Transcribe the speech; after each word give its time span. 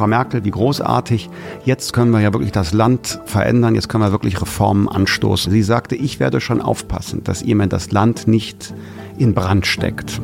Frau 0.00 0.06
Merkel, 0.06 0.44
wie 0.46 0.50
großartig. 0.50 1.28
Jetzt 1.66 1.92
können 1.92 2.10
wir 2.10 2.20
ja 2.20 2.32
wirklich 2.32 2.52
das 2.52 2.72
Land 2.72 3.20
verändern, 3.26 3.74
jetzt 3.74 3.90
können 3.90 4.02
wir 4.02 4.12
wirklich 4.12 4.40
Reformen 4.40 4.88
anstoßen. 4.88 5.52
Sie 5.52 5.62
sagte, 5.62 5.94
ich 5.94 6.18
werde 6.18 6.40
schon 6.40 6.62
aufpassen, 6.62 7.22
dass 7.22 7.42
ihr 7.42 7.54
mir 7.54 7.66
das 7.66 7.92
Land 7.92 8.26
nicht 8.26 8.72
in 9.18 9.34
Brand 9.34 9.66
steckt. 9.66 10.18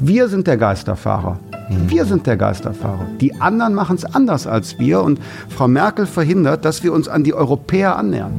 Wir 0.00 0.26
sind 0.28 0.48
der 0.48 0.56
Geisterfahrer. 0.56 1.38
Wir 1.86 2.04
sind 2.04 2.26
der 2.26 2.36
Geisterfahrer. 2.36 3.06
Die 3.20 3.40
anderen 3.40 3.74
machen 3.74 3.94
es 3.94 4.04
anders 4.04 4.48
als 4.48 4.80
wir 4.80 5.00
und 5.00 5.20
Frau 5.48 5.68
Merkel 5.68 6.06
verhindert, 6.06 6.64
dass 6.64 6.82
wir 6.82 6.92
uns 6.92 7.06
an 7.06 7.22
die 7.22 7.32
Europäer 7.32 7.94
annähern. 7.94 8.32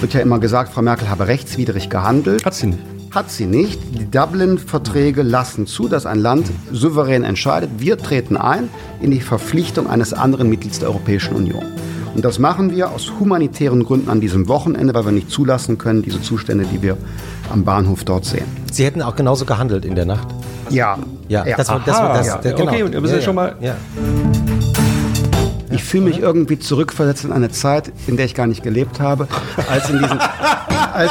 Wird 0.00 0.14
ja 0.14 0.20
immer 0.20 0.40
gesagt, 0.40 0.72
Frau 0.72 0.82
Merkel 0.82 1.08
habe 1.08 1.28
rechtswidrig 1.28 1.90
gehandelt. 1.90 2.44
Hat 2.44 2.54
sie 2.54 2.66
nicht. 2.66 2.93
Hat 3.14 3.30
sie 3.30 3.46
nicht. 3.46 3.80
Die 3.98 4.10
Dublin-Verträge 4.10 5.22
lassen 5.22 5.66
zu, 5.66 5.88
dass 5.88 6.04
ein 6.04 6.18
Land 6.18 6.50
souverän 6.72 7.22
entscheidet. 7.22 7.70
Wir 7.78 7.96
treten 7.96 8.36
ein 8.36 8.68
in 9.00 9.12
die 9.12 9.20
Verpflichtung 9.20 9.88
eines 9.88 10.12
anderen 10.12 10.48
Mitglieds 10.48 10.80
der 10.80 10.88
Europäischen 10.88 11.34
Union. 11.36 11.62
Und 12.16 12.24
das 12.24 12.38
machen 12.38 12.70
wir 12.74 12.90
aus 12.90 13.12
humanitären 13.20 13.84
Gründen 13.84 14.08
an 14.08 14.20
diesem 14.20 14.48
Wochenende, 14.48 14.94
weil 14.94 15.04
wir 15.04 15.12
nicht 15.12 15.30
zulassen 15.30 15.78
können, 15.78 16.02
diese 16.02 16.22
Zustände, 16.22 16.64
die 16.64 16.80
wir 16.82 16.96
am 17.52 17.64
Bahnhof 17.64 18.04
dort 18.04 18.24
sehen. 18.24 18.44
Sie 18.72 18.84
hätten 18.84 19.02
auch 19.02 19.14
genauso 19.16 19.44
gehandelt 19.44 19.84
in 19.84 19.94
der 19.94 20.06
Nacht. 20.06 20.28
Ja. 20.70 20.98
Ja, 21.28 21.46
ja. 21.46 21.56
das 21.56 21.68
war 21.68 21.80
das, 21.84 21.96
war 21.98 22.14
das, 22.14 22.26
ja. 22.26 22.36
der- 22.38 22.52
genau. 22.54 22.70
Okay, 22.72 22.82
und 22.84 22.92
wir 22.92 23.00
sind 23.06 23.16
ja 23.18 23.22
schon 23.22 23.34
mal- 23.34 23.54
Ja. 23.60 23.74
Ich 25.74 25.82
fühle 25.84 26.04
mich 26.04 26.20
irgendwie 26.20 26.58
zurückversetzt 26.58 27.24
in 27.24 27.32
eine 27.32 27.50
Zeit, 27.50 27.92
in 28.06 28.16
der 28.16 28.26
ich 28.26 28.34
gar 28.34 28.46
nicht 28.46 28.62
gelebt 28.62 29.00
habe, 29.00 29.26
als 29.68 29.90
in 29.90 29.98
diesen, 29.98 30.18
als, 30.92 31.10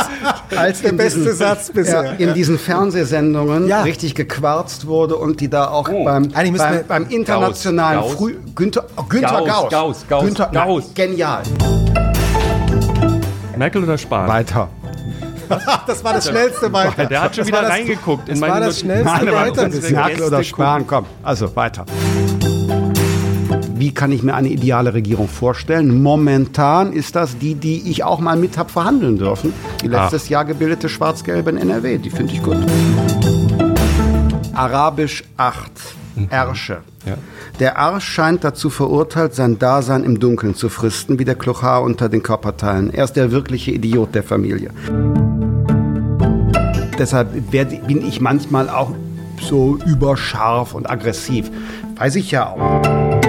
als 0.55 0.81
in 0.81 0.95
beste 0.95 1.20
diesen, 1.20 1.36
Satz 1.36 1.70
bisher. 1.72 2.03
Ja, 2.05 2.12
in 2.13 2.34
diesen 2.34 2.58
Fernsehsendungen 2.58 3.67
Ja. 3.67 3.81
richtig 3.81 4.16
gequarzt 4.16 4.88
wurde 4.88 5.16
und 5.17 5.41
die 5.41 5.49
da 5.49 5.67
auch 5.67 5.89
Oh. 5.89 6.05
beim, 6.05 6.30
beim, 6.30 6.55
beim 6.88 7.08
internationalen 7.09 7.99
Gauss. 8.02 8.13
Früh 8.13 8.36
Günther, 8.55 8.86
oh, 8.95 9.03
Günther 9.03 9.30
Gauss, 9.42 9.47
Gauss, 9.47 9.70
Gauss, 9.72 10.05
Gauss, 10.08 10.23
Günther, 10.25 10.50
na, 10.53 10.66
Gauss. 10.66 10.94
genial. 10.94 11.42
Merkel 13.58 13.83
oder 13.83 13.98
Spahn? 13.98 14.27
Weiter. 14.27 14.70
Das 15.86 16.03
war 16.03 16.14
das 16.14 16.27
schnellste 16.30 16.72
weiter. 16.72 17.05
Der 17.05 17.22
hat 17.22 17.36
schon 17.36 17.42
Das 17.44 17.48
wieder 17.48 17.61
das- 17.61 17.70
reingeguckt 17.72 18.27
in 18.30 18.36
das 18.36 18.39
meine 18.39 18.53
war 18.53 18.59
das 18.61 18.80
schnellste 18.80 19.05
weiter. 19.33 19.70
Merkel 19.92 20.23
oder 20.23 20.44
Spahn, 20.44 20.88
komm. 20.88 21.05
Also 21.22 21.53
weiter. 21.55 21.86
Wie 23.84 23.94
kann 23.94 24.14
ich 24.14 24.23
mir 24.23 24.34
eine 24.34 24.48
ideale 24.48 24.94
Regierung 24.94 25.28
vorstellen? 25.28 26.02
Momentan 26.02 26.94
ist 26.94 27.17
das 27.17 27.38
die, 27.38 27.53
die 27.53 27.92
ich 27.92 28.06
auch 28.06 28.22
mal 28.22 28.38
mit 28.38 28.58
habe 28.58 28.70
verhandeln 28.70 29.17
dürfen. 29.17 29.52
Die 29.81 29.89
letztes 29.89 30.30
Jahr 30.30 30.45
gebildete 30.45 30.88
Schwarz-Gelbe 30.88 31.50
in 31.50 31.58
NRW. 31.58 31.98
Die 31.98 32.09
finde 32.09 32.31
ich 32.31 32.42
gut. 32.42 32.56
Arabisch 34.54 35.26
8. 35.36 35.70
Ersche. 36.30 36.78
Ja. 37.06 37.16
Der 37.59 37.78
Arsch 37.78 38.06
scheint 38.06 38.45
dazu 38.45 38.70
verurteilt, 38.70 39.36
sein 39.36 39.59
Dasein 39.59 40.06
im 40.06 40.17
Dunkeln 40.17 40.56
zu 40.56 40.70
fristen, 40.70 41.20
wie 41.20 41.26
der 41.26 41.36
Klochar 41.36 41.84
unter 41.84 42.08
den 42.08 42.23
Körperteilen. 42.23 42.94
Er 42.94 43.04
ist 43.04 43.17
der 43.17 43.31
wirkliche 43.31 43.72
Idiot 43.72 44.16
der 44.16 44.23
Familie. 44.23 44.70
Deshalb 46.98 47.52
werde, 47.52 47.81
bin 47.86 48.08
ich 48.08 48.22
manchmal 48.22 48.70
auch 48.70 48.94
so 49.42 49.78
überscharf 49.86 50.73
und 50.73 50.89
aggressiv. 50.89 51.52
Weiß 51.98 52.16
ich 52.16 52.31
ja 52.31 52.48
auch. 52.48 53.23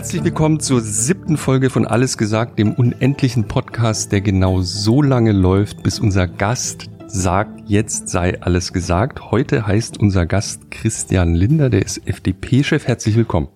Herzlich 0.00 0.24
willkommen 0.24 0.60
zur 0.60 0.80
siebten 0.80 1.36
Folge 1.36 1.68
von 1.68 1.86
Alles 1.86 2.16
gesagt, 2.16 2.58
dem 2.58 2.72
unendlichen 2.72 3.46
Podcast, 3.46 4.12
der 4.12 4.22
genau 4.22 4.62
so 4.62 5.02
lange 5.02 5.32
läuft, 5.32 5.82
bis 5.82 6.00
unser 6.00 6.26
Gast 6.26 6.88
sagt, 7.06 7.60
jetzt 7.66 8.08
sei 8.08 8.40
alles 8.40 8.72
gesagt. 8.72 9.30
Heute 9.30 9.66
heißt 9.66 10.00
unser 10.00 10.24
Gast 10.24 10.70
Christian 10.70 11.34
Linder, 11.34 11.68
der 11.68 11.82
ist 11.84 12.08
FDP-Chef. 12.08 12.86
Herzlich 12.86 13.14
willkommen. 13.14 13.48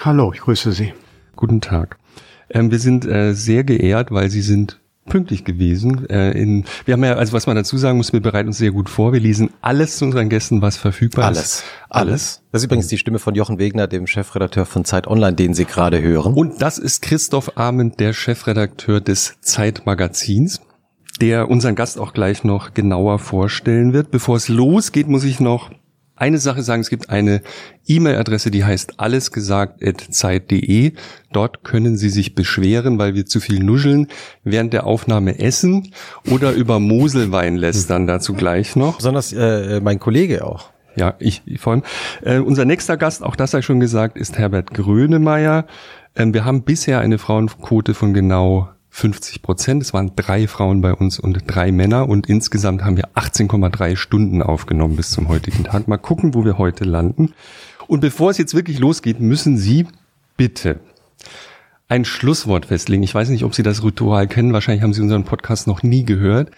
Hallo, 0.00 0.32
ich 0.32 0.42
grüße 0.42 0.70
Sie. 0.70 0.94
Guten 1.34 1.60
Tag. 1.60 1.98
Ähm, 2.48 2.70
wir 2.70 2.78
sind 2.78 3.04
äh, 3.04 3.34
sehr 3.34 3.64
geehrt, 3.64 4.12
weil 4.12 4.30
Sie 4.30 4.42
sind 4.42 4.80
pünktlich 5.06 5.44
gewesen. 5.44 6.08
Äh, 6.08 6.30
in, 6.32 6.64
wir 6.84 6.94
haben 6.94 7.04
ja, 7.04 7.14
also 7.14 7.32
was 7.32 7.46
man 7.46 7.56
dazu 7.56 7.76
sagen 7.76 7.96
muss, 7.96 8.12
wir 8.12 8.20
bereiten 8.20 8.48
uns 8.48 8.58
sehr 8.58 8.70
gut 8.70 8.88
vor. 8.88 9.12
Wir 9.12 9.20
lesen 9.20 9.50
alles 9.60 9.96
zu 9.98 10.04
unseren 10.04 10.28
Gästen, 10.28 10.62
was 10.62 10.76
verfügbar 10.76 11.26
Alles. 11.26 11.40
ist. 11.40 11.64
Alles. 11.88 12.42
Das 12.52 12.62
ist 12.62 12.66
übrigens 12.66 12.88
die 12.88 12.98
Stimme 12.98 13.18
von 13.18 13.34
Jochen 13.34 13.58
Wegner, 13.58 13.86
dem 13.86 14.06
Chefredakteur 14.06 14.66
von 14.66 14.84
Zeit 14.84 15.06
Online, 15.06 15.34
den 15.34 15.54
Sie 15.54 15.64
gerade 15.64 16.00
hören. 16.00 16.34
Und 16.34 16.62
das 16.62 16.78
ist 16.78 17.02
Christoph 17.02 17.56
Ahmed, 17.56 17.98
der 18.00 18.12
Chefredakteur 18.12 19.00
des 19.00 19.38
Zeitmagazins, 19.40 20.60
der 21.20 21.50
unseren 21.50 21.74
Gast 21.74 21.98
auch 21.98 22.12
gleich 22.12 22.44
noch 22.44 22.74
genauer 22.74 23.18
vorstellen 23.18 23.92
wird. 23.92 24.10
Bevor 24.10 24.36
es 24.36 24.48
losgeht, 24.48 25.08
muss 25.08 25.24
ich 25.24 25.40
noch 25.40 25.70
eine 26.16 26.38
Sache 26.38 26.62
sagen. 26.62 26.80
Es 26.82 26.90
gibt 26.90 27.10
eine 27.10 27.42
E-Mail-Adresse, 27.86 28.50
die 28.50 28.64
heißt 28.64 29.00
allesgesagt.zeit.de. 29.00 30.92
Dort 31.32 31.64
können 31.64 31.96
Sie 31.96 32.08
sich 32.08 32.34
beschweren, 32.34 32.98
weil 32.98 33.14
wir 33.14 33.26
zu 33.26 33.40
viel 33.40 33.62
nuscheln, 33.62 34.08
während 34.44 34.72
der 34.72 34.86
Aufnahme 34.86 35.38
essen 35.38 35.92
oder 36.30 36.52
über 36.52 36.78
Moselwein 36.78 37.56
lästern. 37.56 38.06
Dazu 38.06 38.34
gleich 38.34 38.76
noch. 38.76 38.96
Besonders 38.96 39.32
äh, 39.32 39.80
mein 39.80 39.98
Kollege 39.98 40.44
auch. 40.44 40.70
Ja, 40.94 41.14
ich 41.18 41.42
vor 41.58 41.72
allem. 41.72 41.82
Äh, 42.22 42.38
unser 42.38 42.64
nächster 42.64 42.96
Gast, 42.96 43.22
auch 43.22 43.36
das 43.36 43.50
sei 43.52 43.62
schon 43.62 43.80
gesagt, 43.80 44.16
ist 44.18 44.38
Herbert 44.38 44.72
Grönemeyer. 44.74 45.66
Ähm, 46.14 46.34
wir 46.34 46.44
haben 46.44 46.62
bisher 46.62 47.00
eine 47.00 47.18
Frauenquote 47.18 47.94
von 47.94 48.12
genau 48.12 48.68
50 48.94 49.40
Prozent. 49.40 49.82
Es 49.82 49.94
waren 49.94 50.12
drei 50.16 50.46
Frauen 50.46 50.82
bei 50.82 50.92
uns 50.92 51.18
und 51.18 51.44
drei 51.46 51.72
Männer 51.72 52.10
und 52.10 52.28
insgesamt 52.28 52.84
haben 52.84 52.98
wir 52.98 53.08
18,3 53.14 53.96
Stunden 53.96 54.42
aufgenommen 54.42 54.96
bis 54.96 55.10
zum 55.10 55.28
heutigen 55.28 55.64
Tag. 55.64 55.88
Mal 55.88 55.96
gucken, 55.96 56.34
wo 56.34 56.44
wir 56.44 56.58
heute 56.58 56.84
landen. 56.84 57.32
Und 57.86 58.00
bevor 58.00 58.30
es 58.30 58.38
jetzt 58.38 58.54
wirklich 58.54 58.78
losgeht, 58.78 59.18
müssen 59.18 59.56
Sie 59.56 59.86
bitte 60.36 60.78
ein 61.88 62.04
Schlusswort 62.04 62.66
festlegen. 62.66 63.02
Ich 63.02 63.14
weiß 63.14 63.30
nicht, 63.30 63.44
ob 63.44 63.54
Sie 63.54 63.62
das 63.62 63.82
Ritual 63.82 64.28
kennen. 64.28 64.52
Wahrscheinlich 64.52 64.82
haben 64.82 64.92
Sie 64.92 65.00
unseren 65.00 65.24
Podcast 65.24 65.66
noch 65.66 65.82
nie 65.82 66.04
gehört. 66.04 66.50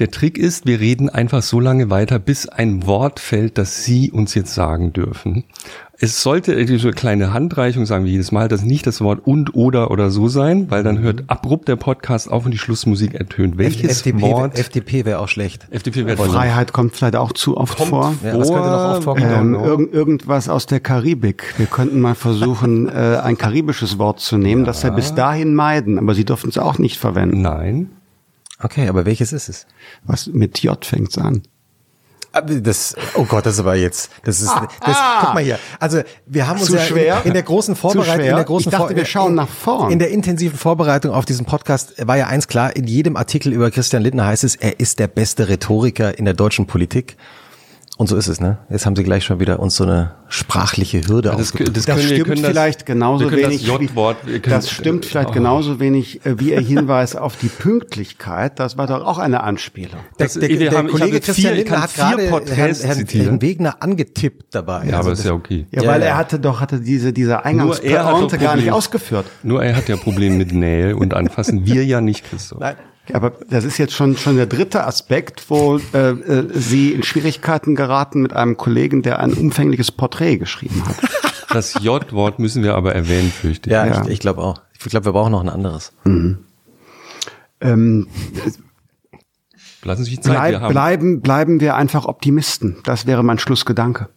Der 0.00 0.10
Trick 0.10 0.38
ist, 0.38 0.66
wir 0.66 0.80
reden 0.80 1.08
einfach 1.08 1.42
so 1.42 1.60
lange 1.60 1.88
weiter, 1.88 2.18
bis 2.18 2.48
ein 2.48 2.84
Wort 2.86 3.20
fällt, 3.20 3.58
das 3.58 3.84
Sie 3.84 4.10
uns 4.10 4.34
jetzt 4.34 4.54
sagen 4.54 4.92
dürfen. 4.92 5.44
Es 6.02 6.22
sollte 6.22 6.64
diese 6.64 6.92
kleine 6.92 7.34
Handreichung, 7.34 7.84
sagen 7.84 8.06
wir 8.06 8.12
jedes 8.12 8.32
Mal, 8.32 8.48
das 8.48 8.62
nicht 8.62 8.86
das 8.86 9.02
Wort 9.02 9.20
und 9.26 9.54
oder 9.54 9.90
oder 9.90 10.10
so 10.10 10.28
sein, 10.28 10.70
weil 10.70 10.82
dann 10.82 11.00
hört 11.00 11.24
abrupt 11.26 11.68
der 11.68 11.76
Podcast 11.76 12.32
auf 12.32 12.46
und 12.46 12.52
die 12.52 12.58
Schlussmusik 12.58 13.12
ertönt. 13.12 13.58
Welches 13.58 13.98
FDP, 13.98 14.22
Wort? 14.22 14.58
FDP 14.58 15.04
wäre 15.04 15.18
auch 15.18 15.28
schlecht. 15.28 15.68
FDP 15.70 16.06
wird 16.06 16.18
Freiheit 16.18 16.72
kommt 16.72 16.96
vielleicht 16.96 17.16
auch 17.16 17.32
zu 17.32 17.58
oft 17.58 17.78
vor. 17.78 18.14
Ja, 18.24 18.38
was 18.38 18.48
könnte 18.48 18.70
noch 18.70 18.94
oft 18.94 19.04
vorkommen? 19.04 19.54
Ähm, 19.54 19.62
irgend, 19.62 19.92
irgendwas 19.92 20.48
aus 20.48 20.64
der 20.64 20.80
Karibik. 20.80 21.52
Wir 21.58 21.66
könnten 21.66 22.00
mal 22.00 22.14
versuchen, 22.14 22.88
äh, 22.94 23.20
ein 23.22 23.36
karibisches 23.36 23.98
Wort 23.98 24.20
zu 24.20 24.38
nehmen, 24.38 24.64
das 24.64 24.82
wir 24.82 24.92
bis 24.92 25.14
dahin 25.14 25.54
meiden, 25.54 25.98
aber 25.98 26.14
Sie 26.14 26.24
dürfen 26.24 26.48
es 26.48 26.56
auch 26.56 26.78
nicht 26.78 26.96
verwenden. 26.96 27.42
Nein. 27.42 27.90
Okay, 28.58 28.88
aber 28.88 29.04
welches 29.04 29.34
ist 29.34 29.50
es? 29.50 29.66
Was 30.04 30.28
mit 30.28 30.62
J 30.62 30.82
fängt's 30.82 31.18
an. 31.18 31.42
Das, 32.32 32.94
oh 33.14 33.24
Gott, 33.24 33.44
das 33.44 33.54
ist 33.54 33.60
aber 33.60 33.74
jetzt, 33.74 34.08
das 34.22 34.40
ist, 34.40 34.52
das, 34.84 34.96
guck 35.20 35.34
mal 35.34 35.42
hier. 35.42 35.58
Also, 35.80 36.02
wir 36.26 36.46
haben 36.46 36.60
uns 36.60 36.68
Zu 36.68 36.76
ja 36.76 36.82
schwer? 36.82 37.20
In, 37.22 37.28
in 37.28 37.32
der 37.34 37.42
großen 37.42 37.74
Vorbereitung, 37.74 38.24
in 38.24 38.36
der 38.36 38.44
großen 38.44 38.68
Ich 38.68 38.70
dachte, 38.70 38.86
Vor- 38.88 38.96
wir 38.96 39.04
schauen 39.04 39.34
nach 39.34 39.48
vorn. 39.48 39.90
In 39.90 39.98
der 39.98 40.10
intensiven 40.10 40.56
Vorbereitung 40.56 41.12
auf 41.12 41.24
diesen 41.24 41.44
Podcast 41.44 41.94
war 42.06 42.16
ja 42.16 42.28
eins 42.28 42.46
klar, 42.46 42.76
in 42.76 42.86
jedem 42.86 43.16
Artikel 43.16 43.52
über 43.52 43.72
Christian 43.72 44.02
Lindner 44.02 44.26
heißt 44.26 44.44
es, 44.44 44.54
er 44.54 44.78
ist 44.78 45.00
der 45.00 45.08
beste 45.08 45.48
Rhetoriker 45.48 46.16
in 46.18 46.24
der 46.24 46.34
deutschen 46.34 46.66
Politik. 46.66 47.16
Und 48.00 48.06
so 48.06 48.16
ist 48.16 48.28
es, 48.28 48.40
ne? 48.40 48.56
Jetzt 48.70 48.86
haben 48.86 48.96
sie 48.96 49.02
gleich 49.02 49.24
schon 49.24 49.40
wieder 49.40 49.60
uns 49.60 49.76
so 49.76 49.84
eine 49.84 50.12
sprachliche 50.28 51.06
Hürde 51.06 51.28
Das, 51.36 51.52
aufgebaut. 51.52 51.76
das, 51.76 51.84
Das 51.84 51.96
können, 51.96 52.08
wir 52.08 52.16
stimmt 52.16 52.42
das, 52.44 52.50
vielleicht 52.50 52.86
genauso 52.86 53.24
wir 53.24 53.30
können 53.30 53.42
wenig. 53.50 53.66
Das 53.66 54.16
wie- 54.24 54.40
Das 54.40 54.70
stimmt 54.70 55.04
vielleicht 55.04 55.28
Oh. 55.28 55.32
genauso 55.32 55.80
wenig 55.80 56.24
äh, 56.24 56.40
wie 56.40 56.52
Ihr 56.52 56.60
Hinweis 56.62 57.14
auf 57.14 57.36
die 57.36 57.48
Pünktlichkeit. 57.48 58.58
Das 58.58 58.78
war 58.78 58.86
doch 58.86 59.04
auch 59.04 59.18
eine 59.18 59.42
Anspielung. 59.42 60.00
Der, 60.18 60.26
Das- 60.28 60.32
der, 60.32 60.48
der 60.48 60.70
haben- 60.72 60.88
Kollege 60.88 61.20
Christian 61.20 61.56
vier- 61.56 61.70
hat 61.78 61.90
vier 61.90 62.04
gerade 62.16 62.22
Herrn, 62.54 62.74
Herrn. 62.74 63.06
Herrn 63.06 63.42
Wegner 63.42 63.76
angetippt 63.82 64.54
dabei. 64.54 64.86
Ja, 64.86 64.96
Also 64.96 64.98
aber 65.00 65.12
ist 65.12 65.18
das- 65.18 65.26
ja 65.26 65.32
okay. 65.34 65.66
Ja, 65.70 65.82
Ja, 65.82 65.90
weil 65.90 66.00
ja. 66.00 66.06
er 66.06 66.16
hatte 66.16 66.38
doch 66.40 66.60
hatte 66.60 66.80
diese 66.80 67.12
diese 67.12 67.44
Eingangspointe 67.44 68.38
gar 68.38 68.56
nicht 68.56 68.72
ausgeführt. 68.72 69.26
Nur 69.42 69.62
er 69.62 69.76
hat 69.76 69.90
ja 69.90 69.96
Probleme 69.98 70.36
mit 70.36 70.52
Nähe 70.52 70.96
und 70.96 71.12
Anfassen. 71.12 71.66
Wir 71.66 71.84
ja 71.84 72.00
nicht, 72.00 72.24
Christoph. 72.24 72.60
Nein. 72.60 72.76
Aber 73.14 73.32
das 73.48 73.64
ist 73.64 73.78
jetzt 73.78 73.92
schon 73.94 74.16
schon 74.16 74.36
der 74.36 74.46
dritte 74.46 74.86
Aspekt, 74.86 75.44
wo 75.48 75.78
äh, 75.92 76.10
äh, 76.10 76.48
Sie 76.52 76.92
in 76.92 77.02
Schwierigkeiten 77.02 77.74
geraten 77.74 78.22
mit 78.22 78.32
einem 78.32 78.56
Kollegen, 78.56 79.02
der 79.02 79.18
ein 79.20 79.32
umfängliches 79.32 79.90
Porträt 79.92 80.38
geschrieben 80.38 80.82
hat. 80.86 80.96
Das 81.52 81.74
J-Wort 81.82 82.38
müssen 82.38 82.62
wir 82.62 82.74
aber 82.76 82.94
erwähnen, 82.94 83.30
fürchte 83.30 83.70
ich. 83.70 83.72
Ja, 83.72 83.86
Ja. 83.86 84.02
ich, 84.02 84.08
ich 84.08 84.20
glaube 84.20 84.40
auch. 84.42 84.60
Ich 84.78 84.84
glaube, 84.86 85.06
wir 85.06 85.12
brauchen 85.12 85.32
noch 85.32 85.40
ein 85.42 85.48
anderes. 85.48 85.92
Ähm, 87.60 88.06
Lassen 89.82 90.04
Sie 90.04 90.10
sich 90.10 90.22
Zeit, 90.22 90.34
wir 90.34 90.38
bleib, 90.50 90.60
haben. 90.62 90.72
bleiben 90.72 91.20
bleiben 91.20 91.60
wir 91.60 91.74
einfach 91.76 92.04
Optimisten. 92.04 92.76
Das 92.84 93.06
wäre 93.06 93.22
mein 93.22 93.38
Schlussgedanke. 93.38 94.08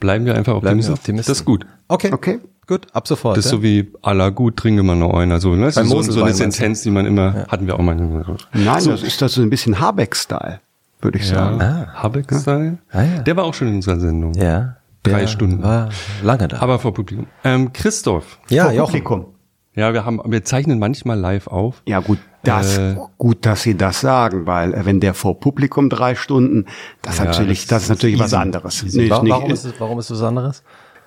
Bleiben 0.00 0.24
wir 0.26 0.34
einfach 0.34 0.60
Bleiben 0.60 0.80
wir 0.82 0.92
Optimisten. 0.92 0.94
Optimisten. 0.94 1.30
Das 1.30 1.38
ist 1.38 1.44
gut. 1.44 1.66
Okay. 1.88 2.10
Okay. 2.12 2.38
Gut, 2.66 2.86
ab 2.92 3.08
sofort. 3.08 3.36
Das 3.36 3.46
ist 3.46 3.50
ja? 3.50 3.56
so 3.58 3.62
wie 3.62 3.90
à 4.02 4.12
la 4.14 4.30
gut, 4.30 4.56
trinke 4.56 4.82
mal 4.82 4.94
noch 4.96 5.14
einen. 5.14 5.32
Also, 5.32 5.54
ne? 5.54 5.66
Das 5.66 5.76
ist 5.76 5.88
so, 5.88 6.00
so 6.02 6.22
eine? 6.22 6.32
Sentenz, 6.32 6.82
die 6.82 6.90
man 6.90 7.06
immer, 7.06 7.46
hatten 7.48 7.66
wir 7.66 7.74
auch 7.74 7.82
mal. 7.82 7.96
Nein, 7.96 8.84
das 8.84 9.02
ist 9.02 9.20
das 9.20 9.32
so 9.32 9.42
ein 9.42 9.50
bisschen 9.50 9.80
Habeck-Style, 9.80 10.60
würde 11.00 11.18
ich 11.18 11.26
sagen. 11.26 11.58
Ja, 11.60 11.88
Habeck-Style. 11.94 12.78
Ah, 12.92 13.02
ja. 13.02 13.18
Der 13.22 13.36
war 13.36 13.44
auch 13.44 13.54
schon 13.54 13.68
in 13.68 13.74
unserer 13.76 13.98
Sendung. 13.98 14.34
Ja. 14.34 14.76
Drei 15.02 15.20
Der 15.22 15.26
Stunden. 15.26 15.60
War 15.62 15.88
lange 16.22 16.46
da. 16.46 16.60
Aber 16.60 16.78
vor 16.78 16.94
Publikum. 16.94 17.26
Ähm, 17.42 17.72
Christoph. 17.72 18.38
ja, 18.48 18.70
Vor. 18.70 18.84
Publikum. 18.86 19.26
Ja, 19.74 19.92
wir 19.94 20.04
haben, 20.04 20.20
wir 20.24 20.44
zeichnen 20.44 20.78
manchmal 20.78 21.18
live 21.18 21.48
auf. 21.48 21.82
Ja 21.88 21.98
gut, 22.00 22.18
das 22.44 22.76
Äh, 22.78 22.94
gut, 23.18 23.44
dass 23.46 23.62
Sie 23.62 23.74
das 23.76 24.02
sagen, 24.02 24.46
weil 24.46 24.74
äh, 24.74 24.84
wenn 24.84 25.00
der 25.00 25.14
vor 25.14 25.40
Publikum 25.40 25.88
drei 25.88 26.14
Stunden, 26.14 26.66
das 27.00 27.18
Ja, 27.18 27.24
natürlich, 27.24 27.62
das 27.66 27.68
das, 27.68 27.82
ist 27.84 27.88
natürlich 27.88 28.18
was 28.20 28.26
easy. 28.32 28.36
anderes. 28.36 28.82
Easy. 28.84 28.98
Nee, 29.00 29.10
Wa- 29.10 29.16
ist 29.16 29.22
nicht- 29.22 29.32
warum, 29.32 29.50
ist 29.50 29.64
es, 29.64 29.72
warum 29.80 29.98
ist 29.98 30.10
es 30.10 30.20
was 30.20 30.28
anderes? 30.28 30.62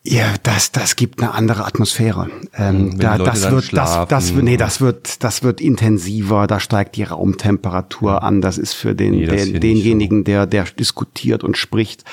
Ja, 0.08 0.36
das, 0.44 0.72
das 0.72 0.96
gibt 0.96 1.20
eine 1.20 1.34
andere 1.34 1.66
Atmosphäre. 1.66 2.30
Ähm, 2.56 2.92
Hm, 2.92 3.00
da, 3.00 3.18
das 3.18 3.50
wird, 3.50 3.74
das, 3.74 4.08
das, 4.08 4.28
schlafen. 4.28 4.46
nee, 4.46 4.58
das 4.58 4.80
wird, 4.80 5.24
das 5.24 5.42
wird 5.42 5.60
intensiver. 5.62 6.46
Da 6.46 6.60
steigt 6.60 6.96
die 6.96 7.04
Raumtemperatur 7.04 8.22
an. 8.22 8.42
Das 8.42 8.60
ist 8.60 8.74
für 8.74 8.94
den, 8.94 9.12
Nee, 9.12 9.26
das 9.26 9.46
den 9.46 9.62
denjenigen, 9.62 10.24
der, 10.24 10.46
der 10.46 10.66
diskutiert 10.66 11.44
und 11.44 11.58
spricht, 11.58 12.04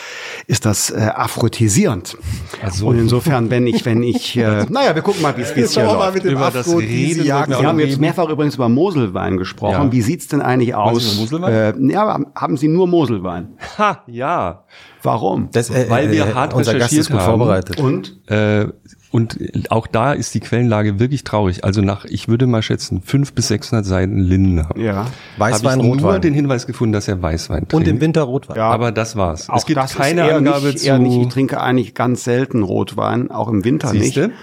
ist 0.47 0.65
das 0.65 0.91
äh, 0.91 1.11
aphrodisierend. 1.15 2.17
Ach 2.65 2.73
so. 2.73 2.89
Und 2.89 2.99
insofern, 2.99 3.51
wenn 3.51 3.67
ich, 3.67 3.85
wenn 3.85 4.03
ich, 4.03 4.37
äh, 4.39 4.65
naja, 4.71 4.95
wir 4.95 5.03
gucken 5.03 5.21
mal, 5.21 5.37
wie 5.37 5.43
es 5.43 5.51
es 5.51 5.75
hier 5.75 5.85
läuft. 5.85 6.25
Über 6.25 6.51
das 6.51 6.69
Reden 6.75 7.25
Ja, 7.25 7.41
wird 7.41 7.49
mir 7.49 7.55
wir 7.55 7.59
auch 7.61 7.65
haben 7.65 7.81
jetzt 7.81 8.01
mehrfach 8.01 8.29
übrigens 8.29 8.55
über 8.55 8.71
Moselwein 8.71 9.37
gesprochen. 9.37 9.87
Ja. 9.87 9.93
Wie 9.93 10.03
sieht's 10.03 10.29
denn 10.29 10.41
eigentlich 10.41 10.75
aus? 10.75 11.31
Äh, 11.31 11.75
ja, 11.93 12.21
haben 12.35 12.57
Sie 12.57 12.69
nur 12.69 12.89
Moselwein? 12.89 13.59
Ha, 13.77 14.03
ja. 14.07 14.65
Warum? 15.03 15.49
Das, 15.53 15.71
äh, 15.71 15.87
Weil 15.89 16.11
wir 16.11 16.27
äh, 16.29 16.35
hart 16.35 16.55
unser 16.55 16.75
Gast 16.75 16.93
ist 16.93 16.99
recherchiert 16.99 17.11
gut 17.11 17.21
haben. 17.21 17.39
vorbereitet. 17.39 17.81
Und? 17.81 18.17
Äh, 18.31 18.67
und 19.11 19.37
auch 19.69 19.87
da 19.87 20.15
ist 20.15 20.35
die 20.35 20.41
Quellenlage 20.41 20.99
wirklich 20.99 21.23
traurig. 21.23 21.65
Also 21.65 21.83
nach, 21.83 22.07
ich 22.07 22.29
würde 22.29 22.47
mal 22.47 22.63
schätzen, 22.63 23.03
fünf 23.03 23.35
bis 23.35 23.49
600 23.49 23.85
Seiten 23.85 24.19
Lindner. 24.19 24.71
Ja. 24.77 25.07
Weißwein, 25.37 25.73
Habe 25.73 25.83
ich 25.83 25.87
nur 26.01 26.05
Rotwein. 26.05 26.21
den 26.23 26.33
Hinweis 26.35 26.67
gefunden, 26.67 26.95
dass 26.95 27.09
er 27.09 27.21
Weißwein 27.21 27.69
trinkt. 27.69 27.75
Und 27.75 27.89
im 27.89 28.01
Winter 28.01 28.23
Rotwein. 28.23 28.57
Ja. 28.57 28.71
Aber 28.71 28.91
das 28.91 29.15
war's. 29.15 29.51
Auch 29.51 29.57
es 29.59 29.67
gibt 29.67 29.77
das 29.77 29.95
keine 29.95 30.23
ist 30.23 30.29
eher 30.29 30.37
Angabe 30.37 30.67
nicht, 30.69 30.79
zu. 30.79 30.87
Eher 30.87 30.99
nicht. 30.99 31.17
Ich 31.21 31.29
trinke 31.29 31.61
eigentlich 31.61 31.95
ganz 31.95 32.25
selten 32.25 32.63
Rotwein, 32.63 33.31
auch 33.31 33.49
im 33.49 33.65
Winter 33.67 33.89
Siehste? 33.89 34.29
nicht. 34.29 34.39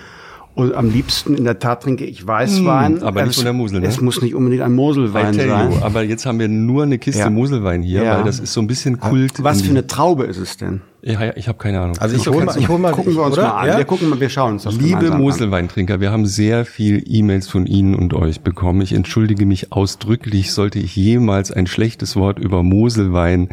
Und 0.60 0.76
am 0.76 0.92
liebsten 0.92 1.36
in 1.36 1.46
der 1.46 1.58
Tat 1.60 1.84
trinke 1.84 2.04
ich 2.04 2.28
Weißwein. 2.28 2.98
Hm, 2.98 3.04
aber 3.04 3.22
nicht 3.22 3.30
es, 3.30 3.36
von 3.38 3.46
der 3.46 3.54
Mosel, 3.54 3.80
ne? 3.80 3.88
Es 3.88 4.02
muss 4.02 4.22
nicht 4.22 4.36
unbedingt 4.36 4.62
ein 4.62 4.74
I 4.74 4.76
Moselwein 4.76 5.32
tell 5.34 5.48
sein. 5.48 5.72
you. 5.72 5.78
Aber 5.82 6.04
jetzt 6.04 6.26
haben 6.26 6.38
wir 6.38 6.50
nur 6.50 6.84
eine 6.84 6.98
Kiste 6.98 7.22
Ja. 7.22 7.30
Moselwein 7.30 7.82
hier, 7.82 8.04
Ja. 8.04 8.18
weil 8.18 8.26
das 8.26 8.40
ist 8.40 8.52
so 8.52 8.60
ein 8.60 8.68
bisschen 8.68 9.00
Kult. 9.00 9.42
Was 9.42 9.62
für 9.62 9.70
eine 9.70 9.88
Traube 9.88 10.26
ist 10.26 10.38
es 10.38 10.58
denn? 10.58 10.82
Ja, 11.02 11.24
ja, 11.24 11.32
ich 11.38 11.48
habe 11.48 11.58
keine 11.58 11.80
Ahnung. 11.80 11.98
Also 12.00 12.18
ich 12.18 12.24
Du 12.24 12.32
hol 12.34 12.40
kannst 12.40 12.58
mal, 12.58 12.62
ich 12.62 12.68
hol 12.68 12.78
mal, 12.78 12.92
Gucken 12.92 13.16
wir 13.16 13.24
uns 13.24 13.34
oder? 13.38 13.44
mal 13.48 13.62
an. 13.62 13.68
Ja? 13.70 13.78
Wir 13.78 13.86
gucken 13.86 14.10
mal, 14.10 14.20
wir 14.20 14.28
schauen 14.28 14.54
uns 14.56 14.64
das 14.64 14.76
Liebe. 14.76 15.12
Moselweintrinker, 15.12 16.02
wir 16.02 16.12
haben 16.12 16.26
sehr 16.26 16.66
viel 16.66 17.02
E-Mails 17.08 17.48
von 17.48 17.66
Ihnen 17.66 17.96
und 17.96 18.14
euch 18.14 18.42
bekommen. 18.42 18.82
Ich 18.82 18.92
entschuldige 18.92 19.46
mich 19.46 19.72
ausdrücklich, 19.72 20.52
sollte 20.52 20.78
ich 20.80 20.94
jemals 20.98 21.54
ein 21.54 21.68
schlechtes 21.68 22.18
Wort 22.18 22.38
über 22.38 22.64
Moselwein 22.64 23.48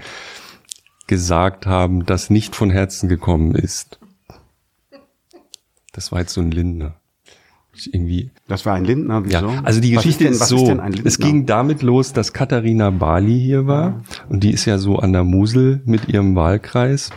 gesagt 1.06 1.66
haben, 1.66 2.04
das 2.04 2.30
nicht 2.30 2.56
von 2.56 2.70
Herzen 2.70 3.08
gekommen 3.08 3.54
ist. 3.54 4.00
Das 5.96 6.12
war 6.12 6.20
jetzt 6.20 6.34
so 6.34 6.40
ein 6.40 6.52
Lindner. 6.52 6.94
Irgendwie, 7.92 8.30
Das 8.48 8.64
war 8.64 8.74
ein 8.74 8.84
Lindner, 8.86 9.24
wieso? 9.24 9.50
ja, 9.50 9.60
also 9.62 9.80
die 9.80 9.94
Was 9.96 10.02
Geschichte 10.04 10.24
denn, 10.24 10.32
ist, 10.32 10.40
was 10.40 10.48
so, 10.48 10.66
denn 10.66 10.78
Lindner? 10.78 11.02
es 11.04 11.18
ging 11.18 11.44
damit 11.44 11.82
los, 11.82 12.14
dass 12.14 12.32
Katharina 12.32 12.88
Bali 12.90 13.38
hier 13.38 13.66
war 13.66 14.02
und 14.30 14.44
die 14.44 14.50
ist 14.52 14.64
ja 14.64 14.78
so 14.78 14.98
an 14.98 15.12
der 15.12 15.24
Mosel 15.24 15.82
mit 15.84 16.08
ihrem 16.08 16.34
Wahlkreis 16.36 17.10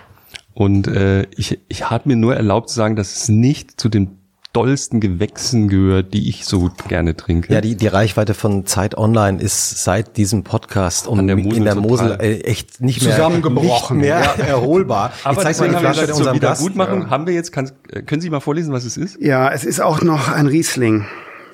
und 0.54 0.88
äh, 0.90 1.28
ich, 1.38 1.60
ich 1.70 1.90
habe 1.90 2.10
mir 2.10 2.18
nur 2.18 2.36
erlaubt 2.36 2.70
zu 2.70 2.76
sagen, 2.76 2.98
dass 2.98 3.16
es 3.16 3.30
nicht 3.30 3.80
zu 3.80 3.88
den 3.88 4.19
dollsten 4.54 5.00
Gewächsen 5.00 5.68
gehört, 5.69 6.13
die 6.13 6.28
ich 6.30 6.46
so 6.46 6.72
gerne 6.88 7.16
trinke. 7.16 7.54
Ja, 7.54 7.62
die, 7.62 7.75
die 7.75 7.88
Reichweite 7.88 8.34
von 8.34 8.66
Zeit 8.66 8.98
Online 8.98 9.40
ist 9.40 9.84
seit 9.84 10.18
diesem 10.18 10.44
Podcast 10.44 11.07
um 11.07 11.28
der 11.28 11.38
in 11.38 11.63
der. 11.66 11.75
Mosel 11.75 12.18
äh, 12.19 12.40
echt 12.42 12.81
nicht 12.81 13.04
mehr, 13.04 13.13
Zusammengebrochen. 13.16 13.98
nicht 13.98 14.07
mehr 14.07 14.19
erholbar. 14.48 15.13
aber 15.24 15.38
ich 15.48 15.57
zeig 15.57 15.60
mal 15.60 15.68
deswegen 15.68 15.69
die 15.72 15.75
haben 15.78 15.84
wir 15.84 15.94
Flasche 15.94 16.07
das 16.07 16.18
unserem 16.18 16.40
Gast. 16.40 16.62
Wiedergutmachung, 16.62 17.10
haben 17.10 17.28
wir 17.28 17.34
jetzt, 17.34 17.51
kann, 17.51 17.72
äh, 17.90 18.01
können 18.01 18.22
Sie 18.22 18.30
mal 18.30 18.40
vorlesen, 18.40 18.74
was 18.74 18.86
es 18.86 18.98
ist? 18.98 19.22
Ja, 19.22 19.51
es 19.51 19.63
ist 19.63 19.81
auch 19.81 20.01
noch 20.01 20.30
ein 20.30 20.48
Riesling. 20.48 21.06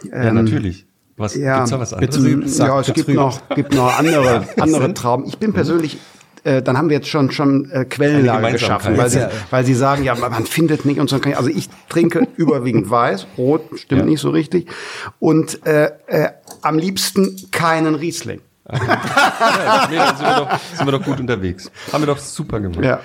Ja, 0.09 0.31
natürlich. 0.31 0.85
Was, 1.17 1.35
Ja, 1.35 1.57
gibt's 1.59 1.71
da 1.71 1.79
was 1.79 1.93
anderes? 1.93 2.17
Betrüb- 2.17 2.57
ja, 2.65 2.79
es 2.79 2.87
gibt 2.87 2.97
betrübt. 3.07 3.15
noch, 3.17 3.49
gibt 3.55 3.73
noch 3.73 3.97
andere, 3.99 4.45
andere 4.59 4.93
Trauben. 4.93 5.25
Ich 5.25 5.37
bin 5.37 5.53
persönlich, 5.53 5.97
äh, 6.45 6.61
dann 6.61 6.77
haben 6.77 6.89
wir 6.89 6.95
jetzt 6.97 7.09
schon 7.09 7.31
schon 7.31 7.69
äh, 7.71 7.83
Quellenlage 7.85 8.53
geschaffen, 8.53 8.97
weil 8.97 9.09
sie, 9.09 9.19
Ja. 9.19 9.29
weil 9.49 9.65
sie 9.65 9.73
sagen, 9.73 10.03
ja, 10.03 10.15
man 10.15 10.45
findet 10.45 10.85
nicht 10.85 10.99
und 10.99 11.09
so. 11.09 11.17
Also 11.35 11.49
ich 11.49 11.67
trinke 11.89 12.27
überwiegend 12.37 12.89
weiß, 12.89 13.27
rot 13.37 13.61
stimmt 13.75 14.01
Ja. 14.01 14.05
nicht 14.07 14.21
so 14.21 14.29
richtig 14.29 14.67
und 15.19 15.65
äh, 15.67 15.91
äh, 16.07 16.29
am 16.61 16.77
liebsten 16.77 17.35
keinen 17.51 17.95
Riesling. 17.95 18.39
Nee, 18.71 18.79
dann 19.97 20.17
sind 20.17 20.25
wir, 20.25 20.35
doch, 20.37 20.59
sind 20.75 20.87
wir 20.87 20.91
doch 20.91 21.03
gut 21.03 21.19
unterwegs. 21.19 21.69
Haben 21.91 22.01
wir 22.03 22.07
doch 22.07 22.17
super 22.17 22.59
gemacht. 22.59 22.83
Ja. 22.83 22.99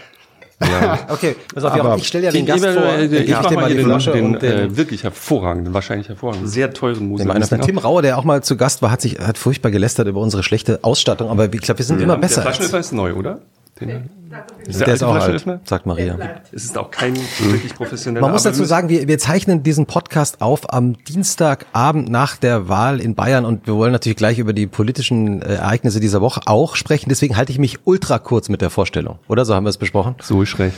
Ja. 0.62 0.98
Okay, 1.08 1.36
pass 1.54 1.64
auf, 1.64 1.72
Aber 1.72 1.96
ich 1.96 2.06
stelle 2.06 2.26
ja 2.26 2.32
den 2.32 2.46
Gast 2.46 2.64
vor. 2.64 2.98
ich, 2.98 3.12
ich 3.12 3.26
geb 3.26 3.36
mach 3.36 3.46
dir 3.46 3.54
mal 3.56 3.74
den, 3.74 3.84
Flasche 3.84 4.12
den, 4.12 4.24
und 4.26 4.42
den, 4.42 4.52
äh, 4.52 4.76
wirklich 4.76 5.04
hervorragenden, 5.04 5.72
wahrscheinlich 5.74 6.08
hervorragenden, 6.08 6.48
sehr 6.48 6.72
teuren 6.72 7.16
den 7.16 7.26
meiner. 7.26 7.40
Musik. 7.40 7.62
Tim 7.62 7.78
Rauer, 7.78 8.02
der 8.02 8.18
auch 8.18 8.24
mal 8.24 8.42
zu 8.42 8.56
Gast 8.56 8.82
war, 8.82 8.90
hat 8.90 9.00
sich 9.00 9.18
hat 9.18 9.38
furchtbar 9.38 9.70
gelästert 9.70 10.06
über 10.06 10.20
unsere 10.20 10.42
schlechte 10.42 10.80
Ausstattung, 10.82 11.30
aber 11.30 11.52
ich 11.52 11.60
glaube, 11.60 11.78
wir 11.78 11.84
sind 11.84 12.00
immer 12.00 12.16
besser. 12.16 12.42
Der 12.42 12.52
Flaschenöffner 12.52 12.78
ist 12.78 12.92
neu, 12.92 13.14
oder? 13.14 13.40
Den, 13.80 14.10
ist 14.66 14.80
der 14.80 14.88
ist 14.88 15.02
auch 15.02 15.14
alt, 15.14 15.24
Flaschenöffner? 15.24 15.60
sagt 15.64 15.86
Maria. 15.86 16.18
Es 16.52 16.64
ist 16.64 16.76
auch 16.78 16.90
kein 16.90 17.16
wirklich 17.16 17.74
professioneller. 17.74 18.22
Man 18.22 18.32
muss 18.32 18.42
dazu 18.42 18.64
sagen, 18.64 18.88
wir, 18.88 19.08
wir 19.08 19.18
zeichnen 19.18 19.62
diesen 19.62 19.86
Podcast 19.86 20.40
auf 20.40 20.72
am 20.72 21.02
Dienstagabend 21.04 22.08
nach 22.08 22.36
der 22.36 22.68
Wahl 22.68 23.00
in 23.00 23.14
Bayern 23.14 23.44
und 23.44 23.66
wir 23.66 23.74
wollen 23.74 23.92
natürlich 23.92 24.16
gleich 24.16 24.38
über 24.38 24.52
die 24.52 24.66
politischen 24.66 25.42
äh, 25.42 25.54
Ereignisse 25.54 26.00
dieser 26.00 26.20
Woche 26.20 26.42
auch 26.46 26.76
sprechen. 26.76 27.08
Deswegen 27.08 27.36
halte 27.36 27.52
ich 27.52 27.58
mich 27.58 27.80
ultra 27.84 28.18
kurz 28.18 28.48
mit 28.48 28.60
der 28.60 28.70
Vorstellung. 28.70 29.18
Oder 29.28 29.44
so 29.44 29.54
haben 29.54 29.64
wir 29.64 29.70
es 29.70 29.78
besprochen. 29.78 30.14
So 30.20 30.42
ist 30.42 30.58
recht. 30.58 30.76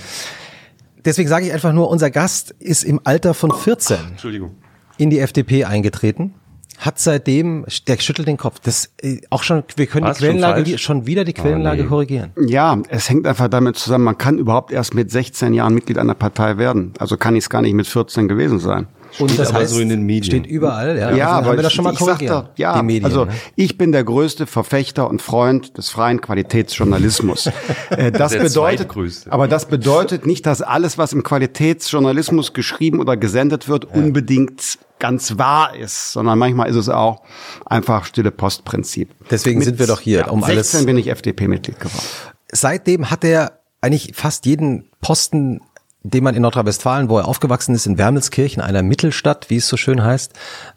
Deswegen 1.04 1.28
sage 1.28 1.46
ich 1.46 1.52
einfach 1.52 1.72
nur, 1.72 1.90
unser 1.90 2.10
Gast 2.10 2.52
ist 2.58 2.84
im 2.84 3.00
Alter 3.04 3.34
von 3.34 3.52
14 3.52 3.96
Entschuldigung. 4.12 4.52
in 4.99 5.10
die 5.10 5.19
FDP 5.19 5.64
eingetreten. 5.64 6.34
Hat 6.82 6.99
seitdem, 6.99 7.64
der 7.87 7.96
schüttelt 8.00 8.26
den 8.26 8.37
Kopf. 8.37 8.58
Das 8.61 8.90
äh, 9.00 9.20
auch 9.31 9.44
schon, 9.44 9.62
wir 9.76 9.87
können 9.87 10.05
Was, 10.05 10.19
die 10.19 10.25
schon 10.25 10.32
Quellenlage 10.32 10.64
falsch? 10.64 10.82
schon, 10.82 11.06
wieder 11.06 11.25
die 11.25 11.32
Quellenlage 11.32 11.82
nee. 11.82 11.88
korrigieren. 11.88 12.32
Ja, 12.44 12.76
es 12.88 13.08
hängt 13.08 13.25
einfach 13.25 13.46
damit 13.46 13.76
zusammen, 13.76 14.02
man 14.02 14.19
kann 14.19 14.37
überhaupt 14.37 14.73
erst 14.73 14.93
mit 14.93 15.08
16 15.08 15.55
Jahren 15.55 15.75
Mitglied 15.75 15.96
einer 15.96 16.14
Partei 16.14 16.58
werden. 16.58 16.93
Also 16.99 17.17
kann 17.17 17.37
ich 17.37 17.44
es 17.44 17.50
gar 17.50 17.62
nicht 17.62 17.75
mit 17.75 17.87
14 17.87 18.26
gewesen 18.26 18.58
sein. 18.58 18.88
Und 19.19 19.38
das 19.38 19.50
aber 19.50 19.61
heißt, 19.61 19.75
so 19.75 19.81
in 19.81 19.90
den 19.90 20.02
Medien. 20.02 20.25
steht 20.25 20.46
überall. 20.46 20.99
Ja, 20.99 21.14
Ja, 21.14 21.37
also 21.37 21.49
aber 21.49 21.59
wir 21.59 21.62
das 21.62 21.73
schon 21.73 21.85
mal 21.85 21.95
korrigiert. 21.95 22.30
doch, 22.30 22.49
ja, 22.57 22.78
die 22.78 22.85
Medien, 22.85 23.04
also 23.04 23.26
ne? 23.26 23.33
ich 23.57 23.76
bin 23.78 23.92
der 23.92 24.04
größte 24.04 24.47
Verfechter 24.47 25.09
und 25.09 25.21
Freund 25.21 25.76
des 25.76 25.90
freien 25.90 26.21
Qualitätsjournalismus. 26.21 27.50
Äh, 27.90 28.11
das 28.11 28.33
Der 28.33 28.40
bedeutet, 28.40 28.90
aber 29.28 29.49
das 29.49 29.66
bedeutet 29.66 30.25
nicht, 30.25 30.47
dass 30.47 30.62
alles, 30.62 30.97
was 30.97 31.12
im 31.12 31.23
Qualitätsjournalismus 31.23 32.54
geschrieben 32.54 33.00
oder 33.00 33.16
gesendet 33.16 33.68
wird, 33.68 33.85
unbedingt 33.85 34.78
ganz 35.02 35.37
wahr 35.37 35.75
ist, 35.75 36.12
sondern 36.12 36.38
manchmal 36.38 36.71
ist 36.71 36.76
es 36.76 36.88
auch 36.88 37.23
einfach 37.66 38.04
stille 38.04 38.30
Postprinzip. 38.30 39.11
Deswegen 39.32 39.61
sind 39.61 39.80
wir 39.80 39.88
doch 39.88 39.99
hier, 39.99 40.21
ja, 40.21 40.26
um 40.28 40.38
mit 40.38 40.49
16 40.49 40.78
alles- 40.78 40.87
bin 40.87 40.97
ich 40.97 41.09
FDP-Mitglied 41.09 41.80
geworden. 41.80 42.06
seitdem 42.52 43.11
hat 43.11 43.25
er 43.25 43.59
eigentlich 43.80 44.12
fast 44.14 44.47
jeden 44.47 44.88
Posten, 45.00 45.61
den 46.04 46.23
man 46.23 46.37
in 46.37 46.42
Nordrhein-Westfalen, 46.42 47.09
wo 47.09 47.18
er 47.18 47.26
aufgewachsen 47.26 47.75
ist, 47.75 47.87
in 47.87 47.99
Wermelskirchen, 47.99 48.62
einer 48.62 48.85
Mittelstadt, 48.85 49.50
wie 49.50 49.56
es 49.56 49.66
so 49.66 49.76
schön 49.76 50.04
heißt, 50.04 50.35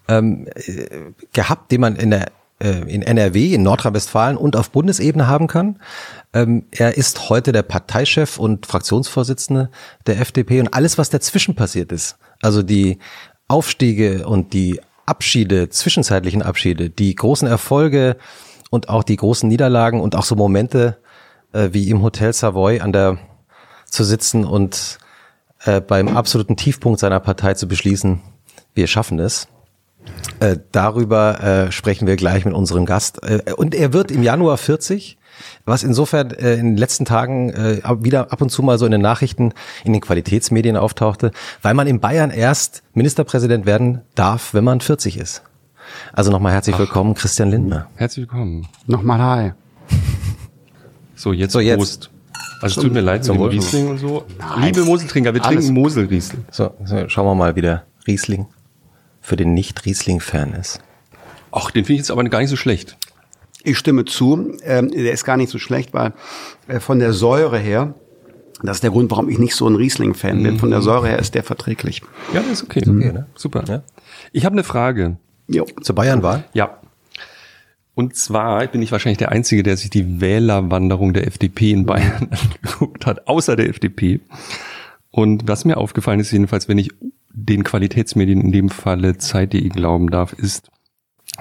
ähm, 0.08 0.48
äh, 0.56 0.88
gehabt, 1.34 1.72
den 1.72 1.82
man 1.82 1.96
in 1.96 2.10
der 2.10 2.32
äh, 2.60 2.92
in 2.92 3.04
NRW, 3.04 3.54
in 3.54 3.62
Nordrhein-Westfalen 3.62 4.38
und 4.38 4.56
auf 4.56 4.72
Bundesebene 4.72 5.28
haben 5.28 5.48
kann. 5.48 5.80
Ähm, 6.34 6.66
er 6.72 6.98
ist 6.98 7.30
heute 7.30 7.52
der 7.52 7.64
Parteichef 7.64 8.40
und 8.40 8.66
Fraktionsvorsitzende 8.66 9.70
der 10.08 10.20
FDP 10.20 10.62
und 10.62 10.74
alles, 10.74 10.98
was 10.98 11.10
dazwischen 11.10 11.56
passiert 11.56 11.92
ist, 11.92 12.18
also 12.42 12.64
die 12.64 12.98
Aufstiege 13.48 14.28
und 14.28 14.54
die 14.54 14.82
Abschiede, 15.06 15.70
zwischenzeitlichen 15.70 16.42
Abschiede, 16.42 16.90
die 16.90 17.14
großen 17.14 17.48
Erfolge 17.48 18.18
und 18.70 18.90
auch 18.90 19.04
die 19.04 19.16
großen 19.16 19.48
Niederlagen 19.48 20.02
und 20.02 20.16
auch 20.16 20.24
so 20.24 20.36
Momente, 20.36 20.98
äh, 21.54 21.70
wie 21.72 21.90
im 21.90 22.02
Hotel 22.02 22.34
Savoy 22.34 22.80
an 22.80 22.92
der 22.92 23.20
zu 23.86 24.04
sitzen 24.04 24.46
und 24.46 24.98
äh, 25.64 25.80
beim 25.80 26.08
absoluten 26.10 26.58
Tiefpunkt 26.58 27.00
seiner 27.00 27.20
Partei 27.20 27.54
zu 27.54 27.68
beschließen, 27.68 28.22
wir 28.74 28.88
schaffen 28.88 29.20
es. 29.20 29.48
Äh, 30.40 30.58
darüber 30.72 31.42
äh, 31.42 31.72
sprechen 31.72 32.08
wir 32.08 32.16
gleich 32.16 32.46
mit 32.46 32.54
unserem 32.54 32.86
Gast. 32.86 33.24
Äh, 33.24 33.54
und 33.54 33.74
er 33.74 33.94
wird 33.94 34.12
im 34.12 34.22
Januar 34.22 34.58
40, 34.58 35.18
was 35.66 35.84
insofern 35.84 36.32
äh, 36.32 36.54
in 36.56 36.72
den 36.72 36.78
letzten 36.78 37.06
Tagen 37.06 37.50
äh, 37.50 37.82
ab- 37.84 38.04
wieder 38.04 38.32
ab 38.32 38.42
und 38.42 38.50
zu 38.50 38.62
mal 38.64 38.78
so 38.78 38.86
in 38.86 38.92
den 38.92 39.02
Nachrichten, 39.02 39.54
in 39.84 39.94
den 39.94 40.02
Qualitätsmedien 40.02 40.78
auftauchte, 40.78 41.32
weil 41.62 41.74
man 41.74 41.88
in 41.88 42.00
Bayern 42.00 42.32
erst 42.32 42.84
Ministerpräsident 42.94 43.66
werden 43.66 44.02
darf, 44.16 44.54
wenn 44.54 44.64
man 44.64 44.82
40 44.82 45.18
ist. 45.18 45.44
Also 46.14 46.32
nochmal 46.32 46.54
herzlich 46.54 46.78
willkommen, 46.80 47.14
Christian 47.14 47.50
Lindner. 47.50 47.88
Herzlich 47.96 48.24
willkommen. 48.24 48.68
Nochmal 48.88 49.20
hi. 49.20 49.52
So, 51.16 51.32
jetzt 51.34 51.54
So, 51.54 51.60
jetzt. 51.60 51.78
Prost. 51.78 52.10
Also 52.62 52.80
es 52.80 52.84
tut 52.84 52.94
mir 52.94 53.02
leid 53.02 53.28
Wohl. 53.28 53.50
Riesling 53.50 53.88
und 53.90 53.98
so. 53.98 54.26
Liebe 54.58 54.84
Moseltrinker, 54.84 55.34
wir 55.34 55.44
Alles- 55.46 55.66
trinken 55.66 55.80
Moselriesling. 55.80 56.46
So, 56.52 56.72
so, 56.84 57.08
schauen 57.10 57.26
wir 57.26 57.36
mal, 57.36 57.56
wie 57.56 57.62
der 57.62 57.84
Riesling 58.08 58.48
für 59.22 59.36
den 59.36 59.54
Nicht-Riesling-Fan 59.54 60.54
ist. 60.54 60.80
Ach, 61.52 61.72
den 61.72 61.84
finde 61.86 61.94
ich 61.94 62.00
jetzt 62.00 62.12
aber 62.12 62.24
gar 62.26 62.40
nicht 62.40 62.50
so 62.50 62.56
schlecht. 62.56 62.98
Ich 63.66 63.78
stimme 63.78 64.06
zu. 64.06 64.58
Ähm, 64.64 64.90
der 64.90 65.12
ist 65.12 65.26
gar 65.26 65.38
nicht 65.38 65.50
so 65.50 65.60
schlecht, 65.60 65.94
weil 65.94 66.14
äh, 66.68 66.80
von 66.80 67.00
der 67.00 67.14
Säure 67.14 67.58
her, 67.58 67.96
das 68.64 68.78
ist 68.78 68.84
der 68.84 68.92
Grund, 68.92 69.12
warum 69.12 69.28
ich 69.28 69.40
nicht 69.40 69.56
so 69.56 69.68
ein 69.68 69.76
Riesling-Fan 69.76 70.42
bin. 70.42 70.60
Von 70.60 70.70
der 70.70 70.82
Säure 70.82 71.10
her 71.10 71.20
ist 71.20 71.36
der 71.36 71.44
verträglich. 71.44 72.02
Ja, 72.34 72.42
das 72.42 72.62
ist 72.62 72.64
okay. 72.64 72.82
Okay, 72.88 73.12
ne? 73.12 73.28
Super. 73.36 73.64
Ja. 73.68 73.84
Ich 74.32 74.46
habe 74.46 74.54
eine 74.54 74.64
Frage. 74.64 75.18
Jo. 75.48 75.66
Zur 75.82 75.96
Bayernwahl? 75.96 76.46
Ja. 76.54 76.80
Und 77.96 78.16
zwar 78.16 78.68
bin 78.68 78.82
ich 78.82 78.92
wahrscheinlich 78.92 79.18
der 79.18 79.32
Einzige, 79.32 79.64
der 79.64 79.78
sich 79.78 79.90
die 79.90 80.20
Wählerwanderung 80.22 81.14
der 81.14 81.28
FDP 81.28 81.72
in 81.72 81.86
Bayern 81.86 82.30
angeguckt 82.64 83.06
hat, 83.06 83.28
außer 83.28 83.56
der 83.56 83.70
FDP. 83.70 84.20
Und 85.12 85.48
was 85.48 85.66
mir 85.66 85.78
aufgefallen 85.78 86.20
ist, 86.20 86.32
jedenfalls, 86.32 86.68
wenn 86.68 86.78
ich 86.78 86.92
den 87.32 87.64
Qualitätsmedien 87.64 88.42
in 88.42 88.52
dem 88.52 88.70
Falle 88.70 89.18
Zeit.de 89.18 89.68
glauben 89.70 90.10
darf, 90.10 90.34
ist, 90.34 90.70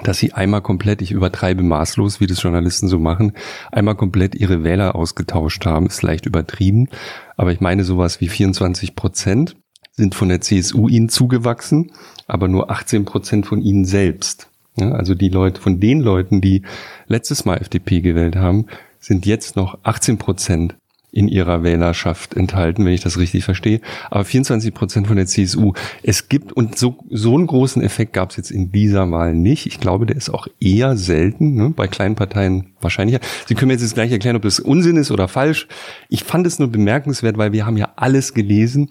dass 0.03 0.17
sie 0.17 0.33
einmal 0.33 0.61
komplett, 0.61 1.01
ich 1.01 1.11
übertreibe 1.11 1.63
maßlos, 1.63 2.19
wie 2.19 2.27
das 2.27 2.41
Journalisten 2.41 2.87
so 2.87 2.99
machen, 2.99 3.33
einmal 3.71 3.95
komplett 3.95 4.35
ihre 4.35 4.63
Wähler 4.63 4.95
ausgetauscht 4.95 5.65
haben, 5.65 5.87
ist 5.87 6.01
leicht 6.01 6.25
übertrieben. 6.25 6.89
Aber 7.37 7.51
ich 7.51 7.61
meine 7.61 7.83
sowas 7.83 8.21
wie 8.21 8.27
24 8.27 8.95
Prozent 8.95 9.55
sind 9.93 10.13
von 10.13 10.29
der 10.29 10.41
CSU 10.41 10.89
ihnen 10.89 11.09
zugewachsen, 11.09 11.91
aber 12.27 12.47
nur 12.47 12.69
18 12.69 13.05
Prozent 13.05 13.45
von 13.45 13.61
ihnen 13.61 13.85
selbst. 13.85 14.49
Ja, 14.75 14.91
also 14.91 15.15
die 15.15 15.29
Leute, 15.29 15.61
von 15.61 15.79
den 15.79 16.01
Leuten, 16.01 16.41
die 16.41 16.63
letztes 17.07 17.45
Mal 17.45 17.57
FDP 17.57 18.01
gewählt 18.01 18.35
haben, 18.35 18.65
sind 18.99 19.25
jetzt 19.25 19.55
noch 19.55 19.77
18 19.83 20.17
Prozent 20.17 20.75
in 21.15 21.29
ihrer 21.29 21.63
Wählerschaft 21.63 22.35
enthalten, 22.35 22.83
wenn 22.83 22.91
ich 22.91 22.99
das 22.99 23.17
richtig 23.17 23.45
verstehe. 23.45 23.79
Aber 24.11 24.25
24 24.25 24.73
Prozent 24.73 25.07
von 25.07 25.15
der 25.15 25.25
CSU. 25.25 25.71
Es 26.03 26.27
gibt, 26.27 26.51
und 26.51 26.77
so, 26.77 26.97
so 27.09 27.35
einen 27.35 27.47
großen 27.47 27.81
Effekt 27.81 28.11
gab 28.11 28.31
es 28.31 28.37
jetzt 28.37 28.51
in 28.51 28.73
dieser 28.73 29.09
Wahl 29.09 29.33
nicht. 29.33 29.65
Ich 29.65 29.79
glaube, 29.79 30.05
der 30.05 30.17
ist 30.17 30.29
auch 30.29 30.47
eher 30.59 30.97
selten, 30.97 31.55
ne? 31.55 31.69
bei 31.73 31.87
kleinen 31.87 32.15
Parteien 32.15 32.73
wahrscheinlich. 32.81 33.17
Sie 33.47 33.55
können 33.55 33.69
mir 33.69 33.77
jetzt 33.77 33.93
gleich 33.93 34.11
erklären, 34.11 34.35
ob 34.35 34.41
das 34.41 34.59
Unsinn 34.59 34.97
ist 34.97 35.09
oder 35.09 35.29
falsch. 35.29 35.69
Ich 36.09 36.25
fand 36.25 36.45
es 36.45 36.59
nur 36.59 36.67
bemerkenswert, 36.67 37.37
weil 37.37 37.53
wir 37.53 37.65
haben 37.65 37.77
ja 37.77 37.93
alles 37.95 38.33
gelesen, 38.33 38.89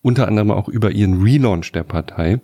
unter 0.00 0.28
anderem 0.28 0.52
auch 0.52 0.68
über 0.68 0.92
ihren 0.92 1.20
Relaunch 1.20 1.72
der 1.72 1.84
Partei 1.84 2.40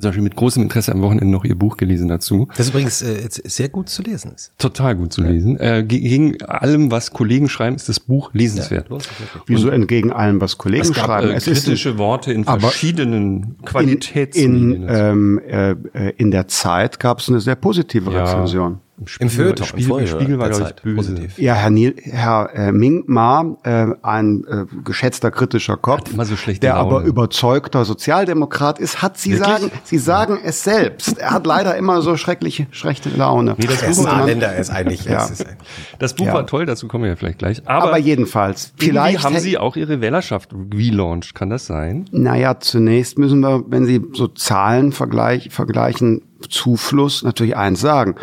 zum 0.00 0.08
Beispiel 0.10 0.22
mit 0.22 0.36
großem 0.36 0.62
Interesse 0.62 0.92
am 0.92 1.02
Wochenende 1.02 1.26
noch 1.26 1.44
ihr 1.44 1.54
Buch 1.56 1.76
gelesen 1.76 2.08
dazu. 2.08 2.48
Das 2.56 2.68
übrigens 2.68 3.02
äh, 3.02 3.28
sehr 3.30 3.68
gut 3.68 3.88
zu 3.88 4.02
lesen 4.02 4.32
ist. 4.34 4.52
Total 4.58 4.94
gut 4.96 5.12
zu 5.12 5.22
lesen. 5.22 5.58
Äh, 5.58 5.84
ge- 5.86 6.00
gegen 6.00 6.42
allem, 6.42 6.90
was 6.90 7.12
Kollegen 7.12 7.48
schreiben, 7.48 7.76
ist 7.76 7.88
das 7.88 8.00
Buch 8.00 8.30
lesenswert. 8.32 8.90
wirklich. 8.90 9.10
Wieso 9.46 9.68
entgegen 9.70 10.12
allem, 10.12 10.40
was 10.40 10.58
Kollegen 10.58 10.82
Es 10.82 10.92
gab 10.92 11.06
schreiben? 11.06 11.30
äh, 11.30 11.34
es 11.34 11.46
ist 11.46 11.64
kritische 11.64 11.98
Worte 11.98 12.32
in 12.32 12.44
verschiedenen 12.44 13.56
in, 13.58 13.64
Qualitätsmedien. 13.64 14.82
in, 14.82 14.86
ähm, 14.88 15.40
äh, 15.46 15.70
äh, 15.70 16.12
in 16.16 16.30
der 16.30 16.48
Zeit 16.48 17.00
gab 17.00 17.20
es 17.20 17.28
eine 17.28 17.40
sehr 17.40 17.56
positive 17.56 18.10
Ja. 18.12 18.24
Rezension. 18.24 18.80
Im 19.20 19.28
Feuilleton, 19.28 19.62
im 19.64 19.68
Spiegel, 19.68 19.88
Vorjahr 19.88 20.08
Spiegel 20.08 20.38
war, 20.38 20.48
glaube 20.48 20.72
ich, 20.74 20.82
böse. 20.82 20.96
positiv. 20.96 21.38
Ja, 21.38 21.52
Herr, 21.52 21.68
Niel, 21.68 21.94
Herr 22.02 22.50
äh, 22.54 22.72
Ming 22.72 23.04
Ma, 23.06 23.56
äh, 23.62 23.88
ein 24.02 24.44
äh, 24.48 24.64
geschätzter 24.84 25.30
kritischer 25.30 25.76
Kopf, 25.76 26.10
immer 26.12 26.24
so 26.24 26.34
schlechte 26.36 26.62
der 26.62 26.76
Laune. 26.76 26.96
aber 26.96 27.04
überzeugter 27.04 27.84
Sozialdemokrat 27.84 28.78
ist, 28.78 29.02
hat 29.02 29.18
Sie 29.18 29.32
Wirklich? 29.32 29.48
sagen, 29.48 29.70
Sie 29.84 29.98
sagen 29.98 30.38
es 30.42 30.64
selbst. 30.64 31.18
Er 31.18 31.32
hat 31.32 31.46
leider 31.46 31.76
immer 31.76 32.00
so 32.00 32.16
schreckliche, 32.16 32.68
schlechte 32.70 33.10
Laune. 33.10 33.54
Nee, 33.58 33.66
das 33.66 33.82
ist 33.82 33.98
Buch 33.98 34.06
war- 34.06 34.26
ist 34.28 34.70
eigentlich. 34.70 35.04
Ja. 35.04 35.26
ist 35.26 35.42
eigentlich- 35.46 35.56
Das 35.98 36.14
Buch 36.14 36.26
Ja. 36.26 36.32
war 36.34 36.46
toll, 36.46 36.64
dazu 36.64 36.88
kommen 36.88 37.04
wir 37.04 37.10
ja 37.10 37.16
vielleicht 37.16 37.38
gleich. 37.38 37.68
Aber, 37.68 37.88
Aber, 37.88 37.98
jedenfalls, 37.98 38.72
vielleicht 38.78 39.22
haben 39.24 39.38
Sie 39.38 39.58
auch 39.58 39.76
Ihre 39.76 40.00
Wählerschaft 40.00 40.54
relaunched, 40.74 41.34
kann 41.34 41.50
das 41.50 41.66
sein? 41.66 42.06
Naja, 42.12 42.60
zunächst 42.60 43.18
müssen 43.18 43.40
wir, 43.40 43.62
wenn 43.68 43.84
Sie 43.84 44.00
so 44.14 44.26
Zahlen 44.28 44.92
vergleich, 44.92 45.50
vergleichen, 45.50 46.22
Zufluss, 46.48 47.22
natürlich 47.22 47.56
eins 47.56 47.80
sagen. 47.80 48.14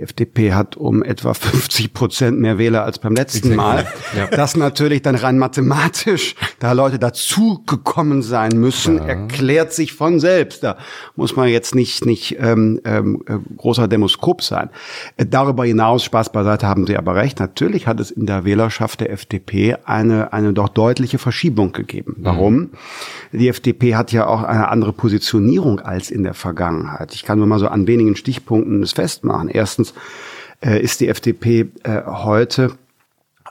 Die 0.00 0.04
FDP 0.04 0.54
hat 0.54 0.78
um 0.78 1.02
etwa 1.02 1.34
50 1.34 1.92
Prozent 1.92 2.40
mehr 2.40 2.56
Wähler 2.56 2.84
als 2.84 2.98
beim 2.98 3.14
letzten 3.14 3.54
Mal. 3.54 3.86
Ja. 4.16 4.28
Das 4.28 4.56
natürlich 4.56 5.02
dann 5.02 5.14
rein 5.14 5.36
mathematisch, 5.36 6.36
da 6.58 6.72
Leute 6.72 6.98
dazugekommen 6.98 8.22
sein 8.22 8.52
müssen, 8.58 8.98
erklärt 8.98 9.74
sich 9.74 9.92
von 9.92 10.18
selbst. 10.18 10.62
Da 10.62 10.78
muss 11.16 11.36
man 11.36 11.48
jetzt 11.48 11.74
nicht, 11.74 12.06
nicht 12.06 12.38
ähm, 12.40 12.80
ähm, 12.86 13.22
äh, 13.26 13.36
großer 13.58 13.88
Demoskop 13.88 14.42
sein. 14.42 14.70
Äh, 15.18 15.26
darüber 15.26 15.66
hinaus, 15.66 16.02
Spaß 16.02 16.32
beiseite, 16.32 16.66
haben 16.66 16.86
Sie 16.86 16.96
aber 16.96 17.14
recht. 17.14 17.38
Natürlich 17.38 17.86
hat 17.86 18.00
es 18.00 18.10
in 18.10 18.24
der 18.24 18.46
Wählerschaft 18.46 19.00
der 19.00 19.12
FDP 19.12 19.76
eine, 19.84 20.32
eine 20.32 20.54
doch 20.54 20.70
deutliche 20.70 21.18
Verschiebung 21.18 21.72
gegeben. 21.72 22.16
Warum? 22.20 22.70
Die 23.32 23.48
FDP 23.48 23.96
hat 23.96 24.12
ja 24.12 24.26
auch 24.26 24.44
eine 24.44 24.68
andere 24.68 24.94
Positionierung 24.94 25.78
als 25.80 26.10
in 26.10 26.22
der 26.22 26.34
Vergangenheit. 26.34 27.14
Ich 27.14 27.24
kann 27.24 27.38
nur 27.38 27.46
mal 27.46 27.58
so 27.58 27.68
an 27.68 27.86
wenigen 27.86 28.16
Stichpunkten 28.16 28.80
das 28.80 28.92
festmachen. 28.92 29.48
Erstens 29.48 29.89
ist 30.82 31.00
die 31.00 31.08
FDP 31.08 31.70
äh, 31.84 32.02
heute 32.06 32.72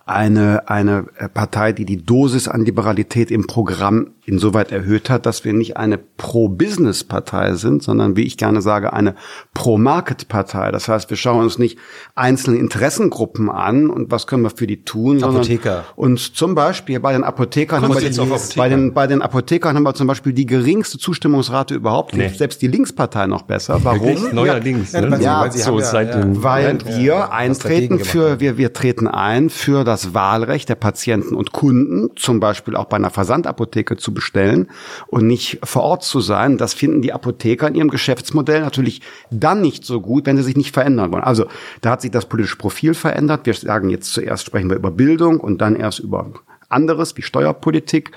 eine, 0.09 0.67
eine 0.69 1.03
Partei, 1.33 1.71
die 1.71 1.85
die 1.85 2.03
Dosis 2.03 2.47
an 2.47 2.65
Liberalität 2.65 3.31
im 3.31 3.47
Programm 3.47 4.11
insoweit 4.25 4.71
erhöht 4.71 5.09
hat, 5.09 5.25
dass 5.25 5.43
wir 5.43 5.53
nicht 5.53 5.77
eine 5.77 5.97
Pro-Business-Partei 5.97 7.55
sind, 7.55 7.81
sondern 7.83 8.15
wie 8.15 8.23
ich 8.23 8.37
gerne 8.37 8.61
sage, 8.61 8.93
eine 8.93 9.15
Pro-Market-Partei. 9.53 10.71
Das 10.71 10.87
heißt, 10.87 11.09
wir 11.09 11.17
schauen 11.17 11.43
uns 11.43 11.57
nicht 11.57 11.77
einzelne 12.15 12.57
Interessengruppen 12.57 13.49
an 13.49 13.89
und 13.89 14.11
was 14.11 14.27
können 14.27 14.43
wir 14.43 14.51
für 14.51 14.67
die 14.67 14.83
tun, 14.83 15.23
Apotheker. 15.23 15.85
uns 15.95 16.33
zum 16.33 16.55
Beispiel 16.55 16.99
bei 16.99 17.13
den 17.13 17.23
Apothekern 17.23 17.81
haben 17.81 17.93
wir 17.93 18.01
die, 18.09 18.19
Apotheker? 18.19 18.55
bei 18.55 18.69
den, 18.69 18.93
bei 18.93 19.07
den 19.07 19.21
Apothekern 19.21 19.75
haben 19.75 19.83
wir 19.83 19.93
zum 19.93 20.07
Beispiel 20.07 20.33
die 20.33 20.45
geringste 20.45 20.97
Zustimmungsrate 20.97 21.75
überhaupt, 21.75 22.15
Nee. 22.15 22.29
selbst 22.29 22.61
die 22.61 22.67
Linkspartei 22.67 23.27
noch 23.27 23.43
besser. 23.43 23.79
Warum? 23.83 24.33
Neuerdings. 24.33 24.91
Ja, 24.91 25.01
ne? 25.01 25.17
so 25.17 25.79
ja- 25.79 26.13
Weil 26.43 26.77
wir 26.97 27.31
eintreten 27.31 27.99
für, 27.99 28.39
wir, 28.39 28.57
wir 28.57 28.73
treten 28.73 29.07
ein 29.07 29.49
für 29.49 29.83
das 29.83 29.98
Wahlrecht 30.13 30.69
der 30.69 30.75
Patienten 30.75 31.35
und 31.35 31.51
Kunden, 31.51 32.09
zum 32.15 32.39
Beispiel 32.39 32.75
auch 32.75 32.85
bei 32.85 32.97
einer 32.97 33.09
Versandapotheke 33.09 33.97
zu 33.97 34.13
bestellen 34.13 34.69
und 35.07 35.27
nicht 35.27 35.59
vor 35.63 35.83
Ort 35.83 36.03
zu 36.03 36.21
sein. 36.21 36.57
Das 36.57 36.73
finden 36.73 37.01
die 37.01 37.13
Apotheker 37.13 37.67
in 37.67 37.75
ihrem 37.75 37.89
Geschäftsmodell 37.89 38.61
natürlich 38.61 39.01
dann 39.31 39.61
nicht 39.61 39.85
so 39.85 40.01
gut, 40.01 40.25
wenn 40.25 40.37
sie 40.37 40.43
sich 40.43 40.57
nicht 40.57 40.73
verändern 40.73 41.11
wollen. 41.11 41.23
Also 41.23 41.45
da 41.81 41.91
hat 41.91 42.01
sich 42.01 42.11
das 42.11 42.27
politische 42.27 42.57
Profil 42.57 42.93
verändert. 42.93 43.45
Wir 43.45 43.53
sagen 43.53 43.89
jetzt 43.89 44.13
zuerst 44.13 44.45
sprechen 44.45 44.69
wir 44.69 44.77
über 44.77 44.91
Bildung 44.91 45.39
und 45.39 45.59
dann 45.59 45.75
erst 45.75 45.99
über 45.99 46.31
anderes 46.69 47.15
wie 47.17 47.21
Steuerpolitik. 47.21 48.11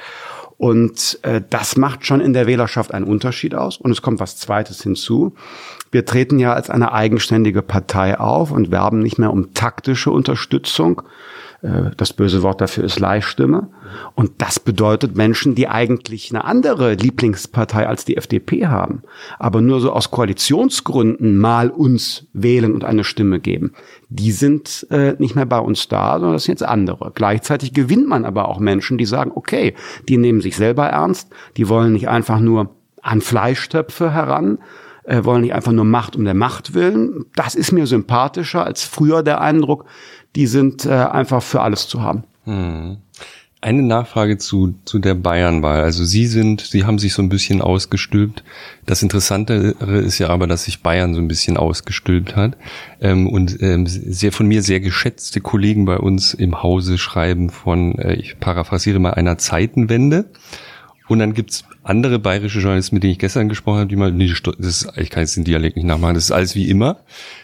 Und 0.62 1.18
äh, 1.22 1.42
das 1.50 1.76
macht 1.76 2.06
schon 2.06 2.20
in 2.20 2.34
der 2.34 2.46
Wählerschaft 2.46 2.94
einen 2.94 3.06
Unterschied 3.06 3.54
aus. 3.54 3.78
Und 3.78 3.90
es 3.90 4.00
kommt 4.00 4.20
was 4.20 4.36
Zweites 4.36 4.80
hinzu. 4.80 5.34
Wir 5.90 6.04
treten 6.04 6.38
ja 6.38 6.52
als 6.52 6.70
eine 6.70 6.92
eigenständige 6.92 7.62
Partei 7.62 8.20
auf 8.20 8.52
und 8.52 8.70
werben 8.70 9.00
nicht 9.00 9.18
mehr 9.18 9.32
um 9.32 9.54
taktische 9.54 10.12
Unterstützung. 10.12 11.02
Äh, 11.62 11.90
Das 11.96 12.12
böse 12.12 12.42
Wort 12.42 12.60
dafür 12.60 12.84
ist 12.84 13.00
Leihstimme. 13.00 13.68
Und 14.14 14.32
das 14.38 14.60
bedeutet 14.60 15.16
Menschen, 15.16 15.54
die 15.54 15.68
eigentlich 15.68 16.30
eine 16.30 16.44
andere 16.44 16.94
Lieblingspartei 16.94 17.86
als 17.86 18.04
die 18.04 18.16
FDP 18.16 18.66
haben, 18.66 19.02
aber 19.38 19.60
nur 19.60 19.80
so 19.80 19.92
aus 19.92 20.10
Koalitionsgründen 20.10 21.36
mal 21.36 21.70
uns 21.70 22.26
wählen 22.32 22.74
und 22.74 22.84
eine 22.84 23.04
Stimme 23.04 23.40
geben. 23.40 23.72
Die 24.08 24.32
sind 24.32 24.86
äh, 24.90 25.14
nicht 25.18 25.36
mehr 25.36 25.46
bei 25.46 25.58
uns 25.58 25.88
da, 25.88 26.14
sondern 26.14 26.34
das 26.34 26.44
sind 26.44 26.60
jetzt 26.60 26.68
andere. 26.68 27.12
Gleichzeitig 27.14 27.72
gewinnt 27.72 28.08
man 28.08 28.24
aber 28.24 28.48
auch 28.48 28.58
Menschen, 28.58 28.98
die 28.98 29.06
sagen, 29.06 29.32
okay, 29.34 29.74
die 30.08 30.16
nehmen 30.16 30.40
sich 30.40 30.56
selber 30.56 30.86
ernst, 30.86 31.30
die 31.56 31.68
wollen 31.68 31.92
nicht 31.92 32.08
einfach 32.08 32.40
nur 32.40 32.70
an 33.02 33.20
Fleischtöpfe 33.20 34.12
heran, 34.12 34.58
äh, 35.04 35.24
wollen 35.24 35.42
nicht 35.42 35.54
einfach 35.54 35.72
nur 35.72 35.84
Macht 35.84 36.16
um 36.16 36.24
der 36.24 36.34
Macht 36.34 36.74
willen. 36.74 37.26
Das 37.34 37.54
ist 37.54 37.72
mir 37.72 37.86
sympathischer 37.86 38.64
als 38.64 38.84
früher 38.84 39.22
der 39.22 39.40
Eindruck, 39.40 39.84
die 40.36 40.46
sind 40.46 40.86
äh, 40.86 40.90
einfach 40.90 41.42
für 41.42 41.60
alles 41.60 41.88
zu 41.88 42.02
haben. 42.02 42.24
Eine 43.60 43.82
Nachfrage 43.82 44.38
zu, 44.38 44.74
zu 44.84 44.98
der 44.98 45.14
Bayernwahl. 45.14 45.82
Also 45.82 46.04
Sie 46.04 46.26
sind, 46.26 46.62
Sie 46.62 46.84
haben 46.84 46.98
sich 46.98 47.14
so 47.14 47.22
ein 47.22 47.28
bisschen 47.28 47.62
ausgestülpt. 47.62 48.42
Das 48.86 49.04
Interessantere 49.04 49.98
ist 49.98 50.18
ja 50.18 50.30
aber, 50.30 50.48
dass 50.48 50.64
sich 50.64 50.82
Bayern 50.82 51.14
so 51.14 51.20
ein 51.20 51.28
bisschen 51.28 51.56
ausgestülpt 51.56 52.34
hat. 52.34 52.56
Ähm, 53.00 53.28
und 53.28 53.62
ähm, 53.62 53.86
sehr 53.86 54.32
von 54.32 54.48
mir 54.48 54.64
sehr 54.64 54.80
geschätzte 54.80 55.40
Kollegen 55.40 55.84
bei 55.84 55.98
uns 55.98 56.34
im 56.34 56.64
Hause 56.64 56.98
schreiben 56.98 57.50
von, 57.50 57.96
äh, 58.00 58.14
ich 58.14 58.40
paraphrasiere 58.40 58.98
mal, 58.98 59.14
einer 59.14 59.38
Zeitenwende. 59.38 60.24
Und 61.08 61.18
dann 61.18 61.34
gibt's 61.34 61.64
andere 61.82 62.18
bayerische 62.18 62.60
Journalisten, 62.60 62.96
mit 62.96 63.02
denen 63.02 63.12
ich 63.12 63.18
gestern 63.18 63.48
gesprochen 63.48 63.78
habe, 63.80 63.88
die 63.88 63.96
mal, 63.96 64.12
nee, 64.12 64.28
das 64.28 64.84
ist, 64.84 64.92
ich 64.96 65.10
kann 65.10 65.22
jetzt 65.22 65.36
den 65.36 65.44
Dialekt 65.44 65.76
nicht 65.76 65.84
nachmachen, 65.84 66.14
das 66.14 66.24
ist 66.24 66.30
alles 66.30 66.54
wie 66.54 66.70
immer. 66.70 67.00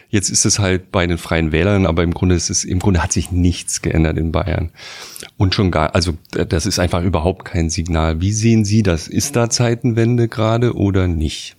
Jetzt 0.09 0.29
ist 0.29 0.45
es 0.45 0.59
halt 0.59 0.91
bei 0.91 1.05
den 1.05 1.17
Freien 1.17 1.51
Wählern, 1.51 1.85
aber 1.85 2.03
im 2.03 2.13
Grunde 2.13 2.35
ist 2.35 2.49
es, 2.49 2.63
im 2.63 2.79
Grunde 2.79 3.03
hat 3.03 3.11
sich 3.11 3.31
nichts 3.31 3.81
geändert 3.81 4.17
in 4.17 4.31
Bayern. 4.31 4.71
Und 5.37 5.53
schon 5.53 5.71
gar, 5.71 5.93
also 5.93 6.13
das 6.31 6.65
ist 6.65 6.79
einfach 6.79 7.03
überhaupt 7.03 7.45
kein 7.45 7.69
Signal. 7.69 8.21
Wie 8.21 8.31
sehen 8.31 8.65
Sie 8.65 8.81
das? 8.81 9.07
Ist 9.07 9.35
da 9.35 9.49
Zeitenwende 9.49 10.27
gerade 10.27 10.75
oder 10.75 11.07
nicht? 11.07 11.55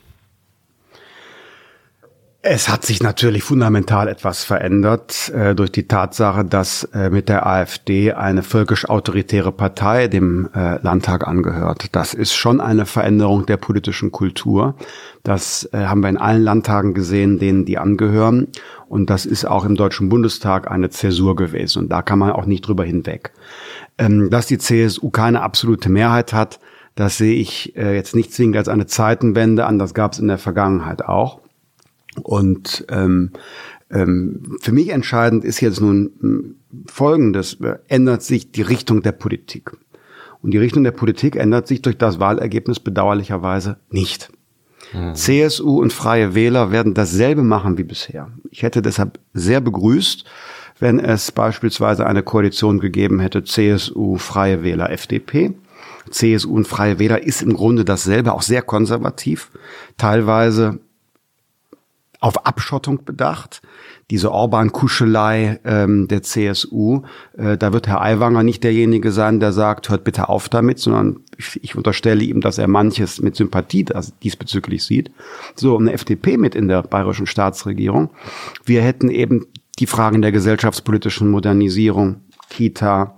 Es 2.43 2.71
hat 2.71 2.87
sich 2.87 3.03
natürlich 3.03 3.43
fundamental 3.43 4.09
etwas 4.09 4.45
verändert 4.45 5.31
äh, 5.35 5.55
durch 5.55 5.71
die 5.73 5.87
Tatsache, 5.87 6.43
dass 6.43 6.85
äh, 6.85 7.11
mit 7.11 7.29
der 7.29 7.47
AfD 7.47 8.15
eine 8.15 8.43
völkisch-autoritäre 8.43 9.53
Partei 9.53 10.09
dem 10.09 10.49
äh, 10.55 10.81
Landtag 10.81 11.29
angehört. 11.29 11.89
Das 11.93 12.15
ist 12.15 12.33
schon 12.35 12.63
eine 12.63 12.87
Veränderung 12.87 13.45
der 13.45 13.59
politischen 13.59 14.11
Kultur. 14.11 14.75
Das 15.23 15.69
äh, 15.75 15.85
haben 15.85 16.01
wir 16.01 16.09
in 16.09 16.17
allen 16.17 16.43
Landtagen 16.43 16.95
gesehen, 16.95 17.39
denen 17.39 17.67
die 17.67 17.77
angehören. 17.77 18.49
Und 18.89 19.11
das 19.11 19.27
ist 19.27 19.45
auch 19.45 19.67
im 19.67 19.77
Deutschen 19.77 20.09
Bundestag 20.09 20.71
eine 20.71 20.89
Zäsur 20.89 21.37
gewesen. 21.37 21.83
Und 21.83 21.89
da 21.91 22.01
kann 22.01 22.19
man 22.19 22.33
auch 22.33 22.47
nicht 22.47 22.67
drüber 22.67 22.85
hinweg. 22.85 23.33
Ähm, 23.99 24.31
dass 24.31 24.47
die 24.47 24.57
CSU 24.57 25.11
keine 25.11 25.43
absolute 25.43 25.91
Mehrheit 25.91 26.33
hat, 26.33 26.59
das 26.95 27.19
sehe 27.19 27.35
ich 27.35 27.77
äh, 27.77 27.95
jetzt 27.95 28.17
nicht 28.17 28.33
zwingend 28.33 28.57
als 28.57 28.69
eine 28.69 28.87
Zeitenwende 28.87 29.67
an. 29.67 29.79
Das 29.79 29.93
gab 29.93 30.15
es 30.15 30.19
in 30.19 30.29
der 30.29 30.39
Vergangenheit 30.39 31.05
auch. 31.05 31.40
Und 32.23 32.85
ähm, 32.89 33.31
ähm, 33.91 34.57
für 34.61 34.73
mich 34.73 34.91
entscheidend 34.91 35.45
ist 35.45 35.61
jetzt 35.61 35.81
nun 35.81 36.13
hm, 36.21 36.57
Folgendes, 36.87 37.59
ändert 37.89 38.23
sich 38.23 38.53
die 38.53 38.63
Richtung 38.63 39.03
der 39.03 39.13
Politik. 39.13 39.73
Und 40.43 40.53
die 40.53 40.59
Richtung 40.59 40.85
der 40.85 40.93
Politik 40.93 41.37
ändert 41.37 41.67
sich 41.67 41.83
durch 41.83 41.99
das 41.99 42.19
Wahlergebnis 42.19 42.81
bedauerlicherweise 42.81 43.79
nicht. 43.91 44.31
Hm. 44.93 45.15
CSU 45.15 45.81
und 45.81 45.93
Freie 45.93 46.35
Wähler 46.35 46.73
werden 46.73 46.95
dasselbe 46.95 47.43
machen 47.43 47.79
wie 47.79 47.85
bisher. 47.85 48.31
Ich 48.51 48.63
hätte 48.63 48.83
deshalb 48.83 49.19
sehr 49.35 49.61
begrüßt, 49.61 50.25
wenn 50.79 50.99
es 50.99 51.31
beispielsweise 51.31 52.07
eine 52.07 52.23
Koalition 52.23 52.81
gegeben 52.81 53.21
hätte, 53.21 53.45
CSU, 53.45 54.17
Freie 54.17 54.63
Wähler, 54.63 54.91
FDP. 54.91 55.53
CSU 56.11 56.55
und 56.55 56.67
Freie 56.67 56.99
Wähler 56.99 57.23
ist 57.23 57.43
im 57.43 57.53
Grunde 57.53 57.85
dasselbe, 57.85 58.33
auch 58.33 58.43
sehr 58.43 58.63
konservativ, 58.63 59.51
teilweise 59.97 60.81
auf 62.21 62.47
Abschottung 62.47 63.05
bedacht. 63.05 63.63
Diese 64.11 64.31
Orban-Kuschelei 64.31 65.59
ähm, 65.65 66.07
der 66.07 66.23
CSU, 66.23 67.03
äh, 67.37 67.57
da 67.57 67.73
wird 67.73 67.89
Herr 67.89 68.03
Aiwanger 68.03 68.43
nicht 68.43 68.63
derjenige 68.63 69.11
sein, 69.11 69.41
der 69.41 69.53
sagt, 69.53 69.89
hört 69.89 70.05
bitte 70.05 70.29
auf 70.29 70.49
damit, 70.49 70.79
sondern 70.79 71.21
ich, 71.39 71.59
ich 71.63 71.77
unterstelle 71.77 72.23
ihm, 72.23 72.43
dass 72.43 72.59
er 72.59 72.69
manches 72.69 73.23
mit 73.23 73.37
Sympathie 73.37 73.85
das 73.85 74.19
diesbezüglich 74.19 74.85
sieht. 74.85 75.11
So, 75.55 75.79
eine 75.79 75.93
FDP 75.93 76.37
mit 76.37 76.55
in 76.55 76.69
der 76.69 76.83
bayerischen 76.83 77.27
Staatsregierung. 77.27 78.11
Wir 78.65 78.83
hätten 78.83 79.11
eben 79.11 79.47
die 79.79 79.87
Fragen 79.87 80.21
der 80.21 80.33
gesellschaftspolitischen 80.33 81.31
Modernisierung, 81.31 82.21
Kita, 82.51 83.15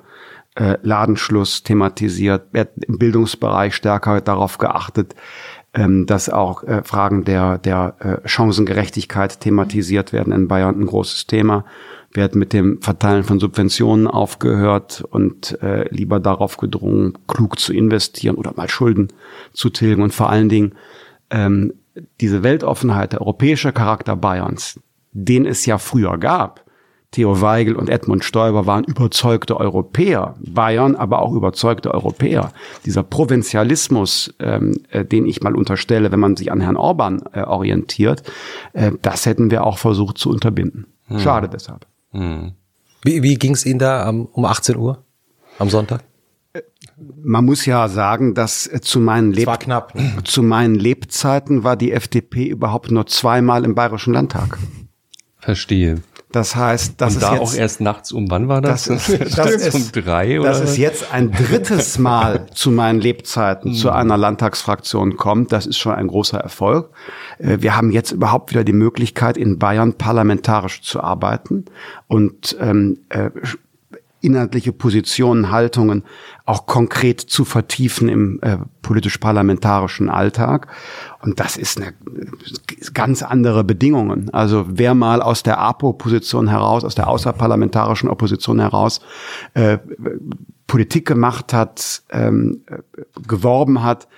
äh, 0.54 0.76
Ladenschluss 0.82 1.62
thematisiert, 1.62 2.48
im 2.52 2.98
Bildungsbereich 2.98 3.74
stärker 3.74 4.20
darauf 4.20 4.58
geachtet, 4.58 5.14
ähm, 5.74 6.06
dass 6.06 6.28
auch 6.28 6.64
äh, 6.64 6.82
Fragen 6.82 7.24
der, 7.24 7.58
der 7.58 7.96
äh, 8.00 8.28
Chancengerechtigkeit 8.28 9.40
thematisiert 9.40 10.12
werden 10.12 10.32
in 10.32 10.48
Bayern 10.48 10.80
ein 10.80 10.86
großes 10.86 11.26
Thema. 11.26 11.64
Wird 12.14 12.34
mit 12.34 12.52
dem 12.52 12.82
Verteilen 12.82 13.24
von 13.24 13.40
Subventionen 13.40 14.06
aufgehört 14.06 15.02
und 15.10 15.62
äh, 15.62 15.88
lieber 15.88 16.20
darauf 16.20 16.58
gedrungen, 16.58 17.16
klug 17.26 17.58
zu 17.58 17.72
investieren 17.72 18.36
oder 18.36 18.52
mal 18.54 18.68
Schulden 18.68 19.08
zu 19.54 19.70
tilgen 19.70 20.02
und 20.02 20.12
vor 20.12 20.28
allen 20.28 20.50
Dingen 20.50 20.74
ähm, 21.30 21.72
diese 22.20 22.42
Weltoffenheit, 22.42 23.14
der 23.14 23.22
europäische 23.22 23.72
Charakter 23.72 24.14
Bayerns, 24.16 24.78
den 25.12 25.46
es 25.46 25.64
ja 25.64 25.78
früher 25.78 26.18
gab, 26.18 26.61
Theo 27.12 27.42
Weigel 27.42 27.76
und 27.76 27.90
Edmund 27.90 28.24
Stoiber 28.24 28.66
waren 28.66 28.84
überzeugte 28.84 29.58
Europäer, 29.58 30.34
Bayern 30.40 30.96
aber 30.96 31.20
auch 31.20 31.34
überzeugte 31.34 31.92
Europäer. 31.92 32.52
Dieser 32.86 33.02
Provinzialismus, 33.02 34.34
ähm, 34.40 34.80
äh, 34.88 35.04
den 35.04 35.26
ich 35.26 35.42
mal 35.42 35.54
unterstelle, 35.54 36.10
wenn 36.10 36.20
man 36.20 36.36
sich 36.36 36.50
an 36.50 36.62
Herrn 36.62 36.76
Orban 36.76 37.22
äh, 37.32 37.42
orientiert, 37.42 38.22
äh, 38.72 38.92
das 39.02 39.26
hätten 39.26 39.50
wir 39.50 39.64
auch 39.64 39.76
versucht 39.76 40.16
zu 40.16 40.30
unterbinden. 40.30 40.86
Hm. 41.08 41.18
Schade 41.18 41.50
deshalb. 41.50 41.86
Hm. 42.12 42.52
Wie, 43.02 43.22
wie 43.22 43.34
ging 43.34 43.52
es 43.52 43.66
Ihnen 43.66 43.78
da 43.78 44.08
um, 44.08 44.26
um 44.32 44.46
18 44.46 44.76
Uhr 44.76 45.04
am 45.58 45.68
Sonntag? 45.68 46.02
Äh, 46.54 46.62
man 47.22 47.44
muss 47.44 47.66
ja 47.66 47.88
sagen, 47.88 48.32
dass 48.32 48.66
äh, 48.66 48.80
zu 48.80 49.00
meinen, 49.00 49.34
Leb 49.34 49.60
knapp, 49.60 49.94
ne? 49.94 50.14
zu 50.24 50.42
meinen 50.42 50.76
Lebzeiten 50.76 51.62
war 51.62 51.76
die 51.76 51.92
FDP 51.92 52.46
überhaupt 52.46 52.90
nur 52.90 53.06
zweimal 53.06 53.66
im 53.66 53.74
Bayerischen 53.74 54.14
Landtag. 54.14 54.56
Verstehe. 55.38 56.00
Das 56.32 56.56
heißt, 56.56 56.94
das 56.96 57.14
Und 57.14 57.22
ist 57.22 57.22
da 57.22 57.32
jetzt, 57.34 57.42
auch 57.42 57.54
erst 57.54 57.80
nachts 57.80 58.12
um 58.12 58.30
wann 58.30 58.48
war 58.48 58.60
das? 58.60 58.84
Das 58.84 59.08
ist, 59.08 59.38
das 59.38 59.50
ist, 59.50 59.74
um 59.74 59.92
drei 59.92 60.40
oder? 60.40 60.48
dass 60.48 60.60
es 60.60 60.76
jetzt 60.76 61.12
ein 61.12 61.30
drittes 61.30 61.98
Mal 62.02 62.46
zu 62.52 62.70
meinen 62.70 63.00
Lebzeiten 63.00 63.74
zu 63.74 63.90
einer 63.90 64.16
Landtagsfraktion 64.16 65.16
kommt, 65.16 65.52
das 65.52 65.66
ist 65.66 65.78
schon 65.78 65.94
ein 65.94 66.08
großer 66.08 66.38
Erfolg. 66.38 66.90
Äh, 67.38 67.58
wir 67.60 67.76
haben 67.76 67.92
jetzt 67.92 68.12
überhaupt 68.12 68.50
wieder 68.50 68.64
die 68.64 68.72
Möglichkeit, 68.72 69.36
in 69.36 69.58
Bayern 69.58 69.94
parlamentarisch 69.94 70.82
zu 70.82 71.00
arbeiten 71.00 71.66
und 72.08 72.56
ähm, 72.60 73.00
äh, 73.10 73.30
inhaltliche 74.22 74.72
Positionen, 74.72 75.50
Haltungen 75.50 76.04
auch 76.44 76.66
konkret 76.66 77.20
zu 77.20 77.44
vertiefen 77.44 78.08
im 78.08 78.38
äh, 78.42 78.58
politisch-parlamentarischen 78.80 80.08
Alltag. 80.08 80.68
Und 81.20 81.40
das 81.40 81.56
ist 81.56 81.80
eine 81.80 81.92
ganz 82.94 83.22
andere 83.22 83.64
Bedingungen. 83.64 84.30
Also 84.30 84.64
wer 84.68 84.94
mal 84.94 85.20
aus 85.20 85.42
der 85.42 85.58
APO-Position 85.58 86.48
heraus, 86.48 86.84
aus 86.84 86.94
der 86.94 87.08
außerparlamentarischen 87.08 88.08
Opposition 88.08 88.60
heraus 88.60 89.00
äh, 89.54 89.78
Politik 90.66 91.06
gemacht 91.06 91.52
hat, 91.52 92.02
ähm, 92.10 92.62
äh, 92.66 92.78
geworben 93.26 93.82
hat, 93.82 94.08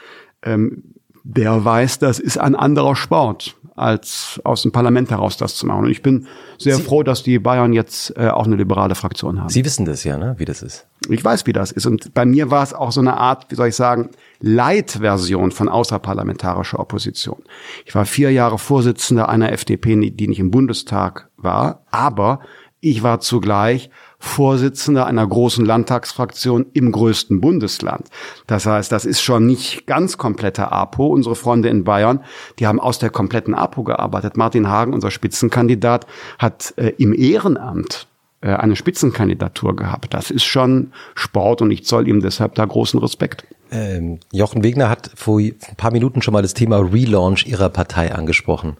ähm, 0.43 0.94
der 1.25 1.65
weiß, 1.65 1.99
das 1.99 2.21
ist 2.21 2.39
ein 2.39 2.55
anderer 2.55 2.95
Sport 2.95 3.57
als 3.77 4.41
aus 4.45 4.63
dem 4.63 4.71
Parlament 4.71 5.11
heraus 5.11 5.37
das 5.37 5.57
zu 5.57 5.67
machen. 5.67 5.87
Und 5.87 5.91
ich 5.91 6.03
bin 6.03 6.27
sehr 6.59 6.77
Sie, 6.77 6.83
froh, 6.83 7.03
dass 7.03 7.23
die 7.23 7.39
Bayern 7.39 7.73
jetzt 7.73 8.17
äh, 8.17 8.29
auch 8.29 8.45
eine 8.45 8.57
liberale 8.57 8.95
Fraktion 8.95 9.41
haben. 9.41 9.49
Sie 9.49 9.65
wissen 9.65 9.85
das 9.85 10.05
ja, 10.05 10.17
ne? 10.17 10.35
wie 10.39 10.45
das 10.45 10.63
ist. 10.63 10.87
Ich 11.09 11.25
weiß, 11.25 11.47
wie 11.47 11.53
das 11.53 11.73
ist. 11.73 11.87
Und 11.87 12.15
bei 12.15 12.25
mir 12.25 12.51
war 12.51 12.63
es 12.63 12.73
auch 12.73 12.93
so 12.93 13.01
eine 13.01 13.17
Art, 13.17 13.47
wie 13.51 13.57
soll 13.57 13.69
ich 13.69 13.75
sagen, 13.75 14.11
Leitversion 14.41 15.51
von 15.51 15.69
außerparlamentarischer 15.69 16.79
Opposition. 16.79 17.43
Ich 17.85 17.95
war 17.95 18.05
vier 18.05 18.31
Jahre 18.31 18.59
Vorsitzender 18.59 19.29
einer 19.29 19.51
FDP, 19.51 20.11
die 20.11 20.29
nicht 20.29 20.39
im 20.39 20.53
Bundestag 20.53 21.31
war, 21.37 21.85
aber 21.91 22.41
ich 22.81 23.03
war 23.03 23.21
zugleich 23.21 23.91
Vorsitzender 24.25 25.07
einer 25.07 25.27
großen 25.27 25.65
Landtagsfraktion 25.65 26.67
im 26.73 26.91
größten 26.91 27.41
Bundesland. 27.41 28.09
Das 28.47 28.67
heißt, 28.67 28.91
das 28.91 29.05
ist 29.05 29.21
schon 29.21 29.47
nicht 29.47 29.87
ganz 29.87 30.19
kompletter 30.19 30.73
APO. 30.73 31.07
Unsere 31.07 31.37
Freunde 31.37 31.69
in 31.69 31.85
Bayern, 31.85 32.25
die 32.59 32.67
haben 32.67 32.81
aus 32.81 32.99
der 32.99 33.11
kompletten 33.11 33.55
APO 33.55 33.85
gearbeitet. 33.85 34.37
Martin 34.37 34.69
Hagen, 34.69 34.95
unser 34.95 35.11
Spitzenkandidat, 35.11 36.07
hat 36.39 36.75
äh, 36.77 36.95
im 36.99 37.13
Ehrenamt 37.13 38.09
äh, 38.41 38.49
eine 38.49 38.77
Spitzenkandidatur 38.77 39.77
gehabt. 39.77 40.15
Das 40.15 40.31
ist 40.31 40.45
schon 40.45 40.93
Sport 41.15 41.63
und 41.63 41.71
ich 41.71 41.85
zoll 41.85 42.09
ihm 42.09 42.21
deshalb 42.21 42.55
da 42.55 42.65
großen 42.65 42.99
Respekt. 43.01 43.47
Ähm, 43.71 44.21
Jochen 44.33 44.65
Wegner 44.65 44.89
hat 44.89 45.11
vor 45.15 45.39
ein 45.39 45.55
paar 45.77 45.93
Minuten 45.93 46.23
schon 46.23 46.33
mal 46.33 46.43
das 46.43 46.55
Thema 46.55 46.79
Relaunch 46.79 47.47
ihrer 47.47 47.69
Partei 47.69 48.15
angesprochen. 48.15 48.77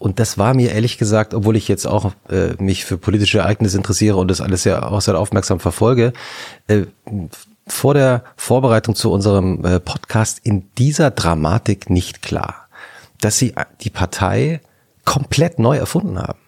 Und 0.00 0.18
das 0.18 0.38
war 0.38 0.54
mir 0.54 0.72
ehrlich 0.72 0.96
gesagt, 0.96 1.34
obwohl 1.34 1.56
ich 1.56 1.68
jetzt 1.68 1.86
auch 1.86 2.12
äh, 2.30 2.54
mich 2.58 2.86
für 2.86 2.96
politische 2.96 3.40
Ereignisse 3.40 3.76
interessiere 3.76 4.16
und 4.16 4.28
das 4.28 4.40
alles 4.40 4.64
ja 4.64 4.82
auch 4.82 5.02
sehr 5.02 5.18
aufmerksam 5.18 5.60
verfolge, 5.60 6.14
äh, 6.68 6.86
vor 7.66 7.92
der 7.92 8.24
Vorbereitung 8.34 8.94
zu 8.94 9.12
unserem 9.12 9.62
äh, 9.62 9.78
Podcast 9.78 10.40
in 10.42 10.70
dieser 10.78 11.10
Dramatik 11.10 11.90
nicht 11.90 12.22
klar, 12.22 12.66
dass 13.20 13.36
sie 13.36 13.52
die 13.82 13.90
Partei 13.90 14.62
komplett 15.04 15.58
neu 15.58 15.76
erfunden 15.76 16.18
haben. 16.18 16.38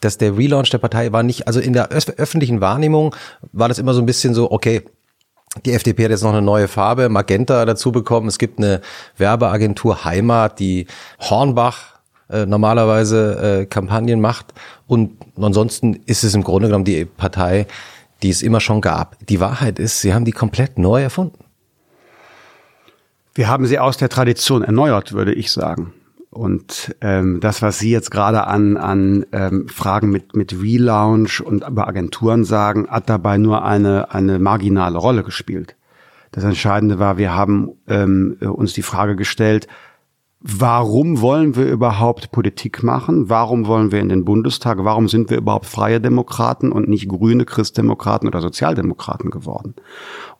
Dass 0.00 0.18
der 0.18 0.36
Relaunch 0.36 0.70
der 0.70 0.78
Partei 0.78 1.12
war 1.12 1.22
nicht, 1.22 1.46
also 1.46 1.60
in 1.60 1.74
der 1.74 1.90
öffentlichen 1.90 2.60
Wahrnehmung 2.60 3.14
war 3.52 3.68
das 3.68 3.78
immer 3.78 3.94
so 3.94 4.00
ein 4.00 4.06
bisschen 4.06 4.34
so, 4.34 4.50
okay, 4.50 4.82
die 5.64 5.72
FDP 5.72 6.04
hat 6.04 6.10
jetzt 6.10 6.24
noch 6.24 6.32
eine 6.32 6.42
neue 6.42 6.66
Farbe, 6.66 7.08
Magenta 7.08 7.64
dazu 7.64 7.92
bekommen. 7.92 8.26
Es 8.26 8.38
gibt 8.38 8.58
eine 8.58 8.80
Werbeagentur 9.18 10.04
Heimat, 10.04 10.58
die 10.58 10.88
Hornbach 11.20 11.91
äh, 12.32 12.46
normalerweise 12.46 13.60
äh, 13.60 13.66
Kampagnen 13.66 14.20
macht. 14.20 14.54
Und 14.86 15.16
ansonsten 15.36 16.00
ist 16.06 16.24
es 16.24 16.34
im 16.34 16.42
Grunde 16.42 16.68
genommen 16.68 16.84
die 16.84 17.04
Partei, 17.04 17.66
die 18.22 18.30
es 18.30 18.42
immer 18.42 18.60
schon 18.60 18.80
gab. 18.80 19.16
Die 19.26 19.40
Wahrheit 19.40 19.78
ist, 19.78 20.00
sie 20.00 20.14
haben 20.14 20.24
die 20.24 20.32
komplett 20.32 20.78
neu 20.78 21.02
erfunden. 21.02 21.44
Wir 23.34 23.48
haben 23.48 23.66
sie 23.66 23.78
aus 23.78 23.96
der 23.96 24.08
Tradition 24.08 24.62
erneuert, 24.62 25.12
würde 25.12 25.32
ich 25.32 25.50
sagen. 25.50 25.94
Und 26.32 26.96
ähm, 27.02 27.40
das, 27.40 27.60
was 27.60 27.78
Sie 27.78 27.90
jetzt 27.90 28.10
gerade 28.10 28.46
an, 28.46 28.78
an 28.78 29.26
ähm, 29.32 29.68
Fragen 29.68 30.08
mit, 30.10 30.34
mit 30.34 30.54
Relaunch 30.54 31.42
und 31.42 31.66
über 31.66 31.86
Agenturen 31.86 32.44
sagen, 32.44 32.88
hat 32.88 33.10
dabei 33.10 33.36
nur 33.36 33.64
eine, 33.64 34.14
eine 34.14 34.38
marginale 34.38 34.96
Rolle 34.96 35.24
gespielt. 35.24 35.76
Das 36.30 36.44
Entscheidende 36.44 36.98
war, 36.98 37.18
wir 37.18 37.34
haben 37.34 37.72
ähm, 37.86 38.38
uns 38.40 38.72
die 38.72 38.82
Frage 38.82 39.14
gestellt, 39.14 39.68
Warum 40.44 41.20
wollen 41.20 41.54
wir 41.54 41.66
überhaupt 41.66 42.32
Politik 42.32 42.82
machen? 42.82 43.28
Warum 43.28 43.68
wollen 43.68 43.92
wir 43.92 44.00
in 44.00 44.08
den 44.08 44.24
Bundestag? 44.24 44.78
Warum 44.80 45.08
sind 45.08 45.30
wir 45.30 45.36
überhaupt 45.36 45.66
freie 45.66 46.00
Demokraten 46.00 46.72
und 46.72 46.88
nicht 46.88 47.08
grüne 47.08 47.44
Christdemokraten 47.44 48.26
oder 48.26 48.40
Sozialdemokraten 48.40 49.30
geworden? 49.30 49.76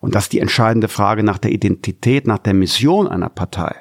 Und 0.00 0.16
das 0.16 0.24
ist 0.24 0.32
die 0.32 0.40
entscheidende 0.40 0.88
Frage 0.88 1.22
nach 1.22 1.38
der 1.38 1.52
Identität, 1.52 2.26
nach 2.26 2.38
der 2.38 2.52
Mission 2.52 3.06
einer 3.06 3.28
Partei. 3.28 3.76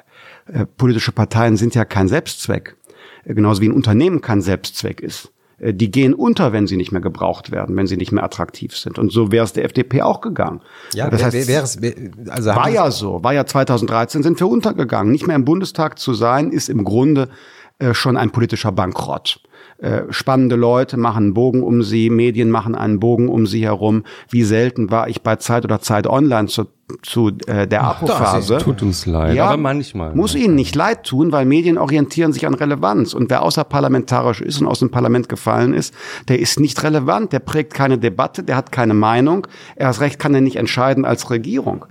Äh, 0.46 0.66
politische 0.66 1.10
Parteien 1.10 1.56
sind 1.56 1.74
ja 1.74 1.84
kein 1.84 2.06
Selbstzweck. 2.06 2.76
genauso 3.24 3.60
wie 3.60 3.68
ein 3.68 3.72
Unternehmen 3.72 4.20
kein 4.20 4.42
Selbstzweck 4.42 5.00
ist. 5.00 5.31
Äh, 5.62 5.72
die 5.72 5.90
gehen 5.90 6.12
unter, 6.12 6.52
wenn 6.52 6.66
sie 6.66 6.76
nicht 6.76 6.92
mehr 6.92 7.00
gebraucht 7.00 7.50
werden, 7.50 7.76
wenn 7.76 7.86
sie 7.86 7.96
nicht 7.96 8.12
mehr 8.12 8.24
attraktiv 8.24 8.76
sind. 8.76 8.98
Und 8.98 9.12
so 9.12 9.32
wäre 9.32 9.44
es 9.44 9.52
der 9.52 9.64
FDP 9.64 10.02
auch 10.02 10.20
gegangen. 10.20 10.60
Ja, 10.92 11.08
das 11.08 11.22
heißt, 11.22 11.48
wär, 11.48 11.62
es, 11.62 11.78
also 12.28 12.50
war 12.50 12.68
ja 12.68 12.90
so, 12.90 13.22
war 13.22 13.32
ja 13.32 13.46
2013 13.46 14.22
sind 14.22 14.38
wir 14.38 14.48
untergegangen. 14.48 15.12
Nicht 15.12 15.26
mehr 15.26 15.36
im 15.36 15.44
Bundestag 15.44 15.98
zu 15.98 16.12
sein, 16.14 16.50
ist 16.50 16.68
im 16.68 16.84
Grunde 16.84 17.28
äh, 17.78 17.94
schon 17.94 18.16
ein 18.16 18.30
politischer 18.30 18.72
Bankrott. 18.72 19.40
Äh, 19.82 20.02
spannende 20.10 20.54
Leute 20.54 20.96
machen 20.96 21.24
einen 21.24 21.34
Bogen 21.34 21.64
um 21.64 21.82
sie, 21.82 22.08
Medien 22.08 22.52
machen 22.52 22.76
einen 22.76 23.00
Bogen 23.00 23.28
um 23.28 23.46
sie 23.46 23.64
herum. 23.64 24.04
Wie 24.30 24.44
selten 24.44 24.92
war 24.92 25.08
ich 25.08 25.22
bei 25.22 25.34
Zeit 25.36 25.64
oder 25.64 25.80
Zeit 25.80 26.06
Online 26.06 26.46
zu, 26.46 26.66
zu 27.02 27.32
äh, 27.48 27.66
der 27.66 27.82
Apophase. 27.82 28.58
Tut 28.58 28.80
uns 28.82 29.06
leid, 29.06 29.34
Ja, 29.34 29.46
aber 29.46 29.56
manchmal. 29.56 30.14
Muss 30.14 30.36
ihnen 30.36 30.54
nicht 30.54 30.76
leid 30.76 31.02
tun, 31.02 31.32
weil 31.32 31.46
Medien 31.46 31.78
orientieren 31.78 32.32
sich 32.32 32.46
an 32.46 32.54
Relevanz. 32.54 33.12
Und 33.12 33.28
wer 33.28 33.42
außerparlamentarisch 33.42 34.40
ist 34.40 34.60
und 34.60 34.68
aus 34.68 34.78
dem 34.78 34.92
Parlament 34.92 35.28
gefallen 35.28 35.74
ist, 35.74 35.92
der 36.28 36.38
ist 36.38 36.60
nicht 36.60 36.80
relevant, 36.84 37.32
der 37.32 37.40
prägt 37.40 37.74
keine 37.74 37.98
Debatte, 37.98 38.44
der 38.44 38.54
hat 38.54 38.70
keine 38.70 38.94
Meinung. 38.94 39.48
Erst 39.74 40.00
recht 40.00 40.20
kann 40.20 40.32
er 40.32 40.42
nicht 40.42 40.56
entscheiden 40.56 41.04
als 41.04 41.28
Regierung. 41.28 41.86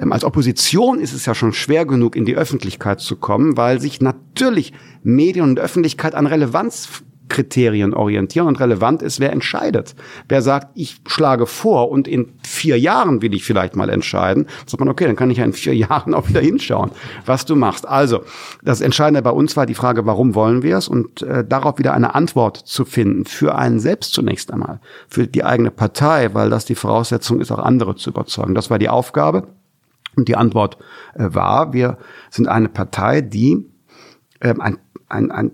Ähm, 0.00 0.12
als 0.12 0.24
Opposition 0.24 0.98
ist 0.98 1.12
es 1.12 1.26
ja 1.26 1.34
schon 1.34 1.52
schwer 1.52 1.84
genug, 1.84 2.16
in 2.16 2.24
die 2.24 2.36
Öffentlichkeit 2.36 3.00
zu 3.00 3.16
kommen, 3.16 3.58
weil 3.58 3.82
sich 3.82 4.00
natürlich 4.00 4.72
Medien 5.02 5.44
und 5.44 5.60
Öffentlichkeit 5.60 6.14
an 6.14 6.26
Relevanz 6.26 6.88
Kriterien 7.28 7.94
orientieren 7.94 8.46
und 8.46 8.60
relevant 8.60 9.02
ist, 9.02 9.18
wer 9.18 9.32
entscheidet. 9.32 9.94
Wer 10.28 10.42
sagt, 10.42 10.68
ich 10.74 11.00
schlage 11.06 11.46
vor 11.46 11.90
und 11.90 12.06
in 12.06 12.32
vier 12.42 12.78
Jahren 12.78 13.22
will 13.22 13.34
ich 13.34 13.44
vielleicht 13.44 13.76
mal 13.76 13.88
entscheiden, 13.88 14.46
sagt 14.66 14.80
man, 14.80 14.88
okay, 14.88 15.06
dann 15.06 15.16
kann 15.16 15.30
ich 15.30 15.38
ja 15.38 15.44
in 15.44 15.52
vier 15.52 15.74
Jahren 15.74 16.14
auch 16.14 16.28
wieder 16.28 16.40
hinschauen, 16.40 16.90
was 17.26 17.44
du 17.44 17.56
machst. 17.56 17.88
Also, 17.88 18.24
das 18.62 18.80
Entscheidende 18.80 19.22
bei 19.22 19.30
uns 19.30 19.56
war 19.56 19.66
die 19.66 19.74
Frage, 19.74 20.06
warum 20.06 20.34
wollen 20.34 20.62
wir 20.62 20.76
es 20.76 20.88
und 20.88 21.22
äh, 21.22 21.44
darauf 21.44 21.78
wieder 21.78 21.94
eine 21.94 22.14
Antwort 22.14 22.56
zu 22.56 22.84
finden, 22.84 23.24
für 23.24 23.54
einen 23.54 23.80
selbst 23.80 24.12
zunächst 24.12 24.52
einmal, 24.52 24.80
für 25.08 25.26
die 25.26 25.44
eigene 25.44 25.70
Partei, 25.70 26.34
weil 26.34 26.50
das 26.50 26.64
die 26.64 26.74
Voraussetzung 26.74 27.40
ist, 27.40 27.50
auch 27.50 27.58
andere 27.58 27.96
zu 27.96 28.10
überzeugen. 28.10 28.54
Das 28.54 28.70
war 28.70 28.78
die 28.78 28.88
Aufgabe. 28.88 29.48
Und 30.16 30.28
die 30.28 30.36
Antwort 30.36 30.78
äh, 31.14 31.28
war, 31.30 31.72
wir 31.72 31.98
sind 32.30 32.48
eine 32.48 32.68
Partei, 32.68 33.20
die 33.20 33.66
äh, 34.40 34.54
ein, 34.58 34.78
ein, 35.08 35.30
ein 35.32 35.50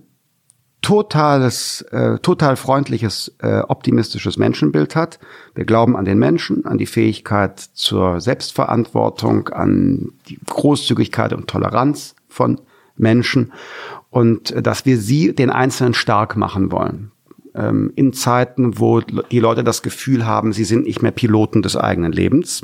totales, 0.82 1.82
äh, 1.90 2.18
total 2.20 2.56
freundliches, 2.56 3.34
äh, 3.38 3.60
optimistisches 3.60 4.38
Menschenbild 4.38 4.96
hat. 4.96 5.18
Wir 5.54 5.64
glauben 5.64 5.96
an 5.96 6.04
den 6.04 6.18
Menschen, 6.18 6.64
an 6.64 6.78
die 6.78 6.86
Fähigkeit 6.86 7.60
zur 7.60 8.20
Selbstverantwortung, 8.20 9.48
an 9.48 10.12
die 10.28 10.38
Großzügigkeit 10.46 11.32
und 11.32 11.48
Toleranz 11.48 12.14
von 12.28 12.60
Menschen 12.96 13.52
und 14.10 14.52
äh, 14.52 14.62
dass 14.62 14.86
wir 14.86 14.98
sie, 14.98 15.34
den 15.34 15.50
Einzelnen, 15.50 15.94
stark 15.94 16.36
machen 16.36 16.72
wollen. 16.72 17.12
Ähm, 17.54 17.92
in 17.96 18.12
Zeiten, 18.12 18.78
wo 18.78 19.00
die 19.00 19.40
Leute 19.40 19.64
das 19.64 19.82
Gefühl 19.82 20.24
haben, 20.24 20.52
sie 20.52 20.64
sind 20.64 20.84
nicht 20.84 21.02
mehr 21.02 21.10
Piloten 21.10 21.62
des 21.62 21.76
eigenen 21.76 22.12
Lebens, 22.12 22.62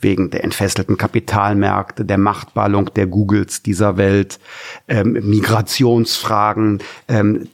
wegen 0.00 0.30
der 0.30 0.44
entfesselten 0.44 0.96
Kapitalmärkte, 0.96 2.04
der 2.04 2.18
Machtballung 2.18 2.92
der 2.94 3.06
Googles 3.06 3.62
dieser 3.62 3.96
Welt, 3.96 4.38
ähm, 4.88 5.12
Migrationsfragen, 5.12 6.82
ähm, 7.08 7.48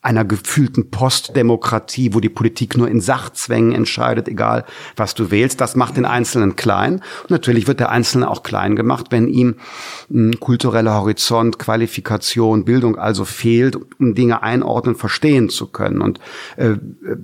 einer 0.00 0.24
gefühlten 0.24 0.90
Postdemokratie, 0.90 2.14
wo 2.14 2.20
die 2.20 2.28
Politik 2.28 2.76
nur 2.76 2.88
in 2.88 3.00
Sachzwängen 3.00 3.72
entscheidet, 3.72 4.28
egal 4.28 4.64
was 4.96 5.14
du 5.14 5.30
wählst. 5.32 5.60
Das 5.60 5.74
macht 5.74 5.96
den 5.96 6.04
Einzelnen 6.04 6.54
klein. 6.54 7.02
Und 7.22 7.30
natürlich 7.30 7.66
wird 7.66 7.80
der 7.80 7.90
Einzelne 7.90 8.30
auch 8.30 8.44
klein 8.44 8.76
gemacht, 8.76 9.08
wenn 9.10 9.26
ihm 9.26 9.56
ein 10.08 10.38
kultureller 10.38 10.94
Horizont, 10.94 11.58
Qualifikation, 11.58 12.64
Bildung 12.64 12.96
also 12.96 13.24
fehlt, 13.24 13.76
um 13.98 14.14
Dinge 14.14 14.42
einordnen, 14.42 14.94
verstehen 14.94 15.48
zu 15.48 15.66
können. 15.66 16.00
Und 16.00 16.20
äh, 16.56 16.76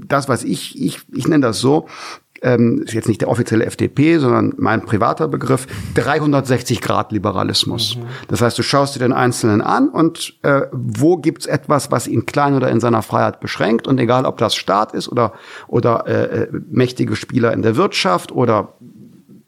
das, 0.07 0.29
was 0.29 0.43
ich, 0.43 0.81
ich, 0.83 1.01
ich 1.15 1.29
nenne 1.29 1.47
das 1.47 1.61
so, 1.61 1.87
ähm, 2.45 2.83
ist 2.85 2.93
jetzt 2.93 3.09
nicht 3.09 3.23
der 3.23 3.29
offizielle 3.29 3.65
FDP, 3.65 4.19
sondern 4.19 4.55
mein 4.57 4.85
privater 4.85 5.27
Begriff, 5.27 5.67
360 5.95 6.81
Grad 6.81 7.11
Liberalismus. 7.11 7.97
Mhm. 7.97 8.03
Das 8.29 8.43
heißt, 8.43 8.59
du 8.59 8.63
schaust 8.63 8.95
dir 8.95 9.01
den 9.01 9.13
Einzelnen 9.13 9.63
an 9.63 9.89
und 9.89 10.35
äh, 10.43 10.63
wo 10.73 11.17
gibt's 11.17 11.47
etwas, 11.47 11.91
was 11.91 12.07
ihn 12.07 12.27
klein 12.27 12.55
oder 12.55 12.69
in 12.71 12.81
seiner 12.81 13.03
Freiheit 13.03 13.41
beschränkt 13.41 13.89
und 13.89 13.99
egal, 13.99 14.27
ob 14.27 14.39
das 14.39 14.55
Staat 14.55 14.93
ist 14.93 15.09
oder, 15.09 15.33
oder 15.67 16.07
äh, 16.07 16.43
äh 16.43 16.49
mächtige 16.71 17.17
Spieler 17.17 17.53
in 17.53 17.63
der 17.63 17.77
Wirtschaft 17.77 18.31
oder 18.31 18.75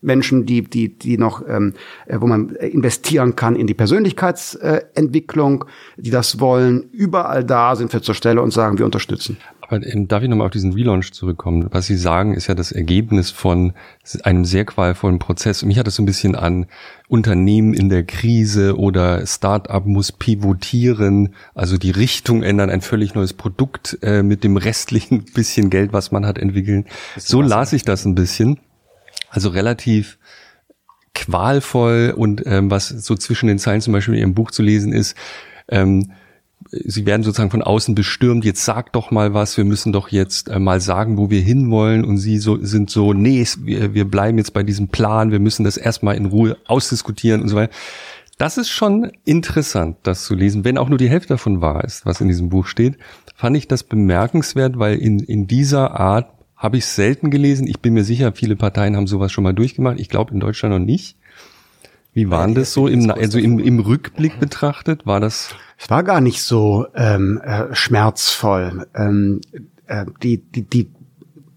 Menschen, 0.06 0.46
die, 0.46 0.62
die, 0.62 0.96
die 0.96 1.18
noch, 1.18 1.42
ähm, 1.46 1.74
äh, 2.06 2.18
wo 2.20 2.26
man 2.26 2.50
investieren 2.50 3.36
kann 3.36 3.56
in 3.56 3.66
die 3.66 3.74
Persönlichkeitsentwicklung, 3.74 5.64
die 5.96 6.10
das 6.10 6.38
wollen. 6.40 6.88
Überall 6.92 7.44
da 7.44 7.76
sind 7.76 7.92
wir 7.92 8.00
zur 8.02 8.14
Stelle 8.14 8.40
und 8.40 8.52
sagen, 8.52 8.78
wir 8.78 8.84
unterstützen. 8.84 9.36
Aber 9.68 9.84
ähm, 9.84 10.06
darf 10.06 10.22
ich 10.22 10.28
nochmal 10.28 10.46
auf 10.46 10.52
diesen 10.52 10.72
Relaunch 10.72 11.12
zurückkommen? 11.12 11.68
Was 11.70 11.86
Sie 11.86 11.96
sagen, 11.96 12.34
ist 12.34 12.46
ja 12.46 12.54
das 12.54 12.70
Ergebnis 12.72 13.30
von 13.30 13.72
einem 14.22 14.44
sehr 14.44 14.64
qualvollen 14.64 15.18
Prozess. 15.18 15.64
Mich 15.64 15.78
hat 15.78 15.86
das 15.86 15.96
so 15.96 16.02
ein 16.02 16.06
bisschen 16.06 16.36
an 16.36 16.66
Unternehmen 17.08 17.74
in 17.74 17.88
der 17.88 18.04
Krise 18.04 18.78
oder 18.78 19.26
Startup 19.26 19.84
muss 19.84 20.12
pivotieren, 20.12 21.34
also 21.54 21.78
die 21.78 21.90
Richtung 21.90 22.42
ändern, 22.42 22.70
ein 22.70 22.80
völlig 22.80 23.14
neues 23.14 23.32
Produkt 23.32 23.98
äh, 24.02 24.22
mit 24.22 24.44
dem 24.44 24.56
restlichen 24.56 25.24
bisschen 25.34 25.70
Geld, 25.70 25.92
was 25.92 26.12
man 26.12 26.26
hat, 26.26 26.38
entwickeln. 26.38 26.86
So 27.16 27.42
las 27.42 27.72
ich 27.72 27.82
das 27.82 28.04
ein 28.04 28.14
bisschen. 28.14 28.60
Also 29.30 29.48
relativ 29.48 30.18
qualvoll 31.14 32.14
und 32.16 32.42
ähm, 32.46 32.70
was 32.70 32.88
so 32.88 33.16
zwischen 33.16 33.48
den 33.48 33.58
Zeilen 33.58 33.80
zum 33.80 33.92
Beispiel 33.92 34.14
in 34.14 34.20
Ihrem 34.20 34.34
Buch 34.34 34.50
zu 34.50 34.62
lesen 34.62 34.92
ist, 34.92 35.16
ähm, 35.68 36.12
sie 36.70 37.06
werden 37.06 37.22
sozusagen 37.22 37.50
von 37.50 37.62
außen 37.62 37.94
bestürmt, 37.94 38.44
jetzt 38.44 38.64
sag 38.64 38.92
doch 38.92 39.10
mal 39.10 39.34
was, 39.34 39.56
wir 39.56 39.64
müssen 39.64 39.92
doch 39.92 40.08
jetzt 40.08 40.48
äh, 40.48 40.58
mal 40.58 40.80
sagen, 40.80 41.16
wo 41.18 41.30
wir 41.30 41.40
hinwollen 41.40 42.04
und 42.04 42.18
sie 42.18 42.38
so, 42.38 42.62
sind 42.62 42.90
so, 42.90 43.12
nee, 43.12 43.46
wir, 43.58 43.94
wir 43.94 44.04
bleiben 44.04 44.38
jetzt 44.38 44.52
bei 44.52 44.62
diesem 44.62 44.88
Plan, 44.88 45.30
wir 45.30 45.40
müssen 45.40 45.64
das 45.64 45.76
erstmal 45.76 46.16
in 46.16 46.26
Ruhe 46.26 46.56
ausdiskutieren 46.66 47.42
und 47.42 47.48
so 47.48 47.56
weiter. 47.56 47.72
Das 48.38 48.58
ist 48.58 48.68
schon 48.68 49.10
interessant, 49.24 49.96
das 50.02 50.24
zu 50.24 50.34
lesen, 50.34 50.64
wenn 50.64 50.76
auch 50.76 50.90
nur 50.90 50.98
die 50.98 51.08
Hälfte 51.08 51.34
davon 51.34 51.62
wahr 51.62 51.84
ist, 51.84 52.04
was 52.04 52.20
in 52.20 52.28
diesem 52.28 52.50
Buch 52.50 52.66
steht, 52.66 52.98
fand 53.34 53.56
ich 53.56 53.66
das 53.66 53.82
bemerkenswert, 53.82 54.78
weil 54.78 54.98
in, 54.98 55.20
in 55.20 55.46
dieser 55.46 55.98
Art 55.98 56.30
habe 56.56 56.78
ich 56.78 56.86
selten 56.86 57.30
gelesen. 57.30 57.66
Ich 57.66 57.80
bin 57.80 57.94
mir 57.94 58.04
sicher, 58.04 58.32
viele 58.32 58.56
Parteien 58.56 58.96
haben 58.96 59.06
sowas 59.06 59.30
schon 59.30 59.44
mal 59.44 59.52
durchgemacht. 59.52 60.00
Ich 60.00 60.08
glaube 60.08 60.32
in 60.32 60.40
Deutschland 60.40 60.74
noch 60.74 60.84
nicht. 60.84 61.16
Wie 62.16 62.30
waren 62.30 62.54
das 62.54 62.72
so 62.72 62.86
im, 62.86 63.10
also 63.10 63.38
im, 63.38 63.58
im 63.58 63.78
Rückblick 63.78 64.40
betrachtet? 64.40 65.04
War 65.04 65.20
das? 65.20 65.54
Es 65.76 65.90
war 65.90 66.02
gar 66.02 66.22
nicht 66.22 66.40
so 66.40 66.86
ähm, 66.94 67.38
äh, 67.44 67.74
schmerzvoll. 67.74 68.86
Ähm, 68.94 69.42
äh, 69.86 70.06
die, 70.22 70.38
die, 70.38 70.62
die 70.62 70.90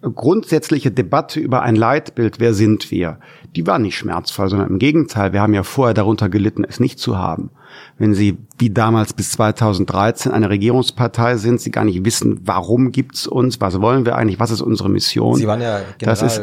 grundsätzliche 0.02 0.91
Debatte 0.91 1.39
über 1.39 1.62
ein 1.62 1.78
Leitbild, 1.78 2.41
wer 2.41 2.54
sind 2.54 2.91
wir, 2.91 3.19
die 3.56 3.65
war 3.67 3.80
nicht 3.80 3.98
schmerzvoll, 3.98 4.50
sondern 4.50 4.67
im 4.67 4.80
Gegenteil, 4.80 5.32
wir 5.32 5.39
haben 5.39 5.54
ja 5.54 5.63
vorher 5.63 5.93
darunter 5.93 6.28
gelitten, 6.28 6.65
es 6.67 6.82
nicht 6.82 7.00
zu 7.00 7.17
haben. 7.17 7.52
Wenn 7.98 8.13
Sie 8.13 8.38
wie 8.58 8.69
damals 8.69 9.13
bis 9.13 9.32
2013 9.32 10.34
eine 10.34 10.50
Regierungspartei 10.50 11.38
sind, 11.38 11.62
Sie 11.62 11.72
gar 11.72 11.86
nicht 11.86 12.04
wissen, 12.04 12.41
warum 12.43 12.91
gibt's 12.91 13.28
uns, 13.28 13.62
was 13.62 13.80
wollen 13.80 14.06
wir 14.06 14.17
eigentlich, 14.17 14.41
was 14.41 14.52
ist 14.52 14.62
unsere 14.62 14.89
Mission. 14.89 15.36
Sie 15.36 15.48
waren 15.48 15.62
ja 15.62 15.80
General 15.98 16.15
das 16.17 16.22
ist, 16.22 16.41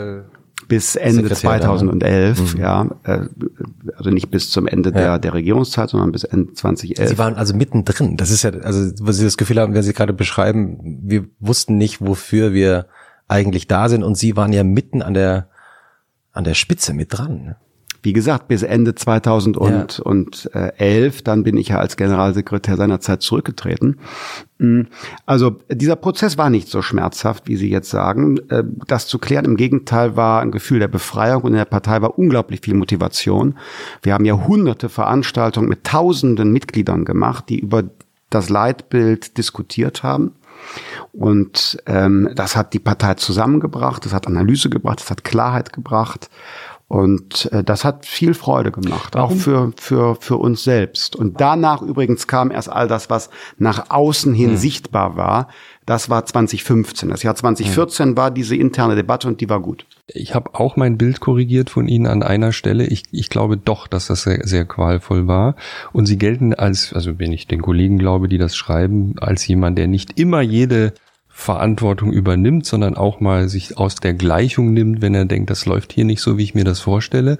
bis 0.68 0.96
Ende 0.96 1.22
Sekretär 1.28 1.36
2011, 1.36 2.54
Mhm. 2.54 2.60
ja, 2.60 2.88
äh, 3.04 3.20
also 3.96 4.10
nicht 4.10 4.30
bis 4.30 4.50
zum 4.50 4.66
Ende 4.66 4.90
Ja. 4.90 4.94
der, 4.96 5.18
der 5.18 5.34
Regierungszeit, 5.34 5.90
sondern 5.90 6.12
bis 6.12 6.24
Ende 6.24 6.54
2011. 6.54 7.08
Sie 7.10 7.18
waren 7.18 7.34
also 7.34 7.54
mittendrin. 7.54 8.16
Das 8.16 8.30
ist 8.30 8.42
ja, 8.42 8.50
also, 8.50 8.90
wo 9.06 9.12
Sie 9.12 9.24
das 9.24 9.36
Gefühl 9.36 9.60
haben, 9.60 9.74
wenn 9.74 9.82
Sie 9.82 9.92
gerade 9.92 10.12
beschreiben, 10.12 11.00
wir 11.02 11.26
wussten 11.40 11.76
nicht, 11.76 12.00
wofür 12.00 12.52
wir 12.52 12.86
eigentlich 13.28 13.68
da 13.68 13.88
sind 13.88 14.02
und 14.02 14.16
Sie 14.16 14.36
waren 14.36 14.52
ja 14.52 14.64
mitten 14.64 15.02
an 15.02 15.14
der, 15.14 15.48
an 16.32 16.44
der 16.44 16.54
Spitze 16.54 16.94
mit 16.94 17.16
dran. 17.16 17.56
Wie 18.06 18.12
gesagt, 18.12 18.46
bis 18.46 18.62
Ende 18.62 18.94
2011, 18.94 21.22
dann 21.22 21.42
bin 21.42 21.56
ich 21.56 21.70
ja 21.70 21.80
als 21.80 21.96
Generalsekretär 21.96 22.76
seinerzeit 22.76 23.20
zurückgetreten. 23.20 23.98
Mm, 24.58 24.82
Also 25.26 25.56
dieser 25.68 25.96
Prozess 25.96 26.38
war 26.38 26.48
nicht 26.48 26.68
so 26.68 26.82
schmerzhaft, 26.82 27.48
wie 27.48 27.56
Sie 27.56 27.68
jetzt 27.68 27.90
sagen. 27.90 28.38
Äh, 28.48 28.62
Das 28.86 29.08
zu 29.08 29.18
klären, 29.18 29.44
im 29.44 29.56
Gegenteil, 29.56 30.16
war 30.16 30.40
ein 30.40 30.52
Gefühl 30.52 30.78
der 30.78 30.86
Befreiung 30.86 31.42
und 31.42 31.50
in 31.50 31.58
der 31.58 31.64
Partei 31.64 32.00
war 32.00 32.16
unglaublich 32.16 32.60
viel 32.60 32.74
Motivation. 32.74 33.58
Wir 34.02 34.14
haben 34.14 34.24
ja 34.24 34.46
hunderte 34.46 34.88
Veranstaltungen 34.88 35.68
mit 35.68 35.82
tausenden 35.82 36.52
Mitgliedern 36.52 37.04
gemacht, 37.04 37.46
die 37.48 37.58
über 37.58 37.82
das 38.30 38.50
Leitbild 38.50 39.36
diskutiert 39.36 40.04
haben. 40.04 40.34
Und 41.12 41.82
ähm, 41.86 42.30
das 42.36 42.54
hat 42.54 42.72
die 42.72 42.78
Partei 42.78 43.14
zusammengebracht, 43.14 44.04
das 44.04 44.12
hat 44.12 44.28
Analyse 44.28 44.70
gebracht, 44.70 45.00
das 45.00 45.10
hat 45.10 45.24
Klarheit 45.24 45.72
gebracht. 45.72 46.30
Und 46.88 47.50
äh, 47.52 47.64
das 47.64 47.84
hat 47.84 48.06
viel 48.06 48.32
Freude 48.32 48.70
gemacht, 48.70 49.14
Warum? 49.16 49.36
auch 49.36 49.40
für, 49.40 49.72
für, 49.76 50.14
für 50.20 50.36
uns 50.36 50.62
selbst. 50.62 51.16
Und 51.16 51.40
danach 51.40 51.82
übrigens 51.82 52.28
kam 52.28 52.52
erst 52.52 52.68
all 52.70 52.86
das, 52.86 53.10
was 53.10 53.28
nach 53.58 53.90
außen 53.90 54.32
hin 54.34 54.50
Hm. 54.50 54.56
sichtbar 54.56 55.16
war. 55.16 55.48
Das 55.84 56.10
war 56.10 56.24
2015. 56.24 57.08
Das 57.08 57.24
Jahr 57.24 57.34
2014 57.34 58.10
Hm. 58.10 58.16
war 58.16 58.30
diese 58.30 58.54
interne 58.54 58.94
Debatte 58.94 59.26
und 59.26 59.40
die 59.40 59.48
war 59.48 59.60
gut. 59.60 59.84
Ich 60.14 60.36
habe 60.36 60.54
auch 60.54 60.76
mein 60.76 60.96
Bild 60.96 61.18
korrigiert 61.18 61.70
von 61.70 61.88
Ihnen 61.88 62.06
an 62.06 62.22
einer 62.22 62.52
Stelle. 62.52 62.86
Ich, 62.86 63.02
ich 63.10 63.30
glaube 63.30 63.56
doch, 63.56 63.88
dass 63.88 64.06
das 64.06 64.22
sehr, 64.22 64.46
sehr 64.46 64.64
qualvoll 64.64 65.26
war. 65.26 65.56
Und 65.92 66.06
Sie 66.06 66.18
gelten 66.18 66.54
als, 66.54 66.92
also 66.92 67.18
wenn 67.18 67.32
ich 67.32 67.48
den 67.48 67.62
Kollegen 67.62 67.98
glaube, 67.98 68.28
die 68.28 68.38
das 68.38 68.54
schreiben, 68.54 69.14
als 69.20 69.44
jemand, 69.48 69.76
der 69.76 69.88
nicht 69.88 70.20
immer 70.20 70.40
jede 70.40 70.94
Verantwortung 71.38 72.14
übernimmt, 72.14 72.64
sondern 72.64 72.96
auch 72.96 73.20
mal 73.20 73.50
sich 73.50 73.76
aus 73.76 73.96
der 73.96 74.14
Gleichung 74.14 74.72
nimmt, 74.72 75.02
wenn 75.02 75.14
er 75.14 75.26
denkt, 75.26 75.50
das 75.50 75.66
läuft 75.66 75.92
hier 75.92 76.06
nicht 76.06 76.22
so, 76.22 76.38
wie 76.38 76.42
ich 76.42 76.54
mir 76.54 76.64
das 76.64 76.80
vorstelle. 76.80 77.38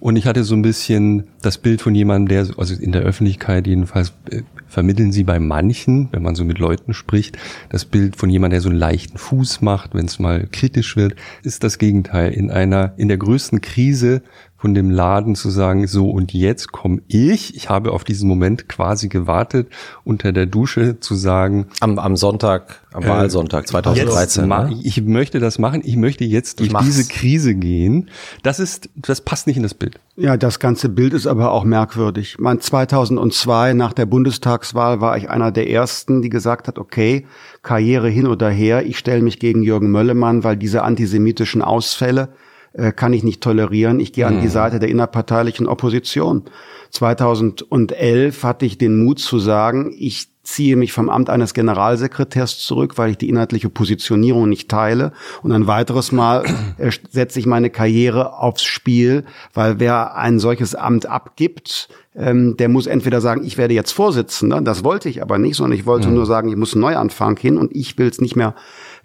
Und 0.00 0.16
ich 0.16 0.26
hatte 0.26 0.42
so 0.42 0.56
ein 0.56 0.62
bisschen 0.62 1.28
das 1.40 1.56
Bild 1.56 1.80
von 1.80 1.94
jemandem, 1.94 2.28
der, 2.28 2.58
also 2.58 2.74
in 2.74 2.90
der 2.90 3.02
Öffentlichkeit 3.02 3.68
jedenfalls, 3.68 4.12
äh, 4.30 4.42
vermitteln 4.66 5.12
sie 5.12 5.22
bei 5.22 5.38
manchen, 5.38 6.08
wenn 6.10 6.22
man 6.22 6.34
so 6.34 6.44
mit 6.44 6.58
Leuten 6.58 6.94
spricht, 6.94 7.38
das 7.70 7.84
Bild 7.84 8.16
von 8.16 8.28
jemandem, 8.28 8.56
der 8.56 8.60
so 8.60 8.70
einen 8.70 8.78
leichten 8.78 9.18
Fuß 9.18 9.60
macht, 9.60 9.94
wenn 9.94 10.06
es 10.06 10.18
mal 10.18 10.48
kritisch 10.50 10.96
wird, 10.96 11.14
ist 11.44 11.62
das 11.62 11.78
Gegenteil. 11.78 12.32
In 12.32 12.50
einer, 12.50 12.92
in 12.96 13.06
der 13.06 13.18
größten 13.18 13.60
Krise 13.60 14.22
von 14.60 14.74
dem 14.74 14.90
Laden 14.90 15.36
zu 15.36 15.50
sagen, 15.50 15.86
so 15.86 16.10
und 16.10 16.32
jetzt 16.34 16.72
komme 16.72 17.00
ich, 17.06 17.54
ich 17.54 17.70
habe 17.70 17.92
auf 17.92 18.02
diesen 18.02 18.28
Moment 18.28 18.68
quasi 18.68 19.08
gewartet, 19.08 19.68
unter 20.04 20.32
der 20.32 20.46
Dusche 20.46 20.98
zu 20.98 21.14
sagen, 21.14 21.68
Am, 21.78 21.98
am 22.00 22.16
Sonntag, 22.16 22.80
am 22.92 23.04
Wahlsonntag 23.04 23.62
Jetzt 23.62 23.70
2013. 23.70 24.48
ma- 24.48 24.64
ne? 24.64 24.76
ich 24.82 25.00
möchte 25.02 25.38
das 25.38 25.60
machen, 25.60 25.82
ich 25.84 25.94
möchte 25.96 26.24
jetzt 26.24 26.58
durch 26.58 26.72
diese 26.82 27.06
Krise 27.08 27.54
gehen. 27.54 28.10
Das 28.42 28.58
ist, 28.58 28.90
das 28.96 29.20
passt 29.20 29.46
nicht 29.46 29.56
in 29.56 29.62
das 29.62 29.74
Bild. 29.74 30.00
Ja, 30.16 30.36
das 30.36 30.58
ganze 30.58 30.88
Bild 30.88 31.14
ist 31.14 31.28
aber 31.28 31.52
auch 31.52 31.62
merkwürdig. 31.62 32.36
Mein 32.40 32.60
2002 32.60 33.74
nach 33.74 33.92
der 33.92 34.06
Bundestagswahl 34.06 35.00
war 35.00 35.16
ich 35.16 35.30
einer 35.30 35.52
der 35.52 35.70
ersten, 35.70 36.20
die 36.20 36.30
gesagt 36.30 36.66
hat, 36.66 36.78
okay, 36.80 37.26
Karriere 37.62 38.08
hin 38.08 38.26
oder 38.26 38.50
her, 38.50 38.84
ich 38.84 38.98
stelle 38.98 39.22
mich 39.22 39.38
gegen 39.38 39.62
Jürgen 39.62 39.92
Möllemann, 39.92 40.42
weil 40.42 40.56
diese 40.56 40.82
antisemitischen 40.82 41.62
Ausfälle 41.62 42.30
äh, 42.72 42.92
kann 42.92 43.12
ich 43.12 43.24
nicht 43.24 43.42
tolerieren. 43.42 44.00
Ich 44.00 44.12
gehe 44.12 44.26
an 44.26 44.40
die 44.40 44.48
Seite 44.48 44.78
der 44.78 44.88
innerparteilichen 44.88 45.66
Opposition. 45.66 46.44
2011 46.90 48.42
hatte 48.42 48.66
ich 48.66 48.78
den 48.78 49.04
Mut 49.04 49.18
zu 49.18 49.38
sagen, 49.38 49.94
ich 49.98 50.28
ziehe 50.48 50.76
mich 50.76 50.94
vom 50.94 51.10
Amt 51.10 51.28
eines 51.28 51.52
Generalsekretärs 51.52 52.58
zurück, 52.60 52.96
weil 52.96 53.10
ich 53.10 53.18
die 53.18 53.28
inhaltliche 53.28 53.68
Positionierung 53.68 54.48
nicht 54.48 54.70
teile. 54.70 55.12
Und 55.42 55.52
ein 55.52 55.66
weiteres 55.66 56.10
Mal 56.10 56.44
äh, 56.78 56.90
setze 57.10 57.38
ich 57.38 57.44
meine 57.44 57.68
Karriere 57.68 58.38
aufs 58.38 58.64
Spiel, 58.64 59.24
weil 59.52 59.78
wer 59.78 60.16
ein 60.16 60.38
solches 60.38 60.74
Amt 60.74 61.04
abgibt, 61.04 61.90
ähm, 62.16 62.56
der 62.56 62.70
muss 62.70 62.86
entweder 62.86 63.20
sagen, 63.20 63.44
ich 63.44 63.58
werde 63.58 63.74
jetzt 63.74 63.92
Vorsitzender, 63.92 64.62
das 64.62 64.84
wollte 64.84 65.10
ich 65.10 65.20
aber 65.20 65.38
nicht, 65.38 65.56
sondern 65.56 65.78
ich 65.78 65.84
wollte 65.84 66.08
nur 66.08 66.24
sagen, 66.24 66.48
ich 66.48 66.56
muss 66.56 66.72
einen 66.72 66.80
Neuanfang 66.80 67.36
hin 67.36 67.58
und 67.58 67.76
ich 67.76 67.98
will 67.98 68.08
es 68.08 68.20
nicht 68.20 68.34
mehr, 68.34 68.54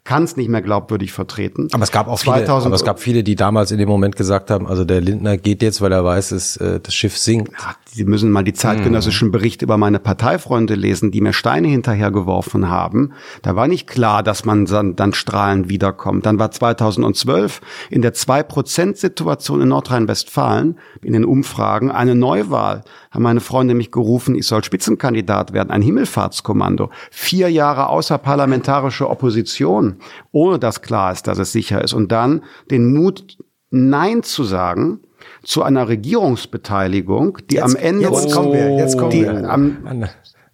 kann 0.04 0.24
es 0.24 0.36
nicht 0.36 0.50
mehr 0.50 0.62
glaubwürdig 0.62 1.14
vertreten. 1.14 1.70
Aber 1.72 1.84
es 1.84 1.92
gab 1.92 2.08
auch 2.08 2.20
viele, 2.20 2.38
2000 2.38 2.66
aber 2.68 2.76
es 2.76 2.84
gab 2.84 3.00
viele, 3.00 3.24
die 3.24 3.36
damals 3.36 3.72
in 3.72 3.78
dem 3.78 3.88
Moment 3.88 4.18
gesagt 4.18 4.52
haben, 4.52 4.68
also 4.68 4.84
der 4.84 5.00
Lindner 5.00 5.38
geht 5.38 5.62
jetzt, 5.62 5.82
weil 5.82 5.94
er 5.94 6.04
weiß, 6.04 6.30
dass 6.30 6.58
äh, 6.58 6.82
das 6.82 6.94
Schiff 6.94 7.18
sinkt. 7.18 7.54
Ja, 7.54 7.76
Sie 7.86 8.06
müssen 8.06 8.32
mal 8.32 8.44
die 8.44 8.54
zeitgenössischen 8.54 9.30
Berichte 9.30 9.66
über 9.66 9.78
meine 9.78 10.00
Parteifreunde 10.00 10.74
lesen, 10.74 11.12
die 11.12 11.22
mir 11.22 11.32
Steine 11.32 11.68
hinterhergeworfen 11.68 12.68
haben. 12.68 13.14
Da 13.44 13.56
war 13.56 13.68
nicht 13.68 13.88
klar, 13.88 14.24
dass 14.24 14.46
man 14.46 14.66
dann, 14.66 14.96
dann 14.96 15.14
strahlend 15.14 15.70
wiederkommt. 15.70 16.26
Dann 16.26 16.40
war 16.40 16.50
2012 16.50 17.62
in 17.92 18.02
der 18.02 18.16
2%-Situation 18.16 19.62
in 19.62 19.68
Nordrhein-Westfalen 19.68 20.80
in 21.04 21.14
den 21.14 21.24
Umfragen 21.24 21.92
eine 21.92 22.16
Neuwahl. 22.16 22.82
Haben 23.12 23.24
meine 23.24 23.42
Freunde 23.42 23.76
mich 23.76 23.92
gerufen, 23.92 24.34
ich 24.34 24.48
soll 24.48 24.64
Spitzenkandidat 24.64 25.54
werden, 25.54 25.70
ein 25.70 25.84
Himmelfahrtskommando. 25.84 26.90
Vier 27.12 27.50
Jahre 27.50 27.90
außerparlamentarische 27.90 29.08
Opposition, 29.08 29.93
ohne 30.32 30.60
dass 30.60 30.82
klar 30.82 31.12
ist, 31.12 31.28
dass 31.28 31.38
es 31.38 31.52
sicher 31.52 31.84
ist. 31.84 31.94
Und 31.94 32.12
dann 32.12 32.44
den 32.70 32.94
Mut, 32.94 33.38
Nein 33.70 34.22
zu 34.22 34.44
sagen 34.44 35.00
zu 35.42 35.64
einer 35.64 35.88
Regierungsbeteiligung, 35.88 37.40
die 37.50 37.62
am 37.62 37.76
Ende 37.76 38.04
jetzt 38.04 38.32
kommen 38.32 38.54
wir, 38.54 38.78
jetzt 38.78 38.98
kommen 38.98 39.12
wir. 39.12 39.50
am, 39.50 40.08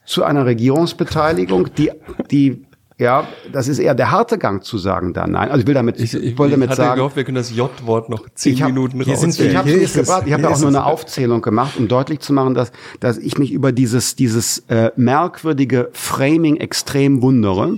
zu 0.05 0.23
einer 0.23 0.45
Regierungsbeteiligung, 0.45 1.73
die 1.75 1.91
die 2.31 2.65
ja, 2.99 3.27
das 3.51 3.67
ist 3.67 3.79
eher 3.79 3.95
der 3.95 4.11
harte 4.11 4.37
Gang 4.37 4.63
zu 4.63 4.77
sagen 4.77 5.13
da 5.13 5.25
nein. 5.25 5.49
Also 5.49 5.61
ich 5.61 5.67
will 5.67 5.73
damit, 5.73 5.99
ich, 5.99 6.13
wollte 6.37 6.51
damit 6.51 6.69
hatte 6.69 6.81
sagen, 6.81 6.97
gehofft, 6.97 7.15
wir 7.15 7.23
können 7.23 7.35
das 7.35 7.49
J-Wort 7.55 8.09
noch 8.09 8.27
zehn 8.35 8.53
ich 8.53 8.61
hab- 8.61 8.69
Minuten 8.69 9.01
hier 9.01 9.15
sind 9.17 9.29
rausnehmen. 9.29 9.51
ich 9.51 9.57
habe 9.57 9.69
Hier 9.69 9.77
nicht 9.77 9.85
ist 9.85 9.95
es. 9.97 10.07
gebracht. 10.07 10.23
Ich 10.27 10.33
habe 10.33 10.47
auch 10.47 10.51
ist 10.53 10.59
nur 10.59 10.67
eine 10.69 10.85
Aufzählung 10.85 11.41
gemacht, 11.41 11.77
um 11.77 11.87
deutlich 11.87 12.19
zu 12.19 12.33
machen, 12.33 12.53
dass 12.53 12.71
dass 12.99 13.17
ich 13.17 13.37
mich 13.37 13.51
über 13.51 13.71
dieses 13.71 14.15
dieses 14.15 14.59
äh, 14.67 14.91
merkwürdige 14.97 15.89
Framing 15.93 16.57
extrem 16.57 17.21
wundere 17.21 17.77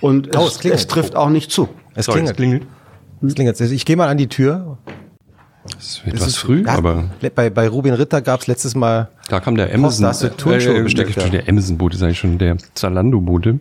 und 0.00 0.36
Oh, 0.36 0.46
es, 0.46 0.56
es 0.64 0.64
es 0.64 0.86
trifft 0.88 1.14
auch 1.16 1.30
nicht 1.30 1.50
zu. 1.52 1.68
Es 1.94 2.06
Sorry, 2.06 2.18
klingelt. 2.24 2.32
es 2.32 2.36
klingelt. 2.36 2.66
Es 3.22 3.34
klingelt. 3.34 3.60
Ich 3.72 3.84
gehe 3.86 3.96
mal 3.96 4.08
an 4.08 4.18
die 4.18 4.28
Tür. 4.28 4.78
Es 5.78 5.98
ist 5.98 6.06
etwas 6.06 6.36
früh, 6.36 6.62
Ja, 6.64 6.74
aber 6.76 7.04
bei, 7.34 7.50
bei 7.50 7.68
Rubin 7.68 7.94
Ritter 7.94 8.20
gab 8.22 8.40
es 8.40 8.46
letztes 8.46 8.74
Mal 8.76 9.08
da 9.28 9.40
kam 9.40 9.56
der 9.56 9.64
Post, 9.66 9.74
Amazon. 9.74 10.02
da 10.02 10.08
hast 10.10 10.22
du 10.22 10.28
Turnschuhe 10.36 10.82
bestellt, 10.82 11.32
der, 11.32 11.48
Amazon-Bote, 11.48 11.96
sag 11.96 12.10
ich 12.10 12.18
schon, 12.18 12.38
der 12.38 12.56
Zalando-Bote. 12.74 13.58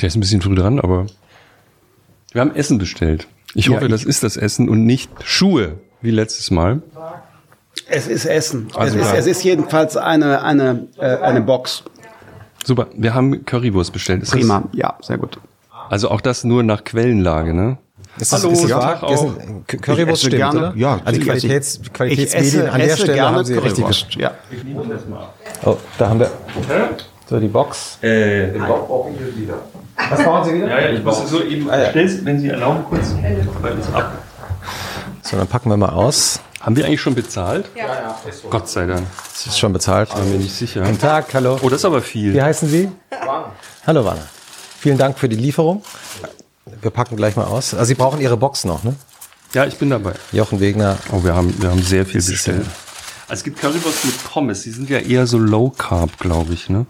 Der 0.00 0.08
ist 0.08 0.16
ein 0.16 0.20
bisschen 0.20 0.40
früh 0.42 0.54
dran, 0.54 0.80
aber 0.80 1.06
wir 2.32 2.40
haben 2.40 2.54
Essen 2.54 2.78
bestellt. 2.78 3.28
Ich 3.54 3.66
Ja, 3.66 3.72
hoffe, 3.74 3.84
ich- 3.86 3.90
das 3.90 4.04
ist 4.04 4.22
das 4.22 4.36
Essen 4.36 4.68
und 4.68 4.84
nicht 4.86 5.10
Schuhe, 5.24 5.74
wie 6.00 6.10
letztes 6.10 6.50
Mal. 6.50 6.82
Es 7.88 8.06
ist 8.06 8.24
Essen. 8.24 8.68
Also 8.74 8.98
es, 8.98 9.04
ist, 9.06 9.12
ja. 9.12 9.18
es 9.18 9.26
ist 9.26 9.44
jedenfalls 9.44 9.96
eine 9.96 10.42
eine 10.42 10.86
äh, 10.98 11.16
eine 11.18 11.40
Box. 11.42 11.82
Super, 12.64 12.86
wir 12.94 13.12
haben 13.12 13.44
Currywurst 13.44 13.92
bestellt. 13.92 14.22
Ist 14.22 14.30
Prima. 14.32 14.64
Ja, 14.72 14.96
sehr 15.02 15.18
gut. 15.18 15.36
Das, 15.36 15.90
also 15.90 16.10
auch 16.10 16.20
das 16.20 16.44
nur 16.44 16.62
nach 16.62 16.84
Quellenlage, 16.84 17.52
ne? 17.54 17.76
Ist 18.18 18.32
Hallo, 18.32 18.50
ist 18.50 18.68
ja, 18.68 18.92
Ist 18.92 19.02
auch. 19.02 19.38
ein- 19.38 19.64
K- 19.66 19.78
Currywurst 19.78 20.22
Ich 20.24 20.28
esse 20.34 20.36
stimmt, 20.36 20.36
gerne- 20.36 20.58
oder? 20.70 20.76
Ja, 20.76 21.00
also 21.04 21.20
die 21.20 21.26
ich 21.26 21.32
esse- 21.32 21.46
Qualitäts, 21.48 21.80
Ich 21.82 21.92
Qualitätsmedien 21.92 22.60
esse, 22.62 22.72
an 22.72 22.80
der 22.80 22.96
Stelle 22.96 23.14
gerne 23.14 23.36
haben 23.36 23.44
sie 23.44 23.54
richtig. 23.54 23.74
Currywurst. 23.84 24.14
Ja. 24.16 24.30
Oh, 25.64 25.76
da 25.98 26.08
haben 26.08 26.20
wir 26.20 26.30
so 27.28 27.40
die 27.40 27.48
Box. 27.48 27.98
Äh, 28.02 28.50
Was 29.96 30.22
brauchen 30.22 30.48
Sie 30.48 30.54
wieder? 30.56 30.68
ja, 30.68 30.80
ja, 30.80 30.90
ich 30.90 31.04
muss 31.04 31.28
so 31.28 31.42
eben, 31.42 31.68
stell's, 31.90 32.24
wenn 32.24 32.40
Sie 32.40 32.48
erlauben, 32.48 32.84
kurz 32.84 33.14
bei 33.62 33.72
uns 33.72 33.92
ab. 33.92 34.12
So, 35.22 35.36
dann 35.36 35.46
packen 35.46 35.70
wir 35.70 35.76
mal 35.76 35.90
aus. 35.90 36.40
Haben 36.60 36.76
wir 36.76 36.84
eigentlich 36.86 37.00
schon 37.00 37.14
bezahlt? 37.14 37.66
Ja, 37.74 37.86
ja. 37.86 38.20
Gott 38.50 38.68
sei 38.68 38.86
Dank. 38.86 39.06
Das 39.32 39.46
ist 39.46 39.58
schon 39.58 39.72
bezahlt. 39.72 40.14
Bin 40.14 40.30
mir 40.30 40.38
nicht 40.38 40.54
sicher. 40.54 40.82
Guten 40.82 40.98
Tag, 40.98 41.34
hallo. 41.34 41.58
Oh, 41.60 41.68
das 41.68 41.80
ist 41.80 41.84
aber 41.84 42.00
viel. 42.00 42.34
Wie 42.34 42.42
heißen 42.42 42.68
Sie? 42.68 42.88
Hallo, 43.86 44.04
Wanne. 44.04 44.20
Vielen 44.78 44.98
Dank 44.98 45.18
für 45.18 45.28
die 45.28 45.36
Lieferung. 45.36 45.82
Wir 46.80 46.90
packen 46.90 47.16
gleich 47.16 47.36
mal 47.36 47.44
aus. 47.46 47.74
Also 47.74 47.86
Sie 47.86 47.94
brauchen 47.94 48.20
Ihre 48.20 48.36
Box 48.36 48.64
noch, 48.64 48.84
ne? 48.84 48.94
Ja, 49.54 49.66
ich 49.66 49.76
bin 49.76 49.90
dabei. 49.90 50.14
Jochen 50.30 50.60
Wegner. 50.60 50.98
Oh, 51.10 51.24
wir 51.24 51.34
haben, 51.34 51.54
wir 51.60 51.70
haben 51.70 51.82
sehr 51.82 52.06
viel 52.06 52.22
bestellt. 52.22 52.66
Also 53.28 53.40
es 53.40 53.44
gibt 53.44 53.60
Currywurst 53.60 54.04
mit 54.04 54.24
Pommes. 54.24 54.62
Die 54.62 54.70
sind 54.70 54.88
ja 54.88 54.98
eher 54.98 55.26
so 55.26 55.38
Low 55.38 55.70
Carb, 55.70 56.18
glaube 56.18 56.54
ich, 56.54 56.68
ne? 56.68 56.86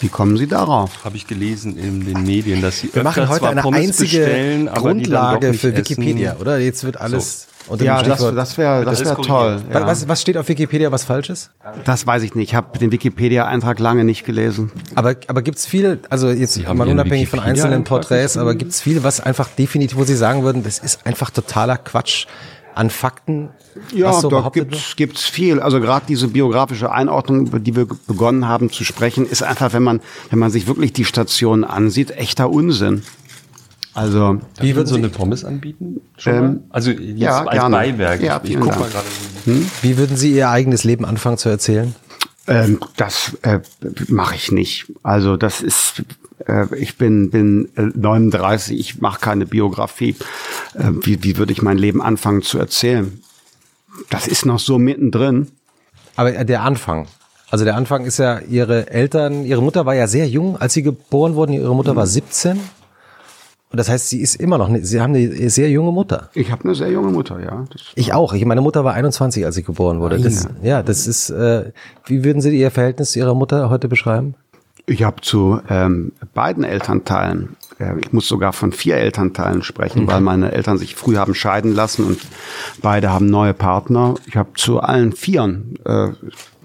Wie 0.00 0.08
kommen 0.08 0.36
Sie 0.36 0.46
darauf? 0.46 1.04
Habe 1.04 1.16
ich 1.16 1.26
gelesen 1.26 1.76
in 1.76 2.04
den 2.04 2.22
Medien, 2.24 2.62
dass 2.62 2.78
sie 2.80 2.90
Wir 2.94 3.02
machen 3.02 3.28
heute 3.28 3.40
zwar 3.40 3.50
eine 3.50 3.62
Pommes 3.62 3.80
einzige 3.80 4.70
Grundlage 4.74 5.52
für 5.54 5.68
essen. 5.68 5.76
Wikipedia, 5.76 6.36
oder? 6.40 6.58
Jetzt 6.58 6.84
wird 6.84 7.00
alles 7.00 7.48
unter 7.66 7.84
dem 7.84 7.86
Ja, 7.86 8.02
das, 8.02 8.18
Stichwort- 8.18 8.36
das 8.36 8.58
wäre 8.58 8.84
das 8.84 9.04
wär 9.04 9.16
toll. 9.16 9.60
Ja. 9.72 9.86
Was, 9.86 10.08
was 10.08 10.22
steht 10.22 10.36
auf 10.36 10.48
Wikipedia, 10.48 10.92
was 10.92 11.04
falsch 11.04 11.30
ist? 11.30 11.50
Das 11.84 12.06
weiß 12.06 12.22
ich 12.22 12.34
nicht. 12.34 12.50
Ich 12.50 12.54
habe 12.54 12.78
den 12.78 12.92
Wikipedia-Eintrag 12.92 13.78
lange 13.80 14.04
nicht 14.04 14.24
gelesen. 14.24 14.70
Aber, 14.94 15.16
aber 15.26 15.42
gibt's 15.42 15.66
viel, 15.66 15.98
also 16.08 16.30
jetzt 16.30 16.56
mal 16.72 16.86
unabhängig 16.88 17.28
von 17.28 17.40
einzelnen 17.40 17.84
Porträts, 17.84 18.36
aber 18.36 18.54
gibt's 18.54 18.80
viel, 18.80 19.02
was 19.02 19.20
einfach 19.20 19.48
definitiv, 19.48 19.98
wo 19.98 20.04
Sie 20.04 20.16
sagen 20.16 20.44
würden, 20.44 20.62
das 20.62 20.78
ist 20.78 21.04
einfach 21.06 21.30
totaler 21.30 21.76
Quatsch 21.76 22.26
an 22.78 22.90
Fakten, 22.90 23.48
Ja, 23.92 24.22
da 24.22 24.50
gibt's 24.52 24.94
gibt's 24.94 25.24
viel. 25.24 25.58
Also 25.58 25.80
gerade 25.80 26.06
diese 26.06 26.28
biografische 26.28 26.92
Einordnung, 26.92 27.48
über 27.48 27.58
die 27.58 27.74
wir 27.74 27.86
begonnen 28.06 28.46
haben 28.46 28.70
zu 28.70 28.84
sprechen, 28.84 29.26
ist 29.26 29.42
einfach, 29.42 29.72
wenn 29.72 29.82
man 29.82 30.00
wenn 30.30 30.38
man 30.38 30.52
sich 30.52 30.68
wirklich 30.68 30.92
die 30.92 31.04
Stationen 31.04 31.64
ansieht, 31.64 32.12
echter 32.12 32.50
Unsinn. 32.50 33.02
Also 33.94 34.38
Wie 34.60 34.76
würden 34.76 34.86
so 34.86 34.94
eine 34.94 35.08
Pommes 35.08 35.44
anbieten? 35.44 36.00
Schon 36.18 36.34
Ähm? 36.34 36.60
Also 36.70 36.92
jetzt 36.92 37.18
ja, 37.18 37.44
als 37.44 37.50
gerne. 37.50 37.76
Beiwerk. 37.76 38.22
Ja, 38.22 38.40
ich 38.44 38.54
guck 38.54 38.78
mal 38.78 38.88
gerade. 38.88 39.06
Wie 39.82 39.98
würden 39.98 40.16
Sie 40.16 40.32
Ihr 40.36 40.48
eigenes 40.48 40.84
Leben 40.84 41.04
anfangen 41.04 41.36
zu 41.36 41.48
erzählen? 41.48 41.96
Ähm, 42.46 42.78
das 42.96 43.36
äh, 43.42 43.58
mache 44.06 44.36
ich 44.36 44.52
nicht. 44.52 44.86
Also 45.02 45.36
das 45.36 45.62
ist, 45.62 46.04
ich 46.76 46.96
bin, 46.96 47.30
bin 47.30 47.68
äh, 47.76 47.82
39, 47.94 48.78
ich 48.78 49.00
mache 49.00 49.20
keine 49.20 49.46
Biografie. 49.46 50.16
Äh, 50.74 50.90
wie, 51.02 51.22
wie 51.24 51.36
würde 51.36 51.52
ich 51.52 51.62
mein 51.62 51.78
Leben 51.78 52.00
anfangen 52.00 52.42
zu 52.42 52.58
erzählen? 52.58 53.20
Das 54.10 54.28
ist 54.28 54.46
noch 54.46 54.58
so 54.58 54.78
mittendrin. 54.78 55.48
Aber 56.16 56.34
äh, 56.34 56.44
der 56.44 56.62
Anfang. 56.62 57.06
Also 57.50 57.64
der 57.64 57.76
Anfang 57.76 58.04
ist 58.04 58.18
ja, 58.18 58.40
Ihre 58.40 58.90
Eltern, 58.90 59.44
Ihre 59.44 59.62
Mutter 59.62 59.86
war 59.86 59.94
ja 59.94 60.06
sehr 60.06 60.28
jung, 60.28 60.56
als 60.58 60.74
Sie 60.74 60.82
geboren 60.82 61.34
wurden. 61.34 61.52
Ihre 61.52 61.74
Mutter 61.74 61.96
war 61.96 62.06
17. 62.06 62.60
Und 63.70 63.76
das 63.76 63.90
heißt, 63.90 64.08
sie 64.08 64.20
ist 64.20 64.36
immer 64.36 64.56
noch, 64.56 64.68
eine, 64.68 64.82
sie 64.82 64.98
haben 65.00 65.14
eine 65.14 65.50
sehr 65.50 65.68
junge 65.68 65.92
Mutter. 65.92 66.30
Ich 66.32 66.50
habe 66.50 66.64
eine 66.64 66.74
sehr 66.74 66.90
junge 66.90 67.12
Mutter, 67.12 67.38
ja. 67.38 67.66
Das 67.70 67.82
Ich 67.96 68.14
auch. 68.14 68.32
Ich, 68.32 68.42
meine 68.46 68.62
Mutter 68.62 68.82
war 68.82 68.94
21, 68.94 69.44
als 69.44 69.58
ich 69.58 69.66
geboren 69.66 70.00
wurde. 70.00 70.18
Das, 70.18 70.48
ja, 70.62 70.82
das 70.82 71.06
ist, 71.06 71.28
äh, 71.28 71.72
wie 72.06 72.24
würden 72.24 72.40
Sie 72.40 72.58
Ihr 72.58 72.70
Verhältnis 72.70 73.10
zu 73.10 73.18
Ihrer 73.18 73.34
Mutter 73.34 73.68
heute 73.68 73.88
beschreiben? 73.88 74.34
Ich 74.88 75.02
habe 75.02 75.20
zu 75.20 75.60
ähm, 75.68 76.12
beiden 76.32 76.64
Elternteilen, 76.64 77.56
äh, 77.78 77.98
ich 78.00 78.10
muss 78.14 78.26
sogar 78.26 78.54
von 78.54 78.72
vier 78.72 78.96
Elternteilen 78.96 79.62
sprechen, 79.62 80.06
weil 80.06 80.22
meine 80.22 80.52
Eltern 80.52 80.78
sich 80.78 80.94
früh 80.94 81.16
haben 81.16 81.34
scheiden 81.34 81.74
lassen 81.74 82.04
und 82.06 82.18
beide 82.80 83.10
haben 83.10 83.26
neue 83.26 83.52
Partner. 83.52 84.14
Ich 84.26 84.36
habe 84.36 84.54
zu 84.54 84.80
allen 84.80 85.12
Vieren 85.12 85.74
äh, 85.84 86.08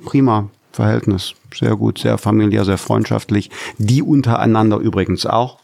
prima 0.06 0.50
Verhältnis, 0.72 1.34
sehr 1.54 1.76
gut, 1.76 2.00
sehr 2.00 2.18
familiär, 2.18 2.64
sehr 2.64 2.78
freundschaftlich. 2.78 3.52
Die 3.78 4.02
untereinander 4.02 4.78
übrigens 4.78 5.26
auch. 5.26 5.60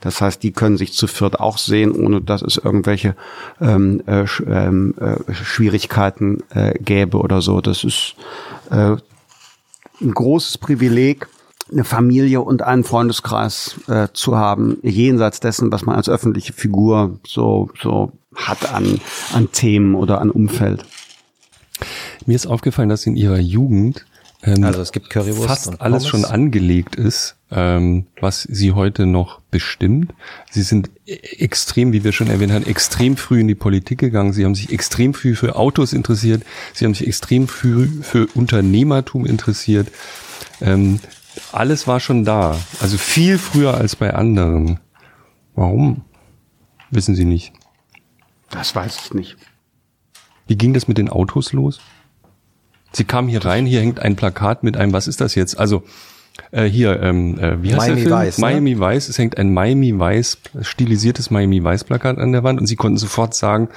Das 0.00 0.20
heißt, 0.20 0.42
die 0.42 0.52
können 0.52 0.76
sich 0.76 0.92
zu 0.92 1.06
viert 1.06 1.40
auch 1.40 1.56
sehen, 1.56 1.92
ohne 1.92 2.20
dass 2.20 2.42
es 2.42 2.58
irgendwelche 2.58 3.16
ähm, 3.60 4.02
äh, 4.06 4.26
ähm, 4.46 4.94
äh, 5.00 5.32
Schwierigkeiten 5.32 6.42
äh, 6.50 6.74
gäbe 6.78 7.18
oder 7.18 7.40
so. 7.40 7.60
Das 7.60 7.84
ist 7.84 8.16
äh, 8.70 8.96
ein 10.00 10.14
großes 10.14 10.58
Privileg, 10.58 11.28
eine 11.72 11.84
Familie 11.84 12.40
und 12.40 12.62
einen 12.62 12.84
Freundeskreis 12.84 13.76
äh, 13.88 14.08
zu 14.12 14.36
haben, 14.36 14.78
jenseits 14.82 15.40
dessen, 15.40 15.72
was 15.72 15.84
man 15.84 15.96
als 15.96 16.08
öffentliche 16.08 16.52
Figur 16.52 17.18
so, 17.26 17.70
so 17.80 18.12
hat 18.34 18.72
an, 18.72 19.00
an 19.32 19.50
Themen 19.52 19.94
oder 19.94 20.20
an 20.20 20.30
Umfeld. 20.30 20.84
Mir 22.26 22.36
ist 22.36 22.46
aufgefallen, 22.46 22.88
dass 22.88 23.06
in 23.06 23.16
ihrer 23.16 23.38
Jugend 23.38 24.06
ähm, 24.42 24.64
Also 24.64 24.80
es 24.80 24.92
gibt 24.92 25.10
Currywurst 25.10 25.48
fast 25.48 25.66
und 25.68 25.80
alles 25.80 26.06
schon 26.06 26.24
angelegt 26.24 26.96
ist, 26.96 27.36
ähm, 27.50 28.06
was 28.20 28.42
sie 28.42 28.72
heute 28.72 29.06
noch 29.06 29.40
bestimmt. 29.50 30.12
Sie 30.50 30.62
sind 30.62 30.90
e- 31.06 31.14
extrem, 31.38 31.92
wie 31.92 32.04
wir 32.04 32.12
schon 32.12 32.28
erwähnt 32.28 32.52
haben, 32.52 32.66
extrem 32.66 33.16
früh 33.16 33.40
in 33.40 33.48
die 33.48 33.54
Politik 33.54 33.98
gegangen. 33.98 34.32
Sie 34.32 34.44
haben 34.44 34.54
sich 34.54 34.72
extrem 34.72 35.14
früh 35.14 35.34
für 35.34 35.56
Autos 35.56 35.92
interessiert. 35.92 36.42
Sie 36.74 36.84
haben 36.84 36.94
sich 36.94 37.06
extrem 37.06 37.48
früh 37.48 37.88
für 38.02 38.26
Unternehmertum 38.34 39.26
interessiert. 39.26 39.88
Ähm, 40.60 41.00
alles 41.52 41.86
war 41.86 42.00
schon 42.00 42.24
da. 42.24 42.56
Also 42.80 42.98
viel 42.98 43.38
früher 43.38 43.74
als 43.74 43.96
bei 43.96 44.14
anderen. 44.14 44.80
Warum? 45.54 46.02
Wissen 46.90 47.14
Sie 47.14 47.24
nicht. 47.24 47.52
Das 48.50 48.74
weiß 48.74 48.96
ich 49.04 49.14
nicht. 49.14 49.36
Wie 50.46 50.56
ging 50.56 50.74
das 50.74 50.88
mit 50.88 50.98
den 50.98 51.08
Autos 51.08 51.52
los? 51.52 51.80
Sie 52.92 53.04
kamen 53.04 53.28
hier 53.28 53.44
rein, 53.44 53.64
hier 53.64 53.80
hängt 53.80 54.00
ein 54.00 54.16
Plakat 54.16 54.62
mit 54.62 54.76
einem, 54.76 54.92
was 54.92 55.08
ist 55.08 55.22
das 55.22 55.34
jetzt? 55.34 55.58
Also 55.58 55.82
äh, 56.50 56.64
hier, 56.64 57.00
ähm, 57.02 57.38
äh, 57.38 57.62
wie 57.62 57.74
heißt 57.74 57.86
Miami 57.86 58.02
der 58.02 58.08
Film? 58.08 58.26
Vice, 58.26 58.38
ne? 58.38 58.46
Miami 58.46 58.80
Vice. 58.80 59.08
Es 59.08 59.18
hängt 59.18 59.38
ein 59.38 59.54
Miami 59.54 59.98
Vice, 59.98 60.38
stilisiertes 60.60 61.30
Miami 61.30 61.64
Vice 61.64 61.84
Plakat 61.84 62.18
an 62.18 62.32
der 62.32 62.44
Wand 62.44 62.60
und 62.60 62.66
Sie 62.66 62.76
konnten 62.76 62.98
sofort 62.98 63.34
sagen, 63.34 63.68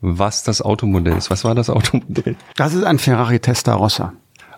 was 0.00 0.42
das 0.42 0.62
Automodell 0.62 1.16
ist. 1.16 1.30
Was 1.30 1.44
war 1.44 1.54
das 1.54 1.70
Automodell? 1.70 2.36
Das 2.56 2.74
ist 2.74 2.84
ein 2.84 2.98
Ferrari 2.98 3.40
Testarossa. 3.40 4.14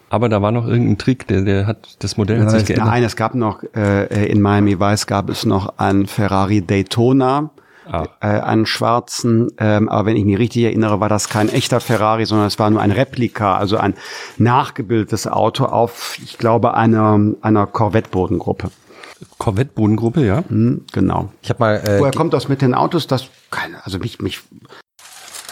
Aber 0.09 0.29
da 0.29 0.41
war 0.41 0.53
noch 0.53 0.67
irgendein 0.67 0.99
Trick, 0.99 1.27
der, 1.27 1.43
der 1.43 1.67
hat, 1.67 1.97
das 1.99 2.17
Modell 2.17 2.41
hat 2.41 2.51
sich 2.51 2.65
geändert. 2.67 2.87
Nein, 2.89 3.03
es 3.03 3.17
gab 3.17 3.35
noch, 3.35 3.63
äh, 3.75 4.27
in 4.31 4.41
Miami 4.41 4.79
Vice 4.79 5.07
gab 5.07 5.29
es 5.31 5.45
noch 5.45 5.79
einen 5.79 6.07
Ferrari 6.07 6.63
Daytona, 6.63 7.51
Ah. 7.89 8.05
äh, 8.21 8.27
einen 8.27 8.67
schwarzen, 8.67 9.53
ähm, 9.59 9.89
aber 9.89 10.07
wenn 10.07 10.17
ich 10.17 10.25
mich 10.25 10.39
richtig 10.39 10.65
erinnere, 10.65 10.99
war 10.99 11.09
das 11.09 11.29
kein 11.29 11.49
echter 11.49 11.79
Ferrari, 11.79 12.25
sondern 12.27 12.49
es 12.49 12.59
war 12.59 12.69
nur 12.69 12.81
ein 12.81 12.91
Replika, 12.91 13.57
also 13.57 13.77
ein 13.77 13.95
nachgebildetes 14.39 15.29
Auto 15.29 15.67
auf, 15.67 16.19
ich 16.21 16.37
glaube, 16.37 16.75
einer, 16.75 17.17
einer 17.43 17.67
Corvette-Bodengruppe. 17.69 18.71
Corvette-Bodengruppe, 19.39 20.27
ja. 20.27 20.43
Hm, 20.49 20.85
genau. 20.93 21.31
Ich 21.43 21.51
habe 21.51 21.61
mal, 21.61 21.77
äh, 21.77 22.01
Woher 22.01 22.11
kommt 22.13 22.35
das 22.35 22.49
mit 22.49 22.61
den 22.61 22.75
Autos? 22.75 23.07
Das, 23.07 23.29
keine, 23.53 23.85
also 23.85 23.99
mich, 23.99 24.21
mich, 24.21 24.41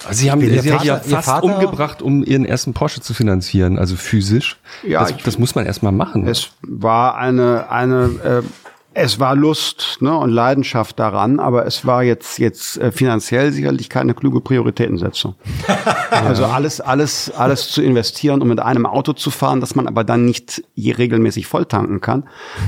Also 0.06 0.20
Sie 0.20 0.30
haben, 0.30 0.40
Sie 0.40 0.58
haben 0.58 0.68
Vater- 0.68 0.84
ja 0.84 0.98
fast 0.98 1.28
Vater- 1.28 1.44
umgebracht, 1.44 2.02
um 2.02 2.24
Ihren 2.24 2.44
ersten 2.44 2.74
Porsche 2.74 3.00
zu 3.00 3.14
finanzieren, 3.14 3.78
also 3.78 3.96
physisch. 3.96 4.58
Ja, 4.86 5.00
das, 5.00 5.10
ich- 5.10 5.22
das 5.22 5.38
muss 5.38 5.54
man 5.54 5.66
erstmal 5.66 5.92
machen. 5.92 6.26
Es 6.26 6.50
war 6.62 7.16
eine, 7.16 7.70
eine, 7.70 8.04
äh, 8.24 8.42
es 8.96 9.18
war 9.18 9.34
Lust 9.34 9.96
ne, 10.00 10.16
und 10.16 10.30
Leidenschaft 10.30 11.00
daran, 11.00 11.40
aber 11.40 11.66
es 11.66 11.84
war 11.84 12.04
jetzt 12.04 12.38
jetzt 12.38 12.76
äh, 12.78 12.92
finanziell 12.92 13.50
sicherlich 13.50 13.88
keine 13.88 14.14
kluge 14.14 14.40
Prioritätensetzung. 14.40 15.34
also 16.10 16.44
alles, 16.44 16.80
alles, 16.80 17.32
alles 17.36 17.70
zu 17.70 17.82
investieren, 17.82 18.40
um 18.40 18.46
mit 18.46 18.60
einem 18.60 18.86
Auto 18.86 19.12
zu 19.12 19.30
fahren, 19.32 19.60
das 19.60 19.74
man 19.74 19.88
aber 19.88 20.04
dann 20.04 20.24
nicht 20.24 20.62
regelmäßig 20.76 21.48
volltanken 21.48 22.00
kann, 22.00 22.22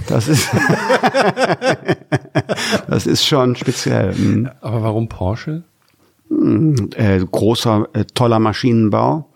das 0.09 0.27
ist, 0.27 0.49
das 2.89 3.07
ist 3.07 3.25
schon 3.27 3.55
speziell. 3.57 4.13
Mhm. 4.15 4.51
Aber 4.61 4.83
warum 4.83 5.09
Porsche? 5.09 5.63
Äh, 6.31 7.21
großer, 7.31 7.89
äh, 7.93 8.05
toller 8.15 8.39
Maschinenbau. 8.39 9.31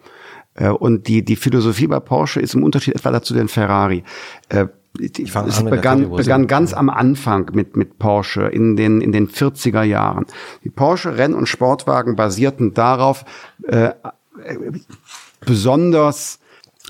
Äh, 0.55 0.69
und 0.71 1.09
die, 1.09 1.25
die 1.25 1.37
Philosophie 1.37 1.87
bei 1.87 2.01
Porsche 2.01 2.41
ist 2.41 2.55
im 2.55 2.63
Unterschied 2.63 2.95
etwa 2.95 3.11
dazu 3.11 3.35
den 3.35 3.49
Ferrari. 3.49 4.03
Äh, 4.49 4.67
die- 4.99 5.27
fang 5.27 5.47
es 5.47 5.63
begann, 5.63 6.11
begann 6.11 6.47
ganz 6.49 6.75
am 6.75 6.91
Anfang 6.91 7.51
mit, 7.55 7.77
mit 7.77 7.99
Porsche 7.99 8.43
in 8.49 8.77
den, 8.77 9.01
in 9.01 9.13
den 9.13 9.29
40er 9.29 9.85
Jahren. 9.85 10.27
Die 10.65 10.71
Porsche 10.71 11.17
Renn- 11.17 11.35
und 11.35 11.49
Sportwagen 11.49 12.17
basierten 12.17 12.75
darauf, 12.75 13.25
äh, 13.69 13.91
besonders 15.41 16.37
äh, 16.37 16.40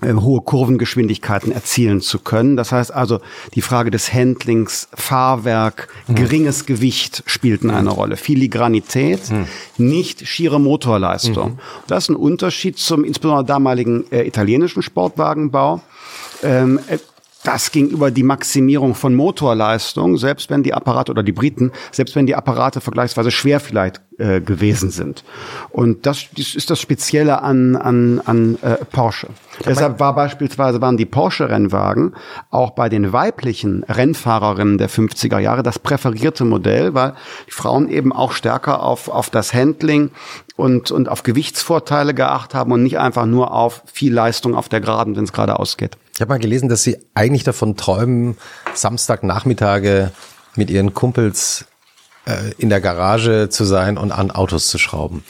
hohe 0.02 0.40
Kurvengeschwindigkeiten 0.40 1.52
erzielen 1.52 2.00
zu 2.00 2.18
können. 2.18 2.56
Das 2.56 2.72
heißt 2.72 2.92
also, 2.92 3.20
die 3.54 3.60
Frage 3.60 3.90
des 3.90 4.12
Handlings, 4.12 4.88
Fahrwerk, 4.94 5.88
geringes 6.08 6.64
Gewicht 6.64 7.22
spielten 7.26 7.70
eine 7.70 7.90
Rolle. 7.90 8.16
Filigranität, 8.16 9.20
nicht 9.76 10.26
schiere 10.26 10.58
Motorleistung. 10.58 11.58
Das 11.86 12.04
ist 12.04 12.08
ein 12.10 12.16
Unterschied 12.16 12.78
zum 12.78 13.04
insbesondere 13.04 13.44
damaligen 13.44 14.10
äh, 14.10 14.26
italienischen 14.26 14.82
Sportwagenbau. 14.82 15.82
Ähm, 16.42 16.80
äh, 16.86 16.98
das 17.42 17.72
ging 17.72 17.88
über 17.88 18.10
die 18.10 18.22
Maximierung 18.22 18.94
von 18.94 19.14
Motorleistung, 19.14 20.18
selbst 20.18 20.50
wenn 20.50 20.62
die 20.62 20.74
Apparate 20.74 21.10
oder 21.10 21.22
die 21.22 21.32
Briten, 21.32 21.72
selbst 21.90 22.14
wenn 22.14 22.26
die 22.26 22.34
Apparate 22.34 22.80
vergleichsweise 22.80 23.30
schwer 23.30 23.60
vielleicht 23.60 24.02
äh, 24.18 24.40
gewesen 24.40 24.90
sind. 24.90 25.24
Und 25.70 26.04
das, 26.04 26.26
das 26.36 26.54
ist 26.54 26.68
das 26.68 26.80
Spezielle 26.80 27.42
an, 27.42 27.76
an, 27.76 28.20
an 28.26 28.58
äh, 28.60 28.84
Porsche. 28.84 29.28
Deshalb 29.64 30.00
war 30.00 30.14
beispielsweise 30.14 30.80
waren 30.82 30.98
die 30.98 31.06
Porsche-Rennwagen 31.06 32.14
auch 32.50 32.70
bei 32.72 32.90
den 32.90 33.12
weiblichen 33.12 33.84
Rennfahrerinnen 33.84 34.76
der 34.76 34.90
50er 34.90 35.38
Jahre 35.38 35.62
das 35.62 35.78
präferierte 35.78 36.44
Modell, 36.44 36.92
weil 36.92 37.14
die 37.46 37.52
Frauen 37.52 37.88
eben 37.88 38.12
auch 38.12 38.32
stärker 38.32 38.82
auf, 38.82 39.08
auf 39.08 39.30
das 39.30 39.54
Handling 39.54 40.10
und, 40.56 40.90
und 40.90 41.08
auf 41.08 41.22
Gewichtsvorteile 41.22 42.12
geachtet 42.12 42.54
haben 42.54 42.72
und 42.72 42.82
nicht 42.82 42.98
einfach 42.98 43.24
nur 43.24 43.52
auf 43.52 43.82
viel 43.86 44.12
Leistung 44.12 44.54
auf 44.54 44.68
der 44.68 44.80
Geraden, 44.80 45.16
wenn 45.16 45.24
es 45.24 45.32
gerade 45.32 45.58
ausgeht. 45.58 45.96
Ich 46.20 46.22
habe 46.22 46.34
mal 46.34 46.38
gelesen, 46.38 46.68
dass 46.68 46.82
Sie 46.82 46.98
eigentlich 47.14 47.44
davon 47.44 47.78
träumen, 47.78 48.36
Samstagnachmittage 48.74 50.10
mit 50.54 50.68
Ihren 50.68 50.92
Kumpels 50.92 51.64
äh, 52.26 52.52
in 52.58 52.68
der 52.68 52.82
Garage 52.82 53.48
zu 53.48 53.64
sein 53.64 53.96
und 53.96 54.12
an 54.12 54.30
Autos 54.30 54.68
zu 54.68 54.76
schrauben. 54.76 55.24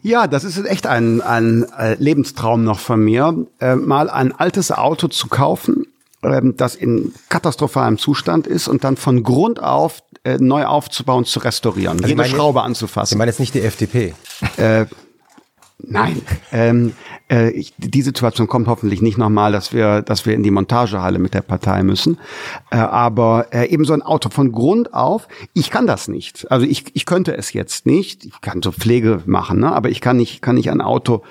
Ja, 0.00 0.28
das 0.28 0.44
ist 0.44 0.56
echt 0.64 0.86
ein, 0.86 1.22
ein 1.22 1.66
äh, 1.76 1.94
Lebenstraum 1.94 2.62
noch 2.62 2.78
von 2.78 3.02
mir, 3.04 3.46
äh, 3.58 3.74
mal 3.74 4.08
ein 4.08 4.30
altes 4.30 4.70
Auto 4.70 5.08
zu 5.08 5.26
kaufen, 5.26 5.88
ähm, 6.22 6.54
das 6.56 6.76
in 6.76 7.12
katastrophalem 7.30 7.98
Zustand 7.98 8.46
ist 8.46 8.68
und 8.68 8.84
dann 8.84 8.96
von 8.96 9.24
Grund 9.24 9.60
auf 9.60 10.04
neu 10.38 10.66
aufzubauen, 10.66 11.24
zu 11.24 11.40
restaurieren, 11.40 11.98
ich 12.00 12.06
jede 12.06 12.16
meine- 12.16 12.28
Schraube 12.28 12.60
Sie 12.60 12.64
anzufassen. 12.64 13.18
meinen 13.18 13.28
jetzt 13.28 13.40
nicht 13.40 13.54
die 13.54 13.62
FDP. 13.62 14.14
Nein, 15.80 16.22
ähm, 16.52 16.92
äh, 17.30 17.50
ich, 17.50 17.74
die 17.76 18.02
Situation 18.02 18.46
kommt 18.46 18.68
hoffentlich 18.68 19.02
nicht 19.02 19.18
nochmal, 19.18 19.52
dass 19.52 19.72
wir, 19.72 20.02
dass 20.02 20.26
wir 20.26 20.34
in 20.34 20.42
die 20.42 20.50
Montagehalle 20.50 21.18
mit 21.18 21.34
der 21.34 21.42
Partei 21.42 21.82
müssen. 21.82 22.18
Äh, 22.70 22.76
aber 22.76 23.46
äh, 23.52 23.68
eben 23.68 23.84
so 23.84 23.92
ein 23.92 24.02
Auto 24.02 24.30
von 24.30 24.52
Grund 24.52 24.94
auf, 24.94 25.28
ich 25.52 25.70
kann 25.70 25.86
das 25.86 26.08
nicht. 26.08 26.50
Also 26.50 26.66
ich, 26.66 26.94
ich 26.94 27.06
könnte 27.06 27.36
es 27.36 27.52
jetzt 27.52 27.86
nicht. 27.86 28.24
Ich 28.24 28.40
kann 28.40 28.62
so 28.62 28.72
Pflege 28.72 29.22
machen, 29.26 29.60
ne? 29.60 29.72
aber 29.72 29.90
ich 29.90 30.00
kann 30.00 30.16
nicht, 30.16 30.42
kann 30.42 30.54
nicht 30.56 30.70
ein 30.70 30.80
Auto 30.80 31.22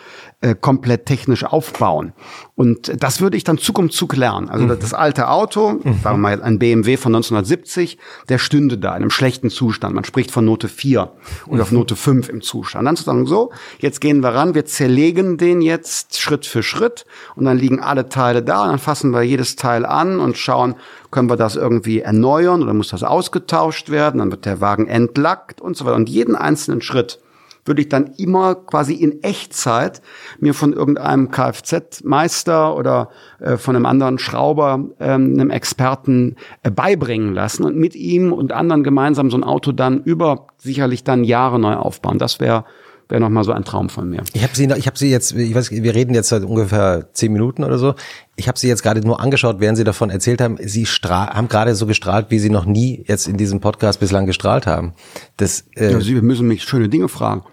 äh, 0.42 0.56
komplett 0.56 1.06
technisch 1.08 1.44
aufbauen. 1.44 2.14
Und 2.56 3.02
das 3.02 3.22
würde 3.22 3.38
ich 3.38 3.44
dann 3.44 3.58
Zug 3.58 3.80
um 3.80 3.90
Zug 3.90 4.16
lernen. 4.16 4.50
Also 4.50 4.68
das 4.68 4.94
alte 4.94 5.30
Auto, 5.30 5.80
sagen 5.84 6.02
wir 6.04 6.18
mal 6.18 6.42
ein 6.42 6.60
BMW 6.60 6.98
von 6.98 7.16
1970, 7.16 7.98
der 8.30 8.38
stünde 8.38 8.78
da 8.78 8.90
in 8.90 9.02
einem 9.02 9.10
schlechten 9.10 9.50
Zustand. 9.50 9.96
Man 9.96 10.04
spricht 10.04 10.32
von 10.32 10.46
Note 10.46 10.68
4 10.68 11.12
oder 11.48 11.64
auf 11.64 11.72
Note 11.72 11.96
5 11.96 12.30
im 12.30 12.42
Zustand. 12.42 12.86
Dann 12.86 12.96
zu 12.96 13.04
sagen, 13.04 13.26
so, 13.26 13.52
jetzt 13.80 14.02
gehen 14.02 14.22
wir 14.22 14.30
ran, 14.30 14.54
wir 14.54 14.66
zerlegen 14.66 15.38
den 15.38 15.62
jetzt 15.62 15.87
Schritt 16.12 16.46
für 16.46 16.64
Schritt 16.64 17.06
und 17.36 17.46
dann 17.46 17.58
liegen 17.58 17.80
alle 17.80 18.10
Teile 18.10 18.44
da 18.44 18.64
und 18.64 18.70
dann 18.70 18.80
fassen 18.80 19.12
wir 19.12 19.22
jedes 19.24 19.56
Teil 19.56 19.86
an 19.86 20.20
und 20.20 20.38
schauen, 20.38 20.76
können 21.12 21.30
wir 21.30 21.38
das 21.38 21.56
irgendwie 21.56 22.02
erneuern 22.02 22.62
oder 22.62 22.74
muss 22.74 22.90
das 22.90 23.04
ausgetauscht 23.04 23.90
werden? 23.90 24.20
Dann 24.20 24.32
wird 24.32 24.46
der 24.46 24.62
Wagen 24.62 24.88
entlackt 24.88 25.62
und 25.62 25.78
so 25.78 25.86
weiter. 25.86 25.96
Und 25.96 26.10
jeden 26.10 26.36
einzelnen 26.36 26.82
Schritt 26.82 27.20
würde 27.68 27.82
ich 27.82 27.90
dann 27.90 28.14
immer 28.18 28.56
quasi 28.56 28.94
in 28.94 29.24
Echtzeit 29.24 30.02
mir 30.40 30.54
von 30.54 30.74
irgendeinem 30.74 31.30
Kfz-Meister 31.32 32.76
oder 32.76 33.10
äh, 33.40 33.58
von 33.58 33.76
einem 33.76 33.86
anderen 33.86 34.20
Schrauber, 34.20 34.86
ähm, 35.00 35.34
einem 35.34 35.50
Experten 35.50 36.36
äh, 36.64 36.72
beibringen 36.72 37.34
lassen 37.34 37.64
und 37.64 37.76
mit 37.76 37.96
ihm 37.96 38.34
und 38.34 38.52
anderen 38.52 38.84
gemeinsam 38.84 39.30
so 39.30 39.38
ein 39.38 39.44
Auto 39.44 39.72
dann 39.72 40.04
über 40.04 40.48
sicherlich 40.58 41.04
dann 41.04 41.24
Jahre 41.24 41.60
neu 41.60 41.76
aufbauen. 41.76 42.20
Das 42.20 42.40
wäre 42.40 42.66
wäre 43.10 43.22
noch 43.22 43.30
mal 43.30 43.44
so 43.44 43.52
ein 43.52 43.64
Traum 43.64 43.90
von 43.90 44.10
mir. 44.10 44.24
Ich 44.34 44.44
habe 44.44 44.56
sie, 44.56 44.66
ich 44.66 44.88
habe 44.88 44.98
sie 44.98 45.10
jetzt, 45.10 45.34
ich 45.34 45.56
weiß, 45.56 45.72
wir 45.72 45.96
reden 45.96 46.14
jetzt 46.14 46.30
seit 46.30 46.44
ungefähr 46.44 47.08
zehn 47.14 47.32
Minuten 47.32 47.64
oder 47.64 47.78
so. 47.78 47.96
Ich 48.36 48.48
habe 48.48 48.60
sie 48.60 48.68
jetzt 48.68 48.84
gerade 48.84 49.02
nur 49.02 49.20
angeschaut, 49.20 49.60
während 49.60 49.78
sie 49.78 49.84
davon 49.84 50.10
erzählt 50.10 50.42
haben. 50.42 50.58
Sie 50.62 50.86
stra 50.86 51.34
haben 51.34 51.48
gerade 51.48 51.76
so 51.76 51.86
gestrahlt, 51.86 52.28
wie 52.30 52.40
sie 52.40 52.50
noch 52.50 52.66
nie 52.66 53.04
jetzt 53.08 53.28
in 53.28 53.38
diesem 53.38 53.62
Podcast 53.62 54.00
bislang 54.00 54.26
gestrahlt 54.26 54.68
haben. 54.68 54.94
Das, 55.38 55.66
äh, 55.76 55.92
ja, 55.92 56.02
sie 56.02 56.16
müssen 56.22 56.48
mich 56.48 56.64
schöne 56.64 56.90
Dinge 56.90 57.08
fragen. 57.08 57.44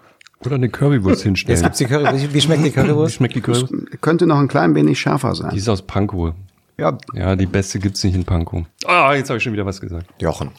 Oder 0.45 0.55
eine 0.55 0.69
Currywurst 0.69 1.23
hinstellen. 1.23 1.55
Jetzt 1.55 1.63
gibt's 1.63 1.77
die 1.79 1.85
Currywurst. 1.85 2.33
Wie 2.33 2.41
schmeckt 2.41 2.65
die 2.65 2.71
Currywurst? 2.71 3.13
Wie 3.13 3.17
schmeckt 3.17 3.35
die 3.35 3.41
Currywurst? 3.41 4.01
könnte 4.01 4.27
noch 4.27 4.37
ein 4.37 4.47
klein 4.47 4.75
wenig 4.75 4.99
schärfer 4.99 5.33
sein. 5.33 5.51
Die 5.51 5.57
ist 5.57 5.69
aus 5.69 5.81
Pankow. 5.81 6.33
Ja. 6.77 6.97
Ja, 7.13 7.35
die 7.35 7.45
beste 7.45 7.79
gibt's 7.79 8.03
nicht 8.03 8.15
in 8.15 8.25
Pankow. 8.25 8.65
Ah, 8.85 9.13
jetzt 9.15 9.29
habe 9.29 9.37
ich 9.37 9.43
schon 9.43 9.53
wieder 9.53 9.65
was 9.65 9.79
gesagt. 9.79 10.07
Jochen. 10.19 10.51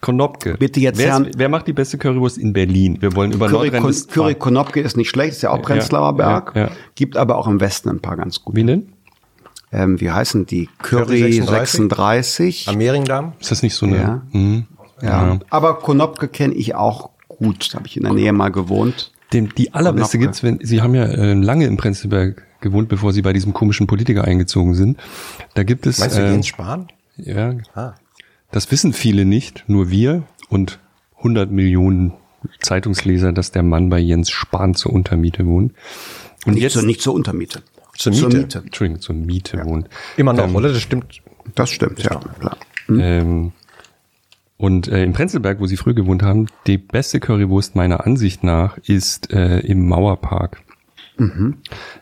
Konopke. 0.00 0.56
Bitte 0.58 0.80
jetzt 0.80 0.98
wer, 0.98 1.20
ist, 1.20 1.38
wer 1.38 1.48
macht 1.48 1.66
die 1.66 1.72
beste 1.72 1.98
Currywurst 1.98 2.38
in 2.38 2.52
Berlin? 2.52 2.96
Wir 3.00 3.14
wollen 3.14 3.32
über 3.32 3.48
Curry, 3.48 3.70
Nordrhein-Westfalen. 3.70 4.28
Curry 4.28 4.34
Konopke 4.34 4.80
ist 4.80 4.96
nicht 4.96 5.10
schlecht, 5.10 5.32
ist 5.32 5.42
ja 5.42 5.50
auch 5.50 5.62
Prenzlauer 5.62 6.16
Berg. 6.16 6.52
Ja, 6.54 6.62
ja. 6.62 6.70
Gibt 6.94 7.16
aber 7.16 7.36
auch 7.36 7.46
im 7.46 7.60
Westen 7.60 7.90
ein 7.90 8.00
paar 8.00 8.16
ganz 8.16 8.42
gute. 8.42 8.56
Wie 8.56 8.64
denn? 8.64 8.92
Ähm, 9.72 10.00
wie 10.00 10.10
heißen 10.10 10.46
die? 10.46 10.68
Curry, 10.78 11.20
Curry 11.20 11.32
36? 11.32 11.48
36. 11.48 12.68
Am 12.68 12.76
Mehringdamm? 12.76 13.32
Ist 13.40 13.50
das 13.50 13.62
nicht 13.62 13.74
so 13.74 13.86
eine? 13.86 13.96
Ja. 13.96 14.22
Mhm. 14.32 14.66
ja. 15.02 15.38
Aber 15.50 15.78
Konopke 15.78 16.28
kenne 16.28 16.54
ich 16.54 16.74
auch 16.74 17.10
gut. 17.28 17.70
Habe 17.74 17.86
ich 17.86 17.96
in 17.96 18.02
der 18.04 18.12
Nähe 18.12 18.32
mal 18.32 18.50
gewohnt. 18.50 19.12
Dem, 19.32 19.54
die 19.54 19.72
allerbeste 19.74 20.18
Konopke. 20.18 20.40
gibt's, 20.40 20.42
wenn 20.42 20.58
Sie 20.66 20.82
haben 20.82 20.94
ja 20.94 21.04
äh, 21.04 21.34
lange 21.34 21.66
im 21.66 21.76
Prenzlberg 21.76 22.42
gewohnt, 22.60 22.88
bevor 22.88 23.12
Sie 23.12 23.22
bei 23.22 23.32
diesem 23.32 23.52
komischen 23.52 23.86
Politiker 23.86 24.24
eingezogen 24.24 24.74
sind. 24.74 24.98
Da 25.54 25.62
gibt 25.62 25.86
es. 25.86 25.98
Meinst 25.98 26.16
du 26.16 26.22
äh, 26.22 26.30
Jens 26.30 26.46
Spahn? 26.48 26.88
Ja. 27.16 27.54
Ah. 27.74 27.94
Das 28.52 28.70
wissen 28.70 28.92
viele 28.92 29.24
nicht, 29.24 29.64
nur 29.68 29.90
wir 29.90 30.24
und 30.48 30.80
100 31.18 31.50
Millionen 31.50 32.12
Zeitungsleser, 32.60 33.32
dass 33.32 33.52
der 33.52 33.62
Mann 33.62 33.90
bei 33.90 33.98
Jens 33.98 34.30
Spahn 34.30 34.74
zur 34.74 34.92
Untermiete 34.92 35.46
wohnt. 35.46 35.74
Und 36.46 36.54
nicht 36.54 36.62
jetzt 36.62 36.72
zur, 36.72 36.82
nicht 36.82 37.00
zur 37.00 37.14
Untermiete. 37.14 37.62
Zur 37.96 38.12
Miete. 38.12 38.28
Zur 38.28 38.40
Miete. 38.40 38.58
Entschuldigung, 38.58 39.00
zur 39.00 39.14
Miete 39.14 39.56
ja. 39.58 39.64
wohnt. 39.66 39.88
Immer 40.16 40.32
noch, 40.32 40.44
ähm, 40.44 40.56
oder? 40.56 40.72
Das 40.72 40.80
stimmt. 40.80 41.20
Das 41.54 41.70
stimmt, 41.70 41.98
das 41.98 42.06
ja, 42.06 42.20
stimmt. 42.20 42.56
Mhm. 42.88 43.00
Ähm, 43.00 43.52
und 44.56 44.88
äh, 44.88 45.02
in 45.04 45.12
Prenzlberg, 45.12 45.60
wo 45.60 45.66
sie 45.66 45.76
früher 45.76 45.94
gewohnt 45.94 46.22
haben, 46.22 46.46
die 46.66 46.78
beste 46.78 47.20
Currywurst 47.20 47.76
meiner 47.76 48.06
Ansicht 48.06 48.44
nach 48.44 48.78
ist 48.78 49.32
äh, 49.32 49.60
im 49.60 49.88
Mauerpark. 49.88 50.62
Mhm. 51.16 51.58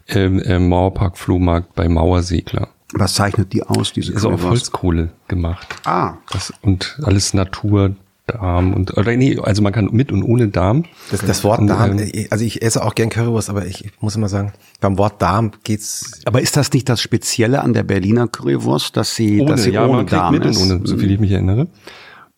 Ähm, 0.09 0.41
äh, 0.41 0.59
Mauerpark 0.59 1.19
Flohmarkt 1.19 1.75
bei 1.75 1.89
Mauersegler. 1.89 2.69
Was 2.95 3.15
zeichnet 3.15 3.53
die 3.53 3.63
aus, 3.63 3.93
diese 3.93 4.13
Ist 4.13 4.25
auf 4.25 4.43
Holzkohle 4.43 5.11
gemacht. 5.29 5.77
Ah. 5.85 6.15
Das, 6.31 6.53
und 6.63 6.99
alles 7.03 7.35
Natur, 7.35 7.97
Darm 8.29 8.75
und 8.75 8.97
oder 8.97 9.17
nee, 9.17 9.39
also 9.39 9.63
man 9.63 9.73
kann 9.73 9.89
mit 9.93 10.13
und 10.13 10.23
ohne 10.23 10.49
Darm. 10.49 10.85
Das, 11.11 11.21
das 11.21 11.45
Wort 11.45 11.61
und, 11.61 11.69
Darm, 11.69 11.99
ähm, 11.99 12.27
also 12.31 12.45
ich 12.45 12.63
esse 12.63 12.85
auch 12.85 12.95
gern 12.95 13.09
Currywurst, 13.09 13.51
aber 13.51 13.67
ich, 13.67 13.91
muss 14.01 14.17
immer 14.17 14.29
sagen, 14.29 14.53
beim 14.81 14.99
Wort 14.99 15.21
Darm 15.21 15.53
geht's. 15.65 16.21
Aber 16.25 16.41
ist 16.41 16.57
das 16.57 16.73
nicht 16.73 16.89
das 16.89 17.01
Spezielle 17.01 17.63
an 17.63 17.73
der 17.73 17.83
Berliner 17.83 18.29
Currywurst, 18.29 18.97
dass 18.97 19.15
sie, 19.15 19.41
ohne, 19.41 19.53
dass 19.53 19.65
sie 19.65 19.71
ja, 19.71 19.85
ohne 19.85 19.99
man 19.99 20.07
Darm 20.07 20.35
mit 20.35 20.45
ist? 20.45 20.59
und 20.59 20.71
ohne, 20.71 20.87
so 20.87 20.97
viel 20.97 21.11
ich 21.11 21.21
mich 21.21 21.33
erinnere. 21.33 21.69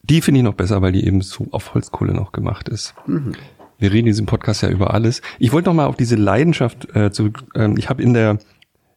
Die 0.02 0.20
finde 0.20 0.40
ich 0.40 0.44
noch 0.44 0.54
besser, 0.54 0.80
weil 0.80 0.92
die 0.92 1.04
eben 1.04 1.20
so 1.20 1.48
auf 1.50 1.74
Holzkohle 1.74 2.14
noch 2.14 2.32
gemacht 2.32 2.68
ist. 2.68 2.94
Mhm. 3.06 3.32
Wir 3.78 3.92
reden 3.92 4.06
in 4.06 4.12
diesem 4.12 4.26
Podcast 4.26 4.62
ja 4.62 4.68
über 4.68 4.94
alles. 4.94 5.22
Ich 5.38 5.52
wollte 5.52 5.68
noch 5.68 5.74
mal 5.74 5.86
auf 5.86 5.96
diese 5.96 6.16
Leidenschaft 6.16 6.94
äh, 6.94 7.10
zurück. 7.10 7.44
Ähm, 7.54 7.76
ich 7.76 7.88
habe 7.88 8.02
in 8.02 8.14
der, 8.14 8.38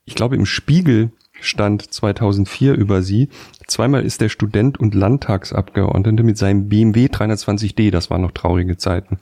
ich 0.05 0.15
glaube 0.15 0.35
im 0.35 0.45
Spiegel 0.45 1.11
stand 1.43 1.93
2004 1.93 2.73
über 2.73 3.01
sie. 3.01 3.29
Zweimal 3.67 4.03
ist 4.03 4.21
der 4.21 4.29
Student 4.29 4.79
und 4.79 4.95
Landtagsabgeordnete 4.95 6.23
mit 6.23 6.37
seinem 6.37 6.69
BMW 6.69 7.05
320D, 7.05 7.91
das 7.91 8.09
waren 8.09 8.21
noch 8.21 8.31
traurige 8.31 8.77
Zeiten, 8.77 9.19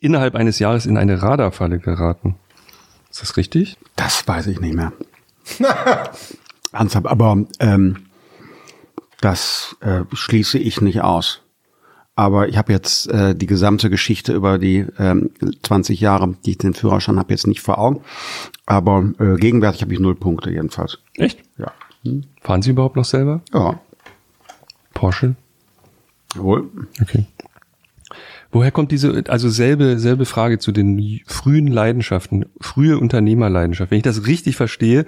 innerhalb 0.00 0.34
eines 0.34 0.58
Jahres 0.58 0.86
in 0.86 0.96
eine 0.96 1.22
Radarfalle 1.22 1.78
geraten. 1.78 2.36
Ist 3.10 3.22
das 3.22 3.36
richtig? 3.36 3.76
Das 3.96 4.26
weiß 4.26 4.46
ich 4.48 4.60
nicht 4.60 4.74
mehr. 4.74 4.92
Ernsthaft, 6.72 7.06
aber 7.06 7.44
ähm, 7.58 8.06
das 9.20 9.76
äh, 9.80 10.02
schließe 10.12 10.58
ich 10.58 10.80
nicht 10.80 11.00
aus. 11.02 11.42
Aber 12.20 12.50
ich 12.50 12.58
habe 12.58 12.70
jetzt 12.70 13.08
äh, 13.08 13.34
die 13.34 13.46
gesamte 13.46 13.88
Geschichte 13.88 14.34
über 14.34 14.58
die 14.58 14.84
ähm, 14.98 15.30
20 15.62 16.02
Jahre, 16.02 16.34
die 16.44 16.50
ich 16.50 16.58
den 16.58 16.74
Führerschein 16.74 17.18
habe, 17.18 17.32
jetzt 17.32 17.46
nicht 17.46 17.62
vor 17.62 17.78
Augen. 17.78 18.02
Aber 18.66 19.10
äh, 19.18 19.36
gegenwärtig 19.36 19.80
habe 19.80 19.94
ich 19.94 20.00
null 20.00 20.16
Punkte 20.16 20.50
jedenfalls. 20.50 20.98
Echt? 21.14 21.38
Ja. 21.56 21.72
Hm. 22.04 22.24
Fahren 22.42 22.60
Sie 22.60 22.72
überhaupt 22.72 22.96
noch 22.96 23.06
selber? 23.06 23.40
Ja. 23.54 23.80
Porsche? 24.92 25.34
Jawohl. 26.34 26.68
Okay. 27.00 27.24
Woher 28.52 28.70
kommt 28.70 28.92
diese, 28.92 29.24
also 29.28 29.48
selbe, 29.48 29.98
selbe 29.98 30.26
Frage 30.26 30.58
zu 30.58 30.72
den 30.72 31.22
frühen 31.24 31.68
Leidenschaften, 31.68 32.44
frühe 32.60 32.98
Unternehmerleidenschaft. 32.98 33.90
Wenn 33.90 33.98
ich 33.98 34.04
das 34.04 34.26
richtig 34.26 34.56
verstehe, 34.56 35.06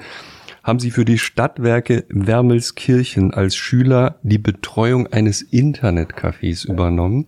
haben 0.62 0.78
Sie 0.78 0.90
für 0.90 1.04
die 1.04 1.18
Stadtwerke 1.18 2.04
Wermelskirchen 2.08 3.34
als 3.34 3.56
Schüler 3.56 4.16
die 4.22 4.38
Betreuung 4.38 5.08
eines 5.08 5.42
Internetcafés 5.42 6.66
übernommen, 6.66 7.26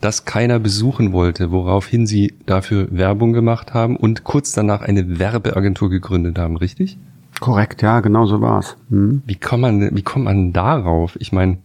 das 0.00 0.24
keiner 0.24 0.58
besuchen 0.58 1.12
wollte, 1.12 1.50
woraufhin 1.50 2.06
Sie 2.06 2.34
dafür 2.46 2.88
Werbung 2.90 3.32
gemacht 3.32 3.74
haben 3.74 3.96
und 3.96 4.24
kurz 4.24 4.52
danach 4.52 4.82
eine 4.82 5.18
Werbeagentur 5.18 5.88
gegründet 5.88 6.38
haben, 6.38 6.56
richtig? 6.56 6.98
Korrekt, 7.40 7.82
ja, 7.82 8.00
genau 8.00 8.26
so 8.26 8.40
war's. 8.40 8.76
Hm. 8.90 9.22
Wie 9.26 9.36
kommt 9.36 9.62
man, 9.62 9.96
wie 9.96 10.02
kommt 10.02 10.26
man 10.26 10.52
darauf? 10.52 11.16
Ich 11.20 11.32
meine, 11.32 11.58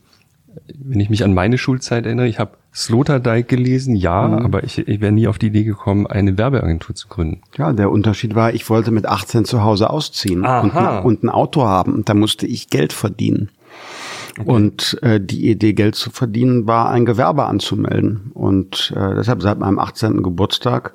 wenn 0.75 0.99
ich 0.99 1.09
mich 1.09 1.23
an 1.23 1.33
meine 1.33 1.57
Schulzeit 1.57 2.05
erinnere, 2.05 2.27
ich 2.27 2.39
habe 2.39 2.57
Sloterdijk 2.73 3.47
gelesen, 3.47 3.95
ja, 3.95 4.27
mhm. 4.27 4.45
aber 4.45 4.63
ich, 4.63 4.77
ich 4.77 5.01
wäre 5.01 5.11
nie 5.11 5.27
auf 5.27 5.37
die 5.37 5.47
Idee 5.47 5.63
gekommen, 5.63 6.07
eine 6.07 6.37
Werbeagentur 6.37 6.95
zu 6.95 7.07
gründen. 7.07 7.41
Ja, 7.57 7.71
der 7.73 7.91
Unterschied 7.91 8.35
war, 8.35 8.53
ich 8.53 8.69
wollte 8.69 8.91
mit 8.91 9.05
18 9.05 9.45
zu 9.45 9.63
Hause 9.63 9.89
ausziehen 9.89 10.45
und, 10.45 10.71
und, 10.71 11.23
ein 11.23 11.29
Auto 11.29 11.63
haben 11.63 11.93
und 11.93 12.09
da 12.09 12.13
musste 12.13 12.45
ich 12.45 12.69
Geld 12.69 12.93
verdienen. 12.93 13.49
Okay. 14.39 14.49
Und 14.49 14.99
äh, 15.01 15.19
die 15.19 15.49
Idee, 15.49 15.73
Geld 15.73 15.95
zu 15.95 16.11
verdienen, 16.11 16.65
war 16.67 16.89
ein 16.89 17.05
Gewerbe 17.05 17.45
anzumelden. 17.45 18.31
Und 18.33 18.93
äh, 18.95 19.15
deshalb 19.15 19.41
seit 19.41 19.59
meinem 19.59 19.79
18. 19.79 20.23
Geburtstag 20.23 20.93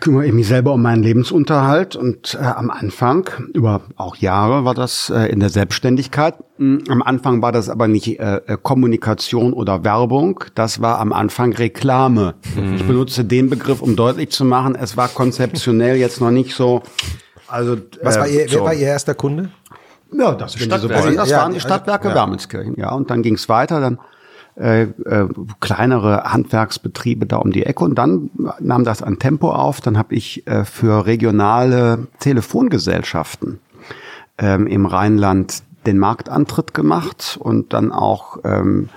kümmere 0.00 0.26
ich 0.26 0.32
mich 0.32 0.48
selber 0.48 0.72
um 0.72 0.82
meinen 0.82 1.02
Lebensunterhalt 1.02 1.94
und 1.94 2.34
äh, 2.34 2.44
am 2.44 2.70
Anfang, 2.70 3.28
über 3.54 3.82
auch 3.96 4.16
Jahre 4.16 4.64
war 4.64 4.74
das 4.74 5.10
äh, 5.10 5.26
in 5.26 5.40
der 5.40 5.50
Selbstständigkeit. 5.50 6.34
Hm, 6.56 6.84
am 6.88 7.02
Anfang 7.02 7.42
war 7.42 7.52
das 7.52 7.68
aber 7.68 7.86
nicht 7.86 8.18
äh, 8.18 8.40
äh, 8.46 8.56
Kommunikation 8.60 9.52
oder 9.52 9.84
Werbung, 9.84 10.44
das 10.54 10.80
war 10.80 10.98
am 10.98 11.12
Anfang 11.12 11.52
Reklame. 11.52 12.34
Mhm. 12.56 12.74
Ich 12.76 12.86
benutze 12.86 13.24
den 13.24 13.50
Begriff, 13.50 13.80
um 13.80 13.94
deutlich 13.94 14.30
zu 14.30 14.44
machen, 14.44 14.74
es 14.74 14.96
war 14.96 15.08
konzeptionell 15.08 15.96
jetzt 15.96 16.20
noch 16.20 16.30
nicht 16.30 16.54
so. 16.54 16.82
Also, 17.46 17.76
Was 18.02 18.18
war 18.18 18.28
ihr, 18.28 18.48
so. 18.48 18.56
wer 18.56 18.64
war 18.64 18.74
Ihr 18.74 18.88
erster 18.88 19.14
Kunde? 19.14 19.50
Ja, 20.12 20.34
das, 20.34 20.52
Sie 20.54 20.64
so 20.64 20.70
wollen, 20.70 21.16
das 21.16 21.30
ja, 21.30 21.38
waren 21.38 21.52
die 21.52 21.60
Stadtwerke 21.60 22.08
also, 22.08 22.16
ja. 22.18 22.24
Wermelskirchen. 22.24 22.74
Ja, 22.76 22.92
und 22.92 23.10
dann 23.10 23.22
ging 23.22 23.34
es 23.34 23.48
weiter, 23.48 23.80
dann 23.80 23.98
äh, 24.58 24.82
äh, 24.82 25.28
kleinere 25.60 26.24
Handwerksbetriebe 26.24 27.26
da 27.26 27.36
um 27.36 27.52
die 27.52 27.64
Ecke 27.64 27.84
und 27.84 27.96
dann 27.96 28.30
nahm 28.58 28.84
das 28.84 29.02
ein 29.02 29.18
Tempo 29.18 29.50
auf. 29.52 29.80
Dann 29.80 29.96
habe 29.96 30.14
ich 30.14 30.46
äh, 30.46 30.64
für 30.64 31.06
regionale 31.06 32.08
Telefongesellschaften 32.18 33.60
ähm, 34.38 34.66
im 34.66 34.86
Rheinland 34.86 35.62
den 35.86 35.98
Marktantritt 35.98 36.74
gemacht 36.74 37.38
und 37.40 37.72
dann 37.72 37.92
auch 37.92 38.38
ähm, 38.44 38.88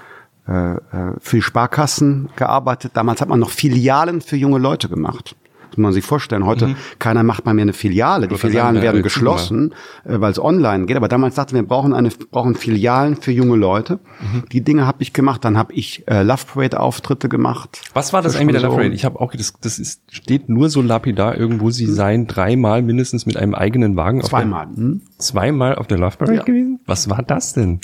äh, 0.48 0.74
äh 0.74 0.80
für 1.20 1.42
Sparkassen 1.42 2.30
gearbeitet. 2.36 2.94
Damals 2.96 3.22
hat 3.22 3.30
man 3.30 3.40
noch 3.40 3.52
Filialen 3.52 4.22
für 4.22 4.38
junge 4.38 4.58
Leute 4.58 4.90
gemacht. 4.90 5.36
Muss 5.78 5.84
man 5.84 5.94
sich 5.94 6.06
vorstellen. 6.06 6.46
Heute, 6.46 6.68
mhm. 6.68 6.76
keiner 7.00 7.24
macht 7.24 7.44
bei 7.44 7.54
mir 7.54 7.62
eine 7.62 7.74
Filiale. 7.74 8.28
Die 8.28 8.38
Filialen 8.38 8.82
werden 8.82 9.02
geschlossen, 9.02 9.74
äh, 10.04 10.20
weil 10.20 10.32
es 10.32 10.40
online 10.40 10.86
geht. 10.86 10.98
Aber 10.98 11.08
damals 11.08 11.36
sagten 11.36 11.56
wir, 11.56 11.62
wir 11.62 11.68
brauchen 11.68 11.94
eine, 11.94 12.10
brauchen 12.10 12.56
Filialen 12.56 13.16
für 13.16 13.32
junge 13.32 13.56
Leute. 13.56 14.00
Mhm. 14.20 14.44
Die 14.52 14.62
Dinge 14.62 14.86
habe 14.86 15.02
ich 15.02 15.14
gemacht. 15.14 15.46
Dann 15.46 15.58
habe 15.58 15.74
ich 15.74 16.08
äh, 16.08 16.24
Love 16.24 16.46
Parade 16.54 16.80
Auftritte 16.80 17.30
gemacht. 17.30 17.82
Was 17.94 18.14
war 18.14 18.22
das 18.22 18.36
eigentlich 18.36 18.48
mit 18.48 18.56
der 18.56 18.64
Love 18.64 18.76
Parade? 18.76 18.94
Ich 18.94 19.06
habe 19.06 19.20
auch, 19.20 19.34
das, 19.34 19.54
das 19.62 19.80
ist, 19.80 20.02
steht 20.12 20.50
nur 20.50 20.70
so 20.70 20.82
lapidar 20.82 21.38
irgendwo. 21.38 21.70
Sie 21.70 21.88
mhm. 21.88 21.94
seien 21.94 22.28
dreimal 22.28 22.82
mindestens 22.82 23.26
mit 23.26 23.38
einem 23.38 23.56
eigenen 23.56 23.96
Wagen. 23.96 24.22
Zweimal. 24.22 24.66
Auf 24.66 24.76
der, 24.76 24.84
hm? 24.84 25.02
Zweimal 25.18 25.76
auf 25.76 25.88
der 25.88 25.98
Love 25.98 26.18
Parade 26.18 26.38
ja. 26.38 26.44
gewesen? 26.44 26.80
Was 26.86 27.10
war 27.10 27.24
das 27.24 27.54
denn? 27.54 27.80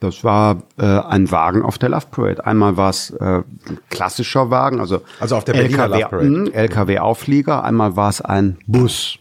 Das 0.00 0.22
war 0.22 0.62
äh, 0.78 0.84
ein 0.84 1.30
Wagen 1.30 1.62
auf 1.62 1.78
der 1.78 1.88
Love 1.88 2.06
Parade. 2.10 2.46
Einmal 2.46 2.76
war 2.76 2.90
es 2.90 3.10
äh, 3.10 3.42
ein 3.68 3.78
klassischer 3.90 4.50
Wagen, 4.50 4.80
also, 4.80 5.00
also 5.18 5.36
auf 5.36 5.44
der 5.44 5.54
Berliner 5.54 5.84
LKW, 5.84 6.00
Love 6.00 6.08
Parade. 6.10 6.54
LKW-Auflieger. 6.54 7.64
Einmal 7.64 7.96
war 7.96 8.08
es 8.08 8.20
ein 8.20 8.58
Bus. 8.66 9.18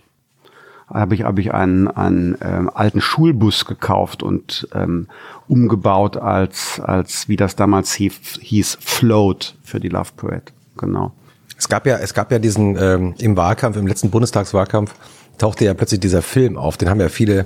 Da 0.89 0.99
habe 0.99 1.15
ich, 1.15 1.23
hab 1.23 1.37
ich 1.39 1.53
einen, 1.53 1.87
einen 1.87 2.37
ähm, 2.41 2.69
alten 2.73 3.01
Schulbus 3.01 3.65
gekauft 3.65 4.23
und 4.23 4.67
ähm, 4.73 5.07
umgebaut 5.47 6.15
als, 6.15 6.79
als, 6.79 7.27
wie 7.27 7.35
das 7.35 7.55
damals 7.55 7.93
hieß, 7.93 8.39
hieß 8.41 8.77
Float 8.79 9.55
für 9.63 9.79
die 9.79 9.89
Love 9.89 10.11
Parade. 10.15 10.45
Genau. 10.77 11.11
Es 11.57 11.67
gab 11.67 11.87
ja, 11.87 11.97
es 11.97 12.13
gab 12.13 12.31
ja 12.31 12.39
diesen 12.39 12.77
ähm, 12.79 13.15
im 13.17 13.35
Wahlkampf, 13.35 13.77
im 13.77 13.87
letzten 13.87 14.11
Bundestagswahlkampf 14.11 14.93
tauchte 15.37 15.65
ja 15.65 15.73
plötzlich 15.73 15.99
dieser 15.99 16.21
Film 16.21 16.57
auf. 16.57 16.77
Den 16.77 16.89
haben 16.89 16.99
ja 16.99 17.09
viele, 17.09 17.45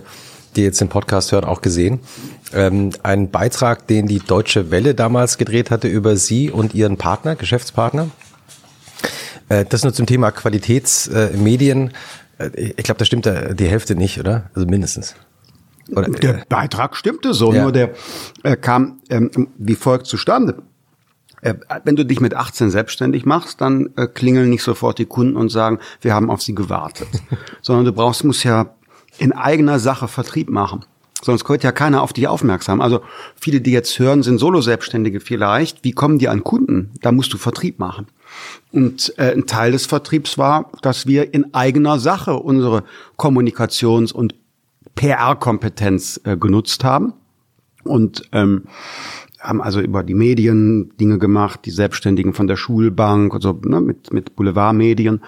die 0.56 0.64
jetzt 0.64 0.82
den 0.82 0.90
Podcast 0.90 1.32
hören, 1.32 1.46
auch 1.46 1.62
gesehen. 1.62 2.00
Ähm, 2.54 2.92
ein 3.04 3.32
Beitrag, 3.32 3.88
den 3.88 4.08
die 4.08 4.20
Deutsche 4.20 4.72
Welle 4.72 4.96
damals 4.96 5.38
gedreht 5.38 5.72
hatte 5.72 5.88
über 5.88 6.18
Sie 6.18 6.52
und 6.52 6.74
Ihren 6.74 6.98
Partner, 6.98 7.36
Geschäftspartner. 7.36 8.10
Äh, 9.50 9.66
das 9.66 9.84
nur 9.84 9.94
zum 9.94 10.06
Thema 10.06 10.32
Qualitätsmedien. 10.32 11.92
Äh, 12.38 12.74
ich 12.78 12.84
glaube, 12.84 13.00
da 13.00 13.06
stimmt 13.06 13.26
die 13.26 13.68
Hälfte 13.68 13.96
nicht, 13.96 14.20
oder? 14.20 14.50
Also 14.54 14.68
mindestens. 14.68 15.16
Oder, 15.90 16.10
der 16.10 16.36
äh, 16.36 16.44
Beitrag 16.48 16.96
stimmte 16.96 17.34
so, 17.34 17.54
ja. 17.54 17.64
nur 17.64 17.72
der 17.72 17.92
äh, 18.44 18.56
kam 18.56 19.00
ähm, 19.10 19.50
wie 19.58 19.76
folgt 19.76 20.08
zustande. 20.08 20.62
Äh, 21.42 21.56
wenn 21.84 21.96
du 21.96 22.06
dich 22.06 22.22
mit 22.22 22.36
18 22.36 22.70
selbstständig 22.70 23.26
machst, 23.26 23.62
dann 23.62 23.90
äh, 23.98 24.08
klingeln 24.08 24.50
nicht 24.50 24.64
sofort 24.64 25.00
die 25.00 25.06
Kunden 25.06 25.36
und 25.36 25.50
sagen, 25.50 25.80
wir 26.02 26.14
haben 26.14 26.30
auf 26.30 26.42
sie 26.42 26.56
gewartet. 26.56 27.08
Sondern 27.62 27.86
du 27.86 27.94
brauchst, 27.94 28.24
musst 28.24 28.44
ja 28.44 28.76
in 29.18 29.32
eigener 29.34 29.80
Sache 29.80 30.08
Vertrieb 30.08 30.50
machen. 30.50 30.86
Sonst 31.24 31.48
wird 31.48 31.64
ja 31.64 31.72
keiner 31.72 32.02
auf 32.02 32.14
dich 32.14 32.28
aufmerksam. 32.28 32.82
Also 32.82 33.02
viele, 33.36 33.62
die 33.62 33.72
jetzt 33.72 34.00
hören, 34.00 34.24
sind 34.24 34.40
Solo-Selbstständige 34.40 35.20
vielleicht. 35.20 35.84
Wie 35.84 35.92
kommen 35.92 36.18
die 36.18 36.28
an 36.28 36.44
Kunden? 36.44 36.92
Da 37.02 37.12
musst 37.12 37.32
du 37.32 37.38
Vertrieb 37.38 37.78
machen. 37.78 38.08
Und 38.72 39.14
äh, 39.18 39.34
ein 39.34 39.46
Teil 39.46 39.72
des 39.72 39.86
Vertriebs 39.86 40.38
war, 40.40 40.72
dass 40.82 41.06
wir 41.06 41.34
in 41.34 41.54
eigener 41.54 42.00
Sache 42.00 42.34
unsere 42.34 42.84
Kommunikations- 43.18 44.14
und 44.14 44.34
PR-Kompetenz 44.96 46.22
äh, 46.24 46.38
genutzt 46.38 46.84
haben. 46.84 47.14
Und 47.84 48.24
ähm, 48.32 48.64
haben 49.40 49.62
also 49.62 49.80
über 49.80 50.04
die 50.04 50.14
Medien 50.14 50.96
Dinge 50.98 51.18
gemacht, 51.18 51.62
die 51.66 51.72
Selbstständigen 51.72 52.34
von 52.34 52.48
der 52.48 52.56
Schulbank, 52.56 53.34
also 53.34 53.60
ne, 53.64 53.82
mit, 53.82 54.14
mit 54.14 54.36
Boulevardmedien. 54.36 55.22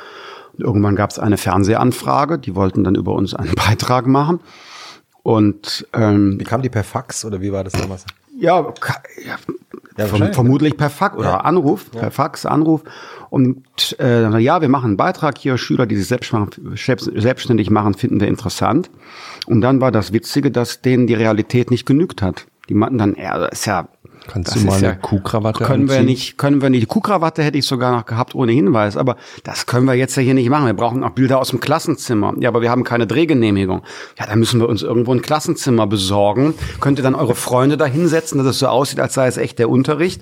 Und 0.57 0.63
irgendwann 0.63 0.95
gab 0.95 1.09
es 1.09 1.19
eine 1.19 1.37
Fernsehanfrage, 1.37 2.39
die 2.39 2.55
wollten 2.55 2.83
dann 2.83 2.95
über 2.95 3.13
uns 3.13 3.33
einen 3.33 3.55
Beitrag 3.55 4.07
machen. 4.07 4.39
Und 5.23 5.87
ähm, 5.93 6.39
wie 6.39 6.43
kam 6.43 6.61
die 6.61 6.69
per 6.69 6.83
Fax 6.83 7.23
oder 7.23 7.41
wie 7.41 7.51
war 7.51 7.63
das 7.63 7.73
damals? 7.73 8.05
Ja, 8.37 8.59
ja, 9.25 9.35
ja 9.97 10.05
verm 10.07 10.33
vermutlich 10.33 10.75
per 10.75 10.89
Fax 10.89 11.15
oder 11.17 11.29
ja. 11.29 11.37
Anruf, 11.37 11.89
per 11.91 12.11
Fax, 12.11 12.45
Anruf. 12.45 12.83
Und 13.29 13.95
äh, 13.99 14.37
ja, 14.39 14.61
wir 14.61 14.69
machen 14.69 14.87
einen 14.87 14.97
Beitrag 14.97 15.37
hier, 15.37 15.57
Schüler, 15.57 15.85
die 15.85 15.95
sich 15.95 16.07
selbstständig 16.07 17.69
machen, 17.69 17.93
finden 17.93 18.19
wir 18.19 18.27
interessant. 18.27 18.91
Und 19.45 19.61
dann 19.61 19.81
war 19.81 19.91
das 19.91 20.13
Witzige, 20.13 20.51
dass 20.51 20.81
denen 20.81 21.07
die 21.07 21.13
Realität 21.13 21.71
nicht 21.71 21.85
genügt 21.85 22.21
hat. 22.21 22.45
Die 22.69 22.73
meinten 22.73 22.97
dann, 22.97 23.15
ja, 23.15 23.37
das 23.37 23.59
ist 23.59 23.65
ja 23.65 23.87
Kannst 24.27 24.55
das 24.55 24.61
du 24.61 24.67
mal 24.67 24.77
eine 24.77 24.87
ja, 24.87 24.95
Kuhkrawatte 24.95 25.63
können 25.63 25.83
anziehen? 25.83 25.99
wir 25.99 26.03
nicht, 26.05 26.37
können 26.37 26.61
wir 26.61 26.69
nicht. 26.69 26.87
Kuhkrawatte 26.87 27.43
hätte 27.43 27.57
ich 27.57 27.65
sogar 27.65 27.91
noch 27.91 28.05
gehabt 28.05 28.35
ohne 28.35 28.51
Hinweis, 28.51 28.97
aber 28.97 29.17
das 29.43 29.65
können 29.65 29.85
wir 29.85 29.93
jetzt 29.93 30.15
ja 30.15 30.23
hier 30.23 30.33
nicht 30.33 30.49
machen. 30.49 30.65
Wir 30.65 30.73
brauchen 30.73 31.03
auch 31.03 31.11
Bilder 31.11 31.39
aus 31.39 31.49
dem 31.49 31.59
Klassenzimmer. 31.59 32.33
Ja, 32.39 32.49
aber 32.49 32.61
wir 32.61 32.69
haben 32.69 32.83
keine 32.83 33.07
Drehgenehmigung. 33.07 33.81
Ja, 34.17 34.25
dann 34.25 34.39
müssen 34.39 34.59
wir 34.59 34.69
uns 34.69 34.81
irgendwo 34.81 35.13
ein 35.13 35.21
Klassenzimmer 35.21 35.87
besorgen. 35.87 36.53
Könnt 36.79 36.99
ihr 36.99 37.03
dann 37.03 37.15
eure 37.15 37.35
Freunde 37.35 37.77
da 37.77 37.85
hinsetzen, 37.85 38.37
dass 38.37 38.47
es 38.47 38.59
so 38.59 38.67
aussieht, 38.67 38.99
als 38.99 39.13
sei 39.13 39.27
es 39.27 39.37
echt 39.37 39.59
der 39.59 39.69
Unterricht. 39.69 40.21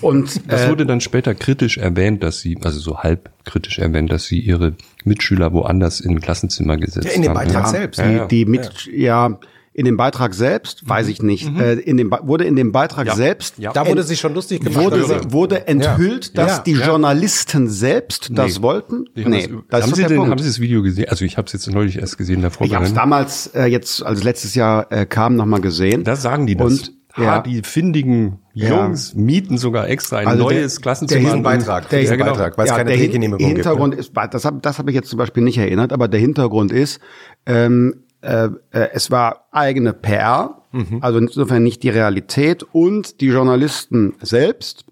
Und 0.00 0.40
das 0.50 0.64
äh, 0.64 0.68
wurde 0.68 0.86
dann 0.86 1.00
später 1.00 1.34
kritisch 1.34 1.78
erwähnt, 1.78 2.22
dass 2.22 2.40
sie, 2.40 2.58
also 2.62 2.78
so 2.78 2.98
halb 2.98 3.30
kritisch 3.44 3.78
erwähnt, 3.78 4.12
dass 4.12 4.24
sie 4.24 4.38
ihre 4.38 4.74
Mitschüler 5.04 5.52
woanders 5.52 6.00
in 6.00 6.12
ein 6.12 6.20
Klassenzimmer 6.20 6.76
gesetzt 6.76 7.06
haben. 7.06 7.10
Ja, 7.10 7.16
in 7.16 7.22
dem 7.22 7.34
Beitrag 7.34 7.64
ja. 7.64 7.68
selbst. 7.68 8.00
Die, 8.00 8.28
die 8.28 8.44
mit, 8.44 8.86
ja 8.92 9.38
in 9.72 9.84
dem 9.84 9.96
Beitrag 9.96 10.34
selbst, 10.34 10.88
weiß 10.88 11.06
ich 11.08 11.22
nicht, 11.22 11.50
mhm. 11.50 11.60
äh, 11.60 11.72
in 11.74 11.96
dem, 11.96 12.10
wurde 12.22 12.44
in 12.44 12.56
dem 12.56 12.72
Beitrag 12.72 13.06
ja. 13.06 13.14
selbst, 13.14 13.58
ja. 13.58 13.72
da 13.72 13.86
wurde 13.86 14.02
sich 14.02 14.18
schon 14.18 14.34
lustig 14.34 14.62
gemacht. 14.62 14.84
Wurde, 14.84 14.96
also. 14.96 15.32
wurde 15.32 15.68
enthüllt, 15.68 16.32
ja. 16.34 16.44
dass 16.44 16.64
die 16.64 16.72
Journalisten 16.72 17.68
selbst 17.68 18.30
das 18.32 18.56
nee. 18.56 18.62
wollten. 18.62 19.04
Nee, 19.14 19.48
das 19.68 19.84
haben, 19.84 19.94
Sie 19.94 20.04
denn, 20.04 20.28
haben 20.28 20.38
Sie 20.38 20.48
das 20.48 20.58
Video 20.58 20.82
gesehen? 20.82 21.08
Also 21.08 21.24
ich 21.24 21.36
habe 21.36 21.46
es 21.46 21.52
jetzt 21.52 21.70
neulich 21.70 21.98
erst 21.98 22.18
gesehen 22.18 22.42
davor. 22.42 22.66
Ich 22.66 22.74
habe 22.74 22.84
es 22.84 22.94
damals 22.94 23.46
äh, 23.48 23.66
jetzt, 23.66 24.02
also 24.02 24.24
letztes 24.24 24.56
Jahr 24.56 24.90
äh, 24.90 25.06
kam, 25.06 25.36
noch 25.36 25.46
mal 25.46 25.60
gesehen. 25.60 26.02
Da 26.02 26.16
sagen 26.16 26.46
die 26.46 26.56
das. 26.56 26.66
Und 26.66 26.94
ja. 27.16 27.40
die 27.40 27.62
findigen 27.62 28.40
Jungs 28.52 29.12
ja. 29.14 29.20
mieten 29.20 29.58
sogar 29.58 29.88
extra 29.88 30.18
ein 30.18 30.26
also 30.26 30.44
neues 30.44 30.74
der, 30.74 30.82
Klassenzimmer. 30.82 31.34
Der 31.34 31.42
Beitrag, 31.42 31.88
der 31.88 32.02
ja, 32.02 32.16
genau. 32.16 32.32
Beitrag, 32.32 32.58
weil 32.58 32.64
es 32.64 32.70
ja, 32.70 32.76
keine 32.76 32.96
gibt. 32.96 33.40
Hintergrund 33.40 33.94
ne? 33.94 34.00
ist, 34.00 34.12
das 34.30 34.44
habe 34.44 34.58
das 34.60 34.78
hab 34.78 34.88
ich 34.88 34.94
jetzt 34.94 35.08
zum 35.08 35.18
Beispiel 35.18 35.42
nicht 35.42 35.58
erinnert, 35.58 35.92
aber 35.92 36.08
der 36.08 36.20
Hintergrund 36.20 36.72
ist, 36.72 37.00
ähm, 37.46 38.04
äh, 38.22 38.48
äh, 38.70 38.88
es 38.92 39.10
war 39.10 39.46
eigene 39.50 39.92
PR, 39.92 40.62
mhm. 40.72 40.98
also 41.00 41.18
insofern 41.18 41.62
nicht 41.62 41.82
die 41.82 41.90
Realität 41.90 42.62
und 42.72 43.20
die 43.20 43.28
Journalisten 43.28 44.14
selbst. 44.20 44.84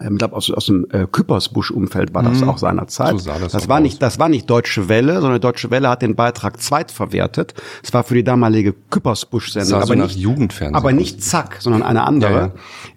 Ähm, 0.00 0.14
ich 0.14 0.18
glaube, 0.18 0.36
aus, 0.36 0.50
aus 0.50 0.66
dem 0.66 0.86
äh, 0.90 1.06
Küppersbusch-Umfeld 1.10 2.14
war 2.14 2.22
das 2.22 2.40
mhm. 2.40 2.48
auch 2.48 2.58
seinerzeit. 2.58 3.10
So 3.10 3.18
sah 3.18 3.38
das 3.38 3.52
das 3.52 3.68
war 3.68 3.80
nicht, 3.80 4.00
das 4.00 4.18
war 4.18 4.28
nicht 4.28 4.48
Deutsche 4.48 4.88
Welle, 4.88 5.20
sondern 5.20 5.40
Deutsche 5.40 5.70
Welle 5.70 5.88
hat 5.88 6.02
den 6.02 6.14
Beitrag 6.14 6.60
zweitverwertet. 6.60 7.54
Es 7.82 7.92
war 7.92 8.04
für 8.04 8.14
die 8.14 8.24
damalige 8.24 8.74
Küppersbusch-Sendung, 8.90 9.74
aber, 9.74 9.86
so 9.86 9.94
nicht, 9.94 10.16
Jugendfernsehen 10.16 10.74
aber 10.74 10.92
nicht 10.92 11.22
Zack, 11.22 11.58
sondern 11.60 11.82
eine 11.82 12.04
andere. 12.04 12.32
Ja, 12.32 12.52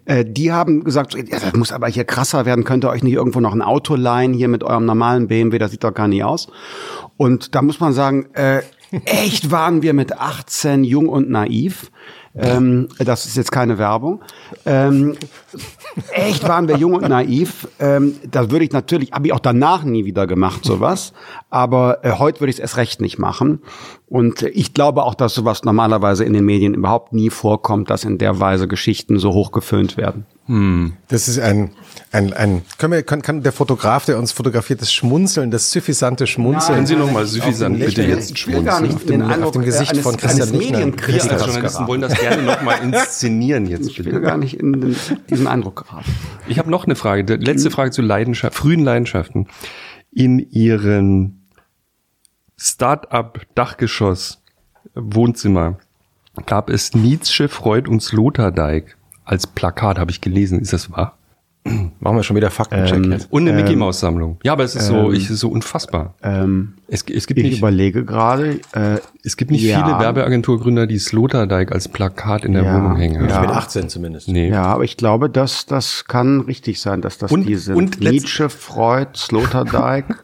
ja. 0.08 0.14
Äh, 0.20 0.24
die 0.24 0.52
haben 0.52 0.84
gesagt, 0.84 1.14
ja, 1.14 1.22
das 1.24 1.52
muss 1.54 1.72
aber 1.72 1.88
hier 1.88 2.04
krasser 2.04 2.46
werden. 2.46 2.64
Könnt 2.64 2.84
ihr 2.84 2.90
euch 2.90 3.02
nicht 3.02 3.14
irgendwo 3.14 3.40
noch 3.40 3.52
ein 3.52 3.62
Auto 3.62 3.96
leihen 3.96 4.32
hier 4.32 4.48
mit 4.48 4.62
eurem 4.62 4.84
normalen 4.84 5.28
BMW? 5.28 5.58
Das 5.58 5.70
sieht 5.70 5.84
doch 5.84 5.94
gar 5.94 6.08
nicht 6.08 6.24
aus. 6.24 6.48
Und 7.16 7.54
da 7.54 7.62
muss 7.62 7.80
man 7.80 7.92
sagen, 7.92 8.26
äh, 8.34 8.62
echt 9.04 9.50
waren 9.50 9.82
wir 9.82 9.94
mit 9.94 10.18
18 10.18 10.84
jung 10.84 11.08
und 11.08 11.30
naiv. 11.30 11.90
Ähm, 12.36 12.88
das 12.98 13.26
ist 13.26 13.36
jetzt 13.36 13.52
keine 13.52 13.78
Werbung. 13.78 14.22
Ähm, 14.66 15.16
echt 16.10 16.48
waren 16.48 16.66
wir 16.66 16.76
jung 16.76 16.94
und 16.94 17.08
naiv. 17.08 17.68
Ähm, 17.78 18.16
das 18.28 18.50
würde 18.50 18.64
ich 18.64 18.72
natürlich, 18.72 19.12
habe 19.12 19.28
ich 19.28 19.32
auch 19.32 19.40
danach 19.40 19.84
nie 19.84 20.04
wieder 20.04 20.26
gemacht, 20.26 20.64
sowas. 20.64 21.12
Aber 21.48 22.04
äh, 22.04 22.12
heute 22.18 22.40
würde 22.40 22.50
ich 22.50 22.56
es 22.56 22.60
erst 22.60 22.76
recht 22.76 23.00
nicht 23.00 23.18
machen. 23.18 23.62
Und 24.08 24.42
ich 24.42 24.74
glaube 24.74 25.04
auch, 25.04 25.14
dass 25.14 25.34
sowas 25.34 25.62
normalerweise 25.62 26.24
in 26.24 26.32
den 26.32 26.44
Medien 26.44 26.74
überhaupt 26.74 27.12
nie 27.12 27.30
vorkommt, 27.30 27.88
dass 27.90 28.04
in 28.04 28.18
der 28.18 28.40
Weise 28.40 28.66
Geschichten 28.66 29.18
so 29.20 29.32
hochgeföhnt 29.32 29.96
werden. 29.96 30.26
Hm. 30.46 30.92
Das 31.08 31.26
ist 31.26 31.38
ein, 31.38 31.70
ein, 32.12 32.34
ein 32.34 32.62
können 32.76 32.92
wir, 32.92 33.02
kann, 33.02 33.22
kann 33.22 33.42
der 33.42 33.52
Fotograf, 33.52 34.04
der 34.04 34.18
uns 34.18 34.32
fotografiert, 34.32 34.82
das 34.82 34.92
Schmunzeln, 34.92 35.50
das 35.50 35.70
suffisante 35.70 36.26
Schmunzeln. 36.26 36.74
Können 36.74 36.86
Sie 36.86 36.96
noch 36.96 37.10
mal 37.10 37.24
suffisant 37.24 37.78
bitte 37.78 38.02
jetzt 38.02 38.38
schmunzeln? 38.38 38.94
Auf 38.94 39.04
dem, 39.06 39.22
auf 39.22 39.52
dem 39.52 39.62
Gesicht 39.62 39.96
von 39.98 40.18
Christian 40.18 40.52
Lichtner. 40.52 40.96
Wir 41.06 41.32
als 41.32 41.46
Journalisten 41.46 41.86
wollen 41.86 42.02
das 42.02 42.14
gerne 42.20 42.42
noch 42.42 42.60
mal 42.60 42.74
inszenieren 42.82 43.66
jetzt 43.66 43.88
ich 43.88 43.96
bitte. 43.96 44.10
Ich 44.10 44.14
will 44.16 44.22
gar 44.22 44.36
nicht 44.36 44.60
in 44.60 44.72
den, 44.72 44.96
diesen 45.30 45.46
Eindruck 45.46 45.86
geraten. 45.86 46.10
Ich 46.46 46.58
habe 46.58 46.70
noch 46.70 46.84
eine 46.84 46.94
Frage, 46.94 47.36
letzte 47.36 47.70
Frage 47.70 47.90
zu 47.90 48.02
Leidenschaft, 48.02 48.54
frühen 48.54 48.84
Leidenschaften. 48.84 49.48
In 50.12 50.38
Ihren 50.38 51.48
Start-up 52.58 53.40
Dachgeschoss 53.54 54.42
Wohnzimmer 54.94 55.78
gab 56.46 56.68
es 56.68 56.94
Nietzsche, 56.94 57.48
Freud 57.48 57.88
und 57.88 58.02
Sloterdijk 58.02 58.96
als 59.24 59.46
Plakat, 59.46 59.98
habe 59.98 60.10
ich 60.10 60.20
gelesen. 60.20 60.60
Ist 60.60 60.72
das 60.72 60.90
wahr? 60.90 61.16
Machen 62.00 62.16
wir 62.16 62.22
schon 62.22 62.36
wieder 62.36 62.50
Faktencheck 62.50 63.04
ähm, 63.04 63.12
jetzt. 63.12 63.32
Und 63.32 63.42
eine 63.42 63.50
ähm, 63.50 63.64
Mickey 63.64 63.76
Maus 63.76 64.00
Sammlung. 64.00 64.38
Ja, 64.42 64.52
aber 64.52 64.64
es 64.64 64.74
ist 64.74 64.86
so, 64.86 65.10
ähm, 65.10 65.14
ich, 65.14 65.30
ist 65.30 65.40
so 65.40 65.48
unfassbar. 65.48 66.14
Ähm, 66.22 66.74
es, 66.88 67.02
es 67.02 67.26
gibt 67.26 67.40
ich 67.40 67.46
nicht, 67.46 67.58
überlege 67.58 68.04
gerade. 68.04 68.60
Äh, 68.72 68.98
es 69.22 69.38
gibt 69.38 69.50
nicht 69.50 69.62
ja. 69.62 69.82
viele 69.82 69.98
Werbeagenturgründer, 69.98 70.86
die 70.86 70.98
Sloterdijk 70.98 71.72
als 71.72 71.88
Plakat 71.88 72.44
in 72.44 72.52
der 72.52 72.64
ja, 72.64 72.74
Wohnung 72.74 72.96
hängen. 72.96 73.26
Ja. 73.26 73.40
Mit 73.40 73.50
18 73.50 73.88
zumindest. 73.88 74.28
Nee. 74.28 74.50
Ja, 74.50 74.64
aber 74.64 74.84
ich 74.84 74.98
glaube, 74.98 75.30
dass 75.30 75.64
das 75.64 76.04
kann 76.04 76.40
richtig 76.40 76.80
sein, 76.80 77.00
dass 77.00 77.16
das 77.16 77.32
und, 77.32 77.46
die 77.46 77.56
sind. 77.56 77.76
Und 77.76 78.00
Nietzsche, 78.00 78.50
Freud, 78.50 79.10
Sloterdijk. 79.16 80.04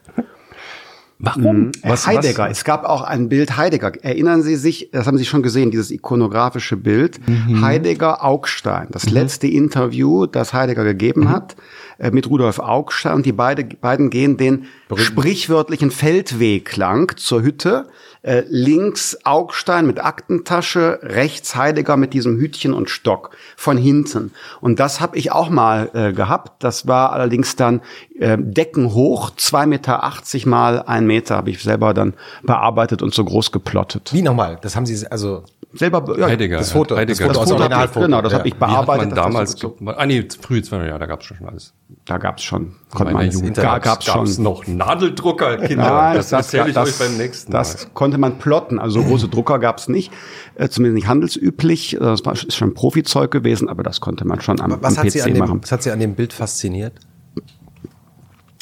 Warum? 1.21 1.57
Mhm. 1.57 1.71
Was, 1.83 2.07
Heidegger. 2.07 2.45
Was? 2.45 2.59
Es 2.59 2.63
gab 2.63 2.83
auch 2.83 3.03
ein 3.03 3.29
Bild 3.29 3.57
Heidegger. 3.57 3.93
Erinnern 4.03 4.41
Sie 4.41 4.55
sich, 4.55 4.89
das 4.91 5.05
haben 5.07 5.17
Sie 5.17 5.25
schon 5.25 5.43
gesehen, 5.43 5.71
dieses 5.71 5.91
ikonografische 5.91 6.77
Bild. 6.77 7.19
Mhm. 7.27 7.61
Heidegger 7.61 8.23
Augstein. 8.23 8.87
Das 8.91 9.05
mhm. 9.05 9.13
letzte 9.13 9.47
Interview, 9.47 10.25
das 10.25 10.53
Heidegger 10.53 10.83
gegeben 10.83 11.21
mhm. 11.21 11.29
hat, 11.29 11.55
äh, 11.55 11.90
mit 12.09 12.27
Rudolf 12.29 12.57
Augstein. 12.57 13.13
Und 13.13 13.25
die 13.25 13.31
beide, 13.31 13.63
beiden 13.63 14.09
gehen 14.09 14.37
den 14.37 14.65
Berühmt. 14.87 15.05
sprichwörtlichen 15.05 15.91
Feldweg 15.91 16.75
lang 16.77 17.15
zur 17.17 17.43
Hütte. 17.43 17.87
Äh, 18.23 18.43
links 18.49 19.17
Augstein 19.23 19.87
mit 19.87 20.03
Aktentasche, 20.03 20.99
rechts 21.01 21.55
Heidegger 21.55 21.97
mit 21.97 22.13
diesem 22.13 22.37
Hütchen 22.37 22.71
und 22.71 22.89
Stock 22.89 23.31
von 23.57 23.77
hinten. 23.77 24.31
Und 24.59 24.79
das 24.79 25.01
habe 25.01 25.17
ich 25.17 25.31
auch 25.31 25.49
mal 25.49 25.89
äh, 25.93 26.13
gehabt. 26.13 26.63
Das 26.63 26.87
war 26.87 27.13
allerdings 27.13 27.55
dann 27.55 27.81
äh, 28.19 28.37
deckenhoch, 28.39 29.31
zwei 29.37 29.65
Meter 29.65 30.03
achtzig 30.03 30.45
mal 30.45 30.83
ein 30.83 31.07
Meter 31.07 31.35
habe 31.35 31.49
ich 31.49 31.63
selber 31.63 31.95
dann 31.95 32.13
bearbeitet 32.43 33.01
und 33.01 33.13
so 33.13 33.25
groß 33.25 33.51
geplottet. 33.51 34.11
Wie 34.13 34.21
nochmal? 34.21 34.59
Das 34.61 34.75
haben 34.75 34.85
Sie 34.85 35.07
also 35.07 35.43
selber 35.73 36.17
ja, 36.17 36.27
Heidegger, 36.27 36.57
das 36.57 36.71
Foto, 36.71 36.95
Heidegger. 36.95 37.27
das, 37.27 37.37
Foto, 37.37 37.45
das 37.45 37.51
Originalfoto. 37.51 38.05
Genau, 38.05 38.21
das 38.21 38.31
ja. 38.31 38.39
habe 38.39 38.47
ich 38.47 38.55
bearbeitet. 38.55 38.87
Wie 38.87 39.09
hat 39.11 39.15
man 39.15 39.33
damals, 39.33 39.51
so, 39.51 39.77
ah 39.85 40.05
nee, 40.05 40.27
frühe 40.41 40.61
20 40.61 40.89
ja, 40.89 40.97
da 40.97 41.05
gab's 41.05 41.25
schon 41.25 41.37
alles. 41.45 41.73
Da 42.05 42.17
gab's 42.17 42.43
schon, 42.43 42.75
konnte 42.89 43.13
man 43.13 43.29
Jugend, 43.29 43.57
da 43.57 43.79
gab's, 43.79 44.05
gab's 44.05 44.35
schon 44.35 44.43
noch 44.43 44.67
Nadeldrucker, 44.67 45.57
Kinder. 45.57 45.89
Nein, 45.89 46.17
das, 46.17 46.29
das 46.29 46.53
erzähle 46.53 46.69
ich 46.69 46.75
das, 46.75 46.89
euch 46.89 47.07
beim 47.07 47.17
nächsten 47.17 47.51
Mal. 47.51 47.59
Das 47.59 47.93
konnte 47.93 48.17
man 48.17 48.37
plotten, 48.37 48.79
also 48.79 49.01
so 49.01 49.07
große 49.07 49.27
Drucker 49.27 49.59
gab's 49.59 49.87
nicht, 49.87 50.11
äh, 50.55 50.69
zumindest 50.69 50.95
nicht 50.95 51.07
handelsüblich. 51.07 51.97
Das 51.99 52.25
war 52.25 52.33
ist 52.33 52.55
schon 52.55 52.73
Profizeug 52.73 53.31
gewesen, 53.31 53.69
aber 53.69 53.83
das 53.83 54.01
konnte 54.01 54.25
man 54.25 54.41
schon 54.41 54.59
am, 54.59 54.77
was 54.81 54.97
am 54.97 55.07
PC 55.07 55.25
dem, 55.25 55.37
machen. 55.37 55.61
Was 55.61 55.71
hat 55.71 55.83
Sie 55.83 55.91
an 55.91 55.99
dem 55.99 56.15
Bild 56.15 56.33
fasziniert? 56.33 56.93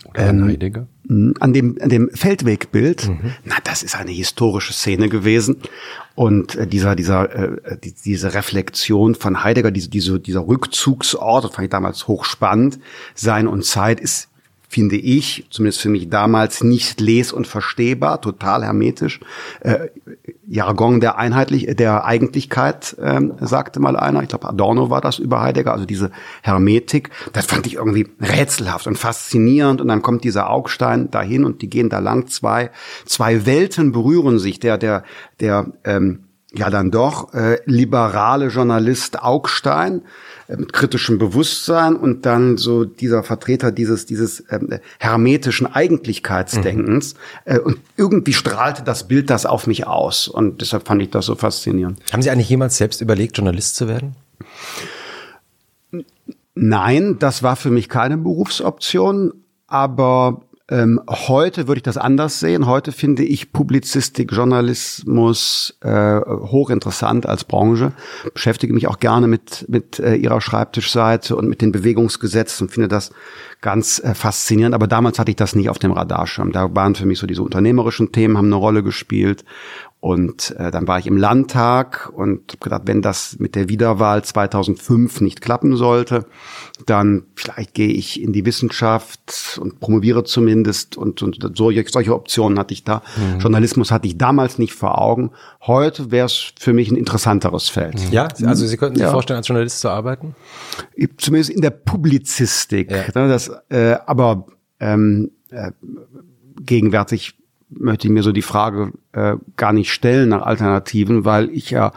Oder 0.10 0.30
an 0.30 0.40
ähm, 0.40 0.48
Heidegger? 0.48 0.88
An 1.40 1.54
dem, 1.54 1.78
an 1.82 1.90
dem 1.90 2.10
Feldwegbild, 2.14 3.08
mhm. 3.08 3.34
na, 3.44 3.56
das 3.64 3.82
ist 3.82 3.96
eine 3.96 4.12
historische 4.12 4.74
Szene 4.74 5.10
gewesen. 5.10 5.58
Und 6.16 6.56
äh, 6.56 6.68
dieser, 6.68 6.96
dieser, 6.96 7.34
äh, 7.66 7.78
die, 7.84 7.94
diese 7.94 8.34
Reflexion 8.34 9.16
von 9.16 9.44
Heidegger, 9.44 9.72
diese, 9.72 9.90
diese, 9.90 10.20
dieser 10.20 10.48
Rückzugsort, 10.48 11.46
das 11.46 11.56
fand 11.56 11.66
ich 11.66 11.72
damals 11.72 12.08
hochspannend. 12.08 12.80
Sein 13.16 13.48
und 13.48 13.66
Zeit 13.66 14.00
ist 14.00 14.29
finde 14.70 14.98
ich, 14.98 15.48
zumindest 15.50 15.82
für 15.82 15.90
mich 15.90 16.10
damals, 16.10 16.64
nicht 16.64 17.02
les- 17.02 17.34
und 17.34 17.48
verstehbar, 17.48 18.22
total 18.22 18.64
hermetisch. 18.64 19.20
Äh, 19.62 19.88
Jargon 20.48 21.00
der 21.00 21.18
Einheitlich, 21.18 21.76
der 21.76 22.06
Eigentlichkeit, 22.06 22.96
ähm, 23.02 23.34
sagte 23.42 23.80
mal 23.80 23.98
einer. 23.98 24.22
Ich 24.22 24.30
glaube, 24.30 24.48
Adorno 24.48 24.92
war 24.92 25.02
das 25.02 25.18
über 25.18 25.42
Heidegger, 25.42 25.74
also 25.74 25.86
diese 25.86 26.12
Hermetik. 26.44 27.10
Das 27.34 27.48
fand 27.48 27.66
ich 27.66 27.76
irgendwie 27.76 28.08
rätselhaft 28.22 28.86
und 28.86 28.98
faszinierend. 28.98 29.82
Und 29.82 29.88
dann 29.88 30.04
kommt 30.04 30.24
dieser 30.24 30.52
Augstein 30.52 31.10
dahin 31.10 31.46
und 31.46 31.64
die 31.64 31.70
gehen 31.70 31.90
da 31.90 31.98
lang. 31.98 32.28
Zwei, 32.28 32.70
zwei 33.06 33.48
Welten 33.48 33.92
berühren 33.92 34.38
sich. 34.38 34.60
Der, 34.60 34.78
der, 34.78 35.04
der, 35.40 35.74
ähm, 35.84 36.26
ja 36.54 36.70
dann 36.70 36.92
doch 36.92 37.34
äh, 37.34 37.60
liberale 37.66 38.48
Journalist 38.48 39.22
Augstein 39.22 40.02
mit 40.58 40.74
kritischem 40.74 41.20
Bewusstsein 41.20 41.96
und 41.96 42.26
dann 42.26 42.58
so 42.58 42.86
dieser 42.86 43.24
Vertreter 43.24 43.72
dieses 43.72 44.06
dieses 44.06 44.44
ähm, 44.50 44.80
hermetischen 45.00 45.68
Eigentlichkeitsdenkens 45.68 47.14
mhm. 47.14 47.20
äh, 47.54 47.60
und 47.60 47.78
irgendwie 47.98 48.34
strahlte 48.34 48.84
das 48.84 49.08
Bild 49.08 49.30
das 49.30 49.46
auf 49.46 49.68
mich 49.68 49.86
aus 49.86 50.28
und 50.28 50.62
deshalb 50.62 50.88
fand 50.88 51.02
ich 51.02 51.12
das 51.12 51.26
so 51.26 51.36
faszinierend. 51.36 52.00
Haben 52.12 52.22
Sie 52.22 52.30
eigentlich 52.30 52.50
jemals 52.50 52.78
selbst 52.78 53.02
überlegt 53.02 53.38
Journalist 53.38 53.76
zu 53.76 53.88
werden? 53.88 54.16
Nein, 56.56 57.18
das 57.20 57.44
war 57.44 57.56
für 57.56 57.70
mich 57.70 57.88
keine 57.88 58.18
Berufsoption, 58.18 59.34
aber 59.68 60.42
ähm, 60.70 61.02
heute 61.10 61.68
würde 61.68 61.80
ich 61.80 61.84
das 61.84 61.98
anders 61.98 62.40
sehen. 62.40 62.68
Heute 62.68 62.92
finde 62.92 63.24
ich 63.24 63.52
Publizistik, 63.52 64.32
Journalismus 64.32 65.76
äh, 65.82 66.20
hochinteressant 66.20 67.26
als 67.26 67.44
Branche. 67.44 67.92
Beschäftige 68.34 68.74
mich 68.74 68.88
auch 68.88 69.00
gerne 69.00 69.28
mit, 69.28 69.66
mit 69.68 70.00
äh, 70.00 70.16
ihrer 70.16 70.42
Schreibtischseite 70.42 71.36
und 71.36 71.50
mit 71.50 71.62
den 71.62 71.72
Bewegungsgesetzen 71.72 72.68
und 72.68 72.74
finde 72.74 72.88
das 72.88 73.12
ganz 73.62 74.00
äh, 74.00 74.14
faszinierend. 74.14 74.76
Aber 74.76 74.86
damals 74.86 75.18
hatte 75.18 75.32
ich 75.32 75.38
das 75.38 75.56
nicht 75.56 75.70
auf 75.70 75.80
dem 75.80 75.92
Radarschirm. 75.92 76.52
Da 76.52 76.74
waren 76.76 76.94
für 76.94 77.08
mich 77.08 77.18
so 77.18 77.26
diese 77.26 77.42
unternehmerischen 77.42 78.12
Themen 78.12 78.38
haben 78.38 78.46
eine 78.46 78.56
Rolle 78.56 78.84
gespielt. 78.84 79.46
Und 80.02 80.56
äh, 80.58 80.72
dann 80.72 80.88
war 80.88 80.98
ich 80.98 81.08
im 81.08 81.18
Landtag 81.18 82.10
und 82.14 82.54
habe 82.54 82.60
gedacht, 82.62 82.82
wenn 82.86 83.02
das 83.02 83.36
mit 83.38 83.56
der 83.56 83.68
Wiederwahl 83.68 84.24
2005 84.24 85.20
nicht 85.20 85.42
klappen 85.42 85.76
sollte, 85.76 86.26
dann 86.86 87.24
vielleicht 87.36 87.74
gehe 87.74 87.90
ich 87.90 88.22
in 88.22 88.32
die 88.32 88.46
Wissenschaft 88.46 89.60
und 89.62 89.82
promoviere 89.82 90.24
zumindest. 90.24 90.96
Und, 90.96 91.22
und 91.22 91.58
solche, 91.58 91.84
solche 91.90 92.16
Optionen 92.16 92.58
hatte 92.58 92.74
ich 92.74 92.86
da. 92.86 93.02
Mhm. 93.18 93.40
Journalismus 93.40 93.92
hatte 93.92 94.08
ich 94.08 94.18
damals 94.18 94.58
nicht 94.58 94.74
vor 94.74 95.02
Augen. 95.02 95.32
Heute 95.68 96.12
wäre 96.12 96.28
es 96.28 96.54
für 96.58 96.72
mich 96.72 96.90
ein 96.90 96.96
interessanteres 96.96 97.68
Feld. 97.68 97.96
Mhm. 97.96 98.14
Ja, 98.14 98.30
also 98.46 98.66
Sie 98.66 98.78
könnten 98.78 98.96
sich 98.96 99.04
ja. 99.04 99.12
vorstellen, 99.12 99.40
als 99.40 99.50
Journalist 99.50 99.82
zu 99.82 99.90
arbeiten? 99.90 100.34
Zumindest 101.18 101.50
in 101.50 101.62
der 101.62 101.72
Publizistik. 101.72 102.90
Ja. 102.90 103.04
Ne, 103.16 103.28
das, 103.28 103.52
äh, 103.68 103.98
aber 104.06 104.46
ähm, 104.80 105.32
äh, 105.50 105.72
gegenwärtig 106.62 107.39
möchte 107.70 108.08
ich 108.08 108.14
mir 108.14 108.24
so 108.24 108.32
die 108.32 108.42
Frage 108.42 108.94
äh, 109.12 109.36
gar 109.56 109.74
nicht 109.74 109.92
stellen 109.92 110.30
nach 110.30 110.42
Alternativen, 110.42 111.26
weil 111.26 111.50
ich 111.50 111.70
ja 111.72 111.92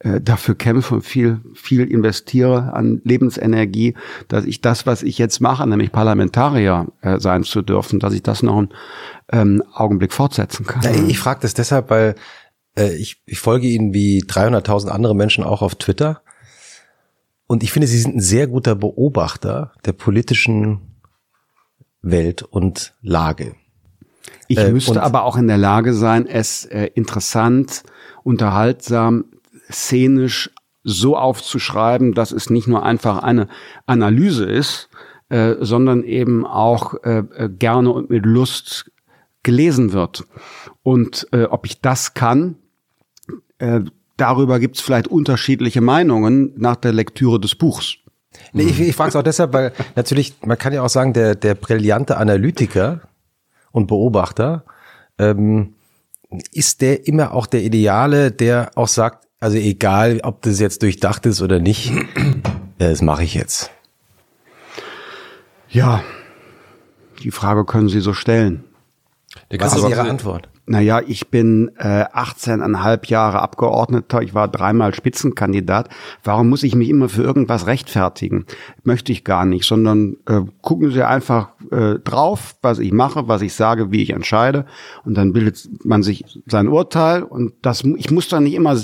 äh, 0.00 0.20
dafür 0.20 0.54
kämpfe 0.54 0.94
und 0.94 1.02
viel, 1.02 1.40
viel 1.54 1.90
investiere 1.90 2.72
an 2.72 3.00
Lebensenergie, 3.04 3.94
dass 4.28 4.44
ich 4.44 4.60
das, 4.60 4.86
was 4.86 5.02
ich 5.02 5.18
jetzt 5.18 5.40
mache, 5.40 5.66
nämlich 5.66 5.90
Parlamentarier 5.90 6.86
äh, 7.00 7.18
sein 7.18 7.42
zu 7.42 7.62
dürfen, 7.62 7.98
dass 7.98 8.14
ich 8.14 8.22
das 8.22 8.42
noch 8.42 8.58
einen 8.58 8.74
ähm, 9.32 9.62
Augenblick 9.72 10.12
fortsetzen 10.12 10.66
kann. 10.66 10.82
Ja, 10.82 10.92
ich 10.92 11.18
frage 11.18 11.40
das 11.42 11.54
deshalb, 11.54 11.90
weil 11.90 12.14
äh, 12.76 12.94
ich, 12.94 13.20
ich 13.26 13.40
folge 13.40 13.66
Ihnen 13.66 13.92
wie 13.92 14.22
300.000 14.22 14.88
andere 14.88 15.16
Menschen 15.16 15.42
auch 15.42 15.62
auf 15.62 15.74
Twitter. 15.74 16.22
Und 17.48 17.62
ich 17.62 17.72
finde, 17.72 17.88
Sie 17.88 17.98
sind 17.98 18.16
ein 18.16 18.20
sehr 18.20 18.46
guter 18.46 18.76
Beobachter 18.76 19.72
der 19.84 19.92
politischen 19.92 21.00
Welt 22.02 22.42
und 22.42 22.94
Lage. 23.02 23.56
Ich 24.48 24.58
äh, 24.58 24.72
müsste 24.72 25.02
aber 25.02 25.24
auch 25.24 25.36
in 25.36 25.46
der 25.46 25.58
Lage 25.58 25.94
sein, 25.94 26.26
es 26.26 26.64
äh, 26.64 26.90
interessant, 26.94 27.82
unterhaltsam, 28.24 29.26
szenisch 29.70 30.50
so 30.84 31.16
aufzuschreiben, 31.16 32.14
dass 32.14 32.32
es 32.32 32.50
nicht 32.50 32.66
nur 32.66 32.82
einfach 32.82 33.22
eine 33.22 33.48
Analyse 33.86 34.46
ist, 34.46 34.88
äh, 35.28 35.56
sondern 35.60 36.02
eben 36.02 36.46
auch 36.46 36.94
äh, 37.04 37.18
äh 37.18 37.48
gerne 37.50 37.90
und 37.90 38.08
mit 38.08 38.24
Lust 38.24 38.90
gelesen 39.42 39.92
wird. 39.92 40.24
Und 40.82 41.28
äh, 41.32 41.44
ob 41.44 41.66
ich 41.66 41.82
das 41.82 42.14
kann, 42.14 42.56
äh, 43.58 43.80
darüber 44.16 44.58
gibt 44.58 44.76
es 44.76 44.82
vielleicht 44.82 45.08
unterschiedliche 45.08 45.82
Meinungen 45.82 46.52
nach 46.56 46.76
der 46.76 46.92
Lektüre 46.92 47.38
des 47.38 47.54
Buchs. 47.54 47.96
Nee, 48.52 48.64
ich, 48.64 48.80
ich 48.80 48.96
frage 48.96 49.10
es 49.10 49.16
auch 49.16 49.22
deshalb, 49.22 49.52
weil 49.52 49.72
natürlich, 49.96 50.34
man 50.44 50.58
kann 50.58 50.72
ja 50.72 50.82
auch 50.82 50.88
sagen, 50.88 51.12
der, 51.12 51.34
der 51.34 51.54
brillante 51.54 52.16
Analytiker, 52.16 53.07
und 53.78 53.86
Beobachter, 53.86 54.64
ähm, 55.18 55.74
ist 56.52 56.82
der 56.82 57.06
immer 57.08 57.32
auch 57.32 57.46
der 57.46 57.62
Ideale, 57.62 58.30
der 58.30 58.70
auch 58.74 58.88
sagt, 58.88 59.26
also 59.40 59.56
egal, 59.56 60.20
ob 60.22 60.42
das 60.42 60.60
jetzt 60.60 60.82
durchdacht 60.82 61.24
ist 61.26 61.40
oder 61.40 61.58
nicht, 61.58 61.92
das 62.78 63.00
mache 63.02 63.24
ich 63.24 63.34
jetzt. 63.34 63.70
Ja, 65.70 66.02
die 67.22 67.30
Frage 67.30 67.64
können 67.64 67.88
Sie 67.88 68.00
so 68.00 68.12
stellen. 68.12 68.64
Was 69.50 69.76
ist 69.76 69.88
Ihre 69.88 70.02
Antwort? 70.02 70.48
Naja, 70.68 71.00
ich 71.06 71.28
bin 71.28 71.70
äh, 71.78 72.04
18,5 72.04 73.08
Jahre 73.08 73.40
Abgeordneter, 73.40 74.20
ich 74.20 74.34
war 74.34 74.48
dreimal 74.48 74.94
Spitzenkandidat. 74.94 75.88
Warum 76.22 76.50
muss 76.50 76.62
ich 76.62 76.74
mich 76.74 76.90
immer 76.90 77.08
für 77.08 77.22
irgendwas 77.22 77.66
rechtfertigen? 77.66 78.44
Möchte 78.84 79.10
ich 79.10 79.24
gar 79.24 79.46
nicht, 79.46 79.64
sondern 79.64 80.18
äh, 80.28 80.42
gucken 80.60 80.90
Sie 80.90 81.02
einfach 81.02 81.48
äh, 81.70 81.94
drauf, 81.98 82.54
was 82.60 82.80
ich 82.80 82.92
mache, 82.92 83.28
was 83.28 83.40
ich 83.40 83.54
sage, 83.54 83.90
wie 83.92 84.02
ich 84.02 84.10
entscheide. 84.10 84.66
Und 85.06 85.14
dann 85.14 85.32
bildet 85.32 85.66
man 85.84 86.02
sich 86.02 86.24
sein 86.46 86.68
Urteil. 86.68 87.22
Und 87.22 87.54
das, 87.62 87.82
ich 87.96 88.10
muss 88.10 88.28
doch 88.28 88.40
nicht 88.40 88.54
immer, 88.54 88.76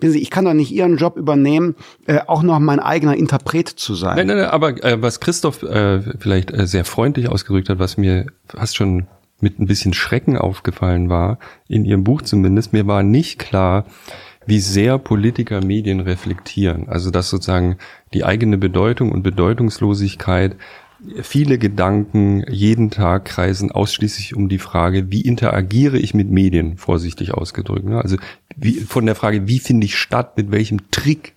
ich 0.00 0.30
kann 0.30 0.44
doch 0.44 0.54
nicht 0.54 0.70
Ihren 0.70 0.96
Job 0.96 1.16
übernehmen, 1.16 1.74
äh, 2.06 2.20
auch 2.26 2.44
noch 2.44 2.60
mein 2.60 2.78
eigener 2.78 3.16
Interpret 3.16 3.68
zu 3.68 3.96
sein. 3.96 4.16
Nein, 4.16 4.28
nein, 4.28 4.36
nein 4.36 4.50
aber 4.50 4.84
äh, 4.84 5.02
was 5.02 5.18
Christoph 5.18 5.64
äh, 5.64 6.02
vielleicht 6.20 6.52
äh, 6.52 6.68
sehr 6.68 6.84
freundlich 6.84 7.28
ausgedrückt 7.28 7.68
hat, 7.68 7.80
was 7.80 7.96
mir 7.96 8.26
fast 8.46 8.76
schon 8.76 9.08
mit 9.42 9.58
ein 9.58 9.66
bisschen 9.66 9.92
Schrecken 9.92 10.36
aufgefallen 10.38 11.08
war, 11.08 11.38
in 11.68 11.84
ihrem 11.84 12.04
Buch 12.04 12.22
zumindest, 12.22 12.72
mir 12.72 12.86
war 12.86 13.02
nicht 13.02 13.38
klar, 13.38 13.84
wie 14.46 14.60
sehr 14.60 14.98
Politiker 14.98 15.64
Medien 15.64 16.00
reflektieren. 16.00 16.88
Also 16.88 17.10
dass 17.10 17.30
sozusagen 17.30 17.76
die 18.14 18.24
eigene 18.24 18.58
Bedeutung 18.58 19.12
und 19.12 19.22
Bedeutungslosigkeit 19.22 20.56
viele 21.22 21.58
Gedanken 21.58 22.44
jeden 22.48 22.90
Tag 22.90 23.24
kreisen 23.24 23.72
ausschließlich 23.72 24.36
um 24.36 24.48
die 24.48 24.58
Frage, 24.58 25.10
wie 25.10 25.22
interagiere 25.22 25.98
ich 25.98 26.14
mit 26.14 26.30
Medien, 26.30 26.76
vorsichtig 26.76 27.34
ausgedrückt. 27.34 27.86
Ne? 27.86 28.00
Also 28.00 28.16
wie, 28.56 28.74
von 28.74 29.06
der 29.06 29.14
Frage, 29.14 29.48
wie 29.48 29.58
finde 29.58 29.84
ich 29.84 29.96
statt, 29.96 30.36
mit 30.36 30.52
welchem 30.52 30.90
Trick 30.90 31.34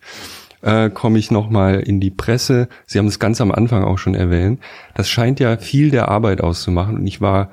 äh, 0.61 0.89
komme 0.89 1.17
ich 1.17 1.31
nochmal 1.31 1.79
in 1.79 1.99
die 1.99 2.11
Presse. 2.11 2.67
Sie 2.85 2.99
haben 2.99 3.07
es 3.07 3.19
ganz 3.19 3.41
am 3.41 3.51
Anfang 3.51 3.83
auch 3.83 3.97
schon 3.97 4.15
erwähnt. 4.15 4.59
Das 4.93 5.09
scheint 5.09 5.39
ja 5.39 5.57
viel 5.57 5.89
der 5.89 6.09
Arbeit 6.09 6.41
auszumachen. 6.41 6.97
Und 6.97 7.07
ich 7.07 7.21
war 7.21 7.49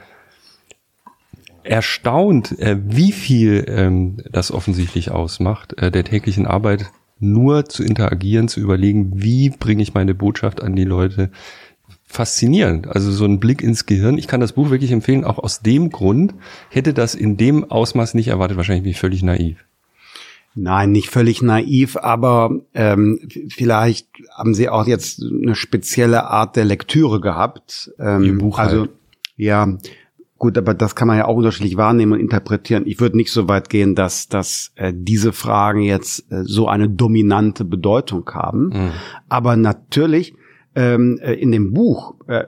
erstaunt, 1.64 2.58
äh, 2.58 2.78
wie 2.82 3.12
viel 3.12 3.64
ähm, 3.68 4.18
das 4.30 4.50
offensichtlich 4.52 5.10
ausmacht, 5.10 5.74
äh, 5.80 5.90
der 5.90 6.04
täglichen 6.04 6.46
Arbeit 6.46 6.90
nur 7.18 7.66
zu 7.66 7.84
interagieren, 7.84 8.48
zu 8.48 8.60
überlegen, 8.60 9.22
wie 9.22 9.50
bringe 9.50 9.82
ich 9.82 9.94
meine 9.94 10.14
Botschaft 10.14 10.62
an 10.62 10.74
die 10.74 10.84
Leute. 10.84 11.30
Faszinierend. 12.04 12.88
Also 12.88 13.10
so 13.10 13.24
ein 13.24 13.40
Blick 13.40 13.62
ins 13.62 13.86
Gehirn. 13.86 14.18
Ich 14.18 14.26
kann 14.26 14.40
das 14.40 14.52
Buch 14.52 14.70
wirklich 14.70 14.92
empfehlen, 14.92 15.24
auch 15.24 15.38
aus 15.38 15.60
dem 15.60 15.90
Grund. 15.90 16.34
Hätte 16.68 16.92
das 16.92 17.14
in 17.14 17.36
dem 17.36 17.70
Ausmaß 17.70 18.14
nicht 18.14 18.28
erwartet, 18.28 18.56
wahrscheinlich 18.56 18.82
bin 18.82 18.90
ich 18.90 19.00
völlig 19.00 19.22
naiv. 19.22 19.64
Nein, 20.54 20.92
nicht 20.92 21.08
völlig 21.08 21.40
naiv, 21.40 21.96
aber 21.96 22.60
ähm, 22.74 23.20
vielleicht 23.48 24.08
haben 24.36 24.54
Sie 24.54 24.68
auch 24.68 24.86
jetzt 24.86 25.22
eine 25.22 25.54
spezielle 25.54 26.24
Art 26.24 26.56
der 26.56 26.66
Lektüre 26.66 27.20
gehabt. 27.20 27.90
Ähm, 27.98 28.22
Im 28.24 28.38
Buch 28.38 28.58
also 28.58 28.80
halt. 28.80 28.90
ja, 29.36 29.78
Gut, 30.42 30.58
aber 30.58 30.74
das 30.74 30.96
kann 30.96 31.06
man 31.06 31.18
ja 31.18 31.26
auch 31.26 31.36
unterschiedlich 31.36 31.76
wahrnehmen 31.76 32.14
und 32.14 32.18
interpretieren. 32.18 32.82
Ich 32.84 32.98
würde 32.98 33.16
nicht 33.16 33.30
so 33.30 33.48
weit 33.48 33.68
gehen, 33.68 33.94
dass, 33.94 34.26
dass 34.26 34.72
äh, 34.74 34.92
diese 34.92 35.32
Fragen 35.32 35.82
jetzt 35.82 36.32
äh, 36.32 36.42
so 36.42 36.66
eine 36.66 36.90
dominante 36.90 37.64
Bedeutung 37.64 38.28
haben. 38.28 38.70
Mhm. 38.70 38.90
Aber 39.28 39.54
natürlich 39.54 40.34
ähm, 40.74 41.20
äh, 41.22 41.34
in 41.34 41.52
dem 41.52 41.72
Buch 41.72 42.16
äh, 42.26 42.46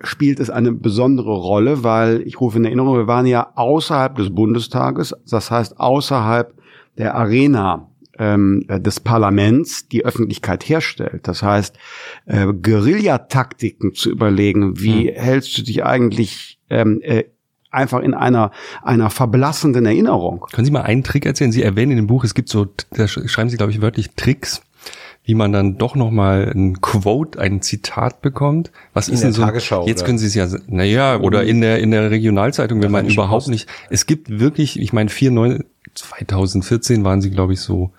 spielt 0.00 0.40
es 0.40 0.48
eine 0.48 0.72
besondere 0.72 1.34
Rolle, 1.34 1.84
weil 1.84 2.22
ich 2.22 2.40
rufe 2.40 2.56
in 2.56 2.64
Erinnerung, 2.64 2.96
wir 2.96 3.08
waren 3.08 3.26
ja 3.26 3.52
außerhalb 3.56 4.16
des 4.16 4.34
Bundestages, 4.34 5.14
das 5.28 5.50
heißt 5.50 5.78
außerhalb 5.78 6.54
der 6.96 7.14
Arena 7.14 7.90
ähm, 8.18 8.64
des 8.68 9.00
Parlaments 9.00 9.86
die 9.88 10.06
Öffentlichkeit 10.06 10.66
herstellt. 10.66 11.28
Das 11.28 11.42
heißt, 11.42 11.76
äh, 12.24 12.46
Guerillataktiken 12.54 13.92
zu 13.92 14.10
überlegen, 14.10 14.80
wie 14.80 15.08
hm. 15.08 15.14
hältst 15.14 15.58
du 15.58 15.62
dich 15.62 15.84
eigentlich 15.84 16.58
ähm, 16.70 17.00
äh, 17.02 17.24
einfach 17.74 18.00
in 18.00 18.14
einer, 18.14 18.50
einer 18.82 19.10
verblassenden 19.10 19.84
Erinnerung. 19.86 20.46
Können 20.52 20.64
Sie 20.64 20.70
mal 20.70 20.82
einen 20.82 21.04
Trick 21.04 21.26
erzählen? 21.26 21.52
Sie 21.52 21.62
erwähnen 21.62 21.92
in 21.92 21.98
dem 21.98 22.06
Buch, 22.06 22.24
es 22.24 22.34
gibt 22.34 22.48
so, 22.48 22.66
da 22.90 23.06
schreiben 23.08 23.50
Sie, 23.50 23.56
glaube 23.56 23.72
ich, 23.72 23.82
wörtlich 23.82 24.10
Tricks, 24.16 24.62
wie 25.24 25.34
man 25.34 25.52
dann 25.52 25.78
doch 25.78 25.94
nochmal 25.94 26.52
ein 26.54 26.80
Quote, 26.80 27.38
ein 27.38 27.62
Zitat 27.62 28.22
bekommt. 28.22 28.70
Was 28.92 29.08
in 29.08 29.14
ist 29.14 29.24
denn 29.24 29.32
so? 29.32 29.42
Tagesschau, 29.42 29.86
jetzt 29.86 30.00
oder? 30.00 30.06
können 30.06 30.18
Sie 30.18 30.26
es 30.26 30.34
ja, 30.34 30.46
naja, 30.66 31.18
oder 31.18 31.44
in 31.44 31.60
der, 31.60 31.80
in 31.80 31.90
der 31.90 32.10
Regionalzeitung, 32.10 32.82
wenn 32.82 32.92
man 32.92 33.08
überhaupt 33.08 33.44
Post. 33.44 33.48
nicht, 33.48 33.68
es 33.90 34.06
gibt 34.06 34.38
wirklich, 34.38 34.78
ich 34.78 34.92
meine, 34.92 35.10
2014 35.10 37.04
waren 37.04 37.20
Sie, 37.20 37.30
glaube 37.30 37.54
ich, 37.54 37.60
so 37.60 37.92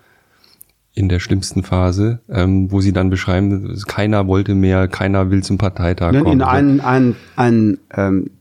in 0.95 1.09
der 1.09 1.19
schlimmsten 1.19 1.63
Phase, 1.63 2.19
ähm, 2.29 2.71
wo 2.71 2.79
sie 2.79 2.93
dann 2.93 3.09
beschreiben, 3.09 3.77
keiner 3.85 4.27
wollte 4.27 4.55
mehr, 4.55 4.87
keiner 4.87 5.29
will 5.29 5.43
zum 5.43 5.57
Parteitag 5.57 6.13
kommen. 6.13 6.31
In 6.31 6.41
ein, 6.41 6.79
ein, 6.79 7.15
ein, 7.35 7.77
ähm, 7.95 8.31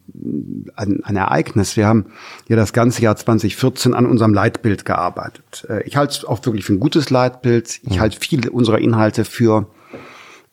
ein, 0.77 1.01
ein 1.05 1.17
Ereignis. 1.17 1.77
Wir 1.77 1.87
haben 1.87 2.07
ja 2.49 2.57
das 2.57 2.73
ganze 2.73 3.03
Jahr 3.03 3.17
2014 3.17 3.95
an 3.95 4.07
unserem 4.07 4.35
Leitbild 4.35 4.85
gearbeitet. 4.85 5.67
Äh, 5.69 5.83
ich 5.85 5.97
halte 5.97 6.19
es 6.19 6.25
auch 6.25 6.45
wirklich 6.45 6.65
für 6.65 6.73
ein 6.73 6.81
gutes 6.81 7.11
Leitbild. 7.11 7.81
Ich 7.83 8.01
halte 8.01 8.19
viele 8.21 8.51
unserer 8.51 8.79
Inhalte 8.79 9.25
für 9.25 9.67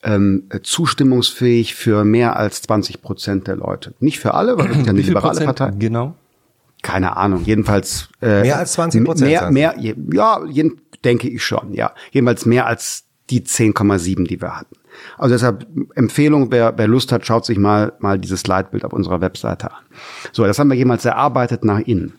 ähm, 0.03 0.49
zustimmungsfähig 0.63 1.75
für 1.75 2.03
mehr 2.03 2.35
als 2.35 2.61
20 2.63 3.01
Prozent 3.01 3.47
der 3.47 3.55
Leute. 3.55 3.93
Nicht 3.99 4.19
für 4.19 4.33
alle, 4.33 4.57
weil 4.57 4.67
wir 4.67 4.73
sind 4.75 4.85
ja 4.85 4.91
eine 4.91 5.01
liberale 5.01 5.27
Prozent 5.27 5.45
Partei. 5.45 5.71
Genau. 5.77 6.15
Keine 6.81 7.17
Ahnung. 7.17 7.43
Jedenfalls 7.45 8.09
äh, 8.21 8.41
mehr 8.41 8.57
als 8.57 8.73
20 8.73 9.03
Prozent. 9.03 9.29
Mehr, 9.29 9.51
mehr, 9.51 9.75
ja, 10.11 10.43
jeden, 10.45 10.81
denke 11.03 11.29
ich 11.29 11.43
schon. 11.43 11.73
Ja, 11.73 11.93
jedenfalls 12.11 12.45
mehr 12.45 12.65
als 12.65 13.05
die 13.29 13.41
10,7, 13.41 14.27
die 14.27 14.41
wir 14.41 14.57
hatten. 14.57 14.75
Also 15.17 15.35
deshalb 15.35 15.67
Empfehlung, 15.95 16.51
wer, 16.51 16.77
wer 16.77 16.87
Lust 16.87 17.11
hat, 17.11 17.25
schaut 17.25 17.45
sich 17.45 17.57
mal, 17.57 17.93
mal 17.99 18.19
dieses 18.19 18.45
Leitbild 18.47 18.85
auf 18.85 18.93
unserer 18.93 19.21
Webseite 19.21 19.71
an. 19.71 19.83
So, 20.31 20.45
das 20.45 20.59
haben 20.59 20.69
wir 20.69 20.77
jemals 20.77 21.05
erarbeitet 21.05 21.63
nach 21.63 21.79
innen. 21.79 22.13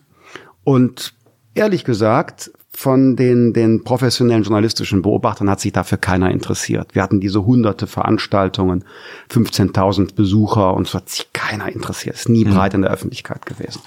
Und 0.64 1.14
ehrlich 1.54 1.84
gesagt, 1.84 2.50
von 2.74 3.16
den, 3.16 3.52
den 3.52 3.84
professionellen 3.84 4.42
journalistischen 4.44 5.02
Beobachtern 5.02 5.50
hat 5.50 5.60
sich 5.60 5.72
dafür 5.72 5.98
keiner 5.98 6.30
interessiert. 6.30 6.94
Wir 6.94 7.02
hatten 7.02 7.20
diese 7.20 7.44
hunderte 7.44 7.86
Veranstaltungen, 7.86 8.84
15.000 9.30 10.14
Besucher 10.14 10.74
und 10.74 10.88
es 10.88 10.94
hat 10.94 11.10
sich 11.10 11.32
keiner 11.32 11.70
interessiert. 11.70 12.14
Es 12.14 12.22
ist 12.22 12.28
nie 12.30 12.44
mhm. 12.46 12.54
breit 12.54 12.74
in 12.74 12.82
der 12.82 12.90
Öffentlichkeit 12.90 13.44
gewesen. 13.44 13.82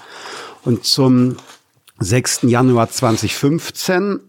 Und 0.64 0.84
zum 0.84 1.36
6. 1.98 2.42
Januar 2.42 2.88
2015 2.88 4.20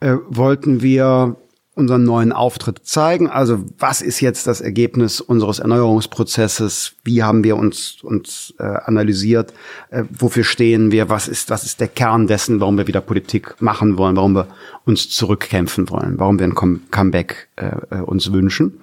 äh, 0.00 0.16
wollten 0.28 0.82
wir 0.82 1.36
unseren 1.74 2.04
neuen 2.04 2.32
Auftritt 2.32 2.80
zeigen. 2.84 3.28
Also 3.28 3.64
was 3.78 4.02
ist 4.02 4.20
jetzt 4.20 4.46
das 4.46 4.60
Ergebnis 4.60 5.20
unseres 5.22 5.58
Erneuerungsprozesses? 5.58 6.96
Wie 7.02 7.22
haben 7.22 7.44
wir 7.44 7.56
uns, 7.56 8.02
uns 8.02 8.52
äh, 8.58 8.64
analysiert? 8.64 9.54
Äh, 9.90 10.04
wofür 10.10 10.44
stehen 10.44 10.92
wir? 10.92 11.08
Was 11.08 11.28
ist, 11.28 11.48
was 11.48 11.64
ist 11.64 11.80
der 11.80 11.88
Kern 11.88 12.26
dessen, 12.26 12.60
warum 12.60 12.76
wir 12.76 12.86
wieder 12.86 13.00
Politik 13.00 13.54
machen 13.60 13.96
wollen? 13.96 14.16
Warum 14.16 14.34
wir 14.34 14.48
uns 14.84 15.08
zurückkämpfen 15.08 15.88
wollen? 15.88 16.18
Warum 16.18 16.38
wir 16.38 16.46
ein 16.46 16.54
Comeback 16.90 17.48
äh, 17.56 17.70
äh, 17.90 18.00
uns 18.00 18.30
wünschen? 18.32 18.80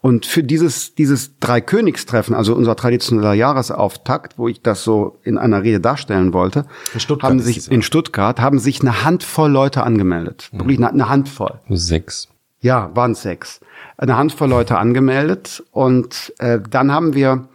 Und 0.00 0.26
für 0.26 0.44
dieses, 0.44 0.94
dieses 0.94 1.38
Dreikönigstreffen, 1.40 2.34
also 2.34 2.54
unser 2.54 2.76
traditioneller 2.76 3.34
Jahresauftakt, 3.34 4.38
wo 4.38 4.46
ich 4.46 4.62
das 4.62 4.84
so 4.84 5.18
in 5.24 5.38
einer 5.38 5.64
Rede 5.64 5.80
darstellen 5.80 6.32
wollte, 6.32 6.66
in 6.94 7.00
Stuttgart, 7.00 7.30
haben 7.30 7.40
sich, 7.40 7.70
in 7.70 7.82
Stuttgart 7.82 8.40
haben 8.40 8.60
sich 8.60 8.80
eine 8.80 9.04
Handvoll 9.04 9.50
Leute 9.50 9.82
angemeldet. 9.82 10.50
Mhm. 10.52 10.58
Wirklich 10.60 10.78
eine, 10.78 10.90
eine 10.90 11.08
Handvoll. 11.08 11.60
Sechs. 11.68 12.28
Ja, 12.60 12.94
waren 12.94 13.14
sechs. 13.14 13.60
Eine 13.96 14.16
Handvoll 14.16 14.48
Leute 14.48 14.78
angemeldet 14.78 15.64
und 15.72 16.32
äh, 16.38 16.60
dann 16.70 16.92
haben 16.92 17.14
wir 17.14 17.48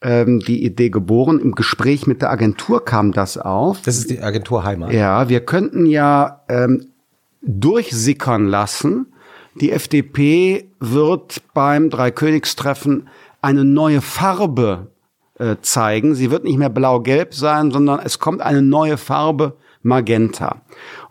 ähm, 0.00 0.40
die 0.40 0.64
Idee 0.64 0.90
geboren. 0.90 1.40
Im 1.40 1.52
Gespräch 1.52 2.06
mit 2.06 2.22
der 2.22 2.30
Agentur 2.30 2.84
kam 2.84 3.12
das 3.12 3.38
auf. 3.38 3.82
Das 3.82 3.98
ist 3.98 4.10
die 4.10 4.20
Agentur 4.20 4.64
Heimat. 4.64 4.92
Ja, 4.92 5.28
wir 5.28 5.40
könnten 5.40 5.86
ja 5.86 6.42
ähm, 6.48 6.86
durchsickern 7.42 8.46
lassen, 8.46 9.06
die 9.60 9.72
FDP 9.72 10.68
wird 10.80 11.42
beim 11.54 11.90
Dreikönigstreffen 11.90 13.08
eine 13.40 13.64
neue 13.64 14.00
Farbe 14.00 14.90
äh, 15.38 15.56
zeigen. 15.62 16.14
Sie 16.14 16.30
wird 16.30 16.44
nicht 16.44 16.58
mehr 16.58 16.70
blau-gelb 16.70 17.34
sein, 17.34 17.70
sondern 17.70 18.00
es 18.00 18.18
kommt 18.18 18.40
eine 18.40 18.62
neue 18.62 18.96
Farbe 18.96 19.56
Magenta. 19.82 20.62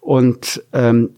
Und 0.02 0.64
ähm, 0.74 1.16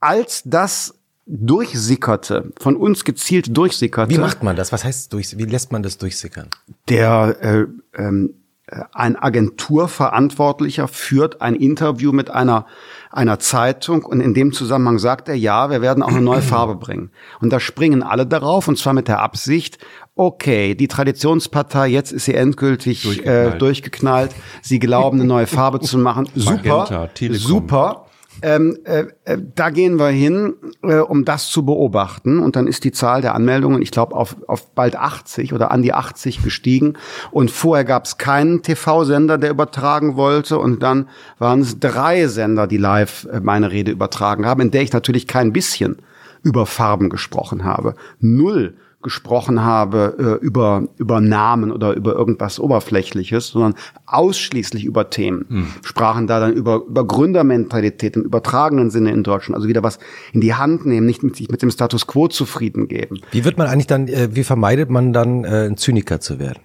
als 0.00 0.42
das 0.44 0.94
durchsickerte, 1.26 2.52
von 2.58 2.76
uns 2.76 3.04
gezielt 3.04 3.56
durchsickerte. 3.56 4.12
Wie 4.12 4.18
macht 4.18 4.42
man 4.42 4.56
das? 4.56 4.72
Was 4.72 4.84
heißt 4.84 5.12
durch, 5.12 5.38
wie 5.38 5.44
lässt 5.44 5.72
man 5.72 5.82
das 5.82 5.98
durchsickern? 5.98 6.48
Der 6.88 7.36
äh, 7.40 7.66
ähm, 7.96 8.34
äh, 8.66 8.82
ein 8.92 9.16
Agenturverantwortlicher 9.16 10.88
führt 10.88 11.40
ein 11.40 11.54
Interview 11.54 12.12
mit 12.12 12.30
einer 12.30 12.66
einer 13.12 13.38
Zeitung 13.38 14.04
und 14.04 14.20
in 14.20 14.34
dem 14.34 14.52
Zusammenhang 14.52 14.98
sagt 14.98 15.28
er, 15.28 15.34
ja, 15.34 15.70
wir 15.70 15.82
werden 15.82 16.02
auch 16.02 16.08
eine 16.08 16.22
neue 16.22 16.42
Farbe 16.42 16.76
bringen. 16.76 17.10
Und 17.40 17.52
da 17.52 17.60
springen 17.60 18.02
alle 18.02 18.26
darauf 18.26 18.68
und 18.68 18.78
zwar 18.78 18.94
mit 18.94 19.06
der 19.06 19.20
Absicht, 19.20 19.78
okay, 20.14 20.74
die 20.74 20.88
Traditionspartei, 20.88 21.88
jetzt 21.88 22.12
ist 22.12 22.24
sie 22.24 22.34
endgültig 22.34 23.02
durchgeknallt. 23.02 23.54
Äh, 23.54 23.58
durchgeknallt. 23.58 24.34
Sie 24.62 24.78
glauben, 24.78 25.20
eine 25.20 25.28
neue 25.28 25.46
Farbe 25.46 25.80
zu 25.80 25.98
machen. 25.98 26.28
Super, 26.34 27.10
super. 27.30 28.06
Ähm, 28.42 28.78
äh, 28.84 29.06
äh, 29.24 29.38
da 29.54 29.70
gehen 29.70 29.98
wir 29.98 30.08
hin, 30.08 30.54
äh, 30.82 30.96
um 30.96 31.24
das 31.24 31.48
zu 31.48 31.64
beobachten. 31.64 32.40
Und 32.40 32.56
dann 32.56 32.66
ist 32.66 32.84
die 32.84 32.92
Zahl 32.92 33.22
der 33.22 33.34
Anmeldungen, 33.34 33.80
ich 33.80 33.92
glaube, 33.92 34.16
auf, 34.16 34.36
auf 34.48 34.74
bald 34.74 34.96
80 34.96 35.54
oder 35.54 35.70
an 35.70 35.82
die 35.82 35.94
80 35.94 36.42
gestiegen. 36.42 36.94
Und 37.30 37.50
vorher 37.50 37.84
gab 37.84 38.04
es 38.04 38.18
keinen 38.18 38.62
TV-Sender, 38.62 39.38
der 39.38 39.50
übertragen 39.50 40.16
wollte. 40.16 40.58
Und 40.58 40.82
dann 40.82 41.08
waren 41.38 41.60
es 41.60 41.78
drei 41.78 42.26
Sender, 42.26 42.66
die 42.66 42.78
live 42.78 43.28
äh, 43.32 43.40
meine 43.40 43.70
Rede 43.70 43.92
übertragen 43.92 44.44
haben, 44.44 44.60
in 44.60 44.70
der 44.72 44.82
ich 44.82 44.92
natürlich 44.92 45.26
kein 45.28 45.52
bisschen 45.52 45.98
über 46.42 46.66
Farben 46.66 47.08
gesprochen 47.08 47.64
habe. 47.64 47.94
Null 48.18 48.74
gesprochen 49.02 49.62
habe 49.62 50.38
äh, 50.40 50.44
über, 50.44 50.88
über 50.96 51.20
Namen 51.20 51.72
oder 51.72 51.94
über 51.94 52.14
irgendwas 52.14 52.58
Oberflächliches, 52.58 53.48
sondern 53.48 53.74
ausschließlich 54.06 54.84
über 54.84 55.10
Themen. 55.10 55.46
Hm. 55.48 55.66
Sprachen 55.82 56.26
da 56.26 56.40
dann 56.40 56.52
über, 56.52 56.82
über 56.88 57.06
Gründermentalität 57.06 58.16
im 58.16 58.22
übertragenen 58.22 58.90
Sinne 58.90 59.12
in 59.12 59.22
Deutschland, 59.22 59.56
also 59.56 59.68
wieder 59.68 59.82
was 59.82 59.98
in 60.32 60.40
die 60.40 60.54
Hand 60.54 60.86
nehmen, 60.86 61.06
nicht 61.06 61.22
mit 61.22 61.36
sich 61.36 61.48
mit 61.50 61.62
dem 61.62 61.70
Status 61.70 62.06
quo 62.06 62.28
zufrieden 62.28 62.88
geben. 62.88 63.20
Wie 63.30 63.44
wird 63.44 63.58
man 63.58 63.66
eigentlich 63.66 63.86
dann, 63.86 64.08
äh, 64.08 64.28
wie 64.32 64.44
vermeidet 64.44 64.90
man 64.90 65.12
dann, 65.12 65.44
äh, 65.44 65.66
ein 65.66 65.76
Zyniker 65.76 66.20
zu 66.20 66.38
werden? 66.38 66.60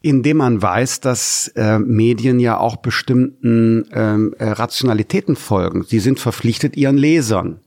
indem 0.00 0.36
man 0.36 0.62
weiß, 0.62 1.00
dass 1.00 1.48
äh, 1.56 1.78
Medien 1.78 2.38
ja 2.38 2.58
auch 2.58 2.76
bestimmten 2.76 3.84
ähm, 3.92 4.34
äh, 4.38 4.44
Rationalitäten 4.50 5.34
folgen. 5.34 5.82
Sie 5.82 5.98
sind 5.98 6.20
verpflichtet 6.20 6.76
ihren 6.76 6.96
Lesern 6.96 7.60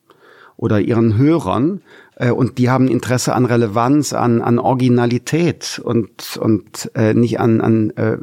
oder 0.55 0.79
ihren 0.79 1.17
Hörern 1.17 1.81
und 2.17 2.57
die 2.57 2.69
haben 2.69 2.87
Interesse 2.87 3.33
an 3.33 3.45
Relevanz, 3.45 4.13
an, 4.13 4.41
an 4.41 4.59
Originalität 4.59 5.81
und, 5.83 6.37
und 6.37 6.91
äh, 6.93 7.13
nicht 7.13 7.39
an, 7.39 7.61
an 7.61 7.89
äh, 7.91 8.17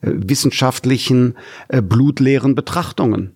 äh, 0.00 0.12
wissenschaftlichen, 0.14 1.36
äh, 1.68 1.80
blutleeren 1.80 2.54
Betrachtungen. 2.54 3.34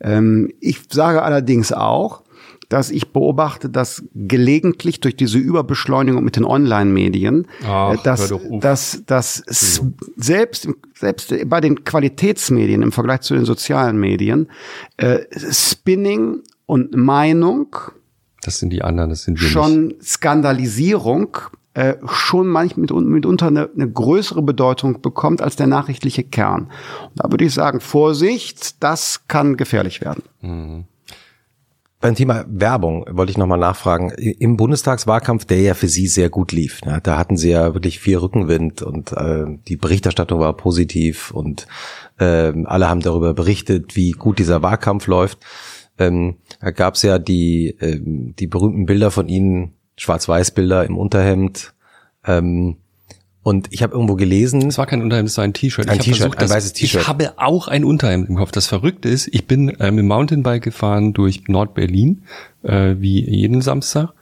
Ähm, 0.00 0.52
ich 0.60 0.80
sage 0.90 1.22
allerdings 1.22 1.72
auch, 1.72 2.22
dass 2.68 2.90
ich 2.90 3.12
beobachte, 3.12 3.68
dass 3.70 4.02
gelegentlich 4.14 5.00
durch 5.00 5.16
diese 5.16 5.38
Überbeschleunigung 5.38 6.22
mit 6.22 6.36
den 6.36 6.44
Online-Medien, 6.44 7.46
äh, 7.62 7.96
dass, 8.04 8.32
dass, 8.60 9.02
dass 9.06 9.42
selbst, 10.16 10.68
selbst 10.94 11.34
bei 11.46 11.60
den 11.60 11.84
Qualitätsmedien 11.84 12.82
im 12.82 12.92
Vergleich 12.92 13.20
zu 13.22 13.34
den 13.34 13.44
sozialen 13.44 13.98
Medien 13.98 14.48
äh, 14.96 15.20
Spinning 15.32 16.42
und 16.66 16.94
Meinung 16.96 17.74
das 18.42 18.58
sind 18.58 18.70
die 18.70 18.82
anderen, 18.82 19.10
das 19.10 19.22
sind 19.22 19.40
wir 19.40 19.48
schon 19.48 19.88
nicht. 19.88 20.04
Skandalisierung 20.04 21.36
äh, 21.74 21.94
schon 22.08 22.48
manchmal 22.48 22.86
mitunter 23.02 23.46
eine, 23.46 23.70
eine 23.74 23.90
größere 23.90 24.42
Bedeutung 24.42 25.00
bekommt 25.00 25.42
als 25.42 25.56
der 25.56 25.66
nachrichtliche 25.66 26.24
Kern. 26.24 26.70
Und 27.04 27.12
da 27.16 27.30
würde 27.30 27.44
ich 27.44 27.54
sagen, 27.54 27.80
Vorsicht, 27.80 28.82
das 28.82 29.28
kann 29.28 29.56
gefährlich 29.56 30.00
werden. 30.00 30.22
Mhm. 30.40 30.84
Beim 32.00 32.14
Thema 32.14 32.44
Werbung 32.48 33.04
wollte 33.10 33.30
ich 33.30 33.38
nochmal 33.38 33.58
nachfragen. 33.58 34.10
Im 34.10 34.56
Bundestagswahlkampf, 34.56 35.44
der 35.46 35.60
ja 35.60 35.74
für 35.74 35.88
Sie 35.88 36.06
sehr 36.06 36.30
gut 36.30 36.52
lief, 36.52 36.80
ne, 36.82 37.00
da 37.02 37.18
hatten 37.18 37.36
Sie 37.36 37.50
ja 37.50 37.74
wirklich 37.74 37.98
viel 37.98 38.18
Rückenwind 38.18 38.82
und 38.82 39.12
äh, 39.12 39.46
die 39.66 39.76
Berichterstattung 39.76 40.38
war 40.38 40.56
positiv 40.56 41.32
und 41.32 41.66
äh, 42.18 42.52
alle 42.66 42.88
haben 42.88 43.00
darüber 43.00 43.34
berichtet, 43.34 43.96
wie 43.96 44.12
gut 44.12 44.38
dieser 44.38 44.62
Wahlkampf 44.62 45.08
läuft 45.08 45.38
ähm, 45.98 46.36
da 46.60 46.70
gab 46.70 46.94
es 46.94 47.02
ja 47.02 47.18
die, 47.18 47.76
ähm, 47.80 48.34
die 48.38 48.46
berühmten 48.46 48.86
Bilder 48.86 49.10
von 49.10 49.28
ihnen, 49.28 49.72
Schwarz-Weiß-Bilder 49.96 50.84
im 50.84 50.96
Unterhemd. 50.96 51.74
Ähm, 52.24 52.76
Und 53.42 53.68
ich 53.70 53.82
habe 53.82 53.94
irgendwo 53.94 54.14
gelesen, 54.16 54.66
Es 54.68 54.76
war 54.76 54.86
kein 54.86 55.00
Unterhemd, 55.00 55.28
es 55.28 55.38
war 55.38 55.44
ein 55.44 55.54
T-Shirt. 55.54 55.88
Ein 55.88 56.00
T-Shirt, 56.00 56.36
ein 56.38 56.50
weißes 56.50 56.72
T-Shirt. 56.74 57.02
Ich 57.02 57.08
habe 57.08 57.32
auch 57.36 57.68
ein 57.68 57.84
Unterhemd 57.84 58.28
im 58.28 58.36
Kopf. 58.36 58.50
Das 58.52 58.66
Verrückte 58.66 59.08
ist, 59.08 59.28
ich 59.32 59.46
bin 59.46 59.70
äh, 59.70 59.90
mit 59.90 60.00
dem 60.00 60.08
Mountainbike 60.08 60.62
gefahren 60.62 61.14
durch 61.14 61.48
Nord-Berlin, 61.48 62.24
äh, 62.62 62.96
wie 62.98 63.24
jeden 63.24 63.62
Samstag. 63.62 64.12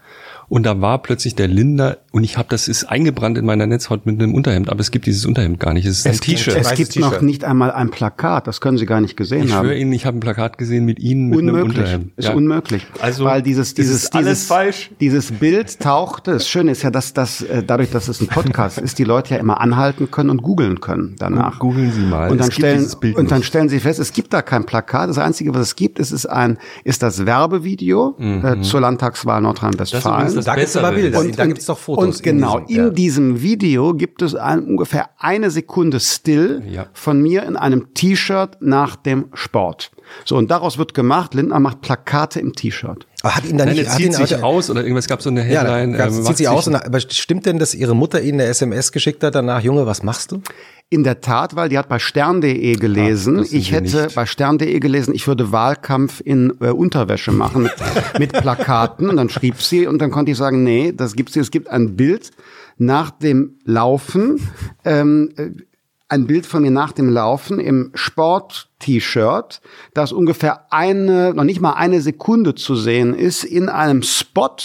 Und 0.48 0.64
da 0.64 0.80
war 0.80 1.02
plötzlich 1.02 1.34
der 1.34 1.48
Linder 1.48 1.98
und 2.12 2.22
ich 2.24 2.38
habe 2.38 2.48
das 2.48 2.68
ist 2.68 2.84
eingebrannt 2.84 3.36
in 3.36 3.44
meiner 3.44 3.66
Netzhaut 3.66 4.06
mit 4.06 4.20
einem 4.22 4.34
Unterhemd, 4.34 4.70
aber 4.70 4.80
es 4.80 4.90
gibt 4.90 5.06
dieses 5.06 5.26
Unterhemd 5.26 5.58
gar 5.60 5.72
nicht. 5.74 5.84
Es 5.86 5.98
ist 5.98 6.06
ein 6.06 6.12
Es 6.12 6.20
gibt 6.20 6.38
T-Shirt. 6.38 6.54
ein 6.56 6.60
Es 6.62 6.74
gibt 6.74 6.96
noch 6.98 7.20
nicht 7.20 7.44
einmal 7.44 7.72
ein 7.72 7.90
Plakat, 7.90 8.46
das 8.46 8.60
können 8.60 8.78
Sie 8.78 8.86
gar 8.86 9.00
nicht 9.00 9.16
gesehen 9.16 9.44
Ich 9.44 9.52
haben. 9.52 9.66
schwöre 9.66 9.76
Ihnen, 9.78 9.92
ich 9.92 10.06
habe 10.06 10.16
ein 10.16 10.20
Plakat 10.20 10.56
gesehen 10.56 10.84
mit 10.84 10.98
Ihnen 11.00 11.28
mit 11.28 11.40
einem 11.40 11.48
unmöglich. 11.50 11.78
Unterhemd. 11.78 12.12
Ist 12.16 12.28
Ja. 12.28 12.34
unmöglich. 12.34 12.86
Also, 13.00 13.24
weil 13.24 13.42
dieses 13.42 13.74
dieses 13.74 14.04
ist 14.04 14.14
alles 14.14 14.34
dieses, 14.38 14.46
falsch. 14.48 14.90
Dieses 15.00 15.32
Bild 15.32 15.80
tauchte. 15.80 16.32
Das 16.32 16.48
Schöne 16.48 16.70
ist 16.70 16.82
ja, 16.82 16.90
dass 16.90 17.12
das 17.12 17.42
äh, 17.42 17.62
dadurch, 17.62 17.90
dass 17.90 18.08
es 18.08 18.20
ein 18.20 18.28
Podcast 18.28 18.78
ist, 18.78 18.98
die 18.98 19.04
Leute 19.04 19.34
ja 19.34 19.40
immer 19.40 19.60
anhalten 19.60 20.10
können 20.10 20.30
und 20.30 20.42
googeln 20.42 20.80
können 20.80 21.16
danach. 21.18 21.58
Googeln 21.58 21.92
Sie 21.92 22.00
mal. 22.02 22.30
Und 22.30 22.40
dann 22.40 22.50
stellen 22.52 22.86
und 23.16 23.30
dann 23.30 23.42
stellen 23.42 23.68
Sie 23.68 23.80
fest, 23.80 23.98
es 23.98 24.12
gibt 24.12 24.32
da 24.32 24.42
kein 24.42 24.64
Plakat. 24.64 25.08
Das 25.10 25.18
einzige, 25.18 25.52
was 25.54 25.60
es 25.62 25.76
gibt, 25.76 25.98
ist, 25.98 26.12
ist 26.12 26.26
ein 26.26 26.58
ist 26.84 27.02
das 27.02 27.26
Werbevideo 27.26 28.16
äh, 28.18 28.60
zur 28.62 28.80
Landtagswahl 28.80 29.40
Mhm. 29.40 29.44
Nordrhein-Westfalen. 29.46 30.35
Das 30.36 30.44
Da 30.44 30.54
gibt's 30.54 30.72
Bessere. 30.72 30.86
aber 30.88 30.96
Bilder. 30.96 31.18
Und, 31.20 31.38
da 31.38 31.42
und- 31.42 31.48
gibt's 31.48 31.66
doch 31.66 31.78
Fotos. 31.78 32.04
Und 32.16 32.22
genau, 32.22 32.58
in 32.58 32.66
diesem, 32.66 32.82
ja. 32.82 32.88
in 32.88 32.94
diesem 32.94 33.42
Video 33.42 33.94
gibt 33.94 34.22
es 34.22 34.34
ein, 34.34 34.64
ungefähr 34.64 35.10
eine 35.18 35.50
Sekunde 35.50 36.00
Still 36.00 36.62
Ja. 36.68 36.86
von 36.92 37.20
mir 37.20 37.42
in 37.44 37.56
einem 37.56 37.92
T-Shirt 37.94 38.58
nach 38.60 38.96
dem 38.96 39.26
Sport. 39.34 39.90
So, 40.24 40.36
und 40.36 40.50
daraus 40.50 40.78
wird 40.78 40.94
gemacht, 40.94 41.34
Lindner 41.34 41.58
macht 41.58 41.80
Plakate 41.80 42.38
im 42.40 42.52
T-Shirt. 42.52 43.06
Aber 43.22 43.34
hat 43.34 43.44
ihn 43.44 43.58
dann 43.58 43.66
Nein, 43.66 43.76
nicht, 43.76 43.86
er 43.86 43.90
hat 43.92 43.96
zieht 43.98 44.06
ihn, 44.06 44.12
sich 44.12 44.40
aus 44.42 44.70
oder 44.70 44.82
irgendwas 44.82 45.08
gab 45.08 45.20
so 45.20 45.30
eine 45.30 45.40
ja, 45.50 45.62
Headline. 45.62 45.94
da 45.98 46.06
ähm, 46.06 46.22
zieht 46.24 46.36
sich- 46.36 46.48
aus. 46.48 46.68
Und, 46.68 46.76
aber 46.76 47.00
stimmt 47.00 47.44
denn, 47.46 47.58
dass 47.58 47.74
ihre 47.74 47.96
Mutter 47.96 48.20
ihnen 48.22 48.40
eine 48.40 48.48
SMS 48.48 48.92
geschickt 48.92 49.22
hat 49.24 49.34
danach, 49.34 49.60
Junge, 49.62 49.84
was 49.86 50.02
machst 50.04 50.30
du? 50.32 50.40
In 50.88 51.02
der 51.02 51.20
Tat, 51.20 51.56
weil 51.56 51.68
die 51.68 51.78
hat 51.78 51.88
bei 51.88 51.98
stern.de 51.98 52.74
gelesen, 52.76 53.42
sind 53.42 53.58
ich 53.58 53.72
hätte 53.72 54.04
nicht. 54.04 54.14
bei 54.14 54.24
stern.de 54.24 54.78
gelesen, 54.78 55.14
ich 55.14 55.26
würde 55.26 55.50
Wahlkampf 55.50 56.22
in 56.24 56.54
äh, 56.60 56.70
Unterwäsche 56.70 57.32
machen 57.32 57.64
mit, 57.64 57.74
mit 58.20 58.32
Plakaten. 58.32 59.10
Und 59.10 59.16
dann 59.16 59.28
schrieb 59.28 59.60
sie 59.60 59.88
und 59.88 60.00
dann 60.00 60.12
konnte 60.12 60.30
ich 60.30 60.38
sagen, 60.38 60.62
nee, 60.62 60.92
das 60.96 61.16
gibt's 61.16 61.34
nicht. 61.34 61.42
Es 61.42 61.50
gibt 61.50 61.68
ein 61.68 61.96
Bild 61.96 62.30
nach 62.78 63.10
dem 63.10 63.58
Laufen, 63.64 64.40
ähm, 64.84 65.32
äh, 65.36 65.50
ein 66.08 66.28
Bild 66.28 66.46
von 66.46 66.62
mir 66.62 66.70
nach 66.70 66.92
dem 66.92 67.08
Laufen 67.08 67.58
im 67.58 67.90
Sport-T-Shirt, 67.94 69.60
das 69.92 70.12
ungefähr 70.12 70.72
eine, 70.72 71.34
noch 71.34 71.42
nicht 71.42 71.60
mal 71.60 71.72
eine 71.72 72.00
Sekunde 72.00 72.54
zu 72.54 72.76
sehen 72.76 73.12
ist, 73.12 73.42
in 73.42 73.68
einem 73.68 74.02
Spot 74.02 74.56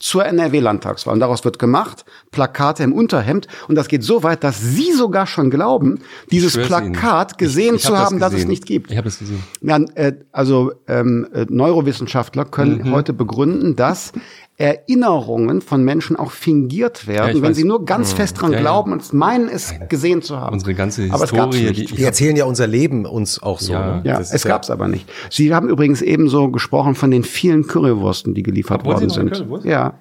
zur 0.00 0.24
NRW-Landtagswahl. 0.26 1.14
Und 1.14 1.20
daraus 1.20 1.44
wird 1.44 1.58
gemacht, 1.58 2.04
Plakate 2.30 2.82
im 2.84 2.92
Unterhemd. 2.92 3.48
Und 3.68 3.74
das 3.74 3.88
geht 3.88 4.04
so 4.04 4.22
weit, 4.22 4.44
dass 4.44 4.60
Sie 4.60 4.92
sogar 4.92 5.26
schon 5.26 5.50
glauben, 5.50 6.00
dieses 6.30 6.52
schwör's 6.52 6.68
Ihnen. 6.82 6.92
Plakat 6.92 7.36
gesehen 7.38 7.74
Ich- 7.74 7.80
ich 7.82 7.86
zu 7.86 7.94
hab 7.94 8.02
das 8.04 8.06
haben, 8.06 8.20
dass 8.20 8.32
es 8.32 8.46
nicht 8.46 8.64
gibt. 8.66 8.90
Ich 8.90 8.96
habe 8.96 9.06
das 9.06 9.18
gesehen. 9.18 9.42
Ja, 9.60 9.76
äh, 9.94 10.12
also 10.32 10.72
ähm, 10.86 11.26
äh, 11.32 11.46
Neurowissenschaftler 11.48 12.44
können 12.44 12.78
Mhm. 12.88 12.92
heute 12.92 13.12
begründen, 13.12 13.74
dass 13.76 14.12
Erinnerungen 14.58 15.60
von 15.60 15.84
Menschen 15.84 16.16
auch 16.16 16.32
fingiert 16.32 17.02
Ja, 17.02 17.08
werden, 17.08 17.36
ich 17.36 17.42
wenn 17.42 17.50
weiß. 17.50 17.56
sie 17.56 17.64
nur 17.64 17.84
ganz 17.84 18.12
fest 18.12 18.40
dran 18.40 18.50
Ja, 18.50 18.56
ja. 18.58 18.62
glauben 18.62 18.92
und 18.92 19.12
meinen, 19.12 19.48
es 19.48 19.72
gesehen 19.88 20.20
zu 20.20 20.36
haben. 20.40 20.52
Unsere 20.54 20.74
ganze 20.74 21.08
Aber 21.12 21.24
es 21.24 21.32
gab's 21.32 21.56
Historie, 21.56 21.78
nicht. 21.80 21.90
die- 21.92 21.96
Die 21.96 22.02
erzählen 22.02 22.34
ja 22.36 22.44
unser 22.44 22.66
Leben 22.66 23.06
uns 23.06 23.40
auch 23.42 23.60
so. 23.60 23.72
Ja. 23.72 23.96
ne? 23.96 24.02
Ja, 24.04 24.18
es 24.20 24.30
ja- 24.42 24.48
gab's 24.50 24.68
aber 24.68 24.88
nicht. 24.88 25.08
Sie 25.30 25.54
haben 25.54 25.68
übrigens 25.68 26.02
ebenso 26.02 26.50
gesprochen 26.50 26.96
von 26.96 27.10
den 27.12 27.22
vielen 27.22 27.66
Currywursten, 27.68 28.34
die 28.34 28.42
geliefert 28.42 28.80
Obwohl 28.80 28.94
worden 28.94 29.10
sind. 29.10 29.44
Ja. 29.64 29.94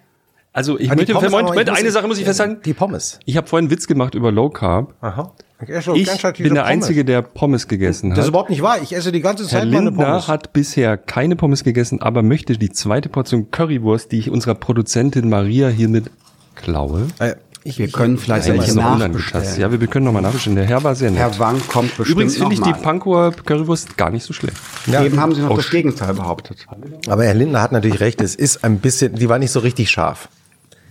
Also 0.54 0.80
ich 0.80 0.90
möchte, 0.90 1.14
Pommes, 1.14 1.30
Moment, 1.32 1.50
Moment, 1.50 1.70
eine 1.70 1.92
Sache 1.92 2.08
muss 2.08 2.18
ich 2.18 2.26
festhalten. 2.26 2.58
Die 2.66 2.74
Pommes. 2.74 3.20
Ich 3.26 3.38
habe 3.38 3.46
vorhin 3.46 3.66
einen 3.66 3.72
Witz 3.72 3.86
gemacht 3.86 4.16
über 4.16 4.32
Low 4.32 4.50
Carb. 4.50 4.96
Aha. 5.02 5.34
Ich, 5.60 5.70
Ich 6.06 6.34
bin 6.44 6.54
der 6.54 6.66
Einzige, 6.66 7.04
der 7.04 7.24
Pommes 7.24 7.68
gegessen 7.68 8.12
Das 8.12 8.20
ist 8.20 8.24
hat. 8.26 8.30
überhaupt 8.30 8.50
nicht 8.52 8.62
wahr. 8.62 8.78
Ich 8.84 8.96
esse 8.96 9.12
die 9.12 9.22
ganze 9.22 9.44
Herr 9.46 9.50
Zeit 9.62 9.70
meine 9.70 9.86
Lindner 9.86 10.06
Pommes. 10.06 10.28
hat 10.28 10.54
bisher 10.54 10.98
keine 10.98 11.36
Pommes 11.36 11.64
gegessen, 11.64 12.00
aber 12.02 12.22
möchte 12.22 12.58
die 12.58 12.70
zweite 12.70 13.10
Portion 13.10 13.50
Currywurst, 13.50 14.12
die 14.12 14.20
ich 14.20 14.30
unserer 14.30 14.54
Produzentin 14.54 15.30
Maria 15.30 15.70
hiermit 15.70 16.12
klaue. 16.56 17.08
Äh, 17.18 17.36
ich, 17.64 17.80
Wir 17.80 17.90
können 17.92 18.18
vielleicht 18.20 18.48
welche 18.48 18.76
nachbestellen. 18.76 19.60
Ja, 19.60 19.72
wir 19.72 19.88
können 19.88 20.06
nochmal 20.06 20.22
nachbestellen. 20.22 20.56
Der 20.58 20.66
Herr 20.68 20.84
war 20.84 20.94
sehr 20.96 21.10
nett. 21.12 21.20
Herr 21.20 21.38
Wang 21.40 21.60
kommt 21.68 21.90
bestimmt 21.98 22.10
Übrigens 22.10 22.38
finde 22.38 22.54
ich 22.54 22.60
noch 22.62 22.68
die. 22.78 22.82
Pankower 22.82 23.32
Currywurst 23.32 23.98
gar 23.98 24.10
nicht 24.12 24.24
so 24.24 24.34
schlecht. 24.34 24.56
Ja, 24.86 25.04
Eben 25.04 25.20
haben 25.20 25.34
Sie 25.36 25.42
noch 25.42 25.50
Oh, 25.50 25.56
das 25.58 25.70
Gegenteil 25.72 26.14
behauptet. 26.14 26.66
aber 27.08 27.26
Herr 27.26 27.34
Lindner 27.34 27.62
hat 27.62 27.72
natürlich 27.74 28.00
recht. 28.00 28.22
Es 28.22 28.36
ist 28.36 28.64
ein 28.64 28.78
bisschen, 28.80 29.16
die 29.16 29.28
war 29.28 29.40
nicht 29.40 29.52
so 29.52 29.60
richtig 29.60 29.90
scharf. 29.90 30.30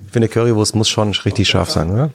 Ich 0.06 0.12
finde, 0.12 0.28
Currywurst 0.28 0.74
muss 0.74 0.88
schon 0.88 1.12
richtig 1.12 1.48
scharf 1.48 1.70
sein, 1.70 1.90
oder? 1.90 2.10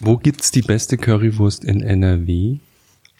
Wo 0.00 0.16
gibt's 0.16 0.50
die 0.50 0.62
beste 0.62 0.96
Currywurst 0.96 1.64
in 1.64 1.82
NRW? 1.82 2.58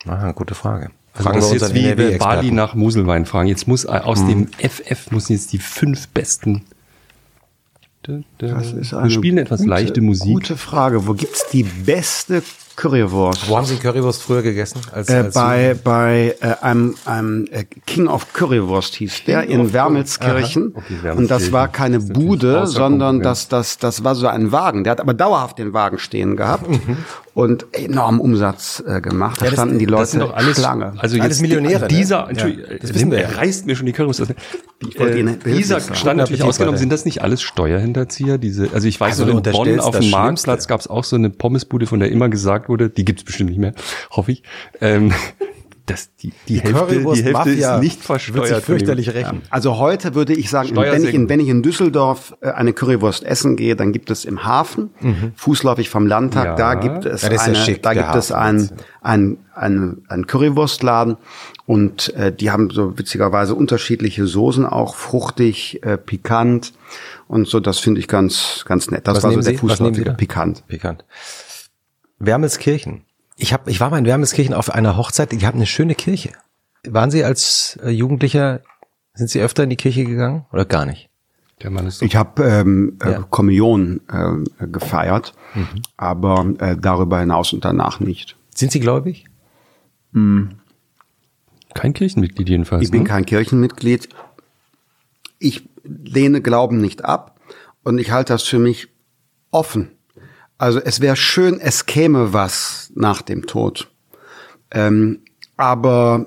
Ah, 0.07 0.33
gute 0.33 0.55
Frage. 0.55 0.91
Also 1.12 1.24
Fragen 1.24 1.41
das 1.41 1.51
wir 1.51 1.57
ist 1.57 1.74
jetzt 1.74 1.74
wie 1.74 2.18
Bali 2.18 2.51
nach 2.51 2.74
Muselwein 2.74 3.26
fragen. 3.26 3.49
Jetzt 3.49 3.68
muss 3.68 3.85
äh, 3.85 3.89
aus 3.89 4.24
dem 4.26 4.49
FF 4.49 5.11
müssen 5.11 5.33
jetzt 5.33 5.53
die 5.53 5.59
fünf 5.59 6.09
besten. 6.09 6.64
Das 8.49 8.72
ist 8.72 8.93
wir 8.93 8.99
eine 9.01 9.11
spielen 9.11 9.38
etwas 9.38 9.61
gute, 9.61 9.70
leichte 9.70 10.01
Musik. 10.01 10.32
Gute 10.32 10.57
Frage. 10.57 11.07
Wo 11.07 11.14
gibt's 11.14 11.47
die 11.53 11.62
beste 11.64 12.43
Currywurst? 12.76 13.49
Wo 13.49 13.57
haben 13.59 13.66
Sie 13.66 13.76
Currywurst 13.76 14.22
früher 14.22 14.41
gegessen? 14.43 14.80
Als, 14.93 15.09
Äh, 15.11 15.14
als 15.16 15.34
bei 15.34 15.76
bei 15.84 16.34
äh, 16.41 16.55
einem, 16.62 16.95
einem 17.05 17.47
äh, 17.51 17.64
King 17.64 18.07
of 18.07 18.32
Currywurst 18.32 18.95
hieß 18.95 19.24
der 19.26 19.43
in 19.45 19.72
Wermelskirchen. 19.74 20.72
Okay, 20.74 21.11
und 21.14 21.30
das 21.30 21.53
war 21.53 21.68
keine 21.68 21.99
Das 21.99 22.09
Bude, 22.09 22.66
sondern 22.66 23.20
das, 23.20 23.49
das, 23.49 23.76
das 23.78 24.03
war 24.03 24.14
so 24.14 24.26
ein 24.28 24.51
Wagen. 24.53 24.84
Der 24.84 24.93
hat 24.93 25.01
aber 25.01 25.12
dauerhaft 25.12 25.59
den 25.59 25.74
Wagen 25.74 25.99
stehen 25.99 26.36
gehabt 26.36 26.66
und 27.34 27.66
enorm 27.72 28.18
Umsatz 28.20 28.82
äh, 28.86 29.03
gemacht. 29.03 29.41
Da 29.41 29.45
Ja, 29.47 29.51
das- 29.51 29.59
standen 29.61 29.78
die 29.78 29.84
Das 29.86 29.93
Leute 29.93 30.07
sind 30.12 30.20
doch 30.20 30.34
alles, 30.34 30.57
Schlange. 30.59 30.95
also 30.97 31.18
Alles 31.20 31.38
jetzt 31.38 31.41
Millionäre, 31.43 31.80
ne? 31.82 31.88
Dieser, 31.88 32.16
Ja, 32.20 32.28
Entschuldigung, 32.28 32.64
das 32.70 32.78
das 32.80 32.95
wissen 32.95 33.11
wir 33.11 33.20
ja. 33.20 33.28
reißt 33.28 33.66
mir 33.66 33.76
schon 33.76 33.86
die 33.86 33.93
Currywurst. 33.93 34.20
Ihnen 35.16 35.41
Äh, 35.45 35.53
dieser 35.53 35.80
stand 35.80 36.16
natürlich 36.16 36.43
ausgenommen. 36.43 36.78
Sind 36.78 36.91
das 36.91 37.05
nicht 37.05 37.20
alles 37.22 37.43
Steuerhinterzieher? 37.43 38.30
Diese, 38.39 38.70
also 38.72 38.87
ich 38.89 39.01
weiß 39.01 39.20
Also 39.20 39.31
in 39.39 39.43
Bonn 39.43 39.81
auf 39.81 39.91
das 39.93 40.01
dem. 40.05 40.11
Marktplatz 40.11 40.66
gab 40.68 40.81
es 40.81 40.87
auch 40.89 41.05
so 41.05 41.16
eine 41.16 41.31
Pommesbude, 41.31 41.87
von 41.87 42.01
der 42.01 42.11
immer 42.11 42.28
gesagt 42.28 42.68
wurde, 42.68 42.89
die 42.91 43.05
gibt's 43.05 43.24
bestimmt 43.24 43.51
nicht 43.51 43.59
mehr, 43.61 43.74
hoffe 44.11 44.33
ich. 44.33 44.43
Ähm, 44.81 45.12
dass 45.87 46.14
die, 46.16 46.33
die, 46.47 46.61
Hälfte, 46.61 46.99
die 47.14 47.22
Hälfte 47.24 47.51
ist 47.51 47.81
nicht 47.81 47.97
Wird 47.97 48.05
versteuert. 48.05 48.47
sich 48.47 48.55
von 48.55 48.59
dem- 48.59 48.62
fürchterlich 48.64 49.12
rächen. 49.12 49.43
Also 49.51 49.76
heute 49.78 50.14
würde 50.14 50.35
ich 50.35 50.49
sagen, 50.49 50.76
wenn 50.76 51.03
ich, 51.05 51.12
in, 51.14 51.28
wenn 51.28 51.41
ich 51.41 51.49
in 51.49 51.62
Düsseldorf 51.64 52.37
äh, 52.43 52.51
eine 52.51 52.72
Currywurst 52.72 53.24
essen 53.24 53.57
gehe, 53.57 53.74
dann 53.74 53.91
gibt 53.91 54.09
es 54.11 54.24
im 54.24 54.45
Hafen, 54.45 54.91
fußläufig 55.35 55.91
vom 55.91 56.07
Landtag, 56.07 56.45
Ja. 56.45 56.55
da 56.55 56.74
gibt 56.74 57.07
es 57.07 57.22
Ja, 57.22 57.31
das 57.31 57.41
eine, 57.43 57.57
schick, 57.57 57.83
da 57.83 57.95
gibt 57.95 58.14
es 58.14 58.31
Hafen 58.31 58.35
ein, 58.41 58.59
jetzt. 58.61 58.74
ein, 59.01 59.37
ein, 59.57 59.97
ein 60.07 60.26
Currywurstladen 60.28 61.16
und 61.66 62.14
äh, 62.14 62.33
die 62.33 62.53
haben 62.53 62.70
so 62.70 62.97
witzigerweise 62.97 63.57
unterschiedliche 63.57 64.26
Soßen, 64.28 64.66
auch 64.66 64.95
fruchtig, 64.95 65.83
äh, 65.83 65.97
pikant 65.99 66.72
und 67.31 67.49
so. 67.49 67.61
Das 67.61 67.78
finde 67.78 68.01
ich 68.01 68.09
ganz, 68.09 68.64
ganz 68.66 68.91
nett. 68.91 69.07
Das 69.07 69.18
Was 69.18 69.24
war 69.24 69.31
so 69.31 69.41
der 69.41 69.53
Sie? 69.53 69.57
Fußläufige 69.57 70.05
da? 70.05 70.12
pikant. 70.12 70.66
Pikant. 70.66 71.05
Wermelskirchen. 72.18 73.05
Ich, 73.37 73.53
hab, 73.53 73.68
ich 73.68 73.81
war 73.81 73.91
mal 73.91 73.99
in 73.99 74.05
Wermelskirchen 74.05 74.53
auf 74.53 74.70
einer 74.70 74.97
Hochzeit, 74.97 75.33
die 75.33 75.47
haben 75.47 75.57
eine 75.57 75.66
schöne 75.66 75.95
Kirche. 75.95 76.33
Waren 76.87 77.11
Sie 77.11 77.24
als 77.24 77.78
äh, 77.83 77.91
Jugendlicher, 77.91 78.61
sind 79.14 79.31
Sie 79.31 79.41
öfter 79.41 79.64
in 79.64 79.70
die 79.70 79.76
Kirche 79.76 80.05
gegangen 80.05 80.45
oder 80.53 80.64
gar 80.66 80.85
nicht? 80.85 81.09
Der 81.62 81.70
Mann 81.70 81.87
ist 81.87 81.99
so 81.99 82.07
Ich 82.07 82.16
habe 82.16 82.43
ähm, 82.45 82.99
äh, 83.03 83.12
Ja. 83.12 83.18
Mhm. 83.20 83.31
Kommunion 83.31 84.01
äh, 84.09 84.66
gefeiert, 84.66 85.35
aber 85.97 86.55
äh, 86.59 86.76
darüber 86.78 87.20
hinaus 87.20 87.53
und 87.53 87.64
danach 87.64 88.01
nicht. 88.01 88.37
Sind 88.55 88.72
Sie 88.72 88.81
gläubig? 88.81 89.26
kein 90.12 91.93
Kirchenmitglied 91.93 92.49
jedenfalls. 92.49 92.83
Ich 92.83 92.91
bin 92.91 93.05
ne? 93.05 93.09
kein 93.09 93.24
Kirchenmitglied. 93.24 94.09
Ich 95.39 95.68
lehne 96.05 96.41
Glauben 96.41 96.80
nicht 96.80 97.05
ab 97.05 97.41
und 97.82 97.99
ich 97.99 98.11
halte 98.11 98.32
das 98.32 98.43
für 98.45 98.59
mich 98.59 98.88
offen. 99.51 99.91
Also 100.59 100.78
es 100.78 101.01
wäre 101.01 101.16
schön, 101.16 101.59
es 101.59 101.86
käme 101.86 102.32
was 102.32 102.93
nach 102.95 103.22
dem 103.22 103.47
Tod. 103.47 103.91
Ähm, 104.70 105.20
aber 105.57 106.26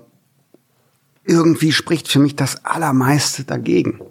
irgendwie 1.25 1.71
spricht 1.71 2.07
für 2.07 2.19
mich 2.19 2.35
das 2.35 2.65
Allermeiste 2.65 3.43
dagegen. 3.43 4.01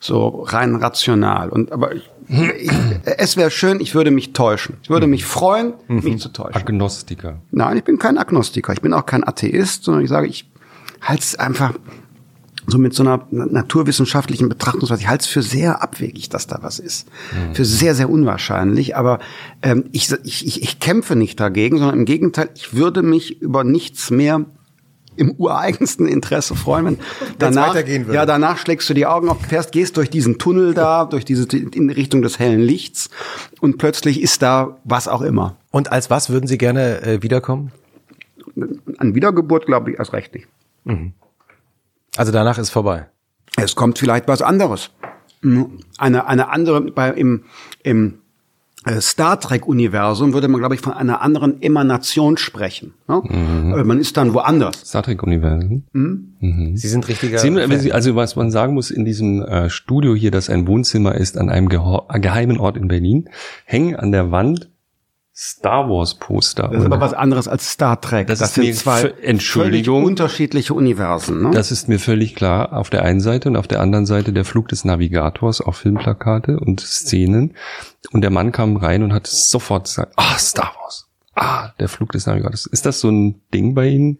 So 0.00 0.42
rein 0.42 0.74
rational. 0.74 1.50
Und 1.50 1.70
aber 1.72 1.94
ich, 1.94 2.10
ich, 2.28 2.70
es 3.04 3.36
wäre 3.36 3.50
schön, 3.50 3.80
ich 3.80 3.94
würde 3.94 4.10
mich 4.10 4.32
täuschen. 4.32 4.76
Ich 4.82 4.90
würde 4.90 5.06
mich 5.06 5.24
freuen, 5.24 5.74
mich 5.86 6.20
zu 6.20 6.30
täuschen. 6.30 6.60
Agnostiker. 6.60 7.40
Nein, 7.50 7.76
ich 7.76 7.84
bin 7.84 7.98
kein 7.98 8.18
Agnostiker. 8.18 8.72
Ich 8.72 8.80
bin 8.80 8.92
auch 8.92 9.06
kein 9.06 9.26
Atheist, 9.26 9.84
sondern 9.84 10.02
ich 10.02 10.08
sage, 10.08 10.26
ich 10.26 10.50
halte 11.00 11.22
es 11.22 11.36
einfach 11.36 11.74
so 12.68 12.78
mit 12.78 12.94
so 12.94 13.02
einer 13.02 13.26
naturwissenschaftlichen 13.30 14.48
Betrachtungsweise, 14.48 15.00
ich 15.00 15.08
halte 15.08 15.22
es 15.22 15.28
für 15.28 15.42
sehr 15.42 15.82
abwegig, 15.82 16.28
dass 16.28 16.46
da 16.46 16.58
was 16.62 16.78
ist. 16.78 17.08
Für 17.54 17.64
sehr, 17.64 17.94
sehr 17.94 18.10
unwahrscheinlich. 18.10 18.94
Aber 18.96 19.18
ähm, 19.62 19.84
ich, 19.92 20.12
ich, 20.24 20.62
ich, 20.62 20.78
kämpfe 20.78 21.16
nicht 21.16 21.40
dagegen, 21.40 21.78
sondern 21.78 21.98
im 21.98 22.04
Gegenteil, 22.04 22.50
ich 22.54 22.74
würde 22.74 23.02
mich 23.02 23.40
über 23.40 23.64
nichts 23.64 24.10
mehr 24.10 24.44
im 25.16 25.32
ureigensten 25.32 26.06
Interesse 26.06 26.54
freuen, 26.54 26.86
wenn 26.86 26.98
danach, 27.38 27.70
weitergehen 27.70 28.06
würde. 28.06 28.14
ja, 28.14 28.26
danach 28.26 28.58
schlägst 28.58 28.88
du 28.88 28.94
die 28.94 29.06
Augen 29.06 29.28
auf, 29.28 29.40
fährst, 29.40 29.72
gehst 29.72 29.96
durch 29.96 30.10
diesen 30.10 30.38
Tunnel 30.38 30.74
da, 30.74 31.06
durch 31.06 31.24
diese, 31.24 31.48
in 31.56 31.90
Richtung 31.90 32.22
des 32.22 32.38
hellen 32.38 32.60
Lichts 32.60 33.10
und 33.60 33.78
plötzlich 33.78 34.22
ist 34.22 34.42
da 34.42 34.78
was 34.84 35.08
auch 35.08 35.22
immer. 35.22 35.56
Und 35.70 35.90
als 35.90 36.08
was 36.08 36.30
würden 36.30 36.46
Sie 36.46 36.56
gerne 36.56 37.02
äh, 37.02 37.22
wiederkommen? 37.22 37.72
An 38.98 39.14
Wiedergeburt 39.14 39.66
glaube 39.66 39.90
ich 39.90 39.98
erst 39.98 40.12
recht 40.12 40.34
nicht. 40.34 40.46
Also 42.18 42.32
danach 42.32 42.58
ist 42.58 42.70
vorbei. 42.70 43.06
Es 43.56 43.74
kommt 43.74 43.98
vielleicht 43.98 44.28
was 44.28 44.42
anderes. 44.42 44.90
Eine, 45.98 46.26
eine 46.26 46.50
andere, 46.50 46.80
bei, 46.80 47.10
im, 47.10 47.44
im 47.82 48.18
äh, 48.84 49.00
Star 49.00 49.38
Trek-Universum 49.40 50.32
würde 50.32 50.48
man, 50.48 50.60
glaube 50.60 50.74
ich, 50.74 50.80
von 50.80 50.92
einer 50.92 51.20
anderen 51.22 51.62
Emanation 51.62 52.36
sprechen. 52.36 52.94
Ne? 53.08 53.22
Äh, 53.78 53.84
Man 53.84 53.98
ist 54.00 54.16
dann 54.16 54.34
woanders. 54.34 54.80
Star 54.86 55.02
Trek-Universum. 55.02 55.84
Sie 56.76 56.88
sind 56.88 57.06
richtiger. 57.08 57.38
Sie, 57.78 57.92
also 57.92 58.14
was 58.16 58.34
man 58.36 58.50
sagen 58.50 58.74
muss, 58.74 58.90
in 58.90 59.04
diesem 59.04 59.42
äh, 59.42 59.70
Studio 59.70 60.14
hier, 60.14 60.30
das 60.32 60.50
ein 60.50 60.66
Wohnzimmer 60.66 61.14
ist, 61.14 61.38
an 61.38 61.50
einem 61.50 61.68
geho- 61.68 62.06
geheimen 62.20 62.58
Ort 62.58 62.76
in 62.76 62.88
Berlin, 62.88 63.28
hängen 63.64 63.94
an 63.96 64.10
der 64.12 64.30
Wand 64.30 64.70
Star 65.40 65.88
Wars 65.88 66.16
Poster. 66.16 66.64
Das 66.64 66.72
ist 66.72 66.78
Und 66.80 66.86
aber 66.92 67.00
was 67.00 67.12
anderes 67.14 67.46
als 67.46 67.70
Star 67.70 68.00
Trek. 68.00 68.26
Das 68.26 68.40
ist 68.40 68.54
sind 68.54 68.74
zwei 68.74 69.14
Entschuldigung. 69.22 70.02
unterschiedliche 70.04 70.74
Universen. 70.74 71.42
Ne? 71.42 71.50
das 71.52 71.70
ist 71.70 71.88
mir 71.88 72.00
völlig 72.00 72.34
klar. 72.34 72.72
Auf 72.72 72.90
der 72.90 73.02
einen 73.04 73.20
Seite 73.20 73.48
und 73.48 73.56
auf 73.56 73.68
der 73.68 73.80
anderen 73.80 74.04
Seite 74.04 74.32
der 74.32 74.44
Flug 74.44 74.66
des 74.66 74.84
Navigators, 74.84 75.60
auch 75.60 75.76
Filmplakate 75.76 76.58
und 76.58 76.80
Szenen. 76.80 77.54
Und 78.10 78.22
der 78.22 78.30
Mann 78.30 78.50
kam 78.50 78.76
rein 78.76 79.04
und 79.04 79.12
hat 79.12 79.28
sofort 79.28 79.84
gesagt, 79.84 80.14
ah, 80.16 80.36
Star 80.38 80.72
Wars. 80.82 81.06
Ah, 81.36 81.68
der 81.78 81.88
Flug 81.88 82.10
des 82.10 82.26
Navigators. 82.26 82.66
Ist 82.66 82.84
das 82.84 82.98
so 82.98 83.08
ein 83.08 83.40
Ding 83.54 83.74
bei 83.76 83.86
Ihnen 83.90 84.18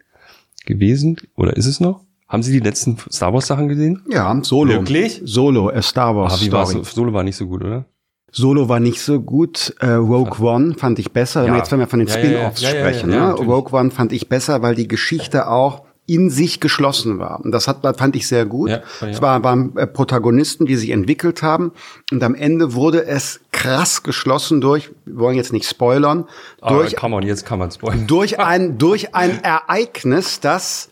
gewesen? 0.67 1.17
Oder 1.37 1.57
ist 1.57 1.67
es 1.67 1.81
noch? 1.81 2.05
Haben 2.29 2.45
Sie 2.45 2.53
die 2.53 2.61
letzten 2.61 2.97
Star 3.11 3.33
Wars 3.35 3.49
Sachen 3.49 3.67
gesehen? 3.67 4.05
ja, 4.09 4.39
Solo. 4.45 4.71
Wirklich? 4.73 5.21
Solo, 5.25 5.69
a 5.71 5.83
Star 5.83 6.15
Wars 6.15 6.35
Ah, 6.35 6.41
wie 6.45 6.53
war's? 6.53 6.69
Story. 6.71 6.85
Solo 6.85 7.13
war 7.13 7.25
nicht 7.25 7.37
so 7.37 7.49
gut, 7.49 7.65
oder? 7.65 7.87
Solo 8.31 8.69
war 8.69 8.79
nicht 8.81 9.01
so 9.01 9.21
gut. 9.21 9.75
Äh, 9.81 9.91
Rogue 9.93 10.39
One 10.47 10.75
fand 10.75 10.99
ich 10.99 11.13
besser. 11.13 11.41
Wenn 11.43 11.49
Ja. 11.49 11.55
wir 11.55 11.59
jetzt 11.59 11.73
wenn 11.73 11.79
wir 11.81 11.87
von 11.87 11.99
den 11.99 12.09
Ja. 12.09 12.15
Spin-offs 12.15 12.61
Ja, 12.63 12.69
sprechen. 12.71 13.11
ne? 13.11 13.33
Rogue 13.33 13.73
One 13.79 13.91
fand 13.91 14.13
ich 14.13 14.29
besser, 14.29 14.63
weil 14.63 14.75
die 14.75 14.87
Geschichte 14.89 15.49
auch 15.49 15.83
in 16.07 16.31
sich 16.31 16.59
geschlossen 16.61 17.19
war. 17.19 17.41
Und 17.45 17.53
das 17.53 17.69
hat, 17.69 17.83
fand 17.99 18.17
ich 18.17 18.27
sehr 18.27 18.47
gut. 18.47 18.71
Es 19.03 19.21
war, 19.21 19.45
waren 19.45 19.77
äh, 19.77 19.87
Protagonisten, 19.87 20.65
die 20.65 20.77
sich 20.77 20.89
entwickelt 20.89 21.43
haben. 21.43 21.73
Und 22.11 22.23
am 22.23 22.35
Ende 22.35 22.73
wurde 22.73 23.05
es 23.05 23.41
krass 23.53 24.03
geschlossen 24.03 24.63
durch, 24.63 24.91
wir 25.05 25.19
wollen 25.19 25.37
jetzt 25.37 25.53
nicht 25.53 25.69
spoilern, 25.69 26.25
durch, 26.67 26.97
ah, 26.97 27.01
kann 27.01 27.11
man, 27.11 27.25
jetzt 27.25 27.45
kann 27.45 27.59
man 27.59 27.71
spoilern. 27.71 28.07
durch 28.07 28.41
ein, 28.41 28.79
durch 28.79 29.15
ein 29.15 29.43
Ereignis, 29.45 30.41
das 30.41 30.89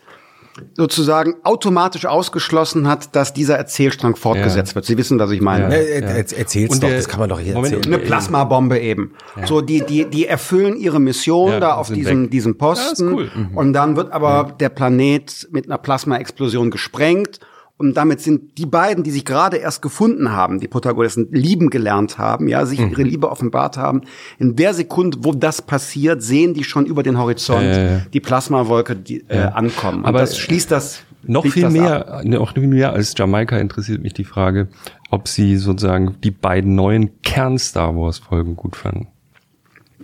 sozusagen 0.75 1.35
automatisch 1.43 2.05
ausgeschlossen 2.05 2.87
hat, 2.87 3.15
dass 3.15 3.33
dieser 3.33 3.55
Erzählstrang 3.57 4.15
fortgesetzt 4.15 4.71
Ja. 4.71 4.75
wird. 4.75 4.85
Sie 4.85 4.97
wissen, 4.97 5.19
was 5.19 5.31
ich 5.31 5.41
meine. 5.41 5.65
Ja, 5.65 5.69
er, 5.81 6.03
er, 6.03 6.15
erzähl's 6.37 6.71
Und 6.73 6.83
doch, 6.83 6.87
der- 6.89 6.97
das 6.97 7.07
kann 7.09 7.19
man 7.19 7.29
doch 7.29 7.39
hier 7.39 7.53
Moment, 7.53 7.73
erzählen. 7.75 7.93
Eine 7.95 8.03
Plasmabombe 8.03 8.79
eben. 8.79 9.13
So, 9.45 9.61
die, 9.61 9.81
die, 9.85 10.05
die 10.09 10.27
erfüllen 10.27 10.75
ihre 10.77 10.99
Mission 10.99 11.51
Ja, 11.51 11.59
da 11.59 11.73
auf 11.75 11.91
diesem, 11.91 12.23
weg. 12.23 12.31
diesem 12.31 12.57
Posten. 12.57 13.05
Ja, 13.17 13.23
ist 13.23 13.31
cool. 13.35 13.49
Und 13.55 13.73
dann 13.73 13.95
wird 13.95 14.11
aber 14.11 14.53
der 14.59 14.69
Planet 14.69 15.47
mit 15.51 15.65
einer 15.65 15.77
Plasmaexplosion 15.77 16.71
gesprengt. 16.71 17.39
Und 17.79 17.95
damit 17.95 18.21
sind 18.21 18.57
die 18.57 18.65
beiden, 18.65 19.03
die 19.03 19.11
sich 19.11 19.23
gerade 19.23 19.57
erst 19.57 19.83
gefunden 19.83 20.31
haben, 20.31 20.59
die 20.59 20.67
Protagonisten 20.67 21.27
lieben 21.31 21.69
gelernt 21.69 22.17
haben, 22.17 22.47
ja, 22.47 22.65
sich 22.65 22.79
ihre 22.79 23.03
Liebe 23.03 23.29
offenbart 23.29 23.77
haben. 23.77 24.01
In 24.39 24.55
der 24.55 24.73
Sekunde, 24.73 25.19
wo 25.21 25.31
das 25.31 25.61
passiert, 25.61 26.23
sehen 26.23 26.55
die 26.55 26.63
schon 26.63 26.87
über 26.87 27.03
den 27.03 27.19
Horizont 27.19 27.75
ja. 27.75 27.99
die 28.11 28.19
Plasmawolke 28.19 28.95
die, 28.95 29.23
äh, 29.27 29.37
ankommen. 29.37 29.99
Und 29.99 30.05
Aber 30.05 30.19
das 30.19 30.39
schließt 30.39 30.71
das 30.71 31.03
Noch 31.21 31.45
viel 31.45 31.69
mehr, 31.69 32.21
noch 32.23 32.53
viel 32.53 32.65
mehr 32.65 32.93
als 32.93 33.13
Jamaika 33.15 33.57
interessiert 33.57 34.01
mich 34.01 34.13
die 34.13 34.23
Frage, 34.23 34.69
ob 35.11 35.27
Sie 35.27 35.57
sozusagen 35.57 36.15
die 36.23 36.31
beiden 36.31 36.73
neuen 36.73 37.21
Kern-Star 37.21 37.95
Wars-Folgen 37.95 38.55
gut 38.55 38.75
fanden. 38.75 39.07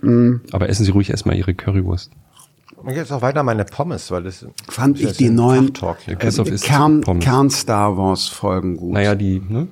Mm. 0.00 0.42
Aber 0.52 0.68
essen 0.68 0.84
Sie 0.84 0.92
ruhig 0.92 1.10
erstmal 1.10 1.36
Ihre 1.36 1.54
Currywurst. 1.54 2.12
Und 2.84 2.94
jetzt 2.94 3.12
auch 3.12 3.22
weiter 3.22 3.42
meine 3.42 3.64
Pommes, 3.64 4.10
weil 4.10 4.24
das 4.24 4.46
Fand 4.68 5.00
ich 5.00 5.06
ist 5.06 5.20
die 5.20 5.26
ein 5.26 5.34
neuen 5.34 5.68
äh, 5.68 6.56
Kern. 6.56 7.02
Kern 7.20 7.50
Star 7.50 7.96
Wars 7.96 8.28
Folgen 8.28 8.76
gut. 8.76 8.92
Naja, 8.92 9.14
die, 9.14 9.40
ne? 9.48 9.68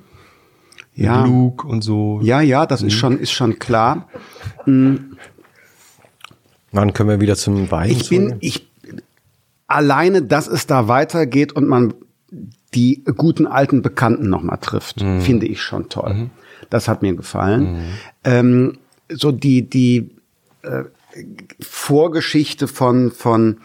ja. 0.95 1.25
Luke 1.25 1.67
und 1.67 1.83
so. 1.83 2.19
Ja, 2.23 2.41
ja, 2.41 2.65
das 2.65 2.81
ist 2.81 2.93
schon, 2.93 3.19
ist 3.19 3.31
schon 3.31 3.59
klar. 3.59 4.07
Dann 4.65 5.13
können 6.93 7.09
wir 7.09 7.19
wieder 7.19 7.35
zum 7.35 7.69
Wein. 7.69 7.91
Ich 7.91 8.09
bin, 8.09 8.37
ich, 8.39 8.67
alleine, 9.67 10.23
dass 10.23 10.47
es 10.47 10.65
da 10.65 10.87
weitergeht 10.87 11.53
und 11.53 11.67
man 11.67 11.93
die 12.73 13.03
guten 13.15 13.45
alten 13.45 13.83
Bekannten 13.83 14.27
nochmal 14.29 14.57
trifft, 14.59 15.01
finde 15.19 15.45
ich 15.45 15.61
schon 15.61 15.89
toll. 15.89 16.31
Das 16.71 16.87
hat 16.87 17.03
mir 17.03 17.13
gefallen. 17.15 17.83
Ähm, 18.23 18.79
so 19.09 19.31
die, 19.31 19.69
die 19.69 20.09
äh, 20.63 20.85
Vorgeschichte 21.61 22.67
von, 22.67 23.11
von 23.11 23.61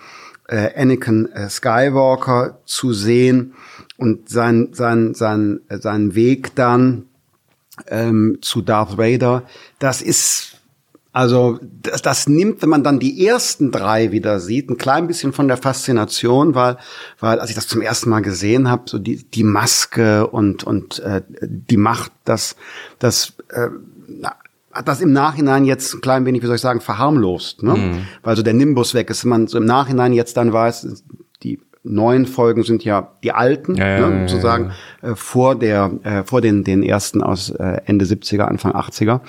äh, 0.49 0.71
Anakin 0.81 1.31
äh, 1.33 1.49
Skywalker 1.49 2.61
zu 2.65 2.93
sehen 2.93 3.55
und 3.97 4.29
sein, 4.29 4.71
sein, 4.73 5.15
sein, 5.15 5.61
äh, 5.69 5.79
seinen 5.79 6.15
Weg 6.15 6.55
dann 6.55 7.07
ähm, 7.87 8.39
zu 8.41 8.63
Darth 8.63 8.99
Vader, 8.99 9.45
das 9.79 10.03
ist 10.03 10.59
also 11.19 11.59
das, 11.83 12.03
das 12.03 12.29
nimmt, 12.29 12.63
wenn 12.63 12.69
man 12.69 12.85
dann 12.85 13.01
die 13.01 13.27
ersten 13.27 13.73
drei 13.73 14.13
wieder 14.13 14.39
sieht, 14.39 14.71
ein 14.71 14.77
klein 14.77 15.09
bisschen 15.09 15.33
von 15.33 15.49
der 15.49 15.57
Faszination, 15.57 16.55
weil, 16.55 16.77
weil 17.19 17.41
als 17.41 17.51
ich 17.51 17.57
das 17.57 17.67
zum 17.67 17.83
ersten 17.83 18.11
Mal 18.11 18.21
gesehen 18.21 18.71
habe, 18.71 18.85
so 18.87 18.99
die, 18.99 19.25
die 19.25 19.43
Maske 19.43 20.29
und, 20.29 20.63
und 20.63 21.01
äh, 21.01 21.23
die 21.41 21.77
Macht, 21.79 22.13
das, 22.25 22.57
das 23.01 23.33
äh, 23.49 23.69
hat 24.79 24.89
das 24.89 25.01
im 25.01 25.13
Nachhinein 25.13 25.65
jetzt 25.65 25.95
ein 25.95 26.01
klein 26.01 26.25
wenig, 26.25 26.43
wie 26.43 26.47
soll 26.47 26.55
ich 26.57 26.63
sagen, 26.63 26.81
verharmlost, 26.81 27.63
ne? 27.63 27.75
Weil 28.23 28.37
so 28.37 28.43
der 28.43 28.55
Nimbus 28.55 28.95
weg 28.95 29.11
ist, 29.11 29.25
man 29.25 29.49
so 29.49 29.59
im 29.59 29.65
Nachhinein 29.65 30.13
jetzt 30.13 30.37
dann 30.37 30.53
weiß, 30.53 31.05
die 31.43 31.61
neuen 31.83 32.27
Folgen 32.27 32.63
sind 32.63 32.85
ja 32.85 33.13
die 33.23 33.33
alten, 33.33 33.75
Ja, 33.75 34.09
ne, 34.09 34.21
ja, 34.21 34.29
sozusagen 34.29 34.73
Äh, 35.01 35.15
vor 35.15 35.55
der 35.55 35.93
äh, 36.03 36.25
vor 36.25 36.41
den 36.41 36.65
den 36.65 36.83
ersten 36.83 37.23
aus 37.23 37.51
äh, 37.51 37.81
Ende 37.87 38.05
70er 38.05 38.43
Anfang 38.43 38.73
80er. 38.73 39.21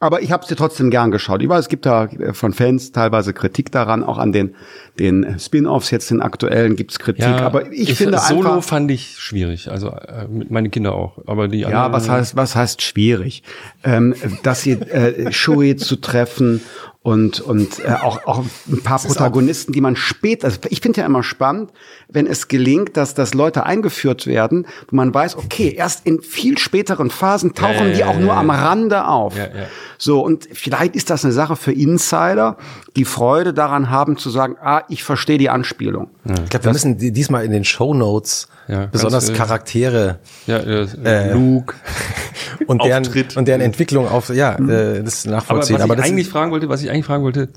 Aber 0.00 0.20
ich 0.20 0.32
habe 0.32 0.42
es 0.42 0.48
dir 0.48 0.56
trotzdem 0.56 0.90
gern 0.90 1.10
geschaut. 1.12 1.42
Ich 1.42 1.48
weiß, 1.48 1.60
es 1.60 1.68
gibt 1.68 1.86
da 1.86 2.06
äh, 2.06 2.34
von 2.34 2.52
Fans 2.52 2.90
teilweise 2.90 3.32
Kritik 3.32 3.70
daran, 3.70 4.02
auch 4.02 4.18
an 4.18 4.32
den 4.32 4.56
den 4.98 5.38
Spin-offs 5.38 5.90
jetzt 5.90 6.10
den 6.10 6.20
aktuellen 6.20 6.74
gibt's 6.74 6.98
Kritik. 6.98 7.24
aber 7.24 7.70
ich, 7.72 7.94
finde 7.94 8.18
Solo 8.18 8.54
einfach 8.54 8.64
fand 8.64 8.90
ich 8.90 9.18
schwierig, 9.18 9.70
also 9.70 9.90
äh, 9.90 10.26
mit 10.28 10.50
meine 10.50 10.70
Kinder 10.70 10.94
auch, 10.94 11.18
aber 11.26 11.48
die 11.48 11.60
ja, 11.60 11.92
was 11.92 12.08
heißt, 12.08 12.34
was 12.36 12.56
heißt 12.56 12.82
schwierig? 12.82 13.42
Ähm, 13.84 14.14
dass 14.42 14.62
sie 14.62 14.72
äh, 14.72 15.30
Shui 15.32 15.76
zu 15.76 15.96
treffen 15.96 16.62
und 17.06 17.40
und 17.40 17.78
äh, 17.84 17.92
auch 18.02 18.26
auch 18.26 18.44
ein 18.68 18.82
paar 18.82 18.98
Protagonisten, 18.98 19.72
die 19.72 19.80
man 19.80 19.94
später. 19.94 20.46
Also 20.46 20.58
ich 20.70 20.80
finde 20.80 21.02
ja 21.02 21.06
immer 21.06 21.22
spannend, 21.22 21.70
wenn 22.08 22.26
es 22.26 22.48
gelingt, 22.48 22.96
dass 22.96 23.14
dass 23.14 23.32
Leute 23.32 23.64
eingeführt 23.64 24.26
werden, 24.26 24.66
wo 24.90 24.95
man 24.96 25.14
weiß, 25.14 25.36
okay, 25.36 25.72
erst 25.76 26.04
in 26.06 26.20
viel 26.20 26.58
späteren 26.58 27.10
Phasen 27.10 27.54
tauchen 27.54 27.88
ja, 27.88 27.92
die 27.92 28.00
ja, 28.00 28.06
auch 28.08 28.14
ja, 28.14 28.20
nur 28.20 28.32
ja. 28.32 28.40
am 28.40 28.50
Rande 28.50 29.06
auf. 29.06 29.36
Ja, 29.36 29.44
ja. 29.44 29.66
So 29.98 30.20
und 30.24 30.48
vielleicht 30.52 30.96
ist 30.96 31.10
das 31.10 31.24
eine 31.24 31.32
Sache 31.32 31.54
für 31.54 31.72
Insider, 31.72 32.56
die 32.96 33.04
Freude 33.04 33.54
daran 33.54 33.90
haben 33.90 34.16
zu 34.16 34.30
sagen, 34.30 34.56
ah, 34.60 34.82
ich 34.88 35.04
verstehe 35.04 35.38
die 35.38 35.48
Anspielung. 35.50 36.10
Ich 36.24 36.50
glaube, 36.50 36.64
wir 36.64 36.72
müssen 36.72 36.98
die- 36.98 37.12
diesmal 37.12 37.44
in 37.44 37.52
den 37.52 37.64
Show 37.64 37.94
Notes 37.94 38.48
Ja, 38.68 38.86
besonders 38.86 39.32
Charaktere 39.32 40.18
ja, 40.46 40.56
äh, 40.58 41.32
Luke. 41.32 41.74
und 42.66 42.82
deren, 42.84 43.04
Auftritt. 43.06 43.36
und 43.36 43.46
deren 43.46 43.60
Entwicklung 43.60 44.08
auf, 44.08 44.30
ja, 44.30 44.54
äh, 44.56 45.02
das 45.02 45.26
Aber 45.26 45.36
was 45.36 45.42
nachvollziehen. 45.42 45.76
ich 45.76 45.82
Aber, 45.82 45.96
das 45.96 46.06
eigentlich 46.06 46.26
ist, 46.26 46.32
fragen 46.32 46.50
wollte, 46.50 46.68
was 46.68 46.82
ich 46.82 46.90
eigentlich 46.90 47.04
fragen 47.06 47.22
wollte, 47.22 47.48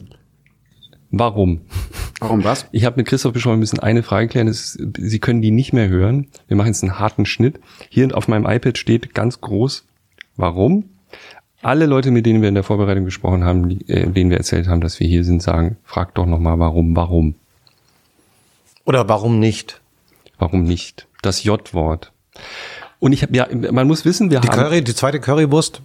warum? 1.12 1.62
Warum 2.20 2.44
was? 2.44 2.66
Ich 2.72 2.86
habe 2.86 2.98
mit 2.98 3.08
Christoph 3.08 3.34
besprochen, 3.34 3.56
wir 3.56 3.60
müssen 3.60 3.80
eine 3.80 4.04
Frage 4.04 4.28
klären. 4.28 4.48
Ist, 4.48 4.78
Sie 4.98 5.20
können 5.20 5.42
die 5.42 5.52
nicht 5.52 5.72
mehr 5.74 5.88
hören. 5.88 6.28
Wir 6.48 6.58
machen 6.58 6.68
jetzt 6.68 6.84
einen 6.84 7.00
harten 7.00 7.26
Schnitt. 7.26 7.60
Hier 7.90 8.16
auf 8.18 8.28
meinem 8.28 8.46
iPad 8.46 8.78
steht 8.78 9.14
ganz 9.14 9.40
groß, 9.42 9.86
warum? 10.36 10.86
Alle 11.62 11.86
Leute, 11.88 12.12
mit 12.12 12.26
denen 12.26 12.42
wir 12.42 12.50
in 12.50 12.56
der 12.56 12.64
Vorbereitung 12.64 13.06
gesprochen 13.06 13.44
haben, 13.44 13.68
die, 13.70 13.90
äh, 13.90 14.10
denen 14.10 14.30
wir 14.30 14.38
erzählt 14.38 14.68
haben, 14.68 14.82
dass 14.82 15.00
wir 15.00 15.08
hier 15.08 15.24
sind, 15.24 15.42
sagen, 15.42 15.78
frag 15.84 16.16
doch 16.16 16.26
nochmal, 16.26 16.58
warum, 16.60 16.96
warum, 16.96 17.36
oder 18.86 19.08
warum 19.08 19.40
nicht? 19.40 19.82
warum 20.40 20.64
nicht? 20.64 21.08
Das 21.22 21.44
J-Wort. 21.44 22.12
Und 23.00 23.14
ich 23.14 23.22
habe, 23.24 23.36
ja, 23.36 23.48
man 23.72 23.88
muss 23.88 24.04
wissen, 24.06 24.32
wir 24.32 24.40
Die 24.40 24.48
haben, 24.48 24.56
Curry, 24.58 24.84
die 24.84 24.96
zweite 24.96 25.20
Currywurst 25.20 25.82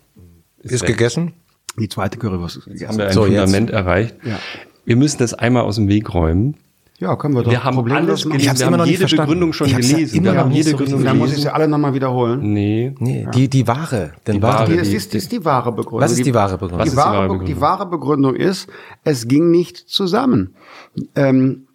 ist, 0.61 0.83
weg. 0.83 0.89
gegessen. 0.89 1.35
Die 1.79 1.89
zweite 1.89 2.19
Currywurst 2.19 2.57
ist 2.59 2.65
gegessen. 2.67 2.89
haben 2.89 2.99
wir 2.99 3.07
ein 3.09 3.13
So, 3.13 3.27
jetzt. 3.27 3.35
Fundament 3.41 3.71
erreicht. 3.71 4.15
Ja. 4.25 4.39
Wir 4.85 4.97
müssen 4.97 5.19
das 5.19 5.35
einmal 5.35 5.63
aus 5.63 5.77
dem 5.77 5.89
Weg 5.89 6.13
räumen. 6.15 6.57
Ja, 7.01 7.17
können 7.17 7.35
wir 7.35 7.43
doch. 7.43 7.51
Wir 7.51 7.65
haben 7.65 7.75
problemlos 7.75 8.09
alles 8.09 8.25
machen. 8.27 8.39
Ich 8.41 8.49
hab's 8.49 8.61
gelesen, 8.61 8.61
wir 8.61 8.67
immer 8.69 8.73
haben 8.75 8.79
noch 8.79 8.85
nicht 8.85 8.91
jede 8.93 9.01
verstanden. 9.01 9.27
Begründung 9.31 9.53
schon 9.53 9.67
Ich 9.67 9.75
hab's 9.75 9.91
ja 9.91 9.97
gelesen. 9.97 10.17
immer 10.17 10.25
Wir 10.27 10.33
noch 10.33 10.41
haben 10.41 10.49
nicht 10.51 10.57
jede 10.59 10.71
so 10.71 10.77
Begründung 10.77 10.99
richtig 11.01 11.11
Dann 11.11 11.19
muss 11.19 11.29
ich 11.29 11.35
gelesen. 11.35 11.49
sie 11.51 11.55
alle 11.55 11.69
nochmal 11.69 11.95
wiederholen. 11.95 12.53
Nee. 12.53 12.95
Nee, 12.99 13.27
die, 13.35 13.49
die 13.49 13.67
Ware. 13.67 14.13
Denn 14.27 14.41
Ware, 14.43 14.59
Ware. 14.61 14.77
Die, 14.77 14.89
die- 14.91 14.97
ist, 14.97 15.15
ist 15.15 15.33
die 15.33 15.45
wahre 15.45 15.73
Begründung. 15.73 16.01
Was 16.03 16.13
ist 16.13 16.25
die 16.25 16.33
wahre 16.35 16.53
Begründung? 16.57 16.79
Was 16.79 16.85
Die 16.85 16.89
ist 16.91 16.95
die 16.95 16.99
wahre, 16.99 17.17
wahre 17.17 17.23
Be- 17.29 17.33
Begründung? 17.35 17.55
die 17.57 17.61
wahre 17.61 17.87
Begründung 17.91 18.35
ist, 18.37 18.69
es 19.03 19.27
ging 19.27 19.51
nicht 19.51 19.77
zusammen. 19.77 20.55
Ähm, 21.17 21.67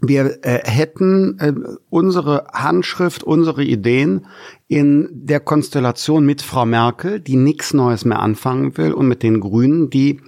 wir 0.00 0.38
äh, 0.44 0.60
hätten 0.64 1.38
äh, 1.40 1.52
unsere 1.90 2.46
Handschrift, 2.52 3.22
unsere 3.24 3.62
Ideen 3.64 4.26
in 4.68 5.08
der 5.12 5.40
Konstellation 5.40 6.26
mit 6.26 6.42
Frau 6.42 6.66
Merkel, 6.66 7.20
die 7.20 7.36
nichts 7.36 7.74
Neues 7.74 8.04
mehr 8.04 8.20
anfangen 8.20 8.76
will, 8.76 8.92
und 8.92 9.06
mit 9.08 9.22
den 9.22 9.40
Grünen, 9.40 9.88
die 9.90 10.20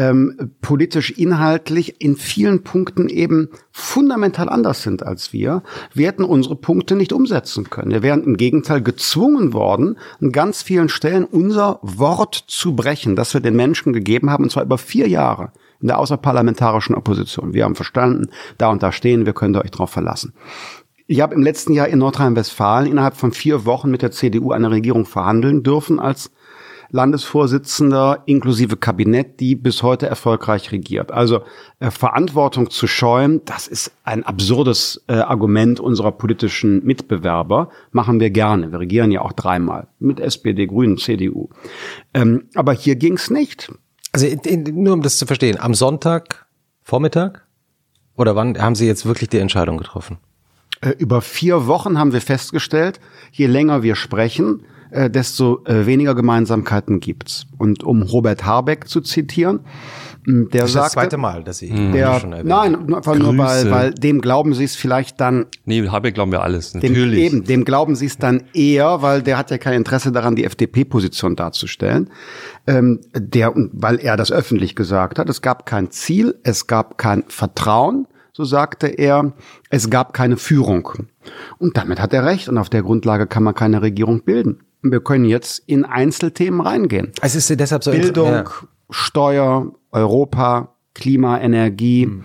ähm, 0.00 0.52
politisch 0.62 1.10
inhaltlich 1.10 2.00
in 2.00 2.16
vielen 2.16 2.62
Punkten 2.62 3.10
eben 3.10 3.50
fundamental 3.70 4.48
anders 4.48 4.82
sind 4.82 5.02
als 5.02 5.34
wir, 5.34 5.62
wir 5.92 6.06
hätten 6.06 6.24
unsere 6.24 6.56
Punkte 6.56 6.96
nicht 6.96 7.12
umsetzen 7.12 7.68
können. 7.68 7.90
Wir 7.90 8.02
wären 8.02 8.24
im 8.24 8.38
Gegenteil 8.38 8.80
gezwungen 8.80 9.52
worden, 9.52 9.98
an 10.18 10.32
ganz 10.32 10.62
vielen 10.62 10.88
Stellen 10.88 11.26
unser 11.26 11.80
Wort 11.82 12.34
zu 12.34 12.74
brechen, 12.74 13.14
das 13.14 13.34
wir 13.34 13.42
den 13.42 13.56
Menschen 13.56 13.92
gegeben 13.92 14.30
haben, 14.30 14.44
und 14.44 14.50
zwar 14.50 14.62
über 14.62 14.78
vier 14.78 15.06
Jahre 15.06 15.52
in 15.82 15.88
der 15.88 15.98
außerparlamentarischen 15.98 16.94
Opposition. 16.94 17.52
Wir 17.52 17.64
haben 17.64 17.74
verstanden, 17.74 18.30
da 18.56 18.70
und 18.70 18.82
da 18.82 18.92
stehen, 18.92 19.26
wir 19.26 19.34
können 19.34 19.54
euch 19.56 19.70
darauf 19.70 19.90
verlassen. 19.90 20.32
Ich 21.08 21.20
habe 21.20 21.34
im 21.34 21.42
letzten 21.42 21.74
Jahr 21.74 21.88
in 21.88 21.98
Nordrhein-Westfalen 21.98 22.90
innerhalb 22.90 23.16
von 23.16 23.32
vier 23.32 23.66
Wochen 23.66 23.90
mit 23.90 24.00
der 24.00 24.12
CDU 24.12 24.52
eine 24.52 24.70
Regierung 24.70 25.04
verhandeln 25.04 25.62
dürfen 25.62 26.00
als 26.00 26.30
Landesvorsitzender 26.90 28.22
inklusive 28.26 28.76
Kabinett, 28.76 29.40
die 29.40 29.54
bis 29.54 29.82
heute 29.82 30.06
erfolgreich 30.06 30.72
regiert. 30.72 31.12
Also 31.12 31.42
äh, 31.78 31.90
Verantwortung 31.90 32.70
zu 32.70 32.86
scheuen, 32.86 33.42
das 33.44 33.68
ist 33.68 33.92
ein 34.04 34.24
absurdes 34.24 35.02
äh, 35.06 35.14
Argument 35.14 35.80
unserer 35.80 36.12
politischen 36.12 36.84
Mitbewerber. 36.84 37.70
Machen 37.92 38.20
wir 38.20 38.30
gerne. 38.30 38.72
Wir 38.72 38.80
regieren 38.80 39.10
ja 39.10 39.22
auch 39.22 39.32
dreimal 39.32 39.88
mit 39.98 40.20
SPD, 40.20 40.66
Grünen, 40.66 40.98
CDU. 40.98 41.48
Ähm, 42.14 42.44
aber 42.54 42.72
hier 42.72 42.96
ging's 42.96 43.30
nicht. 43.30 43.72
Also 44.12 44.26
nur 44.72 44.94
um 44.94 45.02
das 45.02 45.18
zu 45.18 45.26
verstehen, 45.26 45.58
am 45.60 45.74
Sonntag 45.74 46.46
Vormittag 46.82 47.46
oder 48.16 48.34
wann 48.34 48.60
haben 48.60 48.74
Sie 48.74 48.86
jetzt 48.86 49.06
wirklich 49.06 49.28
die 49.28 49.38
Entscheidung 49.38 49.78
getroffen? 49.78 50.18
Äh, 50.80 50.90
über 50.98 51.20
vier 51.20 51.66
Wochen 51.66 51.98
haben 51.98 52.12
wir 52.12 52.20
festgestellt, 52.20 53.00
je 53.32 53.46
länger 53.46 53.82
wir 53.82 53.94
sprechen, 53.94 54.64
äh, 54.90 55.10
desto 55.10 55.64
äh, 55.64 55.86
weniger 55.86 56.14
Gemeinsamkeiten 56.14 57.00
gibt's. 57.00 57.46
Und 57.58 57.82
um 57.82 58.02
Robert 58.02 58.44
Habeck 58.44 58.88
zu 58.88 59.00
zitieren, 59.00 59.60
der 60.26 60.62
das 60.62 60.72
sagte, 60.72 60.84
das 60.84 60.92
zweite 60.92 61.16
Mal, 61.16 61.44
dass 61.44 61.58
Sie 61.58 61.70
der, 61.92 62.20
schon 62.20 62.30
Nein, 62.44 62.94
einfach 62.94 63.16
nur 63.16 63.36
weil, 63.38 63.70
weil 63.70 63.94
dem 63.94 64.20
glauben 64.20 64.52
Sie 64.52 64.64
es 64.64 64.76
vielleicht 64.76 65.20
dann. 65.20 65.46
Nee, 65.64 65.88
Habeck 65.88 66.14
glauben 66.14 66.30
wir 66.30 66.42
alles, 66.42 66.74
natürlich. 66.74 67.30
Dem, 67.30 67.38
eben, 67.38 67.44
dem 67.44 67.64
glauben 67.64 67.96
Sie 67.96 68.06
es 68.06 68.18
dann 68.18 68.44
eher, 68.52 69.02
weil 69.02 69.22
der 69.22 69.38
hat 69.38 69.50
ja 69.50 69.58
kein 69.58 69.74
Interesse 69.74 70.12
daran, 70.12 70.36
die 70.36 70.44
FDP-Position 70.44 71.36
darzustellen. 71.36 72.10
Ähm, 72.66 73.00
der, 73.14 73.52
weil 73.72 73.98
er 73.98 74.16
das 74.16 74.30
öffentlich 74.30 74.76
gesagt 74.76 75.18
hat, 75.18 75.28
es 75.30 75.40
gab 75.40 75.64
kein 75.64 75.90
Ziel, 75.90 76.36
es 76.42 76.66
gab 76.66 76.98
kein 76.98 77.24
Vertrauen, 77.28 78.06
so 78.32 78.44
sagte 78.44 78.88
er, 78.88 79.32
es 79.70 79.88
gab 79.88 80.12
keine 80.12 80.36
Führung. 80.36 80.90
Und 81.58 81.76
damit 81.76 82.00
hat 82.00 82.12
er 82.12 82.26
recht 82.26 82.48
und 82.48 82.58
auf 82.58 82.68
der 82.68 82.82
Grundlage 82.82 83.26
kann 83.26 83.42
man 83.42 83.54
keine 83.54 83.80
Regierung 83.80 84.22
bilden. 84.22 84.60
Wir 84.82 85.00
können 85.00 85.24
jetzt 85.24 85.62
in 85.66 85.84
Einzelthemen 85.84 86.60
reingehen. 86.60 87.12
Es 87.20 87.34
ist 87.34 87.50
deshalb 87.50 87.84
so 87.84 87.90
Bildung, 87.90 88.32
ja. 88.32 88.44
Steuer, 88.88 89.72
Europa, 89.92 90.74
Klima, 90.94 91.38
Energie, 91.40 92.04
hm. 92.04 92.24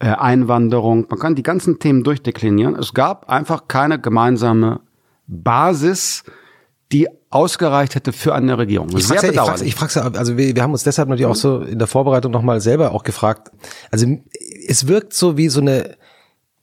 äh, 0.00 0.06
Einwanderung. 0.06 1.06
Man 1.08 1.18
kann 1.18 1.34
die 1.34 1.42
ganzen 1.42 1.78
Themen 1.78 2.04
durchdeklinieren. 2.04 2.76
Es 2.76 2.94
gab 2.94 3.28
einfach 3.28 3.68
keine 3.68 4.00
gemeinsame 4.00 4.80
Basis, 5.26 6.24
die 6.92 7.08
ausgereicht 7.30 7.94
hätte 7.94 8.12
für 8.12 8.34
eine 8.34 8.56
Regierung. 8.56 8.88
Ich 8.96 9.04
frage 9.04 9.64
ich 9.64 9.74
frag's, 9.74 9.96
ja, 9.96 10.02
also 10.02 10.36
wir, 10.36 10.54
wir 10.54 10.62
haben 10.62 10.72
uns 10.72 10.84
deshalb 10.84 11.08
natürlich 11.08 11.26
auch 11.26 11.34
so 11.34 11.60
in 11.60 11.78
der 11.78 11.88
Vorbereitung 11.88 12.30
nochmal 12.30 12.60
selber 12.60 12.92
auch 12.92 13.02
gefragt. 13.02 13.50
Also 13.90 14.06
es 14.68 14.86
wirkt 14.86 15.12
so 15.12 15.36
wie 15.36 15.48
so 15.48 15.60
eine 15.60 15.96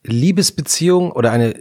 Liebesbeziehung 0.02 1.12
oder 1.12 1.30
eine 1.30 1.54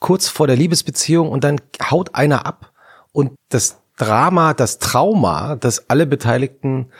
kurz 0.00 0.28
vor 0.28 0.46
der 0.46 0.56
Liebesbeziehung 0.56 1.28
und 1.28 1.42
dann 1.42 1.60
haut 1.90 2.14
einer 2.14 2.46
ab 2.46 2.72
und 3.16 3.32
das 3.48 3.78
Drama, 3.96 4.52
das 4.52 4.78
Trauma, 4.78 5.56
das 5.56 5.88
alle 5.88 6.06
Beteiligten 6.06 6.90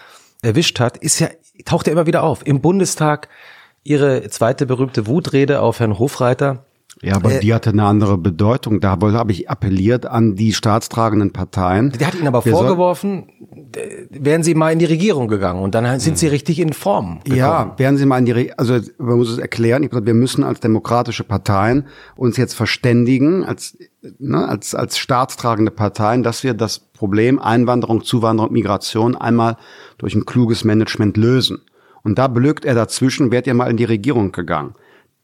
erwischt 0.41 0.81
hat, 0.81 0.97
ist 0.97 1.19
ja, 1.19 1.29
taucht 1.67 1.87
ja 1.87 1.93
immer 1.93 2.07
wieder 2.07 2.23
auf. 2.23 2.47
Im 2.47 2.63
Bundestag 2.63 3.29
ihre 3.83 4.27
zweite 4.31 4.65
berühmte 4.65 5.07
Wutrede 5.07 5.61
auf 5.61 5.79
Herrn 5.79 5.99
Hofreiter. 5.99 6.65
Ja, 7.03 7.17
aber 7.17 7.35
äh, 7.35 7.41
die 7.41 7.53
hatte 7.53 7.71
eine 7.71 7.85
andere 7.85 8.17
Bedeutung. 8.17 8.81
Da 8.81 8.91
habe 9.01 9.33
ich 9.33 9.51
appelliert 9.51 10.07
an 10.07 10.35
die 10.35 10.55
staatstragenden 10.55 11.31
Parteien. 11.31 11.93
Der 11.93 12.07
hat 12.07 12.15
ihnen 12.15 12.27
aber 12.27 12.43
Wir 12.45 12.53
vorgeworfen, 12.53 13.27
wären 14.11 14.43
sie 14.43 14.55
mal 14.55 14.73
in 14.73 14.79
die 14.79 14.87
Regierung 14.87 15.29
gegangen 15.29 15.63
und 15.63 15.75
dann 15.75 16.01
sind 16.01 16.17
sie 16.17 16.29
richtig 16.29 16.59
in 16.59 16.73
Form. 16.73 17.21
Gekommen. 17.25 17.39
Ja, 17.39 17.75
wären 17.77 17.99
sie 17.99 18.07
mal 18.07 18.19
in 18.19 18.25
die 18.25 18.33
Regierung, 18.33 18.59
also 18.59 18.81
man 18.97 19.19
muss 19.19 19.31
es 19.31 19.37
erklären, 19.37 19.83
ich 19.83 19.91
glaube, 19.91 20.07
wir 20.07 20.15
müssen 20.15 20.43
als 20.43 20.61
demokratische 20.61 21.25
Parteien 21.25 21.87
uns 22.17 22.39
jetzt 22.39 22.55
verständigen, 22.55 23.45
als, 23.45 23.77
ne, 24.19 24.49
als, 24.49 24.75
als 24.75 24.97
staatstragende 24.97 25.73
Parteien, 25.73 26.23
dass 26.23 26.45
wir 26.45 26.55
das 26.55 26.79
Problem 26.79 27.39
Einwanderung, 27.39 28.05
Zuwanderung, 28.05 28.53
Migration 28.53 29.17
einmal 29.17 29.59
durch 29.99 30.15
ein 30.15 30.25
kluges 30.25 30.65
Management 30.65 31.19
lösen. 31.19 31.61
Und 32.03 32.19
da 32.19 32.27
belügt 32.29 32.65
er 32.65 32.75
dazwischen, 32.75 33.31
wärt 33.33 33.47
ihr 33.47 33.55
mal 33.55 33.71
in 33.71 33.77
die 33.77 33.85
Regierung 33.85 34.33
gegangen 34.33 34.75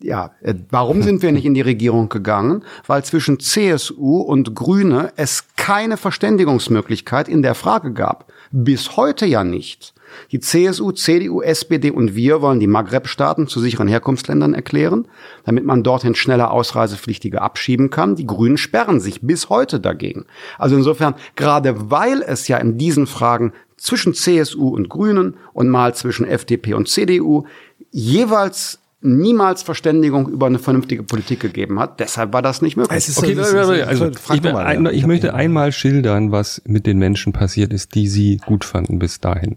ja, 0.02 0.32
äh, 0.40 0.54
warum 0.70 1.02
sind 1.02 1.22
wir 1.22 1.32
nicht 1.32 1.44
in 1.44 1.54
die 1.54 1.60
Regierung 1.60 2.08
gegangen? 2.08 2.64
Weil 2.86 3.04
zwischen 3.04 3.40
CSU 3.40 4.18
und 4.18 4.54
Grüne 4.54 5.12
es 5.16 5.44
keine 5.56 5.96
Verständigungsmöglichkeit 5.96 7.28
in 7.28 7.42
der 7.42 7.54
Frage 7.54 7.92
gab. 7.92 8.32
Bis 8.50 8.96
heute 8.96 9.26
ja 9.26 9.44
nicht. 9.44 9.94
Die 10.30 10.40
CSU, 10.40 10.92
CDU, 10.92 11.40
SPD 11.40 11.90
und 11.90 12.14
wir 12.14 12.42
wollen 12.42 12.60
die 12.60 12.66
Maghreb-Staaten 12.66 13.46
zu 13.46 13.60
sicheren 13.60 13.88
Herkunftsländern 13.88 14.54
erklären, 14.54 15.08
damit 15.44 15.64
man 15.64 15.82
dorthin 15.82 16.14
schneller 16.14 16.50
Ausreisepflichtige 16.50 17.40
abschieben 17.40 17.88
kann. 17.88 18.16
Die 18.16 18.26
Grünen 18.26 18.58
sperren 18.58 19.00
sich 19.00 19.22
bis 19.22 19.48
heute 19.48 19.80
dagegen. 19.80 20.26
Also 20.58 20.76
insofern, 20.76 21.14
gerade 21.36 21.90
weil 21.90 22.22
es 22.22 22.48
ja 22.48 22.58
in 22.58 22.76
diesen 22.76 23.06
Fragen 23.06 23.52
zwischen 23.76 24.14
CSU 24.14 24.68
und 24.68 24.88
Grünen 24.88 25.36
und 25.54 25.68
mal 25.68 25.94
zwischen 25.94 26.26
FDP 26.26 26.74
und 26.74 26.88
CDU 26.88 27.44
jeweils 27.90 28.81
niemals 29.02 29.62
Verständigung 29.62 30.28
über 30.28 30.46
eine 30.46 30.58
vernünftige 30.58 31.02
Politik 31.02 31.40
gegeben 31.40 31.78
hat. 31.78 32.00
Deshalb 32.00 32.32
war 32.32 32.42
das 32.42 32.62
nicht 32.62 32.76
möglich. 32.76 33.08
okay, 33.16 33.34
so, 33.34 33.40
also, 33.42 34.10
ich, 34.32 34.42
mal, 34.42 34.64
ein, 34.64 34.86
ich 34.86 35.06
möchte 35.06 35.34
einmal 35.34 35.72
schildern, 35.72 36.32
was 36.32 36.62
mit 36.64 36.86
den 36.86 36.98
Menschen 36.98 37.32
passiert 37.32 37.72
ist, 37.72 37.94
die 37.94 38.06
sie 38.08 38.38
gut 38.38 38.64
fanden 38.64 38.98
bis 38.98 39.20
dahin. 39.20 39.56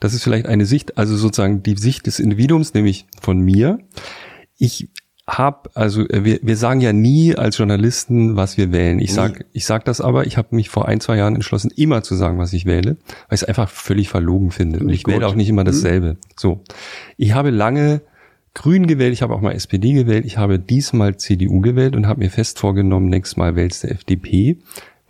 Das 0.00 0.14
ist 0.14 0.24
vielleicht 0.24 0.46
eine 0.46 0.64
Sicht, 0.64 0.96
also 0.96 1.16
sozusagen 1.16 1.62
die 1.62 1.76
Sicht 1.76 2.06
des 2.06 2.18
Individuums, 2.18 2.72
nämlich 2.72 3.06
von 3.20 3.38
mir. 3.38 3.78
Ich 4.56 4.88
habe, 5.28 5.70
also 5.74 6.04
wir, 6.08 6.38
wir 6.40 6.56
sagen 6.56 6.80
ja 6.80 6.92
nie 6.92 7.34
als 7.34 7.58
Journalisten, 7.58 8.36
was 8.36 8.56
wir 8.56 8.70
wählen. 8.70 9.00
Ich 9.00 9.12
sag, 9.12 9.44
ich 9.52 9.66
sag 9.66 9.84
das 9.84 10.00
aber, 10.00 10.26
ich 10.26 10.36
habe 10.36 10.54
mich 10.54 10.70
vor 10.70 10.86
ein, 10.86 11.00
zwei 11.00 11.16
Jahren 11.16 11.34
entschlossen, 11.34 11.72
immer 11.74 12.02
zu 12.02 12.14
sagen, 12.14 12.38
was 12.38 12.52
ich 12.52 12.64
wähle, 12.64 12.96
weil 13.28 13.34
ich 13.34 13.42
es 13.42 13.44
einfach 13.44 13.68
völlig 13.68 14.08
verlogen 14.08 14.52
finde. 14.52 14.78
Und 14.78 14.88
ich 14.88 15.02
gut. 15.02 15.14
wähle 15.14 15.26
auch 15.26 15.34
nicht 15.34 15.48
immer 15.48 15.62
mhm. 15.62 15.66
dasselbe. 15.66 16.16
So. 16.36 16.62
Ich 17.16 17.34
habe 17.34 17.50
lange 17.50 18.02
Grün 18.56 18.86
gewählt, 18.86 19.12
ich 19.12 19.20
habe 19.20 19.34
auch 19.34 19.42
mal 19.42 19.52
SPD 19.52 19.92
gewählt, 19.92 20.24
ich 20.24 20.38
habe 20.38 20.58
diesmal 20.58 21.18
CDU 21.18 21.60
gewählt 21.60 21.94
und 21.94 22.06
habe 22.06 22.20
mir 22.20 22.30
fest 22.30 22.58
vorgenommen, 22.58 23.10
nächstes 23.10 23.36
Mal 23.36 23.54
wählst 23.54 23.84
du 23.84 23.88
FDP, 23.88 24.56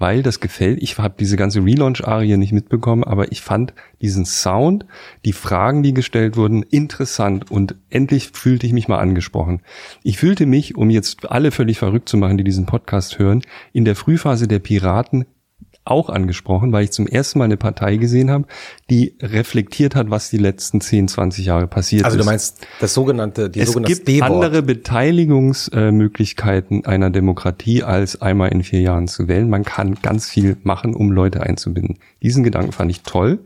weil 0.01 0.25
das 0.25 0.41
gefällt. 0.41 0.83
Ich 0.83 0.99
habe 0.99 1.15
diese 1.17 1.37
ganze 1.37 1.65
Relaunch-Arie 1.65 2.37
nicht 2.39 2.51
mitbekommen, 2.51 3.05
aber 3.05 3.31
ich 3.31 3.43
fand 3.43 3.73
diesen 4.03 4.25
Sound, 4.25 4.85
die 5.25 5.33
Fragen, 5.33 5.85
die 5.85 5.95
gestellt 5.95 6.37
wurden, 6.37 6.65
interessant 6.65 7.49
und 7.49 7.77
endlich 7.89 8.31
fühlte 8.33 8.67
ich 8.67 8.73
mich 8.73 8.89
mal 8.89 8.99
angesprochen. 8.99 9.61
Ich 10.03 10.19
fühlte 10.19 10.45
mich, 10.45 10.77
um 10.77 10.91
jetzt 10.91 11.31
alle 11.31 11.53
völlig 11.53 11.79
verrückt 11.79 12.09
zu 12.09 12.17
machen, 12.17 12.39
die 12.39 12.45
diesen 12.45 12.67
Podcast 12.67 13.21
hören, 13.21 13.43
in 13.73 13.85
der 13.85 13.95
Frühphase 13.95 14.49
der 14.49 14.59
Piraten 14.59 15.25
auch 15.87 16.11
angesprochen, 16.11 16.73
weil 16.73 16.85
ich 16.85 16.93
zum 16.93 17.07
ersten 17.07 17.39
Mal 17.39 17.47
eine 17.47 17.57
Partei 17.57 17.97
gesehen 17.97 18.31
habe, 18.31 18.45
die 18.91 19.17
reflektiert 19.21 19.95
hat, 19.95 20.11
was 20.11 20.29
die 20.31 20.39
letzten 20.39 20.81
10, 20.81 21.09
20 21.09 21.47
Jahre 21.47 21.67
passiert 21.67 22.05
also 22.05 22.17
ist. 22.17 22.21
Also 22.21 22.29
du 22.29 22.33
meinst 22.33 22.65
das 22.81 22.95
sogenannte, 22.95 23.51
die 23.51 23.61
es 23.61 23.73
sogenannte 23.73 23.93
Es 23.93 24.05
gibt 24.05 24.23
andere 24.23 24.63
Beteiligungsmöglichkeiten 24.63 26.87
einer 26.87 27.11
Demokratie, 27.11 27.83
als 27.83 28.21
einmal 28.21 28.53
in 28.53 28.63
vier 28.63 28.81
Jahren 28.81 29.09
zu 29.09 29.27
wählen. 29.29 29.49
Man 29.49 29.65
kann 29.65 29.97
ganz 30.03 30.29
viel 30.29 30.59
machen, 30.63 30.95
um 30.95 31.11
Leute 31.13 31.43
einzubinden. 31.43 31.99
Diesen 32.23 32.45
Gedanken 32.45 32.73
fand 32.73 32.91
ich 32.91 33.03
toll. 33.03 33.39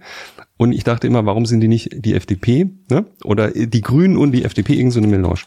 Und 0.56 0.72
ich 0.72 0.82
dachte 0.84 1.06
immer, 1.06 1.24
warum 1.24 1.46
sind 1.46 1.60
die 1.60 1.68
nicht 1.68 2.04
die 2.04 2.14
FDP 2.14 2.70
ne? 2.90 3.06
oder 3.24 3.50
die 3.50 3.80
Grünen 3.80 4.18
und 4.18 4.32
die 4.32 4.44
FDP, 4.44 4.74
irgend 4.74 4.92
so 4.92 5.00
eine 5.00 5.06
Melange. 5.06 5.40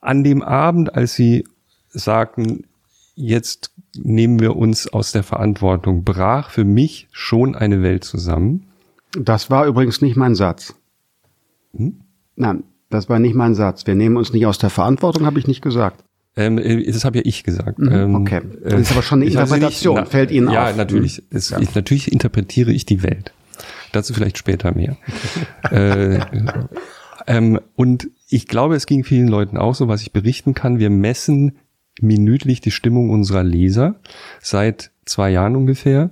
An 0.00 0.24
dem 0.24 0.40
Abend, 0.42 0.94
als 0.94 1.14
sie 1.14 1.44
sagten, 1.90 2.64
jetzt 3.18 3.72
nehmen 3.96 4.38
wir 4.38 4.56
uns 4.56 4.86
aus 4.88 5.12
der 5.12 5.22
Verantwortung, 5.22 6.04
brach 6.04 6.50
für 6.50 6.64
mich 6.64 7.08
schon 7.10 7.54
eine 7.54 7.82
Welt 7.82 8.04
zusammen. 8.04 8.66
Das 9.18 9.50
war 9.50 9.66
übrigens 9.66 10.00
nicht 10.00 10.16
mein 10.16 10.34
Satz. 10.34 10.74
Hm? 11.74 12.00
Nein, 12.36 12.62
das 12.90 13.08
war 13.08 13.18
nicht 13.18 13.34
mein 13.34 13.54
Satz. 13.54 13.86
Wir 13.86 13.96
nehmen 13.96 14.16
uns 14.16 14.32
nicht 14.32 14.46
aus 14.46 14.58
der 14.58 14.70
Verantwortung, 14.70 15.26
habe 15.26 15.38
ich 15.38 15.46
nicht 15.46 15.62
gesagt. 15.62 16.04
Ähm, 16.36 16.58
äh, 16.58 16.84
das 16.90 17.04
habe 17.04 17.18
ja 17.18 17.24
ich 17.26 17.42
gesagt. 17.42 17.80
Mhm, 17.80 17.92
ähm, 17.92 18.14
okay. 18.14 18.40
Das 18.62 18.80
ist 18.80 18.92
aber 18.92 19.02
schon 19.02 19.20
eine 19.20 19.30
Interpretation. 19.30 19.96
Nicht, 19.96 20.04
na, 20.04 20.10
Fällt 20.10 20.30
Ihnen 20.30 20.50
ja, 20.50 20.62
auf? 20.62 20.70
Ja, 20.70 20.76
natürlich. 20.76 21.22
Es, 21.30 21.50
ja. 21.50 21.58
Ich, 21.58 21.74
natürlich 21.74 22.12
interpretiere 22.12 22.70
ich 22.70 22.86
die 22.86 23.02
Welt. 23.02 23.32
Dazu 23.90 24.14
vielleicht 24.14 24.38
später 24.38 24.72
mehr. 24.72 24.96
äh, 25.70 26.20
ähm, 27.26 27.58
und 27.74 28.10
ich 28.28 28.46
glaube, 28.46 28.76
es 28.76 28.86
ging 28.86 29.02
vielen 29.02 29.26
Leuten 29.26 29.56
auch 29.56 29.74
so, 29.74 29.88
was 29.88 30.02
ich 30.02 30.12
berichten 30.12 30.54
kann. 30.54 30.78
Wir 30.78 30.90
messen 30.90 31.56
minütlich 32.02 32.60
die 32.60 32.70
Stimmung 32.70 33.10
unserer 33.10 33.44
Leser 33.44 33.96
seit 34.40 34.90
zwei 35.04 35.30
Jahren 35.30 35.56
ungefähr 35.56 36.10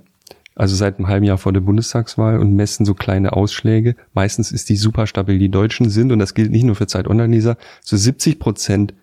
also 0.57 0.75
seit 0.75 0.97
einem 0.97 1.07
halben 1.07 1.25
Jahr 1.25 1.37
vor 1.37 1.53
der 1.53 1.61
Bundestagswahl 1.61 2.39
und 2.39 2.55
messen 2.55 2.85
so 2.85 2.95
kleine 2.95 3.33
Ausschläge. 3.33 3.95
Meistens 4.13 4.51
ist 4.51 4.69
die 4.69 4.75
super 4.75 5.05
stabil. 5.05 5.37
Die 5.37 5.49
Deutschen 5.49 5.91
sind, 5.91 6.11
und 6.11 6.17
das 6.17 6.33
gilt 6.33 6.51
nicht 6.51 6.63
nur 6.63 6.75
für 6.75 6.87
Zeit 6.87 7.07
Online-Leser, 7.07 7.57
so 7.81 7.95
70 7.95 8.39
Prozent 8.39 8.95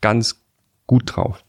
ganz 0.00 0.42
gut 0.86 1.14
drauf. 1.14 1.44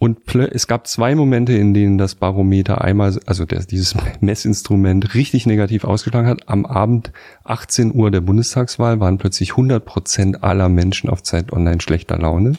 Und 0.00 0.32
es 0.34 0.68
gab 0.68 0.86
zwei 0.86 1.16
Momente, 1.16 1.52
in 1.54 1.74
denen 1.74 1.98
das 1.98 2.14
Barometer 2.14 2.82
einmal, 2.82 3.18
also 3.26 3.44
das, 3.44 3.66
dieses 3.66 3.96
Messinstrument 4.20 5.14
richtig 5.14 5.46
negativ 5.46 5.84
ausgeschlagen 5.84 6.28
hat. 6.28 6.48
Am 6.48 6.66
Abend 6.66 7.12
18 7.44 7.94
Uhr 7.94 8.10
der 8.10 8.20
Bundestagswahl 8.20 9.00
waren 9.00 9.18
plötzlich 9.18 9.52
100 9.52 9.84
Prozent 9.84 10.44
aller 10.44 10.68
Menschen 10.68 11.10
auf 11.10 11.22
Zeit 11.22 11.52
Online 11.52 11.80
schlechter 11.80 12.18
Laune. 12.18 12.52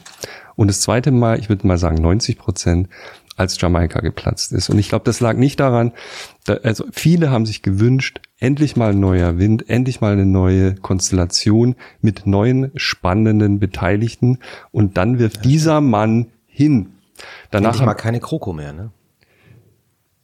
Und 0.60 0.68
das 0.68 0.82
zweite 0.82 1.10
Mal, 1.10 1.38
ich 1.38 1.48
würde 1.48 1.66
mal 1.66 1.78
sagen 1.78 2.02
90 2.02 2.36
Prozent, 2.36 2.90
als 3.34 3.58
Jamaika 3.58 4.00
geplatzt 4.00 4.52
ist. 4.52 4.68
Und 4.68 4.78
ich 4.78 4.90
glaube, 4.90 5.06
das 5.06 5.20
lag 5.20 5.38
nicht 5.38 5.58
daran, 5.58 5.92
da, 6.44 6.56
also 6.56 6.84
viele 6.92 7.30
haben 7.30 7.46
sich 7.46 7.62
gewünscht, 7.62 8.20
endlich 8.40 8.76
mal 8.76 8.90
ein 8.90 9.00
neuer 9.00 9.38
Wind, 9.38 9.70
endlich 9.70 10.02
mal 10.02 10.12
eine 10.12 10.26
neue 10.26 10.74
Konstellation 10.74 11.76
mit 12.02 12.26
neuen 12.26 12.72
spannenden 12.74 13.58
Beteiligten. 13.58 14.38
Und 14.70 14.98
dann 14.98 15.18
wirft 15.18 15.36
ja. 15.36 15.42
dieser 15.44 15.80
Mann 15.80 16.26
hin. 16.46 16.90
Danach 17.50 17.70
endlich 17.70 17.86
mal 17.86 17.94
keine 17.94 18.20
Kroko 18.20 18.52
mehr, 18.52 18.74
ne? 18.74 18.90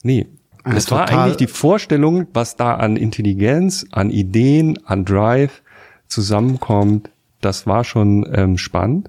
Nee. 0.03 0.27
Es 0.67 0.91
war 0.91 1.09
eigentlich 1.09 1.39
die 1.39 1.47
Vorstellung, 1.47 2.27
was 2.35 2.57
da 2.57 2.75
an 2.75 2.99
Intelligenz, 2.99 3.87
an 3.91 4.11
Ideen, 4.11 4.85
an 4.85 5.07
Drive 5.07 5.63
zusammenkommt. 6.09 7.09
Das 7.41 7.67
war 7.67 7.85
schon 7.85 8.29
ähm, 8.35 8.59
spannend. 8.59 9.09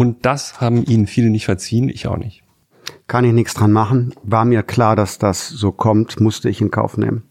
Und 0.00 0.24
das 0.24 0.62
haben 0.62 0.82
ihnen 0.86 1.06
viele 1.06 1.28
nicht 1.28 1.44
verziehen, 1.44 1.90
ich 1.90 2.06
auch 2.06 2.16
nicht. 2.16 2.42
Kann 3.06 3.26
ich 3.26 3.34
nichts 3.34 3.52
dran 3.52 3.70
machen. 3.70 4.14
War 4.22 4.46
mir 4.46 4.62
klar, 4.62 4.96
dass 4.96 5.18
das 5.18 5.46
so 5.50 5.72
kommt, 5.72 6.20
musste 6.20 6.48
ich 6.48 6.62
in 6.62 6.70
Kauf 6.70 6.96
nehmen. 6.96 7.24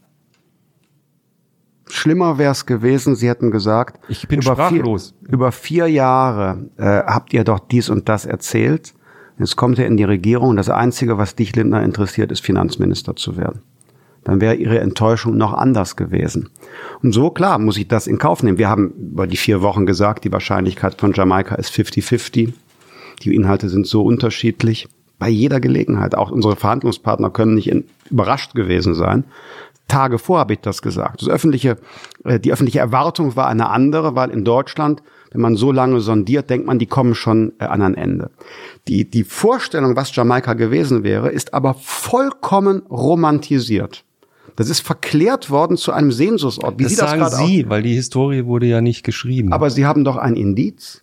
Schlimmer 1.88 2.38
wäre 2.38 2.52
es 2.52 2.66
gewesen, 2.66 3.16
Sie 3.16 3.28
hätten 3.28 3.50
gesagt, 3.50 3.98
ich 4.08 4.28
bin 4.28 4.40
über 4.40 4.52
sprachlos. 4.52 5.16
Vier, 5.18 5.34
über 5.34 5.50
vier 5.50 5.88
Jahre 5.88 6.70
äh, 6.76 6.84
habt 6.84 7.32
ihr 7.32 7.42
doch 7.42 7.58
dies 7.58 7.90
und 7.90 8.08
das 8.08 8.24
erzählt. 8.24 8.94
Jetzt 9.36 9.56
kommt 9.56 9.80
er 9.80 9.88
in 9.88 9.96
die 9.96 10.04
Regierung 10.04 10.50
und 10.50 10.56
das 10.56 10.70
Einzige, 10.70 11.18
was 11.18 11.34
dich, 11.34 11.56
Lindner, 11.56 11.82
interessiert, 11.82 12.30
ist 12.30 12.44
Finanzminister 12.44 13.16
zu 13.16 13.36
werden. 13.36 13.62
Dann 14.24 14.40
wäre 14.40 14.54
Ihre 14.54 14.80
Enttäuschung 14.80 15.36
noch 15.36 15.52
anders 15.52 15.96
gewesen. 15.96 16.50
Und 17.02 17.12
so, 17.12 17.30
klar, 17.30 17.58
muss 17.58 17.78
ich 17.78 17.88
das 17.88 18.06
in 18.06 18.18
Kauf 18.18 18.42
nehmen. 18.42 18.58
Wir 18.58 18.68
haben 18.68 18.90
über 18.90 19.26
die 19.26 19.36
vier 19.36 19.62
Wochen 19.62 19.86
gesagt, 19.86 20.24
die 20.24 20.32
Wahrscheinlichkeit 20.32 21.00
von 21.00 21.12
Jamaika 21.12 21.54
ist 21.54 21.72
50-50. 21.72 22.52
Die 23.22 23.34
Inhalte 23.34 23.68
sind 23.68 23.86
so 23.86 24.02
unterschiedlich 24.02 24.88
bei 25.18 25.28
jeder 25.28 25.60
Gelegenheit. 25.60 26.14
Auch 26.14 26.30
unsere 26.30 26.56
Verhandlungspartner 26.56 27.30
können 27.30 27.54
nicht 27.54 27.72
überrascht 28.10 28.54
gewesen 28.54 28.94
sein. 28.94 29.24
Tage 29.90 30.18
vor 30.18 30.38
habe 30.38 30.54
ich 30.54 30.60
das 30.60 30.82
gesagt. 30.82 31.20
Das 31.20 31.28
öffentliche, 31.28 31.76
äh, 32.24 32.38
die 32.38 32.52
öffentliche 32.52 32.78
Erwartung 32.78 33.36
war 33.36 33.48
eine 33.48 33.68
andere, 33.70 34.14
weil 34.14 34.30
in 34.30 34.44
Deutschland, 34.44 35.02
wenn 35.32 35.40
man 35.40 35.56
so 35.56 35.72
lange 35.72 36.00
sondiert, 36.00 36.48
denkt 36.48 36.66
man, 36.66 36.78
die 36.78 36.86
kommen 36.86 37.14
schon 37.14 37.52
äh, 37.58 37.64
an 37.64 37.82
ein 37.82 37.94
Ende. 37.94 38.30
Die, 38.88 39.08
die 39.08 39.24
Vorstellung, 39.24 39.96
was 39.96 40.14
Jamaika 40.14 40.54
gewesen 40.54 41.02
wäre, 41.02 41.30
ist 41.30 41.54
aber 41.54 41.74
vollkommen 41.74 42.82
romantisiert. 42.88 44.04
Das 44.60 44.68
ist 44.68 44.80
verklärt 44.80 45.48
worden 45.48 45.78
zu 45.78 45.90
einem 45.90 46.12
Sehnsuchtsort. 46.12 46.78
Wie 46.78 46.82
das 46.82 46.96
sagen 46.96 47.20
das 47.20 47.38
Sie, 47.38 47.64
aus? 47.64 47.70
weil 47.70 47.82
die 47.82 47.94
Historie 47.94 48.44
wurde 48.44 48.66
ja 48.66 48.82
nicht 48.82 49.04
geschrieben. 49.04 49.54
Aber 49.54 49.70
Sie 49.70 49.86
haben 49.86 50.04
doch 50.04 50.18
ein 50.18 50.36
Indiz. 50.36 51.02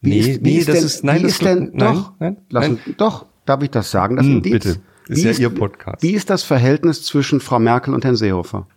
Wie 0.00 0.10
nee, 0.10 0.18
ist, 0.20 0.44
wie 0.44 0.52
nee, 0.52 0.58
ist 0.58 0.68
das 0.68 0.76
denn, 0.76 0.84
ist, 0.84 1.02
nein, 1.04 1.22
das 1.22 1.32
ist 1.32 1.42
denn, 1.42 1.70
nein, 1.74 1.94
doch, 1.94 2.12
nein, 2.20 2.36
lassen, 2.50 2.78
nein. 2.86 2.94
doch, 2.96 3.26
darf 3.46 3.64
ich 3.64 3.70
das 3.70 3.90
sagen, 3.90 4.14
das 4.14 4.26
hm, 4.26 4.36
Indiz? 4.36 4.52
Bitte, 4.52 4.68
ist 5.08 5.18
wie 5.18 5.24
ja 5.24 5.30
ist, 5.30 5.40
Ihr 5.40 5.50
Podcast. 5.50 6.04
Wie 6.04 6.12
ist 6.12 6.30
das 6.30 6.44
Verhältnis 6.44 7.02
zwischen 7.02 7.40
Frau 7.40 7.58
Merkel 7.58 7.94
und 7.94 8.04
Herrn 8.04 8.14
Seehofer? 8.14 8.68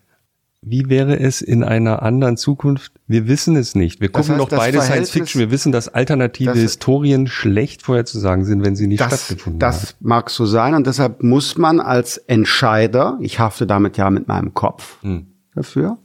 Wie 0.64 0.90
wäre 0.90 1.20
es 1.20 1.42
in 1.42 1.64
einer 1.64 2.04
anderen 2.04 2.38
Zukunft? 2.38 2.92
Wir 3.08 3.28
wissen 3.28 3.56
es 3.56 3.74
nicht. 3.74 4.00
Wir 4.00 4.10
gucken 4.10 4.38
das 4.38 4.42
heißt, 4.42 4.52
doch 4.52 4.58
beide 4.58 4.82
Science 4.82 5.10
Fiction. 5.10 5.40
Wir 5.40 5.50
wissen, 5.50 5.72
dass 5.72 5.90
alternative 5.90 6.52
das, 6.52 6.60
Historien 6.60 7.26
schlecht 7.26 7.82
vorherzusagen 7.82 8.46
sind, 8.46 8.64
wenn 8.64 8.76
sie 8.76 8.86
nicht 8.86 9.02
das, 9.02 9.26
stattgefunden 9.26 9.60
das 9.60 9.76
haben. 9.76 9.82
Das 9.82 9.96
mag 10.02 10.30
so 10.30 10.46
sein 10.46 10.76
und 10.76 10.86
deshalb 10.86 11.24
muss 11.24 11.58
man 11.58 11.80
als 11.80 12.18
Entscheider, 12.18 13.18
ich 13.22 13.40
hafte 13.40 13.66
damit 13.66 13.98
ja 13.98 14.12
mit 14.12 14.28
meinem 14.28 14.54
Kopf 14.54 15.02
hm. 15.02 15.26
dafür, 15.56 15.98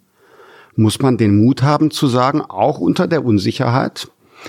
muss 0.74 1.00
man 1.00 1.18
den 1.18 1.36
Mut 1.36 1.62
haben 1.62 1.90
zu 1.90 2.06
sagen, 2.06 2.40
auch 2.40 2.78
unter 2.78 3.06
der 3.06 3.26
Unsicherheit, 3.26 4.08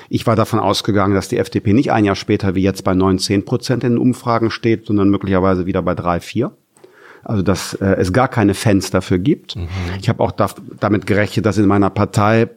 ich 0.10 0.26
war 0.26 0.38
davon 0.38 0.60
ausgegangen, 0.60 1.16
dass 1.16 1.28
die 1.28 1.38
FDP 1.38 1.74
nicht 1.74 1.92
ein 1.92 2.06
Jahr 2.06 2.16
später 2.16 2.56
wie 2.56 2.62
jetzt 2.62 2.84
bei 2.84 2.94
19 2.94 3.44
Prozent 3.44 3.84
in 3.84 3.94
den 3.94 3.98
Umfragen 3.98 4.52
steht, 4.52 4.86
sondern 4.86 5.10
möglicherweise 5.10 5.66
wieder 5.66 5.82
bei 5.82 5.96
drei, 5.96 6.20
vier. 6.20 6.56
Also 7.24 7.44
dass 7.44 7.74
äh, 7.76 7.96
es 7.98 8.14
gar 8.14 8.28
keine 8.28 8.54
Fans 8.54 8.90
dafür 8.90 9.20
gibt. 9.20 9.56
Mhm. 9.56 9.68
Ich 10.00 10.10
habe 10.10 10.24
auch 10.24 10.32
da, 10.32 10.50
damit 10.80 11.06
gerechnet, 11.06 11.46
dass 11.46 11.58
in 11.58 11.66
meiner 11.66 11.90
Partei 11.90 12.50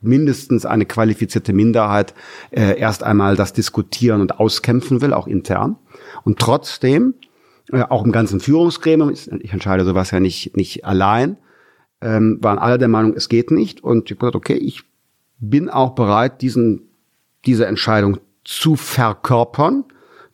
mindestens 0.00 0.64
eine 0.64 0.86
qualifizierte 0.86 1.52
Minderheit 1.52 2.14
äh, 2.50 2.78
erst 2.78 3.02
einmal 3.02 3.36
das 3.36 3.52
diskutieren 3.52 4.20
und 4.20 4.38
auskämpfen 4.38 5.00
will, 5.00 5.12
auch 5.12 5.26
intern. 5.26 5.76
Und 6.24 6.38
trotzdem, 6.38 7.14
äh, 7.72 7.82
auch 7.82 8.04
im 8.04 8.12
ganzen 8.12 8.40
Führungsgremium, 8.40 9.10
ich 9.10 9.52
entscheide 9.52 9.84
sowas 9.84 10.10
ja 10.10 10.20
nicht, 10.20 10.56
nicht 10.56 10.84
allein, 10.84 11.36
ähm, 12.00 12.38
waren 12.40 12.58
alle 12.58 12.78
der 12.78 12.88
Meinung, 12.88 13.14
es 13.14 13.28
geht 13.28 13.50
nicht. 13.50 13.82
Und 13.82 14.04
ich 14.04 14.16
habe 14.16 14.20
gesagt, 14.20 14.36
okay, 14.36 14.54
ich 14.54 14.84
bin 15.38 15.68
auch 15.68 15.94
bereit, 15.94 16.42
diesen, 16.42 16.82
diese 17.44 17.66
Entscheidung 17.66 18.18
zu 18.44 18.76
verkörpern, 18.76 19.84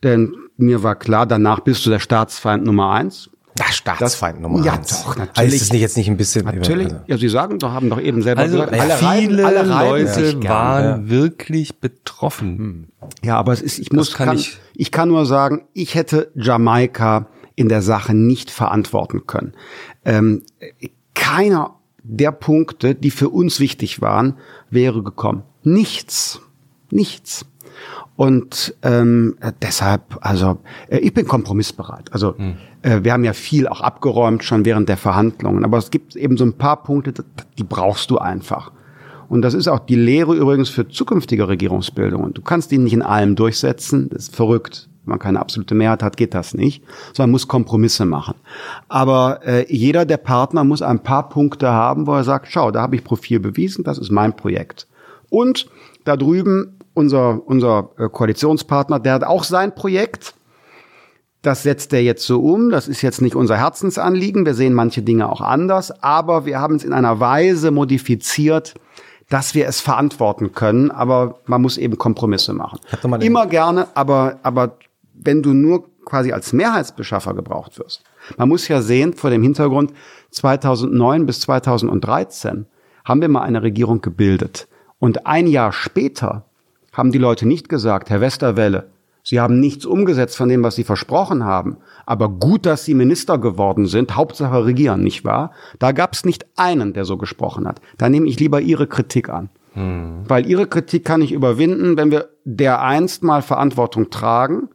denn 0.02 0.36
mir 0.56 0.82
war 0.82 0.94
klar, 0.94 1.26
danach 1.26 1.60
bist 1.60 1.84
du 1.84 1.90
der 1.90 1.98
Staatsfeind 1.98 2.64
Nummer 2.64 2.92
eins. 2.92 3.30
Der 3.58 3.72
Staatsfeind 3.72 4.36
das, 4.36 4.42
Nummer 4.42 4.64
ja, 4.64 4.72
eins. 4.72 4.90
Ja, 4.90 4.96
doch, 5.04 5.16
natürlich. 5.16 5.52
Heißt 5.52 5.62
es 5.62 5.72
nicht 5.72 5.80
jetzt 5.80 5.96
nicht 5.96 6.08
ein 6.08 6.16
bisschen? 6.16 6.44
Natürlich. 6.44 6.86
Also. 6.86 7.04
Ja, 7.06 7.18
Sie 7.18 7.28
sagen 7.28 7.58
doch, 7.60 7.70
haben 7.70 7.88
doch 7.88 8.00
eben 8.00 8.22
selber 8.22 8.42
also 8.42 8.56
gesagt, 8.56 8.72
alle 8.72 8.94
viele 8.94 9.44
reiben, 9.44 9.58
alle 9.58 9.88
Leute 9.88 10.42
waren 10.42 10.84
ja. 10.84 11.08
wirklich 11.08 11.78
betroffen. 11.78 12.58
Hm. 12.58 12.86
Ja, 13.22 13.36
aber 13.36 13.52
es 13.52 13.62
ist, 13.62 13.78
ich 13.78 13.90
das 13.90 13.96
muss, 13.96 14.14
kann, 14.14 14.28
kann 14.28 14.38
ich, 14.38 14.58
ich 14.74 14.90
kann 14.90 15.08
nur 15.08 15.24
sagen, 15.24 15.66
ich 15.72 15.94
hätte 15.94 16.32
Jamaika 16.34 17.28
in 17.54 17.68
der 17.68 17.82
Sache 17.82 18.14
nicht 18.14 18.50
verantworten 18.50 19.26
können. 19.26 19.52
Ähm, 20.04 20.42
keiner 21.14 21.76
der 22.02 22.32
Punkte, 22.32 22.94
die 22.94 23.10
für 23.10 23.28
uns 23.28 23.60
wichtig 23.60 24.00
waren, 24.00 24.36
wäre 24.68 25.02
gekommen. 25.02 25.44
Nichts. 25.62 26.40
Nichts. 26.90 27.46
Und 28.16 28.74
ähm, 28.82 29.36
deshalb, 29.60 30.18
also 30.20 30.58
äh, 30.88 30.98
ich 30.98 31.12
bin 31.12 31.26
kompromissbereit. 31.26 32.12
Also 32.12 32.36
hm. 32.36 32.56
äh, 32.82 33.00
wir 33.02 33.12
haben 33.12 33.24
ja 33.24 33.32
viel 33.32 33.66
auch 33.66 33.80
abgeräumt 33.80 34.44
schon 34.44 34.64
während 34.64 34.88
der 34.88 34.96
Verhandlungen, 34.96 35.64
aber 35.64 35.78
es 35.78 35.90
gibt 35.90 36.14
eben 36.16 36.36
so 36.36 36.44
ein 36.44 36.52
paar 36.52 36.82
Punkte, 36.82 37.12
die 37.58 37.64
brauchst 37.64 38.10
du 38.10 38.18
einfach. 38.18 38.70
Und 39.28 39.42
das 39.42 39.54
ist 39.54 39.68
auch 39.68 39.80
die 39.80 39.96
Lehre 39.96 40.34
übrigens 40.34 40.68
für 40.68 40.88
zukünftige 40.88 41.48
Regierungsbildungen. 41.48 42.34
Du 42.34 42.42
kannst 42.42 42.70
ihn 42.72 42.84
nicht 42.84 42.92
in 42.92 43.02
allem 43.02 43.36
durchsetzen, 43.36 44.08
das 44.10 44.24
ist 44.24 44.36
verrückt. 44.36 44.88
Wenn 45.04 45.10
man 45.10 45.18
keine 45.18 45.40
absolute 45.40 45.74
Mehrheit 45.74 46.02
hat, 46.02 46.16
geht 46.16 46.34
das 46.34 46.54
nicht, 46.54 46.82
sondern 47.12 47.32
muss 47.32 47.48
Kompromisse 47.48 48.06
machen. 48.06 48.34
Aber 48.88 49.40
äh, 49.44 49.66
jeder 49.68 50.06
der 50.06 50.16
Partner 50.16 50.64
muss 50.64 50.80
ein 50.82 51.02
paar 51.02 51.28
Punkte 51.28 51.70
haben, 51.70 52.06
wo 52.06 52.14
er 52.14 52.24
sagt, 52.24 52.46
schau, 52.48 52.70
da 52.70 52.82
habe 52.82 52.96
ich 52.96 53.04
Profil 53.04 53.40
bewiesen, 53.40 53.84
das 53.84 53.98
ist 53.98 54.10
mein 54.10 54.34
Projekt. 54.34 54.86
Und 55.28 55.66
da 56.04 56.16
drüben 56.16 56.78
unser, 56.94 57.46
unser 57.46 57.90
äh, 57.98 58.08
Koalitionspartner, 58.08 59.00
der 59.00 59.14
hat 59.14 59.24
auch 59.24 59.44
sein 59.44 59.74
Projekt. 59.74 60.34
Das 61.42 61.62
setzt 61.62 61.92
er 61.92 62.02
jetzt 62.02 62.24
so 62.24 62.40
um. 62.40 62.70
Das 62.70 62.88
ist 62.88 63.02
jetzt 63.02 63.20
nicht 63.20 63.36
unser 63.36 63.58
Herzensanliegen. 63.58 64.46
Wir 64.46 64.54
sehen 64.54 64.72
manche 64.72 65.02
Dinge 65.02 65.30
auch 65.30 65.42
anders. 65.42 65.90
Aber 66.02 66.46
wir 66.46 66.58
haben 66.58 66.76
es 66.76 66.84
in 66.84 66.94
einer 66.94 67.20
Weise 67.20 67.70
modifiziert, 67.70 68.74
dass 69.28 69.54
wir 69.54 69.68
es 69.68 69.80
verantworten 69.80 70.52
können. 70.52 70.90
Aber 70.90 71.40
man 71.44 71.60
muss 71.60 71.76
eben 71.76 71.98
Kompromisse 71.98 72.54
machen. 72.54 72.78
Immer 73.20 73.46
gerne, 73.46 73.88
aber, 73.94 74.38
aber 74.42 74.78
wenn 75.12 75.42
du 75.42 75.52
nur 75.52 75.84
quasi 76.04 76.32
als 76.32 76.52
Mehrheitsbeschaffer 76.52 77.34
gebraucht 77.34 77.78
wirst. 77.78 78.04
Man 78.36 78.48
muss 78.48 78.68
ja 78.68 78.82
sehen, 78.82 79.14
vor 79.14 79.30
dem 79.30 79.42
Hintergrund 79.42 79.92
2009 80.30 81.26
bis 81.26 81.40
2013 81.40 82.66
haben 83.04 83.20
wir 83.20 83.28
mal 83.28 83.42
eine 83.42 83.62
Regierung 83.62 84.00
gebildet. 84.00 84.68
Und 84.98 85.26
ein 85.26 85.46
Jahr 85.46 85.72
später 85.72 86.46
haben 86.94 87.12
die 87.12 87.18
Leute 87.18 87.46
nicht 87.46 87.68
gesagt, 87.68 88.08
Herr 88.08 88.20
Westerwelle, 88.20 88.88
Sie 89.26 89.40
haben 89.40 89.58
nichts 89.58 89.86
umgesetzt 89.86 90.36
von 90.36 90.50
dem, 90.50 90.62
was 90.62 90.76
Sie 90.76 90.84
versprochen 90.84 91.44
haben. 91.44 91.78
Aber 92.04 92.28
gut, 92.28 92.66
dass 92.66 92.84
Sie 92.84 92.92
Minister 92.92 93.38
geworden 93.38 93.86
sind. 93.86 94.16
Hauptsache 94.16 94.66
regieren, 94.66 95.02
nicht 95.02 95.24
wahr? 95.24 95.52
Da 95.78 95.92
gab 95.92 96.12
es 96.12 96.26
nicht 96.26 96.44
einen, 96.56 96.92
der 96.92 97.06
so 97.06 97.16
gesprochen 97.16 97.66
hat. 97.66 97.80
Da 97.96 98.10
nehme 98.10 98.28
ich 98.28 98.38
lieber 98.38 98.60
Ihre 98.60 98.86
Kritik 98.86 99.30
an. 99.30 99.48
Hm. 99.72 100.24
Weil 100.28 100.46
Ihre 100.46 100.66
Kritik 100.66 101.06
kann 101.06 101.22
ich 101.22 101.32
überwinden, 101.32 101.96
wenn 101.96 102.10
wir 102.10 102.28
dereinst 102.44 103.22
mal 103.22 103.40
Verantwortung 103.40 104.10
tragen 104.10 104.68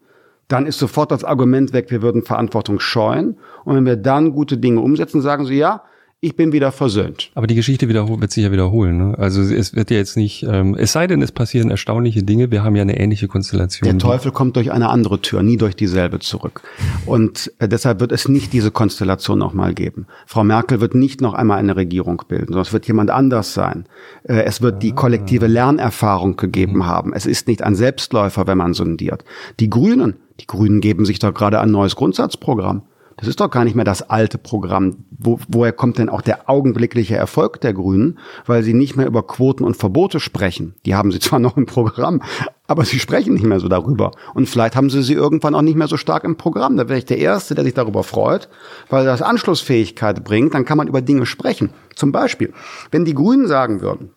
dann 0.50 0.66
ist 0.66 0.80
sofort 0.80 1.12
das 1.12 1.24
Argument 1.24 1.74
weg, 1.74 1.92
wir 1.92 2.02
würden 2.02 2.24
Verantwortung 2.24 2.80
scheuen. 2.80 3.38
Und 3.64 3.76
wenn 3.76 3.86
wir 3.86 3.96
dann 3.96 4.34
gute 4.34 4.58
Dinge 4.58 4.82
umsetzen, 4.82 5.22
sagen 5.22 5.46
sie, 5.46 5.56
ja, 5.56 5.84
ich 6.22 6.36
bin 6.36 6.52
wieder 6.52 6.74
versöhnt. 6.74 7.32
Aber 7.34 7.48
die 7.48 7.56
Geschichte 7.56 7.88
wird 7.88 8.32
sich 8.32 8.44
ja 8.44 8.52
wiederholen. 8.52 8.98
Ne? 8.98 9.18
Also 9.18 9.42
es 9.42 9.74
wird 9.74 9.90
ja 9.90 9.96
jetzt 9.96 10.18
nicht, 10.18 10.44
ähm, 10.44 10.76
es 10.78 10.92
sei 10.92 11.08
denn, 11.08 11.22
es 11.22 11.32
passieren 11.32 11.72
erstaunliche 11.72 12.24
Dinge. 12.24 12.52
Wir 12.52 12.62
haben 12.62 12.76
ja 12.76 12.82
eine 12.82 13.00
ähnliche 13.00 13.30
Konstellation. 13.30 13.90
Der 13.90 13.98
Teufel 13.98 14.34
kommt 14.34 14.58
durch 14.58 14.74
eine 14.74 14.90
andere 14.90 15.22
Tür, 15.22 15.44
nie 15.44 15.56
durch 15.56 15.78
dieselbe 15.78 16.20
zurück. 16.20 16.62
Und 17.06 17.54
äh, 17.60 17.70
deshalb 17.70 18.02
wird 18.02 18.12
es 18.12 18.28
nicht 18.28 18.52
diese 18.52 18.70
Konstellation 18.70 19.40
nochmal 19.40 19.74
geben. 19.74 20.08
Frau 20.26 20.44
Merkel 20.44 20.82
wird 20.82 20.94
nicht 20.94 21.22
noch 21.22 21.34
einmal 21.34 21.58
eine 21.58 21.78
Regierung 21.78 22.22
bilden, 22.28 22.48
sondern 22.48 22.64
es 22.64 22.74
wird 22.74 22.86
jemand 22.88 23.12
anders 23.12 23.54
sein. 23.54 23.86
Äh, 24.24 24.44
es 24.44 24.62
wird 24.62 24.84
die 24.84 24.92
kollektive 24.92 25.48
Lernerfahrung 25.48 26.36
gegeben 26.36 26.86
haben. 26.86 27.14
Es 27.14 27.26
ist 27.26 27.48
nicht 27.48 27.64
ein 27.64 27.76
Selbstläufer, 27.76 28.46
wenn 28.46 28.58
man 28.58 28.74
sondiert. 28.74 29.24
Die 29.62 29.70
Grünen, 29.70 30.18
die 30.42 30.48
Grünen 30.48 30.82
geben 30.82 31.06
sich 31.06 31.20
doch 31.20 31.34
gerade 31.34 31.62
ein 31.62 31.72
neues 31.72 31.96
Grundsatzprogramm. 31.96 32.82
Das 33.20 33.28
ist 33.28 33.42
doch 33.42 33.50
gar 33.50 33.66
nicht 33.66 33.76
mehr 33.76 33.86
das 33.86 34.10
alte 34.10 34.38
Programm. 34.38 35.04
Wo, 35.12 35.40
woher 35.50 35.74
kommt 35.74 35.98
denn 35.98 36.08
auch 36.08 36.22
der 36.22 36.50
augenblickliche 36.50 37.18
Erfolg 37.18 37.60
der 37.60 37.74
Grünen? 37.74 38.18
Weil 38.46 38.64
sie 38.64 38.74
nicht 38.74 38.96
mehr 38.96 39.08
über 39.08 39.28
Quoten 39.28 39.66
und 39.66 39.76
Verbote 39.76 40.22
sprechen. 40.22 40.76
Die 40.86 40.96
haben 40.96 41.12
sie 41.12 41.20
zwar 41.20 41.40
noch 41.40 41.58
im 41.58 41.66
Programm, 41.66 42.22
aber 42.68 42.86
sie 42.86 43.00
sprechen 43.00 43.34
nicht 43.34 43.46
mehr 43.46 43.60
so 43.60 43.68
darüber. 43.68 44.12
Und 44.34 44.48
vielleicht 44.48 44.76
haben 44.76 44.90
sie 44.90 45.04
sie 45.04 45.14
irgendwann 45.14 45.54
auch 45.54 45.62
nicht 45.62 45.76
mehr 45.76 45.88
so 45.88 45.98
stark 45.98 46.24
im 46.24 46.38
Programm. 46.38 46.78
Da 46.78 46.88
wäre 46.88 47.00
ich 47.00 47.06
der 47.06 47.18
Erste, 47.18 47.56
der 47.56 47.66
sich 47.66 47.74
darüber 47.74 48.04
freut, 48.04 48.48
weil 48.90 49.06
das 49.06 49.22
Anschlussfähigkeit 49.22 50.24
bringt. 50.24 50.54
Dann 50.54 50.66
kann 50.66 50.78
man 50.78 50.88
über 50.88 51.02
Dinge 51.02 51.26
sprechen. 51.26 51.72
Zum 51.96 52.14
Beispiel, 52.14 52.54
wenn 52.92 53.04
die 53.04 53.14
Grünen 53.14 53.48
sagen 53.48 53.82
würden, 53.82 54.12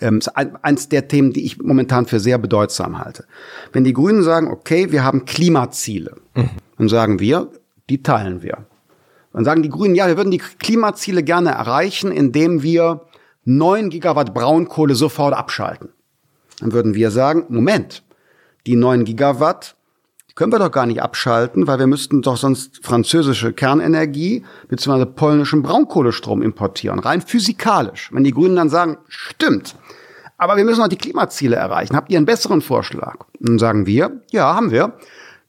ähm, 0.00 0.20
eins 0.62 0.88
der 0.88 1.08
Themen, 1.08 1.32
die 1.32 1.44
ich 1.44 1.58
momentan 1.60 2.06
für 2.06 2.20
sehr 2.20 2.38
bedeutsam 2.38 2.98
halte. 2.98 3.24
Wenn 3.72 3.82
die 3.82 3.92
Grünen 3.92 4.22
sagen, 4.22 4.48
okay, 4.48 4.92
wir 4.92 5.02
haben 5.02 5.24
Klimaziele, 5.24 6.14
mhm. 6.36 6.50
dann 6.78 6.88
sagen 6.88 7.18
wir, 7.18 7.48
die 7.90 8.02
teilen 8.02 8.42
wir. 8.42 8.66
Dann 9.32 9.44
sagen 9.44 9.62
die 9.62 9.68
Grünen, 9.68 9.94
ja, 9.94 10.08
wir 10.08 10.16
würden 10.16 10.30
die 10.30 10.38
Klimaziele 10.38 11.22
gerne 11.22 11.50
erreichen, 11.50 12.10
indem 12.10 12.62
wir 12.62 13.02
neun 13.44 13.90
Gigawatt 13.90 14.34
Braunkohle 14.34 14.94
sofort 14.94 15.34
abschalten. 15.34 15.90
Dann 16.60 16.72
würden 16.72 16.94
wir 16.94 17.10
sagen, 17.10 17.46
Moment, 17.48 18.02
die 18.66 18.76
neun 18.76 19.04
Gigawatt 19.04 19.76
können 20.34 20.52
wir 20.52 20.58
doch 20.58 20.72
gar 20.72 20.86
nicht 20.86 21.02
abschalten, 21.02 21.66
weil 21.66 21.78
wir 21.78 21.86
müssten 21.86 22.22
doch 22.22 22.36
sonst 22.36 22.84
französische 22.84 23.52
Kernenergie 23.52 24.44
bzw. 24.68 25.04
polnischen 25.06 25.62
Braunkohlestrom 25.62 26.42
importieren, 26.42 26.98
rein 26.98 27.20
physikalisch. 27.20 28.10
Wenn 28.12 28.24
die 28.24 28.32
Grünen 28.32 28.56
dann 28.56 28.68
sagen, 28.68 28.98
stimmt, 29.08 29.76
aber 30.38 30.56
wir 30.56 30.64
müssen 30.64 30.80
noch 30.80 30.88
die 30.88 30.96
Klimaziele 30.96 31.56
erreichen, 31.56 31.94
habt 31.94 32.10
ihr 32.10 32.16
einen 32.16 32.26
besseren 32.26 32.62
Vorschlag? 32.62 33.26
dann 33.40 33.58
sagen 33.58 33.86
wir, 33.86 34.22
ja, 34.30 34.54
haben 34.54 34.70
wir. 34.70 34.94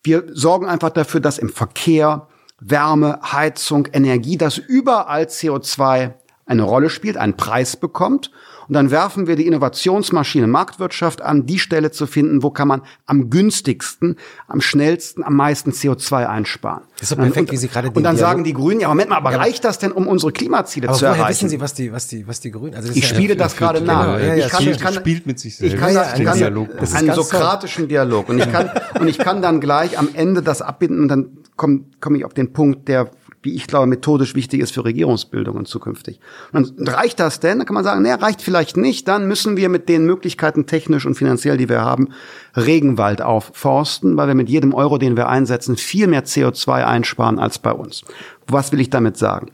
Wir 0.04 0.26
sorgen 0.34 0.66
einfach 0.66 0.90
dafür, 0.90 1.22
dass 1.22 1.38
im 1.38 1.50
Verkehr, 1.50 2.28
Wärme, 2.62 3.20
Heizung, 3.24 3.88
Energie, 3.92 4.38
dass 4.38 4.58
überall 4.58 5.24
CO2 5.24 6.14
eine 6.46 6.64
Rolle 6.64 6.90
spielt, 6.90 7.18
einen 7.18 7.36
Preis 7.36 7.76
bekommt 7.76 8.32
und 8.68 8.74
dann 8.74 8.92
werfen 8.92 9.28
wir 9.28 9.36
die 9.36 9.48
Innovationsmaschine 9.48 10.48
Marktwirtschaft 10.48 11.22
an, 11.22 11.46
die 11.46 11.60
Stelle 11.60 11.92
zu 11.92 12.08
finden, 12.08 12.44
wo 12.44 12.52
kann 12.52 12.68
man 12.68 12.82
am 13.06 13.30
günstigsten, 13.30 14.18
am 14.48 14.62
schnellsten, 14.62 15.24
am 15.24 15.36
meisten 15.36 15.72
CO2 15.72 16.26
einsparen. 16.26 16.84
Das 16.96 17.04
ist 17.04 17.12
doch 17.12 17.18
perfekt, 17.18 17.50
und, 17.50 17.52
wie 17.52 17.58
Sie 17.58 17.68
gerade 17.68 17.90
Und 17.90 18.04
dann 18.04 18.16
Dialog 18.16 18.32
sagen 18.32 18.44
die 18.44 18.54
Grünen, 18.54 18.80
ja 18.80 18.88
Moment 18.88 19.10
mal, 19.10 19.18
aber 19.18 19.32
ja, 19.32 19.38
reicht 19.38 19.64
das 19.64 19.80
denn, 19.80 19.92
um 19.92 20.08
unsere 20.08 20.32
Klimaziele 20.32 20.88
aber 20.88 20.98
zu 20.98 21.06
woher 21.06 21.16
erreichen? 21.16 21.30
wissen 21.30 21.50
Sie, 21.50 21.62
was 21.62 21.74
die, 21.74 21.92
was 21.92 22.08
die, 22.08 22.28
was 22.28 22.40
die 22.40 22.52
Grünen? 22.52 22.76
Also 22.76 22.92
ich 22.92 23.02
ja 23.02 23.08
spiele 23.08 23.36
das 23.36 23.56
gerade 23.56 23.82
nach. 23.82 24.18
Genau, 24.18 24.36
ich 24.36 24.48
kann, 24.50 24.68
ich 24.68 24.80
kann, 24.80 24.94
spielt 24.94 25.26
mit 25.26 25.40
sich 25.40 25.58
selbst. 25.58 25.74
Ich 25.74 25.80
kann, 25.80 25.90
ich 25.90 26.24
kann 26.24 26.38
Dialog. 26.38 26.70
einen 26.94 27.14
sokratischen 27.14 27.88
Dialog. 27.88 28.30
Und 28.30 28.40
ich 28.40 28.52
kann, 28.52 28.70
und 29.00 29.08
ich 29.08 29.18
kann 29.18 29.42
dann 29.42 29.62
gleich 29.62 29.98
am 29.98 30.10
Ende 30.14 30.42
das 30.42 30.62
abbinden 30.62 31.04
und 31.04 31.08
dann 31.08 31.38
komme 31.56 31.82
komm 32.00 32.16
ich 32.16 32.26
auf 32.26 32.34
den 32.34 32.54
Punkt, 32.54 32.88
der 32.88 33.12
wie 33.44 33.56
ich 33.56 33.68
glaube, 33.68 33.88
methodisch 33.88 34.36
wichtig 34.36 34.62
ist 34.62 34.72
für 34.74 34.86
Regierungsbildungen 34.86 35.66
zukünftig. 35.66 36.20
Und 36.52 36.74
reicht 36.78 37.20
das 37.20 37.40
denn? 37.40 37.58
Dann 37.58 37.66
kann 37.66 37.74
man 37.74 37.84
sagen, 37.84 38.04
nee, 38.04 38.12
reicht 38.12 38.42
vielleicht 38.42 38.78
nicht. 38.78 39.08
Dann 39.08 39.28
müssen 39.28 39.58
wir 39.58 39.70
mit 39.70 39.90
den 39.90 40.06
Möglichkeiten 40.06 40.68
technisch 40.68 41.06
und 41.06 41.16
finanziell, 41.16 41.58
die 41.58 41.70
wir 41.70 41.82
haben, 41.82 42.10
Regenwald 42.56 43.22
aufforsten, 43.22 44.16
weil 44.18 44.28
wir 44.28 44.36
mit 44.36 44.50
jedem 44.50 44.74
Euro, 44.74 44.98
den 44.98 45.18
wir 45.18 45.28
einsetzen, 45.28 45.76
viel 45.76 46.08
mehr 46.08 46.26
CO2 46.26 46.86
einsparen 46.86 47.40
als 47.40 47.58
bei 47.60 47.72
uns. 47.72 48.04
Was 48.48 48.72
will 48.72 48.80
ich 48.80 48.90
damit 48.90 49.18
sagen? 49.18 49.52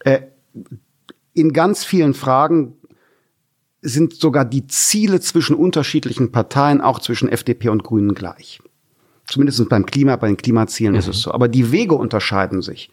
Äh, 0.00 0.20
in 1.32 1.52
ganz 1.52 1.84
vielen 1.84 2.14
Fragen 2.14 2.74
sind 3.82 4.14
sogar 4.14 4.44
die 4.44 4.66
Ziele 4.66 5.20
zwischen 5.20 5.56
unterschiedlichen 5.56 6.32
Parteien, 6.32 6.80
auch 6.80 6.98
zwischen 6.98 7.30
FDP 7.30 7.70
und 7.70 7.84
Grünen 7.84 8.14
gleich. 8.14 8.60
Zumindest 9.30 9.68
beim 9.68 9.86
Klima, 9.86 10.16
bei 10.16 10.26
den 10.26 10.36
Klimazielen 10.36 10.94
mhm. 10.94 10.98
ist 10.98 11.06
es 11.06 11.18
mhm. 11.18 11.20
so. 11.20 11.32
Aber 11.32 11.46
die 11.46 11.70
Wege 11.70 11.94
unterscheiden 11.94 12.62
sich. 12.62 12.90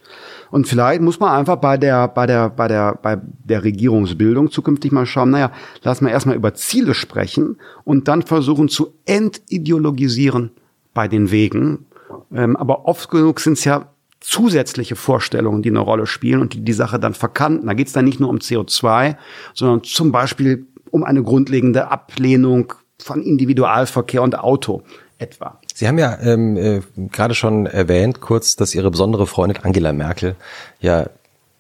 Und 0.52 0.68
vielleicht 0.68 1.02
muss 1.02 1.20
man 1.20 1.32
einfach 1.32 1.56
bei 1.56 1.78
der, 1.78 2.08
bei 2.08 2.28
der, 2.28 2.50
bei 2.52 2.68
der, 2.68 2.94
bei 3.02 3.18
der 3.44 3.64
Regierungsbildung 3.64 4.52
zukünftig 4.52 4.92
mal 4.92 5.08
schauen, 5.08 5.32
naja, 5.32 5.52
lass 5.82 6.00
mal 6.00 6.12
erstmal 6.12 6.36
über 6.36 6.54
Ziele 6.54 6.94
sprechen 6.94 7.58
und 7.84 8.08
dann 8.08 8.22
versuchen 8.22 8.70
zu 8.70 8.94
entideologisieren 9.06 10.52
bei 10.94 11.08
den 11.08 11.32
Wegen. 11.32 11.88
Ähm, 12.32 12.56
aber 12.56 12.86
oft 12.86 13.10
genug 13.10 13.40
sind 13.40 13.54
es 13.54 13.64
ja 13.64 13.90
zusätzliche 14.20 14.96
Vorstellungen, 14.96 15.64
die 15.64 15.70
eine 15.70 15.80
Rolle 15.80 16.06
spielen 16.06 16.42
und 16.42 16.54
die 16.54 16.62
die 16.62 16.74
Sache 16.74 17.00
dann 17.00 17.16
verkanten. 17.16 17.66
Da 17.66 17.74
geht 17.74 17.88
es 17.88 17.94
dann 17.94 18.06
nicht 18.06 18.20
nur 18.20 18.30
um 18.30 18.38
CO2, 18.38 19.16
sondern 19.56 19.84
zum 19.84 20.12
Beispiel 20.12 20.68
um 20.92 21.04
eine 21.04 21.24
grundlegende 21.24 21.90
Ablehnung 21.90 22.74
von 23.00 23.24
Individualverkehr 23.24 24.22
und 24.22 24.38
Auto 24.38 24.84
etwa. 25.20 25.60
Sie 25.74 25.88
haben 25.88 25.98
ja 25.98 26.18
ähm, 26.22 26.58
äh, 26.58 26.82
gerade 27.12 27.36
schon 27.36 27.66
erwähnt, 27.66 28.22
kurz, 28.22 28.56
dass 28.56 28.76
Ihre 28.76 28.92
besondere 28.92 29.28
Freundin 29.28 29.64
Angela 29.64 29.94
Merkel 29.94 30.36
ja 30.80 31.10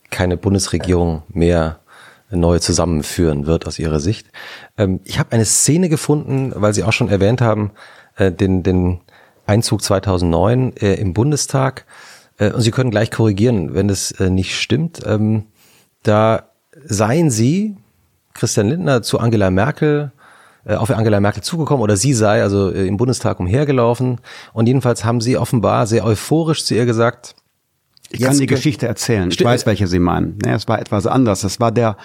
keine 0.09 0.37
Bundesregierung 0.37 1.23
mehr 1.29 1.79
neu 2.29 2.59
zusammenführen 2.59 3.45
wird 3.45 3.65
aus 3.65 3.79
Ihrer 3.79 3.99
Sicht. 3.99 4.27
Ähm, 4.77 4.99
ich 5.03 5.19
habe 5.19 5.31
eine 5.31 5.45
Szene 5.45 5.89
gefunden, 5.89 6.53
weil 6.55 6.73
Sie 6.73 6.83
auch 6.83 6.93
schon 6.93 7.09
erwähnt 7.09 7.41
haben, 7.41 7.71
äh, 8.15 8.31
den, 8.31 8.63
den 8.63 8.99
Einzug 9.45 9.81
2009 9.81 10.73
äh, 10.77 10.95
im 10.95 11.13
Bundestag. 11.13 11.85
Äh, 12.37 12.51
und 12.51 12.61
Sie 12.61 12.71
können 12.71 12.91
gleich 12.91 13.11
korrigieren, 13.11 13.73
wenn 13.73 13.89
es 13.89 14.11
äh, 14.11 14.29
nicht 14.29 14.59
stimmt. 14.59 15.01
Ähm, 15.05 15.45
da 16.03 16.49
seien 16.85 17.29
Sie, 17.29 17.77
Christian 18.33 18.69
Lindner, 18.69 19.01
zu 19.01 19.19
Angela 19.19 19.49
Merkel 19.49 20.11
auf 20.75 20.89
Angela 20.91 21.19
Merkel 21.19 21.43
zugekommen 21.43 21.81
oder 21.81 21.95
sie 21.95 22.13
sei 22.13 22.41
also 22.41 22.71
äh, 22.71 22.87
im 22.87 22.97
Bundestag 22.97 23.39
umhergelaufen. 23.39 24.19
Und 24.53 24.67
jedenfalls 24.67 25.05
haben 25.05 25.21
sie 25.21 25.37
offenbar 25.37 25.87
sehr 25.87 26.05
euphorisch 26.05 26.65
zu 26.65 26.75
ihr 26.75 26.85
gesagt, 26.85 27.35
ich 28.09 28.21
kann 28.21 28.37
die 28.37 28.45
Geschichte 28.45 28.87
erzählen. 28.87 29.29
Ich 29.29 29.43
weiß, 29.43 29.65
welche 29.65 29.87
Sie 29.87 29.99
meinen. 29.99 30.37
Nee, 30.43 30.53
es 30.53 30.67
war 30.67 30.79
etwas 30.79 31.05
anders. 31.05 31.43
Es 31.43 31.59
war 31.59 31.71
der 31.71 31.97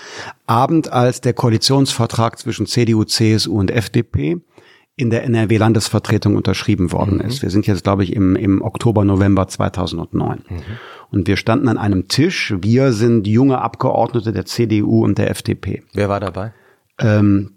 Abend, 0.46 0.92
als 0.92 1.20
der 1.20 1.32
Koalitionsvertrag 1.32 2.38
zwischen 2.38 2.66
CDU, 2.66 3.04
CSU 3.04 3.56
und 3.56 3.70
FDP 3.70 4.40
in 4.96 5.10
der 5.10 5.24
NRW-Landesvertretung 5.24 6.36
unterschrieben 6.36 6.92
worden 6.92 7.18
mhm. 7.18 7.22
ist. 7.22 7.42
Wir 7.42 7.50
sind 7.50 7.66
jetzt, 7.66 7.84
glaube 7.84 8.04
ich, 8.04 8.14
im, 8.14 8.36
im 8.36 8.62
Oktober, 8.62 9.04
November 9.04 9.48
2009. 9.48 10.44
Mhm. 10.48 10.62
Und 11.10 11.28
wir 11.28 11.36
standen 11.36 11.68
an 11.68 11.78
einem 11.78 12.08
Tisch. 12.08 12.54
Wir 12.60 12.92
sind 12.92 13.26
junge 13.26 13.60
Abgeordnete 13.60 14.32
der 14.32 14.44
CDU 14.44 15.04
und 15.04 15.18
der 15.18 15.30
FDP. 15.30 15.82
Wer 15.94 16.08
war 16.08 16.20
dabei? 16.20 16.52
Ähm, 16.98 17.52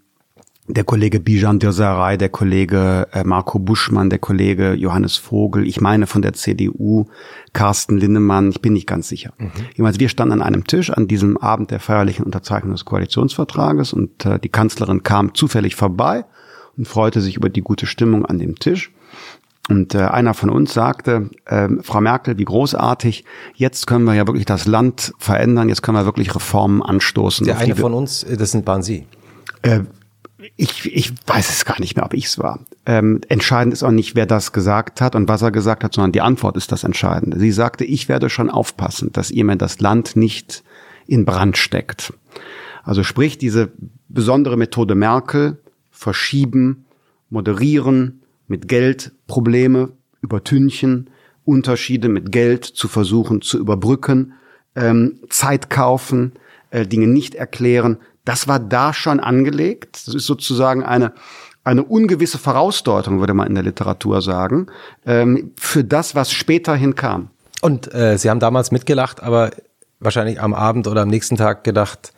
der 0.68 0.84
Kollege 0.84 1.20
Bijan 1.20 1.60
Dirsaray, 1.60 2.18
der 2.18 2.30
Kollege 2.30 3.08
äh, 3.12 3.24
Marco 3.24 3.60
Buschmann, 3.60 4.10
der 4.10 4.20
Kollege 4.20 4.74
Johannes 4.74 5.16
Vogel, 5.16 5.68
ich 5.68 5.80
meine 5.80 6.08
von 6.08 6.24
der 6.24 6.34
CDU, 6.34 7.06
Carsten 7.54 7.98
Linnemann, 7.98 8.50
ich 8.50 8.62
bin 8.62 8.74
nicht 8.74 8.88
ganz 8.88 9.08
sicher. 9.08 9.34
Mhm. 9.38 9.52
Jedenfalls, 9.70 10.00
wir 10.00 10.10
standen 10.10 10.34
an 10.34 10.42
einem 10.42 10.66
Tisch 10.66 10.90
an 10.90 11.08
diesem 11.08 11.38
Abend 11.38 11.70
der 11.70 11.80
feierlichen 11.80 12.26
Unterzeichnung 12.26 12.72
des 12.72 12.86
Koalitionsvertrages 12.86 13.94
und 13.94 14.26
äh, 14.26 14.40
die 14.40 14.50
Kanzlerin 14.50 15.04
kam 15.04 15.36
zufällig 15.36 15.76
vorbei 15.76 16.26
und 16.78 16.88
freute 16.88 17.22
sich 17.22 17.38
über 17.38 17.50
die 17.50 17.62
gute 17.62 17.86
Stimmung 17.86 18.26
an 18.26 18.40
dem 18.40 18.58
Tisch. 18.58 18.92
Und 19.68 19.96
äh, 19.96 20.00
einer 20.00 20.36
von 20.36 20.52
uns 20.52 20.74
sagte, 20.74 21.30
äh, 21.46 21.70
Frau 21.82 22.00
Merkel, 22.02 22.38
wie 22.38 22.46
großartig, 22.46 23.24
jetzt 23.56 23.88
können 23.88 24.06
wir 24.06 24.14
ja 24.14 24.28
wirklich 24.28 24.46
das 24.46 24.68
Land 24.68 25.14
verändern, 25.18 25.70
jetzt 25.70 25.82
können 25.82 25.98
wir 25.98 26.06
wirklich 26.06 26.36
Reformen 26.36 26.84
anstoßen. 26.84 27.46
Der 27.46 27.58
eine 27.58 27.76
von 27.76 27.94
uns, 27.94 28.24
äh, 28.24 28.38
das 28.38 28.52
sind 28.52 28.68
waren 28.68 28.84
Sie. 28.84 29.08
Äh, 29.64 29.82
ich, 30.58 30.86
ich 30.86 31.14
weiß 31.28 31.50
es 31.50 31.66
gar 31.66 31.80
nicht 31.80 31.96
mehr, 31.96 32.06
ob 32.06 32.14
ich 32.14 32.26
es 32.26 32.40
war. 32.40 32.60
Ähm, 32.86 33.22
entscheidend 33.30 33.74
ist 33.74 33.84
auch 33.84 33.92
nicht, 33.92 34.16
wer 34.16 34.26
das 34.26 34.52
gesagt 34.52 35.02
hat 35.02 35.16
und 35.16 35.28
was 35.28 35.42
er 35.42 35.52
gesagt 35.52 35.84
hat, 35.84 35.94
sondern 35.94 36.12
die 36.12 36.22
Antwort 36.22 36.58
ist 36.58 36.72
das 36.72 36.84
Entscheidende. 36.84 37.40
Sie 37.40 37.52
sagte, 37.52 37.86
ich 37.86 38.10
werde 38.10 38.30
schon 38.30 38.50
aufpassen, 38.50 39.12
dass 39.14 39.32
ihr 39.32 39.46
mir 39.46 39.56
das 39.56 39.80
Land 39.80 40.16
nicht 40.16 40.64
in 41.08 41.26
Brand 41.26 41.58
steckt. 41.58 42.14
Also 42.84 43.04
sprich, 43.04 43.38
diese 43.38 43.72
besondere 44.10 44.58
Methode 44.58 44.96
Merkel, 44.96 45.58
verschieben, 45.90 46.86
moderieren, 47.30 48.22
mit 48.48 48.68
Geld 48.68 49.14
Probleme 49.28 49.94
übertünchen, 50.22 51.10
Unterschiede 51.46 52.10
mit 52.10 52.32
Geld 52.32 52.66
zu 52.66 52.88
versuchen 52.88 53.42
zu 53.42 53.58
überbrücken, 53.60 54.34
ähm, 54.76 55.20
Zeit 55.30 55.70
kaufen, 55.70 56.34
äh, 56.72 56.86
Dinge 56.86 57.08
nicht 57.08 57.36
erklären, 57.36 57.98
das 58.26 58.48
war 58.48 58.60
da 58.60 58.94
schon 58.94 59.20
angelegt. 59.20 60.08
Das 60.08 60.16
ist 60.16 60.26
sozusagen 60.26 60.84
eine, 60.84 61.14
eine 61.64 61.84
ungewisse 61.84 62.38
Vorausdeutung, 62.38 63.20
würde 63.20 63.34
man 63.34 63.48
in 63.48 63.56
der 63.56 63.64
Literatur 63.64 64.22
sagen, 64.22 64.68
ähm, 65.06 65.52
für 65.58 65.84
das, 65.84 66.16
was 66.16 66.32
späterhin 66.32 66.96
kam. 66.96 67.30
Und 67.62 67.94
äh, 67.94 68.18
Sie 68.18 68.30
haben 68.30 68.40
damals 68.40 68.72
mitgelacht, 68.72 69.24
aber 69.24 69.52
wahrscheinlich 70.00 70.42
am 70.42 70.54
Abend 70.54 70.88
oder 70.88 71.04
am 71.04 71.10
nächsten 71.10 71.38
Tag 71.38 71.64
gedacht, 71.64 72.12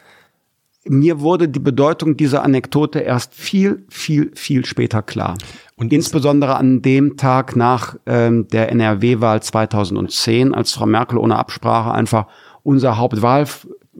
mir 0.89 1.19
wurde 1.19 1.49
die 1.49 1.59
Bedeutung 1.59 2.17
dieser 2.17 2.43
Anekdote 2.43 2.99
erst 2.99 3.34
viel, 3.34 3.85
viel, 3.89 4.31
viel 4.35 4.65
später 4.65 5.01
klar. 5.01 5.38
Und 5.75 5.93
insbesondere 5.93 6.55
an 6.55 6.81
dem 6.81 7.17
Tag 7.17 7.55
nach 7.55 7.95
ähm, 8.05 8.47
der 8.47 8.71
NRW-Wahl 8.71 9.41
2010, 9.43 10.53
als 10.53 10.71
Frau 10.71 10.85
Merkel 10.85 11.17
ohne 11.17 11.38
Absprache 11.38 11.91
einfach 11.91 12.27
unser 12.63 12.97
Hauptwahl, 12.97 13.45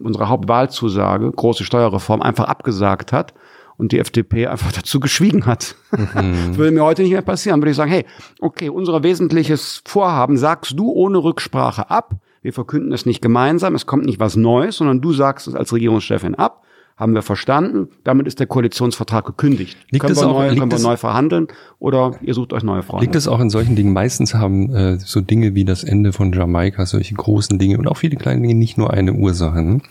unsere 0.02 0.30
Hauptwahlzusage, 0.30 1.32
große 1.32 1.64
Steuerreform, 1.64 2.22
einfach 2.22 2.46
abgesagt 2.46 3.12
hat 3.12 3.34
und 3.78 3.92
die 3.92 4.00
FDP 4.00 4.48
einfach 4.48 4.72
dazu 4.76 5.00
geschwiegen 5.00 5.46
hat. 5.46 5.76
Mhm. 5.92 6.50
das 6.50 6.58
würde 6.58 6.72
mir 6.72 6.84
heute 6.84 7.02
nicht 7.04 7.12
mehr 7.12 7.22
passieren. 7.22 7.62
Würde 7.62 7.72
ich 7.72 7.78
sagen, 7.78 7.92
hey, 7.92 8.06
okay, 8.40 8.70
unser 8.70 9.04
wesentliches 9.04 9.82
Vorhaben 9.86 10.38
sagst 10.38 10.78
du 10.78 10.92
ohne 10.92 11.20
Rücksprache 11.24 11.90
ab. 11.90 12.16
Wir 12.42 12.54
verkünden 12.54 12.94
es 12.94 13.06
nicht 13.06 13.22
gemeinsam, 13.22 13.76
es 13.76 13.86
kommt 13.86 14.06
nicht 14.06 14.20
was 14.20 14.36
Neues, 14.36 14.78
sondern 14.78 15.02
du 15.02 15.12
sagst 15.12 15.48
es 15.48 15.56
als 15.56 15.74
Regierungschefin 15.74 16.36
ab 16.36 16.64
haben 16.98 17.14
wir 17.14 17.22
verstanden. 17.22 17.90
Damit 18.04 18.28
ist 18.28 18.40
der 18.40 18.48
Koalitionsvertrag 18.48 19.26
gekündigt. 19.26 19.78
Liegt 19.92 20.04
können 20.04 20.16
wir, 20.16 20.28
auch, 20.28 20.40
neu, 20.40 20.56
können 20.56 20.72
wir 20.72 20.80
neu 20.80 20.98
verhandeln 20.98 21.48
oder 21.80 22.16
ihr 22.22 22.34
sucht 22.34 22.54
euch 22.54 22.64
neue 22.64 22.82
Freunde. 22.82 23.06
Liegt 23.06 23.16
es 23.16 23.28
auch 23.28 23.40
in 23.40 23.52
solchen 23.52 23.76
Dingen? 23.76 23.94
Meistens 23.94 24.34
haben 24.34 24.74
äh, 24.74 24.98
so 24.98 25.22
Dinge 25.22 25.54
wie 25.54 25.64
das 25.64 25.84
Ende 25.84 26.12
von 26.12 26.34
Jamaika, 26.34 26.86
solche 26.88 27.14
großen 27.14 27.60
Dinge 27.60 27.78
und 27.78 27.88
auch 27.88 27.98
viele 27.98 28.16
kleine 28.16 28.42
Dinge 28.42 28.56
nicht 28.56 28.80
nur 28.80 28.92
eine 28.92 29.14
Ursache. 29.14 29.62
Ne? 29.62 29.82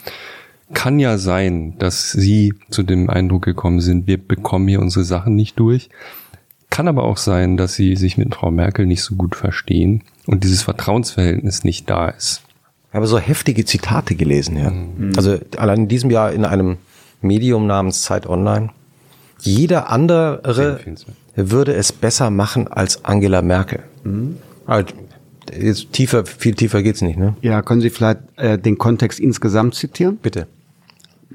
Kann 0.74 0.98
ja 0.98 1.16
sein, 1.16 1.78
dass 1.78 2.10
Sie 2.10 2.54
zu 2.70 2.82
dem 2.82 3.08
Eindruck 3.08 3.44
gekommen 3.44 3.80
sind, 3.80 4.08
wir 4.08 4.18
bekommen 4.18 4.66
hier 4.66 4.80
unsere 4.80 5.04
Sachen 5.04 5.36
nicht 5.36 5.60
durch. 5.60 5.90
Kann 6.70 6.88
aber 6.88 7.04
auch 7.04 7.18
sein, 7.18 7.56
dass 7.56 7.74
Sie 7.74 7.94
sich 7.94 8.18
mit 8.18 8.34
Frau 8.34 8.50
Merkel 8.50 8.84
nicht 8.84 9.04
so 9.04 9.14
gut 9.14 9.36
verstehen 9.36 10.02
und 10.26 10.42
dieses 10.42 10.64
Vertrauensverhältnis 10.64 11.62
nicht 11.62 11.88
da 11.88 12.08
ist. 12.08 12.42
Ich 12.90 12.94
habe 12.94 13.06
so 13.06 13.18
heftige 13.18 13.64
Zitate 13.64 14.16
gelesen, 14.16 14.56
ja. 14.56 14.70
Mhm. 14.70 15.12
Also 15.16 15.38
allein 15.56 15.82
in 15.82 15.88
diesem 15.88 16.10
Jahr 16.10 16.32
in 16.32 16.44
einem 16.44 16.78
Medium 17.26 17.66
namens 17.66 18.02
Zeit 18.02 18.26
Online. 18.26 18.70
Jeder 19.40 19.90
andere 19.90 20.80
würde 21.34 21.74
es 21.74 21.92
besser 21.92 22.30
machen 22.30 22.68
als 22.68 23.04
Angela 23.04 23.42
Merkel. 23.42 23.80
Mhm. 24.04 24.38
Also, 24.66 24.94
jetzt 25.52 25.92
tiefer, 25.92 26.24
viel 26.24 26.54
tiefer 26.54 26.82
geht's 26.82 27.02
nicht, 27.02 27.18
ne? 27.18 27.36
Ja, 27.42 27.62
können 27.62 27.80
Sie 27.80 27.90
vielleicht 27.90 28.20
äh, 28.36 28.58
den 28.58 28.78
Kontext 28.78 29.20
insgesamt 29.20 29.74
zitieren? 29.74 30.16
Bitte. 30.16 30.46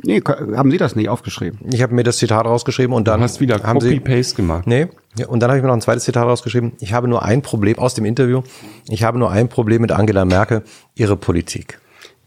Nee, 0.03 0.21
haben 0.55 0.71
Sie 0.71 0.77
das 0.77 0.95
nicht 0.95 1.09
aufgeschrieben? 1.09 1.59
Ich 1.71 1.81
habe 1.81 1.93
mir 1.93 2.03
das 2.03 2.17
Zitat 2.17 2.45
rausgeschrieben 2.45 2.95
und 2.95 3.07
dann 3.07 3.19
du 3.19 3.23
hast 3.25 3.41
wieder 3.41 3.59
Copy-Paste 3.59 4.35
gemacht. 4.35 4.65
Nee, 4.65 4.87
ja, 5.17 5.27
und 5.27 5.41
dann 5.41 5.49
habe 5.49 5.57
ich 5.57 5.63
mir 5.63 5.67
noch 5.67 5.75
ein 5.75 5.81
zweites 5.81 6.05
Zitat 6.05 6.25
rausgeschrieben. 6.25 6.73
Ich 6.79 6.93
habe 6.93 7.09
nur 7.09 7.23
ein 7.23 7.41
Problem 7.41 7.77
aus 7.77 7.93
dem 7.93 8.05
Interview. 8.05 8.41
Ich 8.87 9.03
habe 9.03 9.19
nur 9.19 9.31
ein 9.31 9.49
Problem 9.49 9.81
mit 9.81 9.91
Angela 9.91 10.23
Merkel, 10.23 10.63
ihre 10.95 11.17
Politik. 11.17 11.80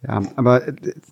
Ja, 0.06 0.22
aber 0.36 0.62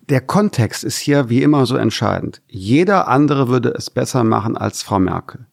der 0.09 0.21
Kontext 0.21 0.83
ist 0.83 0.97
hier 0.97 1.29
wie 1.29 1.41
immer 1.41 1.65
so 1.65 1.75
entscheidend. 1.75 2.41
Jeder 2.47 3.07
andere 3.07 3.47
würde 3.47 3.69
es 3.69 3.89
besser 3.89 4.23
machen 4.23 4.55
als 4.55 4.83
Frau 4.83 4.99
Merkel. 4.99 5.47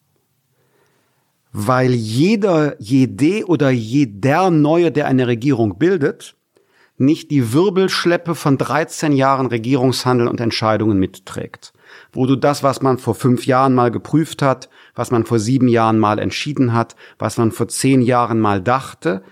Weil 1.51 1.91
jeder, 1.91 2.79
jede 2.79 3.45
oder 3.45 3.71
jeder 3.71 4.51
Neue, 4.51 4.91
der 4.91 5.07
eine 5.07 5.27
Regierung 5.27 5.79
bildet, 5.79 6.35
nicht 6.97 7.31
die 7.31 7.51
Wirbelschleppe 7.51 8.35
von 8.35 8.57
13 8.57 9.11
Jahren 9.11 9.47
Regierungshandel 9.47 10.27
und 10.27 10.39
Entscheidungen 10.39 10.99
mitträgt. 10.99 11.73
Wo 12.13 12.27
du 12.27 12.35
das, 12.35 12.61
was 12.61 12.81
man 12.81 12.99
vor 12.99 13.15
fünf 13.15 13.47
Jahren 13.47 13.73
mal 13.73 13.89
geprüft 13.89 14.41
hat, 14.43 14.69
was 14.93 15.09
man 15.09 15.25
vor 15.25 15.39
sieben 15.39 15.67
Jahren 15.67 15.97
mal 15.99 16.19
entschieden 16.19 16.73
hat, 16.73 16.95
was 17.17 17.37
man 17.37 17.51
vor 17.51 17.67
zehn 17.67 18.01
Jahren 18.01 18.39
mal 18.39 18.61
dachte, 18.61 19.23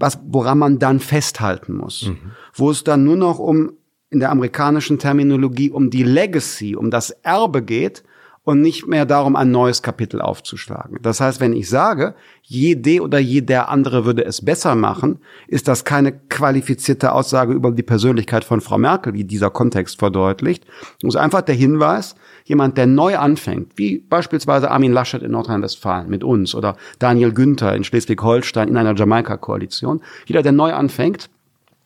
was, 0.00 0.18
woran 0.26 0.58
man 0.58 0.78
dann 0.78 0.98
festhalten 0.98 1.74
muss. 1.74 2.06
Mhm. 2.06 2.32
Wo 2.54 2.70
es 2.70 2.82
dann 2.82 3.04
nur 3.04 3.16
noch 3.16 3.38
um, 3.38 3.74
in 4.08 4.18
der 4.18 4.30
amerikanischen 4.30 4.98
Terminologie, 4.98 5.70
um 5.70 5.90
die 5.90 6.02
Legacy, 6.02 6.74
um 6.74 6.90
das 6.90 7.10
Erbe 7.10 7.62
geht 7.62 8.02
und 8.42 8.62
nicht 8.62 8.86
mehr 8.86 9.04
darum, 9.04 9.36
ein 9.36 9.50
neues 9.50 9.82
Kapitel 9.82 10.20
aufzuschlagen. 10.20 10.98
Das 11.02 11.20
heißt, 11.20 11.40
wenn 11.40 11.52
ich 11.52 11.68
sage, 11.68 12.14
jede 12.42 13.02
oder 13.02 13.18
jeder 13.18 13.68
andere 13.68 14.06
würde 14.06 14.24
es 14.24 14.42
besser 14.42 14.74
machen, 14.74 15.18
ist 15.46 15.68
das 15.68 15.84
keine 15.84 16.12
qualifizierte 16.12 17.12
Aussage 17.12 17.52
über 17.52 17.70
die 17.70 17.82
Persönlichkeit 17.82 18.44
von 18.44 18.62
Frau 18.62 18.78
Merkel, 18.78 19.12
wie 19.12 19.24
dieser 19.24 19.50
Kontext 19.50 19.98
verdeutlicht. 19.98 20.64
Es 21.02 21.10
ist 21.10 21.16
einfach 21.16 21.42
der 21.42 21.54
Hinweis, 21.54 22.14
jemand, 22.44 22.78
der 22.78 22.86
neu 22.86 23.18
anfängt, 23.18 23.72
wie 23.76 23.98
beispielsweise 23.98 24.70
Armin 24.70 24.92
Laschet 24.92 25.22
in 25.22 25.32
Nordrhein-Westfalen 25.32 26.08
mit 26.08 26.24
uns 26.24 26.54
oder 26.54 26.76
Daniel 26.98 27.32
Günther 27.32 27.74
in 27.76 27.84
Schleswig-Holstein 27.84 28.68
in 28.68 28.76
einer 28.78 28.96
Jamaika-Koalition. 28.96 30.00
Jeder, 30.24 30.42
der 30.42 30.52
neu 30.52 30.72
anfängt, 30.72 31.28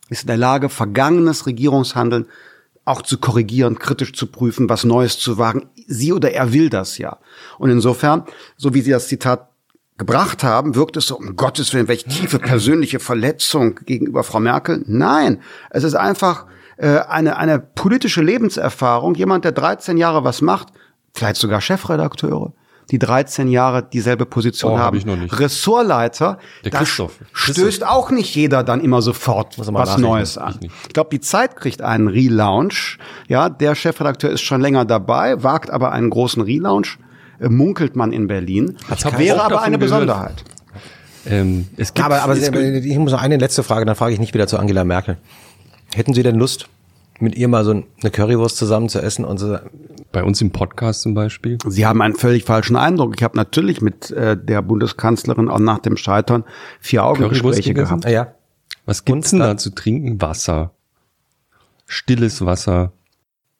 ist 0.09 0.23
in 0.23 0.27
der 0.27 0.37
Lage, 0.37 0.69
vergangenes 0.69 1.47
Regierungshandeln 1.47 2.27
auch 2.85 3.01
zu 3.01 3.17
korrigieren, 3.17 3.79
kritisch 3.79 4.13
zu 4.13 4.27
prüfen, 4.27 4.69
was 4.69 4.83
Neues 4.83 5.17
zu 5.17 5.37
wagen. 5.37 5.69
Sie 5.87 6.13
oder 6.13 6.31
er 6.31 6.53
will 6.53 6.69
das 6.69 6.97
ja. 6.99 7.17
Und 7.57 7.71
insofern, 7.71 8.23
so 8.57 8.73
wie 8.73 8.81
Sie 8.81 8.91
das 8.91 9.07
Zitat 9.07 9.49
gebracht 9.97 10.43
haben, 10.43 10.75
wirkt 10.75 10.97
es 10.97 11.07
so, 11.07 11.17
um 11.17 11.35
Gottes 11.35 11.73
Willen, 11.73 11.87
welche 11.87 12.07
tiefe 12.07 12.37
persönliche 12.37 12.99
Verletzung 12.99 13.79
gegenüber 13.85 14.23
Frau 14.23 14.39
Merkel. 14.39 14.83
Nein, 14.87 15.41
es 15.71 15.83
ist 15.83 15.95
einfach 15.95 16.45
äh, 16.77 16.99
eine, 16.99 17.37
eine 17.37 17.59
politische 17.59 18.21
Lebenserfahrung. 18.21 19.15
Jemand, 19.15 19.45
der 19.45 19.53
13 19.53 19.97
Jahre 19.97 20.23
was 20.23 20.41
macht, 20.41 20.67
vielleicht 21.13 21.37
sogar 21.37 21.61
Chefredakteure, 21.61 22.53
die 22.91 22.99
13 22.99 23.47
Jahre 23.47 23.83
dieselbe 23.83 24.25
Position 24.25 24.73
oh, 24.73 24.77
haben. 24.77 24.85
Hab 24.85 24.95
ich 24.95 25.05
noch 25.05 25.15
nicht. 25.15 25.39
Ressortleiter, 25.39 26.37
Der 26.63 26.71
da 26.71 26.79
Christoph. 26.79 27.13
stößt 27.33 27.59
Christoph. 27.59 27.89
auch 27.89 28.11
nicht 28.11 28.35
jeder 28.35 28.63
dann 28.63 28.81
immer 28.81 29.01
sofort 29.01 29.57
was 29.57 29.97
Neues 29.97 30.37
an. 30.37 30.55
Ich, 30.61 30.71
ich 30.87 30.93
glaube, 30.93 31.09
die 31.11 31.19
Zeit 31.19 31.55
kriegt 31.55 31.81
einen 31.81 32.07
Relaunch. 32.07 32.97
Ja, 33.27 33.49
der 33.49 33.75
Chefredakteur 33.75 34.29
ist 34.29 34.41
schon 34.41 34.61
länger 34.61 34.85
dabei, 34.85 35.41
wagt 35.43 35.69
aber 35.69 35.91
einen 35.91 36.09
großen 36.09 36.41
Relaunch, 36.41 36.97
äh, 37.39 37.49
munkelt 37.49 37.95
man 37.95 38.11
in 38.11 38.27
Berlin. 38.27 38.77
Das 38.89 39.05
wäre 39.17 39.43
aber 39.43 39.61
eine 39.61 39.77
Besonderheit. 39.77 40.43
Ähm, 41.27 41.67
es 41.75 41.93
gibt, 41.93 42.05
aber, 42.05 42.21
aber 42.21 42.37
ich 42.37 42.97
muss 42.97 43.11
noch 43.11 43.21
eine 43.21 43.37
letzte 43.37 43.63
Frage, 43.63 43.85
dann 43.85 43.95
frage 43.95 44.13
ich 44.13 44.19
nicht 44.19 44.33
wieder 44.33 44.47
zu 44.47 44.59
Angela 44.59 44.83
Merkel. 44.83 45.17
Hätten 45.95 46.13
Sie 46.13 46.23
denn 46.23 46.35
Lust, 46.35 46.67
mit 47.19 47.35
ihr 47.35 47.47
mal 47.47 47.63
so 47.63 47.71
eine 47.71 48.11
Currywurst 48.11 48.57
zusammen 48.57 48.89
zu 48.89 49.01
essen 49.01 49.25
und 49.25 49.37
so. 49.37 49.57
Bei 50.11 50.23
uns 50.23 50.41
im 50.41 50.51
Podcast 50.51 51.01
zum 51.01 51.13
Beispiel. 51.13 51.57
Sie 51.67 51.85
haben 51.85 52.01
einen 52.01 52.15
völlig 52.15 52.43
falschen 52.43 52.75
Eindruck. 52.75 53.15
Ich 53.17 53.23
habe 53.23 53.35
natürlich 53.37 53.81
mit 53.81 54.11
äh, 54.11 54.37
der 54.37 54.61
Bundeskanzlerin 54.61 55.49
auch 55.49 55.59
nach 55.59 55.79
dem 55.79 55.97
Scheitern 55.97 56.43
vier 56.79 57.03
Augengespräche 57.03 57.73
gehabt. 57.73 58.05
Ah, 58.05 58.09
ja. 58.09 58.35
Was 58.85 59.03
gibt's 59.03 59.31
denn 59.31 59.39
da 59.39 59.57
zu 59.57 59.71
trinken? 59.71 60.21
Wasser. 60.21 60.71
Stilles 61.85 62.45
Wasser. 62.45 62.93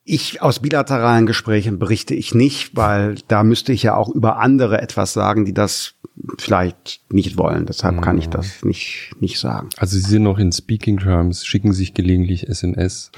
Ich 0.04 0.42
aus 0.42 0.60
bilateralen 0.60 1.26
Gesprächen 1.26 1.80
berichte 1.80 2.14
ich 2.14 2.36
nicht, 2.36 2.76
weil 2.76 3.16
da 3.28 3.44
müsste 3.44 3.74
ich 3.74 3.84
ja 3.84 3.96
auch 3.96 4.10
über 4.10 4.38
andere 4.38 4.80
etwas 4.80 5.14
sagen, 5.14 5.46
die 5.46 5.54
das 5.54 5.96
vielleicht 6.38 7.02
nicht 7.12 7.38
wollen. 7.38 7.66
Deshalb 7.66 8.02
kann 8.02 8.18
ich 8.18 8.28
mhm. 8.28 8.32
das 8.32 8.64
nicht, 8.64 9.14
nicht 9.20 9.40
sagen. 9.40 9.70
Also 9.78 9.98
Sie 9.98 10.04
sind 10.04 10.24
noch 10.24 10.38
in 10.38 10.52
Speaking 10.52 11.00
Terms, 11.00 11.46
schicken 11.46 11.74
sich 11.74 11.94
gelegentlich 11.94 12.48
SMS 12.48 13.12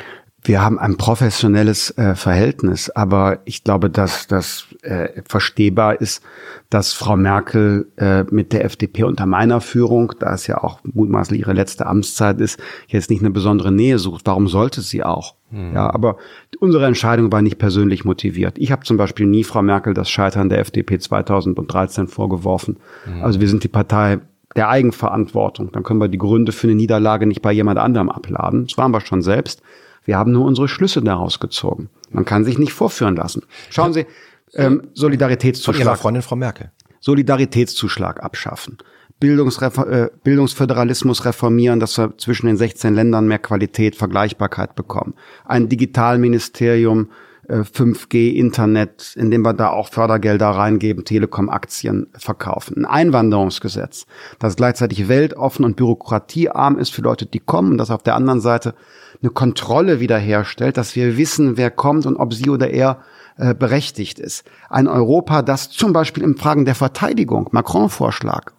wir 0.48 0.62
haben 0.62 0.80
ein 0.80 0.98
professionelles 0.98 1.98
äh, 1.98 2.16
Verhältnis, 2.16 2.90
aber 2.90 3.40
ich 3.46 3.64
glaube, 3.64 3.90
dass 3.90 4.28
das 4.28 4.68
äh, 4.82 5.22
verstehbar 5.28 6.00
ist, 6.00 6.24
dass 6.70 6.94
Frau 6.94 7.18
Merkel 7.18 7.88
äh, 7.98 8.24
mit 8.32 8.54
der 8.54 8.64
FDP 8.64 9.04
unter 9.04 9.26
meiner 9.26 9.60
Führung, 9.62 10.14
da 10.20 10.34
es 10.34 10.48
ja 10.48 10.64
auch 10.64 10.80
mutmaßlich 10.84 11.42
ihre 11.42 11.54
letzte 11.54 11.86
Amtszeit 11.86 12.40
ist, 12.40 12.60
jetzt 12.88 13.10
nicht 13.10 13.22
eine 13.22 13.32
besondere 13.32 13.72
Nähe 13.72 14.00
sucht. 14.00 14.22
Warum 14.26 14.48
sollte 14.48 14.82
sie 14.82 15.04
auch? 15.04 15.36
Mhm. 15.52 15.74
Ja, 15.74 15.94
aber 15.94 16.18
unsere 16.60 16.86
Entscheidung 16.86 17.32
war 17.32 17.42
nicht 17.42 17.58
persönlich 17.58 18.06
motiviert. 18.06 18.58
Ich 18.58 18.72
habe 18.72 18.84
zum 18.84 18.98
Beispiel 18.98 19.26
nie 19.26 19.44
Frau 19.44 19.62
Merkel 19.62 19.94
das 19.94 20.10
Scheitern 20.10 20.50
der 20.50 20.60
FDP 20.60 21.00
2013 21.00 22.08
vorgeworfen. 22.08 22.78
Mhm. 23.06 23.24
Also 23.24 23.42
wir 23.42 23.50
sind 23.50 23.64
die 23.64 23.70
Partei 23.70 24.20
der 24.56 24.70
Eigenverantwortung. 24.70 25.72
Dann 25.72 25.84
können 25.84 26.00
wir 26.00 26.08
die 26.08 26.18
Gründe 26.18 26.52
für 26.52 26.68
eine 26.68 26.76
Niederlage 26.76 27.28
nicht 27.28 27.42
bei 27.42 27.52
jemand 27.52 27.80
anderem 27.80 28.10
abladen. 28.10 28.68
Das 28.68 28.78
waren 28.78 28.92
wir 28.92 29.02
schon 29.02 29.22
selbst. 29.22 29.62
Wir 30.08 30.18
haben 30.18 30.32
nur 30.32 30.46
unsere 30.46 30.70
Schlüsse 30.70 31.02
daraus 31.02 31.40
gezogen. 31.40 31.90
Man 32.12 32.24
kann 32.24 32.46
sich 32.46 32.58
nicht 32.58 32.72
vorführen 32.72 33.18
lassen. 33.18 33.44
Schauen 33.70 33.92
Sie, 33.92 34.06
ähm, 34.54 34.84
Solidaritätszuschlag. 34.94 35.76
Von 35.76 35.86
Ihrer 35.86 35.98
Freundin 35.98 36.24
Frau 36.24 36.38
Merkel. 36.38 36.72
Solidaritätszuschlag 37.02 38.24
abschaffen. 38.24 38.78
Bildungsrefor 39.20 39.88
äh, 39.90 40.10
Bildungsföderalismus 40.24 41.26
reformieren, 41.26 41.82
dass 41.82 41.98
wir 41.98 42.18
zwischen 42.18 42.48
den 42.48 42.56
16 42.56 42.96
Ländern 42.96 43.28
mehr 43.28 43.40
Qualität, 43.40 43.98
Vergleichbarkeit 43.98 44.76
bekommen. 44.76 45.14
Ein 45.44 45.68
Digitalministerium, 45.68 47.10
äh, 47.48 47.62
5G, 47.62 48.34
Internet, 48.34 49.14
in 49.16 49.32
dem 49.32 49.42
wir 49.42 49.54
da 49.54 49.70
auch 49.70 49.90
Fördergelder 49.90 50.50
reingeben, 50.50 51.06
Telekom-Aktien 51.06 52.08
verkaufen. 52.18 52.86
Ein 52.86 53.08
Einwanderungsgesetz, 53.08 54.06
das 54.40 54.56
gleichzeitig 54.56 55.08
weltoffen 55.08 55.66
und 55.66 55.76
bürokratiearm 55.76 56.78
ist 56.78 56.94
für 56.94 57.02
Leute, 57.02 57.26
die 57.26 57.40
kommen, 57.40 57.72
und 57.72 57.78
das 57.78 57.92
auf 57.92 58.04
der 58.04 58.16
anderen 58.16 58.42
Seite 58.42 58.76
eine 59.22 59.32
Kontrolle 59.32 60.00
wiederherstellt, 60.00 60.78
dass 60.78 60.96
wir 60.96 61.18
wissen, 61.18 61.58
wer 61.58 61.72
kommt 61.72 62.06
und 62.06 62.18
ob 62.18 62.34
sie 62.34 62.50
oder 62.50 62.70
er 62.70 63.02
äh, 63.38 63.54
berechtigt 63.54 64.20
ist. 64.20 64.44
Ein 64.70 64.88
Europa, 64.88 65.42
das 65.42 65.70
zum 65.70 65.94
Beispiel 65.94 66.24
in 66.24 66.38
Fragen 66.38 66.66
der 66.66 66.76
Verteidigung, 66.76 67.50
Macron-Vorschlag, 67.52 68.52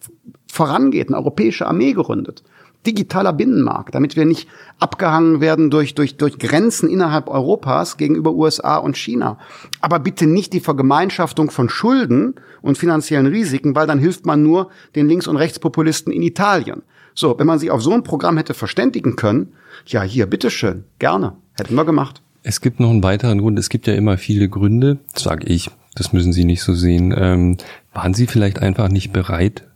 vorangeht, 0.51 1.09
eine 1.09 1.17
europäische 1.17 1.67
Armee 1.67 1.93
gründet. 1.93 2.43
Digitaler 2.85 3.33
Binnenmarkt, 3.33 3.93
damit 3.93 4.15
wir 4.15 4.25
nicht 4.25 4.47
abgehangen 4.79 5.41
werden 5.41 5.69
durch, 5.69 5.95
durch, 5.95 6.17
durch 6.17 6.39
Grenzen 6.39 6.89
innerhalb 6.89 7.27
Europas 7.27 7.97
gegenüber 7.97 8.31
USA 8.31 8.77
und 8.77 8.97
China. 8.97 9.37
Aber 9.81 9.99
bitte 9.99 10.27
nicht 10.27 10.53
die 10.53 10.61
Vergemeinschaftung 10.61 11.51
von 11.51 11.69
Schulden 11.69 12.35
und 12.61 12.77
finanziellen 12.77 13.27
Risiken, 13.27 13.75
weil 13.75 13.87
dann 13.87 13.99
hilft 13.99 14.25
man 14.25 14.43
nur 14.43 14.69
den 14.95 15.07
Links- 15.07 15.27
und 15.27 15.37
Rechtspopulisten 15.37 16.13
in 16.13 16.21
Italien. 16.21 16.83
So, 17.13 17.37
wenn 17.37 17.47
man 17.47 17.59
sich 17.59 17.69
auf 17.69 17.81
so 17.81 17.91
ein 17.91 18.03
Programm 18.03 18.37
hätte 18.37 18.53
verständigen 18.53 19.15
können, 19.15 19.53
ja, 19.85 20.01
hier, 20.03 20.25
bitteschön, 20.25 20.85
gerne, 20.99 21.33
hätten 21.53 21.75
wir 21.75 21.85
gemacht. 21.85 22.21
Es 22.43 22.61
gibt 22.61 22.79
noch 22.79 22.89
einen 22.89 23.03
weiteren 23.03 23.39
Grund. 23.39 23.59
Es 23.59 23.69
gibt 23.69 23.87
ja 23.87 23.93
immer 23.93 24.17
viele 24.17 24.47
Gründe, 24.47 24.99
sage 25.13 25.47
ich. 25.47 25.69
Das 25.95 26.13
müssen 26.13 26.31
Sie 26.31 26.45
nicht 26.45 26.61
so 26.61 26.73
sehen. 26.73 27.13
Ähm, 27.17 27.57
waren 27.93 28.13
Sie 28.13 28.27
vielleicht 28.27 28.59
einfach 28.59 28.87
nicht 28.87 29.11
bereit, 29.11 29.68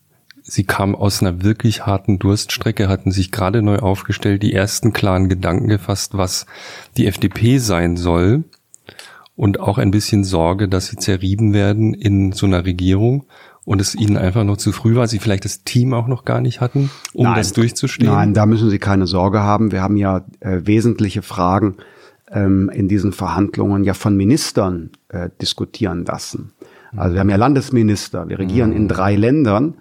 Sie 0.43 0.65
kamen 0.65 0.93
aus 0.93 1.21
einer 1.21 1.41
wirklich 1.41 1.85
harten 1.85 2.19
Durststrecke, 2.19 2.89
hatten 2.89 3.11
sich 3.11 3.31
gerade 3.31 3.61
neu 3.61 3.77
aufgestellt, 3.77 4.43
die 4.43 4.53
ersten 4.53 4.91
klaren 4.91 5.29
Gedanken 5.29 5.69
gefasst, 5.69 6.17
was 6.17 6.45
die 6.97 7.07
FDP 7.07 7.59
sein 7.59 7.95
soll 7.95 8.43
und 9.35 9.59
auch 9.59 9.77
ein 9.77 9.91
bisschen 9.91 10.23
Sorge, 10.23 10.67
dass 10.67 10.87
sie 10.87 10.97
zerrieben 10.97 11.53
werden 11.53 11.93
in 11.93 12.33
so 12.33 12.45
einer 12.45 12.65
Regierung 12.65 13.25
und 13.65 13.79
es 13.79 13.95
ihnen 13.95 14.17
einfach 14.17 14.43
noch 14.43 14.57
zu 14.57 14.73
früh 14.73 14.95
war, 14.95 15.07
sie 15.07 15.19
vielleicht 15.19 15.45
das 15.45 15.63
Team 15.63 15.93
auch 15.93 16.07
noch 16.07 16.25
gar 16.25 16.41
nicht 16.41 16.59
hatten, 16.59 16.89
um 17.13 17.23
Nein. 17.23 17.35
das 17.35 17.53
durchzustehen? 17.53 18.11
Nein, 18.11 18.33
da 18.33 18.45
müssen 18.45 18.69
Sie 18.69 18.79
keine 18.79 19.07
Sorge 19.07 19.39
haben. 19.39 19.71
Wir 19.71 19.81
haben 19.81 19.95
ja 19.95 20.25
äh, 20.41 20.59
wesentliche 20.63 21.21
Fragen 21.21 21.77
ähm, 22.29 22.69
in 22.73 22.89
diesen 22.89 23.13
Verhandlungen 23.13 23.85
ja 23.85 23.93
von 23.93 24.17
Ministern 24.17 24.91
äh, 25.07 25.29
diskutieren 25.41 26.03
lassen. 26.05 26.51
Also 26.95 27.13
wir 27.13 27.21
haben 27.21 27.29
ja 27.29 27.37
Landesminister, 27.37 28.27
wir 28.27 28.37
regieren 28.37 28.71
mhm. 28.71 28.75
in 28.75 28.87
drei 28.87 29.15
Ländern 29.15 29.75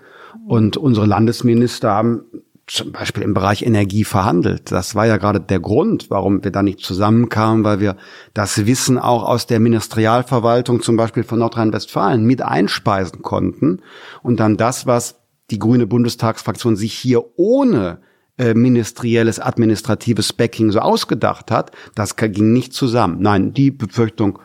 und 0.46 0.76
unsere 0.76 1.06
Landesminister 1.06 1.90
haben 1.90 2.22
zum 2.66 2.92
Beispiel 2.92 3.22
im 3.22 3.34
Bereich 3.34 3.62
Energie 3.62 4.04
verhandelt. 4.04 4.70
Das 4.70 4.94
war 4.94 5.06
ja 5.06 5.16
gerade 5.16 5.40
der 5.40 5.60
Grund, 5.60 6.10
warum 6.10 6.44
wir 6.44 6.52
da 6.52 6.62
nicht 6.62 6.80
zusammenkamen, 6.80 7.64
weil 7.64 7.80
wir 7.80 7.96
das 8.34 8.66
Wissen 8.66 8.98
auch 8.98 9.24
aus 9.24 9.46
der 9.46 9.60
Ministerialverwaltung 9.60 10.80
zum 10.80 10.96
Beispiel 10.96 11.24
von 11.24 11.40
Nordrhein-Westfalen 11.40 12.24
mit 12.24 12.40
einspeisen 12.40 13.22
konnten 13.22 13.80
und 14.22 14.38
dann 14.38 14.56
das, 14.56 14.86
was 14.86 15.20
die 15.50 15.58
grüne 15.58 15.86
Bundestagsfraktion 15.86 16.76
sich 16.76 16.94
hier 16.94 17.24
ohne 17.36 17.98
äh, 18.38 18.54
ministerielles, 18.54 19.38
administratives 19.38 20.32
Backing 20.32 20.70
so 20.70 20.78
ausgedacht 20.78 21.50
hat, 21.50 21.72
das 21.94 22.16
ging 22.16 22.52
nicht 22.52 22.72
zusammen. 22.72 23.18
Nein, 23.20 23.52
die 23.52 23.70
Befürchtung 23.70 24.38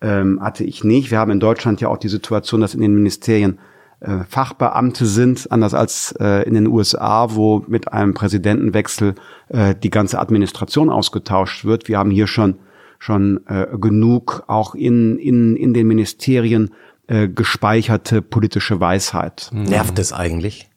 ähm, 0.00 0.40
hatte 0.40 0.64
ich 0.64 0.84
nicht. 0.84 1.10
Wir 1.10 1.18
haben 1.18 1.32
in 1.32 1.40
Deutschland 1.40 1.80
ja 1.80 1.88
auch 1.88 1.98
die 1.98 2.08
Situation, 2.08 2.60
dass 2.60 2.74
in 2.74 2.80
den 2.80 2.94
Ministerien 2.94 3.58
äh, 4.00 4.24
Fachbeamte 4.28 5.06
sind, 5.06 5.50
anders 5.50 5.74
als 5.74 6.14
äh, 6.20 6.46
in 6.46 6.54
den 6.54 6.66
USA, 6.66 7.34
wo 7.34 7.64
mit 7.66 7.92
einem 7.92 8.14
Präsidentenwechsel 8.14 9.14
äh, 9.48 9.74
die 9.74 9.90
ganze 9.90 10.18
Administration 10.18 10.90
ausgetauscht 10.90 11.64
wird. 11.64 11.88
Wir 11.88 11.98
haben 11.98 12.10
hier 12.10 12.26
schon 12.26 12.56
schon 13.00 13.46
äh, 13.46 13.66
genug 13.78 14.44
auch 14.48 14.74
in 14.74 15.18
in 15.18 15.56
in 15.56 15.74
den 15.74 15.86
Ministerien 15.86 16.70
äh, 17.06 17.28
gespeicherte 17.28 18.22
politische 18.22 18.80
Weisheit. 18.80 19.50
Nervt 19.52 19.98
es 19.98 20.12
eigentlich? 20.12 20.67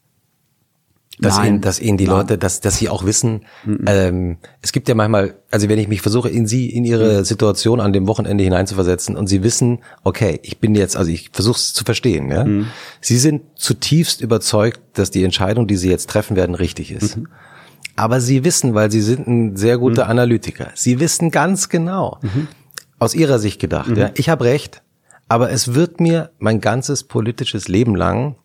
Dass 1.18 1.36
Nein. 1.36 1.46
ihnen, 1.46 1.60
dass 1.60 1.78
ihnen 1.78 1.98
die 1.98 2.06
Nein. 2.06 2.16
Leute, 2.16 2.38
dass, 2.38 2.60
dass 2.60 2.78
sie 2.78 2.88
auch 2.88 3.04
wissen, 3.04 3.44
mhm. 3.64 3.84
ähm, 3.86 4.36
es 4.62 4.72
gibt 4.72 4.88
ja 4.88 4.94
manchmal, 4.94 5.34
also 5.50 5.68
wenn 5.68 5.78
ich 5.78 5.88
mich 5.88 6.00
versuche, 6.00 6.28
in 6.28 6.46
sie, 6.46 6.70
in 6.70 6.84
ihre 6.84 7.18
mhm. 7.18 7.24
Situation 7.24 7.80
an 7.80 7.92
dem 7.92 8.06
Wochenende 8.06 8.42
hineinzuversetzen 8.42 9.16
und 9.16 9.26
sie 9.26 9.42
wissen, 9.42 9.80
okay, 10.04 10.40
ich 10.42 10.58
bin 10.58 10.74
jetzt, 10.74 10.96
also 10.96 11.10
ich 11.10 11.30
versuche 11.32 11.56
es 11.56 11.74
zu 11.74 11.84
verstehen, 11.84 12.30
ja. 12.30 12.44
Mhm. 12.44 12.66
Sie 13.00 13.18
sind 13.18 13.42
zutiefst 13.56 14.20
überzeugt, 14.20 14.80
dass 14.94 15.10
die 15.10 15.22
Entscheidung, 15.22 15.66
die 15.66 15.76
sie 15.76 15.90
jetzt 15.90 16.08
treffen 16.08 16.34
werden, 16.36 16.54
richtig 16.54 16.90
ist. 16.90 17.18
Mhm. 17.18 17.28
Aber 17.94 18.20
sie 18.20 18.42
wissen, 18.42 18.74
weil 18.74 18.90
sie 18.90 19.02
sind 19.02 19.26
ein 19.28 19.56
sehr 19.56 19.76
guter 19.76 20.04
mhm. 20.04 20.10
Analytiker, 20.12 20.70
sie 20.74 20.98
wissen 20.98 21.30
ganz 21.30 21.68
genau, 21.68 22.18
mhm. 22.22 22.48
aus 22.98 23.14
ihrer 23.14 23.38
Sicht 23.38 23.60
gedacht, 23.60 23.96
ja, 23.96 24.10
ich 24.14 24.30
habe 24.30 24.44
recht, 24.44 24.82
aber 25.28 25.50
es 25.50 25.74
wird 25.74 26.00
mir 26.00 26.30
mein 26.38 26.60
ganzes 26.60 27.04
politisches 27.04 27.68
Leben 27.68 27.94
lang 27.94 28.36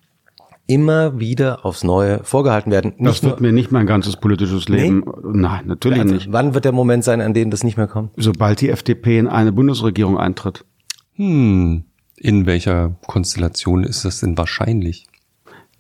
immer 0.67 1.19
wieder 1.19 1.65
aufs 1.65 1.83
Neue 1.83 2.23
vorgehalten 2.23 2.71
werden. 2.71 2.93
Nicht 2.97 3.23
das 3.23 3.23
wird 3.23 3.41
mir 3.41 3.53
nicht 3.53 3.71
mein 3.71 3.87
ganzes 3.87 4.17
politisches 4.17 4.67
Leben. 4.67 5.03
Nee? 5.05 5.39
Nein, 5.39 5.67
natürlich 5.67 6.01
also, 6.01 6.13
nicht. 6.13 6.31
Wann 6.31 6.53
wird 6.53 6.65
der 6.65 6.73
Moment 6.73 7.03
sein, 7.03 7.21
an 7.21 7.33
dem 7.33 7.49
das 7.49 7.63
nicht 7.63 7.77
mehr 7.77 7.87
kommt? 7.87 8.11
Sobald 8.17 8.61
die 8.61 8.69
FDP 8.69 9.17
in 9.17 9.27
eine 9.27 9.51
Bundesregierung 9.53 10.17
eintritt. 10.17 10.65
Hm. 11.13 11.85
In 12.17 12.45
welcher 12.45 12.95
Konstellation 13.07 13.83
ist 13.83 14.03
das 14.03 14.19
denn 14.19 14.37
wahrscheinlich? 14.37 15.07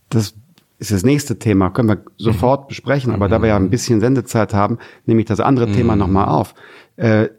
Das 0.09 0.35
ist 0.79 0.91
das 0.91 1.03
nächste 1.03 1.39
Thema, 1.39 1.69
können 1.71 1.89
wir 1.89 2.03
sofort 2.17 2.63
mhm. 2.63 2.67
besprechen, 2.67 3.13
aber 3.13 3.27
mhm. 3.27 3.31
da 3.31 3.41
wir 3.41 3.49
ja 3.49 3.55
ein 3.55 3.69
bisschen 3.69 3.99
Sendezeit 3.99 4.53
haben, 4.53 4.77
nehme 5.05 5.21
ich 5.21 5.25
das 5.25 5.39
andere 5.39 5.67
mhm. 5.67 5.73
Thema 5.73 5.95
nochmal 5.95 6.27
auf. 6.27 6.53
Äh, 6.95 7.29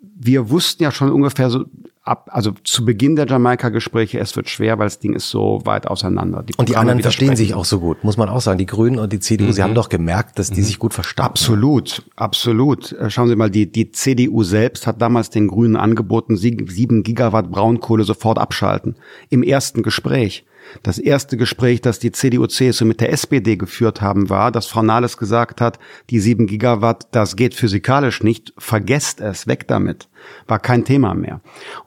wir 0.00 0.50
wussten 0.50 0.82
ja 0.82 0.90
schon 0.90 1.12
ungefähr 1.12 1.50
so 1.50 1.64
ab, 2.06 2.28
also 2.32 2.52
zu 2.64 2.84
Beginn 2.84 3.16
der 3.16 3.26
Jamaika-Gespräche, 3.26 4.18
es 4.18 4.36
wird 4.36 4.48
schwer, 4.48 4.78
weil 4.78 4.86
das 4.86 4.98
Ding 4.98 5.14
ist 5.14 5.28
so 5.28 5.60
weit 5.64 5.86
auseinander. 5.88 6.42
Die 6.42 6.54
und 6.56 6.68
die 6.68 6.76
anderen 6.76 7.00
verstehen 7.00 7.36
sich 7.36 7.54
auch 7.54 7.64
so 7.64 7.80
gut, 7.80 8.04
muss 8.04 8.16
man 8.16 8.28
auch 8.28 8.40
sagen. 8.40 8.58
Die 8.58 8.66
Grünen 8.66 8.98
und 8.98 9.12
die 9.12 9.20
CDU, 9.20 9.48
mhm. 9.48 9.52
sie 9.52 9.62
haben 9.62 9.74
doch 9.74 9.88
gemerkt, 9.88 10.38
dass 10.38 10.50
die 10.50 10.60
mhm. 10.60 10.64
sich 10.64 10.78
gut 10.78 10.94
verstanden. 10.94 11.30
Absolut, 11.30 12.02
absolut. 12.16 12.92
Äh, 12.92 13.10
schauen 13.10 13.28
Sie 13.28 13.36
mal, 13.36 13.50
die, 13.50 13.70
die 13.70 13.90
CDU 13.90 14.42
selbst 14.44 14.86
hat 14.86 15.02
damals 15.02 15.30
den 15.30 15.48
Grünen 15.48 15.76
angeboten, 15.76 16.36
sieben 16.36 17.02
Gigawatt 17.02 17.50
Braunkohle 17.50 18.04
sofort 18.04 18.38
abschalten. 18.38 18.96
Im 19.28 19.42
ersten 19.42 19.82
Gespräch. 19.82 20.46
Das 20.82 20.98
erste 20.98 21.36
Gespräch, 21.36 21.80
das 21.80 21.98
die 21.98 22.12
CDU-CSU 22.12 22.84
mit 22.84 23.00
der 23.00 23.12
SPD 23.12 23.56
geführt 23.56 24.00
haben, 24.00 24.30
war, 24.30 24.50
dass 24.52 24.66
Frau 24.66 24.82
Nahles 24.82 25.16
gesagt 25.16 25.60
hat, 25.60 25.78
die 26.10 26.20
sieben 26.20 26.46
Gigawatt, 26.46 27.08
das 27.12 27.36
geht 27.36 27.54
physikalisch 27.54 28.22
nicht, 28.22 28.52
vergesst 28.58 29.20
es, 29.20 29.46
weg 29.46 29.68
damit. 29.68 30.08
War 30.46 30.58
kein 30.58 30.84
Thema 30.84 31.14
mehr. 31.14 31.40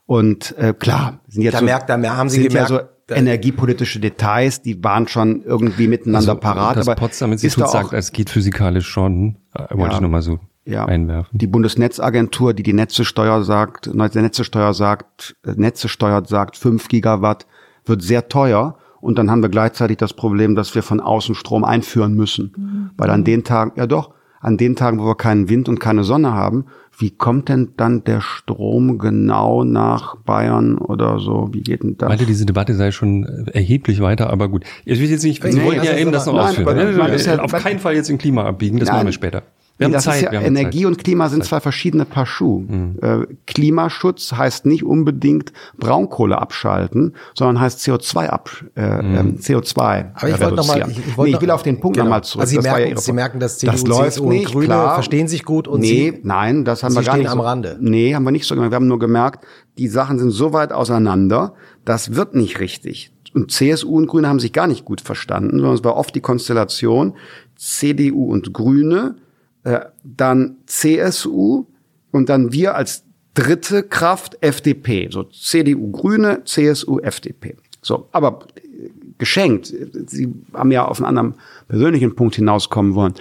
Und 0.05 0.57
äh, 0.57 0.73
klar, 0.73 1.19
sind 1.27 1.43
jetzt 1.43 1.55
da 1.55 1.59
so, 1.59 1.65
merkt, 1.65 1.89
da 1.89 2.15
haben 2.15 2.29
Sie 2.29 2.43
gemerkt, 2.47 2.69
ja 2.69 2.77
so 2.77 2.81
energiepolitische 3.11 3.99
Details, 3.99 4.61
die 4.61 4.83
waren 4.83 5.07
schon 5.07 5.43
irgendwie 5.43 5.87
miteinander 5.87 6.31
also, 6.31 6.41
parat. 6.41 6.77
Das 6.77 6.87
aber 6.87 6.95
Potsdam 6.95 7.31
Institut 7.31 7.63
da 7.63 7.67
sagt, 7.67 7.93
es 7.93 8.11
geht 8.11 8.29
physikalisch 8.29 8.87
schon, 8.87 9.37
äh, 9.53 9.61
wollte 9.71 9.91
ja, 9.91 9.95
ich 9.95 10.01
nochmal 10.01 10.21
so 10.21 10.39
ja, 10.65 10.85
einwerfen. 10.85 11.37
Die 11.37 11.47
Bundesnetzagentur, 11.47 12.53
die 12.53 12.63
die 12.63 12.73
Netzesteuer 12.73 13.43
sagt, 13.43 13.87
der 13.87 14.21
Netzesteuer 14.21 14.73
sagt, 14.73 15.35
äh, 15.45 15.53
Netzesteuer 15.55 16.23
sagt 16.25 16.57
fünf 16.57 16.87
Gigawatt, 16.87 17.45
wird 17.89 18.01
sehr 18.01 18.29
teuer. 18.29 18.75
Und 19.01 19.17
dann 19.17 19.31
haben 19.31 19.41
wir 19.41 19.49
gleichzeitig 19.49 19.97
das 19.97 20.13
Problem, 20.13 20.55
dass 20.55 20.75
wir 20.75 20.83
von 20.83 20.99
außen 20.99 21.35
Strom 21.35 21.63
einführen 21.63 22.13
müssen. 22.13 22.53
Mhm. 22.55 22.89
Weil 22.97 23.09
an 23.09 23.23
den 23.23 23.43
Tagen, 23.43 23.71
ja 23.75 23.87
doch, 23.87 24.13
an 24.41 24.57
den 24.57 24.75
Tagen, 24.75 24.99
wo 24.99 25.05
wir 25.05 25.15
keinen 25.15 25.49
Wind 25.49 25.69
und 25.69 25.79
keine 25.79 26.03
Sonne 26.03 26.33
haben, 26.33 26.65
wie 26.97 27.11
kommt 27.11 27.47
denn 27.47 27.69
dann 27.77 28.03
der 28.03 28.19
Strom 28.19 28.97
genau 28.97 29.63
nach 29.63 30.17
Bayern 30.17 30.77
oder 30.77 31.19
so? 31.19 31.49
Wie 31.53 31.61
geht 31.61 31.81
denn 31.81 31.97
das? 31.97 32.09
Meinte, 32.09 32.25
diese 32.25 32.45
Debatte 32.45 32.75
sei 32.75 32.91
schon 32.91 33.47
erheblich 33.53 34.01
weiter, 34.01 34.29
aber 34.29 34.49
gut. 34.49 34.65
Ich 34.83 34.99
will 34.99 35.09
jetzt 35.09 35.23
nicht, 35.23 35.41
Sie 35.41 35.57
nee, 35.57 35.63
wollten 35.63 35.85
ja 35.85 35.95
eben 35.95 36.11
das 36.11 36.25
noch 36.25 36.33
nein, 36.33 36.47
ausführen. 36.47 36.97
Nein, 36.97 37.17
ja, 37.17 37.39
auf 37.39 37.53
keinen 37.53 37.79
Fall 37.79 37.95
jetzt 37.95 38.09
im 38.09 38.17
Klima 38.17 38.43
abbiegen, 38.43 38.79
das 38.79 38.89
nein, 38.89 38.97
machen 38.97 39.07
wir 39.07 39.13
später. 39.13 39.43
Wir 39.79 39.85
haben 39.85 39.93
das 39.93 40.03
Zeit, 40.03 40.23
ist 40.23 40.33
ja, 40.33 40.41
Energie 40.41 40.79
Zeit. 40.79 40.87
und 40.87 40.97
Klima 40.97 41.29
sind 41.29 41.45
zwei 41.45 41.61
verschiedene 41.61 42.03
Paar 42.03 42.25
Schuhe. 42.25 42.65
Mhm. 42.67 42.97
Äh, 43.01 43.27
Klimaschutz 43.47 44.33
heißt 44.33 44.65
nicht 44.65 44.83
unbedingt 44.83 45.53
Braunkohle 45.77 46.37
abschalten, 46.37 47.13
sondern 47.33 47.61
heißt 47.61 47.79
CO2 47.79 48.27
ab, 48.27 48.49
äh, 48.75 49.01
mhm. 49.01 49.15
Ähm, 49.15 49.37
CO2 49.37 50.11
Aber 50.15 50.29
ich 50.29 50.39
wollte 50.41 50.55
noch 50.55 50.67
mal, 50.67 50.89
ich, 50.89 50.97
ich, 50.99 51.17
wollt 51.17 51.29
nee, 51.29 51.35
ich 51.37 51.41
will 51.41 51.51
auf 51.51 51.63
den 51.63 51.79
Punkt 51.79 51.95
genau. 51.95 52.07
nochmal 52.07 52.25
zurück. 52.25 52.41
Also 52.41 52.49
Sie, 52.51 52.55
das 52.57 52.65
merken, 52.65 52.89
ja 52.91 52.97
Sie 52.97 53.13
merken, 53.13 53.39
dass 53.39 53.57
CDU, 53.59 53.71
das 53.71 53.87
läuft 53.87 54.13
CSU 54.15 54.29
nicht, 54.29 54.47
und 54.47 54.51
Grüne 54.51 54.65
klar. 54.65 54.93
verstehen 54.95 55.29
sich 55.29 55.45
gut 55.45 55.69
und 55.69 55.79
nee, 55.79 55.87
Sie, 55.87 56.19
nein, 56.23 56.65
das 56.65 56.83
haben 56.83 56.93
wir 56.93 57.03
gar 57.03 57.15
nicht 57.15 57.29
am 57.29 57.39
Rande. 57.39 57.77
Nee, 57.79 58.13
haben 58.15 58.23
wir 58.23 58.31
nicht 58.31 58.45
so 58.45 58.55
gemacht. 58.55 58.71
Wir 58.71 58.75
haben 58.75 58.87
nur 58.87 58.99
gemerkt, 58.99 59.45
die 59.77 59.87
Sachen 59.87 60.19
sind 60.19 60.31
so 60.31 60.51
weit 60.51 60.73
auseinander, 60.73 61.53
das 61.85 62.15
wird 62.15 62.35
nicht 62.35 62.59
richtig. 62.59 63.13
Und 63.33 63.51
CSU 63.51 63.95
und 63.95 64.07
Grüne 64.07 64.27
haben 64.27 64.41
sich 64.41 64.51
gar 64.51 64.67
nicht 64.67 64.83
gut 64.83 64.99
verstanden, 64.99 65.51
sondern 65.51 65.75
es 65.75 65.83
war 65.85 65.95
oft 65.95 66.13
die 66.15 66.19
Konstellation 66.19 67.13
CDU 67.55 68.25
und 68.25 68.53
Grüne 68.53 69.15
äh, 69.63 69.81
dann 70.03 70.57
CSU 70.65 71.65
und 72.11 72.29
dann 72.29 72.51
wir 72.51 72.75
als 72.75 73.03
dritte 73.33 73.83
Kraft 73.83 74.37
FDP, 74.41 75.09
so 75.11 75.23
CDU, 75.23 75.91
Grüne, 75.91 76.43
CSU, 76.45 76.99
FDP. 76.99 77.55
So, 77.81 78.09
aber 78.11 78.47
äh, 78.55 78.89
geschenkt. 79.17 79.73
Sie 80.07 80.33
haben 80.53 80.71
ja 80.71 80.85
auf 80.85 80.99
einen 80.99 81.05
anderen 81.05 81.35
persönlichen 81.67 82.15
Punkt 82.15 82.35
hinauskommen 82.35 82.95
wollen. 82.95 83.13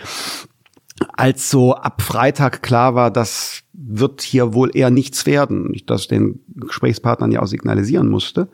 Als 1.12 1.50
so 1.50 1.74
ab 1.74 2.02
Freitag 2.02 2.62
klar 2.62 2.94
war, 2.94 3.10
das 3.12 3.62
wird 3.72 4.22
hier 4.22 4.54
wohl 4.54 4.70
eher 4.74 4.90
nichts 4.90 5.26
werden, 5.26 5.72
ich 5.72 5.86
das 5.86 6.08
den 6.08 6.40
Gesprächspartnern 6.56 7.30
ja 7.30 7.40
auch 7.40 7.46
signalisieren 7.46 8.08
musste, 8.08 8.48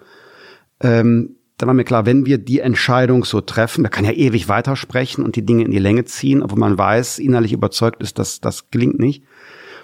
ähm, 0.80 1.36
da 1.56 1.66
war 1.66 1.74
mir 1.74 1.84
klar, 1.84 2.04
wenn 2.04 2.26
wir 2.26 2.38
die 2.38 2.60
Entscheidung 2.60 3.24
so 3.24 3.40
treffen, 3.40 3.82
man 3.82 3.90
kann 3.90 4.04
ja 4.04 4.10
ewig 4.10 4.48
weitersprechen 4.48 5.24
und 5.24 5.36
die 5.36 5.46
Dinge 5.46 5.64
in 5.64 5.70
die 5.70 5.78
Länge 5.78 6.04
ziehen, 6.04 6.42
obwohl 6.42 6.58
man 6.58 6.76
weiß, 6.76 7.18
innerlich 7.18 7.52
überzeugt 7.52 8.02
ist, 8.02 8.18
dass 8.18 8.40
das 8.40 8.70
gelingt 8.70 8.98
nicht. 8.98 9.22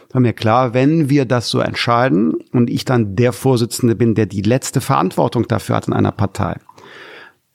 Da 0.09 0.15
war 0.15 0.21
mir 0.21 0.33
klar, 0.33 0.75
wenn 0.75 1.09
wir 1.09 1.25
das 1.25 1.49
so 1.49 1.61
entscheiden 1.61 2.35
und 2.53 2.69
ich 2.69 2.85
dann 2.85 3.15
der 3.15 3.33
Vorsitzende 3.33 3.95
bin, 3.95 4.17
der 4.17 4.27
die 4.27 4.43
letzte 4.43 4.81
Verantwortung 4.81 5.47
dafür 5.47 5.77
hat 5.77 5.87
in 5.87 5.93
einer 5.93 6.11
Partei, 6.11 6.57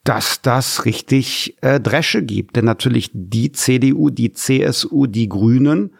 dass 0.06 0.42
das 0.42 0.86
richtig 0.86 1.58
äh, 1.62 1.82
Dresche 1.82 2.24
gibt. 2.24 2.56
Denn 2.56 2.64
natürlich 2.64 3.12
die 3.14 3.52
CDU, 3.52 4.10
die 4.10 4.32
CSU, 4.32 5.08
die 5.08 5.28
Grünen, 5.28 5.92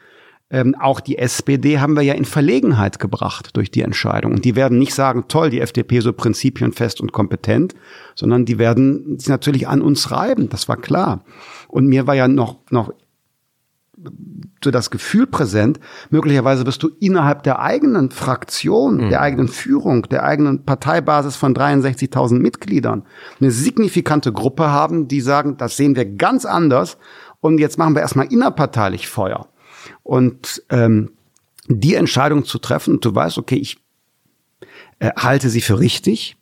ähm, 0.52 0.76
auch 0.80 1.00
die 1.00 1.18
SPD 1.18 1.80
haben 1.80 1.96
wir 1.96 2.04
ja 2.04 2.14
in 2.14 2.26
Verlegenheit 2.26 3.00
gebracht 3.00 3.50
durch 3.58 3.72
die 3.72 3.82
Entscheidung. 3.82 4.34
Und 4.34 4.46
die 4.46 4.56
werden 4.56 4.78
nicht 4.78 4.94
sagen, 4.94 5.26
toll, 5.28 5.50
die 5.50 5.60
FDP 5.60 6.02
so 6.02 6.14
prinzipienfest 6.14 7.02
und 7.02 7.12
kompetent, 7.12 7.74
sondern 8.14 8.46
die 8.46 8.60
werden 8.60 9.18
sich 9.18 9.30
natürlich 9.30 9.68
an 9.68 9.82
uns 9.82 10.12
reiben. 10.12 10.50
Das 10.50 10.68
war 10.70 10.78
klar. 10.78 11.24
Und 11.68 11.88
mir 11.88 12.06
war 12.06 12.16
ja 12.16 12.28
noch, 12.28 12.60
noch 12.70 12.94
so 14.64 14.72
das 14.72 14.92
Gefühl 14.92 15.26
präsent, 15.26 15.80
möglicherweise 16.10 16.66
wirst 16.66 16.84
du 16.84 16.90
innerhalb 17.00 17.44
der 17.44 17.60
eigenen 17.60 18.12
Fraktion, 18.12 18.98
mhm. 18.98 19.10
der 19.10 19.22
eigenen 19.22 19.48
Führung, 19.48 20.04
der 20.04 20.24
eigenen 20.24 20.64
Parteibasis 20.64 21.36
von 21.36 21.56
63.000 21.56 22.40
Mitgliedern 22.40 23.04
eine 23.40 23.52
signifikante 23.52 24.32
Gruppe 24.32 24.70
haben, 24.70 25.08
die 25.08 25.22
sagen, 25.22 25.58
das 25.58 25.78
sehen 25.78 25.96
wir 25.96 26.06
ganz 26.06 26.46
anders 26.46 26.98
und 27.40 27.58
jetzt 27.58 27.78
machen 27.78 27.96
wir 27.96 28.02
erstmal 28.02 28.32
innerparteilich 28.32 29.08
Feuer. 29.08 29.48
Und 30.06 30.62
ähm, 30.70 31.14
die 31.68 31.96
Entscheidung 31.96 32.46
zu 32.46 32.60
treffen, 32.60 33.00
du 33.00 33.14
weißt, 33.14 33.40
okay, 33.40 33.56
ich 33.56 33.78
äh, 35.00 35.10
halte 35.18 35.50
sie 35.50 35.62
für 35.62 35.80
richtig. 35.80 36.38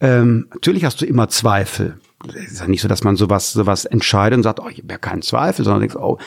Ähm, 0.00 0.48
natürlich 0.52 0.84
hast 0.84 1.00
du 1.00 1.06
immer 1.06 1.28
Zweifel. 1.28 2.00
Es 2.28 2.50
ist 2.52 2.60
ja 2.60 2.66
nicht 2.66 2.80
so, 2.80 2.88
dass 2.88 3.04
man 3.04 3.14
sowas, 3.14 3.52
sowas 3.52 3.84
entscheidet 3.84 4.38
und 4.38 4.42
sagt, 4.42 4.58
oh, 4.58 4.68
ich 4.68 4.78
habe 4.78 4.90
ja 4.90 4.98
keinen 4.98 5.22
Zweifel, 5.22 5.64
sondern 5.64 5.82
denkst, 5.82 5.94
oh, 5.94 6.18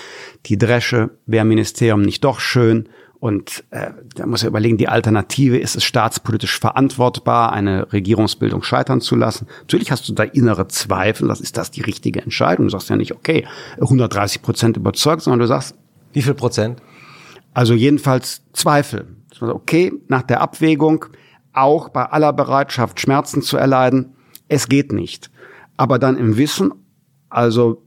die 0.45 0.57
Dresche 0.57 1.10
wäre 1.26 1.43
Ministerium 1.43 2.01
nicht 2.01 2.23
doch 2.23 2.39
schön. 2.39 2.88
Und 3.19 3.65
äh, 3.72 3.91
da 4.15 4.26
muss 4.26 4.43
er 4.43 4.47
überlegen, 4.47 4.77
die 4.77 4.88
Alternative 4.88 5.57
ist 5.57 5.76
es 5.76 5.84
staatspolitisch 5.84 6.57
verantwortbar, 6.57 7.51
eine 7.51 7.91
Regierungsbildung 7.91 8.64
scheitern 8.64 9.01
zu 9.01 9.18
lassen. 9.18 9.47
Natürlich 9.60 9.91
hast 9.91 10.07
du 10.07 10.14
da 10.14 10.23
innere 10.23 10.69
Zweifel, 10.69 11.27
das 11.27 11.41
ist 11.41 11.57
das 11.57 11.72
die 11.72 11.81
richtige 11.81 12.22
Entscheidung. 12.22 12.68
Du 12.68 12.72
sagst 12.72 12.89
ja 12.89 12.95
nicht, 12.95 13.11
okay, 13.11 13.45
130 13.81 14.41
Prozent 14.41 14.77
überzeugt, 14.77 15.23
sondern 15.23 15.41
du 15.41 15.47
sagst, 15.47 15.76
wie 16.14 16.22
viel 16.22 16.34
Prozent? 16.34 16.81
Also 17.53 17.73
jedenfalls 17.73 18.44
Zweifel. 18.53 19.07
Okay, 19.40 19.94
nach 20.07 20.23
der 20.23 20.41
Abwägung, 20.41 21.06
auch 21.53 21.90
bei 21.90 22.06
aller 22.06 22.34
Bereitschaft, 22.34 22.99
Schmerzen 22.99 23.41
zu 23.41 23.57
erleiden, 23.57 24.15
es 24.48 24.68
geht 24.68 24.91
nicht. 24.91 25.31
Aber 25.77 25.99
dann 25.99 26.18
im 26.18 26.38
Wissen, 26.38 26.73
also 27.30 27.84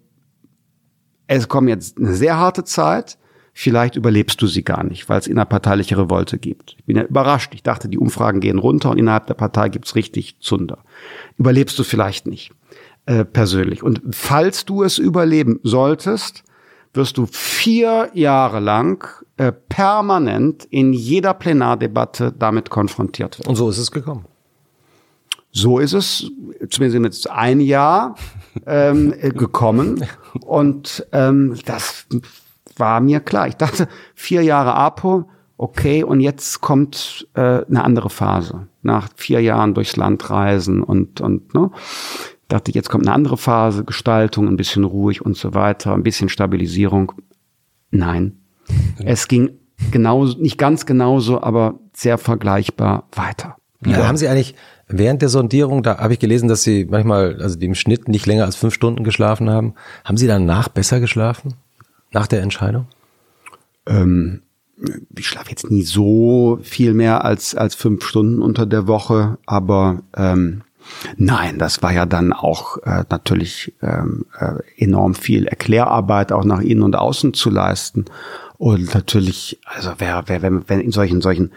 es 1.26 1.48
kommt 1.48 1.68
jetzt 1.68 1.98
eine 1.98 2.14
sehr 2.14 2.38
harte 2.38 2.64
Zeit, 2.64 3.18
vielleicht 3.52 3.96
überlebst 3.96 4.40
du 4.40 4.46
sie 4.46 4.62
gar 4.64 4.82
nicht, 4.84 5.08
weil 5.08 5.18
es 5.18 5.26
innerparteiliche 5.26 5.98
Revolte 5.98 6.38
gibt. 6.38 6.76
Ich 6.78 6.84
bin 6.84 6.96
ja 6.96 7.02
überrascht. 7.02 7.54
Ich 7.54 7.62
dachte, 7.62 7.88
die 7.88 7.98
Umfragen 7.98 8.40
gehen 8.40 8.58
runter 8.58 8.90
und 8.90 8.98
innerhalb 8.98 9.26
der 9.26 9.34
Partei 9.34 9.68
gibt's 9.68 9.94
richtig 9.94 10.40
Zunder. 10.40 10.84
Überlebst 11.36 11.78
du 11.78 11.84
vielleicht 11.84 12.26
nicht 12.26 12.52
äh, 13.06 13.24
persönlich. 13.24 13.82
Und 13.82 14.02
falls 14.12 14.64
du 14.64 14.82
es 14.82 14.98
überleben 14.98 15.60
solltest, 15.62 16.44
wirst 16.94 17.16
du 17.18 17.26
vier 17.26 18.10
Jahre 18.12 18.60
lang 18.60 19.06
äh, 19.36 19.52
permanent 19.52 20.64
in 20.66 20.92
jeder 20.92 21.34
Plenardebatte 21.34 22.32
damit 22.32 22.70
konfrontiert 22.70 23.38
werden. 23.38 23.48
Und 23.48 23.56
so 23.56 23.70
ist 23.70 23.78
es 23.78 23.90
gekommen. 23.90 24.26
So 25.50 25.78
ist 25.78 25.92
es, 25.92 26.30
zumindest 26.70 27.30
ein 27.30 27.60
Jahr 27.60 28.14
ähm, 28.66 29.14
äh, 29.18 29.30
gekommen. 29.30 30.04
Und 30.40 31.06
ähm, 31.12 31.58
das 31.66 32.06
war 32.76 33.00
mir 33.00 33.20
klar. 33.20 33.48
Ich 33.48 33.56
dachte, 33.56 33.86
vier 34.14 34.42
Jahre 34.42 34.74
APO, 34.74 35.28
okay, 35.58 36.04
und 36.04 36.20
jetzt 36.20 36.60
kommt 36.60 37.28
äh, 37.34 37.64
eine 37.66 37.84
andere 37.84 38.08
Phase. 38.08 38.66
Nach 38.82 39.08
vier 39.14 39.40
Jahren 39.40 39.74
durchs 39.74 39.96
Land 39.96 40.28
reisen 40.30 40.82
und, 40.82 41.20
und 41.20 41.54
ne, 41.54 41.70
dachte 42.52 42.70
ich, 42.70 42.74
jetzt 42.74 42.90
kommt 42.90 43.06
eine 43.06 43.14
andere 43.14 43.36
Phase, 43.36 43.84
Gestaltung, 43.84 44.48
ein 44.48 44.56
bisschen 44.56 44.84
ruhig 44.84 45.22
und 45.22 45.36
so 45.36 45.54
weiter, 45.54 45.94
ein 45.94 46.02
bisschen 46.02 46.28
Stabilisierung. 46.28 47.12
Nein. 47.90 48.38
Es 49.04 49.28
ging 49.28 49.50
genauso, 49.90 50.38
nicht 50.38 50.58
ganz 50.58 50.86
genauso, 50.86 51.42
aber 51.42 51.78
sehr 51.92 52.18
vergleichbar 52.18 53.08
weiter. 53.12 53.56
Ja, 53.84 54.06
haben 54.06 54.16
Sie 54.16 54.28
eigentlich 54.28 54.54
während 54.86 55.22
der 55.22 55.28
Sondierung, 55.28 55.82
da 55.82 55.98
habe 55.98 56.12
ich 56.12 56.18
gelesen, 56.20 56.48
dass 56.48 56.62
Sie 56.62 56.86
manchmal, 56.88 57.40
also 57.42 57.58
die 57.58 57.66
im 57.66 57.74
Schnitt 57.74 58.08
nicht 58.08 58.26
länger 58.26 58.44
als 58.44 58.56
fünf 58.56 58.74
Stunden 58.74 59.02
geschlafen 59.02 59.50
haben. 59.50 59.74
Haben 60.04 60.16
Sie 60.16 60.26
danach 60.26 60.68
besser 60.68 61.00
geschlafen? 61.00 61.54
Nach 62.12 62.26
der 62.26 62.42
Entscheidung? 62.42 62.86
Ähm, 63.86 64.42
ich 65.16 65.26
schlafe 65.26 65.50
jetzt 65.50 65.70
nie 65.70 65.82
so 65.82 66.58
viel 66.62 66.94
mehr 66.94 67.24
als, 67.24 67.54
als 67.54 67.74
fünf 67.74 68.04
Stunden 68.04 68.40
unter 68.40 68.66
der 68.66 68.86
Woche, 68.86 69.38
aber 69.46 70.02
ähm, 70.16 70.62
Nein, 71.16 71.58
das 71.58 71.82
war 71.82 71.92
ja 71.92 72.06
dann 72.06 72.32
auch 72.32 72.78
äh, 72.78 73.04
natürlich 73.10 73.74
ähm, 73.82 74.26
äh, 74.38 74.54
enorm 74.76 75.14
viel 75.14 75.46
Erklärarbeit 75.46 76.32
auch 76.32 76.44
nach 76.44 76.60
innen 76.60 76.82
und 76.82 76.96
außen 76.96 77.34
zu 77.34 77.50
leisten. 77.50 78.04
Und 78.58 78.94
natürlich, 78.94 79.58
also 79.64 79.92
wer, 79.98 80.24
wer, 80.26 80.42
wenn, 80.42 80.68
wenn 80.68 80.80
in 80.80 80.92
solchen, 80.92 81.20
solchen 81.20 81.52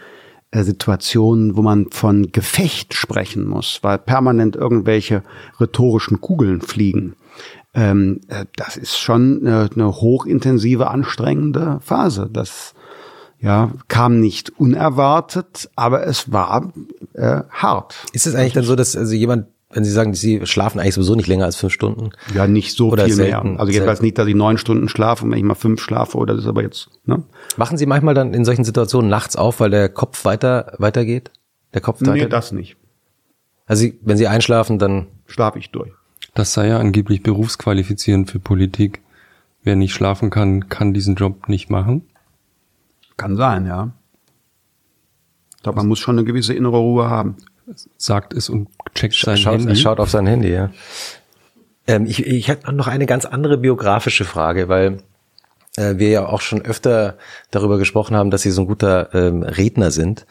äh, 0.50 0.62
Situationen, 0.62 1.56
wo 1.56 1.62
man 1.62 1.90
von 1.90 2.32
Gefecht 2.32 2.94
sprechen 2.94 3.46
muss, 3.46 3.80
weil 3.82 3.98
permanent 3.98 4.56
irgendwelche 4.56 5.22
rhetorischen 5.60 6.20
Kugeln 6.20 6.60
fliegen, 6.60 7.14
ähm, 7.74 8.20
äh, 8.28 8.46
das 8.56 8.76
ist 8.76 8.98
schon 8.98 9.46
eine, 9.46 9.68
hochintensive, 10.00 10.88
anstrengende 10.88 11.78
Phase. 11.82 12.28
Das 12.32 12.74
ja, 13.40 13.70
kam 13.88 14.20
nicht 14.20 14.58
unerwartet, 14.58 15.70
aber 15.76 16.06
es 16.06 16.32
war 16.32 16.72
äh, 17.14 17.42
hart. 17.50 17.96
Ist 18.12 18.26
es 18.26 18.34
eigentlich 18.34 18.54
dann 18.54 18.64
so, 18.64 18.76
dass 18.76 18.96
also 18.96 19.14
jemand, 19.14 19.46
wenn 19.70 19.84
Sie 19.84 19.90
sagen, 19.90 20.14
Sie 20.14 20.46
schlafen 20.46 20.80
eigentlich 20.80 20.94
sowieso 20.94 21.14
nicht 21.14 21.28
länger 21.28 21.44
als 21.44 21.56
fünf 21.56 21.72
Stunden? 21.72 22.10
Ja, 22.34 22.46
nicht 22.46 22.76
so 22.76 22.90
oder 22.90 23.04
viel 23.04 23.14
selten, 23.14 23.52
mehr. 23.52 23.60
Also 23.60 23.72
jedenfalls 23.72 24.00
nicht, 24.00 24.16
dass 24.16 24.26
ich 24.26 24.34
neun 24.34 24.58
Stunden 24.58 24.88
schlafe 24.88 25.24
und 25.24 25.32
wenn 25.32 25.38
ich 25.38 25.44
mal 25.44 25.54
fünf 25.54 25.80
schlafe 25.80 26.16
oder 26.16 26.34
das 26.34 26.44
ist 26.44 26.48
aber 26.48 26.62
jetzt. 26.62 26.88
Ne? 27.04 27.22
Machen 27.56 27.76
Sie 27.76 27.86
manchmal 27.86 28.14
dann 28.14 28.32
in 28.32 28.44
solchen 28.44 28.64
Situationen 28.64 29.10
nachts 29.10 29.36
auf, 29.36 29.60
weil 29.60 29.70
der 29.70 29.88
Kopf 29.88 30.24
weiter 30.24 30.72
weitergeht? 30.78 31.30
Der 31.74 31.80
Kopf 31.82 32.00
weiter? 32.00 32.12
Nee, 32.12 32.26
das 32.26 32.52
nicht. 32.52 32.76
Also 33.66 33.80
Sie, 33.80 33.98
wenn 34.02 34.16
Sie 34.16 34.28
einschlafen, 34.28 34.78
dann 34.78 35.08
schlafe 35.26 35.58
ich 35.58 35.70
durch. 35.70 35.90
Das 36.34 36.52
sei 36.52 36.68
ja 36.68 36.78
angeblich 36.78 37.22
berufsqualifizierend 37.22 38.30
für 38.30 38.38
Politik. 38.38 39.02
Wer 39.62 39.74
nicht 39.74 39.92
schlafen 39.92 40.30
kann, 40.30 40.68
kann 40.68 40.94
diesen 40.94 41.16
Job 41.16 41.48
nicht 41.48 41.70
machen. 41.70 42.02
Kann 43.16 43.36
sein, 43.36 43.66
ja. 43.66 43.90
Ich 45.56 45.62
glaube, 45.62 45.76
man 45.76 45.88
muss 45.88 45.98
schon 45.98 46.16
eine 46.16 46.24
gewisse 46.24 46.54
innere 46.54 46.78
Ruhe 46.78 47.08
haben. 47.08 47.36
Sagt 47.96 48.32
es 48.32 48.48
und 48.48 48.68
checkt 48.94 49.14
sein 49.16 49.36
schaut, 49.36 49.58
Handy. 49.58 49.72
Er 49.72 49.76
schaut 49.76 49.98
auf 49.98 50.10
sein 50.10 50.26
Handy, 50.26 50.52
ja. 50.52 50.70
Ähm, 51.86 52.06
ich, 52.06 52.24
ich 52.24 52.48
hätte 52.48 52.72
noch 52.72 52.86
eine 52.86 53.06
ganz 53.06 53.24
andere 53.24 53.58
biografische 53.58 54.24
Frage, 54.24 54.68
weil 54.68 55.02
äh, 55.76 55.96
wir 55.96 56.10
ja 56.10 56.26
auch 56.26 56.40
schon 56.40 56.62
öfter 56.62 57.16
darüber 57.50 57.78
gesprochen 57.78 58.16
haben, 58.16 58.30
dass 58.30 58.42
Sie 58.42 58.50
so 58.50 58.62
ein 58.62 58.66
guter 58.66 59.14
ähm, 59.14 59.42
Redner 59.42 59.90
sind. 59.90 60.26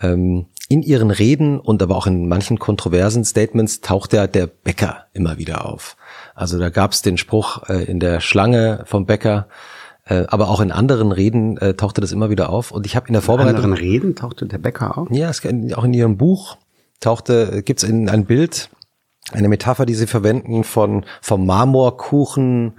Ähm, 0.00 0.46
in 0.68 0.82
Ihren 0.82 1.10
Reden 1.10 1.58
und 1.58 1.82
aber 1.82 1.96
auch 1.96 2.06
in 2.06 2.28
manchen 2.28 2.58
kontroversen 2.58 3.24
Statements 3.24 3.80
taucht 3.80 4.12
ja 4.12 4.26
der 4.26 4.46
Bäcker 4.46 5.06
immer 5.12 5.36
wieder 5.36 5.66
auf. 5.66 5.96
Also 6.34 6.58
da 6.58 6.70
gab 6.70 6.92
es 6.92 7.02
den 7.02 7.18
Spruch 7.18 7.68
äh, 7.68 7.84
in 7.84 7.98
der 7.98 8.20
Schlange 8.20 8.84
vom 8.86 9.04
Bäcker, 9.04 9.48
äh, 10.10 10.24
aber 10.26 10.48
auch 10.48 10.60
in 10.60 10.72
anderen 10.72 11.12
Reden 11.12 11.56
äh, 11.58 11.74
tauchte 11.74 12.00
das 12.00 12.10
immer 12.10 12.30
wieder 12.30 12.50
auf. 12.50 12.72
Und 12.72 12.84
ich 12.84 12.96
habe 12.96 13.06
in 13.06 13.12
der 13.12 13.22
Vorbereitung. 13.22 13.58
In 13.58 13.64
anderen 13.64 13.78
Reden 13.78 14.16
tauchte 14.16 14.44
der 14.46 14.58
Bäcker 14.58 14.98
auf? 14.98 15.08
Ja, 15.12 15.30
es, 15.30 15.40
auch 15.46 15.84
in 15.84 15.94
ihrem 15.94 16.16
Buch 16.16 16.56
tauchte, 16.98 17.62
gibt's 17.62 17.84
in 17.84 18.08
ein 18.08 18.24
Bild, 18.24 18.70
eine 19.30 19.48
Metapher, 19.48 19.86
die 19.86 19.94
sie 19.94 20.08
verwenden 20.08 20.64
von 20.64 21.06
vom 21.22 21.46
Marmorkuchen. 21.46 22.72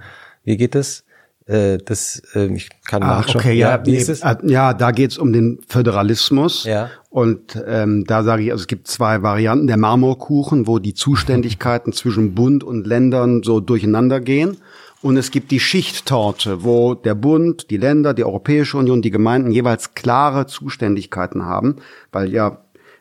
Wie 0.44 0.58
geht 0.58 0.74
es? 0.74 1.04
Äh, 1.46 1.78
das, 1.78 2.22
äh, 2.34 2.54
ich 2.54 2.68
kann 2.84 3.02
ah, 3.02 3.20
nachschauen. 3.20 3.40
Okay, 3.40 3.54
ja, 3.54 3.76
ja, 3.76 3.86
wie 3.86 3.96
ist 3.96 4.10
es? 4.10 4.22
Ah, 4.22 4.38
ja, 4.42 4.74
da 4.74 4.90
geht's 4.90 5.16
um 5.16 5.32
den 5.32 5.58
Föderalismus. 5.66 6.64
Ja. 6.64 6.90
Und 7.08 7.62
ähm, 7.66 8.04
da 8.06 8.24
sage 8.24 8.42
ich, 8.42 8.52
also 8.52 8.60
es 8.60 8.68
gibt 8.68 8.88
zwei 8.88 9.22
Varianten. 9.22 9.68
Der 9.68 9.78
Marmorkuchen, 9.78 10.66
wo 10.66 10.78
die 10.78 10.92
Zuständigkeiten 10.92 11.92
zwischen 11.94 12.34
Bund 12.34 12.62
und 12.62 12.86
Ländern 12.86 13.42
so 13.42 13.60
durcheinander 13.60 14.20
gehen. 14.20 14.58
Und 15.02 15.16
es 15.16 15.32
gibt 15.32 15.50
die 15.50 15.58
Schichttorte, 15.58 16.62
wo 16.62 16.94
der 16.94 17.16
Bund, 17.16 17.70
die 17.70 17.76
Länder, 17.76 18.14
die 18.14 18.24
Europäische 18.24 18.78
Union, 18.78 19.02
die 19.02 19.10
Gemeinden 19.10 19.50
jeweils 19.50 19.94
klare 19.94 20.46
Zuständigkeiten 20.46 21.44
haben, 21.44 21.76
weil 22.12 22.32
ja 22.32 22.58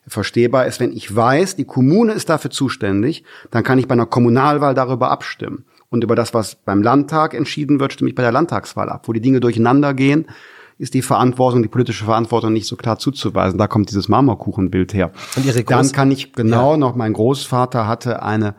verstehbar 0.08 0.66
ist, 0.66 0.80
wenn 0.80 0.92
ich 0.92 1.16
weiß, 1.16 1.56
die 1.56 1.66
Kommune 1.66 2.14
ist 2.14 2.30
dafür 2.30 2.50
zuständig, 2.50 3.24
dann 3.52 3.64
kann 3.64 3.78
ich 3.78 3.88
bei 3.88 3.94
einer 3.94 4.08
Kommunalwahl 4.08 4.74
darüber 4.74 5.12
abstimmen. 5.12 5.66
Und 5.90 6.04
über 6.04 6.16
das, 6.16 6.34
was 6.34 6.56
beim 6.56 6.82
Landtag 6.82 7.36
entschieden 7.36 7.80
wird, 7.80 7.94
stimme 7.94 8.10
ich 8.10 8.16
bei 8.16 8.24
der 8.24 8.32
Landtagswahl 8.32 8.90
ab. 8.90 9.08
Wo 9.08 9.14
die 9.14 9.22
Dinge 9.22 9.40
durcheinander 9.40 9.94
gehen, 9.94 10.26
ist 10.80 10.96
die 10.96 11.04
Verantwortung, 11.04 11.62
die 11.62 11.70
politische 11.70 12.06
Verantwortung 12.06 12.52
nicht 12.54 12.66
so 12.66 12.78
klar 12.78 12.98
zuzuweisen. 12.98 13.60
Da 13.60 13.68
kommt 13.68 13.92
dieses 13.92 14.10
Marmorkuchenbild 14.10 14.96
her. 14.96 15.12
Und 15.36 15.46
Ihre 15.46 15.64
Dann 15.64 15.92
kann 15.92 16.10
ich 16.10 16.34
genau 16.34 16.72
ja. 16.72 16.78
noch, 16.78 16.96
mein 16.96 17.14
Großvater 17.14 17.88
hatte 17.88 18.24
eine 18.24 18.56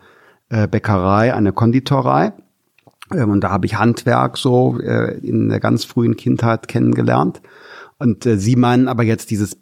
äh, 0.48 0.68
Bäckerei, 0.68 1.34
eine 1.34 1.52
Konditorei 1.52 2.32
und 3.14 3.40
da 3.42 3.50
habe 3.50 3.66
ich 3.66 3.78
Handwerk 3.78 4.38
so 4.38 4.78
äh, 4.80 5.18
in 5.18 5.48
der 5.48 5.60
ganz 5.60 5.84
frühen 5.84 6.16
Kindheit 6.16 6.68
kennengelernt. 6.68 7.42
Und 7.98 8.26
äh, 8.26 8.38
Sie 8.38 8.56
meinen 8.56 8.88
aber 8.88 9.02
jetzt 9.02 9.30
dieses 9.30 9.56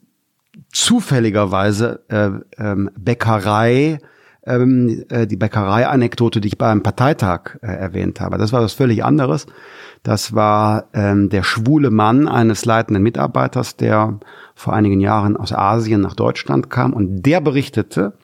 zufälligerweise 0.72 2.00
äh, 2.08 2.30
ähm, 2.62 2.90
Bäckerei 2.98 3.98
ähm, 4.46 5.04
äh, 5.08 5.26
die 5.26 5.36
Bäckerei-Anekdote, 5.36 6.40
die 6.40 6.48
ich 6.48 6.58
beim 6.58 6.82
Parteitag 6.82 7.58
äh, 7.62 7.66
erwähnt 7.66 8.20
habe. 8.20 8.38
Das 8.38 8.52
war 8.52 8.62
was 8.62 8.72
völlig 8.72 9.04
anderes. 9.04 9.46
Das 10.02 10.34
war 10.34 10.88
ähm, 10.94 11.28
der 11.28 11.42
schwule 11.42 11.90
Mann 11.90 12.26
eines 12.26 12.64
leitenden 12.64 13.02
Mitarbeiters, 13.02 13.76
der 13.76 14.18
vor 14.54 14.72
einigen 14.72 15.00
Jahren 15.00 15.36
aus 15.36 15.52
Asien 15.52 16.00
nach 16.00 16.14
Deutschland 16.14 16.70
kam 16.70 16.92
und 16.94 17.22
der 17.22 17.40
berichtete, 17.40 18.14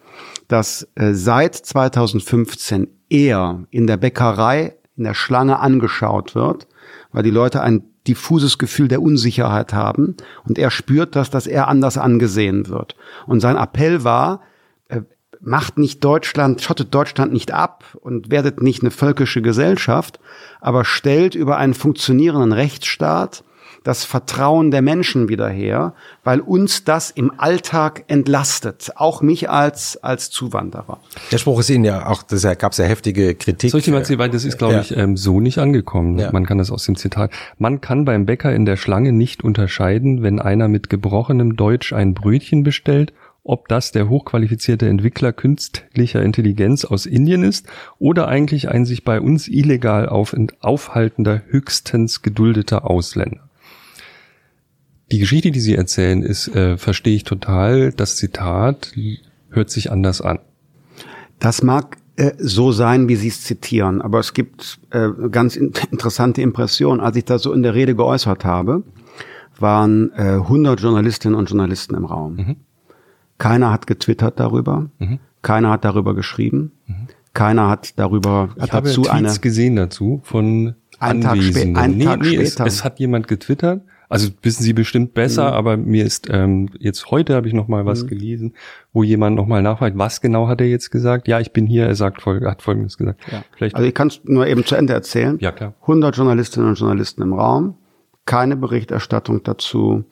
dass 0.48 0.88
äh, 0.94 1.12
seit 1.12 1.54
2015 1.54 2.88
er 3.10 3.64
in 3.70 3.86
der 3.86 3.98
Bäckerei 3.98 4.74
in 4.96 5.04
der 5.04 5.14
Schlange 5.14 5.58
angeschaut 5.58 6.34
wird, 6.34 6.66
weil 7.12 7.22
die 7.22 7.30
Leute 7.30 7.62
ein 7.62 7.84
diffuses 8.06 8.58
Gefühl 8.58 8.88
der 8.88 9.02
Unsicherheit 9.02 9.72
haben 9.72 10.16
und 10.44 10.58
er 10.58 10.70
spürt 10.70 11.16
das, 11.16 11.30
dass 11.30 11.46
er 11.46 11.68
anders 11.68 11.98
angesehen 11.98 12.68
wird. 12.68 12.96
Und 13.26 13.40
sein 13.40 13.56
Appell 13.56 14.04
war, 14.04 14.42
äh, 14.88 15.02
macht 15.40 15.78
nicht 15.78 16.04
Deutschland, 16.04 16.62
schottet 16.62 16.94
Deutschland 16.94 17.32
nicht 17.32 17.52
ab 17.52 17.84
und 18.00 18.30
werdet 18.30 18.62
nicht 18.62 18.82
eine 18.82 18.90
völkische 18.90 19.42
Gesellschaft, 19.42 20.20
aber 20.60 20.84
stellt 20.84 21.34
über 21.34 21.56
einen 21.56 21.74
funktionierenden 21.74 22.52
Rechtsstaat 22.52 23.42
das 23.86 24.04
Vertrauen 24.04 24.70
der 24.70 24.82
Menschen 24.82 25.28
wieder 25.28 25.48
her, 25.48 25.94
weil 26.24 26.40
uns 26.40 26.84
das 26.84 27.10
im 27.10 27.30
Alltag 27.38 28.04
entlastet, 28.08 28.92
auch 28.96 29.22
mich 29.22 29.48
als 29.48 29.96
als 30.02 30.30
Zuwanderer. 30.30 30.98
Der 31.30 31.38
Spruch 31.38 31.60
ist 31.60 31.70
Ihnen 31.70 31.84
ja 31.84 32.08
auch, 32.08 32.22
das 32.22 32.42
gab 32.58 32.72
es 32.72 32.78
ja 32.78 32.84
heftige 32.84 33.34
Kritik. 33.34 33.70
Soll 33.70 33.80
ich 33.80 33.88
mal 33.88 33.98
erzählen, 33.98 34.18
weil 34.18 34.30
das 34.30 34.44
ist, 34.44 34.58
glaube 34.58 34.74
ja. 34.74 34.80
ich, 34.80 34.96
ähm, 34.96 35.16
so 35.16 35.40
nicht 35.40 35.58
angekommen. 35.58 36.18
Ja. 36.18 36.32
Man 36.32 36.46
kann 36.46 36.58
das 36.58 36.70
aus 36.70 36.84
dem 36.84 36.96
Zitat. 36.96 37.30
Man 37.58 37.80
kann 37.80 38.04
beim 38.04 38.26
Bäcker 38.26 38.52
in 38.52 38.64
der 38.64 38.76
Schlange 38.76 39.12
nicht 39.12 39.44
unterscheiden, 39.44 40.22
wenn 40.22 40.40
einer 40.40 40.68
mit 40.68 40.90
gebrochenem 40.90 41.56
Deutsch 41.56 41.92
ein 41.92 42.14
Brötchen 42.14 42.64
bestellt 42.64 43.12
ob 43.48 43.68
das 43.68 43.92
der 43.92 44.08
hochqualifizierte 44.08 44.88
Entwickler 44.88 45.32
künstlicher 45.32 46.20
Intelligenz 46.20 46.84
aus 46.84 47.06
Indien 47.06 47.44
ist 47.44 47.68
oder 48.00 48.26
eigentlich 48.26 48.68
ein 48.68 48.84
sich 48.84 49.04
bei 49.04 49.20
uns 49.20 49.46
illegal 49.46 50.08
auf, 50.08 50.34
aufhaltender, 50.58 51.42
höchstens 51.48 52.22
geduldeter 52.22 52.90
Ausländer. 52.90 53.45
Die 55.12 55.18
Geschichte, 55.18 55.50
die 55.50 55.60
Sie 55.60 55.74
erzählen, 55.74 56.22
ist, 56.22 56.48
äh, 56.48 56.76
verstehe 56.76 57.14
ich 57.14 57.24
total. 57.24 57.92
Das 57.92 58.16
Zitat 58.16 58.92
hört 59.50 59.70
sich 59.70 59.92
anders 59.92 60.20
an. 60.20 60.40
Das 61.38 61.62
mag 61.62 61.98
äh, 62.16 62.32
so 62.38 62.72
sein, 62.72 63.08
wie 63.08 63.16
Sie 63.16 63.28
es 63.28 63.42
zitieren, 63.42 64.02
aber 64.02 64.18
es 64.18 64.34
gibt 64.34 64.80
äh, 64.90 65.08
ganz 65.30 65.54
in 65.54 65.72
interessante 65.90 66.42
Impressionen. 66.42 67.00
Als 67.00 67.16
ich 67.16 67.24
das 67.24 67.42
so 67.42 67.52
in 67.52 67.62
der 67.62 67.74
Rede 67.74 67.94
geäußert 67.94 68.44
habe, 68.44 68.82
waren 69.58 70.10
äh, 70.16 70.32
100 70.32 70.80
Journalistinnen 70.80 71.38
und 71.38 71.48
Journalisten 71.48 71.94
im 71.94 72.04
Raum. 72.04 72.36
Mhm. 72.36 72.56
Keiner 73.38 73.70
hat 73.70 73.86
getwittert 73.86 74.40
darüber, 74.40 74.90
mhm. 74.98 75.18
keiner 75.42 75.70
hat 75.70 75.84
darüber 75.84 76.14
geschrieben, 76.14 76.72
mhm. 76.86 77.08
keiner 77.32 77.68
hat 77.68 77.98
darüber 77.98 78.48
ich 78.56 78.62
hat 78.62 78.72
habe 78.72 78.88
dazu 78.88 79.02
Tweets 79.02 79.14
eine 79.14 79.38
gesehen 79.40 79.76
dazu 79.76 80.20
von 80.24 80.74
ein 80.98 81.24
Anwesenden. 81.24 81.74
Tag, 81.74 81.84
ein 81.84 81.96
nee, 81.96 82.04
Tag 82.04 82.20
nee, 82.22 82.34
später. 82.34 82.66
Es, 82.66 82.76
es 82.76 82.84
hat 82.84 82.98
jemand 82.98 83.28
getwittert 83.28 83.82
also 84.08 84.28
wissen 84.42 84.62
Sie 84.62 84.72
bestimmt 84.72 85.14
besser, 85.14 85.48
mhm. 85.48 85.54
aber 85.54 85.76
mir 85.76 86.04
ist 86.04 86.28
ähm, 86.30 86.70
jetzt 86.78 87.10
heute 87.10 87.34
habe 87.34 87.48
ich 87.48 87.54
noch 87.54 87.68
mal 87.68 87.86
was 87.86 88.04
mhm. 88.04 88.08
gelesen, 88.08 88.54
wo 88.92 89.02
jemand 89.02 89.36
noch 89.36 89.46
mal 89.46 89.62
nachfragt, 89.62 89.98
was 89.98 90.20
genau 90.20 90.48
hat 90.48 90.60
er 90.60 90.68
jetzt 90.68 90.90
gesagt? 90.90 91.28
Ja, 91.28 91.40
ich 91.40 91.52
bin 91.52 91.66
hier. 91.66 91.86
Er 91.86 91.94
sagt 91.94 92.26
er 92.26 92.50
hat 92.50 92.62
Folgendes 92.62 92.96
gesagt. 92.96 93.20
Ja. 93.30 93.44
Vielleicht 93.56 93.74
also 93.74 93.86
ich 93.86 93.94
kann 93.94 94.08
es 94.08 94.20
nur 94.24 94.46
eben 94.46 94.64
zu 94.64 94.76
Ende 94.76 94.92
erzählen. 94.92 95.38
Ja 95.40 95.52
klar. 95.52 95.74
100 95.82 96.16
Journalistinnen 96.16 96.68
und 96.68 96.78
Journalisten 96.78 97.22
im 97.22 97.32
Raum, 97.32 97.76
keine 98.26 98.56
Berichterstattung 98.56 99.42
dazu, 99.42 100.04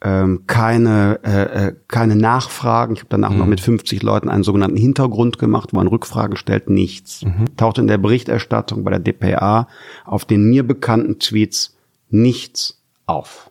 ähm, 0.00 0.44
keine 0.46 1.20
äh, 1.24 1.68
äh 1.68 1.74
keine 1.88 2.16
Nachfragen. 2.16 2.94
Ich 2.94 3.00
habe 3.00 3.08
danach 3.10 3.30
mhm. 3.30 3.38
noch 3.38 3.46
mit 3.46 3.60
50 3.60 4.02
Leuten 4.02 4.28
einen 4.28 4.44
sogenannten 4.44 4.76
Hintergrund 4.76 5.38
gemacht, 5.38 5.70
wo 5.72 5.78
man 5.78 5.88
Rückfragen 5.88 6.36
stellt. 6.36 6.68
Nichts. 6.68 7.24
Mhm. 7.24 7.56
Taucht 7.56 7.78
in 7.78 7.86
der 7.86 7.98
Berichterstattung 7.98 8.84
bei 8.84 8.90
der 8.90 9.00
DPA 9.00 9.68
auf 10.04 10.24
den 10.24 10.44
mir 10.44 10.66
bekannten 10.66 11.18
Tweets 11.18 11.76
nichts 12.10 12.77
auf. 13.08 13.50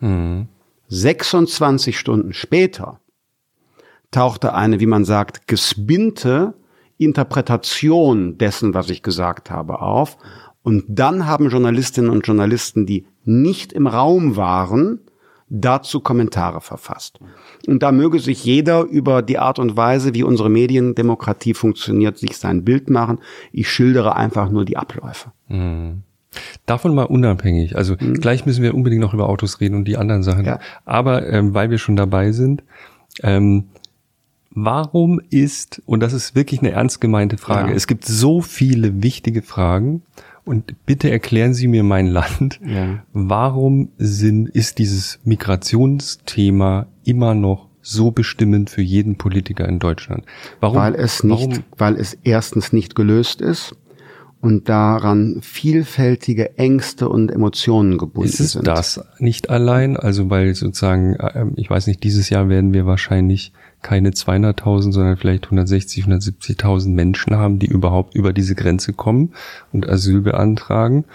Mhm. 0.00 0.48
26 0.88 1.98
Stunden 1.98 2.32
später 2.32 3.00
tauchte 4.10 4.54
eine, 4.54 4.80
wie 4.80 4.86
man 4.86 5.04
sagt, 5.04 5.48
gespinnte 5.48 6.54
Interpretation 6.98 8.38
dessen, 8.38 8.74
was 8.74 8.88
ich 8.90 9.02
gesagt 9.02 9.50
habe, 9.50 9.80
auf. 9.80 10.16
Und 10.62 10.84
dann 10.88 11.26
haben 11.26 11.50
Journalistinnen 11.50 12.10
und 12.10 12.26
Journalisten, 12.26 12.86
die 12.86 13.06
nicht 13.24 13.72
im 13.72 13.86
Raum 13.86 14.36
waren, 14.36 15.00
dazu 15.48 16.00
Kommentare 16.00 16.60
verfasst. 16.60 17.20
Und 17.66 17.82
da 17.82 17.92
möge 17.92 18.18
sich 18.18 18.44
jeder 18.44 18.82
über 18.82 19.22
die 19.22 19.38
Art 19.38 19.58
und 19.58 19.76
Weise, 19.76 20.14
wie 20.14 20.24
unsere 20.24 20.50
Mediendemokratie 20.50 21.54
funktioniert, 21.54 22.18
sich 22.18 22.36
sein 22.36 22.64
Bild 22.64 22.90
machen. 22.90 23.20
Ich 23.52 23.70
schildere 23.70 24.16
einfach 24.16 24.50
nur 24.50 24.64
die 24.64 24.76
Abläufe. 24.76 25.32
Mhm. 25.48 26.02
Davon 26.66 26.94
mal 26.94 27.04
unabhängig. 27.04 27.76
Also 27.76 27.96
mhm. 27.98 28.14
gleich 28.14 28.46
müssen 28.46 28.62
wir 28.62 28.74
unbedingt 28.74 29.00
noch 29.00 29.14
über 29.14 29.28
Autos 29.28 29.60
reden 29.60 29.74
und 29.74 29.86
die 29.86 29.96
anderen 29.96 30.22
Sachen. 30.22 30.44
Ja. 30.44 30.58
Aber 30.84 31.26
ähm, 31.28 31.54
weil 31.54 31.70
wir 31.70 31.78
schon 31.78 31.96
dabei 31.96 32.32
sind, 32.32 32.62
ähm, 33.22 33.64
warum 34.50 35.20
ist, 35.30 35.82
und 35.86 36.00
das 36.00 36.12
ist 36.12 36.34
wirklich 36.34 36.60
eine 36.60 36.72
ernst 36.72 37.00
gemeinte 37.00 37.38
Frage, 37.38 37.70
ja. 37.70 37.76
es 37.76 37.86
gibt 37.86 38.04
so 38.04 38.40
viele 38.40 39.02
wichtige 39.02 39.42
Fragen 39.42 40.02
und 40.44 40.86
bitte 40.86 41.10
erklären 41.10 41.54
Sie 41.54 41.66
mir 41.66 41.82
mein 41.82 42.06
Land, 42.06 42.60
ja. 42.64 43.02
warum 43.12 43.90
sind, 43.98 44.48
ist 44.48 44.78
dieses 44.78 45.18
Migrationsthema 45.24 46.86
immer 47.04 47.34
noch 47.34 47.66
so 47.82 48.10
bestimmend 48.10 48.70
für 48.70 48.82
jeden 48.82 49.16
Politiker 49.16 49.68
in 49.68 49.78
Deutschland? 49.78 50.24
Warum? 50.60 50.78
Weil 50.78 50.94
es 50.94 51.22
nicht, 51.22 51.48
warum? 51.48 51.64
weil 51.76 51.96
es 51.96 52.18
erstens 52.24 52.72
nicht 52.72 52.94
gelöst 52.94 53.40
ist 53.40 53.76
und 54.46 54.68
daran 54.68 55.38
vielfältige 55.42 56.56
Ängste 56.56 57.08
und 57.08 57.32
Emotionen 57.32 57.98
gebunden 57.98 58.28
sind. 58.28 58.34
Ist 58.34 58.46
es 58.46 58.52
sind. 58.52 58.66
das 58.68 59.04
nicht 59.18 59.50
allein? 59.50 59.96
Also 59.96 60.30
weil 60.30 60.54
sozusagen, 60.54 61.16
ähm, 61.34 61.54
ich 61.56 61.68
weiß 61.68 61.88
nicht, 61.88 62.04
dieses 62.04 62.30
Jahr 62.30 62.48
werden 62.48 62.72
wir 62.72 62.86
wahrscheinlich 62.86 63.52
keine 63.82 64.10
200.000, 64.10 64.92
sondern 64.92 65.16
vielleicht 65.16 65.46
160, 65.46 66.04
170.000 66.04 66.90
Menschen 66.90 67.34
haben, 67.34 67.58
die 67.58 67.66
überhaupt 67.66 68.14
über 68.14 68.32
diese 68.32 68.54
Grenze 68.54 68.92
kommen 68.92 69.32
und 69.72 69.88
Asyl 69.88 70.20
beantragen. 70.20 71.06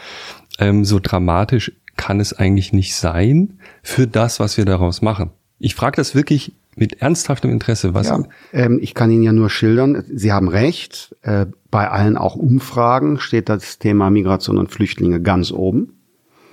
Ähm, 0.60 0.84
so 0.84 0.99
dramatisch 1.02 1.72
kann 1.95 2.20
es 2.20 2.34
eigentlich 2.34 2.74
nicht 2.74 2.95
sein 2.95 3.60
für 3.82 4.08
das, 4.08 4.41
was 4.41 4.58
wir 4.58 4.66
daraus 4.66 5.02
machen. 5.02 5.30
Ich 5.58 5.76
frage 5.76 5.95
das 5.95 6.16
wirklich 6.16 6.52
mit 6.76 7.02
ernsthaftem 7.02 7.49
Interesse. 7.49 7.94
Was? 7.94 8.08
Ja, 8.08 8.26
ähm, 8.52 8.80
ich 8.82 8.94
kann 8.94 9.10
Ihnen 9.10 9.24
ja 9.24 9.32
nur 9.32 9.49
schildern. 9.49 10.03
Sie 10.14 10.34
haben 10.34 10.49
recht. 10.49 11.16
Äh, 11.22 11.45
bei 11.72 11.89
allen 11.89 12.18
auch 12.18 12.35
Umfragen 12.35 13.19
steht 13.19 13.49
das 13.49 13.80
Thema 13.80 14.10
Migration 14.10 14.57
und 14.57 14.69
Flüchtlinge 14.69 15.22
ganz 15.22 15.52
oben. 15.52 15.93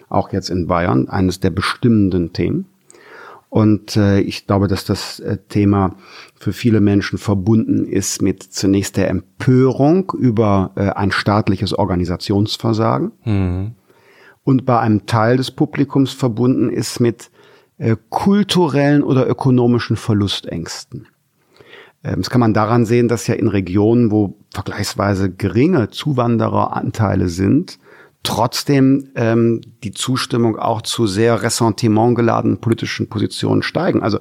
Auch 0.08 0.32
jetzt 0.32 0.48
in 0.48 0.68
Bayern 0.68 1.08
eines 1.08 1.40
der 1.40 1.50
bestimmenden 1.50 2.32
Themen. 2.32 2.66
Und 3.50 3.96
äh, 3.96 4.20
ich 4.20 4.46
glaube, 4.46 4.68
dass 4.68 4.84
das 4.84 5.20
äh, 5.20 5.38
Thema 5.48 5.96
für 6.34 6.52
viele 6.52 6.80
Menschen 6.80 7.18
verbunden 7.18 7.86
ist 7.86 8.20
mit 8.20 8.42
zunächst 8.42 8.96
der 8.96 9.08
Empörung 9.08 10.12
über 10.18 10.72
äh, 10.76 10.90
ein 10.90 11.12
staatliches 11.12 11.72
Organisationsversagen. 11.72 13.12
Mhm. 13.24 13.72
Und 14.44 14.66
bei 14.66 14.78
einem 14.78 15.06
Teil 15.06 15.38
des 15.38 15.50
Publikums 15.50 16.12
verbunden 16.12 16.70
ist 16.70 17.00
mit 17.00 17.30
äh, 17.78 17.96
kulturellen 18.10 19.02
oder 19.02 19.28
ökonomischen 19.28 19.96
Verlustängsten. 19.96 21.06
Ähm, 22.04 22.16
das 22.18 22.30
kann 22.30 22.40
man 22.40 22.54
daran 22.54 22.86
sehen, 22.86 23.08
dass 23.08 23.26
ja 23.26 23.34
in 23.34 23.48
Regionen, 23.48 24.10
wo 24.10 24.38
vergleichsweise 24.52 25.30
geringe 25.30 25.90
Zuwandereranteile 25.90 27.28
sind, 27.28 27.78
trotzdem 28.22 29.10
ähm, 29.14 29.60
die 29.84 29.92
Zustimmung 29.92 30.58
auch 30.58 30.82
zu 30.82 31.06
sehr 31.06 31.42
ressentimentgeladenen 31.42 32.60
politischen 32.60 33.08
Positionen 33.08 33.62
steigen. 33.62 34.02
Also 34.02 34.18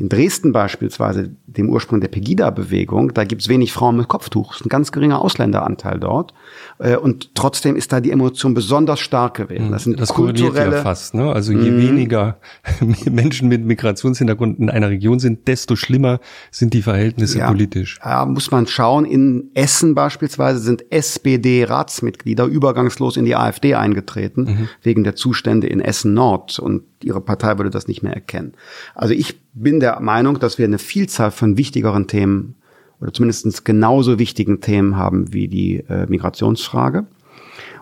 in 0.00 0.08
Dresden 0.08 0.52
beispielsweise, 0.52 1.30
dem 1.46 1.68
Ursprung 1.68 2.00
der 2.00 2.08
Pegida-Bewegung, 2.08 3.12
da 3.12 3.24
gibt 3.24 3.42
es 3.42 3.50
wenig 3.50 3.70
Frauen 3.70 3.98
mit 3.98 4.08
Kopftuch, 4.08 4.54
ist 4.54 4.64
ein 4.64 4.70
ganz 4.70 4.92
geringer 4.92 5.20
Ausländeranteil 5.20 6.00
dort. 6.00 6.32
Äh, 6.78 6.96
und 6.96 7.34
trotzdem 7.34 7.76
ist 7.76 7.92
da 7.92 8.00
die 8.00 8.10
Emotion 8.10 8.54
besonders 8.54 9.00
stark 9.00 9.36
gewesen. 9.36 9.66
Hm, 9.66 9.72
das 9.72 9.84
sind 9.84 10.00
das 10.00 10.08
kulturelle 10.08 10.76
ja 10.76 10.82
fast. 10.82 11.12
Ne? 11.12 11.30
Also 11.30 11.52
je 11.52 11.70
mm. 11.70 11.82
weniger 11.82 12.38
Menschen 13.10 13.48
mit 13.48 13.62
Migrationshintergrund 13.66 14.58
in 14.58 14.70
einer 14.70 14.88
Region 14.88 15.18
sind, 15.18 15.46
desto 15.46 15.76
schlimmer 15.76 16.20
sind 16.50 16.72
die 16.72 16.80
Verhältnisse 16.80 17.40
ja, 17.40 17.48
politisch. 17.48 17.98
Ja, 18.02 18.24
muss 18.24 18.50
man 18.50 18.66
schauen. 18.66 19.04
In 19.04 19.50
Essen 19.52 19.94
beispielsweise 19.94 20.60
sind 20.60 20.90
SPD-Ratsmitglieder 20.90 22.46
übergangslos 22.46 23.18
in 23.18 23.26
die 23.26 23.36
AfD 23.36 23.74
eingetreten 23.74 24.44
mhm. 24.44 24.68
wegen 24.80 25.04
der 25.04 25.14
Zustände 25.14 25.66
in 25.66 25.82
Essen 25.82 26.14
Nord 26.14 26.58
und 26.58 26.84
ihre 27.02 27.20
Partei 27.20 27.58
würde 27.58 27.70
das 27.70 27.88
nicht 27.88 28.02
mehr 28.02 28.14
erkennen. 28.14 28.52
Also 28.94 29.14
ich 29.14 29.40
bin 29.52 29.80
der 29.80 30.00
Meinung, 30.00 30.38
dass 30.38 30.58
wir 30.58 30.66
eine 30.66 30.78
Vielzahl 30.78 31.30
von 31.30 31.56
wichtigeren 31.56 32.06
Themen 32.06 32.56
oder 33.00 33.12
zumindest 33.12 33.64
genauso 33.64 34.18
wichtigen 34.18 34.60
Themen 34.60 34.96
haben 34.96 35.32
wie 35.32 35.48
die 35.48 35.78
äh, 35.88 36.06
Migrationsfrage. 36.06 37.06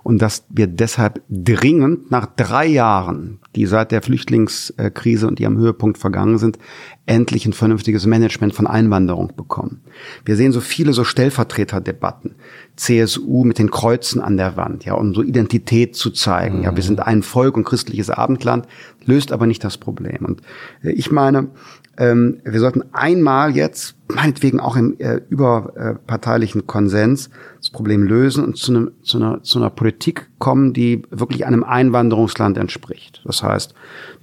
Und 0.08 0.22
dass 0.22 0.46
wir 0.48 0.68
deshalb 0.68 1.20
dringend 1.28 2.10
nach 2.10 2.24
drei 2.34 2.64
Jahren 2.64 3.40
die 3.58 3.66
seit 3.66 3.90
der 3.90 4.02
Flüchtlingskrise 4.02 5.26
und 5.26 5.40
ihrem 5.40 5.56
Höhepunkt 5.56 5.98
vergangen 5.98 6.38
sind, 6.38 6.58
endlich 7.06 7.44
ein 7.44 7.52
vernünftiges 7.52 8.06
Management 8.06 8.54
von 8.54 8.68
Einwanderung 8.68 9.32
bekommen. 9.34 9.80
Wir 10.24 10.36
sehen 10.36 10.52
so 10.52 10.60
viele 10.60 10.92
so 10.92 11.02
Stellvertreterdebatten. 11.02 12.36
CSU 12.76 13.42
mit 13.42 13.58
den 13.58 13.72
Kreuzen 13.72 14.20
an 14.20 14.36
der 14.36 14.56
Wand, 14.56 14.84
ja, 14.84 14.94
um 14.94 15.12
so 15.12 15.24
Identität 15.24 15.96
zu 15.96 16.10
zeigen. 16.10 16.62
Ja, 16.62 16.76
wir 16.76 16.84
sind 16.84 17.00
ein 17.00 17.24
Volk 17.24 17.56
und 17.56 17.64
christliches 17.64 18.10
Abendland, 18.10 18.68
löst 19.04 19.32
aber 19.32 19.48
nicht 19.48 19.64
das 19.64 19.76
Problem. 19.76 20.24
Und 20.24 20.42
äh, 20.84 20.90
ich 20.90 21.10
meine, 21.10 21.48
ähm, 21.98 22.40
wir 22.44 22.60
sollten 22.60 22.84
einmal 22.92 23.56
jetzt, 23.56 23.96
meinetwegen 24.06 24.60
auch 24.60 24.76
im 24.76 24.98
äh, 25.00 25.20
überparteilichen 25.28 26.66
Konsens, 26.66 27.28
das 27.56 27.70
Problem 27.70 28.04
lösen 28.04 28.44
und 28.44 28.56
zu, 28.56 28.70
einem, 28.70 28.92
zu, 29.02 29.18
einer, 29.18 29.42
zu 29.42 29.58
einer 29.58 29.70
Politik 29.70 30.30
kommen, 30.38 30.72
die 30.72 31.02
wirklich 31.10 31.44
einem 31.44 31.64
Einwanderungsland 31.64 32.56
entspricht. 32.56 33.20
Das 33.24 33.42
heißt, 33.42 33.74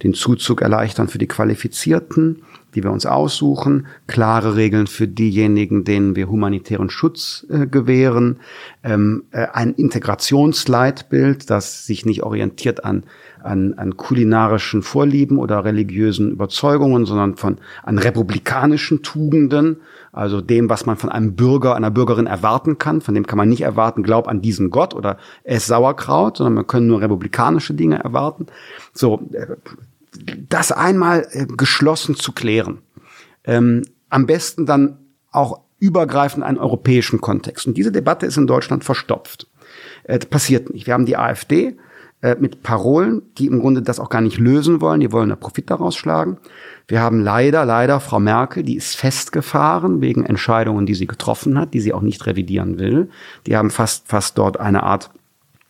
den 0.02 0.14
Zuzug 0.14 0.62
erleichtern 0.62 1.08
für 1.08 1.18
die 1.18 1.28
Qualifizierten, 1.28 2.42
die 2.74 2.82
wir 2.82 2.90
uns 2.90 3.04
aussuchen, 3.04 3.86
klare 4.06 4.56
Regeln 4.56 4.86
für 4.86 5.06
diejenigen, 5.06 5.84
denen 5.84 6.16
wir 6.16 6.30
humanitären 6.30 6.88
Schutz 6.88 7.46
äh, 7.50 7.66
gewähren, 7.66 8.40
ähm, 8.84 9.24
äh, 9.32 9.48
ein 9.52 9.74
Integrationsleitbild, 9.74 11.50
das 11.50 11.86
sich 11.86 12.06
nicht 12.06 12.22
orientiert 12.22 12.86
an, 12.86 13.04
an, 13.46 13.74
an 13.74 13.96
kulinarischen 13.96 14.82
Vorlieben 14.82 15.38
oder 15.38 15.64
religiösen 15.64 16.30
Überzeugungen, 16.30 17.06
sondern 17.06 17.36
von 17.36 17.58
an 17.82 17.98
republikanischen 17.98 19.02
Tugenden, 19.02 19.78
also 20.12 20.40
dem, 20.40 20.68
was 20.68 20.86
man 20.86 20.96
von 20.96 21.10
einem 21.10 21.34
Bürger, 21.34 21.74
einer 21.74 21.90
Bürgerin 21.90 22.26
erwarten 22.26 22.78
kann. 22.78 23.00
Von 23.00 23.14
dem 23.14 23.26
kann 23.26 23.38
man 23.38 23.48
nicht 23.48 23.62
erwarten, 23.62 24.02
glaub 24.02 24.28
an 24.28 24.42
diesen 24.42 24.70
Gott 24.70 24.94
oder 24.94 25.18
ess 25.44 25.66
Sauerkraut, 25.66 26.38
sondern 26.38 26.54
man 26.54 26.66
können 26.66 26.86
nur 26.86 27.00
republikanische 27.00 27.74
Dinge 27.74 27.98
erwarten. 27.98 28.46
So, 28.92 29.28
äh, 29.32 29.56
das 30.48 30.72
einmal 30.72 31.26
äh, 31.30 31.46
geschlossen 31.46 32.16
zu 32.16 32.32
klären. 32.32 32.78
Ähm, 33.44 33.82
am 34.08 34.26
besten 34.26 34.66
dann 34.66 34.98
auch 35.30 35.60
übergreifend 35.78 36.42
einen 36.42 36.58
europäischen 36.58 37.20
Kontext. 37.20 37.66
Und 37.66 37.76
diese 37.76 37.92
Debatte 37.92 38.26
ist 38.26 38.36
in 38.36 38.46
Deutschland 38.46 38.84
verstopft. 38.84 39.46
Äh, 40.04 40.18
passiert 40.18 40.72
nicht. 40.72 40.86
Wir 40.86 40.94
haben 40.94 41.06
die 41.06 41.16
AfD 41.16 41.76
äh, 42.22 42.36
mit 42.38 42.62
Parolen, 42.62 43.22
die 43.38 43.46
im 43.46 43.60
Grunde 43.60 43.82
das 43.82 44.00
auch 44.00 44.08
gar 44.08 44.20
nicht 44.20 44.38
lösen 44.38 44.80
wollen. 44.80 45.00
Die 45.00 45.12
wollen 45.12 45.28
da 45.28 45.36
Profit 45.36 45.70
daraus 45.70 45.96
schlagen. 45.96 46.38
Wir 46.88 47.00
haben 47.00 47.20
leider, 47.20 47.64
leider 47.64 48.00
Frau 48.00 48.20
Merkel, 48.20 48.62
die 48.62 48.76
ist 48.76 48.96
festgefahren 48.96 50.00
wegen 50.00 50.24
Entscheidungen, 50.24 50.86
die 50.86 50.94
sie 50.94 51.06
getroffen 51.06 51.58
hat, 51.58 51.74
die 51.74 51.80
sie 51.80 51.92
auch 51.92 52.02
nicht 52.02 52.26
revidieren 52.26 52.78
will. 52.78 53.10
Die 53.46 53.56
haben 53.56 53.70
fast, 53.70 54.08
fast 54.08 54.38
dort 54.38 54.58
eine 54.58 54.82
Art, 54.82 55.10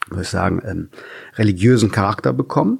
würde 0.09 0.23
ich 0.23 0.29
sagen, 0.29 0.63
ähm, 0.65 0.89
religiösen 1.37 1.91
Charakter 1.91 2.33
bekommen 2.33 2.79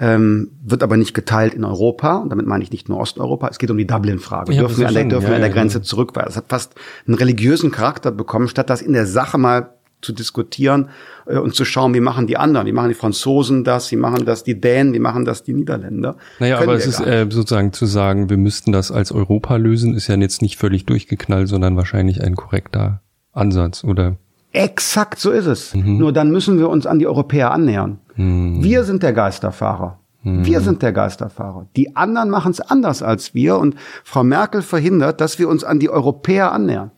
ähm, 0.00 0.52
wird 0.64 0.82
aber 0.82 0.96
nicht 0.96 1.12
geteilt 1.12 1.54
in 1.54 1.64
Europa. 1.64 2.16
Und 2.18 2.30
damit 2.30 2.46
meine 2.46 2.62
ich 2.62 2.70
nicht 2.70 2.88
nur 2.88 2.98
Osteuropa. 2.98 3.48
Es 3.48 3.58
geht 3.58 3.70
um 3.70 3.76
die 3.76 3.86
Dublin-Frage. 3.86 4.52
Ja, 4.52 4.60
dürfen 4.60 4.78
wir, 4.78 4.88
an 4.88 4.94
der, 4.94 5.04
dürfen 5.04 5.24
ja, 5.24 5.28
wir 5.30 5.36
an 5.36 5.42
der 5.42 5.50
Grenze 5.50 5.78
ja. 5.78 5.82
zurück, 5.82 6.12
weil 6.14 6.26
es 6.26 6.36
hat 6.36 6.46
fast 6.48 6.74
einen 7.06 7.16
religiösen 7.16 7.70
Charakter 7.72 8.12
bekommen, 8.12 8.48
statt 8.48 8.70
das 8.70 8.80
in 8.80 8.92
der 8.92 9.06
Sache 9.06 9.38
mal 9.38 9.74
zu 10.00 10.12
diskutieren 10.12 10.90
äh, 11.26 11.38
und 11.38 11.54
zu 11.54 11.64
schauen, 11.64 11.94
wie 11.94 12.00
machen 12.00 12.26
die 12.26 12.36
anderen, 12.36 12.66
wie 12.66 12.72
machen 12.72 12.88
die 12.88 12.94
Franzosen 12.94 13.64
das, 13.64 13.90
wie 13.90 13.96
machen 13.96 14.24
das 14.24 14.44
die 14.44 14.60
Dänen, 14.60 14.92
wie 14.92 14.98
machen 14.98 15.24
das 15.24 15.42
die 15.42 15.52
Niederländer. 15.52 16.16
Naja, 16.38 16.58
aber 16.60 16.74
es 16.74 16.86
ist 16.86 17.00
äh, 17.00 17.26
sozusagen 17.28 17.72
zu 17.72 17.86
sagen, 17.86 18.30
wir 18.30 18.36
müssten 18.36 18.72
das 18.72 18.92
als 18.92 19.12
Europa 19.12 19.56
lösen, 19.56 19.94
ist 19.94 20.08
ja 20.08 20.16
jetzt 20.16 20.42
nicht 20.42 20.56
völlig 20.56 20.86
durchgeknallt, 20.86 21.48
sondern 21.48 21.76
wahrscheinlich 21.76 22.22
ein 22.22 22.36
korrekter 22.36 23.02
Ansatz, 23.32 23.84
oder? 23.84 24.16
Exakt 24.52 25.18
so 25.18 25.30
ist 25.30 25.46
es. 25.46 25.74
Mhm. 25.74 25.98
Nur 25.98 26.12
dann 26.12 26.30
müssen 26.30 26.58
wir 26.58 26.68
uns 26.68 26.86
an 26.86 26.98
die 26.98 27.06
Europäer 27.06 27.50
annähern. 27.50 27.98
Mhm. 28.16 28.62
Wir 28.62 28.84
sind 28.84 29.02
der 29.02 29.12
Geisterfahrer. 29.12 30.00
Mhm. 30.22 30.46
Wir 30.46 30.60
sind 30.60 30.82
der 30.82 30.92
Geisterfahrer. 30.92 31.66
Die 31.76 31.96
anderen 31.96 32.30
machen 32.30 32.52
es 32.52 32.60
anders 32.60 33.02
als 33.02 33.34
wir 33.34 33.58
und 33.58 33.76
Frau 34.04 34.24
Merkel 34.24 34.62
verhindert, 34.62 35.20
dass 35.20 35.38
wir 35.38 35.48
uns 35.48 35.64
an 35.64 35.78
die 35.78 35.90
Europäer 35.90 36.52
annähern. 36.52 36.90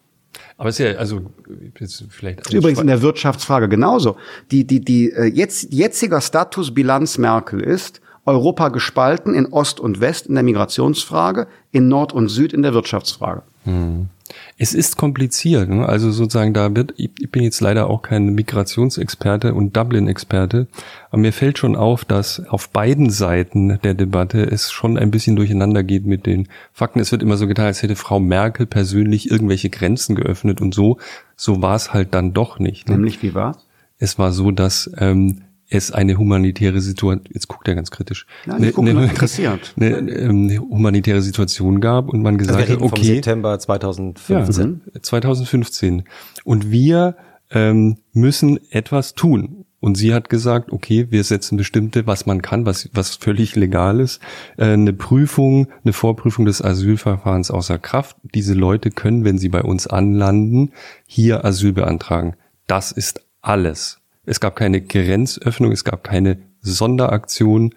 Aber 0.60 0.68
es 0.68 0.78
ist 0.78 0.86
ja, 0.86 0.98
also 0.98 1.22
jetzt 1.78 2.04
vielleicht. 2.10 2.40
Ist 2.40 2.52
übrigens 2.52 2.80
in 2.80 2.86
der 2.86 3.00
Wirtschaftsfrage 3.00 3.66
genauso. 3.66 4.18
Die, 4.50 4.66
die, 4.66 4.84
die 4.84 5.10
äh, 5.10 5.24
jetzt, 5.24 5.72
jetziger 5.72 6.20
Status 6.20 6.74
Bilanz 6.74 7.16
Merkel 7.16 7.60
ist, 7.60 8.02
Europa 8.26 8.68
gespalten 8.68 9.32
in 9.32 9.46
Ost 9.46 9.80
und 9.80 10.02
West 10.02 10.26
in 10.26 10.34
der 10.34 10.44
Migrationsfrage, 10.44 11.46
in 11.72 11.88
Nord 11.88 12.12
und 12.12 12.28
Süd 12.28 12.52
in 12.52 12.60
der 12.60 12.74
Wirtschaftsfrage. 12.74 13.40
Hm. 13.64 14.10
Es 14.58 14.74
ist 14.74 14.96
kompliziert. 14.96 15.68
Ne? 15.68 15.86
Also 15.86 16.10
sozusagen, 16.10 16.54
da 16.54 16.74
wird, 16.74 16.94
ich, 16.96 17.10
ich 17.18 17.30
bin 17.30 17.42
jetzt 17.42 17.60
leider 17.60 17.88
auch 17.88 18.02
kein 18.02 18.34
Migrationsexperte 18.34 19.54
und 19.54 19.76
Dublin-Experte, 19.76 20.66
aber 21.10 21.22
mir 21.22 21.32
fällt 21.32 21.58
schon 21.58 21.76
auf, 21.76 22.04
dass 22.04 22.40
auf 22.48 22.70
beiden 22.70 23.10
Seiten 23.10 23.78
der 23.82 23.94
Debatte 23.94 24.42
es 24.42 24.70
schon 24.70 24.98
ein 24.98 25.10
bisschen 25.10 25.36
durcheinander 25.36 25.82
geht 25.82 26.06
mit 26.06 26.26
den 26.26 26.48
Fakten. 26.72 27.00
Es 27.00 27.12
wird 27.12 27.22
immer 27.22 27.36
so 27.36 27.46
getan, 27.46 27.66
als 27.66 27.82
hätte 27.82 27.96
Frau 27.96 28.20
Merkel 28.20 28.66
persönlich 28.66 29.30
irgendwelche 29.30 29.70
Grenzen 29.70 30.14
geöffnet 30.14 30.60
und 30.60 30.74
so. 30.74 30.98
So 31.36 31.62
war 31.62 31.76
es 31.76 31.92
halt 31.92 32.14
dann 32.14 32.32
doch 32.32 32.58
nicht. 32.58 32.88
Ne? 32.88 32.96
Nämlich 32.96 33.22
wie 33.22 33.34
war 33.34 33.56
es? 33.98 34.18
war 34.18 34.32
so, 34.32 34.50
dass 34.50 34.90
ähm, 34.98 35.42
es 35.70 35.92
eine 35.92 36.18
humanitäre 36.18 36.80
Situation, 36.80 37.22
jetzt 37.32 37.48
guckt 37.48 37.66
er 37.68 37.76
ganz 37.76 37.90
kritisch, 37.90 38.26
Nein, 38.44 38.74
eine, 38.76 38.76
eine, 38.76 39.04
interessiert. 39.08 39.72
Eine, 39.76 39.96
eine, 39.96 40.58
humanitäre 40.58 41.22
Situation 41.22 41.80
gab 41.80 42.08
und 42.08 42.22
man 42.22 42.36
gesagt 42.36 42.60
also 42.60 42.74
hat, 42.74 42.82
okay. 42.82 42.96
Vom 42.96 43.04
September 43.04 43.58
2015. 43.58 44.80
Ja, 44.92 45.02
2015. 45.02 46.02
Und 46.44 46.70
wir 46.70 47.16
ähm, 47.50 47.98
müssen 48.12 48.58
etwas 48.70 49.14
tun. 49.14 49.64
Und 49.82 49.96
sie 49.96 50.12
hat 50.12 50.28
gesagt, 50.28 50.72
okay, 50.72 51.06
wir 51.08 51.24
setzen 51.24 51.56
bestimmte, 51.56 52.06
was 52.06 52.26
man 52.26 52.42
kann, 52.42 52.66
was, 52.66 52.90
was 52.92 53.16
völlig 53.16 53.56
legal 53.56 54.00
ist, 54.00 54.20
äh, 54.58 54.66
eine 54.66 54.92
Prüfung, 54.92 55.68
eine 55.84 55.94
Vorprüfung 55.94 56.44
des 56.44 56.62
Asylverfahrens 56.62 57.50
außer 57.50 57.78
Kraft. 57.78 58.18
Diese 58.34 58.52
Leute 58.52 58.90
können, 58.90 59.24
wenn 59.24 59.38
sie 59.38 59.48
bei 59.48 59.62
uns 59.62 59.86
anlanden, 59.86 60.72
hier 61.06 61.46
Asyl 61.46 61.72
beantragen. 61.72 62.34
Das 62.66 62.92
ist 62.92 63.22
alles. 63.40 63.99
Es 64.26 64.40
gab 64.40 64.56
keine 64.56 64.80
Grenzöffnung, 64.80 65.72
es 65.72 65.84
gab 65.84 66.04
keine 66.04 66.38
Sonderaktion. 66.60 67.74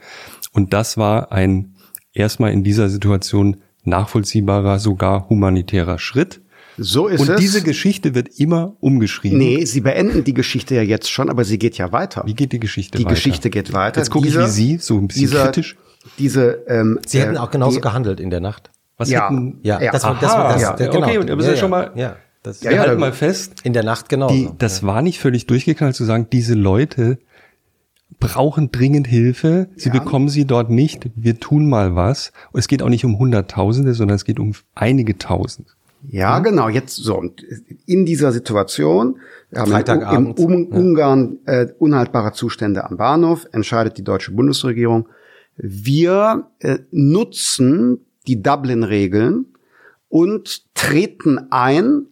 Und 0.52 0.74
das 0.74 0.98
war 0.98 1.32
ein 1.32 1.76
erstmal 2.14 2.52
in 2.52 2.64
dieser 2.64 2.90
Situation 2.90 3.57
nachvollziehbarer, 3.84 4.80
sogar 4.80 5.30
humanitärer 5.30 5.99
Schritt. 5.99 6.41
So 6.78 7.07
ist 7.07 7.22
und 7.22 7.30
es. 7.30 7.36
Und 7.36 7.40
diese 7.40 7.61
Geschichte 7.61 8.15
wird 8.15 8.40
immer 8.40 8.76
umgeschrieben. 8.80 9.38
Nee, 9.38 9.65
sie 9.65 9.82
beenden 9.82 10.24
die 10.24 10.34
Geschichte 10.34 10.76
ja 10.76 10.82
jetzt 10.82 11.10
schon, 11.10 11.30
aber 11.30 11.44
sie 11.44 11.60
geht 11.60 11.78
ja 11.78 11.91
weiter. 11.91 12.24
Wie 12.26 12.34
geht 12.34 12.52
die 12.52 12.60
Geschichte 12.60 12.98
die 12.98 13.06
weiter? 13.06 13.14
Die 13.14 13.15
Geschichte 13.15 13.49
geht 13.49 13.74
weiter. 13.74 13.99
Jetzt 13.99 14.10
gucke 14.10 14.28
ich 14.28 14.38
wie 14.38 14.48
Sie, 14.48 14.78
so 14.78 14.98
ein 14.98 15.07
bisschen 15.07 15.22
dieser, 15.22 15.44
kritisch. 15.45 15.78
Diese, 16.18 16.64
ähm, 16.68 16.99
Sie 17.06 17.22
hätten 17.22 17.36
äh, 17.36 17.40
auch 17.40 17.52
genauso 17.52 17.78
die, 17.78 17.82
gehandelt 17.82 18.20
in 18.20 18.30
der 18.30 18.40
Nacht. 18.40 18.72
Was 18.98 19.10
ja, 19.10 19.30
hätten, 19.30 19.60
ja, 19.64 19.82
ja. 19.82 19.91
das, 19.91 20.03
war, 20.03 20.18
das, 20.20 20.32
war, 20.34 20.53
das, 20.53 20.61
ja. 20.61 20.72
genau. 20.74 21.07
Okay, 21.07 21.18
und 21.18 21.30
aber 21.30 21.44
ja, 21.44 21.52
ja 21.52 21.57
schon 21.57 21.70
mal, 21.70 21.91
ja. 21.95 22.15
Das 22.44 22.61
ja, 22.61 22.72
wir 22.72 22.80
halten 22.82 22.99
mal 22.99 23.14
fest. 23.14 23.61
In 23.64 23.74
der 23.74 23.84
Nacht 23.84 24.10
genau. 24.10 24.28
Die, 24.28 24.49
das 24.57 24.84
war 24.84 25.02
nicht 25.02 25.20
völlig 25.20 25.48
durchgeknallt 25.48 25.95
zu 25.95 26.03
sagen, 26.03 26.28
diese 26.32 26.53
Leute 26.53 27.18
brauchen 28.20 28.72
dringend 28.72 29.07
Hilfe. 29.07 29.70
Sie 29.76 29.90
ja. 29.90 29.98
bekommen 29.98 30.30
sie 30.30 30.45
dort 30.45 30.70
nicht. 30.70 31.10
Wir 31.15 31.40
tun 31.40 31.70
mal 31.70 31.95
was. 31.95 32.32
Und 32.52 32.60
es 32.60 32.68
geht 32.68 32.84
auch 32.84 32.90
nicht 32.90 33.06
um 33.06 33.18
Hunderttausende, 33.18 33.94
sondern 33.94 34.15
es 34.15 34.26
geht 34.26 34.40
um 34.40 34.53
einige 34.76 35.18
Tausend. 35.18 35.76
Ja, 36.10 36.38
hm? 36.38 36.44
genau. 36.44 36.70
Jetzt 36.70 36.95
so. 36.95 37.18
Und 37.18 37.45
in 37.86 38.06
dieser 38.06 38.34
Situation, 38.34 39.20
wir 39.49 39.61
haben 39.61 39.72
im, 39.72 40.26
im 40.26 40.32
um, 40.34 40.72
ja. 40.72 40.78
Ungarn 40.78 41.38
äh, 41.45 41.68
unhaltbare 41.80 42.34
Zustände 42.34 42.84
am 42.84 42.98
Bahnhof, 42.98 43.48
entscheidet 43.53 43.98
die 43.98 44.03
deutsche 44.03 44.32
Bundesregierung. 44.32 45.07
Wir 45.56 46.48
äh, 46.60 46.80
nutzen 46.91 47.99
die 48.28 48.41
Dublin-Regeln 48.41 49.45
und 50.10 50.74
treten 50.76 51.40
ein 51.52 52.07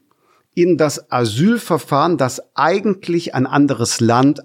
in 0.53 0.77
das 0.77 1.11
Asylverfahren, 1.11 2.17
das 2.17 2.41
eigentlich 2.55 3.35
ein 3.35 3.45
anderes 3.45 3.99
Land 3.99 4.41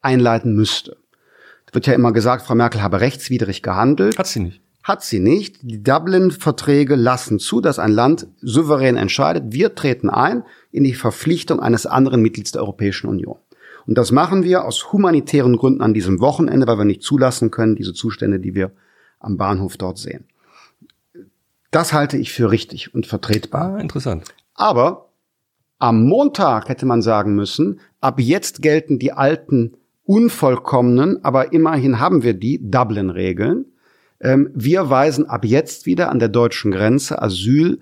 einleiten 0.00 0.54
müsste. 0.54 0.96
Da 1.66 1.74
wird 1.74 1.86
ja 1.86 1.92
immer 1.92 2.12
gesagt, 2.12 2.46
Frau 2.46 2.54
Merkel 2.54 2.82
habe 2.82 3.00
rechtswidrig 3.00 3.62
gehandelt. 3.62 4.18
Hat 4.18 4.26
sie 4.26 4.40
nicht. 4.40 4.60
Hat 4.82 5.04
sie 5.04 5.20
nicht. 5.20 5.58
Die 5.62 5.82
Dublin-Verträge 5.82 6.96
lassen 6.96 7.38
zu, 7.38 7.60
dass 7.60 7.78
ein 7.78 7.92
Land 7.92 8.26
souverän 8.40 8.96
entscheidet, 8.96 9.52
wir 9.52 9.74
treten 9.74 10.10
ein 10.10 10.42
in 10.72 10.84
die 10.84 10.94
Verpflichtung 10.94 11.60
eines 11.60 11.86
anderen 11.86 12.22
Mitglieds 12.22 12.52
der 12.52 12.62
Europäischen 12.62 13.08
Union. 13.08 13.36
Und 13.86 13.98
das 13.98 14.10
machen 14.10 14.42
wir 14.42 14.64
aus 14.64 14.92
humanitären 14.92 15.56
Gründen 15.56 15.82
an 15.82 15.94
diesem 15.94 16.20
Wochenende, 16.20 16.66
weil 16.66 16.78
wir 16.78 16.84
nicht 16.84 17.02
zulassen 17.02 17.50
können, 17.50 17.76
diese 17.76 17.92
Zustände, 17.92 18.40
die 18.40 18.54
wir 18.54 18.72
am 19.18 19.36
Bahnhof 19.36 19.76
dort 19.76 19.98
sehen. 19.98 20.24
Das 21.70 21.92
halte 21.92 22.16
ich 22.16 22.32
für 22.32 22.50
richtig 22.50 22.94
und 22.94 23.06
vertretbar. 23.06 23.74
Ah, 23.76 23.80
interessant. 23.80 24.24
Aber 24.54 25.09
am 25.80 26.04
Montag 26.04 26.68
hätte 26.68 26.86
man 26.86 27.02
sagen 27.02 27.34
müssen, 27.34 27.80
ab 28.00 28.20
jetzt 28.20 28.62
gelten 28.62 28.98
die 28.98 29.12
alten 29.12 29.74
unvollkommenen, 30.04 31.24
aber 31.24 31.52
immerhin 31.52 31.98
haben 31.98 32.22
wir 32.22 32.34
die 32.34 32.60
Dublin-Regeln. 32.62 33.64
Ähm, 34.20 34.50
wir 34.54 34.90
weisen 34.90 35.26
ab 35.26 35.44
jetzt 35.44 35.86
wieder 35.86 36.10
an 36.10 36.18
der 36.18 36.28
deutschen 36.28 36.70
Grenze 36.70 37.20
Asylbewerber 37.22 37.78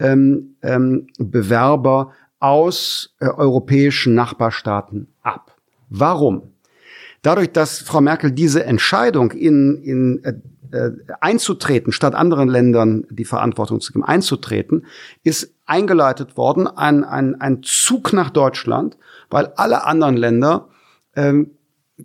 ähm, 0.00 0.56
ähm, 0.62 2.12
aus 2.38 3.14
äh, 3.20 3.26
europäischen 3.26 4.14
Nachbarstaaten 4.14 5.08
ab. 5.22 5.54
Warum? 5.90 6.54
Dadurch, 7.20 7.52
dass 7.52 7.80
Frau 7.80 8.00
Merkel 8.00 8.32
diese 8.32 8.64
Entscheidung 8.64 9.30
in, 9.30 9.76
in 9.82 10.24
äh, 10.24 10.32
äh, 10.72 10.92
einzutreten, 11.20 11.92
statt 11.92 12.14
anderen 12.14 12.48
Ländern 12.48 13.04
die 13.10 13.26
Verantwortung 13.26 13.80
zu 13.80 13.92
geben, 13.92 14.04
einzutreten, 14.04 14.86
ist 15.22 15.54
eingeleitet 15.72 16.36
worden 16.36 16.66
ein, 16.66 17.02
ein, 17.02 17.40
ein 17.40 17.62
Zug 17.62 18.12
nach 18.12 18.28
Deutschland, 18.28 18.98
weil 19.30 19.46
alle 19.56 19.84
anderen 19.84 20.18
Länder 20.18 20.68
ähm, 21.16 21.52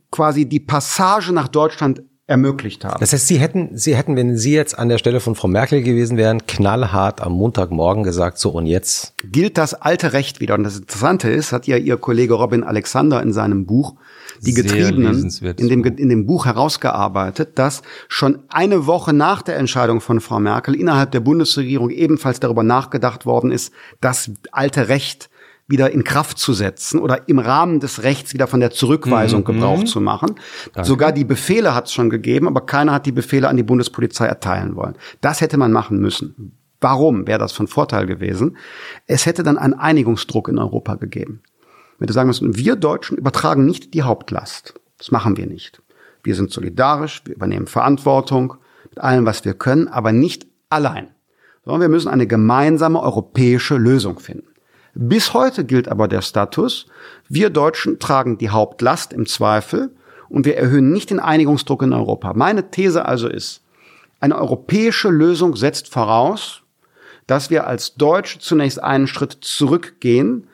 quasi 0.09 0.47
die 0.47 0.61
Passage 0.61 1.33
nach 1.33 1.49
Deutschland 1.49 2.01
ermöglicht 2.27 2.85
haben. 2.85 2.99
Das 3.01 3.11
heißt, 3.11 3.27
Sie 3.27 3.39
hätten, 3.39 3.77
Sie 3.77 3.95
hätten, 3.95 4.15
wenn 4.15 4.37
Sie 4.37 4.53
jetzt 4.53 4.79
an 4.79 4.87
der 4.87 4.97
Stelle 4.97 5.19
von 5.19 5.35
Frau 5.35 5.49
Merkel 5.49 5.81
gewesen 5.81 6.15
wären, 6.15 6.45
knallhart 6.45 7.21
am 7.21 7.33
Montagmorgen 7.33 8.03
gesagt, 8.03 8.37
so 8.37 8.51
und 8.51 8.67
jetzt. 8.67 9.13
Gilt 9.23 9.57
das 9.57 9.73
alte 9.73 10.13
Recht 10.13 10.39
wieder. 10.39 10.55
Und 10.55 10.63
das 10.63 10.77
Interessante 10.77 11.29
ist, 11.29 11.51
hat 11.51 11.67
ja 11.67 11.75
Ihr 11.75 11.97
Kollege 11.97 12.35
Robin 12.35 12.63
Alexander 12.63 13.21
in 13.21 13.33
seinem 13.33 13.65
Buch 13.65 13.95
Die 14.41 14.53
Getriebenen 14.53 15.29
in 15.57 15.67
dem, 15.67 15.83
in 15.83 16.09
dem 16.09 16.25
Buch 16.25 16.45
herausgearbeitet, 16.45 17.57
dass 17.59 17.81
schon 18.07 18.39
eine 18.49 18.85
Woche 18.85 19.13
nach 19.13 19.41
der 19.41 19.57
Entscheidung 19.57 20.01
von 20.01 20.19
Frau 20.21 20.39
Merkel 20.39 20.75
innerhalb 20.75 21.11
der 21.11 21.19
Bundesregierung 21.21 21.89
ebenfalls 21.89 22.39
darüber 22.39 22.63
nachgedacht 22.63 23.25
worden 23.25 23.51
ist, 23.51 23.73
das 24.01 24.31
alte 24.51 24.89
Recht 24.89 25.29
wieder 25.69 25.91
in 25.91 26.03
Kraft 26.05 26.37
zu 26.39 26.53
setzen 26.53 26.99
oder 26.99 27.27
im 27.27 27.39
Rahmen 27.39 27.81
des 27.81 28.03
Rechts 28.03 28.33
wieder 28.33 28.47
von 28.47 28.61
der 28.61 28.71
Zurückweisung 28.71 29.41
Mhm. 29.41 29.45
Gebrauch 29.45 29.83
zu 29.83 29.99
machen. 29.99 30.35
Sogar 30.81 31.11
die 31.11 31.25
Befehle 31.25 31.75
hat 31.75 31.87
es 31.87 31.93
schon 31.93 32.09
gegeben, 32.09 32.47
aber 32.47 32.61
keiner 32.65 32.93
hat 32.93 33.05
die 33.05 33.11
Befehle 33.11 33.49
an 33.49 33.57
die 33.57 33.63
Bundespolizei 33.63 34.27
erteilen 34.27 34.75
wollen. 34.77 34.95
Das 35.19 35.41
hätte 35.41 35.57
man 35.57 35.73
machen 35.73 35.99
müssen. 35.99 36.53
Warum 36.79 37.27
wäre 37.27 37.39
das 37.39 37.51
von 37.51 37.67
Vorteil 37.67 38.05
gewesen? 38.05 38.55
Es 39.07 39.25
hätte 39.25 39.43
dann 39.43 39.57
einen 39.57 39.73
Einigungsdruck 39.73 40.47
in 40.47 40.57
Europa 40.57 40.95
gegeben. 40.95 41.41
Wenn 41.97 42.07
du 42.07 42.13
sagen 42.13 42.27
müssen, 42.27 42.55
wir 42.55 42.75
Deutschen 42.75 43.17
übertragen 43.17 43.65
nicht 43.65 43.93
die 43.93 44.03
Hauptlast. 44.03 44.75
Das 44.97 45.11
machen 45.11 45.37
wir 45.37 45.47
nicht. 45.47 45.81
Wir 46.23 46.35
sind 46.35 46.51
solidarisch, 46.51 47.21
wir 47.25 47.35
übernehmen 47.35 47.67
Verantwortung 47.67 48.55
mit 48.89 48.99
allem, 48.99 49.25
was 49.25 49.45
wir 49.45 49.53
können, 49.53 49.87
aber 49.87 50.11
nicht 50.11 50.47
allein. 50.69 51.09
Sondern 51.63 51.81
wir 51.81 51.89
müssen 51.89 52.09
eine 52.09 52.27
gemeinsame 52.27 53.01
europäische 53.01 53.77
Lösung 53.77 54.19
finden. 54.19 54.47
Bis 54.93 55.33
heute 55.33 55.63
gilt 55.63 55.87
aber 55.89 56.07
der 56.07 56.21
Status, 56.21 56.87
wir 57.29 57.49
Deutschen 57.49 57.99
tragen 57.99 58.37
die 58.37 58.49
Hauptlast 58.49 59.13
im 59.13 59.27
Zweifel 59.27 59.91
und 60.27 60.45
wir 60.45 60.57
erhöhen 60.57 60.91
nicht 60.91 61.11
den 61.11 61.19
Einigungsdruck 61.19 61.83
in 61.83 61.93
Europa. 61.93 62.33
Meine 62.33 62.71
These 62.71 63.05
also 63.05 63.27
ist, 63.27 63.61
eine 64.19 64.37
europäische 64.37 65.09
Lösung 65.09 65.55
setzt 65.55 65.89
voraus, 65.89 66.63
dass 67.27 67.49
wir 67.49 67.67
als 67.67 67.95
Deutsche 67.95 68.39
zunächst 68.39 68.81
einen 68.81 69.05
Schritt 69.05 69.37
zurückgehen, 69.41 70.47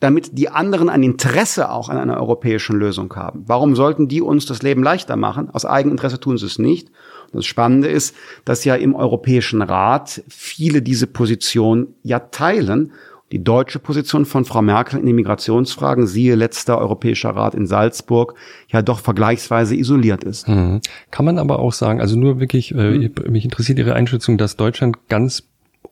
damit 0.00 0.36
die 0.38 0.48
anderen 0.48 0.88
ein 0.88 1.02
Interesse 1.02 1.70
auch 1.70 1.88
an 1.88 1.98
einer 1.98 2.16
europäischen 2.16 2.76
Lösung 2.76 3.14
haben. 3.14 3.44
Warum 3.46 3.74
sollten 3.74 4.08
die 4.08 4.20
uns 4.20 4.46
das 4.46 4.62
Leben 4.62 4.82
leichter 4.82 5.16
machen? 5.16 5.50
Aus 5.50 5.64
Eigeninteresse 5.64 6.20
tun 6.20 6.38
sie 6.38 6.46
es 6.46 6.58
nicht. 6.58 6.88
Und 7.26 7.36
das 7.36 7.46
Spannende 7.46 7.88
ist, 7.88 8.14
dass 8.44 8.64
ja 8.64 8.74
im 8.74 8.94
Europäischen 8.94 9.62
Rat 9.62 10.22
viele 10.28 10.82
diese 10.82 11.06
Position 11.06 11.88
ja 12.02 12.18
teilen. 12.18 12.92
Die 13.32 13.42
deutsche 13.42 13.80
Position 13.80 14.24
von 14.24 14.44
Frau 14.44 14.62
Merkel 14.62 15.00
in 15.00 15.06
den 15.06 15.16
Migrationsfragen, 15.16 16.06
siehe 16.06 16.36
letzter 16.36 16.78
Europäischer 16.78 17.30
Rat 17.30 17.56
in 17.56 17.66
Salzburg, 17.66 18.34
ja 18.68 18.82
doch 18.82 19.00
vergleichsweise 19.00 19.74
isoliert 19.74 20.22
ist. 20.22 20.46
Mhm. 20.46 20.80
Kann 21.10 21.24
man 21.24 21.38
aber 21.38 21.58
auch 21.58 21.72
sagen, 21.72 22.00
also 22.00 22.16
nur 22.16 22.38
wirklich, 22.38 22.72
äh, 22.72 23.10
mich 23.28 23.44
interessiert 23.44 23.80
Ihre 23.80 23.94
Einschätzung, 23.94 24.38
dass 24.38 24.56
Deutschland 24.56 25.08
ganz 25.08 25.42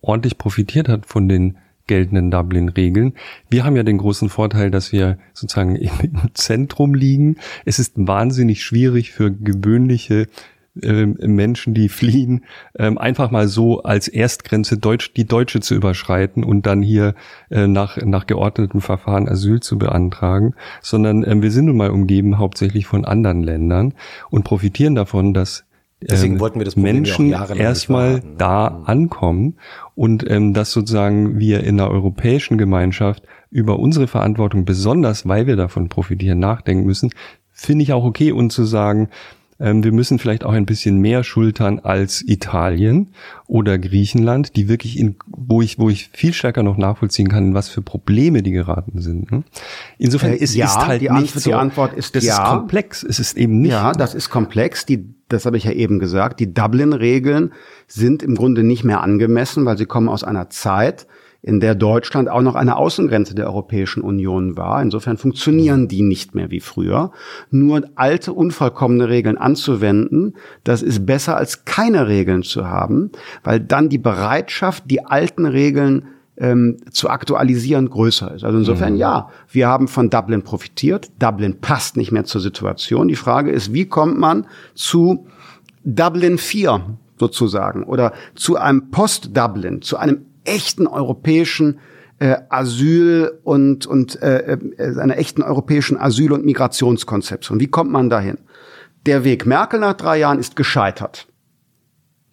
ordentlich 0.01 0.39
profitiert 0.39 0.89
hat 0.89 1.07
von 1.07 1.29
den 1.29 1.57
geltenden 1.87 2.31
Dublin-Regeln. 2.31 3.15
Wir 3.51 3.65
haben 3.65 3.77
ja 3.77 3.83
den 3.83 3.99
großen 3.99 4.29
Vorteil, 4.29 4.71
dass 4.71 4.93
wir 4.93 5.19
sozusagen 5.33 5.77
im 5.77 5.91
Zentrum 6.35 6.95
liegen. 6.95 7.37
Es 7.65 7.79
ist 7.79 7.93
wahnsinnig 7.97 8.63
schwierig 8.63 9.13
für 9.13 9.33
gewöhnliche 9.33 10.27
ähm, 10.83 11.17
Menschen, 11.21 11.73
die 11.73 11.89
fliehen, 11.89 12.45
ähm, 12.77 12.99
einfach 12.99 13.31
mal 13.31 13.47
so 13.47 13.83
als 13.83 14.09
Erstgrenze 14.09 14.77
Deutsch, 14.77 15.13
die 15.15 15.25
deutsche 15.25 15.61
zu 15.61 15.75
überschreiten 15.75 16.43
und 16.43 16.67
dann 16.67 16.83
hier 16.83 17.15
äh, 17.51 17.69
nach, 17.69 17.97
nach 17.99 18.27
geordneten 18.27 18.81
Verfahren 18.81 19.29
Asyl 19.29 19.61
zu 19.61 19.79
beantragen, 19.79 20.55
sondern 20.83 21.23
ähm, 21.25 21.43
wir 21.43 21.53
sind 21.53 21.67
nun 21.67 21.77
mal 21.77 21.91
umgeben 21.91 22.39
hauptsächlich 22.39 22.87
von 22.87 23.05
anderen 23.05 23.45
Ländern 23.45 23.95
und 24.31 24.43
profitieren 24.43 24.97
davon, 24.97 25.33
dass 25.33 25.64
Deswegen 26.11 26.41
wollten 26.41 26.59
wir 26.61 26.65
das 26.65 26.75
Problem 26.75 26.97
ja 26.97 27.01
Menschen 27.03 27.27
nicht 27.29 27.57
erstmal 27.57 28.15
ne? 28.15 28.23
da 28.39 28.67
ankommen 28.85 29.57
und 29.95 30.29
ähm, 30.31 30.53
dass 30.55 30.71
sozusagen 30.73 31.39
wir 31.39 31.65
in 31.65 31.77
der 31.77 31.91
europäischen 31.91 32.59
Gemeinschaft 32.59 33.23
über 33.51 33.79
unsere 33.79 34.07
Verantwortung 34.07 34.65
besonders, 34.65 35.27
weil 35.29 35.47
wir 35.47 35.57
davon 35.57 35.89
profitieren, 35.89 36.39
nachdenken 36.41 36.85
müssen, 36.87 37.11
finde 37.53 37.85
ich 37.85 37.93
auch 37.93 38.05
okay 38.05 38.33
und 38.33 38.51
zu 38.51 38.65
sagen, 38.65 39.09
ähm, 39.61 39.85
wir 39.85 39.93
müssen 39.93 40.19
vielleicht 40.19 40.43
auch 40.45 40.53
ein 40.53 40.67
bisschen 40.67 40.99
mehr 40.99 41.23
schultern 41.23 41.79
als 41.79 42.23
Italien 42.27 43.11
oder 43.47 43.79
Griechenland, 43.79 44.57
die 44.57 44.69
wirklich 44.69 44.99
in, 44.99 45.15
wo 45.29 45.63
ich, 45.63 45.79
wo 45.79 45.89
ich 45.89 46.11
viel 46.13 46.33
stärker 46.33 46.65
noch 46.65 46.77
nachvollziehen 46.77 47.29
kann, 47.29 47.47
in 47.49 47.55
was 47.55 47.69
für 47.69 47.81
Probleme 47.81 48.43
die 48.43 48.51
geraten 48.51 49.01
sind. 49.01 49.31
ne? 49.31 49.45
Insofern 49.99 50.33
Äh, 50.33 50.37
ist, 50.39 50.57
ja, 50.57 50.67
ist 50.67 50.79
halt 50.87 51.01
die 51.03 51.09
nicht 51.09 51.13
Antwort- 51.37 51.43
so, 51.45 51.51
die 51.51 51.55
Antwort 51.55 51.93
ist 51.95 52.17
das 52.17 52.25
ja. 52.25 52.43
ist 52.43 52.51
komplex. 52.51 53.05
Es 53.05 53.21
ist 53.21 53.37
eben 53.37 53.61
nicht 53.61 53.71
Ja, 53.71 53.93
das 53.93 54.15
ist 54.17 54.29
komplex. 54.29 54.87
Die, 54.87 55.14
das 55.35 55.47
habe 55.47 55.57
ich 55.57 55.65
ja 55.65 55.73
eben 55.73 55.99
gesagt. 55.99 56.41
Die 56.41 56.55
Dublin-Regeln 56.55 57.53
sind 57.87 58.23
im 58.23 58.35
Grunde 58.35 58.63
nicht 58.63 58.85
mehr 58.85 59.03
angemessen, 59.03 59.67
weil 59.67 59.77
sie 59.77 59.87
kommen 59.87 60.09
aus 60.09 60.25
einer 60.25 60.49
Zeit, 60.51 61.07
in 61.45 61.61
der 61.61 61.75
Deutschland 61.75 62.31
auch 62.31 62.41
noch 62.41 62.55
eine 62.55 62.77
Außengrenze 62.77 63.35
der 63.35 63.47
Europäischen 63.47 64.03
Union 64.03 64.57
war. 64.57 64.81
Insofern 64.81 65.19
funktionieren 65.19 65.89
die 65.89 66.01
nicht 66.01 66.35
mehr 66.35 66.51
wie 66.51 66.61
früher. 66.61 67.11
Nur 67.51 67.83
alte, 67.97 68.33
unvollkommene 68.33 69.11
Regeln 69.11 69.37
anzuwenden, 69.37 70.37
das 70.65 70.81
ist 70.81 71.05
besser 71.05 71.37
als 71.37 71.67
keine 71.67 72.09
Regeln 72.09 72.45
zu 72.45 72.67
haben, 72.67 73.13
weil 73.43 73.61
dann 73.61 73.91
die 73.91 73.99
Bereitschaft, 73.99 74.85
die 74.91 75.05
alten 75.05 75.45
Regeln 75.45 76.07
ähm, 76.37 76.79
zu 76.91 77.09
aktualisieren 77.09 77.89
größer 77.89 78.35
ist. 78.35 78.45
Also 78.45 78.59
insofern 78.59 78.97
ja, 78.97 79.29
wir 79.51 79.69
haben 79.69 79.89
von 79.89 80.11
Dublin 80.11 80.43
profitiert. 80.43 81.11
Dublin 81.19 81.61
passt 81.61 81.97
nicht 81.97 82.13
mehr 82.13 82.25
zur 82.25 82.41
Situation. 82.41 83.09
Die 83.09 83.17
Frage 83.17 83.51
ist, 83.51 83.73
wie 83.73 83.87
kommt 83.87 84.19
man 84.19 84.47
zu 84.75 85.27
Dublin 85.85 86.39
4 86.39 86.99
sozusagen 87.19 87.85
oder 87.85 88.13
zu 88.35 88.57
einem 88.57 88.91
Post-Dublin, 88.91 89.83
zu 89.83 89.97
einem 89.97 90.27
echten 90.45 90.87
europäischen 90.87 91.79
äh, 92.19 92.37
Asyl 92.49 93.39
und 93.43 93.87
und 93.87 94.21
äh, 94.23 94.57
äh, 94.57 95.01
einer 95.01 95.19
echten 95.19 95.43
europäischen 95.43 95.97
Asyl- 95.97 96.33
und 96.33 96.45
Migrationskonzeption. 96.45 97.61
Wie 97.61 97.67
kommt 97.67 97.91
man 97.91 98.11
dahin? 98.11 98.39
Der 99.07 99.25
Weg 99.25 99.47
Merkel 99.47 99.81
nach 99.81 99.95
drei 99.95 100.19
Jahren 100.19 100.39
ist 100.39 100.57
gescheitert. 100.57 101.27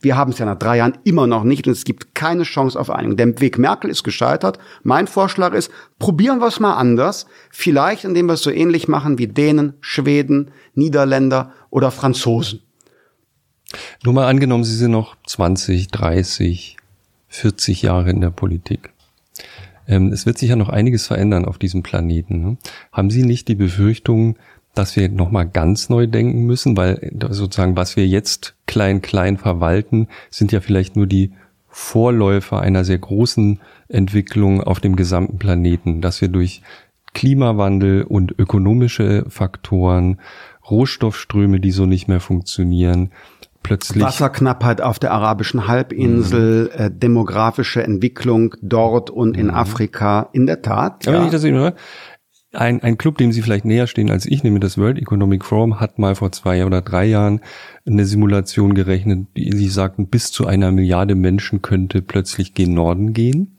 Wir 0.01 0.17
haben 0.17 0.31
es 0.31 0.39
ja 0.39 0.45
nach 0.45 0.57
drei 0.57 0.77
Jahren 0.77 0.97
immer 1.03 1.27
noch 1.27 1.43
nicht 1.43 1.67
und 1.67 1.73
es 1.73 1.85
gibt 1.85 2.15
keine 2.15 2.43
Chance 2.43 2.79
auf 2.79 2.89
Einigung. 2.89 3.17
Der 3.17 3.39
Weg 3.39 3.57
Merkel 3.57 3.89
ist 3.89 4.03
gescheitert. 4.03 4.57
Mein 4.83 5.07
Vorschlag 5.07 5.53
ist, 5.53 5.71
probieren 5.99 6.39
wir 6.39 6.47
es 6.47 6.59
mal 6.59 6.75
anders. 6.75 7.27
Vielleicht, 7.51 8.03
indem 8.03 8.25
wir 8.25 8.33
es 8.33 8.41
so 8.41 8.49
ähnlich 8.51 8.87
machen 8.87 9.19
wie 9.19 9.27
Dänen, 9.27 9.73
Schweden, 9.79 10.51
Niederländer 10.73 11.51
oder 11.69 11.91
Franzosen. 11.91 12.61
Nur 14.03 14.13
mal 14.13 14.27
angenommen, 14.27 14.63
Sie 14.63 14.75
sind 14.75 14.91
noch 14.91 15.15
20, 15.27 15.89
30, 15.89 16.77
40 17.29 17.81
Jahre 17.83 18.09
in 18.09 18.21
der 18.21 18.31
Politik. 18.31 18.91
Ähm, 19.87 20.11
es 20.11 20.25
wird 20.25 20.37
sich 20.37 20.49
ja 20.49 20.55
noch 20.55 20.69
einiges 20.69 21.07
verändern 21.07 21.45
auf 21.45 21.57
diesem 21.57 21.83
Planeten. 21.83 22.41
Ne? 22.41 22.57
Haben 22.91 23.09
Sie 23.09 23.23
nicht 23.23 23.47
die 23.47 23.55
Befürchtung, 23.55 24.37
dass 24.75 24.95
wir 24.95 25.09
nochmal 25.09 25.47
ganz 25.47 25.89
neu 25.89 26.07
denken 26.07 26.45
müssen? 26.45 26.77
Weil 26.77 26.97
äh, 27.01 27.33
sozusagen, 27.33 27.75
was 27.75 27.95
wir 27.95 28.07
jetzt 28.07 28.55
klein, 28.67 29.01
klein 29.01 29.37
verwalten, 29.37 30.07
sind 30.29 30.51
ja 30.51 30.61
vielleicht 30.61 30.95
nur 30.95 31.07
die 31.07 31.31
Vorläufer 31.67 32.59
einer 32.61 32.83
sehr 32.83 32.97
großen 32.97 33.59
Entwicklung 33.87 34.61
auf 34.61 34.79
dem 34.79 34.95
gesamten 34.95 35.37
Planeten, 35.37 36.01
dass 36.01 36.19
wir 36.21 36.27
durch 36.27 36.61
Klimawandel 37.13 38.03
und 38.03 38.37
ökonomische 38.37 39.25
Faktoren, 39.29 40.19
Rohstoffströme, 40.69 41.59
die 41.59 41.71
so 41.71 41.85
nicht 41.85 42.07
mehr 42.07 42.19
funktionieren, 42.19 43.11
plötzlich 43.63 44.03
Wasserknappheit 44.03 44.81
auf 44.81 44.97
der 44.97 45.11
arabischen 45.11 45.67
Halbinsel, 45.67 46.71
äh, 46.75 46.89
demografische 46.91 47.83
Entwicklung 47.83 48.55
dort 48.61 49.09
und 49.09 49.37
in 49.37 49.49
Afrika. 49.51 50.29
In 50.31 50.45
der 50.47 50.61
Tat. 50.61 51.07
Aber 51.07 51.15
wenn 51.15 51.21
Ja. 51.21 51.25
ich 51.27 51.31
das 51.31 51.43
eben 51.43 51.57
höre, 51.57 51.73
ein, 52.53 52.83
ein 52.83 52.97
Club, 52.97 53.17
dem 53.17 53.31
Sie 53.31 53.41
vielleicht 53.41 53.65
näher 53.65 53.87
stehen 53.87 54.11
als 54.11 54.25
ich, 54.25 54.43
nämlich 54.43 54.61
das 54.61 54.77
World 54.77 54.97
Economic 54.97 55.45
Forum, 55.45 55.79
hat 55.79 55.99
mal 55.99 56.15
vor 56.15 56.31
zwei 56.31 56.65
oder 56.65 56.81
drei 56.81 57.05
Jahren 57.05 57.41
eine 57.85 58.05
Simulation 58.05 58.73
gerechnet, 58.73 59.27
die 59.35 59.51
sie 59.53 59.69
sagten, 59.69 60.07
bis 60.07 60.31
zu 60.31 60.47
einer 60.47 60.71
Milliarde 60.71 61.15
Menschen 61.15 61.61
könnte 61.61 62.01
plötzlich 62.01 62.53
gen 62.53 62.73
Norden 62.73 63.13
gehen. 63.13 63.57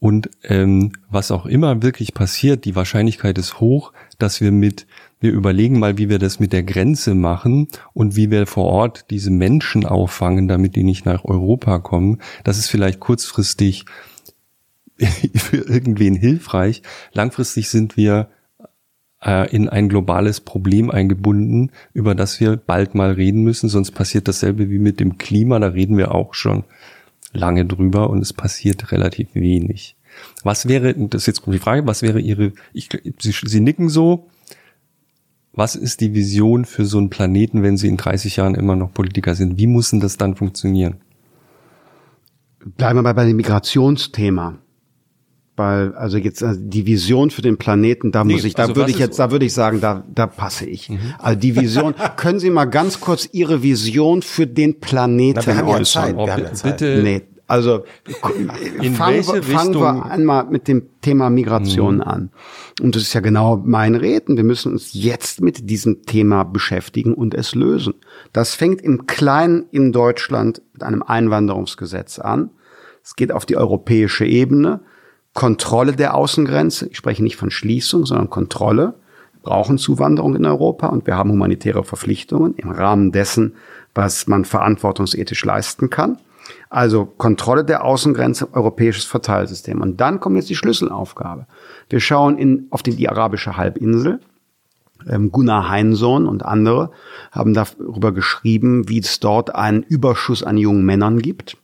Und 0.00 0.30
ähm, 0.44 0.92
was 1.10 1.32
auch 1.32 1.44
immer 1.44 1.82
wirklich 1.82 2.14
passiert, 2.14 2.64
die 2.64 2.76
Wahrscheinlichkeit 2.76 3.36
ist 3.36 3.58
hoch, 3.58 3.92
dass 4.18 4.40
wir 4.40 4.52
mit, 4.52 4.86
wir 5.18 5.32
überlegen 5.32 5.80
mal, 5.80 5.98
wie 5.98 6.08
wir 6.08 6.20
das 6.20 6.38
mit 6.38 6.52
der 6.52 6.62
Grenze 6.62 7.16
machen 7.16 7.66
und 7.94 8.14
wie 8.14 8.30
wir 8.30 8.46
vor 8.46 8.66
Ort 8.66 9.06
diese 9.10 9.32
Menschen 9.32 9.84
auffangen, 9.84 10.46
damit 10.46 10.76
die 10.76 10.84
nicht 10.84 11.04
nach 11.04 11.24
Europa 11.24 11.80
kommen. 11.80 12.18
Das 12.44 12.58
ist 12.58 12.68
vielleicht 12.68 13.00
kurzfristig 13.00 13.86
für 15.34 15.58
irgendwen 15.58 16.14
hilfreich. 16.14 16.82
Langfristig 17.12 17.68
sind 17.68 17.96
wir 17.96 18.28
äh, 19.22 19.54
in 19.54 19.68
ein 19.68 19.88
globales 19.88 20.40
Problem 20.40 20.90
eingebunden, 20.90 21.70
über 21.92 22.14
das 22.14 22.40
wir 22.40 22.56
bald 22.56 22.94
mal 22.94 23.12
reden 23.12 23.42
müssen, 23.42 23.68
sonst 23.68 23.92
passiert 23.92 24.28
dasselbe 24.28 24.70
wie 24.70 24.78
mit 24.78 25.00
dem 25.00 25.18
Klima, 25.18 25.58
da 25.58 25.68
reden 25.68 25.96
wir 25.96 26.14
auch 26.14 26.34
schon 26.34 26.64
lange 27.32 27.64
drüber 27.66 28.10
und 28.10 28.20
es 28.20 28.32
passiert 28.32 28.92
relativ 28.92 29.34
wenig. 29.34 29.96
Was 30.42 30.66
wäre, 30.66 30.94
das 30.94 31.22
ist 31.22 31.26
jetzt 31.26 31.42
die 31.46 31.58
Frage, 31.58 31.86
was 31.86 32.02
wäre 32.02 32.20
Ihre, 32.20 32.52
ich, 32.72 32.88
Sie, 33.20 33.32
Sie 33.32 33.60
nicken 33.60 33.88
so, 33.88 34.28
was 35.52 35.74
ist 35.74 36.00
die 36.00 36.14
Vision 36.14 36.64
für 36.64 36.84
so 36.84 36.98
einen 36.98 37.10
Planeten, 37.10 37.62
wenn 37.62 37.76
Sie 37.76 37.88
in 37.88 37.96
30 37.96 38.36
Jahren 38.36 38.54
immer 38.54 38.76
noch 38.76 38.92
Politiker 38.92 39.34
sind? 39.34 39.58
Wie 39.58 39.66
muss 39.66 39.90
denn 39.90 40.00
das 40.00 40.16
dann 40.16 40.36
funktionieren? 40.36 40.98
Bleiben 42.76 42.98
wir 42.98 43.02
mal 43.02 43.14
bei 43.14 43.26
dem 43.26 43.36
Migrationsthema. 43.36 44.58
Weil, 45.58 45.94
also 45.94 46.18
jetzt 46.18 46.42
also 46.42 46.60
die 46.62 46.86
Vision 46.86 47.30
für 47.30 47.42
den 47.42 47.56
Planeten, 47.56 48.12
da 48.12 48.22
nee, 48.24 48.34
muss 48.34 48.44
ich, 48.44 48.54
da 48.54 48.62
also 48.62 48.76
würde 48.76 48.90
ich 48.90 48.98
jetzt, 48.98 49.18
da 49.18 49.30
würde 49.30 49.44
ich 49.44 49.52
sagen, 49.52 49.80
da, 49.80 50.04
da 50.08 50.26
passe 50.26 50.66
ich. 50.66 50.88
Mhm. 50.88 50.98
Also 51.18 51.40
die 51.40 51.56
Vision, 51.56 51.94
können 52.16 52.38
Sie 52.38 52.50
mal 52.50 52.66
ganz 52.66 53.00
kurz 53.00 53.28
Ihre 53.32 53.62
Vision 53.62 54.22
für 54.22 54.46
den 54.46 54.78
Planeten 54.78 55.40
Na, 55.40 55.46
wir 55.46 55.56
haben 55.56 55.68
ja 55.68 55.82
Zeit. 55.82 56.16
Wir 56.16 56.32
haben 56.32 56.42
ja 56.42 56.52
Zeit. 56.52 56.78
Bitte. 56.78 57.02
Nee, 57.02 57.22
also 57.48 57.84
in 58.80 58.94
fangen, 58.94 59.14
welche 59.16 59.34
wir, 59.34 59.42
fangen 59.42 59.74
wir 59.74 60.04
einmal 60.04 60.44
mit 60.44 60.68
dem 60.68 60.82
Thema 61.00 61.30
Migration 61.30 61.96
mhm. 61.96 62.02
an. 62.02 62.30
Und 62.80 62.94
das 62.94 63.02
ist 63.02 63.14
ja 63.14 63.20
genau 63.20 63.60
mein 63.64 63.94
Reden. 63.94 64.36
Wir 64.36 64.44
müssen 64.44 64.70
uns 64.70 64.90
jetzt 64.92 65.40
mit 65.40 65.68
diesem 65.70 66.02
Thema 66.02 66.44
beschäftigen 66.44 67.14
und 67.14 67.34
es 67.34 67.54
lösen. 67.54 67.94
Das 68.34 68.54
fängt 68.54 68.82
im 68.82 69.06
Kleinen 69.06 69.64
in 69.70 69.92
Deutschland 69.92 70.62
mit 70.74 70.82
einem 70.82 71.02
Einwanderungsgesetz 71.02 72.18
an. 72.18 72.50
Es 73.02 73.16
geht 73.16 73.32
auf 73.32 73.46
die 73.46 73.56
europäische 73.56 74.26
Ebene. 74.26 74.80
Kontrolle 75.38 75.92
der 75.92 76.14
Außengrenze. 76.14 76.88
Ich 76.88 76.96
spreche 76.96 77.22
nicht 77.22 77.36
von 77.36 77.52
Schließung, 77.52 78.06
sondern 78.06 78.28
Kontrolle. 78.28 78.94
Wir 79.34 79.42
brauchen 79.42 79.78
Zuwanderung 79.78 80.34
in 80.34 80.44
Europa 80.44 80.88
und 80.88 81.06
wir 81.06 81.16
haben 81.16 81.30
humanitäre 81.30 81.84
Verpflichtungen 81.84 82.56
im 82.56 82.70
Rahmen 82.70 83.12
dessen, 83.12 83.54
was 83.94 84.26
man 84.26 84.44
verantwortungsethisch 84.44 85.44
leisten 85.44 85.90
kann. 85.90 86.18
Also 86.70 87.04
Kontrolle 87.04 87.64
der 87.64 87.84
Außengrenze, 87.84 88.52
europäisches 88.52 89.04
Verteilsystem. 89.04 89.80
Und 89.80 90.00
dann 90.00 90.18
kommt 90.18 90.34
jetzt 90.34 90.50
die 90.50 90.56
Schlüsselaufgabe. 90.56 91.46
Wir 91.88 92.00
schauen 92.00 92.36
in, 92.36 92.66
auf 92.70 92.82
die, 92.82 92.96
die 92.96 93.08
arabische 93.08 93.56
Halbinsel. 93.56 94.18
Ähm, 95.08 95.30
Gunnar 95.30 95.68
Heinsohn 95.68 96.26
und 96.26 96.44
andere 96.44 96.90
haben 97.30 97.54
darüber 97.54 98.10
geschrieben, 98.10 98.88
wie 98.88 98.98
es 98.98 99.20
dort 99.20 99.54
einen 99.54 99.84
Überschuss 99.84 100.42
an 100.42 100.56
jungen 100.56 100.84
Männern 100.84 101.20
gibt, 101.20 101.58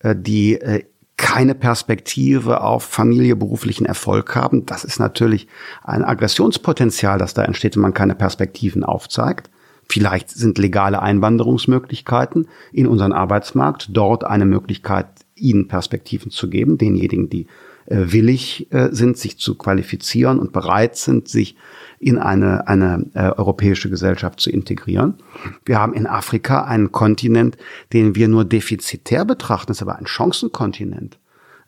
äh, 0.00 0.16
die 0.18 0.54
äh, 0.60 0.82
keine 1.16 1.54
Perspektive 1.54 2.60
auf 2.60 2.84
Familie, 2.84 3.36
beruflichen 3.36 3.86
Erfolg 3.86 4.34
haben. 4.34 4.66
Das 4.66 4.84
ist 4.84 4.98
natürlich 4.98 5.48
ein 5.82 6.04
Aggressionspotenzial, 6.04 7.18
das 7.18 7.34
da 7.34 7.42
entsteht, 7.42 7.76
wenn 7.76 7.82
man 7.82 7.94
keine 7.94 8.14
Perspektiven 8.14 8.84
aufzeigt. 8.84 9.50
Vielleicht 9.88 10.30
sind 10.30 10.58
legale 10.58 11.00
Einwanderungsmöglichkeiten 11.00 12.48
in 12.72 12.86
unseren 12.86 13.12
Arbeitsmarkt 13.12 13.88
dort 13.92 14.24
eine 14.24 14.44
Möglichkeit, 14.44 15.06
ihnen 15.36 15.68
Perspektiven 15.68 16.30
zu 16.30 16.50
geben, 16.50 16.76
denjenigen, 16.76 17.30
die 17.30 17.46
äh, 17.86 18.12
willig 18.12 18.66
äh, 18.72 18.88
sind, 18.90 19.16
sich 19.16 19.38
zu 19.38 19.54
qualifizieren 19.54 20.38
und 20.38 20.52
bereit 20.52 20.96
sind, 20.96 21.28
sich 21.28 21.56
in 21.98 22.18
eine, 22.18 22.68
eine 22.68 23.06
äh, 23.14 23.30
europäische 23.30 23.90
Gesellschaft 23.90 24.40
zu 24.40 24.50
integrieren. 24.50 25.14
Wir 25.64 25.78
haben 25.78 25.94
in 25.94 26.06
Afrika 26.06 26.64
einen 26.64 26.92
Kontinent, 26.92 27.56
den 27.92 28.14
wir 28.14 28.28
nur 28.28 28.44
defizitär 28.44 29.24
betrachten, 29.24 29.68
das 29.68 29.78
ist 29.78 29.82
aber 29.82 29.96
ein 29.96 30.06
Chancenkontinent. 30.06 31.18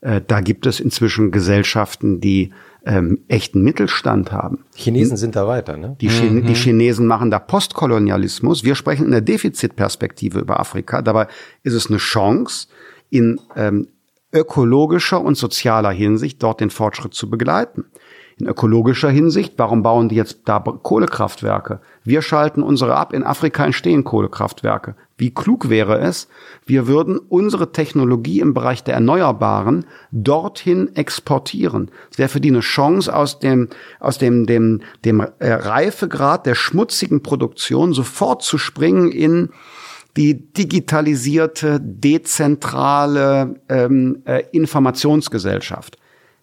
Äh, 0.00 0.20
da 0.26 0.40
gibt 0.40 0.66
es 0.66 0.80
inzwischen 0.80 1.30
Gesellschaften, 1.30 2.20
die 2.20 2.50
ähm, 2.84 3.20
echten 3.28 3.62
Mittelstand 3.62 4.32
haben. 4.32 4.64
Chinesen 4.74 5.16
sind 5.16 5.36
da 5.36 5.46
weiter, 5.46 5.76
ne? 5.76 5.96
Die, 6.00 6.09
mhm. 6.09 6.46
die 6.46 6.55
Chinesen 6.55 7.06
machen 7.06 7.30
da 7.30 7.38
Postkolonialismus. 7.38 8.64
Wir 8.64 8.74
sprechen 8.74 9.05
in 9.06 9.10
der 9.10 9.20
Defizitperspektive 9.20 10.38
über 10.38 10.60
Afrika. 10.60 11.02
Dabei 11.02 11.26
ist 11.64 11.74
es 11.74 11.88
eine 11.88 11.98
Chance, 11.98 12.68
in 13.10 13.40
ähm, 13.56 13.88
ökologischer 14.32 15.20
und 15.20 15.36
sozialer 15.36 15.90
Hinsicht 15.90 16.42
dort 16.42 16.60
den 16.60 16.70
Fortschritt 16.70 17.14
zu 17.14 17.30
begleiten. 17.30 17.86
In 18.40 18.47
ökologischer 18.47 19.10
Hinsicht, 19.10 19.55
warum 19.56 19.82
bauen 19.82 20.09
die 20.09 20.15
jetzt 20.15 20.43
da 20.44 20.60
Kohlekraftwerke? 20.60 21.81
Wir 22.05 22.23
schalten 22.23 22.62
unsere 22.62 22.94
ab. 22.94 23.12
In 23.12 23.24
Afrika 23.24 23.65
entstehen 23.65 24.05
Kohlekraftwerke. 24.05 24.94
Wie 25.16 25.35
klug 25.35 25.69
wäre 25.69 25.98
es, 25.98 26.28
wir 26.65 26.86
würden 26.86 27.19
unsere 27.19 27.73
Technologie 27.73 28.39
im 28.39 28.55
Bereich 28.55 28.85
der 28.85 28.94
Erneuerbaren 28.94 29.86
dorthin 30.12 30.94
exportieren. 30.94 31.90
Es 32.12 32.19
wäre 32.19 32.28
für 32.28 32.40
die 32.40 32.51
eine 32.51 32.60
Chance, 32.60 33.12
aus 33.12 33.40
dem, 33.40 33.70
aus 33.98 34.19
dem, 34.19 34.47
dem, 34.47 34.82
dem 35.05 35.20
äh, 35.40 35.52
Reifegrad 35.52 36.47
der 36.47 36.55
schmutzigen 36.55 37.24
Produktion 37.24 37.93
sofort 37.93 38.44
zu 38.44 38.56
springen 38.56 39.10
in 39.10 39.48
die 40.16 40.52
digitalisierte, 40.52 41.81
dezentrale 41.81 43.56
ähm, 43.69 44.23
äh, 44.24 44.44
Informationsgesellschaft 44.52 45.98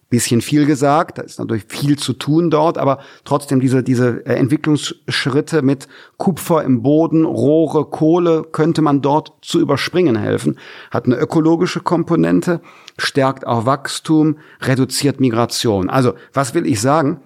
bisschen 0.08 0.40
viel 0.40 0.66
gesagt, 0.66 1.18
da 1.18 1.22
ist 1.22 1.38
natürlich 1.38 1.64
viel 1.68 1.98
zu 1.98 2.12
tun 2.12 2.50
dort, 2.50 2.78
aber 2.78 3.00
trotzdem 3.24 3.60
diese, 3.60 3.82
diese 3.82 4.24
äh, 4.24 4.34
Entwicklungsschritte 4.34 5.62
mit 5.62 5.88
Kupfer 6.16 6.62
im 6.62 6.82
Boden, 6.82 7.24
Rohre, 7.24 7.86
Kohle 7.86 8.44
könnte 8.44 8.82
man 8.82 9.02
dort 9.02 9.32
zu 9.42 9.60
überspringen 9.60 10.16
helfen, 10.16 10.58
hat 10.90 11.06
eine 11.06 11.16
ökologische 11.16 11.80
Komponente, 11.80 12.60
stärkt 12.98 13.46
auch 13.46 13.66
Wachstum, 13.66 14.38
reduziert 14.60 15.18
Migration. 15.18 15.90
Also, 15.90 16.14
was 16.32 16.54
will 16.54 16.66
ich 16.66 16.80
sagen? 16.80 17.20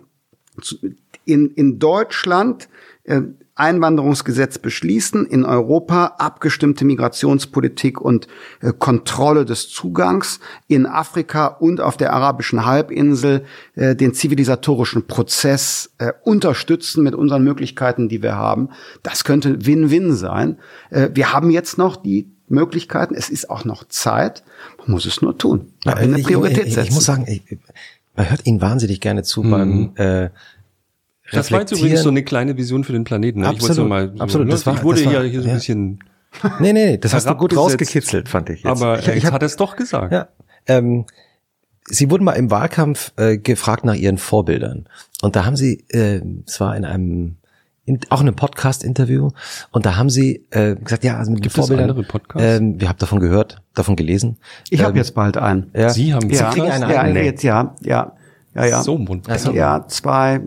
In, 1.27 1.51
in 1.51 1.79
Deutschland 1.79 2.69
äh, 3.05 3.21
Einwanderungsgesetz 3.61 4.59
beschließen, 4.59 5.27
in 5.27 5.45
Europa 5.45 6.17
abgestimmte 6.19 6.85
Migrationspolitik 6.85 8.01
und 8.01 8.27
äh, 8.63 8.73
Kontrolle 8.77 9.45
des 9.45 9.69
Zugangs, 9.69 10.41
in 10.67 10.87
Afrika 10.87 11.47
und 11.47 11.81
auf 11.81 11.97
der 11.97 12.13
arabischen 12.15 12.65
Halbinsel 12.65 13.45
äh, 13.77 13.95
den 13.95 14.15
zivilisatorischen 14.15 15.07
Prozess 15.07 15.93
äh, 15.99 16.13
unterstützen 16.25 17.05
mit 17.05 17.15
unseren 17.15 17.45
Möglichkeiten, 17.45 18.09
die 18.09 18.23
wir 18.23 18.37
haben. 18.37 18.71
Das 19.03 19.25
könnte 19.25 19.67
Win-Win 19.67 20.15
sein. 20.15 20.59
Äh, 20.89 21.11
wir 21.13 21.33
haben 21.33 21.51
jetzt 21.51 21.77
noch 21.77 21.97
die 21.97 22.31
Möglichkeiten, 22.49 23.15
es 23.15 23.29
ist 23.29 23.49
auch 23.51 23.65
noch 23.65 23.85
Zeit, 23.85 24.43
man 24.79 24.91
muss 24.91 25.07
es 25.07 25.23
nur 25.23 25.39
tun. 25.39 25.73
eine 25.85 26.19
Priorität 26.19 26.67
ich, 26.67 26.77
ich, 26.77 26.85
ich, 26.85 26.91
muss 26.91 27.05
sagen, 27.05 27.27
ich, 27.29 27.43
man 28.17 28.29
hört 28.29 28.47
Ihnen 28.47 28.61
wahnsinnig 28.61 29.01
gerne 29.01 29.23
zu 29.23 29.43
mhm. 29.43 29.51
beim 29.51 29.93
äh, 29.97 30.31
das 31.33 31.53
war 31.53 31.61
jetzt 31.61 31.73
übrigens 31.73 32.03
so 32.03 32.09
eine 32.09 32.23
kleine 32.23 32.57
Vision 32.57 32.85
für 32.85 32.93
den 32.93 33.05
Planeten. 33.05 33.41
Ne? 33.41 33.49
Absolut, 33.49 33.79
ich 33.79 33.85
mal, 33.85 34.15
absolut. 34.19 34.47
Ne? 34.47 34.53
Das 34.53 34.67
war, 34.67 34.75
ich 34.75 34.83
wurde 34.83 35.03
das 35.03 35.13
war, 35.13 35.23
hier, 35.23 35.31
hier 35.31 35.43
so 35.43 35.49
ein 35.49 35.55
bisschen. 35.55 36.05
Nee, 36.61 36.73
nee, 36.73 36.97
das 36.97 37.13
hast 37.13 37.29
du 37.29 37.35
gut 37.35 37.57
rausgekitzelt, 37.57 38.29
fand 38.29 38.51
ich. 38.51 38.63
Jetzt. 38.63 38.71
Aber 38.71 39.01
ich, 39.01 39.09
ich 39.09 39.25
hat 39.27 39.43
es 39.43 39.57
doch 39.57 39.75
gesagt. 39.75 40.13
Ja. 40.13 40.29
Ähm, 40.67 41.07
Sie 41.87 42.09
wurden 42.09 42.23
mal 42.23 42.35
im 42.35 42.53
Wahlkampf 42.53 43.13
äh, 43.17 43.37
gefragt 43.37 43.85
nach 43.85 43.95
Ihren 43.95 44.17
Vorbildern. 44.17 44.87
Und 45.23 45.35
da 45.35 45.45
haben 45.45 45.57
Sie, 45.57 45.85
äh, 45.89 46.21
es 46.47 46.61
war 46.61 46.77
in 46.77 46.85
einem, 46.85 47.37
in, 47.85 47.99
auch 48.11 48.21
in 48.21 48.29
einem 48.29 48.37
Podcast-Interview, 48.37 49.31
und 49.73 49.87
da 49.87 49.97
haben 49.97 50.09
Sie 50.09 50.47
äh, 50.51 50.77
gesagt, 50.77 51.03
ja, 51.03 51.17
also 51.17 51.33
mit 51.33 51.43
Gibt 51.43 51.57
Vorbildern. 51.57 51.91
Andere 51.91 52.07
Podcasts? 52.07 52.47
Ähm, 52.47 52.81
wir 52.81 52.89
haben 52.89 52.99
davon 52.99 53.19
gehört, 53.19 53.63
davon 53.75 53.97
gelesen. 53.97 54.39
Ich 54.71 54.81
ähm, 54.81 54.87
habe 54.87 54.99
jetzt 54.99 55.17
bald 55.17 55.37
einen. 55.37 55.73
Ja. 55.75 55.89
Sie 55.89 56.15
haben 56.15 56.31
ja, 56.31 56.37
Sie 56.51 56.61
kriegen 56.61 56.71
einen 56.71 56.89
ja, 56.89 57.23
jetzt, 57.23 57.43
ja, 57.43 57.75
ja, 57.81 58.13
ja, 58.55 58.67
ja. 58.67 58.83
So 58.83 58.97
wunderbar. 58.97 59.55
Ja, 59.55 59.87
zwei 59.89 60.41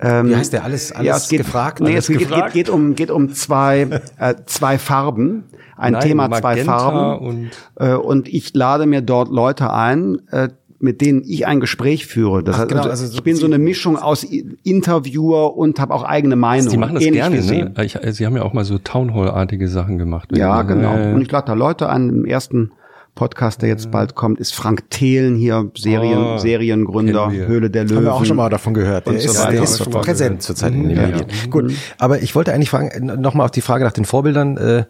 ähm, 0.00 0.28
Wie 0.28 0.36
heißt 0.36 0.52
der? 0.52 0.64
Alles, 0.64 0.92
alles 0.92 1.06
ja, 1.06 1.16
es 1.16 1.28
geht, 1.28 1.38
gefragt? 1.38 1.80
Nee, 1.80 1.96
es 1.96 2.08
geht, 2.08 2.28
geht, 2.28 2.52
geht, 2.52 2.70
um, 2.70 2.94
geht 2.94 3.10
um 3.10 3.32
zwei, 3.32 3.88
äh, 4.18 4.34
zwei 4.46 4.78
Farben. 4.78 5.44
Ein 5.76 5.92
Nein, 5.92 6.02
Thema, 6.02 6.30
zwei 6.30 6.56
Farben. 6.64 7.26
Und, 7.26 7.50
äh, 7.76 7.94
und 7.94 8.28
ich 8.28 8.54
lade 8.54 8.86
mir 8.86 9.00
dort 9.00 9.30
Leute 9.30 9.72
ein, 9.72 10.20
äh, 10.30 10.48
mit 10.78 11.00
denen 11.00 11.22
ich 11.24 11.46
ein 11.46 11.60
Gespräch 11.60 12.06
führe. 12.06 12.42
Das 12.42 12.56
Ach, 12.56 12.60
heißt, 12.60 12.68
genau, 12.68 12.82
also, 12.82 13.04
also 13.04 13.14
ich 13.14 13.22
bin 13.22 13.36
so 13.36 13.46
eine 13.46 13.58
Mischung 13.58 13.96
aus 13.96 14.24
Interviewer 14.24 15.56
und 15.56 15.80
habe 15.80 15.94
auch 15.94 16.02
eigene 16.02 16.36
Meinung. 16.36 16.68
Sie 16.68 16.76
machen 16.76 16.94
das 16.94 17.04
gerne, 17.04 17.42
ne? 17.42 17.72
Ich, 17.82 17.98
Sie 18.10 18.26
haben 18.26 18.36
ja 18.36 18.42
auch 18.42 18.52
mal 18.52 18.64
so 18.64 18.78
Townhall-artige 18.78 19.68
Sachen 19.68 19.96
gemacht. 19.96 20.36
Ja, 20.36 20.62
genau. 20.62 21.14
Und 21.14 21.22
ich 21.22 21.30
lade 21.30 21.46
da 21.46 21.52
Leute 21.54 21.88
ein. 21.88 22.08
Im 22.10 22.24
ersten 22.26 22.72
Podcast, 23.16 23.62
der 23.62 23.70
jetzt 23.70 23.90
bald 23.90 24.14
kommt, 24.14 24.38
ist 24.38 24.54
Frank 24.54 24.88
Thelen 24.90 25.34
hier, 25.34 25.68
Serien, 25.76 26.18
oh, 26.18 26.38
Seriengründer, 26.38 27.32
Höhle 27.32 27.70
der 27.70 27.84
Löwen. 27.84 27.96
Haben 27.96 28.04
wir 28.04 28.14
auch 28.14 28.24
schon 28.24 28.36
mal 28.36 28.50
davon 28.50 28.74
gehört. 28.74 29.06
Der 29.06 29.14
ist, 29.14 29.28
so 29.28 29.50
der 29.50 29.62
ist 29.62 29.90
präsent 29.90 30.42
zurzeit 30.42 30.72
in 30.72 30.88
den 30.88 30.96
ja, 30.96 31.06
Medien. 31.06 31.26
Ja. 31.28 31.50
Gut, 31.50 31.72
aber 31.98 32.22
ich 32.22 32.36
wollte 32.36 32.52
eigentlich 32.52 32.70
fragen, 32.70 33.06
nochmal 33.20 33.46
auf 33.46 33.50
die 33.50 33.62
Frage 33.62 33.84
nach 33.84 33.92
den 33.92 34.04
Vorbildern, 34.04 34.56
äh, 34.58 34.84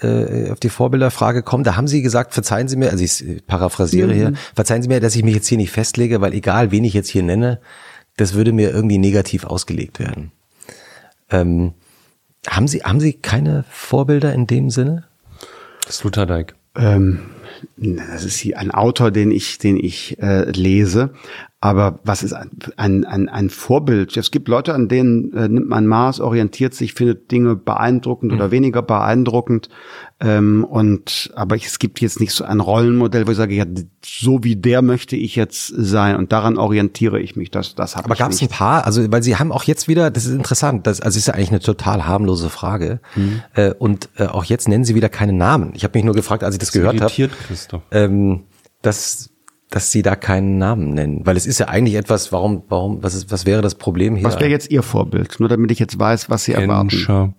äh, 0.00 0.50
auf 0.50 0.60
die 0.60 0.70
Vorbilderfrage 0.70 1.42
kommen. 1.42 1.62
Da 1.62 1.76
haben 1.76 1.86
Sie 1.86 2.02
gesagt, 2.02 2.34
verzeihen 2.34 2.68
Sie 2.68 2.76
mir, 2.76 2.90
also 2.90 3.04
ich 3.04 3.46
paraphrasiere 3.46 4.08
mhm. 4.08 4.14
hier, 4.14 4.32
verzeihen 4.54 4.82
Sie 4.82 4.88
mir, 4.88 5.00
dass 5.00 5.14
ich 5.14 5.22
mich 5.22 5.34
jetzt 5.34 5.46
hier 5.46 5.58
nicht 5.58 5.70
festlege, 5.70 6.20
weil 6.20 6.32
egal, 6.32 6.72
wen 6.72 6.84
ich 6.84 6.94
jetzt 6.94 7.10
hier 7.10 7.22
nenne, 7.22 7.60
das 8.16 8.34
würde 8.34 8.52
mir 8.52 8.70
irgendwie 8.70 8.98
negativ 8.98 9.44
ausgelegt 9.44 10.00
werden. 10.00 10.32
Ähm, 11.30 11.74
haben 12.48 12.66
Sie, 12.66 12.82
haben 12.82 13.00
Sie 13.00 13.12
keine 13.12 13.64
Vorbilder 13.70 14.32
in 14.32 14.46
dem 14.46 14.70
Sinne? 14.70 15.04
Sloterdijk. 15.90 16.54
Ähm, 16.76 17.20
das 17.76 18.24
ist 18.24 18.54
ein 18.54 18.70
Autor, 18.70 19.10
den 19.10 19.30
ich, 19.30 19.58
den 19.58 19.76
ich 19.76 20.18
äh, 20.20 20.50
lese. 20.50 21.10
Aber 21.60 21.98
was 22.04 22.22
ist 22.22 22.34
ein, 22.34 22.50
ein, 22.76 23.04
ein, 23.04 23.28
ein 23.28 23.50
Vorbild? 23.50 24.16
Es 24.16 24.30
gibt 24.30 24.46
Leute, 24.46 24.74
an 24.74 24.86
denen 24.86 25.32
äh, 25.32 25.48
nimmt 25.48 25.68
man 25.68 25.88
Maß, 25.88 26.20
orientiert 26.20 26.72
sich, 26.72 26.94
findet 26.94 27.32
Dinge 27.32 27.56
beeindruckend 27.56 28.30
mhm. 28.30 28.38
oder 28.38 28.52
weniger 28.52 28.80
beeindruckend. 28.80 29.68
Ähm, 30.20 30.62
und 30.62 31.32
aber 31.34 31.56
ich, 31.56 31.66
es 31.66 31.80
gibt 31.80 32.00
jetzt 32.00 32.20
nicht 32.20 32.32
so 32.32 32.44
ein 32.44 32.60
Rollenmodell, 32.60 33.26
wo 33.26 33.32
ich 33.32 33.36
sage, 33.36 33.56
ja, 33.56 33.64
so 34.04 34.44
wie 34.44 34.54
der 34.54 34.82
möchte 34.82 35.16
ich 35.16 35.34
jetzt 35.34 35.66
sein 35.66 36.14
und 36.14 36.30
daran 36.30 36.58
orientiere 36.58 37.18
ich 37.18 37.34
mich. 37.34 37.50
Das, 37.50 37.74
das 37.74 37.96
habe 37.96 38.04
Aber 38.04 38.14
gab 38.14 38.30
es 38.30 38.40
ein 38.40 38.46
paar, 38.46 38.86
also 38.86 39.10
weil 39.10 39.24
Sie 39.24 39.34
haben 39.34 39.50
auch 39.50 39.64
jetzt 39.64 39.88
wieder, 39.88 40.12
das 40.12 40.26
ist 40.26 40.34
interessant, 40.34 40.86
das 40.86 41.00
also 41.00 41.18
ist 41.18 41.26
ja 41.26 41.34
eigentlich 41.34 41.50
eine 41.50 41.60
total 41.60 42.06
harmlose 42.06 42.50
Frage. 42.50 43.00
Mhm. 43.16 43.42
Äh, 43.54 43.74
und 43.74 44.10
äh, 44.16 44.26
auch 44.26 44.44
jetzt 44.44 44.68
nennen 44.68 44.84
Sie 44.84 44.94
wieder 44.94 45.08
keine 45.08 45.32
Namen. 45.32 45.72
Ich 45.74 45.82
habe 45.82 45.98
mich 45.98 46.04
nur 46.04 46.14
gefragt, 46.14 46.44
als 46.44 46.54
ich 46.54 46.60
das, 46.60 46.68
das 46.68 46.80
gehört 46.80 47.00
habe, 47.00 47.30
ähm, 47.90 48.44
dass 48.80 49.27
dass 49.70 49.92
Sie 49.92 50.02
da 50.02 50.16
keinen 50.16 50.58
Namen 50.58 50.94
nennen, 50.94 51.20
weil 51.24 51.36
es 51.36 51.46
ist 51.46 51.58
ja 51.58 51.68
eigentlich 51.68 51.96
etwas. 51.96 52.32
Warum, 52.32 52.62
warum, 52.68 53.02
was 53.02 53.14
ist, 53.14 53.30
was 53.30 53.44
wäre 53.44 53.60
das 53.60 53.74
Problem 53.74 54.16
hier? 54.16 54.24
Was 54.24 54.40
wäre 54.40 54.50
jetzt 54.50 54.70
Ihr 54.70 54.82
Vorbild? 54.82 55.40
Nur 55.40 55.48
damit 55.48 55.70
ich 55.70 55.78
jetzt 55.78 55.98
weiß, 55.98 56.30
was 56.30 56.44
Sie 56.44 56.52
Genscher. 56.52 57.12
erwarten. 57.12 57.34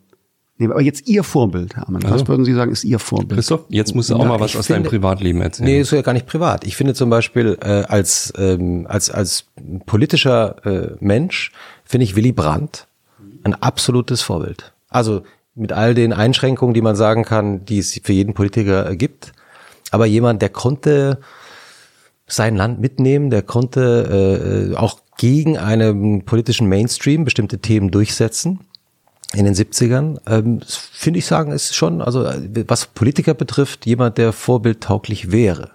Nee, 0.59 0.67
aber 0.67 0.81
jetzt 0.81 1.07
Ihr 1.07 1.23
Vorbild, 1.23 1.77
Hermann. 1.77 2.03
Was 2.03 2.11
also, 2.11 2.27
würden 2.27 2.43
Sie 2.43 2.53
sagen, 2.53 2.71
ist 2.71 2.83
Ihr 2.83 2.99
Vorbild? 2.99 3.31
Christoph, 3.31 3.65
jetzt 3.69 3.95
musst 3.95 4.09
du 4.09 4.15
auch 4.15 4.23
ja, 4.23 4.27
mal 4.27 4.41
was 4.41 4.57
aus 4.57 4.67
finde, 4.67 4.81
deinem 4.81 4.89
Privatleben 4.89 5.41
erzählen. 5.41 5.69
Nee, 5.69 5.79
ist 5.79 5.91
ja 5.91 6.01
gar 6.01 6.11
nicht 6.11 6.27
privat. 6.27 6.67
Ich 6.67 6.75
finde 6.75 6.93
zum 6.93 7.09
Beispiel 7.09 7.57
äh, 7.61 7.83
als, 7.87 8.33
ähm, 8.37 8.85
als, 8.89 9.09
als 9.09 9.45
politischer 9.85 10.65
äh, 10.65 10.95
Mensch 10.99 11.53
finde 11.85 12.03
ich 12.03 12.17
Willy 12.17 12.33
Brandt 12.33 12.87
ein 13.43 13.55
absolutes 13.55 14.21
Vorbild. 14.21 14.73
Also 14.89 15.23
mit 15.55 15.71
all 15.71 15.95
den 15.95 16.11
Einschränkungen, 16.11 16.73
die 16.73 16.81
man 16.81 16.97
sagen 16.97 17.23
kann, 17.23 17.63
die 17.63 17.79
es 17.79 17.99
für 18.03 18.13
jeden 18.13 18.33
Politiker 18.33 18.95
gibt. 18.97 19.31
Aber 19.91 20.05
jemand, 20.05 20.41
der 20.41 20.49
konnte 20.49 21.19
sein 22.29 22.55
Land 22.55 22.79
mitnehmen, 22.79 23.29
der 23.29 23.41
konnte 23.41 24.71
äh, 24.71 24.75
auch 24.75 24.99
gegen 25.17 25.57
einen 25.57 26.23
politischen 26.23 26.69
Mainstream 26.69 27.25
bestimmte 27.25 27.59
Themen 27.59 27.91
durchsetzen 27.91 28.61
in 29.33 29.45
den 29.45 29.53
70ern, 29.53 30.17
ähm, 30.27 30.61
finde 30.65 31.19
ich 31.19 31.25
sagen, 31.25 31.51
ist 31.51 31.75
schon, 31.75 32.01
also 32.01 32.29
was 32.67 32.87
Politiker 32.87 33.33
betrifft, 33.33 33.85
jemand, 33.85 34.17
der 34.17 34.33
vorbildtauglich 34.33 35.31
wäre. 35.31 35.71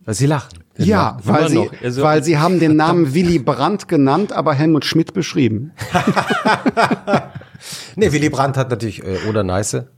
Weil 0.00 0.14
Sie 0.14 0.26
lachen. 0.26 0.60
Ja, 0.76 1.18
weil 1.24 1.48
sie, 1.48 1.70
also, 1.82 2.02
weil 2.02 2.24
sie 2.24 2.38
haben 2.38 2.58
den 2.58 2.74
Namen 2.74 3.12
Willy 3.14 3.38
Brandt 3.38 3.86
genannt, 3.86 4.32
aber 4.32 4.54
Helmut 4.54 4.86
Schmidt 4.86 5.12
beschrieben. 5.12 5.72
nee, 7.96 8.10
Willy 8.12 8.30
Brandt 8.30 8.56
hat 8.56 8.70
natürlich 8.70 9.04
äh, 9.04 9.28
oder 9.28 9.42
Neiße 9.42 9.88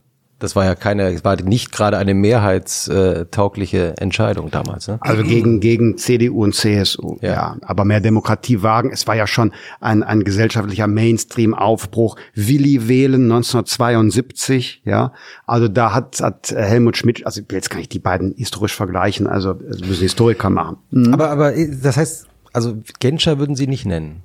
das 0.43 0.57
war 0.57 0.65
ja 0.65 0.75
keine, 0.75 1.13
es 1.13 1.23
war 1.23 1.41
nicht 1.41 1.71
gerade 1.71 1.97
eine 1.97 2.13
mehrheitstaugliche 2.13 3.95
Entscheidung 3.95 4.51
damals. 4.51 4.89
Ne? 4.89 4.97
Also 4.99 5.23
gegen, 5.23 5.61
gegen 5.61 5.97
CDU 5.97 6.43
und 6.43 6.53
CSU, 6.53 7.17
ja. 7.21 7.31
ja. 7.31 7.57
Aber 7.61 7.85
mehr 7.85 8.01
Demokratie 8.01 8.61
wagen. 8.61 8.91
Es 8.91 9.07
war 9.07 9.15
ja 9.15 9.25
schon 9.25 9.53
ein, 9.79 10.03
ein 10.03 10.25
gesellschaftlicher 10.25 10.87
Mainstream-Aufbruch. 10.87 12.17
Willi 12.35 12.89
wählen 12.89 13.31
1972, 13.31 14.81
ja. 14.83 15.13
Also 15.47 15.69
da 15.69 15.93
hat, 15.93 16.19
hat 16.19 16.51
Helmut 16.51 16.97
Schmidt, 16.97 17.25
also 17.25 17.39
jetzt 17.49 17.69
kann 17.69 17.79
ich 17.79 17.87
die 17.87 17.99
beiden 17.99 18.33
historisch 18.35 18.75
vergleichen, 18.75 19.27
also 19.27 19.53
müssen 19.53 20.01
Historiker 20.01 20.49
machen. 20.49 20.75
Mhm. 20.91 21.13
Aber, 21.13 21.29
aber 21.29 21.53
das 21.53 21.95
heißt, 21.95 22.27
also 22.51 22.83
Genscher 22.99 23.39
würden 23.39 23.55
Sie 23.55 23.67
nicht 23.67 23.85
nennen? 23.85 24.23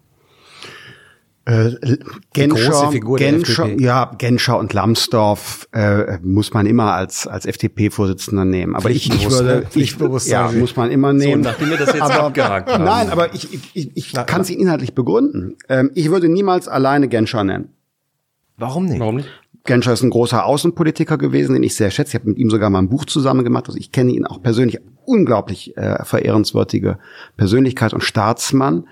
Äh, 1.49 1.97
Genscher, 2.35 2.91
Genscher, 3.17 3.81
ja, 3.81 4.13
Genscher 4.19 4.59
und 4.59 4.75
Lambsdorff 4.75 5.67
äh, 5.73 6.19
muss 6.23 6.53
man 6.53 6.67
immer 6.67 6.93
als 6.93 7.27
als 7.27 7.47
FDP-Vorsitzender 7.47 8.45
nehmen. 8.45 8.75
Aber 8.77 8.91
ich, 8.91 9.11
ich 9.11 9.31
würde, 9.31 9.67
ich, 9.75 9.97
ja, 10.27 10.53
muss 10.53 10.77
man 10.77 10.91
immer 10.91 11.15
nehmen. 11.15 11.43
So, 11.43 11.49
nachdem 11.49 11.71
wir 11.71 11.79
das 11.79 11.95
jetzt 11.95 12.03
aber, 12.03 12.25
abgehakt 12.25 12.71
haben. 12.71 12.85
Nein, 12.85 13.09
aber 13.09 13.35
ich, 13.35 13.49
ich, 13.73 13.97
ich 13.97 14.13
kann 14.13 14.43
es 14.43 14.51
inhaltlich 14.51 14.95
begründen. 14.95 15.57
Ähm, 15.71 15.91
ich 15.95 16.11
würde 16.11 16.29
niemals 16.29 16.69
alleine 16.69 17.09
Genscher 17.09 17.43
nennen. 17.45 17.71
Warum 18.59 18.85
nicht? 18.85 19.01
Warum 19.01 19.17
nicht? 19.17 19.31
Genscher 19.65 19.95
ist 19.95 20.03
ein 20.03 20.11
großer 20.11 20.45
Außenpolitiker 20.45 21.17
gewesen, 21.17 21.55
den 21.55 21.63
ich 21.63 21.77
sehr 21.77 21.91
schätze. 21.91 22.11
Ich 22.11 22.21
habe 22.21 22.29
mit 22.29 22.39
ihm 22.39 22.51
sogar 22.51 22.69
mal 22.69 22.81
ein 22.81 22.91
Buch 22.91 23.07
zusammen 23.07 23.43
gemacht. 23.43 23.69
Also 23.69 23.79
ich 23.79 23.91
kenne 23.91 24.13
ihn 24.13 24.27
auch 24.27 24.43
persönlich. 24.43 24.81
Unglaublich 25.07 25.75
äh, 25.79 26.05
verehrenswürdige 26.05 26.99
Persönlichkeit 27.39 27.95
und 27.95 28.05
Staatsmann 28.05 28.85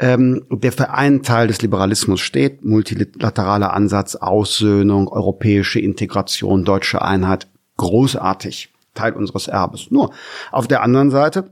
ähm, 0.00 0.46
der 0.50 0.72
für 0.72 0.90
einen 0.90 1.22
Teil 1.22 1.46
des 1.46 1.60
Liberalismus 1.60 2.20
steht, 2.20 2.64
multilateraler 2.64 3.74
Ansatz, 3.74 4.16
Aussöhnung, 4.16 5.08
europäische 5.08 5.78
Integration, 5.78 6.64
deutsche 6.64 7.02
Einheit, 7.02 7.48
großartig, 7.76 8.72
Teil 8.94 9.12
unseres 9.12 9.46
Erbes. 9.46 9.90
Nur 9.90 10.12
auf 10.52 10.66
der 10.66 10.82
anderen 10.82 11.10
Seite 11.10 11.50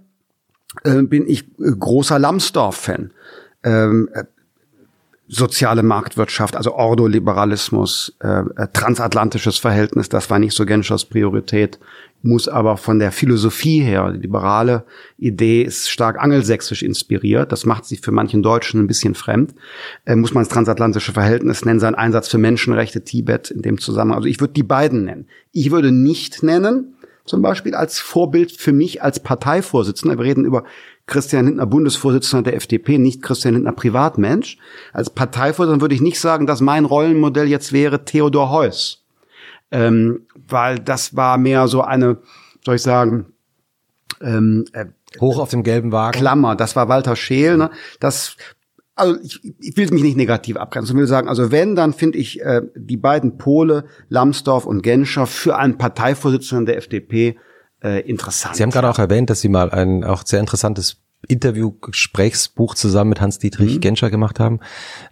äh, 0.82 1.02
bin 1.02 1.28
ich 1.28 1.44
äh, 1.58 1.72
großer 1.78 2.18
Lambsdorff-Fan. 2.18 3.12
Ähm, 3.64 4.08
äh, 4.14 4.24
soziale 5.28 5.82
Marktwirtschaft, 5.82 6.56
also 6.56 6.74
Ordoliberalismus, 6.74 8.16
äh, 8.20 8.40
äh, 8.56 8.68
transatlantisches 8.72 9.58
Verhältnis, 9.58 10.08
das 10.08 10.30
war 10.30 10.38
nicht 10.38 10.54
so 10.54 10.64
Genschers 10.64 11.04
Priorität 11.04 11.78
muss 12.22 12.48
aber 12.48 12.76
von 12.76 12.98
der 12.98 13.12
Philosophie 13.12 13.80
her, 13.80 14.10
die 14.12 14.18
liberale 14.18 14.84
Idee 15.18 15.62
ist 15.62 15.88
stark 15.88 16.18
angelsächsisch 16.18 16.82
inspiriert. 16.82 17.52
Das 17.52 17.64
macht 17.64 17.84
sie 17.84 17.96
für 17.96 18.10
manchen 18.10 18.42
Deutschen 18.42 18.82
ein 18.82 18.86
bisschen 18.86 19.14
fremd. 19.14 19.54
Äh, 20.04 20.16
muss 20.16 20.34
man 20.34 20.42
das 20.42 20.52
transatlantische 20.52 21.12
Verhältnis 21.12 21.64
nennen, 21.64 21.80
sein 21.80 21.94
Einsatz 21.94 22.28
für 22.28 22.38
Menschenrechte, 22.38 23.04
Tibet 23.04 23.50
in 23.50 23.62
dem 23.62 23.78
Zusammenhang. 23.78 24.18
Also 24.18 24.28
ich 24.28 24.40
würde 24.40 24.54
die 24.54 24.64
beiden 24.64 25.04
nennen. 25.04 25.28
Ich 25.52 25.70
würde 25.70 25.92
nicht 25.92 26.42
nennen, 26.42 26.96
zum 27.24 27.42
Beispiel 27.42 27.74
als 27.74 28.00
Vorbild 28.00 28.52
für 28.52 28.72
mich 28.72 29.02
als 29.02 29.20
Parteivorsitzender. 29.20 30.18
Wir 30.18 30.24
reden 30.24 30.44
über 30.44 30.64
Christian 31.08 31.46
Lindner, 31.46 31.66
Bundesvorsitzender 31.66 32.44
der 32.44 32.56
FDP, 32.56 32.98
nicht 32.98 33.22
Christian 33.22 33.54
Lindner, 33.54 33.72
Privatmensch. 33.72 34.58
Als 34.92 35.10
Parteivorsitzender 35.10 35.82
würde 35.82 35.96
ich 35.96 36.00
nicht 36.00 36.20
sagen, 36.20 36.46
dass 36.46 36.60
mein 36.60 36.84
Rollenmodell 36.84 37.48
jetzt 37.48 37.72
wäre 37.72 38.04
Theodor 38.04 38.50
Heuss 38.50 39.04
ähm, 39.70 40.26
weil 40.48 40.78
das 40.78 41.16
war 41.16 41.38
mehr 41.38 41.68
so 41.68 41.82
eine, 41.82 42.18
soll 42.64 42.76
ich 42.76 42.82
sagen, 42.82 43.26
ähm, 44.20 44.64
äh, 44.72 44.86
hoch 45.20 45.38
auf 45.38 45.50
dem 45.50 45.62
gelben 45.62 45.92
Wagen. 45.92 46.18
Klammer, 46.18 46.56
das 46.56 46.76
war 46.76 46.88
Walter 46.88 47.16
Scheel. 47.16 47.56
Ne? 47.56 47.70
Das 48.00 48.36
also 48.94 49.16
ich, 49.22 49.40
ich 49.60 49.76
will 49.76 49.88
mich 49.90 50.02
nicht 50.02 50.16
negativ 50.16 50.56
abgrenzen, 50.56 50.96
ich 50.96 51.00
will 51.00 51.06
sagen, 51.06 51.28
also 51.28 51.52
wenn, 51.52 51.76
dann 51.76 51.92
finde 51.92 52.18
ich 52.18 52.40
äh, 52.40 52.62
die 52.74 52.96
beiden 52.96 53.38
Pole, 53.38 53.84
Lambsdorff 54.08 54.66
und 54.66 54.82
Genscher, 54.82 55.26
für 55.26 55.56
einen 55.56 55.78
Parteivorsitzenden 55.78 56.66
der 56.66 56.78
FDP 56.78 57.38
äh, 57.82 58.00
interessant. 58.00 58.56
Sie 58.56 58.62
haben 58.62 58.70
gerade 58.70 58.88
auch 58.88 58.98
erwähnt, 58.98 59.30
dass 59.30 59.40
Sie 59.40 59.48
mal 59.48 59.70
ein 59.70 60.04
auch 60.04 60.24
sehr 60.26 60.40
interessantes 60.40 60.96
Interview-Gesprächsbuch 61.26 62.74
zusammen 62.74 63.10
mit 63.10 63.20
Hans-Dietrich 63.20 63.76
mhm. 63.76 63.80
Genscher 63.80 64.10
gemacht 64.10 64.38
haben. 64.40 64.60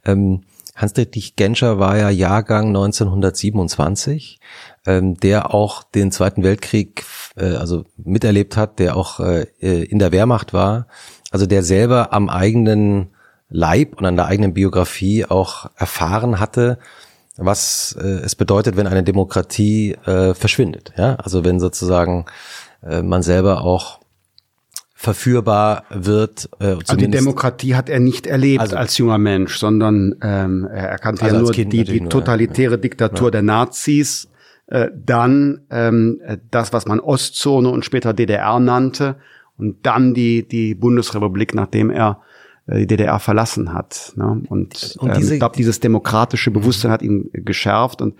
Ähm, 0.04 0.42
Hans-Dietrich 0.76 1.36
Genscher 1.36 1.78
war 1.78 1.96
ja 1.96 2.10
Jahrgang 2.10 2.68
1927, 2.68 4.40
ähm, 4.86 5.16
der 5.16 5.54
auch 5.54 5.82
den 5.82 6.12
Zweiten 6.12 6.42
Weltkrieg 6.42 7.04
äh, 7.36 7.54
also 7.54 7.84
miterlebt 7.96 8.56
hat, 8.56 8.78
der 8.78 8.96
auch 8.96 9.20
äh, 9.20 9.46
in 9.58 9.98
der 9.98 10.12
Wehrmacht 10.12 10.52
war, 10.52 10.86
also 11.30 11.46
der 11.46 11.62
selber 11.62 12.12
am 12.12 12.28
eigenen 12.28 13.08
Leib 13.48 13.96
und 13.96 14.04
an 14.04 14.16
der 14.16 14.26
eigenen 14.26 14.54
Biografie 14.54 15.24
auch 15.24 15.70
erfahren 15.76 16.40
hatte, 16.40 16.78
was 17.36 17.96
äh, 18.00 18.06
es 18.06 18.34
bedeutet, 18.34 18.76
wenn 18.76 18.86
eine 18.86 19.02
Demokratie 19.02 19.92
äh, 20.06 20.34
verschwindet. 20.34 20.92
Ja, 20.96 21.16
also 21.16 21.44
wenn 21.44 21.60
sozusagen 21.60 22.26
äh, 22.82 23.02
man 23.02 23.22
selber 23.22 23.62
auch 23.62 24.00
verführbar 24.94 25.84
wird. 25.90 26.48
Äh, 26.58 26.76
also 26.86 26.96
die 26.96 27.10
Demokratie 27.10 27.74
hat 27.74 27.88
er 27.88 28.00
nicht 28.00 28.26
erlebt 28.26 28.62
also, 28.62 28.76
als 28.76 28.96
junger 28.96 29.18
Mensch, 29.18 29.58
sondern 29.58 30.16
ähm, 30.22 30.66
er 30.72 30.98
kannte 30.98 31.24
also 31.24 31.36
ja 31.36 31.42
nur 31.42 31.52
die, 31.52 31.84
die 31.84 32.08
totalitäre 32.08 32.72
ja. 32.72 32.76
Diktatur 32.78 33.28
ja. 33.28 33.32
der 33.32 33.42
Nazis, 33.42 34.28
äh, 34.68 34.88
dann 34.94 35.60
ähm, 35.70 36.20
das, 36.50 36.72
was 36.72 36.86
man 36.86 37.00
Ostzone 37.00 37.68
und 37.68 37.84
später 37.84 38.14
DDR 38.14 38.58
nannte, 38.58 39.16
und 39.58 39.86
dann 39.86 40.12
die, 40.12 40.46
die 40.46 40.74
Bundesrepublik, 40.74 41.54
nachdem 41.54 41.90
er 41.90 42.20
die 42.66 42.86
DDR 42.86 43.18
verlassen 43.18 43.72
hat. 43.72 44.12
Ne? 44.16 44.42
Und, 44.48 44.96
und 44.98 45.16
ähm, 45.16 45.22
ich 45.22 45.38
glaube, 45.38 45.56
dieses 45.56 45.80
demokratische 45.80 46.50
Bewusstsein 46.50 46.90
hat 46.90 47.02
ihn 47.02 47.30
geschärft 47.32 48.02
und 48.02 48.16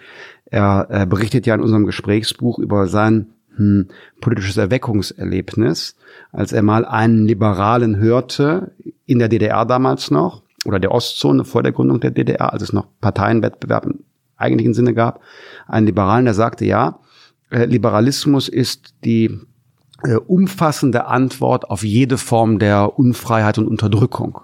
er, 0.47 0.87
er 0.89 1.07
berichtet 1.07 1.47
ja 1.47 1.55
in 1.55 1.61
unserem 1.61 1.85
Gesprächsbuch 1.85 2.59
über 2.59 2.87
sein 2.87 3.33
hm, 3.57 3.89
politisches 4.21 4.57
Erweckungserlebnis, 4.57 5.97
als 6.31 6.53
er 6.53 6.63
mal 6.63 6.85
einen 6.85 7.27
Liberalen 7.27 7.97
hörte, 7.97 8.73
in 9.07 9.19
der 9.19 9.29
DDR 9.29 9.65
damals 9.65 10.11
noch, 10.11 10.43
oder 10.65 10.79
der 10.79 10.93
Ostzone 10.93 11.45
vor 11.45 11.63
der 11.63 11.73
Gründung 11.73 12.01
der 12.01 12.11
DDR, 12.11 12.53
als 12.53 12.63
es 12.63 12.73
noch 12.73 12.87
Parteienwettbewerb 13.01 13.87
im 13.87 14.05
eigentlichen 14.37 14.75
Sinne 14.75 14.95
gab, 14.95 15.21
einen 15.67 15.87
Liberalen, 15.87 16.25
der 16.25 16.35
sagte, 16.35 16.65
ja, 16.65 17.01
äh, 17.51 17.65
Liberalismus 17.65 18.49
ist 18.49 18.95
die 19.05 19.25
äh, 19.25 19.39
umfassende 20.27 21.07
Antwort 21.07 21.71
auf 21.71 21.83
jede 21.83 22.19
Form 22.19 22.59
der 22.59 22.99
Unfreiheit 22.99 23.59
und 23.59 23.67
Unterdrückung. 23.67 24.41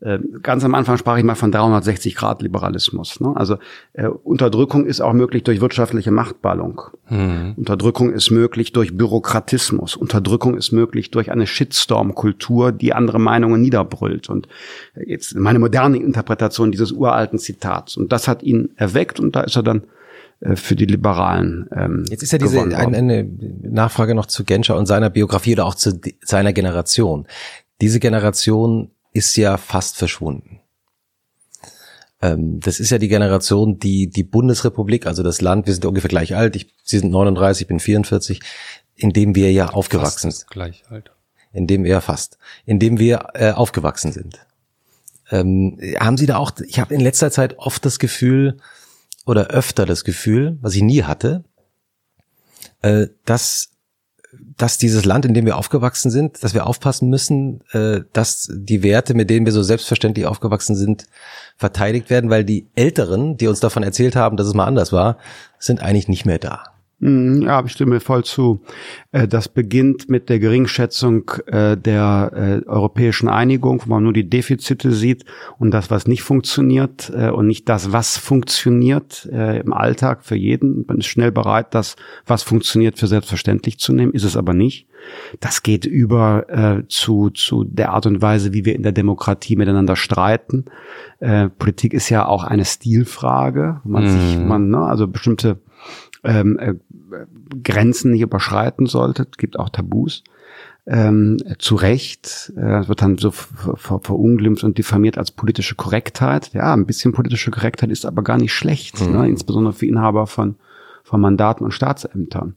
äh, 0.00 0.18
ganz 0.42 0.64
am 0.64 0.74
Anfang 0.74 0.96
sprach 0.96 1.18
ich 1.18 1.24
mal 1.24 1.34
von 1.34 1.50
360 1.50 2.14
Grad 2.14 2.42
Liberalismus. 2.42 3.20
Ne? 3.20 3.32
Also 3.34 3.58
äh, 3.94 4.06
Unterdrückung 4.06 4.86
ist 4.86 5.00
auch 5.00 5.12
möglich 5.12 5.42
durch 5.42 5.60
wirtschaftliche 5.60 6.10
Machtballung. 6.10 6.82
Mhm. 7.08 7.54
Unterdrückung 7.56 8.12
ist 8.12 8.30
möglich 8.30 8.72
durch 8.72 8.96
Bürokratismus. 8.96 9.96
Unterdrückung 9.96 10.56
ist 10.56 10.72
möglich 10.72 11.10
durch 11.10 11.32
eine 11.32 11.46
Shitstorm-Kultur, 11.46 12.70
die 12.70 12.92
andere 12.92 13.18
Meinungen 13.18 13.60
niederbrüllt. 13.60 14.28
Und 14.28 14.46
jetzt 15.04 15.34
meine 15.34 15.58
moderne 15.58 15.98
Interpretation 15.98 16.70
dieses 16.70 16.92
uralten 16.92 17.38
Zitats. 17.38 17.96
Und 17.96 18.12
das 18.12 18.28
hat 18.28 18.42
ihn 18.42 18.70
erweckt 18.76 19.18
und 19.18 19.34
da 19.34 19.40
ist 19.40 19.56
er 19.56 19.62
dann 19.64 19.78
äh, 19.78 19.97
für 20.40 20.76
die 20.76 20.86
Liberalen. 20.86 21.68
Ähm, 21.74 22.04
Jetzt 22.08 22.22
ist 22.22 22.32
ja 22.32 22.38
diese 22.38 22.62
eine, 22.62 22.96
eine 22.96 23.24
Nachfrage 23.62 24.14
noch 24.14 24.26
zu 24.26 24.44
Genscher 24.44 24.76
und 24.76 24.86
seiner 24.86 25.10
Biografie 25.10 25.54
oder 25.54 25.66
auch 25.66 25.74
zu 25.74 25.98
seiner 26.22 26.52
Generation. 26.52 27.26
Diese 27.80 27.98
Generation 27.98 28.90
ist 29.12 29.36
ja 29.36 29.56
fast 29.56 29.96
verschwunden. 29.96 30.60
Ähm, 32.20 32.60
das 32.60 32.78
ist 32.78 32.90
ja 32.90 32.98
die 32.98 33.08
Generation, 33.08 33.78
die 33.78 34.08
die 34.08 34.22
Bundesrepublik, 34.22 35.06
also 35.06 35.22
das 35.22 35.40
Land, 35.40 35.66
wir 35.66 35.74
sind 35.74 35.84
ungefähr 35.84 36.08
gleich 36.08 36.34
alt, 36.34 36.56
ich, 36.56 36.74
Sie 36.84 36.98
sind 36.98 37.10
39, 37.10 37.62
ich 37.62 37.68
bin 37.68 37.80
44, 37.80 38.40
in 38.94 39.10
dem 39.10 39.34
wir 39.34 39.52
ja 39.52 39.70
aufgewachsen 39.70 40.30
sind. 40.30 40.48
Gleich 40.50 40.84
alt. 40.88 41.10
In 41.52 41.66
dem 41.66 41.84
wir 41.84 41.90
ja 41.90 42.00
fast, 42.00 42.38
in 42.64 42.78
dem 42.78 42.98
wir 42.98 43.28
äh, 43.34 43.52
aufgewachsen 43.52 44.12
sind. 44.12 44.38
Ähm, 45.30 45.78
haben 45.98 46.16
Sie 46.16 46.26
da 46.26 46.36
auch, 46.36 46.52
ich 46.66 46.80
habe 46.80 46.94
in 46.94 47.00
letzter 47.00 47.30
Zeit 47.30 47.58
oft 47.58 47.84
das 47.84 47.98
Gefühl, 47.98 48.58
oder 49.28 49.48
öfter 49.48 49.86
das 49.86 50.04
Gefühl, 50.04 50.58
was 50.60 50.74
ich 50.74 50.82
nie 50.82 51.02
hatte, 51.04 51.44
äh, 52.82 53.08
dass 53.24 53.70
dass 54.58 54.76
dieses 54.76 55.04
Land, 55.04 55.24
in 55.24 55.32
dem 55.32 55.46
wir 55.46 55.56
aufgewachsen 55.56 56.10
sind, 56.10 56.42
dass 56.42 56.52
wir 56.52 56.66
aufpassen 56.66 57.08
müssen, 57.08 57.62
äh, 57.72 58.00
dass 58.12 58.48
die 58.52 58.82
Werte, 58.82 59.14
mit 59.14 59.30
denen 59.30 59.46
wir 59.46 59.52
so 59.52 59.62
selbstverständlich 59.62 60.26
aufgewachsen 60.26 60.76
sind, 60.76 61.06
verteidigt 61.56 62.10
werden, 62.10 62.28
weil 62.28 62.44
die 62.44 62.66
Älteren, 62.74 63.36
die 63.36 63.46
uns 63.46 63.60
davon 63.60 63.82
erzählt 63.82 64.16
haben, 64.16 64.36
dass 64.36 64.46
es 64.46 64.54
mal 64.54 64.66
anders 64.66 64.92
war, 64.92 65.16
sind 65.58 65.80
eigentlich 65.80 66.08
nicht 66.08 66.26
mehr 66.26 66.38
da. 66.38 66.64
Mhm, 67.00 67.42
ja, 67.42 67.64
ich 67.64 67.72
stimme 67.72 68.00
voll 68.00 68.24
zu. 68.24 68.60
Äh, 69.12 69.28
das 69.28 69.48
beginnt 69.48 70.08
mit 70.08 70.28
der 70.28 70.40
Geringschätzung 70.40 71.30
äh, 71.46 71.76
der 71.76 72.32
äh, 72.34 72.68
europäischen 72.68 73.28
Einigung, 73.28 73.82
wo 73.84 73.90
man 73.90 74.02
nur 74.02 74.12
die 74.12 74.28
Defizite 74.28 74.90
sieht 74.90 75.24
und 75.58 75.70
das, 75.70 75.90
was 75.90 76.08
nicht 76.08 76.22
funktioniert 76.22 77.10
und 77.10 77.46
nicht 77.46 77.68
das, 77.68 77.92
was 77.92 78.16
funktioniert 78.16 79.26
im 79.26 79.72
Alltag 79.72 80.24
für 80.24 80.36
jeden. 80.36 80.84
Man 80.86 80.98
ist 80.98 81.06
schnell 81.06 81.32
bereit, 81.32 81.74
das, 81.74 81.96
was 82.26 82.42
funktioniert, 82.42 82.98
für 82.98 83.06
selbstverständlich 83.06 83.78
zu 83.78 83.92
nehmen, 83.92 84.12
ist 84.12 84.24
es 84.24 84.36
aber 84.36 84.54
nicht. 84.54 84.88
Das 85.40 85.62
geht 85.62 85.84
über 85.84 86.84
zu, 86.88 87.30
zu 87.30 87.64
der 87.64 87.92
Art 87.92 88.06
und 88.06 88.22
Weise, 88.22 88.52
wie 88.52 88.64
wir 88.64 88.74
in 88.74 88.82
der 88.82 88.92
Demokratie 88.92 89.56
miteinander 89.56 89.96
streiten. 89.96 90.66
Politik 91.58 91.94
ist 91.94 92.08
ja 92.08 92.26
auch 92.26 92.44
eine 92.44 92.64
Stilfrage. 92.64 93.80
Man 93.84 94.04
mm. 94.04 94.08
sich, 94.08 94.38
man, 94.38 94.68
ne, 94.68 94.78
also 94.78 95.08
bestimmte 95.08 95.58
ähm, 96.24 96.58
äh, 96.58 96.74
Grenzen 97.62 98.12
nicht 98.12 98.22
überschreiten 98.22 98.86
sollte. 98.86 99.26
Es 99.30 99.38
gibt 99.38 99.58
auch 99.58 99.68
Tabus. 99.68 100.24
Ähm, 100.86 101.36
zu 101.58 101.74
Recht 101.74 102.52
äh, 102.56 102.88
wird 102.88 103.02
dann 103.02 103.18
so 103.18 103.30
ver 103.30 103.76
ver 103.76 104.00
verunglimpft 104.00 104.64
und 104.64 104.78
diffamiert 104.78 105.18
als 105.18 105.30
politische 105.30 105.74
Korrektheit. 105.74 106.50
Ja, 106.54 106.72
ein 106.72 106.86
bisschen 106.86 107.12
politische 107.12 107.50
Korrektheit 107.50 107.90
ist 107.90 108.06
aber 108.06 108.22
gar 108.22 108.38
nicht 108.38 108.54
schlecht, 108.54 109.06
mhm. 109.06 109.12
ne? 109.12 109.28
insbesondere 109.28 109.74
für 109.74 109.84
Inhaber 109.84 110.26
von, 110.26 110.56
von 111.04 111.20
Mandaten 111.20 111.64
und 111.64 111.72
Staatsämtern. 111.72 112.54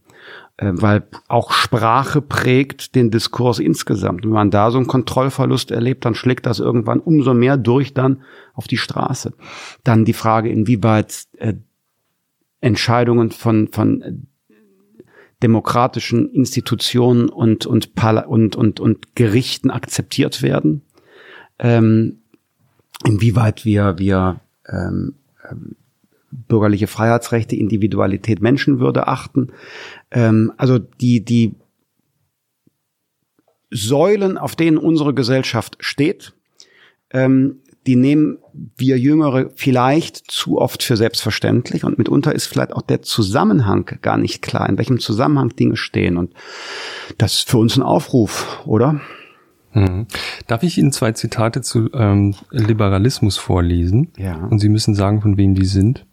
Äh, 0.55 0.71
weil 0.75 1.03
auch 1.27 1.51
Sprache 1.51 2.21
prägt 2.21 2.95
den 2.95 3.11
Diskurs 3.11 3.59
insgesamt. 3.59 4.23
Wenn 4.23 4.31
man 4.31 4.51
da 4.51 4.71
so 4.71 4.77
einen 4.77 4.87
Kontrollverlust 4.87 5.71
erlebt, 5.71 6.05
dann 6.05 6.15
schlägt 6.15 6.45
das 6.45 6.59
irgendwann 6.59 6.99
umso 6.99 7.33
mehr 7.33 7.57
durch 7.57 7.93
dann 7.93 8.21
auf 8.53 8.67
die 8.67 8.77
Straße. 8.77 9.33
Dann 9.83 10.05
die 10.05 10.13
Frage, 10.13 10.49
inwieweit 10.49 11.25
äh, 11.37 11.55
Entscheidungen 12.61 13.31
von, 13.31 13.67
von 13.67 14.27
demokratischen 15.41 16.29
Institutionen 16.29 17.29
und, 17.29 17.65
und, 17.65 17.91
und, 18.27 18.55
und, 18.55 18.79
und 18.79 19.15
Gerichten 19.15 19.71
akzeptiert 19.71 20.41
werden. 20.41 20.83
Ähm, 21.59 22.19
inwieweit 23.05 23.65
wir, 23.65 23.97
wir 23.97 24.39
ähm, 24.67 25.15
ähm, 25.49 25.75
bürgerliche 26.31 26.87
Freiheitsrechte, 26.87 27.55
Individualität, 27.55 28.41
Menschenwürde 28.41 29.07
achten. 29.07 29.51
Ähm, 30.11 30.53
also 30.57 30.77
die, 30.79 31.25
die 31.25 31.55
Säulen, 33.71 34.37
auf 34.37 34.55
denen 34.55 34.77
unsere 34.77 35.13
Gesellschaft 35.13 35.77
steht, 35.79 36.33
ähm, 37.11 37.57
die 37.87 37.95
nehmen 37.95 38.37
wir 38.77 38.99
Jüngere 38.99 39.49
vielleicht 39.55 40.29
zu 40.29 40.59
oft 40.59 40.83
für 40.83 40.97
selbstverständlich 40.97 41.83
und 41.83 41.97
mitunter 41.97 42.33
ist 42.33 42.45
vielleicht 42.45 42.73
auch 42.73 42.81
der 42.81 43.01
Zusammenhang 43.01 43.89
gar 44.01 44.17
nicht 44.17 44.41
klar, 44.41 44.67
in 44.69 44.77
welchem 44.77 44.99
Zusammenhang 44.99 45.49
Dinge 45.49 45.77
stehen 45.77 46.17
und 46.17 46.33
das 47.17 47.33
ist 47.33 47.49
für 47.49 47.57
uns 47.57 47.75
ein 47.77 47.83
Aufruf, 47.83 48.61
oder? 48.65 49.01
Mhm. 49.73 50.05
Darf 50.47 50.63
ich 50.63 50.77
Ihnen 50.77 50.91
zwei 50.91 51.13
Zitate 51.13 51.61
zu 51.61 51.89
ähm, 51.93 52.35
Liberalismus 52.51 53.37
vorlesen? 53.37 54.11
Ja. 54.17 54.35
Und 54.35 54.59
Sie 54.59 54.69
müssen 54.69 54.95
sagen, 54.95 55.21
von 55.21 55.37
wem 55.37 55.55
die 55.55 55.65
sind 55.65 56.05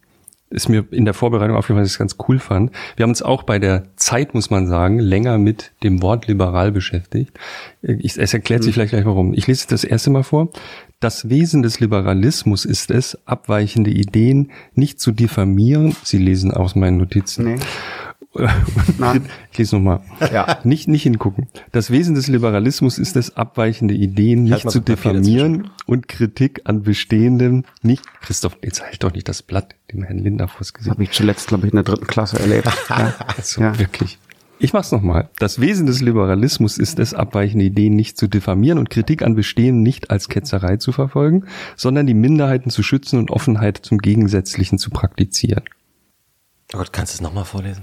ist 0.51 0.69
mir 0.69 0.85
in 0.91 1.05
der 1.05 1.15
Vorbereitung 1.15 1.57
aufgefallen, 1.57 1.83
dass 1.83 1.91
ich 1.91 1.95
es 1.95 1.99
ganz 1.99 2.17
cool 2.29 2.39
fand. 2.39 2.71
Wir 2.97 3.03
haben 3.03 3.11
uns 3.11 3.23
auch 3.23 3.43
bei 3.43 3.59
der 3.59 3.85
Zeit, 3.97 4.35
muss 4.35 4.51
man 4.51 4.67
sagen, 4.67 4.99
länger 4.99 5.39
mit 5.39 5.73
dem 5.83 6.01
Wort 6.03 6.27
liberal 6.27 6.73
beschäftigt. 6.73 7.39
Ich, 7.83 8.19
es 8.19 8.33
erklärt 8.33 8.63
sich 8.63 8.73
mhm. 8.73 8.75
vielleicht 8.75 8.91
gleich 8.91 9.05
warum. 9.05 9.35
Ich 9.35 9.47
lese 9.47 9.67
das 9.69 9.85
erste 9.85 10.11
Mal 10.11 10.23
vor. 10.23 10.51
Das 11.01 11.29
Wesen 11.29 11.63
des 11.63 11.81
Liberalismus 11.81 12.65
ist 12.65 12.91
es, 12.91 13.19
abweichende 13.27 13.91
Ideen 13.91 14.51
nicht 14.75 15.01
zu 15.01 15.13
diffamieren. 15.13 15.95
Sie 16.03 16.19
lesen 16.19 16.53
aus 16.53 16.75
meinen 16.75 16.97
Notizen. 16.97 17.55
Nee. 17.55 17.61
Ich 19.53 19.59
lese 19.59 19.77
nochmal. 19.77 20.01
Ja. 20.33 20.59
Nicht, 20.65 20.89
nicht 20.89 21.03
hingucken. 21.03 21.49
Das 21.73 21.91
Wesen 21.91 22.15
des 22.15 22.29
Liberalismus 22.29 22.99
ist 22.99 23.17
es, 23.17 23.37
abweichende 23.37 23.95
Ideen 23.95 24.45
nicht 24.45 24.71
zu 24.71 24.81
diffamieren 24.81 25.71
und 25.87 26.09
Kritik 26.09 26.63
an 26.65 26.83
bestehendem 26.83 27.65
nicht. 27.83 28.05
Christoph, 28.21 28.57
jetzt 28.63 28.83
halt 28.83 29.03
doch 29.03 29.13
nicht 29.13 29.29
das 29.29 29.43
Blatt 29.43 29.75
dem 29.93 30.03
Herrn 30.03 30.19
Linder 30.19 30.49
vors 30.49 30.73
Gesicht. 30.75 30.91
Habe 30.91 31.03
ich 31.03 31.11
zuletzt, 31.11 31.49
glaube 31.49 31.67
ich, 31.67 31.73
in 31.73 31.77
der 31.77 31.85
dritten 31.85 32.07
Klasse 32.07 32.39
erlebt. 32.39 32.69
ja. 32.89 33.15
Also, 33.37 33.63
ja. 33.63 33.79
wirklich. 33.79 34.19
Ich 34.61 34.73
mach's 34.73 34.91
nochmal. 34.91 35.31
Das 35.39 35.61
Wesen 35.61 35.87
des 35.87 36.01
Liberalismus 36.01 36.79
ist 36.79 36.99
es, 36.99 37.15
abweichende 37.15 37.65
Ideen 37.65 37.95
nicht 37.95 38.19
zu 38.19 38.27
diffamieren 38.27 38.79
und 38.79 38.91
Kritik 38.91 39.23
an 39.23 39.37
Bestehen 39.37 39.83
nicht 39.83 40.11
als 40.11 40.29
Ketzerei 40.29 40.79
zu 40.79 40.91
verfolgen, 40.91 41.45
sondern 41.77 42.09
die 42.09 42.15
Minderheiten 42.15 42.71
zu 42.71 42.83
schützen 42.83 43.21
und 43.21 43.31
Offenheit 43.31 43.79
zum 43.79 43.99
Gegensätzlichen 43.99 44.79
zu 44.79 44.91
praktizieren. 44.91 45.63
Oh 46.75 46.79
Gott, 46.79 46.93
kannst 46.93 47.15
du 47.15 47.17
es 47.17 47.21
nochmal 47.23 47.45
vorlesen? 47.45 47.83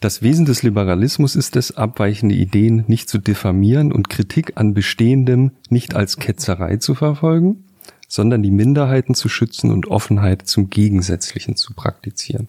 Das 0.00 0.22
Wesen 0.22 0.46
des 0.46 0.62
Liberalismus 0.62 1.36
ist 1.36 1.56
es, 1.56 1.76
abweichende 1.76 2.34
Ideen 2.34 2.84
nicht 2.88 3.08
zu 3.08 3.18
diffamieren 3.18 3.92
und 3.92 4.08
Kritik 4.10 4.52
an 4.56 4.74
Bestehendem 4.74 5.52
nicht 5.68 5.94
als 5.94 6.16
Ketzerei 6.16 6.76
zu 6.76 6.94
verfolgen, 6.94 7.64
sondern 8.08 8.42
die 8.42 8.50
Minderheiten 8.50 9.14
zu 9.14 9.28
schützen 9.28 9.70
und 9.70 9.88
Offenheit 9.88 10.46
zum 10.46 10.70
Gegensätzlichen 10.70 11.56
zu 11.56 11.74
praktizieren. 11.74 12.48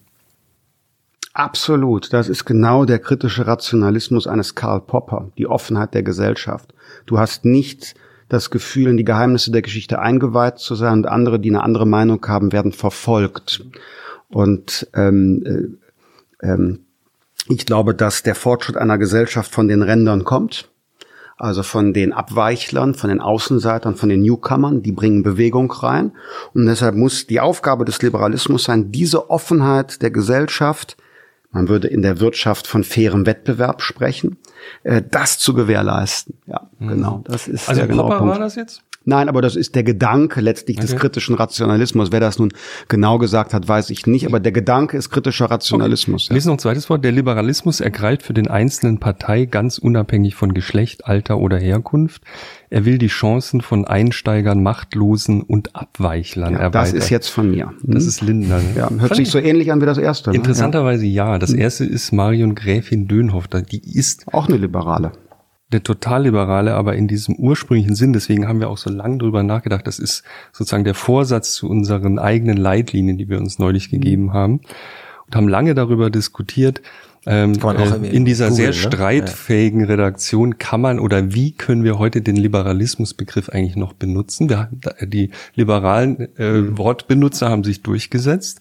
Absolut. 1.34 2.12
Das 2.14 2.30
ist 2.30 2.46
genau 2.46 2.86
der 2.86 2.98
kritische 2.98 3.46
Rationalismus 3.46 4.26
eines 4.26 4.54
Karl 4.54 4.80
Popper, 4.80 5.30
die 5.36 5.46
Offenheit 5.46 5.92
der 5.92 6.02
Gesellschaft. 6.02 6.72
Du 7.04 7.18
hast 7.18 7.44
nicht 7.44 7.94
das 8.30 8.50
Gefühl, 8.50 8.88
in 8.88 8.96
die 8.96 9.04
Geheimnisse 9.04 9.52
der 9.52 9.62
Geschichte 9.62 9.98
eingeweiht 9.98 10.58
zu 10.58 10.74
sein 10.74 10.94
und 10.94 11.06
andere, 11.06 11.38
die 11.38 11.50
eine 11.50 11.62
andere 11.62 11.86
Meinung 11.86 12.26
haben, 12.26 12.52
werden 12.52 12.72
verfolgt. 12.72 13.64
Und 14.28 14.88
ähm, 14.94 15.78
äh, 16.40 16.46
ähm, 16.46 16.80
ich 17.48 17.64
glaube, 17.64 17.94
dass 17.94 18.22
der 18.22 18.34
Fortschritt 18.34 18.76
einer 18.76 18.98
Gesellschaft 18.98 19.52
von 19.52 19.68
den 19.68 19.82
Rändern 19.82 20.24
kommt, 20.24 20.68
also 21.36 21.62
von 21.62 21.92
den 21.92 22.12
Abweichlern, 22.12 22.94
von 22.94 23.10
den 23.10 23.20
Außenseitern, 23.20 23.94
von 23.94 24.08
den 24.08 24.22
Newcomern, 24.22 24.82
die 24.82 24.92
bringen 24.92 25.22
Bewegung 25.22 25.70
rein. 25.70 26.12
Und 26.54 26.66
deshalb 26.66 26.94
muss 26.94 27.26
die 27.26 27.40
Aufgabe 27.40 27.84
des 27.84 28.00
Liberalismus 28.02 28.64
sein, 28.64 28.90
diese 28.90 29.30
Offenheit 29.30 30.02
der 30.02 30.10
Gesellschaft, 30.10 30.96
man 31.50 31.68
würde 31.68 31.88
in 31.88 32.02
der 32.02 32.20
Wirtschaft 32.20 32.66
von 32.66 32.84
fairem 32.84 33.26
Wettbewerb 33.26 33.82
sprechen, 33.82 34.38
äh, 34.82 35.02
das 35.08 35.38
zu 35.38 35.54
gewährleisten. 35.54 36.38
Ja, 36.46 36.68
mhm. 36.78 36.88
genau. 36.88 37.20
Das 37.24 37.48
ist 37.48 37.68
also 37.68 37.80
der 37.80 37.88
genaue 37.88 38.16
Punkt. 38.16 38.32
war 38.32 38.38
das 38.38 38.56
jetzt? 38.56 38.82
Nein, 39.08 39.28
aber 39.28 39.40
das 39.40 39.54
ist 39.54 39.76
der 39.76 39.84
Gedanke 39.84 40.40
letztlich 40.40 40.78
okay. 40.78 40.86
des 40.88 40.96
kritischen 40.96 41.36
Rationalismus. 41.36 42.10
Wer 42.10 42.18
das 42.18 42.40
nun 42.40 42.52
genau 42.88 43.18
gesagt 43.18 43.54
hat, 43.54 43.68
weiß 43.68 43.90
ich 43.90 44.04
nicht, 44.08 44.26
aber 44.26 44.40
der 44.40 44.50
Gedanke 44.50 44.96
ist 44.96 45.10
kritischer 45.10 45.46
Rationalismus. 45.46 46.24
Okay. 46.24 46.32
Ja. 46.32 46.34
Lesen 46.34 46.48
noch 46.48 46.56
ein 46.56 46.58
zweites 46.58 46.90
Wort. 46.90 47.04
Der 47.04 47.12
Liberalismus 47.12 47.80
ergreift 47.80 48.24
für 48.24 48.34
den 48.34 48.48
einzelnen 48.48 48.98
Partei 48.98 49.44
ganz 49.44 49.78
unabhängig 49.78 50.34
von 50.34 50.54
Geschlecht, 50.54 51.06
Alter 51.06 51.38
oder 51.38 51.56
Herkunft. 51.56 52.22
Er 52.68 52.84
will 52.84 52.98
die 52.98 53.06
Chancen 53.06 53.60
von 53.60 53.84
Einsteigern, 53.84 54.60
Machtlosen 54.60 55.42
und 55.42 55.76
Abweichlern 55.76 56.54
ja, 56.54 56.58
erweitern. 56.58 56.92
Das 56.96 57.04
ist 57.04 57.10
jetzt 57.10 57.28
von 57.28 57.48
mir. 57.48 57.72
Das 57.84 58.02
hm? 58.02 58.08
ist 58.08 58.20
Lindner. 58.22 58.60
Ja, 58.74 58.90
hört 58.90 59.00
Fand 59.00 59.16
sich 59.16 59.30
so 59.30 59.38
ähnlich 59.38 59.70
an 59.70 59.80
wie 59.80 59.86
das 59.86 59.98
erste. 59.98 60.30
Ne? 60.30 60.36
Interessanterweise 60.36 61.06
ja. 61.06 61.34
ja. 61.34 61.38
Das 61.38 61.52
hm. 61.52 61.60
erste 61.60 61.84
ist 61.84 62.10
Marion 62.10 62.56
Gräfin 62.56 63.06
Dönhoff. 63.06 63.46
Die 63.46 63.96
ist 63.96 64.24
auch 64.34 64.48
eine 64.48 64.56
Liberale. 64.56 65.12
Der 65.72 65.82
Totalliberale, 65.82 66.74
aber 66.74 66.94
in 66.94 67.08
diesem 67.08 67.34
ursprünglichen 67.34 67.94
Sinn, 67.94 68.12
deswegen 68.12 68.46
haben 68.46 68.60
wir 68.60 68.70
auch 68.70 68.78
so 68.78 68.90
lange 68.90 69.18
drüber 69.18 69.42
nachgedacht, 69.42 69.86
das 69.86 69.98
ist 69.98 70.22
sozusagen 70.52 70.84
der 70.84 70.94
Vorsatz 70.94 71.54
zu 71.54 71.68
unseren 71.68 72.18
eigenen 72.18 72.56
Leitlinien, 72.56 73.18
die 73.18 73.28
wir 73.28 73.38
uns 73.38 73.58
neulich 73.58 73.90
gegeben 73.90 74.32
haben 74.32 74.60
und 75.26 75.34
haben 75.34 75.48
lange 75.48 75.74
darüber 75.74 76.08
diskutiert, 76.08 76.82
ähm, 77.28 77.54
äh, 77.54 78.08
in 78.08 78.24
dieser 78.24 78.50
Google, 78.50 78.72
sehr 78.72 78.88
ne? 78.88 78.94
streitfähigen 78.94 79.80
ja. 79.80 79.86
Redaktion 79.86 80.58
kann 80.58 80.80
man 80.80 81.00
oder 81.00 81.34
wie 81.34 81.50
können 81.50 81.82
wir 81.82 81.98
heute 81.98 82.22
den 82.22 82.36
Liberalismusbegriff 82.36 83.48
eigentlich 83.48 83.74
noch 83.74 83.94
benutzen? 83.94 84.48
Wir, 84.48 84.70
die 85.02 85.30
liberalen 85.56 86.36
äh, 86.38 86.78
Wortbenutzer 86.78 87.50
haben 87.50 87.64
sich 87.64 87.82
durchgesetzt 87.82 88.60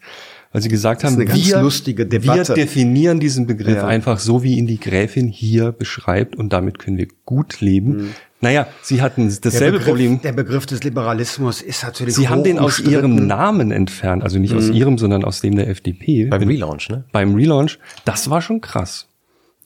weil 0.56 0.62
sie 0.62 0.70
gesagt 0.70 1.04
haben, 1.04 1.18
wir, 1.18 1.28
wir, 1.28 2.44
definieren 2.56 3.20
diesen 3.20 3.46
Begriff 3.46 3.76
ja. 3.76 3.88
einfach 3.88 4.20
so, 4.20 4.42
wie 4.42 4.56
ihn 4.56 4.68
die 4.68 4.80
Gräfin 4.80 5.28
hier 5.28 5.74
beschreibt 5.74 6.38
und 6.38 6.54
damit 6.54 6.80
können 6.80 6.98
wir 6.98 7.08
gut 7.26 7.60
leben. 7.60 7.90
Mhm. 7.90 8.10
Naja, 8.40 8.66
sie 8.82 9.02
hatten 9.02 9.28
dasselbe 9.28 9.52
der 9.52 9.72
Begriff, 9.72 9.86
Problem. 9.86 10.22
Der 10.22 10.32
Begriff 10.32 10.66
des 10.66 10.82
Liberalismus 10.86 11.62
ist 11.62 11.84
natürlich. 11.84 12.16
Sie 12.16 12.30
haben 12.30 12.46
den 12.46 12.58
aus 12.58 12.80
ihrem 12.80 13.28
Namen 13.28 13.72
entfernt, 13.72 14.24
also 14.24 14.40
nicht 14.40 14.54
mhm. 14.54 14.60
aus 14.60 14.70
ihrem, 14.70 14.98
sondern 14.98 15.26
aus 15.26 15.42
dem 15.42 15.58
der 15.58 15.68
FDP. 15.68 16.28
Beim 16.28 16.44
Relaunch, 16.44 16.88
ne? 16.88 17.04
Beim 17.12 17.36
Relaunch. 17.36 17.78
Das 18.06 18.30
war 18.30 18.42
schon 18.42 18.62
krass. 18.62 19.10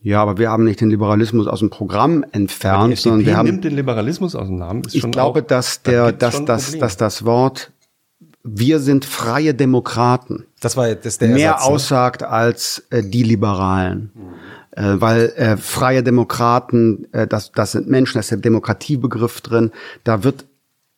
Ja, 0.01 0.23
aber 0.23 0.39
wir 0.39 0.49
haben 0.49 0.63
nicht 0.63 0.81
den 0.81 0.89
Liberalismus 0.89 1.45
aus 1.45 1.59
dem 1.59 1.69
Programm 1.69 2.25
entfernt, 2.31 2.97
sondern 2.97 3.27
wir 3.27 3.37
haben 3.37 3.45
nimmt 3.45 3.63
den 3.63 3.75
Liberalismus 3.75 4.33
aus 4.33 4.47
dem 4.47 4.57
Namen. 4.57 4.81
ich 4.91 5.03
glaube, 5.11 5.41
auch, 5.41 5.45
dass 5.45 5.83
der, 5.83 6.13
dass, 6.13 6.43
dass, 6.45 6.75
dass 6.79 6.97
das 6.97 7.25
Wort 7.25 7.71
wir 8.43 8.79
sind 8.79 9.05
freie 9.05 9.53
Demokraten. 9.53 10.45
Das 10.61 10.77
war 10.77 10.93
das 10.95 11.17
der 11.17 11.29
mehr 11.29 11.51
Ersatz, 11.51 11.67
ne? 11.67 11.73
aussagt 11.73 12.23
als 12.23 12.83
äh, 12.89 13.03
die 13.03 13.23
Liberalen. 13.23 14.11
Mhm. 14.13 14.21
Äh, 14.71 15.01
weil 15.01 15.33
äh, 15.35 15.57
freie 15.57 16.03
Demokraten, 16.03 17.07
äh, 17.11 17.27
das, 17.27 17.51
das 17.51 17.73
sind 17.73 17.89
Menschen, 17.89 18.15
da 18.15 18.19
ist 18.21 18.31
der 18.31 18.37
Demokratiebegriff 18.37 19.41
drin. 19.41 19.71
Da 20.03 20.23
wird 20.23 20.45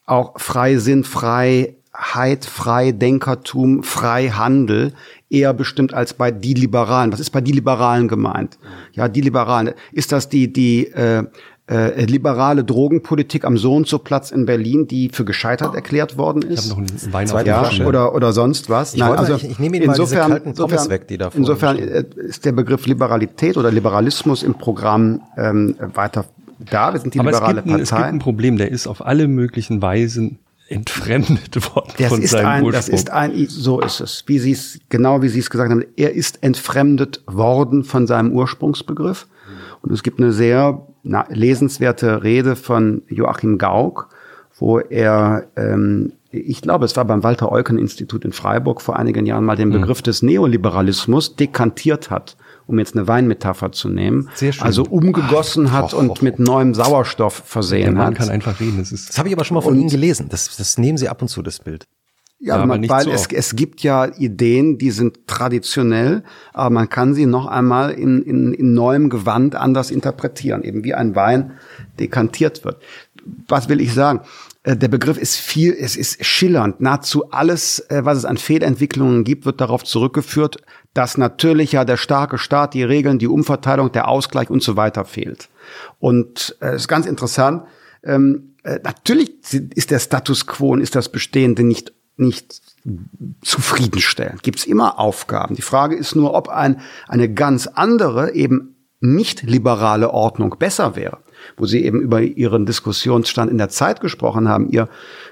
auch 0.06 0.40
Freisinn, 0.40 1.04
Freiheit, 1.04 2.46
Freidenkertum, 2.46 3.84
Freihandel 3.84 4.94
eher 5.30 5.54
bestimmt 5.54 5.94
als 5.94 6.14
bei 6.14 6.32
die 6.32 6.54
Liberalen. 6.54 7.12
Was 7.12 7.20
ist 7.20 7.30
bei 7.30 7.42
die 7.42 7.54
Liberalen 7.54 8.08
gemeint? 8.08 8.60
Ja, 8.94 9.08
die 9.08 9.22
Liberalen. 9.22 9.74
Ist 9.94 10.12
das 10.12 10.28
die, 10.30 10.52
die 10.52 10.88
äh, 10.88 11.24
äh, 11.72 12.04
liberale 12.04 12.66
Drogenpolitik 12.66 13.46
am 13.46 13.58
so 13.58 13.74
und 13.74 13.88
so 13.88 13.98
Platz 13.98 14.32
in 14.32 14.46
Berlin, 14.46 14.88
die 14.88 15.10
für 15.10 15.24
gescheitert 15.24 15.74
erklärt 15.74 16.18
worden 16.18 16.42
ist. 16.42 16.66
Ich 16.66 16.72
habe 16.72 16.82
noch 16.82 16.90
einen 16.90 17.14
Wein 17.14 17.32
auf 17.32 17.46
ja, 17.72 17.86
oder 17.86 18.14
oder 18.14 18.34
sonst 18.34 18.70
was. 18.70 18.94
Ich, 18.94 19.00
Nein, 19.00 19.14
also 19.14 19.36
ich, 19.36 19.50
ich 19.52 19.60
nehme 19.60 19.78
Ihnen 19.78 19.86
insofern, 19.86 20.30
mal 20.30 20.40
diese 20.40 20.50
insofern, 20.50 20.90
weg, 20.90 21.08
die 21.08 21.18
da 21.18 21.32
Insofern 21.34 21.80
äh, 21.80 22.04
ist 22.18 22.44
der 22.44 22.52
Begriff 22.52 22.86
Liberalität 22.88 23.56
oder 23.56 23.72
Liberalismus 23.72 24.44
im 24.44 24.56
Programm 24.56 25.22
ähm, 25.38 25.76
weiter 25.94 26.26
da. 26.60 26.92
Wir 26.92 27.00
sind 27.00 27.14
die 27.14 27.20
Aber 27.22 27.32
liberale 27.32 27.60
es 27.60 27.64
gibt, 27.64 27.68
ein, 27.68 27.80
Partei. 27.80 27.84
es 27.84 27.90
gibt 27.90 28.02
ein 28.02 28.20
Problem, 28.20 28.58
der 28.58 28.70
ist 28.70 28.88
auf 28.88 29.06
alle 29.06 29.30
möglichen 29.30 29.82
Weisen 29.82 30.40
entfremdet 30.68 31.56
worden 31.76 31.94
das 31.98 32.08
von 32.10 32.22
ist 32.22 32.32
seinem 32.32 32.48
ein, 32.48 32.64
Ursprung. 32.64 32.72
Das 32.74 32.90
ist 32.90 33.10
ein, 33.10 33.46
so 33.48 33.80
ist 33.80 34.02
es. 34.02 34.26
Wie 34.28 34.40
Sie 34.40 34.52
es, 34.52 34.80
genau 34.90 35.22
wie 35.22 35.30
Sie 35.30 35.40
es 35.40 35.50
gesagt 35.50 35.72
haben, 35.72 35.86
er 35.96 36.14
ist 36.14 36.44
entfremdet 36.44 37.24
worden 37.28 37.86
von 37.86 38.08
seinem 38.08 38.34
Ursprungsbegriff. 38.34 39.28
Und 39.82 39.92
es 39.92 40.04
gibt 40.04 40.20
eine 40.20 40.32
sehr 40.32 40.86
lesenswerte 41.04 42.24
Rede 42.24 42.56
von 42.56 43.02
Joachim 43.08 43.58
Gauck, 43.58 44.10
wo 44.58 44.80
er, 44.80 45.48
ähm, 45.56 46.14
ich 46.30 46.62
glaube, 46.62 46.86
es 46.86 46.96
war 46.96 47.06
beim 47.06 47.24
Walter-Eucken-Institut 47.24 48.24
in 48.24 48.32
Freiburg 48.32 48.82
vor 48.82 48.98
einigen 48.98 49.26
Jahren 49.26 49.44
mal 49.44 49.56
den 49.56 49.70
mhm. 49.70 49.74
Begriff 49.74 50.02
des 50.02 50.22
Neoliberalismus 50.22 51.36
dekantiert 51.36 52.10
hat 52.10 52.38
um 52.72 52.80
jetzt 52.80 52.96
eine 52.96 53.08
Weinmetapher 53.08 53.72
zu 53.72 53.90
nehmen, 53.90 54.30
Sehr 54.34 54.54
schön. 54.54 54.64
also 54.64 54.84
umgegossen 54.84 55.68
Ach, 55.68 55.74
hat 55.74 55.94
och, 55.94 56.00
und 56.00 56.10
och, 56.10 56.22
mit 56.22 56.40
neuem 56.40 56.74
Sauerstoff 56.74 57.44
versehen 57.46 57.84
Der 57.84 57.92
Mann 57.94 58.08
hat. 58.08 58.16
kann 58.16 58.30
einfach 58.30 58.60
reden. 58.60 58.78
Das, 58.80 58.92
ist 58.92 59.10
das 59.10 59.18
habe 59.18 59.30
ich 59.30 59.36
aber 59.36 59.44
schon 59.44 59.56
mal 59.56 59.62
von 59.62 59.76
Ihnen 59.78 59.90
gelesen. 59.90 60.28
Das, 60.30 60.56
das 60.56 60.78
nehmen 60.78 60.98
Sie 60.98 61.10
ab 61.10 61.22
und 61.22 61.28
zu, 61.28 61.42
das 61.42 61.60
Bild. 61.60 61.86
Ja, 62.44 62.58
ja 62.58 62.66
man, 62.66 62.90
weil 62.90 63.04
so 63.04 63.12
es, 63.12 63.28
es 63.32 63.56
gibt 63.56 63.82
ja 63.84 64.06
Ideen, 64.06 64.80
die 64.80 64.90
sind 64.90 65.28
traditionell, 65.28 66.24
aber 66.54 66.72
man 66.72 66.90
kann 66.90 67.14
sie 67.14 67.28
noch 67.28 67.46
einmal 67.46 67.92
in, 67.92 68.24
in, 68.24 68.54
in 68.54 68.74
neuem 68.74 69.10
Gewand 69.10 69.56
anders 69.56 69.92
interpretieren, 69.92 70.64
eben 70.64 70.84
wie 70.84 70.96
ein 70.96 71.16
Wein 71.16 71.52
dekantiert 72.00 72.66
wird. 72.66 72.82
Was 73.48 73.70
will 73.70 73.80
ich 73.80 73.94
sagen? 73.94 74.22
Äh, 74.64 74.76
der 74.76 74.88
Begriff 74.88 75.20
ist 75.20 75.38
viel, 75.38 75.76
es 75.80 75.96
ist 75.96 76.26
schillernd. 76.26 76.82
Nahezu 76.82 77.30
alles, 77.30 77.80
äh, 77.90 78.04
was 78.06 78.18
es 78.18 78.26
an 78.26 78.38
Fehlentwicklungen 78.38 79.24
gibt, 79.24 79.46
wird 79.46 79.62
darauf 79.62 79.84
zurückgeführt, 79.84 80.58
dass 80.96 81.20
natürlich 81.20 81.74
ja 81.74 81.86
der 81.86 81.98
starke 81.98 82.40
Staat, 82.40 82.74
die 82.74 82.84
Regeln, 82.84 83.20
die 83.20 83.28
Umverteilung, 83.28 83.92
der 83.92 84.08
Ausgleich 84.08 84.50
und 84.50 84.64
so 84.64 84.76
weiter 84.76 85.06
fehlt. 85.06 85.50
Und 86.00 86.58
es 86.60 86.68
äh, 86.68 86.76
ist 86.76 86.88
ganz 86.88 87.06
interessant. 87.06 87.66
Ähm, 88.04 88.56
natürlich 88.84 89.32
ist 89.76 89.92
der 89.92 90.00
Status 90.00 90.46
quo 90.48 90.74
und 90.74 90.82
ist 90.82 90.96
das 90.96 91.10
Bestehende 91.10 91.64
nicht 91.64 91.94
nicht 92.22 92.62
zufriedenstellen. 93.42 94.40
Gibt 94.42 94.60
es 94.60 94.66
immer 94.66 95.00
Aufgaben. 95.00 95.56
Die 95.56 95.62
Frage 95.62 95.96
ist 95.96 96.16
nur, 96.16 96.34
ob 96.34 96.48
ein, 96.48 96.82
eine 97.08 97.34
ganz 97.34 97.68
andere, 97.68 98.34
eben 98.34 98.76
nicht 99.02 99.44
liberale 99.44 100.12
Ordnung 100.12 100.56
besser 100.58 100.96
wäre. 100.96 101.18
Wo 101.58 101.66
Sie 101.66 101.84
eben 101.84 102.00
über 102.00 102.22
Ihren 102.22 102.68
Diskussionsstand 102.68 103.52
in 103.52 103.58
der 103.58 103.70
Zeit 103.70 104.00
gesprochen 104.00 104.48
haben. 104.48 104.70
Ihr 104.70 104.88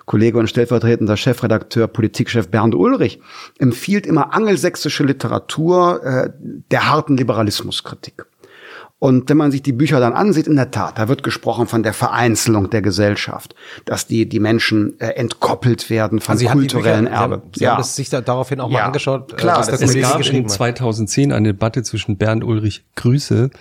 Kollege 0.06 0.40
und 0.40 0.50
stellvertretender 0.50 1.16
Chefredakteur, 1.16 1.88
Politikchef 1.88 2.50
Bernd 2.50 2.74
Ulrich 2.74 3.22
empfiehlt 3.60 4.08
immer 4.08 4.34
angelsächsische 4.34 5.04
Literatur 5.04 6.04
äh, 6.04 6.30
der 6.72 6.90
harten 6.90 7.16
Liberalismuskritik. 7.16 8.26
Und 9.00 9.30
wenn 9.30 9.38
man 9.38 9.50
sich 9.50 9.62
die 9.62 9.72
Bücher 9.72 10.02
dann 10.02 10.12
ansieht, 10.12 10.46
in 10.46 10.58
der 10.58 10.72
Tat, 10.72 11.00
da 11.00 11.08
wird 11.08 11.24
gesprochen 11.24 11.68
von 11.68 11.84
der 11.84 11.94
Vereinzelung 11.94 12.70
der 12.70 12.82
Gesellschaft, 12.82 13.56
dass 13.86 14.08
die, 14.08 14.28
die 14.28 14.42
Menschen 14.42 15.00
äh, 15.00 15.12
entkoppelt 15.12 15.90
werden 15.90 16.20
von 16.20 16.34
also 16.34 16.48
kulturellen 16.48 17.06
Bücher, 17.06 17.16
Erbe. 17.16 17.36
Sie 17.36 17.42
haben, 17.42 17.52
Sie 17.56 17.68
haben 17.68 17.84
sich 17.84 18.10
da 18.10 18.20
daraufhin 18.20 18.60
auch 18.60 18.70
ja. 18.70 18.80
mal 18.80 18.86
angeschaut. 18.88 19.32
Äh, 19.32 19.36
Klar, 19.38 19.60
was 19.60 19.70
es 19.70 20.02
gab 20.02 20.22
in 20.30 20.50
2010 20.50 21.32
eine 21.32 21.54
Debatte 21.54 21.82
zwischen 21.84 22.18
Bernd 22.18 22.44
Ulrich 22.44 22.84
Grüße 22.98 23.52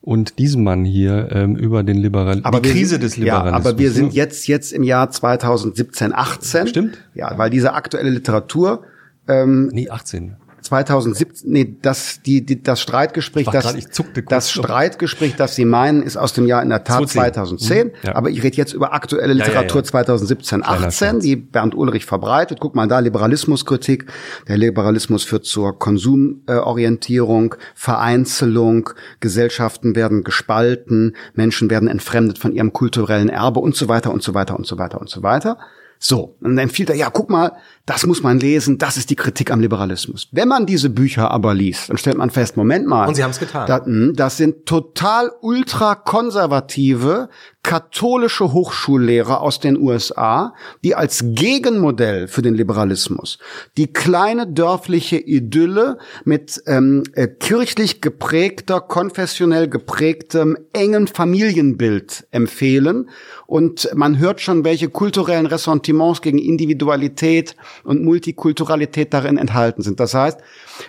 und 0.00 0.38
diesem 0.40 0.64
Mann 0.64 0.84
hier 0.84 1.28
ähm, 1.30 1.54
über 1.54 1.84
den 1.84 1.96
Liberal 1.96 2.40
aber 2.42 2.60
die 2.60 2.70
Krise 2.70 2.90
sind, 2.90 3.04
des 3.04 3.16
Liberalismus. 3.16 3.64
Ja, 3.64 3.70
aber 3.70 3.78
wir 3.78 3.92
sind 3.92 4.14
jetzt 4.14 4.48
jetzt 4.48 4.72
im 4.72 4.82
Jahr 4.82 5.10
2017, 5.10 6.12
18. 6.12 6.66
Stimmt. 6.66 6.98
Ja, 7.14 7.36
weil 7.38 7.50
diese 7.50 7.72
aktuelle 7.74 8.10
Literatur 8.10 8.82
ähm, 9.28 9.68
Nee, 9.72 9.90
18. 9.90 10.36
2017, 10.68 11.50
nee, 11.50 11.76
das, 11.80 12.20
die, 12.22 12.44
die, 12.44 12.62
das 12.62 12.80
Streitgespräch, 12.80 13.46
das, 13.46 13.64
grad, 13.64 14.30
das 14.30 14.50
Streitgespräch, 14.50 15.34
das 15.36 15.54
Sie 15.54 15.64
meinen, 15.64 16.02
ist 16.02 16.16
aus 16.16 16.34
dem 16.34 16.46
Jahr 16.46 16.62
in 16.62 16.68
der 16.68 16.84
Tat 16.84 17.08
2010. 17.08 17.86
Mhm. 17.86 17.92
Ja. 18.02 18.14
Aber 18.14 18.30
ich 18.30 18.42
rede 18.42 18.56
jetzt 18.56 18.74
über 18.74 18.92
aktuelle 18.92 19.32
Literatur 19.32 19.80
ja, 19.80 19.84
ja, 19.84 19.90
2017, 19.90 20.64
18, 20.64 21.20
die 21.20 21.36
Bernd 21.36 21.74
Ulrich 21.74 22.04
verbreitet. 22.04 22.58
Guck 22.60 22.74
mal 22.74 22.86
da, 22.86 22.98
Liberalismuskritik. 22.98 24.06
Der 24.46 24.58
Liberalismus 24.58 25.24
führt 25.24 25.46
zur 25.46 25.78
Konsumorientierung, 25.78 27.54
Vereinzelung, 27.74 28.90
Gesellschaften 29.20 29.96
werden 29.96 30.22
gespalten, 30.22 31.16
Menschen 31.34 31.70
werden 31.70 31.88
entfremdet 31.88 32.38
von 32.38 32.52
ihrem 32.52 32.72
kulturellen 32.72 33.30
Erbe 33.30 33.60
und 33.60 33.74
so 33.74 33.88
weiter 33.88 34.12
und 34.12 34.22
so 34.22 34.34
weiter 34.34 34.56
und 34.56 34.66
so 34.66 34.78
weiter 34.78 35.00
und 35.00 35.08
so 35.08 35.22
weiter. 35.22 35.58
So, 35.98 36.36
und 36.40 36.56
dann 36.56 36.58
empfiehlt 36.58 36.90
er, 36.90 36.96
ja, 36.96 37.10
guck 37.10 37.28
mal, 37.28 37.52
das 37.88 38.04
muss 38.04 38.22
man 38.22 38.38
lesen, 38.38 38.76
das 38.76 38.98
ist 38.98 39.08
die 39.08 39.16
Kritik 39.16 39.50
am 39.50 39.60
Liberalismus. 39.60 40.28
Wenn 40.30 40.46
man 40.46 40.66
diese 40.66 40.90
Bücher 40.90 41.30
aber 41.30 41.54
liest, 41.54 41.88
dann 41.88 41.96
stellt 41.96 42.18
man 42.18 42.28
fest, 42.28 42.58
Moment 42.58 42.86
mal. 42.86 43.08
Und 43.08 43.14
Sie 43.14 43.24
haben 43.24 43.30
es 43.30 43.38
getan. 43.38 43.66
Da, 43.66 43.82
hm, 43.82 44.12
das 44.14 44.36
sind 44.36 44.66
total 44.66 45.32
ultrakonservative 45.40 47.30
katholische 47.62 48.52
Hochschullehrer 48.52 49.40
aus 49.40 49.60
den 49.60 49.76
USA, 49.78 50.54
die 50.84 50.94
als 50.94 51.22
Gegenmodell 51.22 52.28
für 52.28 52.40
den 52.40 52.54
Liberalismus 52.54 53.38
die 53.76 53.92
kleine 53.92 54.46
dörfliche 54.46 55.18
Idylle 55.18 55.98
mit 56.24 56.62
ähm, 56.66 57.02
äh, 57.14 57.26
kirchlich 57.26 58.00
geprägter, 58.00 58.80
konfessionell 58.80 59.68
geprägtem, 59.68 60.56
engen 60.72 61.08
Familienbild 61.08 62.26
empfehlen. 62.30 63.10
Und 63.46 63.90
man 63.94 64.18
hört 64.18 64.40
schon, 64.40 64.64
welche 64.64 64.88
kulturellen 64.88 65.46
Ressentiments 65.46 66.22
gegen 66.22 66.38
Individualität 66.38 67.56
und 67.84 68.02
Multikulturalität 68.02 69.12
darin 69.14 69.36
enthalten 69.36 69.82
sind. 69.82 70.00
Das 70.00 70.14
heißt, 70.14 70.40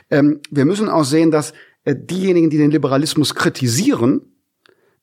ähm, 0.09 0.39
wir 0.49 0.65
müssen 0.65 0.89
auch 0.89 1.03
sehen, 1.03 1.31
dass 1.31 1.53
äh, 1.85 1.95
diejenigen, 1.95 2.49
die 2.49 2.57
den 2.57 2.71
Liberalismus 2.71 3.35
kritisieren, 3.35 4.21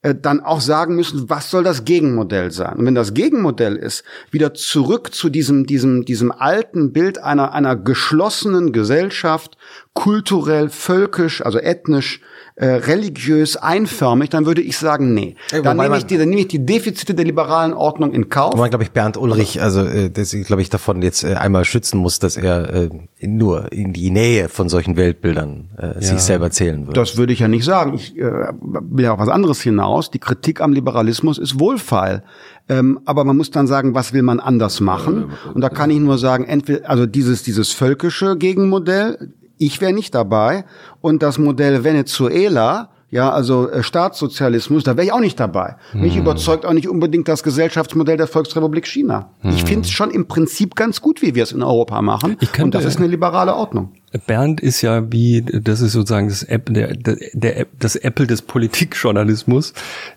äh, 0.02 0.14
dann 0.14 0.40
auch 0.40 0.60
sagen 0.60 0.94
müssen, 0.94 1.28
was 1.30 1.50
soll 1.50 1.64
das 1.64 1.84
Gegenmodell 1.84 2.52
sein? 2.52 2.76
Und 2.78 2.86
wenn 2.86 2.94
das 2.94 3.14
Gegenmodell 3.14 3.76
ist, 3.76 4.04
wieder 4.30 4.54
zurück 4.54 5.12
zu 5.14 5.30
diesem, 5.30 5.66
diesem, 5.66 6.04
diesem 6.04 6.30
alten 6.30 6.92
Bild 6.92 7.18
einer, 7.18 7.52
einer 7.52 7.74
geschlossenen 7.76 8.72
Gesellschaft, 8.72 9.56
kulturell, 9.94 10.68
völkisch, 10.68 11.44
also 11.44 11.58
ethnisch 11.58 12.20
äh, 12.56 12.66
religiös 12.66 13.56
einförmig, 13.56 14.30
dann 14.30 14.46
würde 14.46 14.62
ich 14.62 14.78
sagen, 14.78 15.12
nee. 15.12 15.36
Ja, 15.52 15.60
dann 15.60 15.76
wobei 15.76 15.84
nehme 15.84 15.98
ich, 15.98 16.06
die, 16.06 16.16
dann 16.16 16.30
nehme 16.30 16.40
ich 16.40 16.48
die 16.48 16.64
Defizite 16.64 17.14
der 17.14 17.26
liberalen 17.26 17.74
Ordnung 17.74 18.12
in 18.12 18.30
Kauf. 18.30 18.54
Wo 18.54 18.58
man, 18.58 18.70
glaube 18.70 18.82
ich, 18.82 18.92
Bernd 18.92 19.18
Ulrich, 19.18 19.60
also 19.60 19.82
äh, 19.82 20.10
das, 20.10 20.34
glaube 20.46 20.62
ich, 20.62 20.70
davon 20.70 21.02
jetzt 21.02 21.22
äh, 21.22 21.34
einmal 21.34 21.66
schützen 21.66 21.98
muss, 21.98 22.18
dass 22.18 22.38
er 22.38 22.72
äh, 22.72 22.88
nur 23.20 23.70
in 23.72 23.92
die 23.92 24.10
Nähe 24.10 24.48
von 24.48 24.70
solchen 24.70 24.96
Weltbildern 24.96 25.68
äh, 25.76 26.00
sich 26.02 26.20
selber 26.20 26.50
zählen 26.50 26.86
würde. 26.86 26.98
Das 26.98 27.18
würde 27.18 27.34
ich 27.34 27.40
ja 27.40 27.48
nicht 27.48 27.64
sagen. 27.64 27.92
Ich 27.92 28.16
äh, 28.16 28.22
will 28.22 29.04
ja 29.04 29.12
auf 29.12 29.18
was 29.18 29.28
anderes 29.28 29.60
hinaus. 29.60 30.10
Die 30.10 30.18
Kritik 30.18 30.62
am 30.62 30.72
Liberalismus 30.72 31.36
ist 31.36 31.60
wohlfeil. 31.60 32.22
Ähm, 32.70 33.00
aber 33.04 33.24
man 33.24 33.36
muss 33.36 33.50
dann 33.50 33.66
sagen, 33.66 33.94
was 33.94 34.14
will 34.14 34.22
man 34.22 34.40
anders 34.40 34.80
machen? 34.80 35.30
Und 35.52 35.60
da 35.60 35.68
kann 35.68 35.90
ich 35.90 36.00
nur 36.00 36.16
sagen, 36.18 36.44
entweder, 36.44 36.88
also 36.88 37.04
dieses, 37.04 37.42
dieses 37.42 37.72
völkische 37.72 38.36
Gegenmodell, 38.36 39.30
ich 39.58 39.80
wäre 39.80 39.92
nicht 39.92 40.14
dabei. 40.14 40.64
Und 41.00 41.22
das 41.22 41.38
Modell 41.38 41.84
Venezuela, 41.84 42.90
ja, 43.10 43.30
also 43.30 43.70
äh, 43.70 43.82
Staatssozialismus, 43.82 44.82
da 44.82 44.96
wäre 44.96 45.06
ich 45.06 45.12
auch 45.12 45.20
nicht 45.20 45.38
dabei. 45.38 45.76
Mich 45.94 46.14
Hm. 46.14 46.22
überzeugt 46.22 46.66
auch 46.66 46.72
nicht 46.72 46.88
unbedingt 46.88 47.28
das 47.28 47.42
Gesellschaftsmodell 47.42 48.16
der 48.16 48.26
Volksrepublik 48.26 48.86
China. 48.86 49.30
Ich 49.44 49.64
finde 49.64 49.82
es 49.82 49.90
schon 49.90 50.10
im 50.10 50.26
Prinzip 50.26 50.74
ganz 50.74 51.00
gut, 51.00 51.22
wie 51.22 51.34
wir 51.34 51.44
es 51.44 51.52
in 51.52 51.62
Europa 51.62 52.02
machen. 52.02 52.32
Hm. 52.32 52.38
Ich 52.40 52.52
kann 52.52 52.64
Und 52.64 52.74
das 52.74 52.84
ist 52.84 52.98
eine 52.98 53.06
liberale 53.06 53.54
Ordnung. 53.54 53.92
Bernd 54.26 54.60
ist 54.60 54.82
ja 54.82 55.12
wie, 55.12 55.42
das 55.42 55.80
ist 55.82 55.92
sozusagen 55.92 56.28
das 56.28 56.42
App, 56.42 56.72
der, 56.72 56.94
der, 56.94 57.16
der 57.32 57.66
das 57.78 57.96
Apple 57.96 58.26
des 58.26 58.42
Politikjournalismus. 58.42 59.72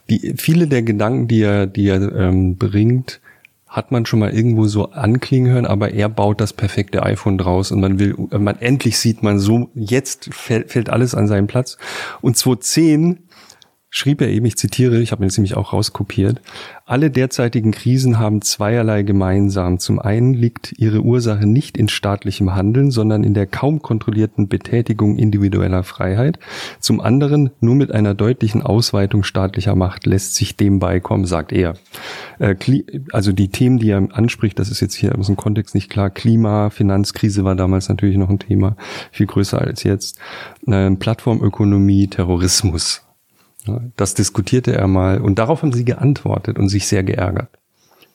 Die, 0.09 0.33
viele 0.37 0.67
der 0.67 0.81
Gedanken, 0.81 1.27
die 1.27 1.41
er, 1.41 1.67
die 1.67 1.87
er 1.87 2.01
ähm, 2.15 2.57
bringt, 2.57 3.19
hat 3.69 3.91
man 3.91 4.07
schon 4.07 4.19
mal 4.19 4.33
irgendwo 4.33 4.65
so 4.65 4.91
anklingen 4.91 5.51
hören, 5.51 5.65
aber 5.67 5.93
er 5.93 6.09
baut 6.09 6.41
das 6.41 6.53
perfekte 6.53 7.03
iPhone 7.03 7.37
draus 7.37 7.71
und 7.71 7.79
man 7.79 7.99
will, 7.99 8.15
man 8.31 8.59
endlich 8.59 8.97
sieht 8.97 9.21
man 9.21 9.37
so, 9.37 9.69
jetzt 9.75 10.33
fällt, 10.33 10.71
fällt 10.71 10.89
alles 10.89 11.13
an 11.13 11.27
seinen 11.27 11.45
Platz. 11.45 11.77
Und 12.19 12.35
2010 12.35 13.19
schrieb 13.89 14.21
er 14.21 14.29
eben, 14.29 14.45
ich 14.45 14.57
zitiere, 14.57 14.99
ich 14.99 15.11
habe 15.11 15.21
mir 15.21 15.27
das 15.27 15.37
nämlich 15.37 15.57
auch 15.57 15.73
rauskopiert, 15.73 16.41
alle 16.89 17.11
derzeitigen 17.11 17.71
Krisen 17.71 18.17
haben 18.17 18.41
zweierlei 18.41 19.03
gemeinsam. 19.03 19.77
Zum 19.77 19.99
einen 19.99 20.33
liegt 20.33 20.73
ihre 20.79 21.01
Ursache 21.01 21.45
nicht 21.45 21.77
in 21.77 21.87
staatlichem 21.87 22.55
Handeln, 22.55 22.89
sondern 22.89 23.23
in 23.23 23.35
der 23.35 23.45
kaum 23.45 23.83
kontrollierten 23.83 24.47
Betätigung 24.47 25.15
individueller 25.17 25.83
Freiheit. 25.83 26.39
Zum 26.79 26.99
anderen, 26.99 27.51
nur 27.59 27.75
mit 27.75 27.91
einer 27.91 28.15
deutlichen 28.15 28.63
Ausweitung 28.63 29.21
staatlicher 29.21 29.75
Macht 29.75 30.07
lässt 30.07 30.33
sich 30.33 30.57
dem 30.57 30.79
beikommen, 30.79 31.25
sagt 31.25 31.51
er. 31.51 31.75
Äh, 32.39 32.55
Also 33.11 33.33
die 33.33 33.49
Themen, 33.49 33.77
die 33.77 33.91
er 33.91 34.07
anspricht, 34.11 34.57
das 34.57 34.71
ist 34.71 34.79
jetzt 34.79 34.95
hier 34.95 35.15
aus 35.17 35.27
dem 35.27 35.35
Kontext 35.35 35.75
nicht 35.75 35.91
klar. 35.91 36.09
Klima, 36.09 36.71
Finanzkrise 36.71 37.43
war 37.43 37.55
damals 37.55 37.87
natürlich 37.87 38.17
noch 38.17 38.29
ein 38.29 38.39
Thema, 38.39 38.75
viel 39.11 39.27
größer 39.27 39.61
als 39.61 39.83
jetzt. 39.83 40.17
Ähm, 40.67 40.97
Plattformökonomie, 40.97 42.07
Terrorismus. 42.07 43.03
Ja, 43.69 43.81
Das 43.97 44.13
diskutierte 44.13 44.73
er 44.75 44.87
mal 44.87 45.19
und 45.21 45.39
darauf 45.39 45.61
haben 45.61 45.73
sie 45.73 45.85
geantwortet 45.85 46.57
und 46.59 46.69
sich 46.69 46.87
sehr 46.87 47.03
geärgert. 47.03 47.49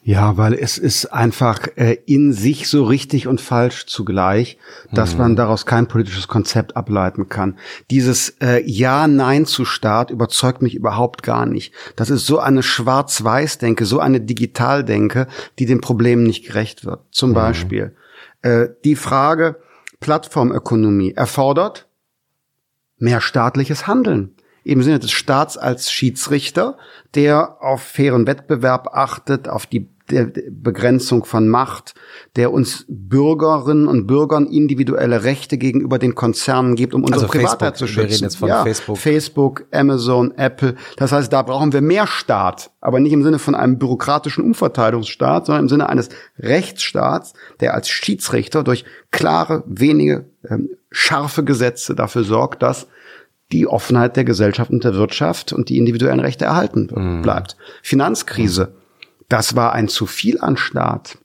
Ja, 0.06 0.36
weil 0.36 0.52
es 0.52 0.76
ist 0.76 1.06
einfach 1.14 1.66
äh, 1.76 1.96
in 2.04 2.34
sich 2.34 2.68
so 2.68 2.84
richtig 2.84 3.26
und 3.26 3.40
falsch 3.40 3.86
zugleich, 3.86 4.58
dass 4.92 5.12
Mhm. 5.14 5.18
man 5.18 5.36
daraus 5.36 5.64
kein 5.64 5.88
politisches 5.88 6.28
Konzept 6.28 6.76
ableiten 6.76 7.30
kann. 7.30 7.56
Dieses 7.90 8.36
äh, 8.42 8.62
Ja-Nein 8.66 9.46
zu 9.46 9.64
Staat 9.64 10.10
überzeugt 10.10 10.60
mich 10.60 10.74
überhaupt 10.74 11.22
gar 11.22 11.46
nicht. 11.46 11.72
Das 11.96 12.10
ist 12.10 12.26
so 12.26 12.38
eine 12.38 12.62
Schwarz-Weiß-Denke, 12.62 13.86
so 13.86 13.98
eine 13.98 14.20
Digital-Denke, 14.20 15.26
die 15.58 15.64
den 15.64 15.80
Problemen 15.80 16.24
nicht 16.24 16.44
gerecht 16.48 16.84
wird. 16.84 17.00
Zum 17.10 17.30
Mhm. 17.30 17.34
Beispiel 17.34 17.96
äh, 18.42 18.68
die 18.84 18.96
Frage 18.96 19.56
Plattformökonomie 20.00 21.12
erfordert 21.14 21.88
mehr 22.98 23.22
staatliches 23.22 23.86
Handeln. 23.86 24.34
Im 24.64 24.82
Sinne 24.82 24.98
des 24.98 25.12
Staats 25.12 25.56
als 25.56 25.92
Schiedsrichter, 25.92 26.76
der 27.14 27.62
auf 27.62 27.82
fairen 27.82 28.26
Wettbewerb 28.26 28.88
achtet, 28.92 29.48
auf 29.48 29.66
die 29.66 29.88
der 30.10 30.30
Begrenzung 30.50 31.24
von 31.24 31.48
Macht, 31.48 31.94
der 32.36 32.52
uns 32.52 32.84
Bürgerinnen 32.88 33.88
und 33.88 34.06
Bürgern 34.06 34.46
individuelle 34.46 35.24
Rechte 35.24 35.56
gegenüber 35.56 35.98
den 35.98 36.14
Konzernen 36.14 36.76
gibt, 36.76 36.92
um 36.94 37.02
unsere 37.02 37.22
Also 37.24 37.28
Privatheit 37.28 37.78
Facebook. 37.78 37.78
zu 37.78 37.84
Wir 37.84 37.88
schützen. 37.88 38.12
reden 38.12 38.22
jetzt 38.24 38.36
von 38.36 38.48
Facebook. 38.50 38.98
Facebook, 38.98 39.64
Amazon, 39.72 40.32
Apple. 40.36 40.74
Das 40.96 41.12
heißt, 41.12 41.32
da 41.32 41.40
brauchen 41.40 41.72
wir 41.72 41.80
mehr 41.80 42.06
Staat, 42.06 42.70
aber 42.82 43.00
nicht 43.00 43.12
im 43.12 43.22
Sinne 43.22 43.38
von 43.38 43.54
einem 43.54 43.78
bürokratischen 43.78 44.44
Umverteilungsstaat, 44.44 45.46
sondern 45.46 45.64
im 45.64 45.68
Sinne 45.70 45.88
eines 45.88 46.10
Rechtsstaats, 46.38 47.32
der 47.60 47.72
als 47.72 47.88
Schiedsrichter 47.88 48.62
durch 48.62 48.84
klare, 49.10 49.64
wenige, 49.66 50.26
ähm, 50.48 50.68
scharfe 50.90 51.44
Gesetze 51.44 51.94
dafür 51.94 52.24
sorgt, 52.24 52.62
dass 52.62 52.88
die 53.52 53.66
Offenheit 53.66 54.16
der 54.16 54.24
Gesellschaft 54.24 54.70
und 54.70 54.84
der 54.84 54.94
Wirtschaft 54.94 55.52
und 55.52 55.68
die 55.68 55.78
individuellen 55.78 56.20
Rechte 56.20 56.44
erhalten 56.44 56.88
wird- 56.90 57.22
bleibt. 57.22 57.56
Finanzkrise, 57.82 58.74
das 59.28 59.56
war 59.56 59.72
ein 59.72 59.88
zu 59.88 60.06
viel 60.06 60.40
an 60.40 60.56
Staat. 60.56 61.18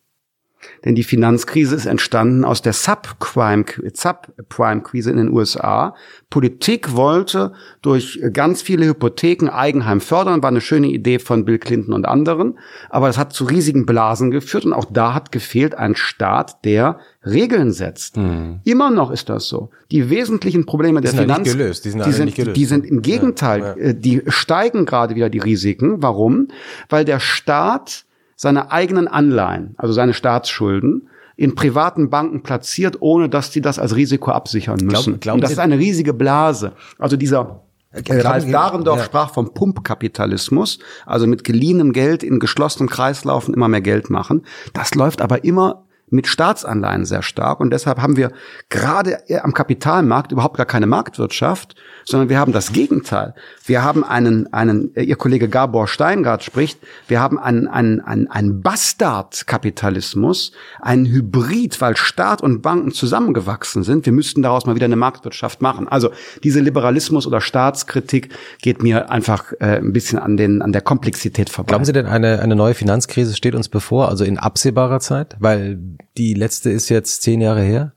Denn 0.85 0.95
die 0.95 1.03
Finanzkrise 1.03 1.75
ist 1.75 1.85
entstanden 1.85 2.45
aus 2.45 2.61
der 2.61 2.73
Subprime, 2.73 3.65
Subprime-Krise 3.93 5.11
in 5.11 5.17
den 5.17 5.31
USA. 5.31 5.95
Politik 6.29 6.95
wollte 6.95 7.53
durch 7.81 8.19
ganz 8.33 8.61
viele 8.61 8.85
Hypotheken 8.85 9.49
Eigenheim 9.49 10.01
fördern, 10.01 10.41
war 10.41 10.49
eine 10.49 10.61
schöne 10.61 10.87
Idee 10.87 11.19
von 11.19 11.45
Bill 11.45 11.59
Clinton 11.59 11.93
und 11.93 12.07
anderen. 12.07 12.59
Aber 12.89 13.07
das 13.07 13.17
hat 13.17 13.33
zu 13.33 13.45
riesigen 13.45 13.85
Blasen 13.85 14.31
geführt 14.31 14.65
und 14.65 14.73
auch 14.73 14.85
da 14.89 15.13
hat 15.13 15.31
gefehlt 15.31 15.75
ein 15.75 15.95
Staat, 15.95 16.63
der 16.65 16.99
Regeln 17.25 17.71
setzt. 17.71 18.17
Immer 18.63 18.91
noch 18.91 19.11
ist 19.11 19.29
das 19.29 19.47
so. 19.47 19.69
Die 19.91 20.09
wesentlichen 20.09 20.65
Probleme 20.65 21.01
der 21.01 21.11
ja 21.13 21.21
Finanz, 21.21 21.51
gelöst. 21.51 21.83
Die 21.85 21.89
sind 21.89 22.05
die 22.05 22.11
sind, 22.11 22.35
gelöst. 22.35 22.57
die 22.57 22.65
sind 22.65 22.85
im 22.85 23.01
Gegenteil, 23.01 23.75
äh, 23.77 23.95
die 23.95 24.21
steigen 24.27 24.85
gerade 24.85 25.15
wieder 25.15 25.29
die 25.29 25.39
Risiken. 25.39 26.01
Warum? 26.01 26.47
Weil 26.87 27.05
der 27.05 27.19
Staat 27.19 28.05
seine 28.41 28.71
eigenen 28.71 29.09
Anleihen, 29.09 29.73
also 29.75 29.91
seine 29.93 30.13
Staatsschulden, 30.13 31.09
in 31.35 31.55
privaten 31.55 32.09
Banken 32.09 32.41
platziert, 32.41 32.95
ohne 33.01 33.27
dass 33.27 33.51
die 33.51 33.59
das 33.59 33.79
als 33.79 33.97
Risiko 33.97 34.31
absichern 34.31 34.79
müssen. 34.81 35.19
glauben 35.19 35.37
Und 35.37 35.41
das 35.41 35.49
Sie- 35.49 35.53
ist 35.55 35.59
eine 35.59 35.77
riesige 35.77 36.13
Blase. 36.13 36.71
Also 36.97 37.17
dieser 37.17 37.63
Glauben 37.91 38.21
Ralf 38.21 38.49
Dahrendorf 38.49 38.99
ja. 38.99 39.03
sprach 39.03 39.33
vom 39.33 39.53
Pumpkapitalismus, 39.53 40.79
also 41.05 41.27
mit 41.27 41.43
geliehenem 41.43 41.91
Geld 41.91 42.23
in 42.23 42.39
geschlossenen 42.39 42.87
Kreislaufen 42.87 43.53
immer 43.53 43.67
mehr 43.67 43.81
Geld 43.81 44.09
machen. 44.09 44.43
Das 44.71 44.95
läuft 44.95 45.21
aber 45.21 45.43
immer 45.43 45.83
mit 46.09 46.25
Staatsanleihen 46.25 47.03
sehr 47.05 47.23
stark 47.23 47.59
und 47.59 47.71
deshalb 47.71 48.01
haben 48.01 48.15
wir 48.15 48.31
gerade 48.69 49.17
am 49.43 49.53
Kapitalmarkt 49.53 50.31
überhaupt 50.31 50.55
gar 50.57 50.65
keine 50.65 50.87
Marktwirtschaft, 50.87 51.75
sondern 52.09 52.29
wir 52.29 52.39
haben 52.39 52.51
das 52.51 52.73
Gegenteil. 52.73 53.35
Wir 53.65 53.83
haben 53.83 54.03
einen, 54.03 54.51
einen, 54.51 54.91
Ihr 54.95 55.15
Kollege 55.15 55.47
Gabor 55.47 55.87
Steingart 55.87 56.43
spricht, 56.43 56.79
wir 57.07 57.19
haben 57.19 57.37
einen, 57.39 57.67
einen, 57.67 58.01
einen, 58.01 58.27
einen 58.27 58.61
Bastardkapitalismus, 58.61 60.51
einen 60.81 61.05
Hybrid, 61.05 61.79
weil 61.81 61.95
Staat 61.95 62.41
und 62.41 62.61
Banken 62.61 62.91
zusammengewachsen 62.91 63.83
sind. 63.83 64.05
Wir 64.05 64.13
müssten 64.13 64.41
daraus 64.41 64.65
mal 64.65 64.75
wieder 64.75 64.85
eine 64.85 64.95
Marktwirtschaft 64.95 65.61
machen. 65.61 65.87
Also 65.87 66.09
diese 66.43 66.59
Liberalismus- 66.59 67.27
oder 67.27 67.41
Staatskritik 67.41 68.29
geht 68.61 68.81
mir 68.81 69.11
einfach 69.11 69.53
äh, 69.59 69.77
ein 69.77 69.93
bisschen 69.93 70.19
an, 70.19 70.37
den, 70.37 70.61
an 70.61 70.71
der 70.71 70.81
Komplexität 70.81 71.49
vorbei. 71.49 71.69
Glauben 71.69 71.85
Sie 71.85 71.93
denn, 71.93 72.07
eine, 72.07 72.39
eine 72.39 72.55
neue 72.55 72.73
Finanzkrise 72.73 73.35
steht 73.35 73.55
uns 73.55 73.69
bevor, 73.69 74.09
also 74.09 74.23
in 74.23 74.37
absehbarer 74.37 74.99
Zeit? 74.99 75.35
Weil 75.39 75.79
die 76.17 76.33
letzte 76.33 76.71
ist 76.71 76.89
jetzt 76.89 77.21
zehn 77.21 77.41
Jahre 77.41 77.61
her. 77.61 77.93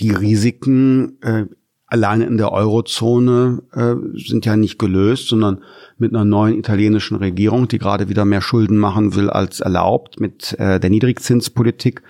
die 0.00 0.10
Risiken 0.10 1.18
äh, 1.22 1.44
alleine 1.90 2.24
in 2.24 2.38
der 2.38 2.52
Eurozone 2.52 3.62
äh, 3.72 3.94
sind 4.18 4.46
ja 4.46 4.56
nicht 4.56 4.78
gelöst, 4.78 5.28
sondern 5.28 5.62
mit 5.98 6.14
einer 6.14 6.24
neuen 6.24 6.58
italienischen 6.58 7.16
Regierung, 7.16 7.68
die 7.68 7.78
gerade 7.78 8.08
wieder 8.08 8.24
mehr 8.24 8.40
Schulden 8.40 8.78
machen 8.78 9.14
will 9.14 9.28
als 9.28 9.60
erlaubt, 9.60 10.20
mit 10.20 10.58
äh, 10.58 10.80
der 10.80 10.88
Niedrigzinspolitik. 10.88 12.02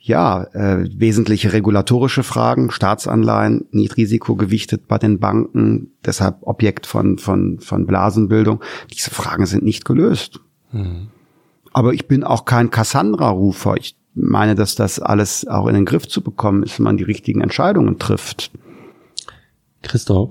Ja, 0.00 0.44
äh, 0.52 0.88
wesentliche 0.96 1.52
regulatorische 1.52 2.22
Fragen, 2.22 2.70
Staatsanleihen, 2.70 3.66
Niedrisikogewichtet 3.72 4.86
bei 4.86 4.98
den 4.98 5.18
Banken, 5.18 5.90
deshalb 6.04 6.36
Objekt 6.42 6.86
von, 6.86 7.18
von, 7.18 7.58
von 7.58 7.86
Blasenbildung. 7.86 8.62
Diese 8.92 9.10
Fragen 9.10 9.44
sind 9.46 9.64
nicht 9.64 9.84
gelöst. 9.84 10.40
Aber 11.72 11.92
ich 11.92 12.06
bin 12.08 12.24
auch 12.24 12.44
kein 12.44 12.70
Cassandra-Rufer. 12.70 13.74
Ich 13.76 13.96
meine, 14.14 14.54
dass 14.54 14.74
das 14.74 14.98
alles 14.98 15.46
auch 15.46 15.66
in 15.66 15.74
den 15.74 15.84
Griff 15.84 16.08
zu 16.08 16.22
bekommen 16.22 16.62
ist, 16.62 16.78
wenn 16.78 16.84
man 16.84 16.96
die 16.96 17.04
richtigen 17.04 17.40
Entscheidungen 17.40 17.98
trifft. 17.98 18.50
Christoph, 19.82 20.30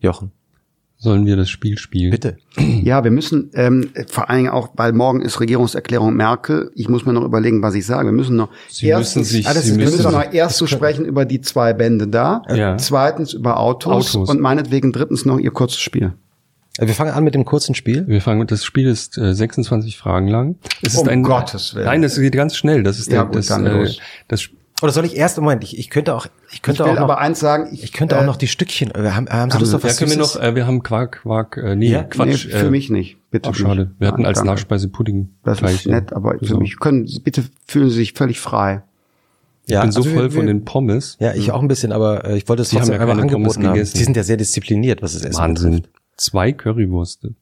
Jochen, 0.00 0.32
sollen 0.96 1.26
wir 1.26 1.36
das 1.36 1.48
Spiel 1.50 1.78
spielen? 1.78 2.10
bitte. 2.10 2.36
Ja, 2.56 3.04
wir 3.04 3.10
müssen 3.10 3.50
ähm, 3.54 3.90
vor 4.08 4.28
allen 4.30 4.38
Dingen 4.44 4.50
auch, 4.52 4.70
weil 4.76 4.92
morgen 4.92 5.20
ist 5.22 5.40
Regierungserklärung 5.40 6.14
Merkel. 6.14 6.70
Ich 6.74 6.88
muss 6.88 7.04
mir 7.06 7.12
noch 7.12 7.24
überlegen, 7.24 7.62
was 7.62 7.74
ich 7.74 7.86
sage. 7.86 8.08
Wir 8.08 8.12
müssen 8.12 8.36
noch 8.36 8.48
Sie 8.68 8.92
müssen 8.92 9.24
sich- 9.24 9.46
ah, 9.46 9.54
das 9.54 9.64
Sie 9.64 9.70
ist, 9.72 9.78
wir 9.78 9.84
müssen- 9.84 9.96
müssen 9.98 10.12
noch 10.12 10.32
erst 10.32 10.56
zu 10.56 10.66
sprechen 10.66 11.04
über 11.04 11.24
die 11.24 11.40
zwei 11.40 11.72
Bände 11.72 12.08
da, 12.08 12.42
Ja. 12.54 12.76
zweitens 12.78 13.32
über 13.34 13.58
Autos, 13.60 14.14
Autos. 14.14 14.30
und 14.30 14.40
meinetwegen 14.40 14.92
drittens 14.92 15.24
noch 15.24 15.38
ihr 15.38 15.50
kurzes 15.50 15.78
Spiel. 15.80 16.12
Wir 16.78 16.88
fangen 16.94 17.12
an 17.12 17.22
mit 17.22 17.34
dem 17.36 17.44
kurzen 17.44 17.76
Spiel. 17.76 18.04
Wir 18.08 18.20
fangen, 18.20 18.44
das 18.48 18.64
Spiel 18.64 18.88
ist 18.88 19.16
äh, 19.16 19.32
26 19.32 19.96
Fragen 19.96 20.26
lang. 20.26 20.56
Es 20.82 20.94
ist 20.94 21.00
Um 21.02 21.08
ein, 21.08 21.22
Gottes 21.22 21.74
Willen. 21.76 21.84
Nein, 21.86 22.02
das 22.02 22.16
geht 22.18 22.32
ganz 22.34 22.56
schnell. 22.56 22.82
Das 22.82 22.98
ist 22.98 23.06
Ja, 23.12 23.18
der, 23.18 23.24
gut, 23.26 23.36
das, 23.36 23.46
dann 23.46 23.64
äh, 23.64 23.72
los. 23.82 24.00
das 24.26 24.48
Oder 24.82 24.92
soll 24.92 25.04
ich 25.04 25.16
erst, 25.16 25.38
Moment, 25.40 25.62
ich, 25.64 25.78
ich 25.78 25.88
könnte 25.88 26.14
auch, 26.14 26.26
ich 26.52 26.60
könnte 26.60 26.82
ich 26.82 26.86
will 26.86 26.92
auch 26.92 26.96
noch, 26.96 27.02
aber 27.04 27.18
eins 27.18 27.38
sagen, 27.40 27.68
ich, 27.72 27.84
ich 27.84 27.92
könnte 27.92 28.18
auch 28.18 28.22
äh, 28.22 28.26
noch 28.26 28.36
die 28.36 28.48
Stückchen, 28.48 28.90
äh, 28.90 29.10
haben, 29.12 29.28
haben 29.28 29.50
Sie 29.50 29.58
Lust 29.58 29.74
auf 29.74 29.82
Ja, 29.84 29.88
was 29.90 29.96
können 29.98 30.10
wir 30.10 30.18
noch, 30.18 30.36
äh, 30.36 30.54
wir 30.56 30.66
haben 30.66 30.82
Quark, 30.82 31.22
Quark, 31.22 31.56
äh, 31.56 31.76
nee, 31.76 31.90
Ja? 31.90 32.02
Quatsch. 32.02 32.46
nee, 32.46 32.50
für 32.52 32.66
äh, 32.66 32.70
mich 32.70 32.90
nicht. 32.90 33.16
Bitte 33.30 33.50
Ach, 33.50 33.54
schade. 33.54 33.92
Wir 33.98 34.08
hatten 34.08 34.22
Nein, 34.22 34.26
als 34.28 34.38
danke. 34.38 34.50
Nachspeise 34.52 34.88
Pudding. 34.88 35.30
Das 35.44 35.58
gleich, 35.58 35.76
ist 35.76 35.86
nett, 35.86 36.12
aber 36.12 36.38
für 36.38 36.44
so. 36.46 36.58
mich 36.58 36.78
können 36.80 37.06
Sie, 37.06 37.20
bitte 37.20 37.44
fühlen 37.66 37.88
Sie 37.88 37.96
sich 37.96 38.12
völlig 38.14 38.40
frei. 38.40 38.82
ja, 39.66 39.78
Ich 39.78 39.82
bin 39.84 39.92
so 39.92 40.00
also 40.00 40.10
wir- 40.10 40.16
voll 40.18 40.30
von 40.30 40.40
wir- 40.42 40.52
den 40.52 40.64
Pommes. 40.64 41.16
Ja, 41.20 41.32
ich 41.34 41.52
auch 41.52 41.62
ein 41.62 41.68
bisschen, 41.68 41.92
aber 41.92 42.24
äh, 42.24 42.36
ich 42.36 42.48
wollte 42.48 42.62
es 42.62 42.70
trotzdem 42.70 42.94
ja 42.94 43.00
einmal 43.00 43.18
angeboten 43.20 43.64
haben. 43.66 43.74
gegessen. 43.74 43.96
Sie 43.96 44.04
sind 44.04 44.16
ja 44.16 44.24
sehr 44.24 44.36
diszipliniert, 44.36 45.02
was 45.02 45.12
das 45.14 45.22
Essen 45.22 45.38
Wahnsinn. 45.40 45.70
betrifft. 45.76 45.90
Zwei 46.16 46.52
Currywürste. 46.52 47.34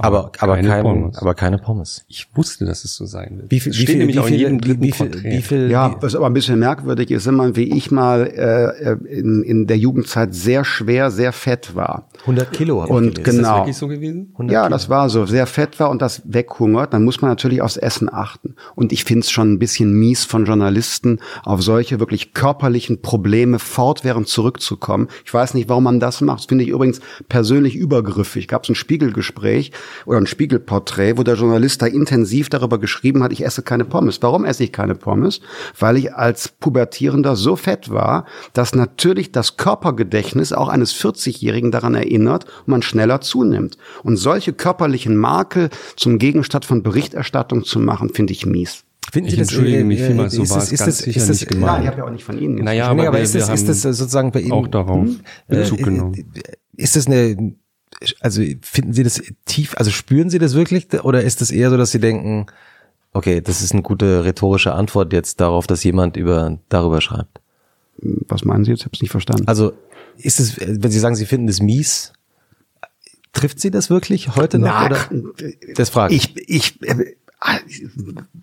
Aber, 0.00 0.32
aber 0.40 0.56
keine 0.56 0.68
keine, 0.68 0.82
Pommes. 0.82 1.18
aber 1.18 1.34
keine 1.34 1.58
Pommes. 1.58 2.04
Ich 2.08 2.26
wusste, 2.34 2.64
dass 2.64 2.84
es 2.84 2.96
so 2.96 3.06
sein 3.06 3.38
wird. 3.38 3.52
Wie 3.52 3.60
viel, 3.60 3.70
wie 3.72 3.76
steht 3.76 3.88
viel, 3.90 3.98
nämlich 3.98 4.16
wie 4.16 4.22
viel, 4.22 4.36
jedem 4.38 4.60
wie, 4.82 4.90
viel, 4.90 5.22
wie 5.22 5.40
viel, 5.40 5.70
Ja, 5.70 5.96
was 6.00 6.16
aber 6.16 6.26
ein 6.26 6.32
bisschen 6.32 6.58
merkwürdig 6.58 7.12
ist, 7.12 7.28
immer, 7.28 7.54
wie 7.54 7.76
ich 7.76 7.92
mal 7.92 8.26
äh, 8.26 8.90
äh, 8.90 8.96
in, 9.06 9.44
in 9.44 9.66
der 9.68 9.78
Jugendzeit 9.78 10.34
sehr 10.34 10.64
schwer, 10.64 11.12
sehr 11.12 11.32
fett 11.32 11.76
war. 11.76 12.08
100 12.22 12.52
Kilo 12.52 12.80
hab 12.80 12.88
ich 12.88 12.94
Und 12.94 13.02
gelesen. 13.02 13.18
Ist 13.20 13.26
das 13.26 13.36
genau. 13.36 13.56
wirklich 13.58 13.76
so 13.76 13.86
gewesen? 13.86 14.28
100 14.32 14.52
Ja, 14.52 14.62
Kilo. 14.62 14.70
das 14.70 14.88
war 14.88 15.08
so, 15.08 15.26
sehr 15.26 15.46
fett 15.46 15.78
war 15.78 15.90
und 15.90 16.02
das 16.02 16.22
weghungert, 16.24 16.92
dann 16.92 17.04
muss 17.04 17.22
man 17.22 17.30
natürlich 17.30 17.62
aufs 17.62 17.76
Essen 17.76 18.12
achten. 18.12 18.56
Und 18.74 18.92
ich 18.92 19.04
finde 19.04 19.20
es 19.20 19.30
schon 19.30 19.52
ein 19.52 19.58
bisschen 19.60 19.92
mies 19.92 20.24
von 20.24 20.44
Journalisten, 20.44 21.20
auf 21.44 21.62
solche 21.62 22.00
wirklich 22.00 22.34
körperlichen 22.34 23.00
Probleme 23.00 23.60
fortwährend 23.60 24.26
zurückzukommen. 24.26 25.06
Ich 25.24 25.32
weiß 25.32 25.54
nicht, 25.54 25.68
warum 25.68 25.84
man 25.84 26.00
das 26.00 26.20
macht. 26.20 26.40
Das 26.40 26.46
finde 26.46 26.64
ich 26.64 26.70
übrigens 26.70 27.00
persönlich 27.28 27.76
übergriffig. 27.76 28.48
Gab 28.48 28.64
es 28.64 28.70
ein 28.70 28.74
Spiegelgespräch 28.74 29.70
oder 30.06 30.18
ein 30.18 30.26
Spiegelporträt, 30.26 31.16
wo 31.16 31.22
der 31.22 31.34
Journalist 31.34 31.82
da 31.82 31.86
intensiv 31.86 32.48
darüber 32.48 32.78
geschrieben 32.78 33.22
hat, 33.22 33.32
ich 33.32 33.44
esse 33.44 33.62
keine 33.62 33.84
Pommes. 33.84 34.22
Warum 34.22 34.44
esse 34.44 34.64
ich 34.64 34.72
keine 34.72 34.94
Pommes? 34.94 35.40
Weil 35.78 35.96
ich 35.96 36.14
als 36.14 36.48
Pubertierender 36.48 37.36
so 37.36 37.56
fett 37.56 37.90
war, 37.90 38.26
dass 38.52 38.74
natürlich 38.74 39.32
das 39.32 39.56
Körpergedächtnis 39.56 40.52
auch 40.52 40.68
eines 40.68 40.94
40-Jährigen 40.94 41.70
daran 41.70 41.94
erinnert 41.94 42.44
und 42.44 42.68
man 42.68 42.82
schneller 42.82 43.20
zunimmt. 43.20 43.76
Und 44.02 44.16
solche 44.16 44.52
körperlichen 44.52 45.16
Makel 45.16 45.70
zum 45.96 46.18
Gegenstand 46.18 46.64
von 46.64 46.82
Berichterstattung 46.82 47.64
zu 47.64 47.78
machen, 47.78 48.10
finde 48.10 48.32
ich 48.32 48.46
mies. 48.46 48.84
Finden 49.12 49.28
Ich 49.28 49.38
entschuldige 49.38 49.84
mich 49.84 50.00
vielmals, 50.00 50.32
so 50.32 50.48
war 50.48 50.56
das, 50.56 50.66
es 50.66 50.72
ist 50.72 50.78
ganz 50.80 50.96
das, 50.96 51.04
sicher 51.04 51.20
ist 51.20 51.28
das, 51.28 51.40
nicht 51.40 51.48
gemeint. 51.48 51.76
Ja, 51.76 51.80
ich 51.82 51.86
habe 51.88 51.98
ja 51.98 52.04
auch 52.04 52.10
nicht 52.10 52.24
von 52.24 52.38
Ihnen 52.38 52.56
jetzt 52.56 52.64
Naja, 52.64 52.92
Nee, 52.94 53.00
aber, 53.00 53.08
aber 53.08 53.18
wir, 53.18 53.22
ist 53.24 53.34
wir 53.34 53.40
das, 53.42 53.50
ist 53.50 53.60
haben 53.60 53.66
das 53.84 53.98
sozusagen 53.98 54.32
bei 54.32 54.40
Ihnen 54.40 54.52
auch 54.52 54.66
darauf 54.66 55.08
Bezug 55.46 55.80
äh, 55.80 55.82
genommen. 55.84 56.14
äh, 56.14 56.82
Ist 56.82 56.96
das 56.96 57.06
eine, 57.06 57.54
also 58.20 58.42
finden 58.62 58.92
Sie 58.92 59.02
das 59.02 59.22
tief, 59.44 59.74
also 59.76 59.90
spüren 59.90 60.30
Sie 60.30 60.38
das 60.38 60.54
wirklich 60.54 60.92
oder 61.02 61.22
ist 61.22 61.42
es 61.42 61.50
eher 61.50 61.70
so, 61.70 61.76
dass 61.76 61.92
Sie 61.92 62.00
denken, 62.00 62.46
okay, 63.12 63.40
das 63.40 63.62
ist 63.62 63.72
eine 63.72 63.82
gute 63.82 64.24
rhetorische 64.24 64.74
Antwort 64.74 65.12
jetzt 65.12 65.40
darauf, 65.40 65.66
dass 65.66 65.84
jemand 65.84 66.16
über 66.16 66.58
darüber 66.68 67.00
schreibt? 67.00 67.40
Was 67.98 68.44
meinen 68.44 68.64
Sie 68.64 68.72
jetzt? 68.72 68.80
Ich 68.80 68.86
habe 68.86 68.94
es 68.94 69.02
nicht 69.02 69.10
verstanden. 69.10 69.46
Also 69.46 69.72
ist 70.16 70.40
es, 70.40 70.58
wenn 70.58 70.90
Sie 70.90 70.98
sagen, 70.98 71.16
Sie 71.16 71.26
finden 71.26 71.48
es 71.48 71.60
mies, 71.60 72.12
trifft 73.32 73.60
Sie 73.60 73.70
das 73.70 73.90
wirklich 73.90 74.36
heute 74.36 74.58
noch? 74.58 74.68
Na, 74.68 74.86
oder? 74.86 74.98
Das 75.74 75.90
frage 75.90 76.14
ich. 76.14 76.36
Ich, 76.36 76.80
ich, 76.80 76.80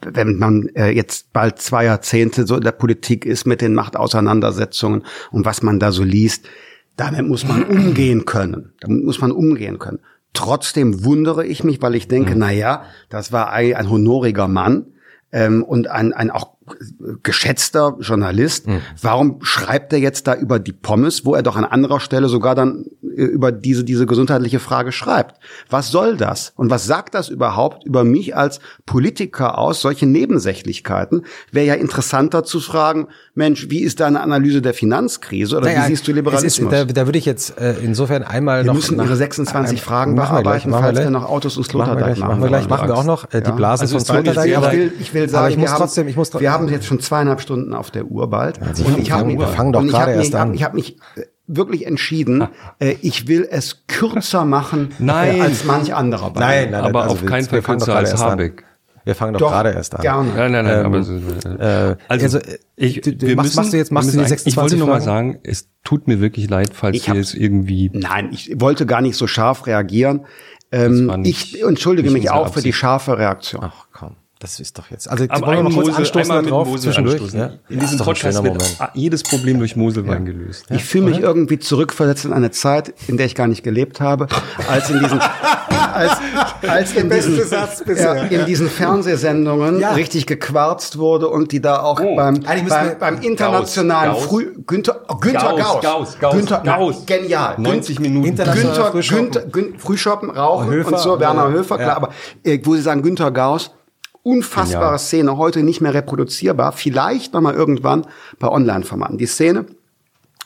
wenn 0.01 0.37
man 0.37 0.67
äh, 0.75 0.91
jetzt 0.91 1.33
bald 1.33 1.59
zwei 1.59 1.85
Jahrzehnte 1.85 2.45
so 2.45 2.55
in 2.55 2.61
der 2.61 2.71
Politik 2.71 3.25
ist 3.25 3.45
mit 3.45 3.61
den 3.61 3.73
Machtauseinandersetzungen 3.73 5.03
und 5.31 5.45
was 5.45 5.61
man 5.63 5.79
da 5.79 5.91
so 5.91 6.03
liest, 6.03 6.47
damit 6.95 7.27
muss 7.27 7.47
man 7.47 7.63
umgehen 7.63 8.25
können. 8.25 8.73
Damit 8.79 9.03
muss 9.03 9.21
man 9.21 9.31
umgehen 9.31 9.79
können. 9.79 9.99
Trotzdem 10.33 11.03
wundere 11.03 11.45
ich 11.45 11.63
mich, 11.63 11.81
weil 11.81 11.95
ich 11.95 12.07
denke, 12.07 12.35
na 12.35 12.51
ja, 12.51 12.83
das 13.09 13.31
war 13.31 13.51
ein, 13.51 13.89
honoriger 13.89 14.47
Mann 14.47 14.85
ähm, 15.31 15.63
und 15.63 15.89
ein, 15.89 16.13
ein 16.13 16.31
auch 16.31 16.55
geschätzter 17.23 17.95
Journalist. 17.99 18.65
Warum 19.01 19.39
schreibt 19.43 19.93
er 19.93 19.99
jetzt 19.99 20.27
da 20.27 20.35
über 20.35 20.59
die 20.59 20.71
Pommes, 20.73 21.25
wo 21.25 21.35
er 21.35 21.43
doch 21.43 21.55
an 21.55 21.65
anderer 21.65 21.99
Stelle 21.99 22.29
sogar 22.29 22.55
dann 22.55 22.85
äh, 23.03 23.23
über 23.23 23.51
diese, 23.51 23.83
diese 23.83 24.05
gesundheitliche 24.05 24.59
Frage 24.59 24.91
schreibt? 24.91 25.35
Was 25.69 25.89
soll 25.89 26.17
das? 26.17 26.53
Und 26.55 26.69
was 26.69 26.85
sagt 26.85 27.13
das 27.15 27.29
überhaupt 27.29 27.83
über 27.85 28.03
mich 28.03 28.35
als 28.35 28.59
Politiker 28.85 29.57
aus? 29.57 29.81
Solche 29.81 30.05
Nebensächlichkeiten 30.05 31.23
wäre 31.51 31.65
ja 31.67 31.73
interessanter 31.75 32.43
zu 32.43 32.59
fragen, 32.59 33.07
Mensch, 33.35 33.69
wie 33.69 33.79
ist 33.81 33.99
deine 33.99 34.21
Analyse 34.21 34.61
der 34.61 34.73
Finanzkrise 34.73 35.57
oder 35.57 35.67
Naja, 35.67 35.83
wie 35.85 35.87
siehst 35.89 36.07
du 36.07 36.11
Liberalismus? 36.13 36.71
Ist, 36.71 36.71
da, 36.73 36.85
da 36.85 37.05
würde 37.07 37.17
ich 37.19 37.25
jetzt 37.25 37.57
äh, 37.59 37.75
insofern 37.81 38.23
einmal 38.23 38.61
Wir 38.63 38.67
noch 38.67 38.73
müssen 38.75 38.97
nach- 38.97 39.05
Ihre 39.05 39.15
26 39.15 39.77
äh, 39.77 39.81
Fragen 39.81 40.15
machen 40.15 40.35
wir 40.37 40.41
bearbeiten, 40.43 40.69
gleich, 40.69 40.71
machen 40.71 40.83
falls 40.83 40.97
wir 40.97 41.03
wir 41.05 41.09
gleich. 41.11 41.21
noch 41.23 41.29
Autos 41.29 41.57
und 41.57 41.61
Machen 41.73 41.77
wir 41.79 41.83
Sloterdijk 41.85 42.05
gleich, 42.05 42.19
machen. 42.19 42.29
machen 42.29 42.41
wir 42.41 42.47
gleich, 42.49 42.69
machen 42.69 42.87
wir 42.87 42.95
auch 42.97 43.03
noch 43.03 43.25
äh, 43.33 43.41
die 43.41 43.49
Ja. 43.49 43.55
Blasen 43.55 43.81
Also 43.83 43.97
von 43.97 44.05
Sloterdijk. 44.05 44.57
Ich 44.57 44.71
will, 44.71 44.93
ich 44.99 45.13
will 45.13 45.21
aber 45.23 45.31
sagen, 45.31 45.51
ich 45.51 45.57
muss 45.57 45.71
wir, 45.71 45.77
trotzdem, 45.77 46.07
ich 46.07 46.15
muss 46.15 46.33
wir 46.33 46.51
haben 46.61 46.71
jetzt 46.71 46.85
schon 46.85 46.99
zweieinhalb 46.99 47.41
Stunden 47.41 47.73
auf 47.73 47.91
der 47.91 48.05
Uhr 48.05 48.29
bald. 48.29 48.59
Sie 48.73 48.83
und 48.83 48.97
ich 48.99 49.11
habe 49.11 49.25
mich, 49.25 49.37
wir 49.39 49.47
fangen 49.47 49.71
doch 49.73 49.81
gerade 49.85 49.97
hab 49.97 50.07
mich, 50.17 50.17
erst 50.17 50.35
an. 50.35 50.53
Ich 50.53 50.63
habe 50.63 50.75
mich 50.75 50.97
äh, 51.15 51.21
wirklich 51.47 51.85
entschieden, 51.85 52.47
äh, 52.79 52.95
ich 53.01 53.27
will 53.27 53.47
es 53.49 53.83
kürzer 53.87 54.45
machen 54.45 54.91
Nein. 54.99 55.37
Äh, 55.37 55.41
als 55.41 55.65
manch 55.65 55.93
anderer. 55.93 56.31
bei 56.31 56.39
Nein, 56.39 56.71
nein, 56.71 56.83
Aber 56.83 57.03
also 57.03 57.15
auf 57.15 57.21
wir- 57.21 57.29
keinen 57.29 57.43
wir 57.45 57.49
Fall 57.49 57.61
fangen 57.61 57.79
doch 57.79 57.85
kürzer 57.85 57.91
gerade 57.93 57.99
als 58.07 58.11
erst 58.11 58.23
an. 58.23 58.31
Habeck. 58.31 58.63
Wir 59.03 59.15
fangen 59.15 59.33
doch, 59.33 59.39
Doch, 59.39 59.49
gerade 59.49 59.71
erst 59.71 59.95
an. 59.95 60.01
gerne. 60.01 60.29
Nein, 60.35 60.51
nein, 60.51 60.65
nein, 60.65 60.79
Ähm, 60.81 60.85
aber 60.85 61.01
so, 61.03 61.13
äh, 61.15 61.17
also, 61.57 61.97
also, 62.07 62.37
äh, 62.37 62.57
ich, 62.75 63.01
du- 63.01 63.19
wir 63.19 63.35
machst- 63.35 63.47
müssen, 63.47 63.55
machst 63.59 63.73
du 63.73 63.77
jetzt- 63.77 63.91
machst 63.91 64.07
wir 64.09 64.11
du 64.11 64.17
die 64.17 64.21
müssen 64.21 64.31
eigentlich- 64.33 64.45
Ich 64.47 64.53
26 64.53 64.57
wollte 64.57 64.77
nur 64.77 64.87
mal 64.87 65.01
sagen, 65.01 65.39
es 65.43 65.69
tut 65.83 66.07
mir 66.07 66.21
wirklich 66.21 66.47
leid, 66.51 66.69
falls 66.73 66.95
Ich 66.95 67.07
wir 67.07 67.09
hab- 67.11 67.17
jetzt 67.17 67.33
irgendwie 67.33 67.89
Nein, 67.93 68.29
ich 68.31 68.61
wollte 68.61 68.85
gar 68.85 69.01
nicht 69.01 69.15
so 69.17 69.25
scharf 69.25 69.65
reagieren. 69.65 70.25
Ähm, 70.71 71.07
nicht- 71.21 71.55
ich 71.55 71.63
entschuldige 71.63 72.11
mich 72.11 72.29
auch 72.29 72.45
für 72.53 72.61
die 72.61 72.69
Absicht. 72.69 72.75
scharfe 72.77 73.17
Reaktion. 73.17 73.61
Ach 73.65 73.87
komm, 73.91 74.15
das 74.41 74.59
ist 74.59 74.77
doch 74.77 74.89
jetzt. 74.91 75.09
Also 75.09 75.25
Aber 75.29 75.47
wollen 75.47 75.57
wir 75.59 75.63
noch 75.63 75.73
kurz 75.73 75.87
Mosel, 75.87 75.99
anstoßen 76.01 76.35
mit 76.37 76.45
darauf 76.47 76.67
Mosel 76.67 76.81
zwischendurch? 76.81 77.15
anstoßen. 77.15 77.39
Ja? 77.39 77.49
In 77.69 77.79
Das 77.79 77.89
diesem 77.91 78.05
Podcast 78.05 78.43
wird 78.43 78.77
jedes 78.95 79.23
Problem 79.23 79.59
durch 79.59 79.75
Moselwein 79.75 80.25
gelöst. 80.25 80.65
Ich 80.69 80.83
fühle 80.83 81.05
mich 81.05 81.19
irgendwie 81.19 81.59
zurückversetzt 81.59 82.25
in 82.25 82.33
eine 82.33 82.51
Zeit, 82.51 82.93
in 83.07 83.17
der 83.17 83.25
ich 83.27 83.35
gar 83.35 83.47
nicht 83.47 83.63
gelebt 83.63 84.01
habe, 84.01 84.27
als 84.67 84.89
in 84.89 84.99
diesen, 84.99 85.19
als, 85.93 86.11
als 86.67 86.93
in 86.93 87.09
diesen, 87.09 87.37
bisher. 87.85 88.15
ja, 88.15 88.23
in 88.23 88.45
diesen 88.45 88.69
Fernsehsendungen 88.69 89.79
Ja. 89.79 89.91
richtig 89.91 90.25
gequarzt 90.25 90.97
wurde 90.97 91.27
und 91.29 91.51
die 91.51 91.61
da 91.61 91.81
auch 91.81 91.99
beim, 91.99 92.33
müssen 92.35 92.47
wir- 92.47 92.69
beim, 92.69 92.99
beim 92.99 93.21
internationalen 93.21 94.13
Gauss. 94.13 94.23
Früh, 94.25 94.53
Günther, 94.65 95.01
oh, 95.07 95.15
Günther 95.17 95.55
Gauss, 95.57 95.81
Gauss, 95.81 96.17
Gauss, 96.19 96.35
Günther, 96.35 96.61
Gauss. 96.65 97.05
genial, 97.05 97.55
90 97.57 97.97
Gün- 97.97 98.03
Minuten. 98.13 98.35
Günther, 98.35 98.91
Frühschoppen. 98.91 99.31
Günther, 99.31 99.41
Gün, 99.51 99.79
Frühschoppen, 99.79 100.29
Rauchen 100.31 100.69
Höfer, 100.69 100.93
und 100.93 100.99
so, 100.99 101.19
Werner 101.19 101.45
ja, 101.45 101.51
Höfer, 101.51 101.75
klar, 101.77 101.87
ja. 101.89 101.95
aber 101.95 102.09
äh, 102.43 102.59
wo 102.63 102.75
sie 102.75 102.81
sagen, 102.81 103.01
Günther 103.01 103.31
Gauss, 103.31 103.71
unfassbare 104.23 104.83
Genial. 104.83 104.99
Szene, 104.99 105.37
heute 105.37 105.63
nicht 105.63 105.81
mehr 105.81 105.93
reproduzierbar, 105.93 106.71
vielleicht 106.71 107.33
noch 107.33 107.41
mal 107.41 107.53
irgendwann 107.53 108.05
bei 108.39 108.47
Online-Formaten. 108.47 109.17
Die 109.17 109.25
Szene, 109.25 109.65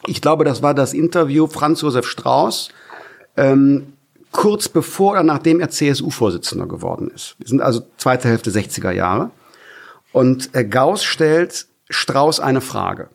ich 0.07 0.21
glaube, 0.21 0.45
das 0.45 0.61
war 0.61 0.73
das 0.73 0.93
Interview 0.93 1.47
Franz 1.47 1.81
Josef 1.81 2.07
Strauß, 2.07 2.69
ähm, 3.37 3.93
kurz 4.31 4.69
bevor 4.69 5.13
oder 5.13 5.23
nachdem 5.23 5.59
er 5.59 5.69
CSU-Vorsitzender 5.69 6.67
geworden 6.67 7.09
ist. 7.13 7.35
Wir 7.39 7.47
sind 7.47 7.61
also 7.61 7.81
zweite 7.97 8.27
Hälfte 8.27 8.51
60er 8.51 8.91
Jahre. 8.91 9.31
Und 10.11 10.55
äh, 10.55 10.63
Gauss 10.65 11.03
stellt 11.03 11.67
Strauß 11.89 12.39
eine 12.39 12.61
Frage. 12.61 13.09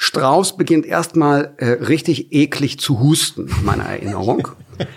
Strauß 0.00 0.56
beginnt 0.56 0.86
erstmal 0.86 1.54
äh, 1.56 1.70
richtig 1.70 2.32
eklig 2.32 2.78
zu 2.78 3.00
husten, 3.00 3.50
meiner 3.64 3.82
Erinnerung. 3.82 4.46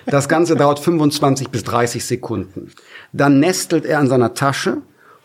Das 0.06 0.30
Ganze 0.30 0.56
dauert 0.56 0.78
25 0.78 1.50
bis 1.50 1.64
30 1.64 2.06
Sekunden. 2.06 2.72
Dann 3.12 3.40
nestelt 3.40 3.84
er 3.86 4.00
in 4.00 4.08
seiner 4.08 4.36
Tasche, 4.36 4.78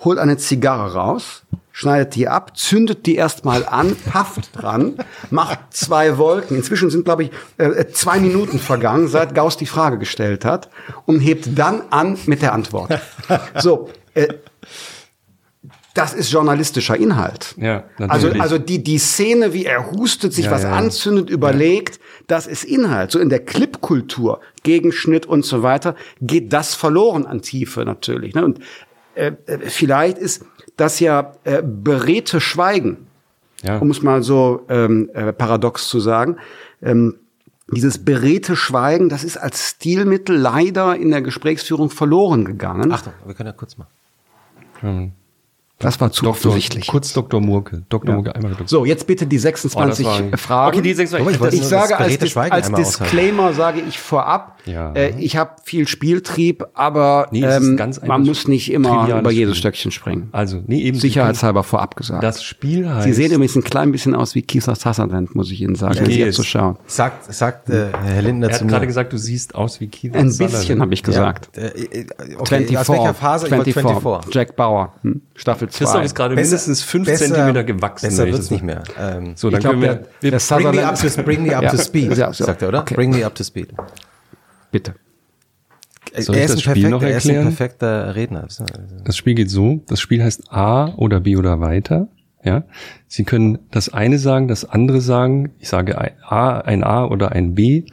holt 0.03 0.19
eine 0.19 0.39
Zigarre 0.39 0.95
raus, 0.95 1.43
schneidet 1.73 2.15
die 2.15 2.27
ab, 2.27 2.57
zündet 2.57 3.05
die 3.05 3.17
erstmal 3.17 3.67
an, 3.67 3.95
pafft 3.95 4.49
dran, 4.55 4.95
macht 5.29 5.59
zwei 5.69 6.17
Wolken. 6.17 6.57
Inzwischen 6.57 6.89
sind, 6.89 7.05
glaube 7.05 7.25
ich, 7.25 7.31
äh, 7.59 7.87
zwei 7.89 8.19
Minuten 8.19 8.59
vergangen, 8.59 9.09
seit 9.09 9.35
Gauss 9.35 9.59
die 9.59 9.67
Frage 9.67 9.99
gestellt 9.99 10.47
hat 10.47 10.71
und 11.05 11.21
hebt 11.21 11.51
dann 11.59 11.83
an 11.91 12.17
mit 12.25 12.41
der 12.41 12.55
Antwort. 12.55 12.99
So, 13.59 13.91
äh, 14.15 14.29
das 15.97 16.13
ist 16.15 16.31
journalistischer 16.31 16.97
Inhalt. 16.97 17.55
Ja, 17.59 17.85
also, 17.99 18.27
natürlich. 18.27 18.43
also 18.43 18.59
die, 18.59 18.83
die 18.83 18.99
Szene, 18.99 19.53
wie 19.53 19.65
er 19.65 19.91
hustet, 19.93 20.33
sich 20.35 20.47
Ja, 20.47 20.51
was 20.51 20.63
ja. 20.65 20.73
anzündet, 20.73 21.31
überlegt, 21.31 22.01
das 22.27 22.47
ist 22.47 22.65
Inhalt. 22.65 23.11
So 23.11 23.19
in 23.19 23.29
der 23.29 23.41
Clipkultur, 23.41 24.41
Gegenschnitt 24.63 25.27
und 25.27 25.45
so 25.45 25.63
weiter, 25.63 25.95
geht 26.21 26.53
das 26.53 26.75
verloren 26.75 27.27
an 27.27 27.41
Tiefe 27.41 27.85
natürlich. 27.85 28.35
Ne? 28.35 28.45
Und 28.45 28.61
äh, 29.15 29.33
äh, 29.47 29.59
vielleicht 29.69 30.19
ist 30.19 30.45
das 30.77 31.01
ja 31.01 31.33
äh, 31.45 31.63
beredte 31.63 32.41
Schweigen, 32.41 33.07
Ja. 33.63 33.79
um 33.79 33.91
es 33.91 34.03
mal 34.03 34.23
so 34.23 34.67
ähm, 34.69 35.09
äh, 35.15 35.33
paradox 35.33 35.89
zu 35.89 36.01
sagen. 36.01 36.37
Ähm, 36.83 37.15
dieses 37.69 38.05
beredte 38.05 38.55
Schweigen, 38.55 39.09
das 39.09 39.25
ist 39.25 39.39
als 39.39 39.71
Stilmittel 39.71 40.37
leider 40.37 40.95
in 40.95 41.11
der 41.11 41.23
Gesprächsführung 41.23 41.91
verloren 41.91 42.45
gegangen. 42.45 42.93
Achtung, 42.93 43.15
wir 43.25 43.35
können 43.35 43.49
ja 43.49 43.53
kurz 43.53 43.77
mal. 43.77 43.89
Das 45.79 46.01
war 46.01 46.11
zu 46.11 46.25
Doktor, 46.25 46.49
offensichtlich. 46.51 46.87
kurz 46.87 47.13
Dr. 47.13 47.41
Murke. 47.41 47.83
Dr. 47.91 48.15
Murke, 48.15 48.35
einmal 48.35 48.53
Dr. 48.53 48.67
So, 48.67 48.85
jetzt 48.87 49.07
bitte 49.07 49.27
die 49.27 49.39
26 49.39 50.07
Oh, 50.07 50.37
Fragen. 50.37 50.69
Okay, 50.79 50.83
die 50.83 50.95
26. 50.95 51.41
Aber 51.41 51.53
ich 51.53 51.61
Ich 51.61 51.67
sage 51.67 51.99
als, 51.99 52.19
Dis 52.19 52.37
als. 52.37 52.71
Disclaimer, 52.73 53.53
sage 53.53 53.83
ich 53.87 53.99
vorab, 53.99 54.57
Ja. 54.65 54.93
Äh, 54.95 55.11
ich 55.19 55.37
habe 55.37 55.51
viel 55.65 55.87
Spieltrieb, 55.87 56.65
aber 56.75 57.29
Nee, 57.31 57.45
ähm, 57.45 57.77
ganz 57.77 58.01
man 58.03 58.23
muss 58.23 58.49
nicht 58.49 58.73
immer 58.73 59.07
über 59.19 59.31
jedes 59.31 59.55
Spiel. 59.57 59.61
Stöckchen 59.61 59.91
springen. 59.91 60.29
Also, 60.33 60.63
nee, 60.67 60.81
eben. 60.83 60.99
Sicherheitshalber 60.99 61.63
vorab 61.63 61.95
gesagt. 61.97 62.23
Das 62.25 62.43
Spiel 62.43 62.89
heißt. 62.89 63.05
Sie 63.05 63.13
sehen 63.13 63.33
übrigens 63.33 63.55
ein 63.57 63.63
klein 63.65 63.93
bisschen 63.93 64.15
aus 64.15 64.35
wie 64.35 64.43
Kieser 64.43 64.75
Sutherland, 64.75 65.35
muss 65.35 65.51
ich 65.51 65.61
Ihnen 65.61 65.75
sagen, 65.75 65.97
wenn 65.97 66.07
Sie 66.07 66.13
gehe 66.17 66.27
jetzt 66.27 66.37
so 66.37 66.43
es. 66.43 66.49
schauen. 66.49 66.77
Sagt, 66.87 67.33
sagt 67.33 67.69
äh, 67.71 67.89
Herr 68.03 68.23
Lindner 68.23 68.49
er 68.49 68.55
zu 68.55 68.61
hat 68.65 68.69
gerade 68.69 68.81
mir. 68.81 68.87
gesagt, 68.87 69.13
du 69.13 69.19
siehst 69.19 69.55
aus 69.55 69.79
wie 69.81 69.89
Keith 69.89 70.15
Ein 70.17 70.31
Sutherland. 70.31 70.59
bisschen 70.61 70.81
habe 70.81 70.95
ich 70.95 71.03
gesagt. 71.03 71.57
Äh, 71.59 71.67
äh, 71.67 72.07
okay, 72.39 72.67
24. 72.67 72.79
aus 72.79 72.89
welcher 72.89 73.15
Phase? 73.15 73.47
Ich 73.47 73.53
wollte 73.53 73.73
24. 73.73 74.35
Jack 74.35 74.57
Bauer, 74.57 74.95
hm, 75.03 75.21
Staffel 75.35 75.66
2. 75.69 75.79
Christoph 75.85 76.05
ist 76.05 76.15
gerade 76.15 76.35
mindestens 76.35 76.83
fünf 76.83 77.07
besser- 77.07 77.27
Zentimeter 77.27 77.65
gewachsen. 77.65 78.07
Besser 78.07 78.27
ich 78.27 78.33
wird's 78.33 78.51
nicht 78.51 78.61
so- 78.61 78.67
mehr. 78.67 78.83
Ähm, 78.99 79.33
So, 79.37 79.51
dann 79.51 79.59
Ich 79.59 79.61
glaub, 79.63 79.73
können 79.73 79.83
wir, 79.83 79.95
der- 79.95 80.07
wir 80.21 80.31
der 80.33 80.39
bring 80.57 80.75
me 80.75 80.87
up 80.87 80.95
to, 81.01 81.23
bring 81.23 81.43
me 81.43 81.57
up 81.57 81.69
to 81.71 81.77
speed, 81.79 82.17
Ja, 82.17 82.33
so. 82.33 82.45
sagt 82.45 82.63
er, 82.63 82.69
oder? 82.69 82.81
Okay. 82.81 82.95
Bring 82.95 83.11
me 83.11 83.25
up 83.25 83.35
to 83.35 83.45
speed. 83.45 83.73
Bitte. 84.71 84.95
Soll 86.19 86.37
ich 86.37 86.41
er 86.41 86.45
ist 86.47 86.51
das 86.55 86.57
ein 86.59 86.61
Spiel 86.61 86.73
perfekter, 86.75 86.91
noch 86.91 87.03
Er 87.03 87.17
ist 87.17 87.25
ein 87.27 87.29
erklären? 87.31 87.45
perfekter 87.57 88.15
Redner. 88.15 88.49
Das 89.05 89.17
Spiel 89.17 89.35
geht 89.35 89.51
so, 89.51 89.81
das 89.89 90.01
Spiel 90.01 90.23
heißt 90.23 90.51
A 90.53 90.95
oder 90.97 91.21
B 91.21 91.37
oder 91.37 91.61
weiter. 91.61 92.09
Ja, 92.45 92.63
Sie 93.09 93.25
können 93.25 93.59
das 93.73 93.93
eine 93.93 94.19
sagen, 94.19 94.47
das 94.49 94.65
andere 94.65 95.01
sagen. 95.01 95.51
Ich 95.59 95.69
sage 95.69 95.99
ein 95.99 96.13
A, 96.23 96.61
ein 96.61 96.85
A 96.85 97.05
oder 97.05 97.33
ein 97.33 97.55
B 97.57 97.85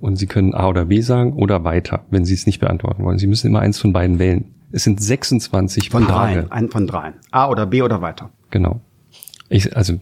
und 0.00 0.16
Sie 0.16 0.26
können 0.26 0.54
A 0.54 0.68
oder 0.68 0.84
B 0.84 1.00
sagen 1.00 1.32
oder 1.32 1.64
weiter, 1.64 2.04
wenn 2.10 2.24
Sie 2.24 2.34
es 2.34 2.46
nicht 2.46 2.60
beantworten 2.60 3.02
wollen. 3.04 3.18
Sie 3.18 3.26
müssen 3.26 3.48
immer 3.48 3.58
eins 3.60 3.78
von 3.78 3.92
beiden 3.92 4.18
wählen. 4.20 4.54
Es 4.70 4.84
sind 4.84 5.02
26 5.02 5.90
Von 5.90 6.06
Paare. 6.06 6.32
dreien. 6.34 6.52
Ein 6.52 6.70
von 6.70 6.86
dreien. 6.86 7.14
A 7.30 7.48
oder 7.48 7.66
B 7.66 7.82
oder 7.82 8.02
weiter. 8.02 8.30
Genau. 8.50 8.80
Ich, 9.48 9.74
also, 9.76 9.94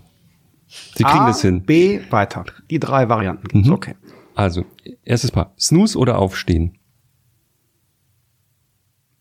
Sie 0.69 1.05
kriegen 1.05 1.21
A, 1.21 1.27
das 1.29 1.41
hin. 1.43 1.63
B, 1.63 2.01
weiter. 2.11 2.45
Die 2.71 2.81
drei 2.81 3.09
Varianten 3.09 3.47
gibt's. 3.49 3.69
Mhm. 3.69 3.73
Okay. 3.75 3.95
Also, 4.35 4.65
erstes 5.05 5.31
Paar. 5.31 5.53
Snooze 5.59 5.97
oder 5.99 6.19
Aufstehen? 6.19 6.77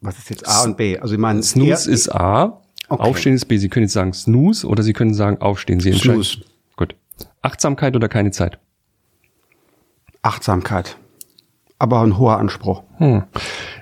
Was 0.02 0.18
ist 0.18 0.30
jetzt 0.30 0.48
A 0.48 0.64
und 0.64 0.78
B? 0.78 0.98
Also 1.00 1.14
ich 1.16 1.20
meine, 1.20 1.42
Snooze 1.42 1.90
ist 1.90 2.10
A, 2.14 2.62
Okay. 2.88 3.02
Aufstehen 3.02 3.34
ist 3.34 3.46
B. 3.46 3.58
Sie 3.58 3.68
können 3.68 3.86
jetzt 3.86 3.94
sagen 3.94 4.14
Snooze 4.14 4.68
oder 4.68 4.84
Sie 4.84 4.94
können 4.94 5.16
sagen 5.16 5.42
Aufstehen. 5.42 5.80
Sie 5.80 5.90
entscheiden. 5.90 6.24
Snooze. 6.24 6.46
Gut. 6.76 6.96
Achtsamkeit 7.42 7.96
oder 7.96 8.08
keine 8.08 8.30
Zeit? 8.30 8.60
Achtsamkeit. 10.22 10.96
Aber 11.80 12.02
ein 12.02 12.20
hoher 12.20 12.38
Anspruch. 12.38 12.84
Hm. 12.98 13.24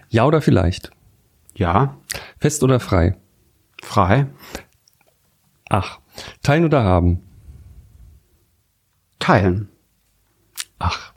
Ja 0.07 0.25
oder 0.25 0.41
vielleicht? 0.41 0.91
Ja. 1.55 1.97
Fest 2.39 2.63
oder 2.63 2.79
frei? 2.79 3.17
Frei. 3.81 4.27
Ach. 5.69 5.99
Teilen 6.41 6.65
oder 6.65 6.83
haben? 6.83 7.21
Teilen. 9.19 9.69
Ach. 10.79 11.13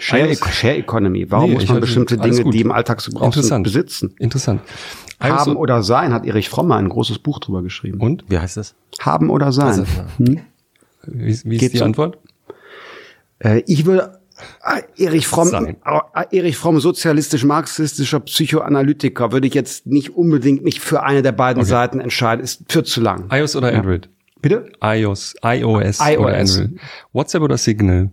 Share, 0.00 0.28
iOS- 0.30 0.48
Share 0.52 0.76
Economy. 0.76 1.30
Warum 1.30 1.50
Nee, 1.50 1.54
muss 1.56 1.68
man 1.68 1.80
bestimmte 1.80 2.16
Dinge, 2.16 2.42
gut. 2.42 2.54
die 2.54 2.60
im 2.62 2.72
Alltagsgebrauch 2.72 3.32
sind, 3.32 3.42
Interessant. 3.44 3.64
besitzen? 3.64 4.14
Interessant. 4.18 4.60
Haben 5.20 5.56
oder 5.56 5.82
sein, 5.82 6.12
hat 6.12 6.26
Erich 6.26 6.48
Fromm 6.48 6.72
ein 6.72 6.88
großes 6.88 7.18
Buch 7.20 7.38
drüber 7.38 7.62
geschrieben. 7.62 8.00
und? 8.00 8.24
Wie 8.28 8.38
heißt 8.38 8.56
das? 8.56 8.74
Haben 9.00 9.30
oder 9.30 9.52
sein. 9.52 9.66
Also, 9.66 9.84
hm? 10.18 10.40
Wie, 11.06 11.38
wie 11.44 11.56
Geht 11.58 11.62
ist 11.62 11.72
die 11.74 11.78
so. 11.78 11.84
Antwort? 11.84 12.18
Äh, 13.38 13.62
ich 13.66 13.84
würde 13.86 14.20
Erich 14.96 15.26
Fromm, 15.26 15.48
Sein. 15.48 15.76
äh, 16.14 16.36
Erich 16.36 16.56
Fromm, 16.56 16.80
sozialistisch-marxistischer 16.80 18.20
Psychoanalytiker, 18.20 19.32
würde 19.32 19.46
ich 19.46 19.54
jetzt 19.54 19.86
nicht 19.86 20.10
unbedingt 20.16 20.64
mich 20.64 20.80
für 20.80 21.02
eine 21.02 21.22
der 21.22 21.32
beiden 21.32 21.64
Seiten 21.64 22.00
entscheiden. 22.00 22.42
Ist 22.42 22.64
für 22.68 22.82
zu 22.84 23.00
lang. 23.00 23.28
iOS 23.30 23.54
oder 23.56 23.72
Android? 23.72 24.08
Bitte? 24.42 24.70
iOS, 24.82 25.34
iOS, 25.42 26.00
iOS. 26.00 26.18
oder 26.18 26.36
Android? 26.36 26.80
WhatsApp 27.12 27.42
oder 27.42 27.56
Signal? 27.56 28.10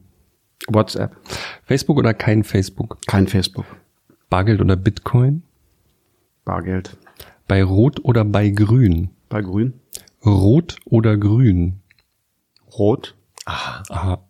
WhatsApp. 0.67 1.16
Facebook 1.66 1.98
oder 1.98 2.14
kein 2.14 2.43
Facebook? 2.43 2.98
Kein 3.08 3.27
Facebook. 3.27 3.66
Bargeld 4.30 4.61
oder 4.61 4.75
Bitcoin? 4.75 5.43
Bargeld. 6.45 6.98
Bei 7.48 7.64
Rot 7.64 8.00
oder 8.06 8.24
bei 8.24 8.50
Grün? 8.50 9.09
Bei 9.27 9.41
Grün. 9.41 9.74
Rot 10.25 10.77
oder 10.85 11.17
Grün? 11.17 11.82
Rot. 12.77 13.16
Aha. 13.45 14.24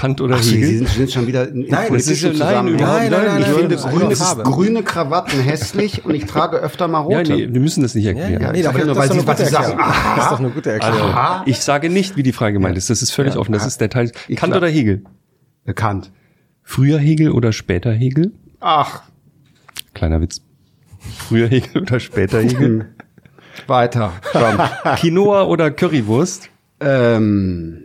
Kant 0.00 0.20
oder 0.22 0.36
Ach, 0.36 0.42
Hegel? 0.42 0.66
Sie 0.68 0.76
sind, 0.78 0.88
Sie 0.88 0.96
sind 0.96 1.12
schon 1.12 1.26
wieder 1.26 1.48
in, 1.48 1.64
in 1.64 1.70
Nein, 1.70 1.92
das 1.92 2.06
ist 2.08 2.22
ja- 2.22 2.30
nein, 2.32 2.38
Nein, 2.38 2.76
nein, 2.76 3.10
nein, 3.10 3.40
Ich 3.40 3.46
nein, 3.46 3.54
finde 3.54 3.76
nein, 3.76 4.14
grüne, 4.14 4.42
grüne 4.44 4.82
Krawatten 4.82 5.40
hässlich 5.40 6.04
und 6.04 6.14
ich 6.14 6.24
trage 6.24 6.56
öfter 6.56 6.88
mal 6.88 7.00
rote. 7.00 7.30
Ja, 7.32 7.36
nee, 7.36 7.52
wir 7.52 7.60
müssen 7.60 7.82
das 7.82 7.94
nicht 7.94 8.06
erklären. 8.06 8.40
ja. 8.40 8.52
nee, 8.52 8.60
ich 8.60 8.68
aber 8.68 8.78
ja 8.78 8.84
nur, 8.86 8.92
ist 8.94 8.98
weil 8.98 9.08
doch 9.08 9.14
Sie- 9.14 9.20
eine 9.20 9.28
was 9.28 9.50
sagen. 9.50 9.78
Erklärung. 9.78 9.94
Das 10.16 10.24
ist 10.24 10.30
doch 10.32 10.38
eine 10.38 10.50
gute 10.50 10.70
Erklärung. 10.72 11.14
Also, 11.14 11.42
ich 11.46 11.60
sage 11.60 11.90
nicht, 11.90 12.16
wie 12.16 12.22
die 12.22 12.32
Frage 12.32 12.54
gemeint 12.54 12.78
ist. 12.78 12.88
Das 12.88 13.02
ist 13.02 13.10
völlig 13.10 13.36
offen. 13.36 13.52
Das 13.52 13.66
ist 13.66 13.80
der 13.80 13.90
Teil. 13.90 14.10
Kant 14.36 14.56
oder 14.56 14.68
Hegel? 14.68 15.02
Bekannt. 15.64 16.10
Früher 16.62 16.98
Hegel 16.98 17.32
oder 17.32 17.52
später 17.52 17.92
Hegel? 17.92 18.32
Ach, 18.60 19.02
Kleiner 19.92 20.20
Witz. 20.22 20.40
Früher 21.28 21.48
Hegel 21.48 21.82
oder 21.82 22.00
später 22.00 22.40
Hegel? 22.40 22.86
weiter. 23.66 24.12
Komm. 24.32 24.58
Quinoa 24.96 25.42
oder 25.44 25.70
Currywurst? 25.70 26.48
ähm, 26.80 27.84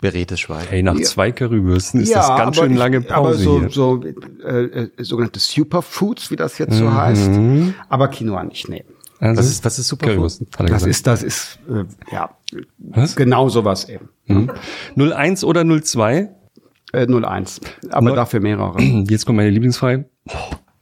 Beredtes 0.00 0.40
Schweigen. 0.40 0.68
Hey, 0.68 0.82
nach 0.82 0.96
Ja. 0.98 1.04
zwei 1.04 1.32
Currywürsten 1.32 2.00
ist 2.00 2.14
das 2.14 2.28
ganz 2.28 2.56
schön 2.56 2.74
lange 2.76 3.00
Pause 3.00 3.14
aber 3.14 3.34
so, 3.34 3.60
hier. 3.60 3.70
so 3.70 4.02
äh, 4.44 4.64
äh, 4.64 4.90
sogenannte 5.04 5.40
Superfoods, 5.40 6.30
wie 6.30 6.36
das 6.36 6.58
jetzt 6.58 6.74
so 6.74 6.84
Mhm. 6.84 6.94
heißt. 6.96 7.30
Aber 7.88 8.08
Quinoa 8.08 8.44
nicht 8.44 8.68
nehmen. 8.68 8.88
Also, 9.18 9.38
Was 9.38 9.46
ist, 9.48 9.64
was 9.64 9.78
ist 9.78 9.88
Superfood? 9.88 10.32
Er 10.58 10.66
Das 10.66 10.84
gesagt. 10.84 10.86
ist, 10.90 11.06
das 11.06 11.22
ist, 11.22 11.58
äh, 11.70 11.84
ja, 12.12 12.36
Was? 12.78 13.16
genau 13.16 13.48
sowas 13.48 13.88
eben. 13.88 14.10
Mhm. 14.26 14.50
01 14.96 15.42
oder 15.44 15.64
02? 15.64 16.28
Äh, 16.92 17.06
01. 17.06 17.60
Aber 17.90 18.10
Neu- 18.10 18.14
dafür 18.16 18.40
mehrere. 18.40 18.78
Jetzt 19.08 19.24
kommt 19.24 19.36
meine 19.36 19.48
Lieblingsfrage. 19.50 20.04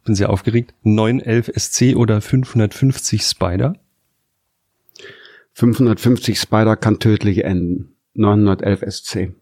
Bin 0.04 0.14
sehr 0.16 0.30
aufgeregt. 0.30 0.74
911 0.82 1.52
SC 1.56 1.94
oder 1.94 2.20
550 2.20 3.22
Spider? 3.22 3.74
550 5.52 6.38
Spider 6.40 6.76
kann 6.76 6.98
tödlich 6.98 7.44
enden. 7.44 7.93
911 8.14 8.84
SC. 8.88 9.32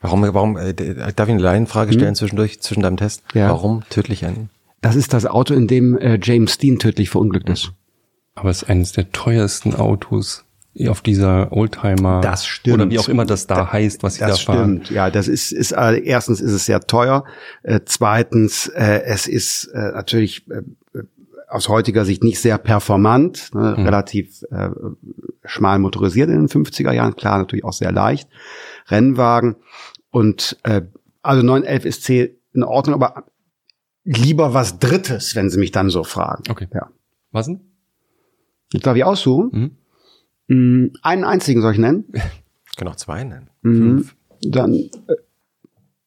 Warum, 0.00 0.22
warum, 0.22 0.56
äh, 0.56 0.74
darf 0.74 1.28
ich 1.28 1.34
eine 1.34 1.42
Laienfrage 1.42 1.92
stellen 1.92 2.14
zwischendurch, 2.14 2.60
zwischen 2.60 2.82
deinem 2.82 2.96
Test? 2.96 3.22
Ja. 3.34 3.48
Warum 3.48 3.82
tödlich 3.90 4.22
enden? 4.22 4.50
Das 4.80 4.94
ist 4.94 5.12
das 5.12 5.26
Auto, 5.26 5.54
in 5.54 5.66
dem 5.66 5.98
äh, 5.98 6.18
James 6.22 6.58
Dean 6.58 6.78
tödlich 6.78 7.10
verunglückt 7.10 7.48
ist. 7.48 7.72
Aber 8.36 8.50
es 8.50 8.62
ist 8.62 8.68
eines 8.70 8.92
der 8.92 9.10
teuersten 9.10 9.74
Autos 9.74 10.44
auf 10.86 11.00
dieser 11.00 11.50
Oldtimer. 11.52 12.20
Das 12.20 12.46
stimmt. 12.46 12.74
Oder 12.74 12.90
wie 12.90 13.00
auch 13.00 13.08
immer 13.08 13.24
das 13.24 13.48
da 13.48 13.72
heißt, 13.72 14.04
was 14.04 14.14
sie 14.14 14.20
da 14.20 14.28
Das 14.28 14.40
fahren. 14.40 14.82
stimmt, 14.84 14.90
ja, 14.90 15.10
das 15.10 15.26
ist, 15.26 15.50
ist 15.50 15.72
äh, 15.72 15.98
erstens 16.04 16.40
ist 16.40 16.52
es 16.52 16.66
sehr 16.66 16.80
teuer, 16.80 17.24
äh, 17.64 17.80
zweitens 17.84 18.68
äh, 18.68 19.02
es 19.04 19.26
ist 19.26 19.64
äh, 19.74 19.78
natürlich 19.92 20.46
äh, 20.48 20.58
äh, 20.96 21.02
aus 21.48 21.68
heutiger 21.68 22.04
Sicht 22.04 22.22
nicht 22.24 22.40
sehr 22.40 22.58
performant, 22.58 23.54
ne, 23.54 23.76
Hm. 23.76 23.84
relativ 23.84 24.42
äh, 24.50 24.70
schmal 25.44 25.78
motorisiert 25.78 26.28
in 26.28 26.46
den 26.46 26.48
50er 26.48 26.92
Jahren, 26.92 27.16
klar 27.16 27.38
natürlich 27.38 27.64
auch 27.64 27.72
sehr 27.72 27.92
leicht, 27.92 28.28
Rennwagen 28.88 29.56
und 30.10 30.58
äh, 30.64 30.82
also 31.22 31.42
911 31.42 31.94
SC 31.94 32.10
in 32.52 32.62
Ordnung, 32.64 32.94
aber 32.94 33.24
lieber 34.04 34.54
was 34.54 34.78
Drittes, 34.78 35.34
wenn 35.36 35.50
Sie 35.50 35.58
mich 35.58 35.70
dann 35.72 35.90
so 35.90 36.04
fragen. 36.04 36.44
Okay. 36.50 36.68
Ja. 36.72 36.88
Was 37.30 37.46
denn? 37.46 37.60
Jetzt 38.72 38.86
darf 38.86 38.96
ich 38.96 39.04
aussuchen. 39.04 39.76
Mhm. 40.48 40.84
Mm, 40.86 40.92
Einen 41.02 41.24
einzigen 41.24 41.60
soll 41.60 41.72
ich 41.72 41.78
nennen. 41.78 42.04
Ich 42.70 42.76
kann 42.76 42.88
auch 42.88 42.96
zwei 42.96 43.24
nennen. 43.24 43.50
Mhm. 43.62 44.08
Dann, 44.42 44.72
äh, 44.74 44.88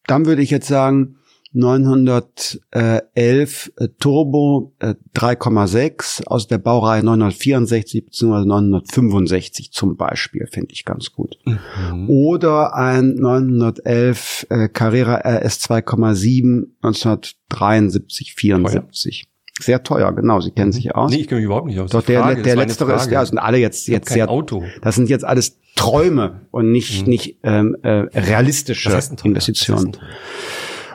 dann 0.08 0.26
würde 0.26 0.42
ich 0.42 0.50
jetzt 0.50 0.68
sagen 0.68 1.18
911 1.54 2.62
äh, 2.72 3.88
Turbo 4.00 4.74
äh, 4.80 4.96
3,6 5.16 6.26
aus 6.26 6.48
der 6.48 6.58
Baureihe 6.60 7.04
964 7.04 8.06
bzw. 8.06 8.46
965 8.46 9.72
zum 9.72 9.98
Beispiel, 9.98 10.48
finde 10.50 10.74
ich 10.74 10.86
ganz 10.86 11.12
gut. 11.12 11.38
Mhm. 11.46 12.10
Oder 12.10 12.74
ein 12.76 13.16
911 13.16 14.48
äh, 14.50 14.70
Carrera 14.70 15.16
RS 15.16 15.70
2,7 15.70 16.68
1973, 16.82 18.34
74. 18.34 19.28
Sehr 19.60 19.84
teuer, 19.84 20.12
genau, 20.14 20.40
Sie 20.40 20.52
kennen 20.52 20.72
sich 20.72 20.96
aus. 20.96 21.12
Nee, 21.12 21.18
ich 21.18 21.28
kenne 21.28 21.42
mich 21.42 21.46
überhaupt 21.46 21.68
nicht 21.68 21.80
aus. 21.80 21.92
Doch 21.92 22.02
der, 22.02 22.22
Frage, 22.22 22.42
der 22.42 22.56
letztere 22.56 22.94
ist, 22.94 23.12
ja, 23.12 23.24
sind 23.26 23.38
alle 23.38 23.58
jetzt, 23.58 23.88
jetzt 23.88 24.10
sehr, 24.10 24.30
Auto. 24.30 24.64
das 24.82 24.96
sind 24.96 25.10
jetzt 25.10 25.26
alles 25.26 25.60
Träume 25.76 26.42
und 26.52 26.72
nicht, 26.72 27.06
nicht 27.08 27.40
ähm, 27.44 27.76
äh, 27.84 27.90
realistische 27.90 28.90
teuer? 28.90 29.04
Investitionen. 29.24 29.98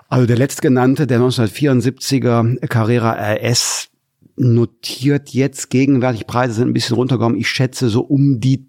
Also 0.08 0.26
der 0.26 0.36
letztgenannte, 0.36 1.06
der 1.06 1.20
1974er 1.20 2.66
Carrera 2.68 3.12
RS, 3.12 3.88
notiert 4.36 5.30
jetzt 5.30 5.70
gegenwärtig 5.70 6.26
Preise 6.26 6.54
sind 6.54 6.68
ein 6.68 6.74
bisschen 6.74 6.96
runtergekommen. 6.96 7.38
Ich 7.38 7.48
schätze 7.48 7.88
so 7.88 8.02
um 8.02 8.38
die 8.40 8.66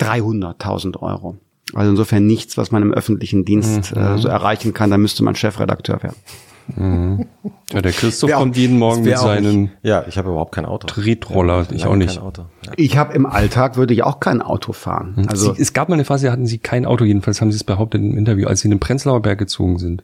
300.000 0.00 0.96
Euro. 1.02 1.36
Also 1.74 1.90
insofern 1.90 2.26
nichts, 2.26 2.56
was 2.56 2.70
man 2.70 2.82
im 2.82 2.92
öffentlichen 2.94 3.44
Dienst 3.44 3.94
Mhm. 3.94 4.00
äh, 4.02 4.18
so 4.18 4.28
erreichen 4.28 4.72
kann. 4.72 4.90
Da 4.90 4.98
müsste 4.98 5.24
man 5.24 5.34
Chefredakteur 5.34 6.00
werden. 6.02 6.16
Ja, 7.72 7.80
der 7.80 7.92
Christoph 7.92 8.28
Wär 8.28 8.38
auch- 8.38 8.40
kommt 8.40 8.56
jeden 8.56 8.78
Morgen 8.78 9.02
mit 9.02 9.14
nicht- 9.42 9.70
Ja, 9.82 10.04
ich 10.08 10.18
habe 10.18 10.30
überhaupt 10.30 10.52
kein 10.52 10.64
Auto. 10.64 10.86
Tretroller. 10.88 11.66
Ich 11.70 11.82
Lange 11.82 11.92
auch 11.92 11.96
nicht. 11.96 12.16
Kein 12.16 12.24
Auto. 12.24 12.42
Ja. 12.64 12.72
Ich 12.76 12.96
habe 12.96 13.14
im 13.14 13.24
Alltag 13.24 13.76
würde 13.76 13.94
ich 13.94 14.02
auch 14.02 14.18
kein 14.18 14.42
Auto 14.42 14.72
fahren. 14.72 15.26
Also 15.28 15.54
sie, 15.54 15.62
es 15.62 15.72
gab 15.74 15.88
mal 15.88 15.94
eine 15.94 16.04
Phase, 16.04 16.26
da 16.26 16.32
hatten 16.32 16.46
sie 16.46 16.58
kein 16.58 16.84
Auto, 16.84 17.04
jedenfalls 17.04 17.40
haben 17.40 17.52
sie 17.52 17.56
es 17.56 17.64
behauptet 17.64 18.00
im 18.00 18.16
Interview, 18.18 18.48
als 18.48 18.60
sie 18.62 18.66
in 18.66 18.70
den 18.72 18.80
Prenzlauer 18.80 19.22
Berg 19.22 19.38
gezogen 19.38 19.78
sind. 19.78 20.02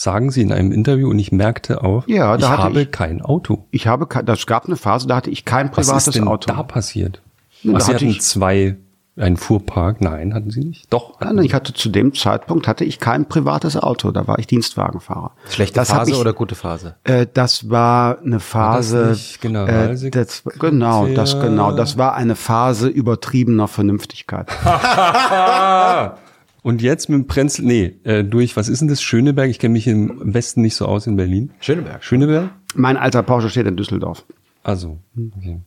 Sagen 0.00 0.30
Sie 0.30 0.42
in 0.42 0.52
einem 0.52 0.70
Interview 0.70 1.10
und 1.10 1.18
ich 1.18 1.32
merkte 1.32 1.82
auch, 1.82 2.06
Ja, 2.06 2.36
da 2.36 2.54
ich 2.54 2.58
habe 2.62 2.82
ich- 2.82 2.90
kein 2.92 3.20
Auto. 3.20 3.64
Ich 3.72 3.88
habe, 3.88 4.06
das 4.24 4.46
gab 4.46 4.66
eine 4.66 4.76
Phase, 4.76 5.08
da 5.08 5.16
hatte 5.16 5.30
ich 5.30 5.44
kein 5.44 5.66
Was 5.70 5.74
privates 5.86 6.06
ist 6.08 6.14
denn 6.16 6.28
Auto. 6.28 6.52
da 6.54 6.62
passiert? 6.62 7.20
Da 7.64 7.72
Ach, 7.74 7.80
Sie 7.80 7.86
hatte 7.86 7.94
hatten 7.96 8.10
ich- 8.10 8.20
zwei, 8.22 8.76
einen 9.16 9.36
Fuhrpark? 9.36 10.00
Nein, 10.00 10.32
hatten 10.34 10.50
Sie 10.52 10.60
nicht? 10.62 10.86
Doch. 10.92 11.18
Nein, 11.20 11.38
ich 11.38 11.52
hatte 11.52 11.72
zu 11.74 11.88
dem 11.88 12.14
Zeitpunkt 12.14 12.68
hatte 12.68 12.84
ich 12.84 13.00
kein 13.00 13.26
privates 13.26 13.76
Auto, 13.76 14.12
da 14.12 14.28
war 14.28 14.38
ich 14.38 14.46
Dienstwagenfahrer. 14.46 15.32
Schlechte 15.50 15.74
das 15.74 15.90
Phase 15.90 16.12
ich, 16.12 16.16
oder 16.16 16.32
gute 16.32 16.54
Phase? 16.54 16.94
Äh, 17.02 17.26
das 17.34 17.68
war 17.68 18.20
eine 18.24 18.38
Phase. 18.38 19.08
nicht 19.10 19.40
Generalsekretär? 19.40 20.22
äh, 20.22 20.24
das, 20.24 20.44
genau, 20.60 21.06
das 21.08 21.40
genau, 21.40 21.72
das 21.72 21.98
war 21.98 22.14
eine 22.14 22.36
Phase 22.36 22.86
übertriebener 22.86 23.66
Vernünftigkeit. 23.66 24.46
Und 26.62 26.82
jetzt 26.82 27.08
mit 27.08 27.18
dem 27.18 27.26
Prenzl, 27.26 27.62
nee, 27.64 27.94
äh, 28.04 28.24
durch, 28.24 28.56
was 28.56 28.68
ist 28.68 28.80
denn 28.80 28.88
das? 28.88 29.00
Schöneberg? 29.00 29.48
Ich 29.50 29.58
kenne 29.58 29.72
mich 29.72 29.86
im 29.86 30.34
Westen 30.34 30.60
nicht 30.62 30.74
so 30.74 30.86
aus 30.86 31.06
in 31.06 31.16
Berlin. 31.16 31.50
Schöneberg. 31.60 32.02
Schöneberg? 32.04 32.50
mein 32.74 32.96
alter 32.96 33.22
Porsche 33.22 33.48
steht 33.48 33.66
in 33.66 33.76
Düsseldorf. 33.76 34.24
Also, 34.62 34.98
okay. 35.36 35.60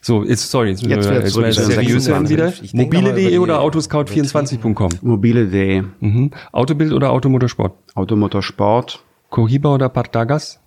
So, 0.00 0.22
jetzt, 0.24 0.50
sorry, 0.50 0.70
jetzt, 0.70 0.82
Jetzt 0.82 0.90
wir, 1.08 1.12
wieder 1.14 1.24
jetzt 1.24 1.36
den 1.36 1.54
seriös 1.54 2.06
werden 2.08 2.26
26. 2.26 2.72
wieder. 2.74 2.82
Mobile.de 2.84 3.38
oder 3.38 3.60
autoscout24.com? 3.60 4.90
Mobile.de, 5.02 5.82
Mhm. 6.00 6.30
Autobild 6.52 6.92
oder 6.92 7.10
Automotorsport? 7.10 7.74
Automotorsport, 7.94 9.02
Cohiba 9.30 9.74
oder 9.74 9.88
Partagas? 9.88 10.60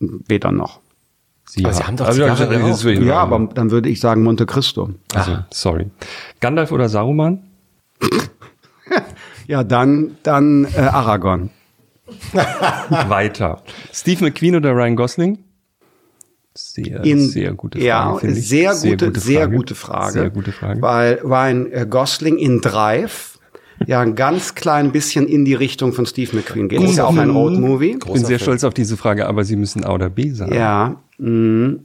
weder 0.00 0.52
noch. 0.52 0.80
Sie, 1.46 1.64
Aber 1.64 1.72
Sie 1.72 1.82
haben 1.84 1.96
doch 1.96 2.06
Also, 2.06 2.90
Ja, 2.90 3.18
aber 3.22 3.48
dann 3.54 3.70
würde 3.70 3.88
ich 3.88 4.00
sagen 4.00 4.22
Monte 4.22 4.44
Cristo. 4.44 4.90
Also, 5.14 5.38
sorry. 5.50 5.90
Gandalf 6.40 6.72
oder 6.72 6.88
Saruman? 6.88 7.42
Ja, 9.46 9.62
dann, 9.62 10.16
dann 10.22 10.66
äh, 10.74 10.78
Aragon. 10.78 11.50
Weiter. 12.32 13.62
Steve 13.92 14.24
McQueen 14.24 14.56
oder 14.56 14.72
Ryan 14.74 14.96
Gosling? 14.96 15.38
Sehr, 16.54 17.04
In, 17.04 17.20
sehr 17.28 17.52
gute 17.52 17.78
Frage. 17.78 17.86
Ja, 17.86 18.18
ich. 18.22 18.48
sehr 18.48 18.74
gute, 18.74 19.12
sehr 19.18 19.40
Frage. 19.42 19.56
gute 19.56 19.74
Frage. 19.74 20.12
Sehr 20.12 20.30
gute 20.30 20.52
Frage. 20.52 20.80
Weil 20.80 21.20
Ryan 21.24 21.72
äh, 21.72 21.86
Gosling 21.88 22.38
in 22.38 22.60
Drive 22.60 23.38
ja 23.86 24.00
ein 24.00 24.14
ganz 24.14 24.54
klein 24.54 24.92
bisschen 24.92 25.26
in 25.26 25.44
die 25.44 25.54
Richtung 25.54 25.92
von 25.92 26.06
Steve 26.06 26.36
McQueen 26.36 26.68
geht. 26.68 26.80
Das 26.80 26.90
ist 26.90 26.96
ja 26.96 27.06
auch 27.06 27.16
ein 27.16 27.30
Road-Movie. 27.30 27.98
Ich 28.06 28.12
bin 28.12 28.24
sehr 28.24 28.38
stolz 28.38 28.62
auf 28.64 28.72
diese 28.72 28.96
Frage, 28.96 29.26
aber 29.26 29.44
Sie 29.44 29.56
müssen 29.56 29.84
A 29.84 29.92
oder 29.92 30.08
B 30.10 30.30
sagen. 30.30 30.54
Ja. 30.54 31.02
mh. 31.18 31.80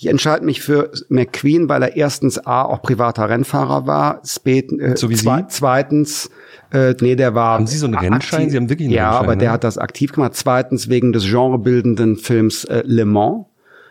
Ich 0.00 0.06
entscheide 0.06 0.44
mich 0.44 0.60
für 0.62 0.92
McQueen, 1.08 1.68
weil 1.68 1.82
er 1.82 1.96
erstens 1.96 2.38
A 2.46 2.62
auch 2.62 2.82
privater 2.82 3.28
Rennfahrer 3.28 3.88
war, 3.88 4.22
spät, 4.24 4.70
äh, 4.72 4.96
So 4.96 5.10
wie 5.10 5.16
Sie? 5.16 5.24
zwei- 5.24 5.42
zweitens 5.48 6.30
äh, 6.70 6.94
nee, 7.00 7.16
der 7.16 7.34
war 7.34 7.54
Haben 7.54 7.66
Sie 7.66 7.78
so 7.78 7.86
einen 7.86 7.96
aktiv- 7.96 8.12
Rennschein? 8.12 8.50
Sie 8.50 8.56
haben 8.56 8.68
wirklich 8.70 8.86
einen 8.86 8.94
Ja, 8.94 9.08
Rennschein, 9.10 9.24
aber 9.24 9.36
der 9.36 9.48
ne? 9.48 9.52
hat 9.54 9.64
das 9.64 9.76
aktiv 9.76 10.12
gemacht. 10.12 10.34
Zweitens 10.34 10.88
wegen 10.88 11.12
des 11.12 11.24
genrebildenden 11.28 12.16
Films 12.16 12.64
äh, 12.64 12.82
Le 12.86 13.04
Mans. 13.06 13.46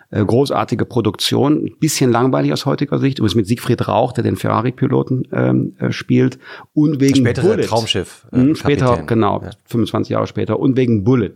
Äh, 0.10 0.24
großartige 0.24 0.86
Produktion, 0.86 1.66
ein 1.66 1.76
bisschen 1.82 2.10
langweilig 2.14 2.54
aus 2.54 2.66
heutiger 2.66 2.98
Sicht, 2.98 3.20
übrigens 3.20 3.36
mit 3.36 3.46
Siegfried 3.46 3.90
Rauch, 3.90 4.14
der 4.14 4.24
den 4.24 4.38
Ferrari-Piloten 4.38 5.28
ähm, 5.34 5.76
äh, 5.80 5.92
spielt, 5.92 6.40
und 6.74 7.02
wegen 7.02 7.18
Spätere 7.18 7.46
Bullet. 7.56 7.64
Traumschiff, 7.66 8.26
äh, 8.32 8.38
Mhm, 8.38 8.56
später, 8.56 8.86
Kapitän. 8.86 9.08
genau, 9.08 9.42
Ja. 9.44 9.50
25 9.66 10.12
Jahre 10.12 10.28
später, 10.28 10.60
und 10.62 10.78
wegen 10.78 11.04
Bullet. 11.04 11.34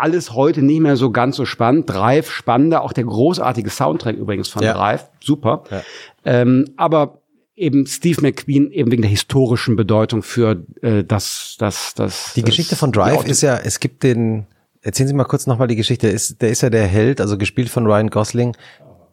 Alles 0.00 0.32
heute 0.32 0.62
nicht 0.62 0.80
mehr 0.80 0.96
so 0.96 1.10
ganz 1.10 1.36
so 1.36 1.44
spannend. 1.44 1.88
Drive 1.88 2.30
spannender, 2.30 2.82
auch 2.82 2.92
der 2.92 3.04
großartige 3.04 3.70
Soundtrack 3.70 4.16
übrigens 4.16 4.48
von 4.48 4.62
Ja. 4.62 4.74
Drive, 4.74 5.08
super. 5.20 5.64
Ja. 5.70 5.82
Ähm, 6.24 6.66
aber 6.76 7.20
eben 7.56 7.86
Steve 7.86 8.20
McQueen 8.20 8.70
eben 8.70 8.90
wegen 8.92 9.02
der 9.02 9.10
historischen 9.10 9.76
Bedeutung 9.76 10.22
für 10.22 10.62
äh, 10.82 11.02
das, 11.02 11.56
das, 11.58 11.94
das. 11.94 12.32
Die 12.34 12.42
das, 12.42 12.50
Geschichte 12.50 12.76
von 12.76 12.92
Drive 12.92 13.26
ist 13.26 13.42
ja, 13.42 13.56
es 13.56 13.80
gibt 13.80 14.02
den, 14.02 14.46
erzählen 14.82 15.08
Sie 15.08 15.14
mal 15.14 15.24
kurz 15.24 15.46
nochmal 15.46 15.68
die 15.68 15.76
Geschichte, 15.76 16.08
ist, 16.08 16.42
der 16.42 16.50
ist 16.50 16.60
ja 16.60 16.70
der 16.70 16.86
Held, 16.86 17.20
also 17.20 17.38
gespielt 17.38 17.70
von 17.70 17.86
Ryan 17.86 18.10
Gosling, 18.10 18.56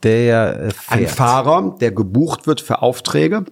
der 0.04 0.26
ja 0.26 0.52
äh, 0.52 0.70
ein. 0.88 1.08
Fahrer, 1.08 1.78
der 1.80 1.92
gebucht 1.92 2.46
wird 2.46 2.60
für 2.62 2.82
Aufträge. 2.82 3.46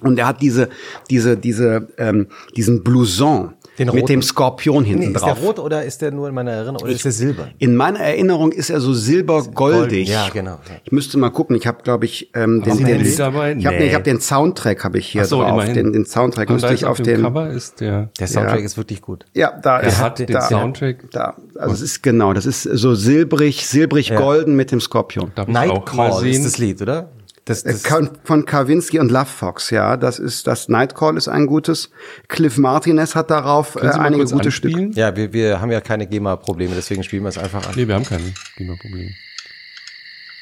Und 0.00 0.18
er 0.18 0.26
hat 0.26 0.42
diese, 0.42 0.68
diese, 1.08 1.38
diese, 1.38 1.88
ähm, 1.96 2.26
diesen 2.54 2.84
Blouson 2.84 3.54
Den 3.78 3.86
mit 3.88 3.94
roten? 3.94 4.06
dem 4.06 4.22
Skorpion 4.22 4.84
hinten 4.84 5.00
Nee, 5.10 5.14
ist 5.14 5.20
drauf. 5.22 5.34
der 5.38 5.42
rot 5.46 5.58
oder 5.58 5.84
ist 5.84 6.00
der 6.02 6.10
nur 6.10 6.28
in 6.28 6.34
meiner 6.34 6.52
Erinnerung 6.52 6.82
oder 6.82 6.92
ist 6.92 7.04
der 7.04 7.12
silber? 7.12 7.48
In 7.58 7.76
meiner 7.76 8.00
Erinnerung 8.00 8.52
ist 8.52 8.70
er 8.70 8.80
so 8.80 8.92
silbergoldig. 8.94 10.08
Ja, 10.08 10.28
genau. 10.32 10.58
Ich 10.84 10.92
müsste 10.92 11.18
mal 11.18 11.30
gucken. 11.30 11.56
Ich 11.56 11.66
habe, 11.66 11.82
glaube 11.82 12.04
ich, 12.06 12.30
ähm, 12.34 12.62
den, 12.62 12.78
den, 12.78 13.16
dabei? 13.16 13.54
ich 13.58 13.66
habe 13.66 13.76
Nee. 13.76 13.86
ich 13.88 13.94
hab 13.94 14.04
den 14.04 14.20
Soundtrack 14.20 14.84
habe 14.84 14.98
ich 14.98 15.06
hier 15.08 15.24
so, 15.24 15.40
drauf. 15.40 15.50
immerhin. 15.50 15.74
Den, 15.74 15.92
den 15.92 16.06
Soundtrack 16.06 16.48
Und 16.48 16.54
müsste 16.56 16.68
da 16.68 16.74
ich 16.74 16.82
ist 16.82 16.86
auf 16.88 16.96
dem 16.98 17.04
den. 17.06 17.22
Cover 17.22 17.50
ist 17.50 17.80
der, 17.80 18.10
Der 18.18 18.26
Soundtrack 18.26 18.60
Ja. 18.60 18.64
ist 18.64 18.76
wirklich 18.76 19.02
gut. 19.02 19.24
Ja, 19.34 19.52
da 19.62 19.80
er 19.80 19.88
ist 19.88 20.00
hat 20.00 20.18
den 20.18 20.26
da, 20.28 20.40
Soundtrack. 20.42 21.10
Da, 21.12 21.36
also 21.58 21.74
es 21.74 21.82
ist 21.82 22.02
genau, 22.02 22.32
das 22.32 22.46
ist 22.46 22.62
so 22.62 22.94
silbrig, 22.94 23.66
silbrig 23.66 24.14
golden 24.14 24.56
mit 24.56 24.70
dem 24.72 24.80
Skorpion. 24.80 25.32
Darf 25.34 25.48
ich 25.48 25.54
auch 25.56 25.60
mal 25.60 25.66
Nightcall 26.08 26.26
ist 26.26 26.44
das 26.44 26.58
Lied, 26.58 26.80
oder? 26.82 27.10
Das, 27.46 27.62
Äh, 27.62 27.72
das, 27.72 28.10
Von 28.24 28.44
Kawinski 28.44 28.98
und 28.98 29.10
Love 29.10 29.26
Fox, 29.26 29.70
ja, 29.70 29.96
das 29.96 30.18
ist 30.18 30.48
das 30.48 30.68
Nightcall 30.68 31.16
ist 31.16 31.28
ein 31.28 31.46
gutes. 31.46 31.90
Cliff 32.28 32.58
Martinez 32.58 33.14
hat 33.14 33.30
darauf 33.30 33.76
äh, 33.76 33.86
einige 33.88 34.24
gute 34.24 34.50
Stücke. 34.50 34.74
anspielen? 34.74 34.92
ja, 34.92 35.16
wir, 35.16 35.32
wir 35.32 35.60
haben 35.60 35.70
ja 35.70 35.80
keine 35.80 36.06
GEMA-Probleme, 36.08 36.74
deswegen 36.74 37.04
spielen 37.04 37.22
wir 37.22 37.28
es 37.28 37.38
einfach 37.38 37.66
an. 37.68 37.74
Nee, 37.76 37.86
wir 37.86 37.94
haben 37.94 38.04
kein 38.04 38.34
Klimaproblem. 38.56 39.14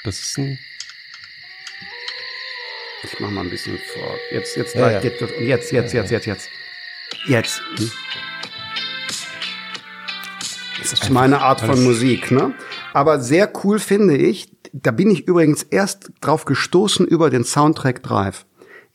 Das 0.03 0.19
ist 0.19 0.39
ein, 0.39 0.59
Ich 3.03 3.21
mach 3.21 3.31
mal 3.31 3.43
ein 3.43 3.51
bisschen 3.51 3.79
vor. 3.93 4.17
Jetzt, 4.31 4.57
jetzt, 4.57 4.75
Ja, 4.75 4.91
ja. 4.91 5.01
das. 5.01 5.31
Und 5.31 5.47
jetzt, 5.47 5.73
jetzt, 5.73 5.93
jetzt, 5.93 6.11
jetzt, 6.11 6.27
jetzt. 6.27 6.49
Jetzt. 7.27 7.63
Hm. 7.77 7.91
Das 10.91 11.01
ist 11.01 11.11
meine 11.11 11.41
Art 11.41 11.61
von 11.61 11.83
Musik, 11.83 12.31
ne? 12.31 12.53
Aber 12.93 13.21
sehr 13.21 13.51
cool 13.65 13.79
finde 13.79 14.17
ich, 14.17 14.53
da 14.73 14.91
bin 14.91 15.11
ich 15.11 15.27
übrigens 15.27 15.63
erst 15.63 16.11
drauf 16.21 16.45
gestoßen 16.45 17.07
über 17.07 17.31
den 17.31 17.45
Soundtrack 17.45 18.03
Drive. 18.03 18.45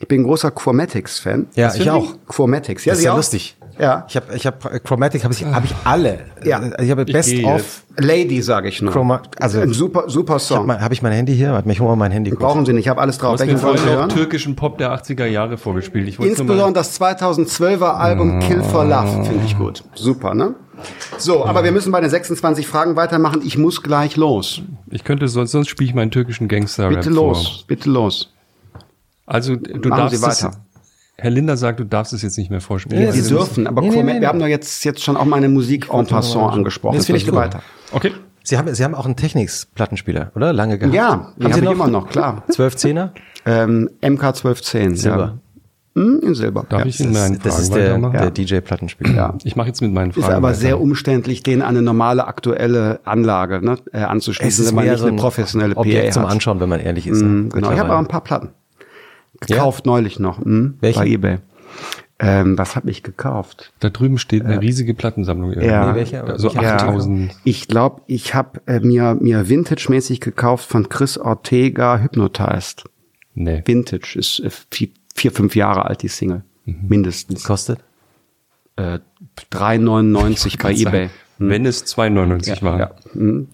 Ich 0.01 0.07
bin 0.07 0.23
großer 0.23 0.51
Quomatics-Fan. 0.51 1.47
Ja, 1.55 1.73
ich 1.75 1.89
auch. 1.89 2.13
Quomatics, 2.27 2.85
ja, 2.85 2.91
Das 2.91 2.99
ist 2.99 3.05
ja 3.05 3.11
auch? 3.13 3.17
lustig. 3.17 3.57
Ja. 3.77 4.05
Ich 4.09 4.15
habe 4.17 4.35
ich 4.35 4.45
hab, 4.45 4.83
Chromatic 4.83 5.23
habe 5.23 5.33
ich, 5.33 5.45
hab 5.45 5.63
ich 5.63 5.73
alle. 5.85 6.19
Ja. 6.43 6.59
Äh, 6.61 6.83
Ich 6.83 6.91
habe 6.91 7.03
Ich 7.03 7.13
Best 7.13 7.29
gehe 7.29 7.45
of. 7.45 7.83
Lady, 7.97 8.41
sage 8.41 8.67
ich 8.67 8.81
nur. 8.81 8.93
Chroma- 8.93 9.21
also- 9.39 9.61
ein 9.61 9.71
super, 9.71 10.03
super 10.09 10.33
Habe 10.33 10.39
Song. 10.41 10.69
hab 10.81 10.91
ich 10.91 11.01
mein 11.01 11.13
Handy 11.13 11.33
hier? 11.35 11.53
Warte, 11.53 11.69
ich 11.71 11.79
hole 11.79 11.89
mal 11.91 11.95
mein 11.95 12.11
Handy 12.11 12.31
kurz. 12.31 12.41
Brauchen 12.41 12.65
Sie 12.65 12.73
nicht, 12.73 12.85
ich 12.85 12.89
habe 12.89 12.99
alles 12.99 13.17
drauf. 13.17 13.39
noch 13.39 13.85
hören? 13.85 14.09
türkischen 14.09 14.55
Pop 14.57 14.77
der 14.79 14.91
80er 14.93 15.25
Jahre 15.25 15.57
vorgespielt. 15.57 16.09
Ich 16.09 16.19
Insbesondere 16.19 16.73
das 16.73 16.99
2012er 16.99 17.93
Album 17.93 18.39
Kill 18.39 18.63
for 18.63 18.83
Love 18.83 19.23
finde 19.25 19.45
ich 19.45 19.57
gut. 19.57 19.83
Super, 19.95 20.33
ne? 20.33 20.55
So, 21.17 21.45
aber 21.45 21.63
wir 21.63 21.71
müssen 21.71 21.91
bei 21.91 22.01
den 22.01 22.09
26 22.09 22.67
Fragen 22.67 22.95
weitermachen. 22.95 23.41
Ich 23.45 23.57
muss 23.57 23.81
gleich 23.83 24.15
los. 24.17 24.61
ich 24.89 25.03
könnte 25.03 25.27
sonst, 25.27 25.51
sonst 25.51 25.69
spiele 25.69 25.89
ich 25.89 25.95
meinen 25.95 26.11
türkischen 26.11 26.47
Gangster 26.47 26.89
Bitte 26.89 27.09
los, 27.09 27.63
bitte 27.67 27.89
los. 27.89 28.33
Also, 29.25 29.55
du 29.55 29.89
Machen 29.89 29.99
darfst 30.01 30.19
Sie 30.19 30.25
es, 30.25 30.43
weiter. 30.43 30.55
Herr 31.17 31.29
Linder 31.31 31.57
sagt, 31.57 31.79
du 31.79 31.83
darfst 31.83 32.13
es 32.13 32.21
jetzt 32.21 32.37
nicht 32.37 32.49
mehr 32.49 32.61
vorspielen. 32.61 33.03
Ja, 33.03 33.11
Sie 33.11 33.19
Also, 33.19 33.35
dürfen, 33.37 33.67
aber 33.67 33.81
nee, 33.81 33.89
nee, 33.89 34.03
nee, 34.03 34.13
nee. 34.13 34.21
wir 34.21 34.27
haben 34.29 34.39
doch 34.39 34.47
jetzt, 34.47 34.83
jetzt 34.85 35.03
schon 35.03 35.17
auch 35.17 35.25
meine 35.25 35.49
Musik 35.49 35.93
en 35.93 36.07
passant 36.07 36.53
angesprochen. 36.53 36.95
Das 36.95 37.05
finde 37.05 37.17
ich 37.17 37.23
Jetzt 37.25 37.33
gut. 37.33 37.39
weiter. 37.43 37.61
Okay. 37.91 38.11
Sie 38.43 38.57
haben, 38.57 38.73
Sie 38.73 38.83
haben 38.83 38.95
auch 38.95 39.05
einen 39.05 39.17
Technics-Plattenspieler, 39.17 40.31
oder? 40.33 40.53
Lange 40.53 40.79
gehabt. 40.79 40.95
Ja, 40.95 41.33
die 41.37 41.43
habe 41.53 41.59
ich 41.65 41.71
immer 41.71 41.87
noch, 41.87 42.09
klar. 42.09 42.43
12 42.49 42.75
Zehner? 42.77 43.13
Ähm, 43.45 43.89
MK1210. 44.01 44.95
Silber. 44.95 45.17
Ja. 45.19 45.37
Hm, 45.95 46.19
in 46.21 46.35
Silber. 46.35 46.65
Darf 46.69 46.81
ja. 46.81 46.85
ich 46.85 46.99
in 46.99 47.11
meinen 47.11 47.39
Das 47.43 47.59
ist 47.59 47.73
der, 47.73 47.97
der 47.97 48.31
DJ-Plattenspieler. 48.31 49.15
Ja. 49.15 49.37
Ich 49.43 49.55
mache 49.55 49.67
jetzt 49.67 49.81
mit 49.81 49.91
meinen 49.91 50.11
Fragen 50.11 50.27
Ist 50.27 50.33
aber 50.33 50.49
weiter. 50.49 50.59
sehr 50.59 50.79
umständlich, 50.79 51.43
den 51.43 51.61
an 51.61 51.69
eine 51.69 51.81
normale 51.81 52.27
aktuelle 52.27 52.99
Anlage 53.05 53.63
ne, 53.65 53.77
äh, 53.91 53.99
anzuschließen, 53.99 54.67
wenn 54.67 54.75
man 54.75 54.87
nicht 54.87 55.03
eine 55.03 55.17
professionelle 55.17 55.75
Objekt 55.75 56.05
PA 56.05 56.11
zum 56.11 56.23
hat. 56.23 56.31
Anschauen, 56.31 56.59
wenn 56.59 56.69
man 56.69 56.79
ehrlich 56.79 57.07
ist. 57.07 57.21
Mhm, 57.21 57.49
genau. 57.49 57.71
Ich 57.71 57.79
habe 57.79 57.89
aber 57.89 57.99
ein 57.99 58.07
paar 58.07 58.23
Platten 58.23 58.49
gekauft 59.39 59.85
neulich 59.85 60.19
noch 60.19 60.43
mhm, 60.43 60.75
Welche? 60.79 60.99
bei 60.99 61.07
eBay. 61.07 61.37
Ähm, 62.21 62.57
was 62.57 62.75
habe 62.75 62.91
ich 62.91 63.01
gekauft? 63.01 63.71
Da 63.79 63.89
drüben 63.89 64.17
steht 64.17 64.43
eine 64.43 64.59
riesige 64.59 64.93
Plattensammlung. 64.93 65.51
irgendwie. 65.51 65.69
Ja. 65.69 65.91
Nee, 65.91 65.95
welche? 65.99 66.23
So 66.37 66.53
Welche? 66.53 66.73
8000. 66.73 67.33
Ich 67.45 67.69
glaube, 67.69 68.01
ich 68.07 68.35
habe 68.35 68.59
äh, 68.67 68.81
mir 68.81 69.17
mir 69.21 69.47
Vintage-mäßig 69.47 70.19
gekauft 70.19 70.67
von 70.67 70.89
Chris 70.89 71.17
Ortega 71.17 71.97
Hypnotized. 71.99 72.83
Nee. 73.35 73.63
Vintage 73.65 74.19
ist 74.19 74.39
äh, 74.39 74.49
vier, 75.19 75.31
fünf 75.31 75.55
Jahre 75.55 75.85
alt 75.85 76.01
die 76.01 76.07
Single, 76.07 76.43
mindestens. 76.65 77.43
Kostet? 77.43 77.79
Äh, 78.75 78.99
3,99 79.51 80.61
bei 80.61 80.73
eBay. 80.73 81.09
Wenn 81.37 81.65
es 81.65 81.85
2,99 81.85 82.63
war. 82.63 82.79
Ja. 82.79 82.91
Mhm. 83.13 83.47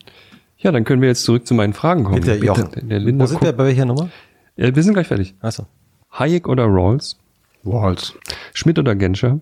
Ja, 0.58 0.72
dann 0.72 0.84
können 0.84 1.02
wir 1.02 1.10
jetzt 1.10 1.24
zurück 1.24 1.46
zu 1.46 1.54
meinen 1.54 1.74
Fragen 1.74 2.04
kommen. 2.04 2.22
Bitte, 2.22 2.36
Jochen. 2.36 2.88
Der, 2.88 3.00
Linder 3.00 3.24
Wo 3.26 3.28
sind 3.28 3.42
wir? 3.42 3.52
Bei 3.52 3.66
welcher 3.66 3.86
Nummer? 3.86 4.10
ja, 4.56 4.76
wir 4.76 4.84
sind 4.84 4.94
gleich 4.94 5.08
fertig. 5.08 5.36
Achso. 5.42 5.68
Hayek 6.12 6.48
oder 6.48 6.66
Rawls? 6.66 7.18
Waltz. 7.64 8.14
Schmidt 8.54 8.80
oder 8.80 8.96
Genscher? 8.96 9.40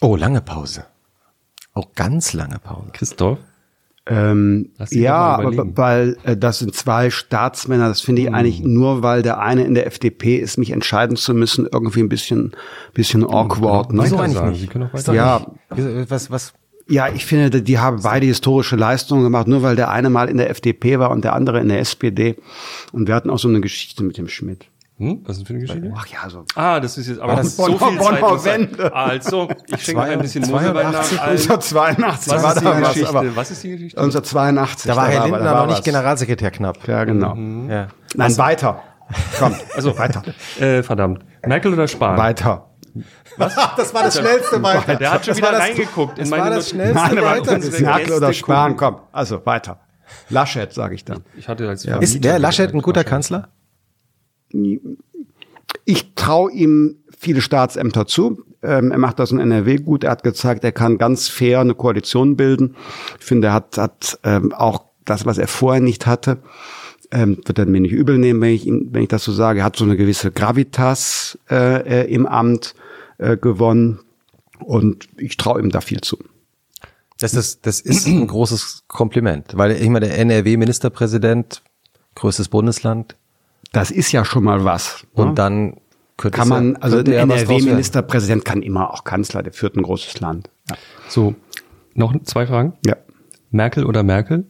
Oh, 0.00 0.16
lange 0.16 0.40
Pause. 0.40 0.84
Oh, 1.74 1.84
ganz 1.94 2.32
lange 2.32 2.58
Pause. 2.58 2.90
Christoph? 2.92 3.38
Ähm, 4.04 4.70
ja, 4.90 5.14
aber 5.14 5.76
weil 5.76 6.16
äh, 6.24 6.36
das 6.36 6.58
sind 6.58 6.74
zwei 6.74 7.10
Staatsmänner, 7.10 7.86
das 7.88 8.00
finde 8.00 8.22
ich 8.22 8.28
Hm. 8.28 8.34
eigentlich 8.34 8.60
nur, 8.60 9.02
weil 9.04 9.22
der 9.22 9.38
eine 9.38 9.62
in 9.64 9.74
der 9.74 9.86
FDP 9.86 10.38
ist, 10.38 10.58
mich 10.58 10.70
entscheiden 10.72 11.16
zu 11.16 11.34
müssen, 11.34 11.68
irgendwie 11.70 12.00
ein 12.00 12.08
bisschen, 12.08 12.52
bisschen 12.94 13.22
awkward. 13.24 13.92
Ne? 13.92 14.02
Wieso 14.02 14.16
eigentlich 14.18 14.34
sagen? 14.34 14.50
nicht? 14.92 15.08
Ja. 15.08 15.46
nicht- 15.76 16.10
Was, 16.10 16.30
was, 16.32 16.52
Ja, 16.88 17.08
ich 17.14 17.24
finde, 17.26 17.62
die 17.62 17.78
haben 17.78 18.02
beide 18.02 18.26
historische 18.26 18.74
Leistungen 18.74 19.22
gemacht, 19.22 19.46
nur 19.46 19.62
weil 19.62 19.76
der 19.76 19.90
eine 19.92 20.10
mal 20.10 20.28
in 20.28 20.36
der 20.36 20.50
FDP 20.50 20.98
war 20.98 21.10
und 21.12 21.22
der 21.22 21.34
andere 21.34 21.60
in 21.60 21.68
der 21.68 21.78
SPD. 21.78 22.34
Und 22.90 23.06
wir 23.06 23.14
hatten 23.14 23.30
auch 23.30 23.38
so 23.38 23.46
eine 23.48 23.60
Geschichte 23.60 24.02
mit 24.02 24.18
dem 24.18 24.26
Schmidt. 24.28 24.66
Hm? 24.98 25.20
Was 25.24 25.38
ist 25.38 25.40
denn 25.40 25.46
für 25.46 25.52
eine 25.54 25.60
Geschichte? 25.62 25.92
Ach 25.96 26.06
ja, 26.06 26.28
so. 26.30 26.44
Ah, 26.54 26.78
das 26.78 26.96
ist 26.98 27.08
jetzt 27.08 27.20
aber 27.20 27.36
das 27.36 27.56
so 27.56 27.64
viel 27.66 27.98
Bonner- 27.98 28.38
Zeit. 28.38 28.44
Wende? 28.44 28.94
Also, 28.94 29.48
ich 29.66 29.82
schenke 29.84 30.02
ein 30.02 30.18
bisschen 30.20 30.44
82, 30.44 31.16
nach. 31.18 31.26
1982 31.28 32.32
Was 32.32 32.42
war 32.42 32.52
ist 32.52 32.60
die 32.60 32.64
da 32.64 32.70
was, 32.82 32.88
Geschichte? 32.92 33.08
aber 33.08 33.36
Was 33.36 33.50
ist 33.50 33.62
die 33.64 33.68
Geschichte? 33.70 33.98
1982. 33.98 34.90
da 34.90 34.96
war 34.96 35.08
Herr 35.08 35.22
Lindner 35.22 35.38
da 35.38 35.44
noch 35.44 35.58
war 35.60 35.66
nicht 35.66 35.78
was. 35.78 35.84
Generalsekretär 35.84 36.50
knapp. 36.50 36.86
Ja, 36.86 37.04
genau. 37.04 37.34
Ja. 37.68 37.88
Nein, 38.14 38.38
weiter. 38.38 38.82
Komm, 39.38 39.54
Also, 39.74 39.98
weiter. 39.98 40.22
Äh, 40.60 40.82
verdammt. 40.82 41.24
Merkel 41.44 41.72
oder 41.72 41.88
Spahn? 41.88 42.16
Weiter. 42.18 42.68
Das 43.38 43.94
war 43.94 44.02
das 44.02 44.18
schnellste 44.18 44.62
weiter. 44.62 44.96
Der 44.96 45.10
hat 45.12 45.24
schon 45.24 45.34
wieder 45.36 45.46
war 45.46 45.52
das- 45.52 45.62
reingeguckt 45.62 46.18
in 46.18 46.24
Das 46.24 46.30
meine 46.30 46.42
war 46.44 46.50
das 46.50 46.68
schnellste 46.68 47.22
weiter. 47.22 47.58
Merkel 47.80 48.12
oder 48.12 48.32
Spahn, 48.34 48.76
komm. 48.76 48.96
Also, 49.10 49.44
weiter. 49.46 49.80
Laschet, 50.28 50.70
sage 50.74 50.94
ich 50.94 51.04
dann. 51.06 51.24
Ich 51.34 51.48
hatte 51.48 51.66
als 51.66 51.86
Ist 51.86 52.22
der 52.22 52.38
Laschet 52.38 52.74
ein 52.74 52.82
guter 52.82 53.04
Kanzler? 53.04 53.48
Ich 55.84 56.14
traue 56.14 56.52
ihm 56.52 56.96
viele 57.18 57.40
Staatsämter 57.40 58.06
zu. 58.06 58.42
Ähm, 58.62 58.90
er 58.90 58.98
macht 58.98 59.18
das 59.18 59.32
in 59.32 59.38
NRW 59.38 59.76
gut. 59.76 60.04
Er 60.04 60.10
hat 60.10 60.22
gezeigt, 60.22 60.64
er 60.64 60.72
kann 60.72 60.98
ganz 60.98 61.28
fair 61.28 61.60
eine 61.60 61.74
Koalition 61.74 62.36
bilden. 62.36 62.76
Ich 63.18 63.24
finde, 63.24 63.48
er 63.48 63.54
hat, 63.54 63.78
hat 63.78 64.18
ähm, 64.24 64.52
auch 64.52 64.84
das, 65.04 65.26
was 65.26 65.38
er 65.38 65.48
vorher 65.48 65.80
nicht 65.80 66.06
hatte, 66.06 66.38
ähm, 67.10 67.38
wird 67.44 67.58
er 67.58 67.66
mir 67.66 67.80
nicht 67.80 67.92
übel 67.92 68.18
nehmen, 68.18 68.40
wenn 68.40 68.54
ich, 68.54 68.66
wenn 68.66 69.02
ich 69.02 69.08
das 69.08 69.24
so 69.24 69.32
sage. 69.32 69.60
Er 69.60 69.64
hat 69.64 69.76
so 69.76 69.84
eine 69.84 69.96
gewisse 69.96 70.30
Gravitas 70.30 71.38
äh, 71.50 72.02
äh, 72.02 72.12
im 72.12 72.26
Amt 72.26 72.74
äh, 73.18 73.36
gewonnen. 73.36 74.00
Und 74.58 75.08
ich 75.16 75.36
traue 75.36 75.60
ihm 75.60 75.70
da 75.70 75.80
viel 75.80 76.00
zu. 76.00 76.18
Das 77.18 77.34
ist, 77.34 77.66
das 77.66 77.80
ist 77.80 78.06
ein 78.06 78.26
großes 78.26 78.84
Kompliment, 78.88 79.56
weil 79.56 79.72
ich 79.72 79.88
meine, 79.88 80.06
der 80.06 80.18
NRW-Ministerpräsident, 80.18 81.62
größtes 82.16 82.48
Bundesland, 82.48 83.16
Das 83.72 83.90
ist 83.90 84.12
ja 84.12 84.24
schon 84.24 84.44
mal 84.44 84.64
was. 84.64 85.06
und 85.14 85.28
ne? 85.28 85.34
dann 85.34 85.76
könnte 86.16 86.38
kann 86.38 86.48
ja- 86.48 86.54
man, 86.54 86.76
also 86.76 86.98
ein 86.98 87.06
ja 87.06 87.24
draus 87.26 87.30
werden. 87.40 87.48
NRW-Ministerpräsident 87.50 88.44
kann 88.44 88.62
immer 88.62 88.92
auch 88.92 89.04
Kanzler, 89.04 89.42
der 89.42 89.52
führt 89.52 89.76
ein 89.76 89.82
großes 89.82 90.20
Land. 90.20 90.50
Ja. 90.70 90.76
So, 91.08 91.34
noch 91.94 92.14
zwei 92.24 92.46
Fragen. 92.46 92.74
ja. 92.86 92.96
Merkel 93.50 93.84
oder 93.84 94.02
Merkel? 94.02 94.46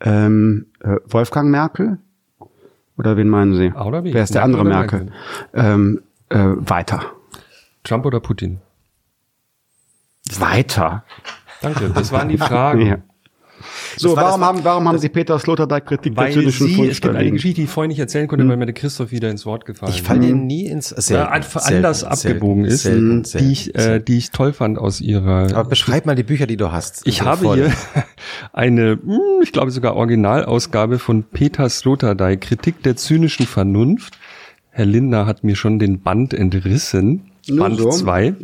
Ähm, 0.00 0.66
äh, 0.80 0.96
Wolfgang 1.06 1.50
Merkel? 1.50 1.98
Oder 2.98 3.16
wen 3.16 3.28
meinen 3.28 3.54
Sie? 3.54 3.72
A 3.74 3.84
oder 3.84 4.02
B? 4.02 4.12
Wer 4.12 4.24
ist 4.24 4.34
der 4.34 4.46
Merkel 4.46 4.60
andere 4.60 4.60
oder 4.62 4.70
Merkel? 4.80 5.12
Ähm, 5.54 6.02
äh, 6.28 6.38
weiter. 6.68 7.02
Trump 7.84 8.04
oder 8.06 8.18
Putin? 8.20 8.60
Weiter. 10.38 11.04
Danke, 11.62 11.90
das 11.90 12.10
waren 12.10 12.28
die 12.28 12.38
Fragen. 12.38 12.80
Ja. 12.86 12.98
So, 13.98 14.14
war 14.16 14.24
warum 14.24 14.40
das- 14.40 14.48
haben, 14.48 14.60
warum 14.64 14.88
haben 14.88 14.98
Sie 14.98 15.08
Peter 15.08 15.38
Sloterdijk 15.38 15.86
Kritik 15.86 16.14
der 16.14 16.24
Weil 16.24 16.32
zynischen 16.32 16.66
sie, 16.68 16.88
es 16.88 17.00
gibt 17.00 17.14
eine? 17.14 17.30
Geschichte, 17.30 17.56
die 17.56 17.64
ich 17.64 17.70
vorhin 17.70 17.88
nicht 17.88 17.98
erzählen 17.98 18.28
konnte, 18.28 18.46
weil 18.48 18.56
mir 18.56 18.66
der 18.66 18.74
Christoph 18.74 19.10
wieder 19.10 19.30
ins 19.30 19.46
Wort 19.46 19.64
gefallen 19.64 19.92
Ich 19.92 20.02
falle 20.02 20.20
dir 20.20 20.34
nie 20.34 20.66
ins 20.66 20.88
selten, 20.90 21.42
selten, 21.42 21.76
anders 21.76 22.00
selten, 22.00 22.12
abgebogen 22.12 22.64
ist, 22.64 22.82
selten, 22.82 23.22
die 23.22 23.28
selten, 23.28 23.50
ich, 23.50 23.74
äh, 23.74 23.80
selten. 23.80 24.04
die 24.04 24.18
ich 24.18 24.30
toll 24.30 24.52
fand 24.52 24.78
aus 24.78 25.00
ihrer. 25.00 25.54
Aber 25.56 25.68
beschreib 25.68 26.06
mal 26.06 26.14
die 26.14 26.22
Bücher, 26.24 26.46
die 26.46 26.56
du 26.56 26.72
hast. 26.72 27.02
ich 27.06 27.22
habe 27.22 27.44
voll. 27.44 27.56
hier 27.56 27.72
eine, 28.52 28.98
hm, 29.02 29.20
ich 29.42 29.52
glaube 29.52 29.70
sogar 29.70 29.96
Originalausgabe 29.96 30.98
von 30.98 31.22
Peter 31.24 31.68
Sloterdijk, 31.68 32.40
Kritik 32.40 32.82
der 32.82 32.96
zynischen 32.96 33.46
Vernunft. 33.46 34.18
Herr 34.70 34.84
Lindner 34.86 35.24
hat 35.26 35.42
mir 35.42 35.56
schon 35.56 35.78
den 35.78 36.00
Band 36.02 36.34
entrissen. 36.34 37.30
Band 37.48 37.78
so? 37.78 37.90
2, 37.90 38.34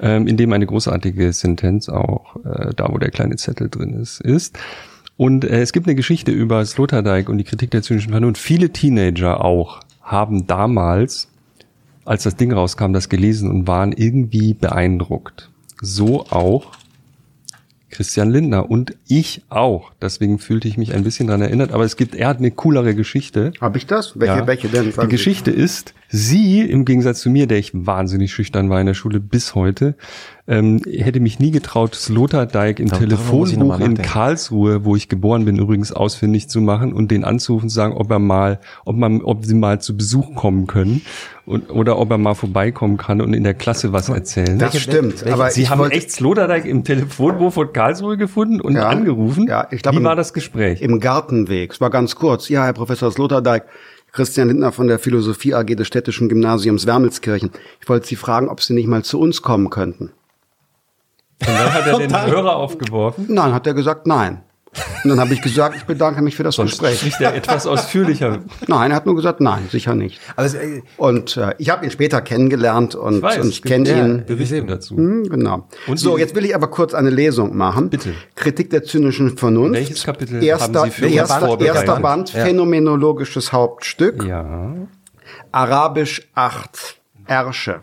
ähm, 0.00 0.26
in 0.26 0.36
dem 0.36 0.52
eine 0.52 0.66
großartige 0.66 1.32
Sentenz 1.32 1.88
auch, 1.88 2.36
äh, 2.44 2.72
da 2.74 2.88
wo 2.90 2.98
der 2.98 3.10
kleine 3.10 3.36
Zettel 3.36 3.68
drin 3.68 3.94
ist, 3.94 4.20
ist. 4.20 4.58
Und 5.16 5.44
äh, 5.44 5.60
es 5.60 5.72
gibt 5.72 5.86
eine 5.86 5.94
Geschichte 5.94 6.30
über 6.32 6.64
Sloterdijk 6.64 7.28
und 7.28 7.38
die 7.38 7.44
Kritik 7.44 7.70
der 7.70 7.82
zynischen 7.82 8.10
Vernunft. 8.12 8.40
Viele 8.40 8.70
Teenager 8.70 9.44
auch 9.44 9.80
haben 10.00 10.46
damals, 10.46 11.28
als 12.04 12.22
das 12.22 12.36
Ding 12.36 12.52
rauskam, 12.52 12.92
das 12.92 13.08
gelesen 13.08 13.50
und 13.50 13.66
waren 13.66 13.92
irgendwie 13.92 14.54
beeindruckt. 14.54 15.50
So 15.82 16.24
auch 16.30 16.72
Christian 17.90 18.30
Lindner 18.30 18.70
und 18.70 18.96
ich 19.08 19.42
auch. 19.48 19.92
Deswegen 20.00 20.38
fühlte 20.38 20.68
ich 20.68 20.78
mich 20.78 20.94
ein 20.94 21.04
bisschen 21.04 21.26
dran 21.26 21.42
erinnert. 21.42 21.72
Aber 21.72 21.84
es 21.84 21.96
gibt, 21.96 22.14
er 22.14 22.28
hat 22.28 22.38
eine 22.38 22.50
coolere 22.50 22.94
Geschichte. 22.94 23.52
Habe 23.60 23.78
ich 23.78 23.86
das? 23.86 24.18
Welche, 24.18 24.36
Ja. 24.38 24.46
welche 24.46 24.68
denn? 24.68 24.92
Die. 24.92 25.08
Geschichte 25.08 25.50
ist, 25.50 25.94
sie, 26.10 26.60
im 26.62 26.84
Gegensatz 26.84 27.20
zu 27.20 27.30
mir, 27.30 27.46
der 27.46 27.58
ich 27.58 27.70
wahnsinnig 27.72 28.32
schüchtern 28.32 28.68
war 28.68 28.80
in 28.80 28.86
der 28.86 28.94
Schule 28.94 29.20
bis 29.20 29.54
heute, 29.54 29.94
ähm, 30.48 30.82
hätte 30.90 31.20
mich 31.20 31.38
nie 31.38 31.52
getraut, 31.52 31.94
Sloterdijk 31.94 32.80
im 32.80 32.88
noch 32.88 32.98
Telefonbuch 32.98 33.78
in. 33.78 33.94
Karlsruhe, 33.96 34.84
wo 34.84 34.96
ich 34.96 35.08
geboren 35.08 35.44
bin, 35.44 35.56
übrigens 35.56 35.92
ausfindig 35.92 36.48
zu 36.48 36.60
machen 36.60 36.92
und 36.92 37.10
den 37.12 37.22
anzurufen 37.24 37.66
und 37.66 37.70
sagen, 37.70 37.94
ob 37.94 38.10
er 38.10 38.18
mal, 38.18 38.58
ob 38.84 38.96
man, 38.96 39.22
ob 39.22 39.44
sie 39.44 39.54
mal 39.54 39.80
zu 39.80 39.96
Besuch 39.96 40.34
kommen 40.34 40.66
können 40.66 41.02
und, 41.46 41.70
oder 41.70 41.98
ob 41.98 42.10
er 42.10 42.18
mal 42.18 42.34
vorbeikommen 42.34 42.96
kann 42.96 43.20
und 43.20 43.32
in 43.32 43.44
der 43.44 43.54
Klasse 43.54 43.92
was 43.92 44.08
erzählen. 44.08 44.58
Das 44.58 44.76
stimmt. 44.76 45.20
welche- 45.22 45.32
aber 45.32 45.50
Sie 45.52 45.68
haben 45.68 45.78
wollte, 45.78 45.94
echt 45.96 46.10
Sloterdijk 46.10 46.64
im 46.64 46.82
Telefonbuch 46.82 47.52
von 47.52 47.72
Karlsruhe 47.72 48.16
gefunden 48.16 48.60
und 48.60 48.74
Ja. 48.74 48.88
angerufen. 48.88 49.46
Ja, 49.46 49.68
ich 49.70 49.82
glaube, 49.82 49.96
Wie 49.96 50.00
im- 50.00 50.04
war 50.06 50.16
das 50.16 50.32
Gespräch? 50.32 50.82
im 50.82 50.98
Gartenweg. 50.98 51.72
Es 51.72 51.80
war 51.80 51.90
ganz 51.90 52.16
kurz. 52.16 52.48
Ja, 52.48 52.64
Herr 52.64 52.72
Professor 52.72 53.12
Sloterdijk, 53.12 53.64
Christian 54.12 54.48
Lindner 54.48 54.72
von 54.72 54.86
der 54.86 54.98
Philosophie 54.98 55.54
AG 55.54 55.66
des 55.76 55.86
Städtischen 55.86 56.28
Gymnasiums 56.28 56.86
Wermelskirchen. 56.86 57.50
Ich 57.80 57.88
wollte 57.88 58.06
Sie 58.06 58.16
fragen, 58.16 58.48
ob 58.48 58.60
Sie 58.62 58.74
nicht 58.74 58.88
mal 58.88 59.04
zu 59.04 59.20
uns 59.20 59.42
kommen 59.42 59.70
könnten. 59.70 60.12
Und 61.40 61.48
dann 61.48 61.72
hat 61.72 61.86
er 61.86 61.98
den 61.98 62.26
Hörer 62.26 62.56
aufgeworfen. 62.56 63.26
Nein, 63.28 63.52
hat 63.52 63.66
er 63.66 63.74
gesagt, 63.74 64.06
nein. 64.06 64.42
Und 65.02 65.10
dann 65.10 65.18
habe 65.18 65.34
ich 65.34 65.42
gesagt, 65.42 65.74
ich 65.76 65.82
bedanke 65.84 66.22
mich 66.22 66.36
für 66.36 66.44
das 66.44 66.54
Sonst 66.54 66.72
Gespräch. 66.78 66.98
spricht 67.00 67.20
er 67.20 67.34
etwas 67.34 67.66
ausführlicher. 67.66 68.38
Nein, 68.68 68.90
er 68.92 68.96
hat 68.96 69.04
nur 69.06 69.16
gesagt, 69.16 69.40
nein, 69.40 69.66
sicher 69.70 69.96
nicht. 69.96 70.20
Also, 70.36 70.58
äh, 70.58 70.82
Und 70.96 71.36
äh, 71.36 71.54
ich 71.58 71.70
habe 71.70 71.84
ihn 71.84 71.90
später 71.90 72.20
kennengelernt 72.20 72.94
und 72.94 73.16
Ich 73.16 73.22
weiß, 73.22 73.38
und 73.38 73.48
ich 73.48 73.62
kenne 73.62 73.88
ja 73.90 74.04
ihn. 74.06 74.24
Berichte 74.26 74.62
dazu. 74.64 74.96
Hm, 74.96 75.24
genau. 75.28 75.66
Und 75.88 75.98
so, 75.98 76.16
jetzt 76.18 76.36
will 76.36 76.44
ich 76.44 76.54
aber 76.54 76.68
kurz 76.68 76.94
eine 76.94 77.10
Lesung 77.10 77.56
machen. 77.56 77.90
Bitte. 77.90 78.14
Kritik 78.36 78.70
der 78.70 78.84
zynischen 78.84 79.36
Vernunft. 79.36 79.72
Welches 79.74 80.04
Kapitel 80.04 80.42
erster, 80.42 80.80
haben 80.82 80.90
Sie 80.90 80.96
für 81.00 81.08
erster, 81.08 81.60
erster 81.60 81.98
Band, 82.00 82.32
Ja. 82.32 82.44
phänomenologisches 82.44 83.52
Hauptstück. 83.52 84.24
Ja. 84.24 84.72
Arabisch 85.52 86.28
8, 86.34 87.00
Ersche. 87.26 87.80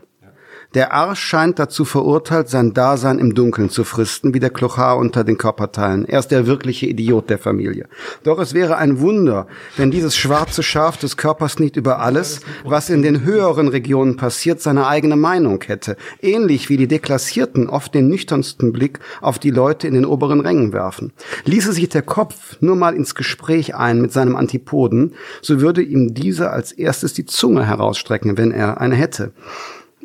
Der 0.78 0.94
Arsch 0.94 1.22
scheint 1.22 1.58
dazu 1.58 1.86
verurteilt, 1.86 2.50
sein 2.50 2.72
Dasein 2.72 3.18
im 3.18 3.34
Dunkeln 3.34 3.72
zu 3.72 3.84
fristen, 3.84 4.36
wie 4.36 4.40
der 4.40 4.52
Klochar 4.52 5.00
unter 5.00 5.24
den 5.24 5.40
Körperteilen. 5.40 6.06
Er 6.08 6.20
ist 6.20 6.28
der 6.28 6.46
wirkliche 6.46 6.86
Idiot 6.86 7.32
der 7.32 7.40
Familie. 7.40 7.88
Doch 8.22 8.38
es 8.38 8.54
wäre 8.54 8.78
ein 8.78 9.00
Wunder, 9.00 9.48
wenn 9.76 9.90
dieses 9.90 10.16
schwarze 10.16 10.62
Schaf 10.62 10.98
des 10.98 11.18
Körpers 11.18 11.58
nicht 11.58 11.78
über 11.78 12.00
alles, 12.00 12.42
was 12.64 12.92
in 12.92 13.02
den 13.02 13.24
höheren 13.24 13.70
Regionen 13.70 14.18
passiert, 14.18 14.62
seine 14.62 14.86
eigene 14.86 15.16
Meinung 15.16 15.64
hätte. 15.66 15.98
Ähnlich 16.22 16.70
wie 16.70 16.78
die 16.78 16.88
Deklassierten 16.88 17.68
oft 17.70 17.96
den 17.96 18.08
nüchternsten 18.08 18.72
Blick 18.72 19.00
auf 19.20 19.40
die 19.40 19.50
Leute 19.50 19.88
in 19.88 19.96
den 19.96 20.06
oberen 20.06 20.42
Rängen 20.42 20.74
werfen. 20.74 21.12
Ließe 21.46 21.74
sich 21.74 21.90
der 21.90 22.04
Kopf 22.04 22.58
nur 22.60 22.76
mal 22.76 22.94
ins 22.94 23.16
Gespräch 23.16 23.74
ein 23.74 24.00
mit 24.00 24.14
seinem 24.14 24.36
Antipoden, 24.36 25.16
so 25.42 25.60
würde 25.60 25.82
ihm 25.82 26.14
dieser 26.14 26.54
als 26.54 26.72
erstes 26.72 27.14
die 27.14 27.26
Zunge 27.26 27.66
herausstrecken, 27.66 28.38
wenn 28.38 28.52
er 28.52 28.80
eine 28.80 28.94
hätte 28.94 29.32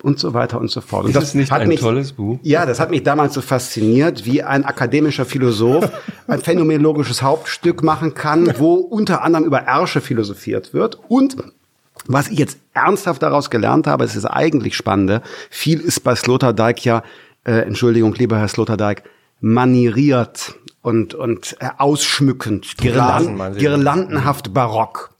und 0.03 0.19
so 0.19 0.35
weiter 0.35 0.61
und 0.61 0.71
so 0.71 0.81
fort. 0.81 1.05
Und 1.05 1.17
Ist 1.17 1.23
es 1.23 1.35
nicht 1.35 1.53
ein 1.53 1.77
tolles 1.77 2.13
Buch? 2.13 2.39
Ja, 2.43 2.67
das 2.67 2.81
hat 2.81 2.91
mich 2.91 3.03
damals 3.03 3.35
so 3.35 3.41
fasziniert, 3.41 4.27
wie 4.27 4.43
ein 4.43 4.65
akademischer 4.65 5.25
Philosoph 5.25 5.91
ein 6.27 6.41
phänomenologisches 6.41 7.23
Hauptstück 7.23 7.83
machen 7.83 8.15
kann, 8.15 8.55
wo 8.59 8.75
unter 8.75 9.23
anderem 9.23 9.45
über 9.45 9.67
Ärsche 9.67 10.01
philosophiert 10.01 10.75
wird 10.75 10.99
und 11.09 11.37
was 12.07 12.29
ich 12.29 12.39
jetzt 12.39 12.59
ernsthaft 12.75 13.23
daraus 13.23 13.51
gelernt 13.51 13.87
habe, 13.87 14.05
es 14.05 14.17
ist 14.17 14.25
eigentlich 14.25 14.77
Spannende, 14.77 15.23
viel 15.51 15.79
ist 15.79 16.01
bei 16.01 16.17
Sloterdijk 16.17 16.85
ja, 16.85 17.03
äh, 17.45 17.61
Entschuldigung, 17.61 18.15
lieber 18.15 18.39
Herr 18.39 18.49
Sloterdijk, 18.49 19.05
manieriert 19.41 20.55
und, 20.81 21.15
und 21.15 21.57
äh, 21.61 21.69
ausschmückend, 21.79 22.77
Blasen, 22.77 23.37
meinen 23.37 23.57
Girlan 23.57 23.57
Sie? 23.57 23.61
girlandenhaft 23.61 24.53
barock 24.53 25.12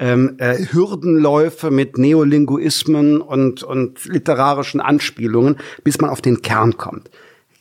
ähm, 0.00 0.36
äh, 0.38 0.56
Hürdenläufe 0.72 1.70
mit 1.70 1.98
Neolinguismen 1.98 3.20
und, 3.20 3.62
und 3.62 4.04
literarischen 4.06 4.80
Anspielungen, 4.80 5.58
bis 5.84 6.00
man 6.00 6.10
auf 6.10 6.22
den 6.22 6.42
Kern 6.42 6.76
kommt. 6.78 7.10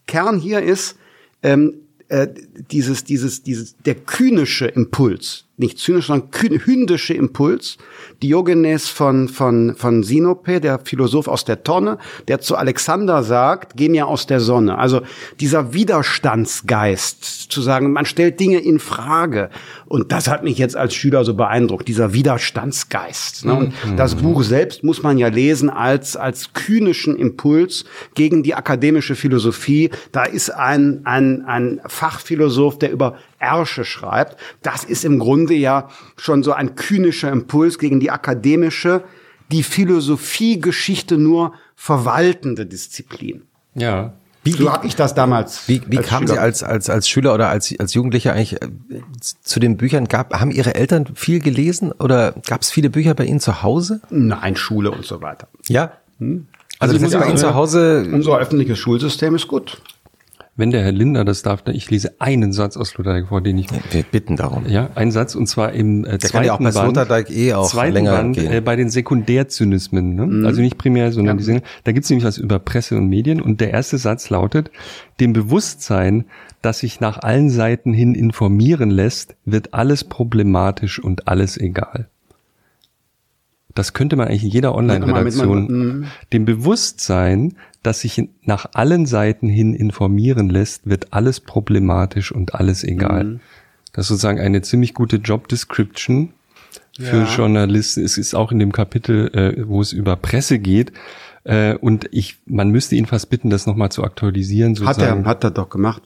Kern 0.08 0.40
hier 0.40 0.62
ist 0.62 0.98
ähm, 1.44 1.76
äh, 2.08 2.28
dieses, 2.72 3.04
dieses, 3.04 3.44
dieses, 3.44 3.76
der 3.86 3.96
kühnische 3.96 4.66
Impuls, 4.66 5.46
nicht 5.58 5.78
zynisch, 5.78 6.08
sondern 6.08 6.30
hündische 6.66 7.14
Impuls. 7.14 7.78
Diogenes 8.22 8.90
von, 8.90 9.30
von, 9.30 9.76
von 9.76 10.04
Sinope, 10.04 10.60
der 10.60 10.80
Philosoph 10.80 11.28
aus 11.28 11.46
der 11.46 11.64
Tonne, 11.64 11.98
der 12.28 12.42
zu 12.42 12.56
Alexander 12.56 13.24
sagt, 13.24 13.74
geh 13.76 13.90
mir 13.90 14.08
aus 14.08 14.28
der 14.28 14.40
Sonne. 14.40 14.78
Also 14.78 15.02
dieser 15.40 15.74
Widerstandsgeist, 15.74 17.52
zu 17.52 17.62
sagen, 17.62 17.94
man 17.94 18.06
stellt 18.06 18.40
Dinge 18.40 18.60
in 18.60 18.80
Frage. 18.80 19.50
Und 19.86 20.12
das 20.12 20.28
hat 20.28 20.44
mich 20.44 20.58
jetzt 20.58 20.76
als 20.76 20.94
Schüler 20.94 21.24
so 21.24 21.34
beeindruckt, 21.34 21.88
dieser 21.88 22.14
Widerstandsgeist. 22.14 23.46
Ne? 23.46 23.54
Und 23.54 23.86
mhm. 23.86 23.96
das 23.96 24.16
Buch 24.16 24.44
selbst 24.44 24.84
muss 24.84 25.02
man 25.02 25.18
ja 25.18 25.30
lesen 25.30 25.70
als, 25.70 26.18
als 26.18 26.54
kühnischen 26.54 27.16
Impuls 27.16 27.86
gegen 28.16 28.44
die 28.44 28.54
akademische 28.54 29.16
Philosophie. 29.16 29.90
Da 30.12 30.26
ist 30.26 30.50
ein, 30.50 31.02
ein, 31.06 31.46
ein 31.46 31.82
Fachphilosoph, 31.88 32.78
der 32.80 32.92
über 32.92 33.18
Ersche 33.40 33.86
schreibt. 33.86 34.36
Das 34.62 34.84
ist 34.84 35.06
im 35.06 35.18
Grunde 35.18 35.54
ja 35.54 35.90
schon 36.18 36.44
so 36.44 36.52
ein 36.52 36.76
kühnischer 36.76 37.32
Impuls 37.32 37.80
gegen 37.80 38.00
die 38.00 38.09
akademische, 38.10 39.04
die 39.52 39.64
Philosophiegeschichte 39.64 41.18
nur 41.18 41.54
verwaltende 41.76 42.66
Disziplin. 42.66 43.44
Ja. 43.74 44.14
Wie, 44.44 44.52
so 44.52 44.72
habe 44.72 44.88
ich 44.88 44.96
das 44.96 45.16
damals. 45.16 45.68
Wie, 45.68 45.82
wie 45.88 45.98
kamen 45.98 46.28
Sie 46.28 46.38
als, 46.38 46.64
als, 46.64 46.90
als 46.90 47.10
Schüler 47.10 47.34
oder 47.34 47.50
als, 47.50 47.78
als 47.78 47.94
Jugendlicher 47.94 48.34
eigentlich 48.34 48.62
äh, 48.62 48.70
zu 49.20 49.60
den 49.60 49.76
Büchern? 49.76 50.08
Gab, 50.08 50.34
haben 50.34 50.52
Ihre 50.52 50.76
Eltern 50.76 51.08
viel 51.14 51.40
gelesen 51.40 51.92
oder 51.92 52.34
gab 52.48 52.62
es 52.62 52.72
viele 52.72 52.90
Bücher 52.90 53.14
bei 53.16 53.26
Ihnen 53.26 53.42
zu 53.42 53.64
Hause? 53.64 54.00
Nein, 54.10 54.56
Schule 54.56 54.92
und 54.92 55.06
so 55.06 55.22
weiter. 55.22 55.48
Ja. 55.68 55.92
Hm? 56.20 56.48
Also, 56.80 56.94
also 56.94 57.06
das 57.06 57.14
muss 57.14 57.22
bei 57.22 57.28
Ihnen 57.28 57.38
zu 57.38 57.54
Hause. 57.54 58.08
Unser 58.12 58.38
öffentliches 58.38 58.80
Schulsystem 58.80 59.36
ist 59.36 59.50
gut. 59.50 59.82
Wenn 60.60 60.72
der 60.72 60.84
Herr 60.84 60.92
Linder 60.92 61.24
das 61.24 61.42
darf, 61.42 61.64
ich 61.68 61.90
lese 61.90 62.20
einen 62.20 62.52
Satz 62.52 62.76
aus 62.76 62.90
Sloterdijk 62.90 63.30
vor, 63.30 63.40
den 63.40 63.58
ich. 63.58 63.68
Wir 63.92 64.04
bitten 64.04 64.36
darum. 64.36 64.66
Ja, 64.68 64.90
einen 64.94 65.12
Satz 65.12 65.34
und 65.34 65.48
zwar 65.48 65.72
im 65.72 66.04
äh, 66.04 66.10
der 66.10 66.20
zweiten 66.20 66.34
kann 66.34 66.44
ja 66.44 66.54
auch 66.54 66.60
bei 66.60 66.72
Sloterdijk 66.74 67.30
eh 67.30 67.54
auch 67.54 67.74
länger 67.86 68.12
Band, 68.12 68.36
gehen. 68.36 68.52
Äh, 68.52 68.60
bei 68.60 68.76
den 68.76 68.90
Sekundärzynismen, 68.90 70.16
ne? 70.16 70.26
Mhm. 70.26 70.46
also 70.46 70.60
nicht 70.60 70.78
primär, 70.78 71.14
sondern 71.14 71.40
ja. 71.40 71.60
die, 71.60 71.62
da 71.86 71.94
gibt's 71.94 72.10
nämlich 72.10 72.26
was 72.26 72.38
über 72.38 72.60
Presse 72.60 72.98
und 72.98 73.08
Medien 73.08 73.42
und 73.42 73.62
der 73.62 73.72
erste 73.72 73.98
Satz 73.98 74.30
lautet: 74.30 74.70
Dem 75.22 75.32
Bewusstsein, 75.32 76.26
das 76.62 76.80
sich 76.80 77.00
nach 77.00 77.20
allen 77.20 77.50
Seiten 77.50 77.94
hin 77.94 78.14
informieren 78.14 78.90
lässt, 78.90 79.38
wird 79.46 79.74
alles 79.74 80.04
problematisch 80.04 81.02
und 81.02 81.30
alles 81.30 81.58
egal. 81.58 82.10
Das 83.76 83.94
könnte 83.94 84.18
man 84.18 84.28
eigentlich 84.28 84.44
in 84.44 84.50
jeder 84.50 84.76
Online-Redaktion, 84.76 85.68
mhm. 85.68 86.06
dem 86.34 86.44
Bewusstsein, 86.44 87.54
das 87.84 88.02
sich 88.02 88.30
nach 88.44 88.68
allen 88.74 89.06
Seiten 89.06 89.48
hin 89.48 89.74
informieren 89.74 90.50
lässt, 90.50 90.90
wird 90.90 91.14
alles 91.14 91.40
problematisch 91.40 92.32
und 92.32 92.56
alles 92.56 92.84
egal. 92.84 93.24
Mhm. 93.24 93.40
Das 93.94 94.06
ist 94.06 94.10
sozusagen 94.10 94.40
eine 94.40 94.62
ziemlich 94.62 94.94
gute 94.94 95.18
Job 95.18 95.48
Description 95.48 96.34
für 97.00 97.20
ja. 97.20 97.36
Journalisten. 97.36 98.04
Es 98.04 98.18
ist 98.18 98.36
auch 98.36 98.52
in 98.52 98.60
dem 98.60 98.72
Kapitel, 98.72 99.28
äh, 99.34 99.68
wo 99.68 99.82
es 99.82 99.94
über 99.94 100.16
Presse 100.16 100.60
geht. 100.60 100.92
Äh, 101.46 101.76
und 101.76 102.08
ich, 102.12 102.38
man 102.46 102.70
müsste 102.70 102.96
ihn 102.96 103.06
fast 103.06 103.30
bitten, 103.30 103.50
das 103.50 103.66
nochmal 103.66 103.92
zu 103.92 104.04
aktualisieren. 104.04 104.76
Sozusagen. 104.76 105.20
Hat 105.20 105.26
er, 105.26 105.30
hat 105.30 105.44
er 105.46 105.52
doch 105.52 105.70
gemacht 105.70 106.04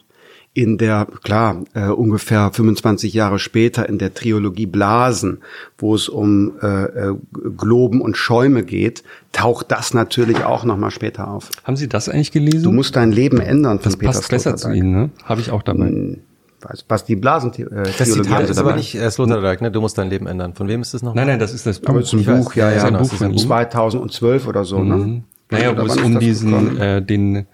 in 0.54 0.78
der, 0.78 1.08
klar, 1.24 1.64
äh, 1.74 1.88
ungefähr 1.88 2.52
25 2.52 3.12
Jahre 3.12 3.40
später 3.40 3.88
in 3.88 3.98
der 3.98 4.14
Triologie 4.14 4.66
Blasen, 4.66 5.38
wo 5.78 5.96
es 5.96 6.08
um 6.08 6.52
äh, 6.62 6.84
äh, 6.84 7.14
Globen 7.56 8.00
und 8.00 8.16
Schäume 8.16 8.62
geht, 8.62 9.02
taucht 9.32 9.72
das 9.72 9.94
natürlich 9.94 10.44
auch 10.44 10.64
nochmal 10.64 10.92
später 10.92 11.28
auf. 11.28 11.50
Haben 11.64 11.76
Sie 11.76 11.88
das 11.88 12.08
eigentlich 12.08 12.30
gelesen? 12.30 12.62
Du 12.62 12.70
musst 12.70 12.94
dein 12.94 13.10
Leben 13.10 13.40
ändern 13.40 13.80
von 13.80 13.90
das 13.90 13.96
Peter 13.96 14.12
passt 14.12 14.30
besser 14.30 14.54
zu 14.54 14.70
Ihnen, 14.70 14.92
ne? 14.92 15.10
Habe 15.24 15.40
ich 15.40 15.50
auch 15.50 15.62
dabei. 15.62 15.88
Hm, 15.88 16.20
weiß, 16.60 16.84
was 16.88 17.04
die 17.04 17.16
Blasen 17.16 17.52
äh, 17.54 17.82
Das 17.98 18.12
Zitat 18.12 18.48
ist 18.48 18.58
aber 18.58 18.76
nicht 18.76 18.94
äh, 18.94 19.10
Sloterdijk, 19.10 19.60
ne? 19.60 19.72
Du 19.72 19.80
musst 19.80 19.98
dein 19.98 20.08
Leben 20.08 20.28
ändern. 20.28 20.54
Von 20.54 20.68
wem 20.68 20.82
ist 20.82 20.94
das 20.94 21.02
noch? 21.02 21.16
Nein, 21.16 21.26
nein, 21.26 21.40
das 21.40 21.52
ist 21.52 21.66
das 21.66 21.80
Buch. 21.80 21.88
Aber 21.88 21.98
es 21.98 22.12
ist 22.12 22.28
ein 22.28 22.38
Buch, 22.38 22.54
ja, 22.54 22.70
ja. 22.70 22.84
Ein 22.84 22.96
Buch 22.96 23.12
von 23.12 23.36
2012 23.36 24.46
oder 24.46 24.64
so, 24.64 24.84
ne? 24.84 24.94
mhm. 24.94 25.06
ne? 25.06 25.22
Naja, 25.50 25.76
wo 25.76 25.84
es 25.84 25.96
um 25.96 26.18
diesen, 26.20 26.78
äh, 26.78 27.02
den 27.02 27.46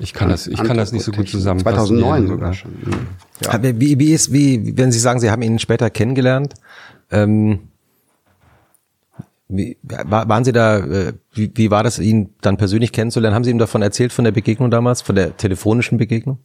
ich 0.00 0.12
kann 0.12 0.28
das, 0.28 0.46
ich 0.46 0.62
kann 0.62 0.76
das 0.76 0.92
nicht 0.92 1.04
so 1.04 1.12
gut 1.12 1.28
zusammenfassen. 1.28 1.98
2009 1.98 2.26
sogar 2.26 2.54
schon. 2.54 2.72
Ja. 3.40 3.62
Wie, 3.62 3.98
wie 3.98 4.12
ist, 4.12 4.32
wie, 4.32 4.76
wenn 4.76 4.92
Sie 4.92 4.98
sagen, 4.98 5.20
Sie 5.20 5.30
haben 5.30 5.42
ihn 5.42 5.58
später 5.58 5.90
kennengelernt, 5.90 6.54
ähm, 7.10 7.68
wie, 9.48 9.76
waren 9.82 10.44
Sie 10.44 10.52
da, 10.52 10.78
äh, 10.78 11.12
wie, 11.32 11.50
wie 11.54 11.70
war 11.70 11.82
das, 11.82 11.98
ihn 11.98 12.30
dann 12.40 12.56
persönlich 12.56 12.92
kennenzulernen? 12.92 13.34
Haben 13.34 13.44
Sie 13.44 13.50
ihm 13.50 13.58
davon 13.58 13.82
erzählt, 13.82 14.12
von 14.12 14.24
der 14.24 14.32
Begegnung 14.32 14.70
damals, 14.70 15.02
von 15.02 15.14
der 15.14 15.36
telefonischen 15.36 15.98
Begegnung? 15.98 16.38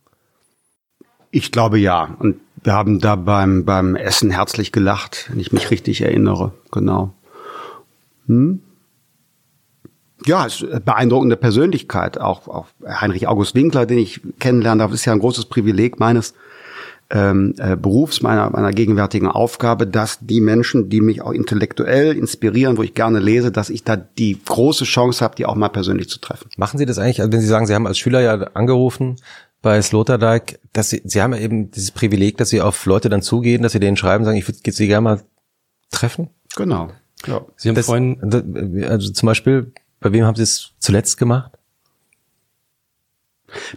Ich 1.32 1.52
glaube 1.52 1.80
ja. 1.80 2.16
Und 2.20 2.38
wir 2.64 2.74
haben 2.74 3.00
da 3.00 3.16
beim, 3.16 3.66
beim 3.66 3.96
Essen 3.96 4.32
herzlich 4.32 4.72
gelacht, 4.72 5.30
wenn 5.30 5.40
ich 5.40 5.52
mich 5.52 5.72
richtig 5.72 6.02
erinnere. 6.02 6.54
Genau. 6.72 7.14
Hm? 8.28 8.62
Ja, 10.26 10.46
ist 10.46 10.64
eine 10.64 10.80
beeindruckende 10.80 11.38
Persönlichkeit. 11.38 12.20
Auch, 12.20 12.48
auch 12.48 12.68
Heinrich 12.86 13.28
August 13.28 13.56
Winkler, 13.56 13.86
den 13.86 14.00
ich 14.00 14.22
kennenlernen 14.40 14.80
darf, 14.80 14.94
ist 14.94 15.06
ja 15.06 15.14
ein 15.14 15.20
großes 15.20 15.46
Privileg 15.46 16.00
meines 16.00 16.34
ähm, 17.10 17.54
äh, 17.58 17.78
Berufs, 17.78 18.22
meiner, 18.22 18.50
meiner 18.50 18.72
gegenwärtigen 18.72 19.28
Aufgabe, 19.28 19.88
dass 19.88 20.20
die 20.20 20.42
Menschen, 20.42 20.90
die 20.90 21.00
mich 21.00 21.22
auch 21.22 21.32
intellektuell 21.32 22.18
inspirieren, 22.18 22.78
wo 22.78 22.84
ich 22.84 22.94
gerne 22.94 23.20
lese, 23.20 23.52
dass 23.52 23.70
ich 23.70 23.84
da 23.84 23.96
die 23.96 24.38
große 24.44 24.84
Chance 24.84 25.24
habe, 25.24 25.36
die 25.36 25.46
auch 25.46 25.56
mal 25.56 25.70
persönlich 25.70 26.10
zu 26.10 26.20
treffen. 26.20 26.50
Machen 26.58 26.78
Sie 26.78 26.86
das 26.86 26.98
eigentlich, 26.98 27.22
also 27.22 27.32
wenn 27.32 27.42
Sie 27.42 27.48
sagen, 27.48 27.66
Sie 27.66 27.74
haben 27.74 27.88
als 27.88 27.98
Schüler 27.98 28.22
ja 28.22 28.34
angerufen 28.54 29.16
bei 29.62 29.82
Sloterdijk, 29.82 30.60
dass 30.74 30.90
Sie, 30.90 31.02
Sie 31.06 31.22
haben 31.22 31.34
ja 31.34 31.40
eben 31.40 31.72
dieses 31.72 31.92
Privileg, 31.92 32.38
dass 32.38 32.50
Sie 32.50 32.62
auf 32.62 32.86
Leute 32.86 33.10
dann 33.10 33.22
zugehen, 33.22 33.64
dass 33.64 33.72
Sie 33.72 33.80
denen 33.80 33.98
schreiben, 33.98 34.26
sagen, 34.26 34.38
ich 34.38 34.48
würde 34.48 34.72
Sie 34.72 34.88
gerne 34.88 35.02
mal 35.02 35.22
treffen? 35.92 36.30
Genau. 36.56 36.90
Ja. 37.26 37.46
Sie 37.56 37.70
haben 37.70 37.76
das, 37.76 37.86
vorhin, 37.86 38.84
also 38.88 39.12
zum 39.12 39.26
Beispiel 39.28 39.72
bei 40.00 40.12
wem 40.12 40.26
haben 40.26 40.36
Sie 40.36 40.44
es 40.44 40.74
zuletzt 40.80 41.18
gemacht? 41.18 41.52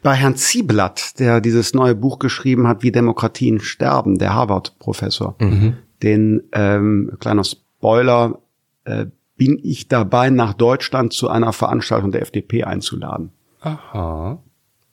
Bei 0.02 0.14
Herrn 0.14 0.36
Zieblatt, 0.36 1.18
der 1.20 1.40
dieses 1.40 1.74
neue 1.74 1.94
Buch 1.94 2.18
geschrieben 2.18 2.66
hat, 2.66 2.82
wie 2.82 2.90
Demokratien 2.90 3.60
sterben, 3.60 4.18
der 4.18 4.34
Harvard-Professor. 4.34 5.36
Mhm. 5.38 5.76
Den, 6.02 6.42
ähm, 6.52 7.12
kleiner 7.20 7.44
Spoiler, 7.44 8.40
äh, 8.84 9.06
bin 9.36 9.58
ich 9.62 9.88
dabei, 9.88 10.28
nach 10.28 10.54
Deutschland 10.54 11.12
zu 11.12 11.28
einer 11.28 11.52
Veranstaltung 11.52 12.10
der 12.12 12.22
FDP 12.22 12.64
einzuladen. 12.64 13.30
Aha. 13.60 14.38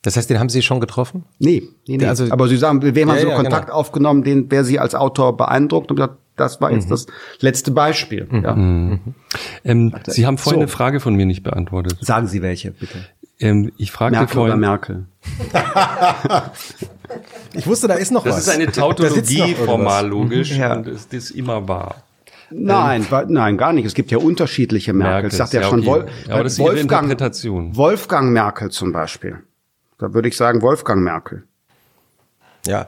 Das 0.02 0.16
heißt, 0.16 0.30
den 0.30 0.38
haben 0.38 0.48
Sie 0.48 0.62
schon 0.62 0.80
getroffen? 0.80 1.24
Nee, 1.38 1.64
nee, 1.86 1.96
nee. 1.96 2.06
Also, 2.06 2.30
aber 2.30 2.48
Sie 2.48 2.56
sagen, 2.56 2.80
wem 2.82 2.94
ja, 2.94 3.06
haben 3.08 3.20
Sie 3.20 3.26
ja, 3.26 3.36
Kontakt 3.36 3.66
genau. 3.66 3.78
aufgenommen, 3.78 4.22
den, 4.22 4.50
wer 4.50 4.64
Sie 4.64 4.78
als 4.78 4.94
Autor 4.94 5.36
beeindruckt 5.36 5.90
und 5.90 5.96
gesagt, 5.96 6.16
das 6.38 6.60
war 6.60 6.70
jetzt 6.72 6.86
mhm. 6.86 6.90
das 6.90 7.06
letzte 7.40 7.70
Beispiel. 7.70 8.26
Mhm. 8.30 8.42
Ja. 8.44 8.54
Mhm. 8.54 9.00
Ähm, 9.64 9.94
Sie 10.06 10.26
haben 10.26 10.38
vorhin 10.38 10.60
so. 10.60 10.62
eine 10.62 10.68
Frage 10.68 11.00
von 11.00 11.14
mir 11.14 11.26
nicht 11.26 11.42
beantwortet. 11.42 11.98
Sagen 12.00 12.26
Sie 12.26 12.42
welche, 12.42 12.70
bitte. 12.72 12.98
Ähm, 13.40 13.72
ich 13.76 13.92
fragte 13.92 14.18
Merkel 14.18 14.34
vorhin. 14.34 14.52
Oder 14.52 14.60
Merkel? 14.60 15.06
ich 17.54 17.66
wusste, 17.66 17.88
da 17.88 17.94
ist 17.94 18.10
noch 18.10 18.24
das 18.24 18.36
was. 18.36 18.46
Das 18.46 18.54
ist 18.54 18.60
eine 18.60 18.72
Tautologie 18.72 19.54
formal 19.54 20.08
logisch 20.08 20.56
ja. 20.56 20.74
und 20.74 20.88
ist 20.88 21.12
das 21.12 21.30
immer 21.30 21.68
wahr. 21.68 22.02
Nein, 22.50 23.06
ähm, 23.10 23.26
nein, 23.28 23.58
gar 23.58 23.72
nicht. 23.72 23.84
Es 23.84 23.94
gibt 23.94 24.10
ja 24.10 24.18
unterschiedliche 24.18 24.92
Merkel. 24.92 25.30
Sagt 25.30 25.52
ja, 25.52 25.60
ja 25.60 25.68
schon 25.68 25.80
okay. 25.80 25.88
Wolf, 25.88 26.10
ja, 26.26 26.34
aber 26.34 26.44
das 26.44 26.54
ist 26.54 26.58
Wolfgang, 26.58 27.04
Interpretation. 27.04 27.76
Wolfgang 27.76 28.32
Merkel 28.32 28.70
zum 28.70 28.92
Beispiel. 28.92 29.38
Da 29.98 30.14
würde 30.14 30.28
ich 30.28 30.36
sagen 30.36 30.62
Wolfgang 30.62 31.02
Merkel. 31.02 31.44
Ja, 32.66 32.86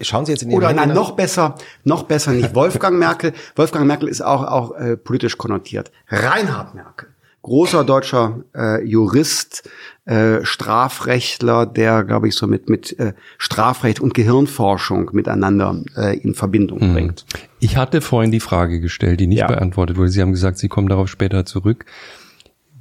Schauen 0.00 0.26
Sie 0.26 0.32
jetzt 0.32 0.42
in 0.42 0.50
die 0.50 0.56
Oder 0.56 0.72
nein, 0.72 0.92
noch 0.92 1.12
besser, 1.12 1.56
noch 1.82 2.04
besser 2.04 2.32
nicht 2.32 2.54
Wolfgang 2.54 2.98
Merkel. 2.98 3.32
Wolfgang 3.56 3.86
Merkel 3.86 4.08
ist 4.08 4.22
auch, 4.22 4.44
auch 4.44 4.76
äh, 4.76 4.96
politisch 4.96 5.38
konnotiert. 5.38 5.90
Reinhard 6.08 6.74
Merkel, 6.74 7.08
großer 7.42 7.84
deutscher 7.84 8.44
äh, 8.54 8.84
Jurist, 8.84 9.68
äh, 10.06 10.44
Strafrechtler, 10.44 11.66
der, 11.66 12.04
glaube 12.04 12.28
ich, 12.28 12.34
so 12.34 12.46
mit, 12.46 12.68
mit 12.68 12.98
äh, 12.98 13.14
Strafrecht 13.38 14.00
und 14.00 14.14
Gehirnforschung 14.14 15.10
miteinander 15.12 15.82
äh, 15.96 16.16
in 16.18 16.34
Verbindung 16.34 16.90
mhm. 16.90 16.92
bringt. 16.92 17.26
Ich 17.58 17.76
hatte 17.76 18.00
vorhin 18.00 18.30
die 18.30 18.40
Frage 18.40 18.80
gestellt, 18.80 19.20
die 19.20 19.26
nicht 19.26 19.38
ja. 19.38 19.46
beantwortet 19.46 19.96
wurde. 19.96 20.10
Sie 20.10 20.22
haben 20.22 20.32
gesagt, 20.32 20.58
Sie 20.58 20.68
kommen 20.68 20.88
darauf 20.88 21.08
später 21.08 21.44
zurück. 21.44 21.86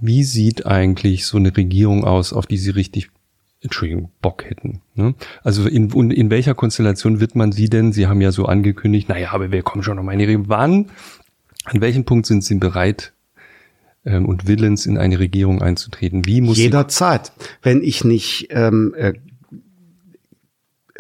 Wie 0.01 0.23
sieht 0.23 0.65
eigentlich 0.65 1.25
so 1.25 1.38
eine 1.38 1.56
Regierung 1.56 2.03
aus, 2.03 2.33
auf 2.33 2.45
die 2.45 2.57
Sie 2.57 2.72
richtig 2.72 3.09
Entschuldigung, 3.64 4.11
Bock 4.22 4.43
hätten. 4.43 4.82
Ne? 4.93 5.16
Also 5.42 5.67
in, 5.67 5.90
in 6.11 6.30
welcher 6.30 6.53
Konstellation 6.53 7.22
wird 7.22 7.35
man 7.35 7.53
sie 7.53 7.69
denn? 7.69 7.93
Sie 7.93 8.08
haben 8.08 8.19
ja 8.19 8.32
so 8.32 8.45
angekündigt, 8.45 9.08
naja, 9.08 9.32
aber 9.32 9.51
wir 9.51 9.64
kommen 9.64 9.83
schon 9.83 9.95
noch 9.95 10.03
mal 10.03 10.11
in 10.11 10.19
die 10.19 10.25
Regierung. 10.25 10.50
Wann, 10.50 10.92
an 11.64 11.80
welchem 11.80 12.03
Punkt 12.03 12.25
sind 12.25 12.43
Sie 12.43 12.56
bereit 12.56 13.14
ähm, 14.06 14.25
und 14.25 14.48
willens, 14.48 14.85
in 14.85 14.98
eine 14.98 15.17
Regierung 15.17 15.61
einzutreten? 15.61 16.25
Wie 16.25 16.42
muss 16.42 16.58
Jederzeit. 16.58 17.32
Wenn 17.61 17.82
ich 17.82 18.03
nicht 18.03 18.48
ähm, 18.51 18.93
äh, 18.98 19.14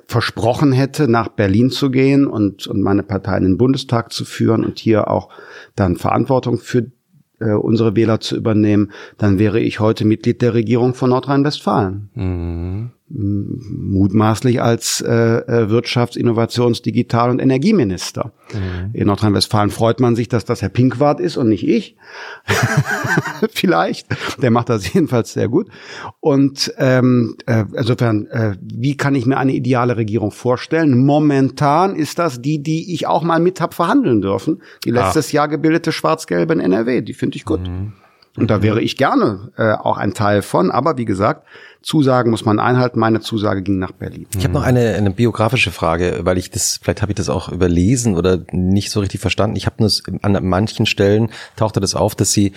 versprochen 0.07 0.71
hätte, 0.71 1.09
nach 1.09 1.27
Berlin 1.27 1.69
zu 1.69 1.91
gehen 1.91 2.27
und, 2.27 2.65
und 2.67 2.81
meine 2.81 3.03
Partei 3.03 3.37
in 3.37 3.43
den 3.43 3.57
Bundestag 3.57 4.13
zu 4.13 4.23
führen 4.23 4.63
und 4.63 4.79
hier 4.79 5.09
auch 5.09 5.29
dann 5.75 5.97
Verantwortung 5.97 6.59
für 6.59 6.91
äh, 7.43 7.53
unsere 7.53 7.95
Wähler 7.95 8.19
zu 8.19 8.35
übernehmen, 8.35 8.91
dann 9.17 9.39
wäre 9.39 9.59
ich 9.59 9.79
heute 9.79 10.05
Mitglied 10.05 10.41
der 10.41 10.53
Regierung 10.53 10.93
von 10.93 11.09
Nordrhein-Westfalen. 11.09 12.09
Mhm. 12.13 12.91
Mutmaßlich 13.09 14.61
als 14.61 15.01
äh, 15.01 15.11
äh, 15.11 15.69
Wirtschafts-, 15.69 16.17
Innovations-, 16.17 16.81
Digital- 16.81 17.29
und 17.29 17.39
Energieminister. 17.39 18.31
Mhm. 18.53 18.89
In 18.93 19.07
Nordrhein-Westfalen 19.07 19.69
freut 19.69 19.99
man 19.99 20.15
sich, 20.15 20.29
dass 20.29 20.45
das 20.45 20.61
Herr 20.61 20.69
Pinkwart 20.69 21.19
ist 21.19 21.37
und 21.37 21.49
nicht 21.49 21.67
ich. 21.67 21.95
Vielleicht. 23.51 24.07
Der 24.41 24.51
macht 24.51 24.69
das 24.69 24.91
jedenfalls 24.93 25.33
sehr 25.33 25.47
gut. 25.47 25.69
Und 26.21 26.73
ähm, 26.77 27.35
äh, 27.45 27.65
insofern, 27.75 28.25
äh, 28.27 28.55
wie 28.61 28.97
kann 28.97 29.15
ich 29.15 29.25
mir 29.25 29.37
eine 29.37 29.53
ideale 29.53 29.97
Regierung 29.97 30.31
vorstellen? 30.31 31.05
Momentan 31.05 31.95
ist 31.95 32.19
das 32.19 32.41
die, 32.41 32.63
die 32.63 32.93
ich 32.93 33.05
auch 33.05 33.23
mal 33.23 33.39
mit 33.39 33.61
hab 33.61 33.73
verhandeln 33.73 34.21
dürfen. 34.21 34.61
Die 34.85 34.91
letztes 34.91 35.29
ah. 35.29 35.33
Jahr 35.33 35.47
gebildete 35.49 35.91
schwarz-gelbe 35.91 36.53
in 36.53 36.59
NRW. 36.61 37.01
Die 37.01 37.13
finde 37.13 37.35
ich 37.35 37.45
gut. 37.45 37.61
Mhm. 37.67 37.93
Und 38.35 38.49
da 38.49 38.63
wäre 38.63 38.81
ich 38.81 38.97
gerne 38.97 39.51
äh, 39.57 39.73
auch 39.73 39.97
ein 39.97 40.13
Teil 40.13 40.41
von. 40.41 40.71
Aber 40.71 40.97
wie 40.97 41.05
gesagt, 41.05 41.45
Zusagen 41.83 42.31
muss 42.31 42.45
man 42.45 42.59
einhalten. 42.59 42.99
Meine 42.99 43.19
Zusage 43.19 43.61
ging 43.61 43.77
nach 43.77 43.91
Berlin. 43.91 44.25
Ich 44.35 44.43
habe 44.43 44.53
noch 44.55 44.63
eine, 44.63 44.95
eine 44.95 45.11
biografische 45.11 45.71
Frage, 45.71 46.21
weil 46.23 46.37
ich 46.39 46.49
das, 46.49 46.79
vielleicht 46.81 47.01
habe 47.03 47.11
ich 47.11 47.15
das 47.15 47.29
auch 47.29 47.49
überlesen 47.49 48.15
oder 48.15 48.39
nicht 48.51 48.89
so 48.89 49.01
richtig 49.01 49.21
verstanden. 49.21 49.55
Ich 49.55 49.67
habe 49.67 49.75
nur 49.79 49.91
an 50.23 50.47
manchen 50.47 50.85
Stellen 50.87 51.29
tauchte 51.55 51.79
das 51.79 51.93
auf, 51.93 52.15
dass 52.15 52.31
Sie 52.31 52.53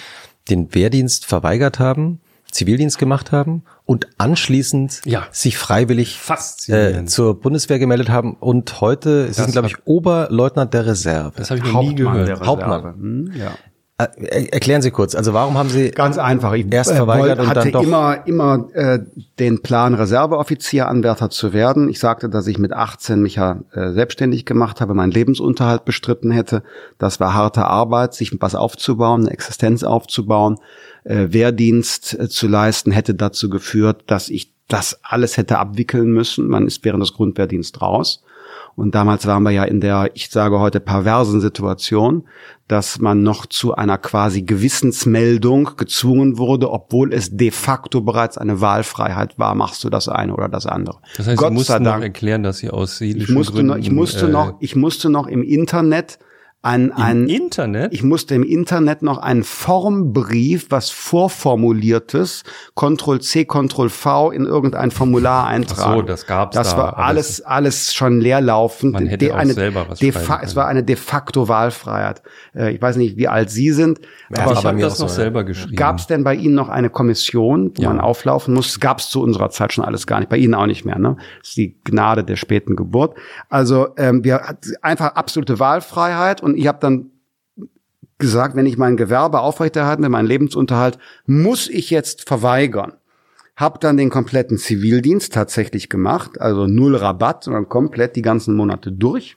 den 0.49 0.75
Wehrdienst 0.75 1.27
verweigert 1.27 1.79
haben, 1.79 2.21
Zivildienst 2.51 2.99
gemacht 2.99 3.33
haben 3.33 3.65
und 3.85 4.07
anschließend 4.17 5.03
ja. 5.05 5.27
sich 5.31 5.59
freiwillig 5.59 6.19
äh, 6.69 7.05
zur 7.05 7.39
Bundeswehr 7.39 7.79
gemeldet 7.79 8.09
haben 8.09 8.35
und 8.35 8.81
heute 8.81 9.27
Sie 9.27 9.43
sind 9.43 9.53
glaube 9.53 9.67
ich 9.69 9.87
Oberleutnant 9.87 10.73
der 10.73 10.87
Reserve. 10.87 11.33
Das 11.37 11.51
habe 11.51 11.59
ich 11.59 11.65
noch 11.65 11.75
Hauptmann 11.75 11.95
nie 11.95 12.25
gehört. 12.25 12.47
Hauptmann. 12.47 12.95
Hm, 12.95 13.33
ja. 13.35 13.53
Äh, 13.99 14.49
erklären 14.49 14.83
Sie 14.83 14.91
kurz, 14.91 15.15
also 15.15 15.33
warum 15.33 15.57
haben 15.57 15.71
Sie 15.71 15.91
ganz 15.91 16.19
einfach 16.19 16.53
ich 16.53 16.71
erst 16.71 16.91
äh, 16.91 16.97
verweigert 16.97 17.39
und 17.39 17.49
hatte 17.49 17.61
dann 17.61 17.73
doch 17.73 17.83
immer 17.83 18.27
immer 18.27 18.69
äh, 18.75 18.99
den 19.39 19.63
Plan 19.63 19.95
Reserveoffizier 19.95 20.87
Anwärter 20.87 21.31
zu 21.31 21.55
werden. 21.55 21.89
Ich 21.89 21.99
sagte, 21.99 22.29
dass 22.29 22.47
ich 22.47 22.59
mit 22.59 22.75
18 22.75 23.23
mich 23.23 23.37
ja 23.37 23.61
äh, 23.73 23.93
selbstständig 23.93 24.45
gemacht 24.45 24.83
habe, 24.83 24.93
meinen 24.93 25.13
Lebensunterhalt 25.13 25.87
bestritten 25.87 26.31
hätte. 26.31 26.63
Das 26.99 27.21
war 27.21 27.33
harte 27.33 27.65
Arbeit, 27.65 28.13
sich 28.13 28.37
was 28.39 28.55
aufzubauen, 28.55 29.23
eine 29.23 29.31
Existenz 29.31 29.83
aufzubauen, 29.83 30.59
äh, 31.05 31.29
Wehrdienst 31.31 32.19
äh, 32.21 32.29
zu 32.29 32.49
leisten, 32.49 32.91
hätte 32.91 33.15
dazu 33.15 33.49
geführt, 33.49 34.05
dass 34.09 34.29
ich 34.29 34.53
das 34.69 35.01
alles 35.05 35.39
hätte 35.39 35.59
abwickeln 35.59 36.11
müssen. 36.11 36.49
Man 36.49 36.67
ist 36.67 36.85
während 36.85 37.03
des 37.03 37.15
Grundwehrdienst 37.15 37.81
raus. 37.81 38.23
Und 38.77 38.95
damals 38.95 39.27
waren 39.27 39.43
wir 39.43 39.53
ja 39.53 39.65
in 39.65 39.81
der, 39.81 40.11
ich 40.13 40.29
sage 40.29 40.61
heute, 40.61 40.81
perversen 40.81 41.41
Situation, 41.41 42.29
dass 42.69 42.99
man 42.99 43.23
noch 43.23 43.47
zu 43.47 43.75
einer 43.75 43.97
quasi 43.97 44.43
Gewissensmeldung 44.43 45.71
gezwungen 45.79 46.37
wurde, 46.37 46.71
obwohl 46.71 47.15
es 47.15 47.35
de 47.35 47.51
facto 47.51 48.03
bereits 48.03 48.37
eine 48.37 48.61
Wahlfreiheit 48.61 49.39
war, 49.39 49.55
machst 49.55 49.83
du 49.83 49.89
das 49.89 50.11
eine 50.11 50.35
oder 50.35 50.51
das 50.51 50.67
andere. 50.67 50.99
Das 51.17 51.27
heißt, 51.27 51.39
Gott 51.39 51.49
Sie 51.49 51.55
mussten 51.55 51.83
noch 51.85 52.01
erklären, 52.01 52.43
dass 52.43 52.59
Sie 52.59 52.69
aus 52.69 53.01
ich 53.01 53.31
musste 53.31 53.55
Gründen, 53.55 53.69
noch, 53.69 53.77
ich 53.79 53.91
musste 53.91 54.27
äh, 54.27 54.31
noch, 54.31 54.57
ich 54.61 54.77
musste 54.77 55.09
noch 55.09 55.27
im 55.27 55.43
Internet 55.43 56.19
ein, 56.63 56.91
ein 56.93 57.29
Im 57.29 57.43
Internet? 57.43 57.95
Ich 57.95 58.03
musste 58.03 58.35
im 58.35 58.43
Internet 58.43 59.03
noch 59.03 59.19
einen 59.19 59.45
Formbrief, 59.45 60.67
was 60.71 60.91
vorformuliertes, 60.91 62.43
Ctrl 62.75 63.21
C, 63.21 63.45
Ctrl 63.45 63.89
V 63.89 64.33
in 64.33 64.47
irgendein 64.47 64.91
Formular 64.91 65.47
eintragen. 65.47 65.91
Ach 65.93 65.95
so, 65.95 66.03
das 66.03 66.27
gab's 66.27 66.57
Das 66.57 66.73
da, 66.73 66.79
war 66.79 66.99
alles, 66.99 67.41
alles 67.41 67.95
schon 67.95 68.21
leerlaufend. 68.21 68.95
Man 68.95 69.07
hätte 69.07 69.27
de, 69.27 69.33
auch 69.33 69.37
eine, 69.37 69.53
selber 69.53 69.87
was 69.89 70.01
de 70.01 70.13
Es 70.43 70.57
war 70.57 70.67
eine 70.67 70.83
de 70.83 70.97
facto 70.97 71.47
Wahlfreiheit. 71.47 72.23
Äh, 72.53 72.73
ich 72.73 72.83
weiß 72.83 72.97
nicht, 72.97 73.17
wie 73.17 73.29
alt 73.29 73.51
Sie 73.51 73.71
sind. 73.71 74.01
Ja, 74.37 74.45
aber 74.45 74.53
ich 74.55 74.65
habe 74.65 74.81
das 74.81 74.99
noch 74.99 75.09
so, 75.09 75.15
selber 75.15 75.45
geschrieben. 75.45 75.77
Gab 75.77 75.99
es 75.99 76.09
denn 76.09 76.25
bei 76.25 76.35
Ihnen 76.35 76.55
noch 76.55 76.69
eine 76.69 76.91
Kommission, 76.91 77.73
wo 77.77 77.83
ja. 77.83 77.91
man 77.91 78.01
auflaufen 78.01 78.55
muss? 78.55 78.81
Gab 78.81 78.99
es 78.99 79.09
zu 79.09 79.23
unserer 79.23 79.51
Zeit 79.51 79.73
schon 79.73 79.85
alles 79.85 80.07
gar 80.09 80.19
nicht. 80.19 80.31
Bei 80.31 80.37
Ihnen 80.37 80.55
auch 80.55 80.67
nicht 80.67 80.85
mehr. 80.85 80.99
Ne? 80.99 81.17
Das 81.39 81.51
ist 81.51 81.57
die 81.57 81.77
Gnade 81.85 82.25
der 82.25 82.37
späten 82.37 82.75
Geburt. 82.75 83.17
Also 83.49 83.89
ähm, 83.97 84.25
wir 84.25 84.41
einfach 84.83 85.15
absolute 85.15 85.61
Wahlfreiheit 85.61 86.43
und 86.47 86.57
ich 86.57 86.69
habe 86.69 86.79
dann 86.81 87.11
gesagt, 88.19 88.55
wenn 88.55 88.67
ich 88.67 88.79
mein 88.79 88.97
Gewerbe 88.97 89.41
aufrechterhalten 89.41 90.03
will, 90.05 90.11
meinen 90.11 90.29
Lebensunterhalt, 90.29 90.97
muss 91.27 91.69
ich 91.69 91.91
jetzt 91.91 92.27
verweigern. 92.29 92.95
Hab 93.57 93.81
dann 93.81 93.97
den 93.97 94.11
kompletten 94.11 94.57
Zivildienst 94.57 95.35
tatsächlich 95.35 95.89
gemacht, 95.89 96.41
also 96.41 96.67
null 96.69 96.95
Rabatt, 96.95 97.45
sondern 97.45 97.69
komplett 97.69 98.15
die 98.15 98.23
ganzen 98.23 98.55
Monate 98.55 98.93
durch. 98.93 99.37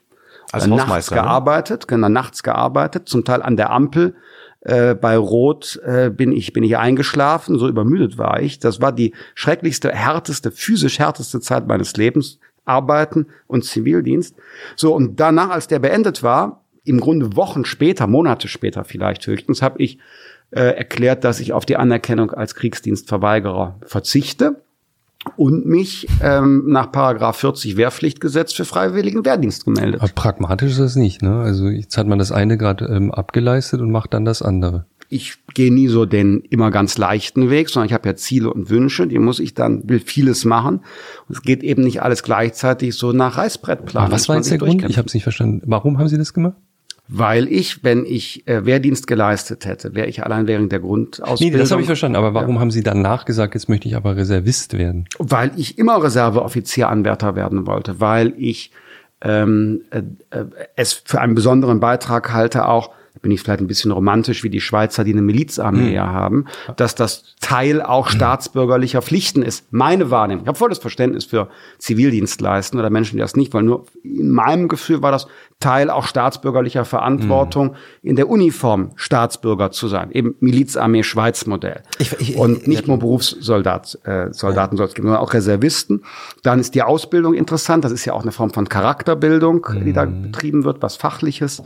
Also 0.52 0.72
nachts 0.74 1.10
ne? 1.10 1.16
gearbeitet, 1.16 1.88
genau, 1.88 2.08
nachts 2.08 2.44
gearbeitet, 2.44 3.08
zum 3.08 3.24
Teil 3.24 3.42
an 3.42 3.56
der 3.56 3.70
Ampel. 3.70 4.14
Äh, 4.60 4.94
bei 4.94 5.16
Rot 5.16 5.80
äh, 5.84 6.10
bin 6.10 6.32
ich 6.32 6.52
bin 6.52 6.62
ich 6.62 6.76
eingeschlafen, 6.76 7.58
so 7.58 7.66
übermüdet 7.66 8.18
war 8.18 8.40
ich. 8.40 8.60
Das 8.60 8.80
war 8.80 8.92
die 8.92 9.14
schrecklichste, 9.34 9.90
härteste, 9.90 10.52
physisch 10.52 11.00
härteste 11.00 11.40
Zeit 11.40 11.66
meines 11.66 11.96
Lebens. 11.96 12.38
Arbeiten 12.66 13.26
und 13.46 13.64
Zivildienst. 13.64 14.36
So 14.76 14.94
und 14.94 15.18
danach, 15.18 15.50
als 15.50 15.66
der 15.66 15.80
beendet 15.80 16.22
war, 16.22 16.60
im 16.84 17.00
Grunde 17.00 17.36
Wochen 17.36 17.64
später, 17.64 18.06
Monate 18.06 18.48
später 18.48 18.84
vielleicht 18.84 19.26
höchstens, 19.26 19.62
habe 19.62 19.82
ich 19.82 19.98
äh, 20.50 20.60
erklärt, 20.60 21.24
dass 21.24 21.40
ich 21.40 21.52
auf 21.52 21.66
die 21.66 21.76
Anerkennung 21.76 22.30
als 22.30 22.54
Kriegsdienstverweigerer 22.54 23.78
verzichte 23.84 24.62
und 25.36 25.66
mich 25.66 26.08
ähm, 26.22 26.64
nach 26.68 26.90
Paragraph 26.90 27.36
40 27.36 27.76
Wehrpflichtgesetz 27.76 28.52
für 28.52 28.64
freiwilligen 28.64 29.24
Wehrdienst 29.24 29.64
gemeldet. 29.64 30.00
Aber 30.00 30.10
pragmatisch 30.12 30.72
ist 30.72 30.80
das 30.80 30.96
nicht, 30.96 31.22
ne? 31.22 31.40
Also 31.40 31.68
jetzt 31.68 31.96
hat 31.98 32.06
man 32.06 32.18
das 32.18 32.32
eine 32.32 32.56
gerade 32.56 32.86
ähm, 32.86 33.12
abgeleistet 33.12 33.80
und 33.80 33.90
macht 33.90 34.14
dann 34.14 34.24
das 34.24 34.40
andere. 34.40 34.86
Ich 35.12 35.38
gehe 35.54 35.72
nie 35.74 35.88
so 35.88 36.06
den 36.06 36.40
immer 36.40 36.70
ganz 36.70 36.96
leichten 36.96 37.50
Weg, 37.50 37.68
sondern 37.68 37.88
ich 37.88 37.92
habe 37.92 38.08
ja 38.08 38.14
Ziele 38.14 38.52
und 38.52 38.70
Wünsche, 38.70 39.08
die 39.08 39.18
muss 39.18 39.40
ich 39.40 39.54
dann, 39.54 39.88
will 39.88 39.98
vieles 39.98 40.44
machen. 40.44 40.82
Und 41.28 41.36
es 41.36 41.42
geht 41.42 41.64
eben 41.64 41.82
nicht 41.82 42.00
alles 42.00 42.22
gleichzeitig 42.22 42.94
so 42.94 43.12
nach 43.12 43.36
Reißbrettplan. 43.36 44.04
Aber 44.04 44.12
was 44.12 44.28
war 44.28 44.36
jetzt 44.36 44.52
der 44.52 44.58
Grund? 44.58 44.88
Ich 44.88 44.98
habe 44.98 45.06
es 45.06 45.14
nicht 45.14 45.24
verstanden. 45.24 45.62
Warum 45.66 45.98
haben 45.98 46.06
Sie 46.06 46.16
das 46.16 46.32
gemacht? 46.32 46.54
Weil 47.12 47.48
ich, 47.48 47.82
wenn 47.82 48.06
ich 48.06 48.46
äh, 48.46 48.64
Wehrdienst 48.64 49.08
geleistet 49.08 49.66
hätte, 49.66 49.94
wäre 49.96 50.06
ich 50.06 50.22
allein 50.24 50.46
während 50.46 50.70
der 50.70 50.78
Grundausbildung. 50.78 51.52
Nee, 51.52 51.58
das 51.58 51.72
habe 51.72 51.80
ich 51.80 51.86
verstanden. 51.86 52.16
Aber 52.16 52.34
warum 52.34 52.54
ja. 52.54 52.60
haben 52.60 52.70
Sie 52.70 52.84
danach 52.84 53.24
gesagt, 53.24 53.54
jetzt 53.54 53.68
möchte 53.68 53.88
ich 53.88 53.96
aber 53.96 54.16
Reservist 54.16 54.78
werden? 54.78 55.06
Weil 55.18 55.50
ich 55.56 55.76
immer 55.76 56.00
Reserveoffizieranwärter 56.02 57.34
werden 57.34 57.66
wollte, 57.66 58.00
weil 58.00 58.32
ich 58.36 58.70
ähm, 59.22 59.82
äh, 59.90 60.02
äh 60.30 60.44
es 60.76 60.92
für 60.92 61.20
einen 61.20 61.34
besonderen 61.34 61.80
Beitrag 61.80 62.32
halte, 62.32 62.68
auch 62.68 62.90
bin 63.22 63.32
ich 63.32 63.40
vielleicht 63.40 63.60
ein 63.60 63.66
bisschen 63.66 63.90
romantisch, 63.90 64.44
wie 64.44 64.50
die 64.50 64.60
Schweizer, 64.60 65.04
die 65.04 65.12
eine 65.12 65.22
Milizarmee 65.22 65.98
mhm. 65.98 66.06
haben, 66.06 66.44
dass 66.76 66.94
das 66.94 67.34
Teil 67.40 67.82
auch 67.82 68.08
hm. 68.08 68.16
staatsbürgerlicher 68.16 69.02
Pflichten 69.02 69.42
ist. 69.42 69.66
Meine 69.72 70.10
Wahrnehmung. 70.10 70.44
Ich 70.44 70.48
habe 70.48 70.58
volles 70.58 70.78
Verständnis 70.78 71.24
für 71.24 71.48
Zivildienstleisten 71.78 72.78
oder 72.78 72.90
Menschen, 72.90 73.16
die 73.16 73.20
das 73.20 73.36
nicht 73.36 73.52
wollen. 73.52 73.66
Nur 73.66 73.86
in 74.02 74.30
meinem 74.30 74.68
Gefühl 74.68 75.02
war 75.02 75.10
das 75.10 75.26
Teil 75.58 75.90
auch 75.90 76.06
staatsbürgerlicher 76.06 76.86
Verantwortung, 76.86 77.68
mhm. 77.68 78.10
in 78.10 78.16
der 78.16 78.28
Uniform 78.28 78.92
Staatsbürger 78.96 79.70
zu 79.70 79.88
sein. 79.88 80.10
Eben 80.12 80.34
Milizarmee 80.40 81.02
Schweiz 81.02 81.44
Modell. 81.44 81.82
Ich, 81.98 82.12
ich, 82.18 82.36
Und 82.36 82.66
nicht 82.66 82.88
nur 82.88 82.98
Berufssoldat, 82.98 83.98
äh, 84.04 84.32
Soldaten 84.32 84.76
ja. 84.76 84.78
soll 84.78 84.86
es 84.86 84.94
geben, 84.94 85.08
sondern 85.08 85.22
auch 85.22 85.34
Reservisten. 85.34 86.04
Dann 86.42 86.60
ist 86.60 86.74
die 86.74 86.82
Ausbildung 86.82 87.34
interessant. 87.34 87.84
Das 87.84 87.92
ist 87.92 88.06
ja 88.06 88.14
auch 88.14 88.22
eine 88.22 88.32
Form 88.32 88.50
von 88.50 88.68
Charakterbildung, 88.68 89.66
mhm. 89.68 89.84
die 89.84 89.92
da 89.92 90.02
hm. 90.02 90.22
betrieben 90.22 90.64
wird, 90.64 90.80
was 90.80 90.96
Fachliches. 90.96 91.62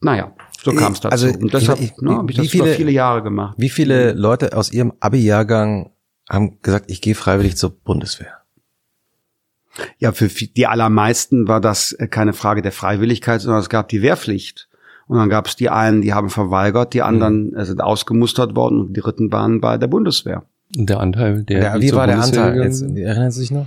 Naja, 0.00 0.32
so 0.62 0.72
kam 0.72 0.92
es 0.92 1.00
dazu. 1.00 1.12
Also, 1.12 1.28
und 1.28 1.52
deshalb 1.52 1.80
ich, 1.80 1.96
ne, 1.98 2.16
habe 2.16 2.30
ich 2.30 2.36
das 2.36 2.48
viele, 2.48 2.64
über 2.64 2.74
viele 2.74 2.90
Jahre 2.90 3.22
gemacht. 3.22 3.54
Wie 3.58 3.68
viele 3.68 4.12
Leute 4.12 4.56
aus 4.56 4.72
Ihrem 4.72 4.92
Abi-Jahrgang 5.00 5.90
haben 6.28 6.60
gesagt, 6.62 6.90
ich 6.90 7.00
gehe 7.00 7.14
freiwillig 7.14 7.56
zur 7.56 7.70
Bundeswehr? 7.70 8.40
Ja, 9.98 10.12
für 10.12 10.28
die 10.28 10.66
allermeisten 10.66 11.48
war 11.48 11.60
das 11.60 11.92
äh, 11.92 12.08
keine 12.08 12.32
Frage 12.32 12.62
der 12.62 12.72
Freiwilligkeit, 12.72 13.40
sondern 13.40 13.60
es 13.60 13.68
gab 13.68 13.88
die 13.88 14.02
Wehrpflicht. 14.02 14.68
Und 15.06 15.18
dann 15.18 15.28
gab 15.28 15.48
es 15.48 15.56
die 15.56 15.68
einen, 15.68 16.02
die 16.02 16.14
haben 16.14 16.30
verweigert, 16.30 16.94
die 16.94 17.02
anderen 17.02 17.50
mhm. 17.50 17.64
sind 17.64 17.80
ausgemustert 17.80 18.54
worden 18.54 18.80
und 18.80 18.96
die 18.96 19.00
dritten 19.00 19.32
waren 19.32 19.60
bei 19.60 19.76
der 19.76 19.88
Bundeswehr. 19.88 20.44
Der 20.72 21.00
Anteil, 21.00 21.42
der. 21.42 21.62
Ja, 21.62 21.80
wie 21.80 21.92
war 21.92 22.06
der 22.06 22.20
Anteil? 22.20 22.62
Jetzt, 22.62 22.82
erinnern 22.82 23.30
Sie 23.32 23.40
sich 23.40 23.50
noch? 23.50 23.66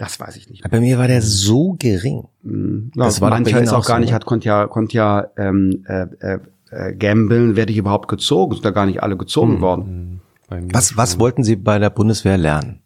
Das 0.00 0.18
weiß 0.18 0.36
ich 0.36 0.48
nicht. 0.48 0.64
Mehr. 0.64 0.70
Bei 0.70 0.80
mir 0.80 0.96
war 0.96 1.08
der 1.08 1.20
so 1.20 1.76
gering. 1.78 2.26
Mhm. 2.42 2.90
Das 2.94 3.20
war 3.20 3.28
mancher 3.28 3.60
ist 3.60 3.74
auch, 3.74 3.84
gar 3.84 3.96
so, 3.96 4.00
nicht, 4.00 4.08
ne? 4.08 4.14
hat 4.14 4.24
konnte 4.24 4.46
ja 4.48 4.66
konnte 4.66 4.96
ja 4.96 5.26
ähm, 5.36 5.84
äh, 5.86 6.06
äh, 6.20 6.38
äh, 6.70 6.94
gambeln, 6.94 7.54
werde 7.54 7.70
ich 7.70 7.76
überhaupt 7.76 8.08
gezogen? 8.08 8.54
Sind 8.54 8.64
da 8.64 8.70
gar 8.70 8.86
nicht 8.86 9.02
alle 9.02 9.18
gezogen 9.18 9.56
mhm. 9.56 9.60
worden. 9.60 10.22
Mhm. 10.48 10.72
Was 10.72 10.96
was 10.96 11.18
wollten 11.18 11.44
Sie 11.44 11.54
bei 11.54 11.78
der 11.78 11.90
Bundeswehr 11.90 12.38
lernen? 12.38 12.80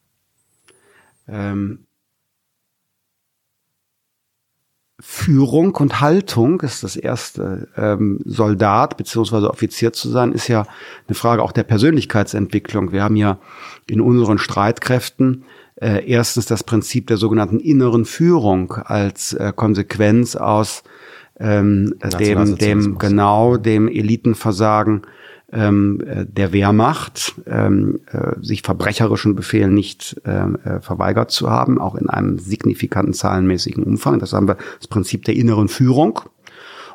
Ähm, 1.28 1.86
Führung 4.98 5.76
und 5.76 6.00
Haltung 6.00 6.62
ist 6.62 6.82
das 6.82 6.96
erste. 6.96 7.68
Ähm, 7.76 8.22
Soldat 8.24 8.96
beziehungsweise 8.96 9.50
Offizier 9.50 9.92
zu 9.92 10.08
sein, 10.08 10.32
ist 10.32 10.48
ja 10.48 10.66
eine 11.06 11.14
Frage 11.14 11.44
auch 11.44 11.52
der 11.52 11.62
Persönlichkeitsentwicklung. 11.62 12.90
Wir 12.90 13.04
haben 13.04 13.14
ja 13.14 13.38
in 13.86 14.00
unseren 14.00 14.38
Streitkräften 14.38 15.44
äh, 15.76 16.08
erstens 16.08 16.46
das 16.46 16.64
Prinzip 16.64 17.06
der 17.08 17.16
sogenannten 17.16 17.60
inneren 17.60 18.04
Führung 18.04 18.72
als 18.72 19.32
äh, 19.32 19.52
Konsequenz 19.54 20.36
aus 20.36 20.84
ähm, 21.38 21.94
dem, 22.20 22.56
dem 22.58 22.98
genau 22.98 23.56
dem 23.56 23.88
Elitenversagen 23.88 25.02
ähm, 25.52 26.00
äh, 26.06 26.26
der 26.26 26.52
Wehrmacht, 26.52 27.34
ähm, 27.46 28.00
äh, 28.10 28.32
sich 28.40 28.62
verbrecherischen 28.62 29.34
Befehlen 29.34 29.74
nicht 29.74 30.20
ähm, 30.24 30.58
äh, 30.64 30.80
verweigert 30.80 31.30
zu 31.30 31.50
haben, 31.50 31.80
auch 31.80 31.94
in 31.94 32.08
einem 32.08 32.38
signifikanten 32.38 33.14
zahlenmäßigen 33.14 33.84
Umfang. 33.84 34.18
Das 34.18 34.32
haben 34.32 34.48
wir 34.48 34.56
das 34.78 34.88
Prinzip 34.88 35.24
der 35.24 35.36
inneren 35.36 35.68
Führung. 35.68 36.20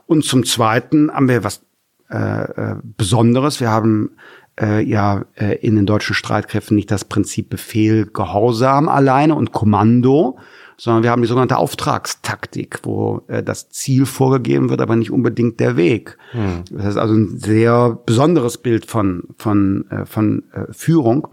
Und 0.08 0.25
zum 0.25 0.43
Zweiten 0.43 1.11
haben 1.11 1.30
wir 1.30 1.43
was 1.43 1.61
äh, 2.09 2.16
äh, 2.17 2.75
Besonderes. 2.98 3.59
Wir 3.59 3.69
haben 3.69 4.11
äh, 4.60 4.84
ja 4.84 5.26
äh, 5.36 5.56
in 5.58 5.76
den 5.76 5.86
deutschen 5.86 6.16
Streitkräften 6.16 6.76
nicht 6.76 6.92
das 6.92 7.06
Prinzip 7.06 7.50
Befehl, 7.50 8.06
Gehorsam 8.06 8.90
alleine 8.90 9.36
und 9.36 9.52
Kommando, 9.52 10.38
sondern 10.78 11.04
wir 11.04 11.12
haben 11.12 11.22
die 11.22 11.28
sogenannte 11.28 11.58
Auftragstaktik, 11.58 12.80
wo 12.84 13.22
äh, 13.28 13.44
das 13.44 13.70
Ziel 13.70 14.06
vorgegeben 14.06 14.70
wird, 14.70 14.82
aber 14.82 14.96
nicht 14.96 15.12
unbedingt 15.12 15.60
der 15.60 15.78
Weg. 15.78 16.18
Hm. 16.32 16.64
Das 16.72 16.86
ist 16.86 16.98
also 16.98 17.14
ein 17.14 17.38
sehr 17.38 18.00
besonderes 18.06 18.58
Bild 18.58 18.86
von 18.86 19.24
von 19.38 19.90
äh, 19.90 20.06
von 20.06 20.44
äh, 20.54 20.72
Führung 20.72 21.28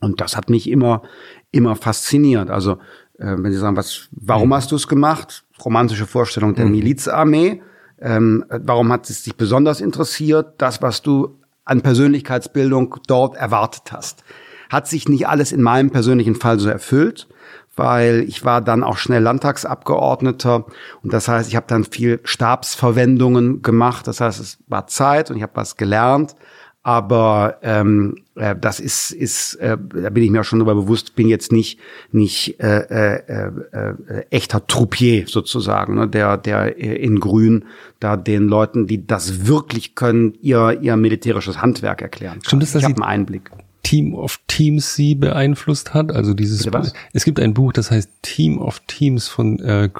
und 0.00 0.20
das 0.20 0.36
hat 0.36 0.50
mich 0.50 0.68
immer 0.68 1.02
immer 1.50 1.76
fasziniert. 1.76 2.50
Also 2.50 2.78
äh, 3.18 3.36
wenn 3.38 3.52
Sie 3.52 3.58
sagen, 3.58 3.76
was, 3.76 4.08
warum 4.12 4.50
hm. 4.50 4.54
hast 4.54 4.72
du 4.72 4.76
es 4.76 4.88
gemacht? 4.88 5.44
Romantische 5.64 6.06
Vorstellung 6.06 6.54
der 6.54 6.64
hm. 6.64 6.72
Milizarmee. 6.72 7.62
Ähm, 8.00 8.44
warum 8.48 8.90
hat 8.90 9.08
es 9.08 9.22
dich 9.22 9.36
besonders 9.36 9.80
interessiert? 9.80 10.54
Das, 10.58 10.82
was 10.82 11.02
du 11.02 11.38
an 11.64 11.82
Persönlichkeitsbildung 11.82 12.96
dort 13.06 13.36
erwartet 13.36 13.92
hast. 13.92 14.24
Hat 14.70 14.88
sich 14.88 15.08
nicht 15.08 15.28
alles 15.28 15.52
in 15.52 15.62
meinem 15.62 15.90
persönlichen 15.90 16.34
Fall 16.34 16.58
so 16.58 16.68
erfüllt, 16.68 17.28
weil 17.76 18.24
ich 18.26 18.44
war 18.44 18.60
dann 18.60 18.82
auch 18.84 18.96
schnell 18.96 19.22
Landtagsabgeordneter 19.22 20.66
und 21.02 21.12
das 21.12 21.28
heißt, 21.28 21.48
ich 21.48 21.56
habe 21.56 21.66
dann 21.68 21.84
viel 21.84 22.20
Stabsverwendungen 22.24 23.62
gemacht. 23.62 24.06
Das 24.06 24.20
heißt, 24.20 24.40
es 24.40 24.58
war 24.68 24.86
Zeit 24.86 25.30
und 25.30 25.36
ich 25.36 25.42
habe 25.42 25.56
was 25.56 25.76
gelernt. 25.76 26.36
Aber 26.84 27.58
ähm, 27.62 28.16
äh, 28.34 28.56
das 28.60 28.80
ist, 28.80 29.12
ist 29.12 29.54
äh, 29.56 29.76
da 29.78 30.10
bin 30.10 30.24
ich 30.24 30.30
mir 30.30 30.40
auch 30.40 30.44
schon 30.44 30.58
darüber 30.58 30.74
bewusst, 30.74 31.14
bin 31.14 31.28
jetzt 31.28 31.52
nicht 31.52 31.78
nicht 32.10 32.58
äh, 32.60 33.18
äh, 33.18 33.52
äh, 33.72 34.24
echter 34.30 34.66
Troupier 34.66 35.28
sozusagen, 35.28 35.94
ne, 35.94 36.08
der 36.08 36.36
der 36.38 36.76
in 36.76 37.20
Grün 37.20 37.66
da 38.00 38.16
den 38.16 38.48
Leuten, 38.48 38.88
die 38.88 39.06
das 39.06 39.46
wirklich 39.46 39.94
können, 39.94 40.34
ihr 40.40 40.80
ihr 40.80 40.96
militärisches 40.96 41.62
Handwerk 41.62 42.02
erklären. 42.02 42.34
Kann. 42.34 42.44
Stimmt, 42.44 42.62
dass 42.64 42.74
ich 42.74 42.84
habe 42.84 42.94
einen 42.96 43.04
Einblick. 43.04 43.50
Team 43.82 44.14
of 44.14 44.38
Teams 44.46 44.94
sie 44.94 45.14
beeinflusst 45.14 45.94
hat. 45.94 46.12
Also 46.12 46.34
dieses, 46.34 46.68
es 47.12 47.24
gibt 47.24 47.40
ein 47.40 47.54
Buch, 47.54 47.72
das 47.72 47.90
heißt 47.90 48.10
Team 48.22 48.58
of 48.58 48.80
Teams 48.86 49.28
von, 49.28 49.58
äh, 49.60 49.90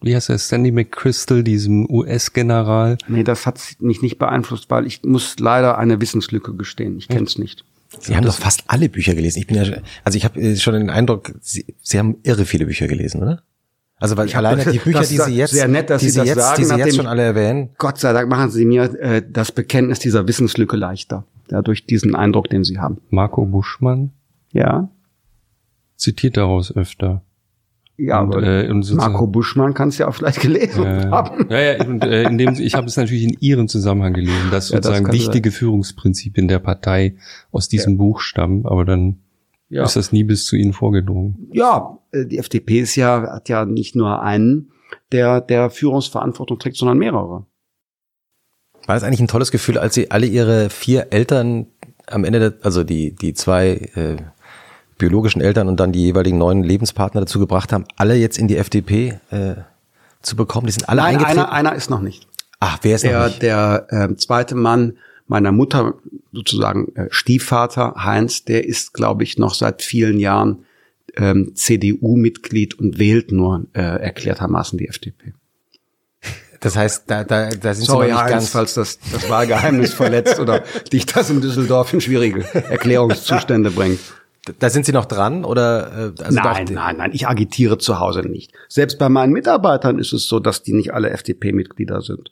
wie 0.00 0.14
heißt 0.14 0.30
er, 0.30 0.38
Sandy 0.38 0.70
McChrystal, 0.70 1.42
diesem 1.42 1.88
US-General. 1.90 2.98
Nee, 3.08 3.24
das 3.24 3.46
hat 3.46 3.60
mich 3.80 4.02
nicht 4.02 4.18
beeinflusst, 4.18 4.70
weil 4.70 4.86
ich 4.86 5.02
muss 5.02 5.38
leider 5.38 5.78
eine 5.78 6.00
Wissenslücke 6.00 6.54
gestehen. 6.54 6.96
Ich 6.98 7.08
kenne 7.08 7.26
es 7.26 7.38
nicht. 7.38 7.64
Sie 8.00 8.16
haben 8.16 8.24
doch 8.24 8.34
fast 8.34 8.64
alle 8.68 8.88
Bücher 8.88 9.14
gelesen. 9.14 9.40
Ich 9.40 9.46
bin 9.46 9.56
ja, 9.56 9.64
also 10.02 10.16
ich 10.16 10.24
habe 10.24 10.40
äh, 10.40 10.56
schon 10.56 10.74
den 10.74 10.88
Eindruck, 10.88 11.32
Sie, 11.40 11.66
Sie 11.82 11.98
haben 11.98 12.16
irre 12.22 12.46
viele 12.46 12.64
Bücher 12.64 12.86
gelesen, 12.86 13.22
oder? 13.22 13.42
Also 13.98 14.16
weil 14.16 14.26
ich 14.26 14.36
alleine 14.36 14.64
die 14.64 14.78
Bücher, 14.78 15.00
die 15.00 15.18
Sie 15.18 15.32
jetzt, 15.32 15.52
sehr 15.52 15.68
nett, 15.68 15.90
dass 15.90 16.00
die 16.00 16.10
Sie, 16.10 16.18
das 16.18 16.26
jetzt, 16.26 16.38
sagen, 16.38 16.62
die 16.62 16.64
Sie 16.64 16.74
jetzt 16.76 16.96
schon 16.96 17.06
alle 17.06 17.22
erwähnen. 17.22 17.70
Gott 17.78 17.98
sei 17.98 18.12
Dank 18.12 18.28
machen 18.28 18.50
Sie 18.50 18.64
mir 18.64 18.84
äh, 18.98 19.22
das 19.28 19.52
Bekenntnis 19.52 19.98
dieser 19.98 20.26
Wissenslücke 20.26 20.76
leichter 20.76 21.24
ja, 21.52 21.60
durch 21.60 21.84
diesen 21.84 22.14
Eindruck, 22.14 22.48
den 22.48 22.64
sie 22.64 22.78
haben. 22.78 22.98
Marco 23.10 23.44
Buschmann? 23.44 24.12
Ja. 24.52 24.88
Zitiert 25.96 26.38
daraus 26.38 26.74
öfter. 26.74 27.22
Ja, 27.98 28.22
und, 28.22 28.42
äh, 28.42 28.68
und 28.70 28.90
Marco 28.94 29.26
Buschmann 29.26 29.74
kannst 29.74 29.98
du 29.98 30.04
ja 30.04 30.08
auch 30.08 30.14
vielleicht 30.14 30.40
gelesen 30.40 30.84
äh, 30.84 31.10
haben. 31.10 31.46
Ja, 31.50 31.60
ja, 31.60 31.86
und 31.86 32.02
äh, 32.02 32.22
in 32.22 32.38
dem, 32.38 32.54
ich 32.54 32.74
habe 32.74 32.86
es 32.86 32.96
natürlich 32.96 33.24
in 33.24 33.36
Ihrem 33.40 33.68
Zusammenhang 33.68 34.14
gelesen, 34.14 34.50
dass 34.50 34.68
ja, 34.70 34.76
sozusagen 34.76 35.04
das 35.04 35.14
wichtige 35.14 35.50
sein. 35.50 35.58
Führungsprinzipien 35.58 36.48
der 36.48 36.58
Partei 36.58 37.16
aus 37.50 37.68
diesem 37.68 37.92
ja. 37.92 37.98
Buch 37.98 38.20
stammen, 38.20 38.64
aber 38.64 38.86
dann 38.86 39.18
ja. 39.68 39.84
ist 39.84 39.94
das 39.94 40.10
nie 40.10 40.24
bis 40.24 40.46
zu 40.46 40.56
Ihnen 40.56 40.72
vorgedrungen. 40.72 41.50
Ja, 41.52 41.98
äh, 42.12 42.24
die 42.24 42.38
FDP 42.38 42.80
ist 42.80 42.96
ja, 42.96 43.30
hat 43.30 43.50
ja 43.50 43.66
nicht 43.66 43.94
nur 43.94 44.22
einen, 44.22 44.72
der, 45.12 45.42
der 45.42 45.68
Führungsverantwortung 45.68 46.58
trägt, 46.58 46.76
sondern 46.76 46.96
mehrere. 46.96 47.46
War 48.86 48.96
das 48.96 49.04
eigentlich 49.04 49.20
ein 49.20 49.28
tolles 49.28 49.50
Gefühl, 49.50 49.78
als 49.78 49.94
Sie 49.94 50.10
alle 50.10 50.26
Ihre 50.26 50.70
vier 50.70 51.08
Eltern 51.10 51.66
am 52.06 52.24
Ende, 52.24 52.38
der, 52.40 52.54
also 52.62 52.84
die, 52.84 53.12
die 53.14 53.34
zwei 53.34 53.90
äh, 53.94 54.16
biologischen 54.98 55.40
Eltern 55.40 55.68
und 55.68 55.78
dann 55.78 55.92
die 55.92 56.02
jeweiligen 56.02 56.38
neuen 56.38 56.62
Lebenspartner 56.62 57.20
dazu 57.20 57.38
gebracht 57.38 57.72
haben, 57.72 57.84
alle 57.96 58.16
jetzt 58.16 58.38
in 58.38 58.48
die 58.48 58.56
FDP 58.56 59.20
äh, 59.30 59.54
zu 60.20 60.36
bekommen? 60.36 60.66
Die 60.66 60.72
sind 60.72 60.88
alle 60.88 61.00
Nein, 61.00 61.14
eingetreten? 61.16 61.38
Einer, 61.40 61.52
einer 61.52 61.74
ist 61.74 61.90
noch 61.90 62.00
nicht. 62.00 62.26
Ach, 62.60 62.78
wer 62.82 62.94
ist 62.94 63.04
der, 63.04 63.18
noch 63.18 63.26
nicht? 63.26 63.42
Der 63.42 63.86
äh, 63.90 64.16
zweite 64.16 64.54
Mann 64.54 64.94
meiner 65.26 65.52
Mutter, 65.52 65.94
sozusagen 66.32 66.94
äh, 66.94 67.08
Stiefvater 67.10 67.94
Heinz, 67.96 68.44
der 68.44 68.66
ist, 68.66 68.94
glaube 68.94 69.22
ich, 69.22 69.38
noch 69.38 69.54
seit 69.54 69.82
vielen 69.82 70.18
Jahren 70.18 70.64
ähm, 71.16 71.52
CDU-Mitglied 71.54 72.78
und 72.78 72.98
wählt 72.98 73.32
nur 73.32 73.66
äh, 73.72 73.80
erklärtermaßen 73.80 74.78
die 74.78 74.88
FDP. 74.88 75.32
Das 76.62 76.76
heißt, 76.76 77.04
da, 77.08 77.24
da, 77.24 77.50
da 77.50 77.74
sind 77.74 77.86
Sorry, 77.86 78.06
Sie 78.06 78.12
noch 78.12 78.18
nicht 78.18 78.22
Heinz, 78.22 78.30
ganz 78.30 78.50
falls 78.50 78.74
das, 78.74 78.98
das 79.12 79.28
Wahlgeheimnis 79.28 79.94
verletzt 79.94 80.38
oder 80.38 80.62
dich 80.92 81.06
das 81.06 81.28
in 81.28 81.40
Düsseldorf 81.40 81.92
in 81.92 82.00
schwierige 82.00 82.44
Erklärungszustände 82.54 83.72
bringt. 83.72 83.98
Da 84.58 84.70
sind 84.70 84.86
Sie 84.86 84.92
noch 84.92 85.04
dran 85.04 85.44
oder? 85.44 86.12
Äh, 86.18 86.22
also 86.22 86.40
nein, 86.40 86.66
nein, 86.70 86.96
nein. 86.96 87.10
Ich 87.14 87.28
agitiere 87.28 87.78
zu 87.78 87.98
Hause 87.98 88.20
nicht. 88.20 88.52
Selbst 88.68 88.98
bei 88.98 89.08
meinen 89.08 89.32
Mitarbeitern 89.32 89.98
ist 89.98 90.12
es 90.12 90.26
so, 90.26 90.38
dass 90.38 90.62
die 90.62 90.72
nicht 90.72 90.94
alle 90.94 91.10
FDP-Mitglieder 91.10 92.00
sind. 92.00 92.30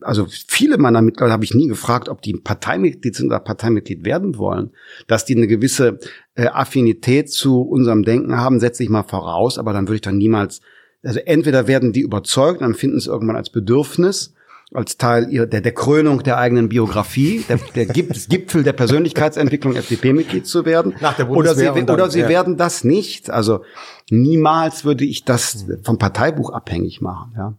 Also 0.00 0.26
viele 0.28 0.76
meiner 0.76 1.00
Mitglieder 1.02 1.32
habe 1.32 1.44
ich 1.44 1.54
nie 1.54 1.66
gefragt, 1.66 2.08
ob 2.08 2.20
die 2.20 2.34
Parteimitglied 2.34 3.14
sind 3.14 3.26
oder 3.26 3.40
Parteimitglied 3.40 4.04
werden 4.04 4.36
wollen. 4.36 4.72
Dass 5.06 5.24
die 5.24 5.36
eine 5.36 5.46
gewisse 5.46 5.98
äh, 6.34 6.46
Affinität 6.46 7.30
zu 7.30 7.62
unserem 7.62 8.04
Denken 8.04 8.36
haben, 8.36 8.60
setze 8.60 8.82
ich 8.82 8.90
mal 8.90 9.04
voraus. 9.04 9.58
Aber 9.58 9.72
dann 9.72 9.86
würde 9.86 9.96
ich 9.96 10.02
dann 10.02 10.18
niemals 10.18 10.60
also 11.02 11.18
entweder 11.20 11.66
werden 11.66 11.92
die 11.92 12.00
überzeugt, 12.00 12.60
dann 12.60 12.74
finden 12.74 12.98
es 12.98 13.06
irgendwann 13.06 13.36
als 13.36 13.50
Bedürfnis, 13.50 14.34
als 14.72 14.98
Teil 14.98 15.28
ihrer, 15.30 15.46
der, 15.46 15.60
der 15.60 15.72
Krönung 15.72 16.22
der 16.22 16.38
eigenen 16.38 16.68
Biografie, 16.68 17.44
der, 17.48 17.58
der 17.74 17.86
Gipfel 17.86 18.62
der 18.62 18.72
Persönlichkeitsentwicklung 18.72 19.74
FDP-Mitglied 19.74 20.46
zu 20.46 20.64
werden. 20.64 20.94
Nach 21.00 21.16
der 21.16 21.28
oder 21.30 21.54
sie, 21.54 21.68
oder 21.68 22.10
sie 22.10 22.20
ja. 22.20 22.28
werden 22.28 22.56
das 22.56 22.84
nicht. 22.84 23.30
Also 23.30 23.64
niemals 24.10 24.84
würde 24.84 25.04
ich 25.04 25.24
das 25.24 25.66
vom 25.82 25.98
Parteibuch 25.98 26.50
abhängig 26.50 27.00
machen. 27.00 27.32
Ja. 27.36 27.54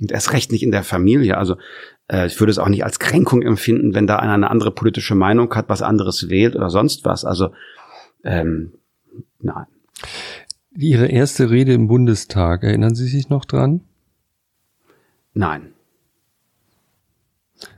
Und 0.00 0.10
erst 0.10 0.32
recht 0.32 0.50
nicht 0.50 0.62
in 0.62 0.72
der 0.72 0.82
Familie. 0.82 1.36
Also 1.36 1.56
äh, 2.08 2.26
ich 2.26 2.40
würde 2.40 2.50
es 2.50 2.58
auch 2.58 2.68
nicht 2.68 2.84
als 2.84 2.98
Kränkung 2.98 3.42
empfinden, 3.42 3.94
wenn 3.94 4.06
da 4.06 4.16
einer 4.16 4.34
eine 4.34 4.50
andere 4.50 4.72
politische 4.72 5.14
Meinung 5.14 5.54
hat, 5.54 5.68
was 5.68 5.82
anderes 5.82 6.30
wählt 6.30 6.56
oder 6.56 6.70
sonst 6.70 7.04
was. 7.04 7.24
Also 7.24 7.50
ähm, 8.24 8.72
nein. 9.38 9.66
Ihre 10.76 11.06
erste 11.06 11.50
Rede 11.50 11.72
im 11.72 11.88
Bundestag, 11.88 12.62
erinnern 12.62 12.94
Sie 12.94 13.06
sich 13.06 13.28
noch 13.28 13.44
dran? 13.44 13.80
Nein. 15.34 15.72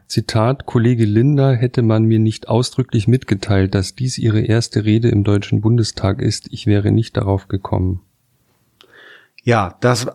Zitat, 0.07 0.67
Kollege 0.67 1.07
Linder 1.07 1.55
hätte 1.55 1.81
man 1.81 2.05
mir 2.05 2.19
nicht 2.19 2.49
ausdrücklich 2.49 3.09
mitgeteilt, 3.09 3.75
dass 3.75 3.95
dies 3.95 4.19
ihre 4.19 4.43
erste 4.43 4.85
Rede 4.85 5.09
im 5.09 5.25
Deutschen 5.25 5.63
Bundestag 5.63 6.21
ist. 6.21 6.49
Ich 6.51 6.67
wäre 6.67 6.91
nicht 6.91 7.17
darauf 7.17 7.49
gekommen. 7.49 8.03
Ja, 9.43 9.75
das 9.81 10.07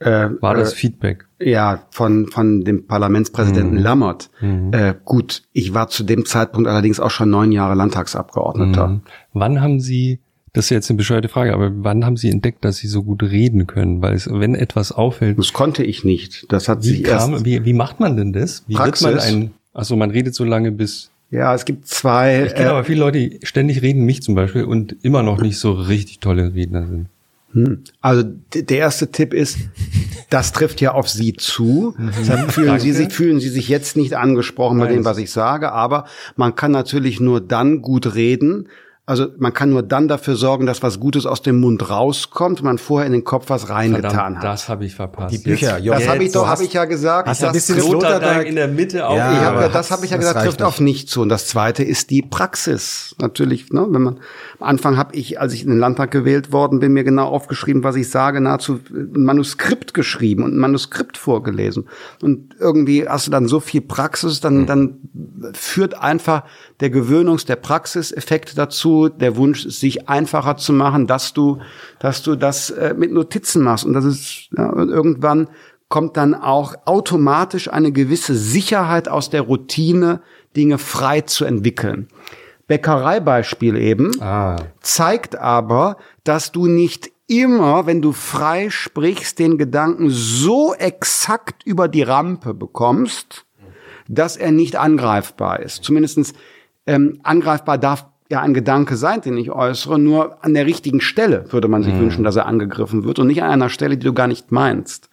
äh, 0.00 0.28
war 0.40 0.54
das 0.54 0.74
äh, 0.74 0.76
Feedback. 0.76 1.26
Ja, 1.40 1.86
von, 1.90 2.26
von 2.26 2.64
dem 2.64 2.86
Parlamentspräsidenten 2.86 3.78
mhm. 3.78 3.82
Lammert. 3.82 4.30
Mhm. 4.42 4.72
Äh, 4.74 4.94
gut, 5.06 5.42
ich 5.52 5.72
war 5.72 5.88
zu 5.88 6.04
dem 6.04 6.26
Zeitpunkt 6.26 6.68
allerdings 6.68 7.00
auch 7.00 7.10
schon 7.10 7.30
neun 7.30 7.50
Jahre 7.50 7.74
Landtagsabgeordneter. 7.74 8.88
Mhm. 8.88 9.00
Wann 9.32 9.62
haben 9.62 9.80
Sie 9.80 10.20
das 10.56 10.66
ist 10.66 10.70
jetzt 10.70 10.88
eine 10.88 10.96
bescheuerte 10.96 11.28
Frage, 11.28 11.52
aber 11.52 11.70
wann 11.84 12.06
haben 12.06 12.16
Sie 12.16 12.30
entdeckt, 12.30 12.64
dass 12.64 12.78
Sie 12.78 12.86
so 12.86 13.02
gut 13.02 13.22
reden 13.22 13.66
können? 13.66 14.00
Weil 14.00 14.14
es, 14.14 14.26
wenn 14.26 14.54
etwas 14.54 14.90
auffällt. 14.90 15.38
Das 15.38 15.52
konnte 15.52 15.84
ich 15.84 16.02
nicht. 16.02 16.50
Das 16.50 16.66
hat 16.66 16.82
wie 16.82 16.88
sich 16.88 17.04
kam, 17.04 17.34
erst. 17.34 17.44
Wie, 17.44 17.66
wie 17.66 17.74
macht 17.74 18.00
man 18.00 18.16
denn 18.16 18.32
das? 18.32 18.64
Wie 18.66 18.72
Praxis. 18.72 19.06
wird 19.06 19.16
man 19.16 19.24
ein, 19.24 19.50
also 19.74 19.96
man 19.96 20.10
redet 20.10 20.34
so 20.34 20.44
lange 20.44 20.72
bis. 20.72 21.10
Ja, 21.30 21.54
es 21.54 21.66
gibt 21.66 21.86
zwei. 21.86 22.46
Ich 22.46 22.54
kenne 22.54 22.68
äh, 22.68 22.70
aber 22.70 22.84
viele 22.84 23.00
Leute, 23.00 23.18
die 23.18 23.40
ständig 23.42 23.82
reden, 23.82 24.04
mich 24.04 24.22
zum 24.22 24.34
Beispiel, 24.34 24.64
und 24.64 24.96
immer 25.02 25.22
noch 25.22 25.42
nicht 25.42 25.58
so 25.58 25.72
richtig 25.72 26.20
tolle 26.20 26.54
Redner 26.54 26.86
sind. 26.86 27.08
Hm. 27.52 27.84
Also 28.00 28.24
der 28.54 28.78
erste 28.78 29.10
Tipp 29.10 29.34
ist, 29.34 29.58
das 30.30 30.52
trifft 30.52 30.80
ja 30.80 30.92
auf 30.92 31.10
Sie 31.10 31.34
zu. 31.34 31.94
Deshalb 32.18 32.50
fühlen 32.50 32.80
Sie, 32.80 32.92
sich, 32.92 33.12
fühlen 33.12 33.40
Sie 33.40 33.50
sich 33.50 33.68
jetzt 33.68 33.98
nicht 33.98 34.14
angesprochen 34.14 34.78
bei 34.78 34.88
dem, 34.88 35.04
was 35.04 35.18
ich 35.18 35.30
sage. 35.30 35.72
Aber 35.72 36.06
man 36.34 36.54
kann 36.54 36.70
natürlich 36.70 37.20
nur 37.20 37.42
dann 37.42 37.82
gut 37.82 38.14
reden, 38.14 38.68
Also 39.08 39.28
man 39.38 39.52
kann 39.54 39.70
nur 39.70 39.84
dann 39.84 40.08
dafür 40.08 40.34
sorgen, 40.34 40.66
dass 40.66 40.82
was 40.82 40.98
Gutes 40.98 41.26
aus 41.26 41.40
dem 41.40 41.60
Mund 41.60 41.88
rauskommt, 41.90 42.58
wenn 42.58 42.64
man 42.64 42.78
vorher 42.78 43.06
in 43.06 43.12
den 43.12 43.22
Kopf 43.22 43.44
was 43.50 43.68
reingetan 43.68 44.10
Verdammt, 44.10 44.36
hat. 44.38 44.44
Das 44.44 44.68
habe 44.68 44.84
ich 44.84 44.96
verpasst. 44.96 45.32
Die 45.32 45.38
Bücher, 45.38 45.78
Jo, 45.78 45.92
das 45.92 46.08
habe 46.08 46.24
ich 46.24 46.32
doch, 46.32 46.48
habe 46.48 46.64
ich 46.64 46.72
ja 46.72 46.86
gesagt. 46.86 47.28
hast 47.28 47.40
ja 47.40 47.46
ein 47.46 47.54
das 47.54 47.62
bisschen 47.68 47.76
trifft- 47.76 47.88
Sloterdijk 47.88 48.48
in 48.48 48.56
der 48.56 48.66
Mitte 48.66 49.06
auch. 49.06 49.16
Ja, 49.16 49.54
hab, 49.62 49.72
das 49.72 49.92
habe 49.92 50.04
ich 50.04 50.10
ja 50.10 50.16
das 50.16 50.26
gesagt, 50.26 50.44
trifft 50.44 50.62
auf 50.62 50.80
nicht 50.80 51.08
zu. 51.08 51.22
Und 51.22 51.28
das 51.28 51.46
zweite 51.46 51.84
ist 51.84 52.10
die 52.10 52.22
Praxis. 52.22 53.14
Natürlich, 53.20 53.70
ne, 53.70 53.86
wenn 53.88 54.02
man 54.02 54.16
am 54.58 54.66
Anfang 54.66 54.96
habe 54.96 55.14
ich, 55.14 55.40
als 55.40 55.52
ich 55.52 55.62
in 55.62 55.68
den 55.68 55.78
Landtag 55.78 56.10
gewählt 56.10 56.50
worden 56.50 56.80
bin, 56.80 56.92
mir 56.92 57.04
genau 57.04 57.28
aufgeschrieben, 57.28 57.84
was 57.84 57.94
ich 57.94 58.10
sage, 58.10 58.40
nahezu 58.40 58.80
ein 58.90 59.22
Manuskript 59.22 59.94
geschrieben 59.94 60.42
und 60.42 60.52
ein 60.56 60.58
Manuskript 60.58 61.16
vorgelesen. 61.16 61.84
Und 62.22 62.56
irgendwie 62.58 63.08
hast 63.08 63.28
du 63.28 63.30
dann 63.30 63.46
so 63.46 63.60
viel 63.60 63.82
Praxis, 63.82 64.40
dann, 64.40 64.66
dann 64.66 64.96
führt 65.52 65.94
einfach 65.96 66.42
der 66.80 66.90
Gewöhnungs-, 66.90 67.46
der 67.46 67.54
Praxiseffekt 67.56 68.58
dazu, 68.58 68.95
der 69.08 69.36
Wunsch, 69.36 69.66
sich 69.68 70.08
einfacher 70.08 70.56
zu 70.56 70.72
machen, 70.72 71.06
dass 71.06 71.32
du, 71.32 71.58
dass 71.98 72.22
du 72.22 72.36
das 72.36 72.70
äh, 72.70 72.94
mit 72.96 73.12
Notizen 73.12 73.62
machst. 73.62 73.84
Und 73.84 73.92
das 73.92 74.04
ist 74.04 74.48
ja, 74.56 74.72
irgendwann 74.74 75.48
kommt 75.88 76.16
dann 76.16 76.34
auch 76.34 76.74
automatisch 76.84 77.72
eine 77.72 77.92
gewisse 77.92 78.34
Sicherheit 78.34 79.08
aus 79.08 79.30
der 79.30 79.42
Routine, 79.42 80.20
Dinge 80.56 80.78
frei 80.78 81.20
zu 81.20 81.44
entwickeln. 81.44 82.08
Bäckereibeispiel 82.66 83.76
eben 83.76 84.10
Ah. 84.20 84.56
zeigt 84.80 85.36
aber, 85.36 85.98
dass 86.24 86.50
du 86.50 86.66
nicht 86.66 87.10
immer, 87.28 87.86
wenn 87.86 88.02
du 88.02 88.12
frei 88.12 88.70
sprichst, 88.70 89.38
den 89.38 89.58
Gedanken 89.58 90.10
so 90.10 90.74
exakt 90.74 91.64
über 91.64 91.88
die 91.88 92.02
Rampe 92.02 92.54
bekommst, 92.54 93.46
dass 94.08 94.36
er 94.36 94.52
nicht 94.52 94.76
angreifbar 94.76 95.60
ist. 95.60 95.84
Zumindestens 95.84 96.32
ähm, 96.86 97.20
angreifbar 97.22 97.78
darf 97.78 98.06
ja 98.30 98.40
ein 98.40 98.54
Gedanke 98.54 98.96
sein, 98.96 99.20
den 99.20 99.36
ich 99.36 99.50
äußere, 99.50 99.98
nur 99.98 100.44
an 100.44 100.54
der 100.54 100.66
richtigen 100.66 101.00
Stelle 101.00 101.44
würde 101.50 101.68
man 101.68 101.82
sich 101.82 101.94
wünschen, 101.94 102.24
dass 102.24 102.36
er 102.36 102.46
angegriffen 102.46 103.04
wird 103.04 103.18
und 103.18 103.28
nicht 103.28 103.42
an 103.42 103.50
einer 103.50 103.68
Stelle, 103.68 103.96
die 103.96 104.06
du 104.06 104.12
gar 104.12 104.26
nicht 104.26 104.52
meinst. 104.52 105.08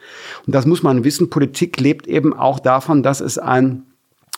Und 0.46 0.56
das 0.56 0.66
muss 0.66 0.84
man 0.84 1.04
wissen. 1.04 1.30
Politik 1.30 1.80
lebt 1.80 2.08
eben 2.08 2.34
auch 2.34 2.60
davon, 2.60 3.04
dass 3.04 3.22
es 3.22 3.38
ein 3.38 3.84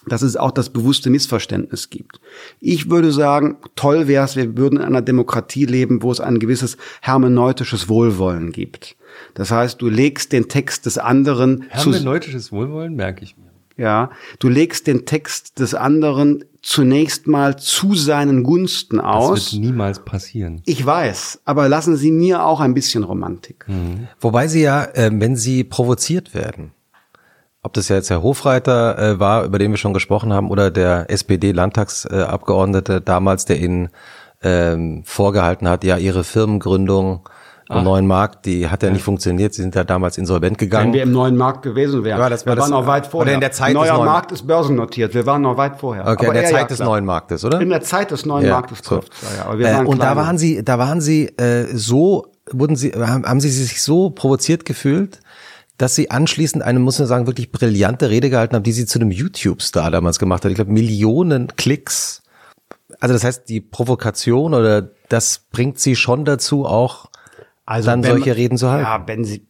dass 0.08 0.22
es 0.22 0.38
auch 0.38 0.52
das 0.52 0.70
bewusste 0.70 1.10
Missverständnis 1.10 1.90
gibt. 1.90 2.20
Ich 2.60 2.90
würde 2.90 3.12
sagen, 3.12 3.58
toll 3.76 4.08
wäre 4.08 4.24
es, 4.24 4.36
wir 4.36 4.56
würden 4.56 4.78
in 4.78 4.86
einer 4.86 5.02
Demokratie 5.02 5.66
leben, 5.66 6.04
wo 6.04 6.12
es 6.12 6.20
ein 6.20 6.40
gewisses 6.40 6.78
hermeneutisches 7.02 7.90
Wohlwollen 7.90 8.52
gibt. 8.52 8.95
Das 9.34 9.52
heißt, 9.52 9.82
du 9.82 9.90
legst 9.90 10.32
den 10.32 10.48
Text 10.48 10.86
des 10.86 11.00
anderen 11.00 11.66
Hermeneutisches 11.70 12.52
Wohlwollen 12.52 12.95
merke 12.95 13.24
ich 13.24 13.36
mir. 13.36 13.50
ja, 13.78 14.12
du 14.40 14.50
legst 14.50 14.88
den 14.88 15.06
Text 15.06 15.60
des 15.60 15.74
anderen 15.74 16.45
zunächst 16.66 17.27
mal 17.27 17.58
zu 17.58 17.94
seinen 17.94 18.42
Gunsten 18.42 18.98
Das 18.98 19.06
aus. 19.06 19.53
wird 19.53 19.61
niemals 19.61 20.03
passieren. 20.03 20.64
Ich 20.66 20.84
weiß, 20.84 21.42
aber 21.45 21.69
lassen 21.69 21.95
Sie 21.95 22.11
mir 22.11 22.44
auch 22.44 22.60
ein 22.60 22.74
bisschen 22.74 23.03
Romantik. 23.03 23.68
Wobei 24.19 24.48
sie 24.48 24.64
ja, 24.64 24.84
äh, 24.84 25.11
wenn 25.14 25.35
sie 25.35 25.64
provoziert 25.64 26.34
werden, 26.34 26.72
ob 27.61 27.74
das 27.74 27.90
ja 27.90 27.98
jetzt 27.98 28.10
Herr 28.10 28.24
Hofreiter 28.24 28.98
äh, 28.98 29.19
war, 29.19 29.45
über 29.45 29.60
den 29.60 29.72
wir 29.72 29.77
schon 29.77 29.94
gesprochen 29.94 30.34
haben, 30.34 30.50
oder 30.50 30.72
der 30.72 31.10
SPD-Landtagsabgeordnete 31.10 33.00
damals, 33.00 33.45
der 33.45 33.60
ihnen 33.60 33.90
ähm, 34.42 35.03
vorgehalten 35.06 35.68
hat, 35.69 35.84
ja, 35.84 35.98
ihre 35.98 36.24
Firmengründung 36.24 37.30
am 37.68 37.84
neuen 37.84 38.06
Markt, 38.06 38.45
die 38.45 38.68
hat 38.69 38.84
ja 38.84 38.90
nicht 38.92 39.02
funktioniert, 39.03 39.53
sie 39.53 39.61
sind 39.64 39.74
ja 39.76 39.84
damals 39.84 40.18
insolvent 40.18 40.60
Wenn 40.61 40.68
gegangen. 40.69 40.94
wir 40.94 41.02
im 41.03 41.11
neuen 41.11 41.35
Markt 41.35 41.64
gewesen 41.64 42.03
wären. 42.03 42.19
Ja, 42.19 42.30
das 42.30 42.45
war 42.45 42.53
wir 42.56 42.61
waren 42.61 42.69
das- 42.72 42.80
noch 42.80 42.88
weit 42.88 43.08
vorher. 43.08 43.27
oder 43.27 43.34
in 43.34 43.40
der 43.42 43.52
Zeit 43.52 43.69
des 43.69 43.76
Neuer 43.76 43.94
neuen- 43.94 44.06
Markt 44.06 44.32
ist 44.32 44.45
börsennotiert. 44.45 45.14
Wir 45.14 45.26
waren 45.26 45.42
noch 45.42 45.58
weit 45.58 45.80
vorher. 45.80 46.03
Okay, 46.03 46.11
in 46.26 46.30
Aber 46.30 46.34
der 46.34 46.44
er, 46.44 46.50
Zeit 46.52 46.61
ja, 46.61 46.68
des 46.68 46.77
klar. 46.77 46.90
neuen 46.90 47.06
Marktes, 47.06 47.44
oder? 47.44 47.60
In 47.61 47.69
der 47.69 47.82
Zeit 47.82 48.11
des 48.11 48.26
neuen 48.26 48.45
Ja, 48.45 48.53
Marktes 48.53 48.80
so. 48.84 48.98
trifft 49.00 49.11
ja, 49.24 49.38
ja. 49.38 49.45
Aber 49.45 49.58
wir 49.60 49.68
Äh, 49.68 49.74
waren 49.74 49.85
und 49.88 49.98
da 50.00 50.06
kleiner. 50.11 50.22
waren 50.27 50.38
sie, 50.38 50.64
da 50.64 50.77
waren 50.77 51.02
sie 51.02 51.26
äh, 51.38 51.66
so, 51.76 52.27
wurden 52.52 52.76
sie, 52.76 52.92
haben, 52.92 53.26
haben 53.26 53.40
sie 53.42 53.50
sich 53.50 53.82
so 53.82 54.11
provoziert 54.11 54.66
gefühlt, 54.66 55.19
dass 55.77 55.95
sie 55.95 56.11
anschließend 56.11 56.64
eine, 56.64 56.80
muss 56.80 57.00
man 57.00 57.08
sagen, 57.08 57.26
wirklich 57.27 57.52
brillante 57.52 58.10
Rede 58.10 58.30
gehalten 58.30 58.56
haben, 58.56 58.64
die 58.64 58.72
sie 58.72 58.85
zu 58.85 59.00
einem 59.00 59.11
YouTube-Star 59.11 59.90
damals 59.92 60.19
gemacht 60.19 60.45
hat. 60.45 60.52
Ich 60.52 60.56
glaube, 60.56 60.72
Millionen 60.72 61.48
Klicks. 61.58 62.22
Also 63.00 63.14
das 63.14 63.24
heißt, 63.24 63.50
die 63.50 63.60
Provokation 63.60 64.53
oder 64.53 64.84
das 65.10 65.40
bringt 65.52 65.80
sie 65.80 65.95
schon 65.98 66.24
dazu, 66.24 66.66
auch 66.66 67.08
Also 67.66 67.90
dann 67.90 68.03
wenn 68.03 68.11
solche 68.11 68.35
Reden 68.35 68.58
zu 68.58 68.69
halten. 68.69 68.84
Ja, 68.84 69.03
wenn 69.08 69.24
sie. 69.26 69.45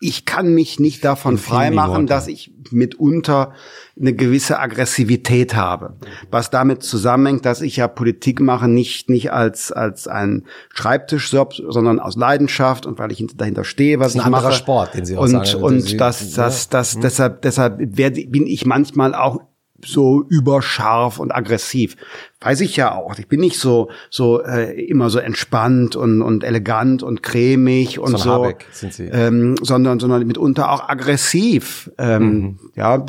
Ich 0.00 0.24
kann 0.24 0.54
mich 0.54 0.78
nicht 0.78 1.04
davon 1.04 1.38
freimachen, 1.38 2.06
dass 2.06 2.28
ich 2.28 2.52
mitunter 2.70 3.52
eine 3.98 4.12
gewisse 4.14 4.60
Aggressivität 4.60 5.56
habe. 5.56 5.96
Was 6.30 6.50
damit 6.50 6.84
zusammenhängt, 6.84 7.44
dass 7.44 7.62
ich 7.62 7.74
ja 7.78 7.88
Politik 7.88 8.38
mache, 8.38 8.68
nicht, 8.68 9.10
nicht 9.10 9.32
als, 9.32 9.72
als 9.72 10.06
ein 10.06 10.44
Schreibtischjob, 10.72 11.52
sondern 11.68 11.98
aus 11.98 12.14
Leidenschaft 12.14 12.86
und 12.86 13.00
weil 13.00 13.10
ich 13.10 13.18
hinter- 13.18 13.38
dahinter 13.38 13.64
stehe, 13.64 13.98
was 13.98 14.12
Das 14.12 14.14
ist 14.14 14.20
ich 14.20 14.26
ein 14.26 14.34
anderer 14.34 14.50
mache. 14.50 14.52
Sport, 14.58 14.94
den 14.94 15.04
Sie 15.04 15.16
auch 15.16 15.22
und, 15.22 15.30
sagen. 15.30 15.62
Und 15.64 15.80
Sie- 15.80 15.96
das, 15.96 16.32
das, 16.32 16.64
ja. 16.66 16.70
das, 16.70 17.00
deshalb, 17.00 17.42
deshalb 17.42 17.78
werde, 17.80 18.24
bin 18.28 18.46
ich 18.46 18.66
manchmal 18.66 19.16
auch 19.16 19.40
so 19.84 20.24
überscharf 20.28 21.18
und 21.18 21.32
aggressiv. 21.32 21.96
Weiß 22.40 22.60
ich 22.60 22.76
ja 22.76 22.94
auch. 22.94 23.18
Ich 23.18 23.28
bin 23.28 23.40
nicht 23.40 23.58
so 23.58 23.90
so 24.10 24.42
äh, 24.42 24.80
immer 24.86 25.10
so 25.10 25.18
entspannt 25.18 25.96
und 25.96 26.22
und 26.22 26.44
elegant 26.44 27.02
und 27.02 27.22
cremig 27.22 27.98
und 27.98 28.18
So 28.18 28.30
Habeck 28.30 28.66
sind 28.72 28.92
Sie. 28.92 29.04
Ähm, 29.04 29.56
sondern 29.62 30.00
sondern 30.00 30.26
mitunter 30.26 30.70
auch 30.72 30.88
aggressiv. 30.88 31.90
Ähm, 31.98 32.58
Ja, 32.74 33.04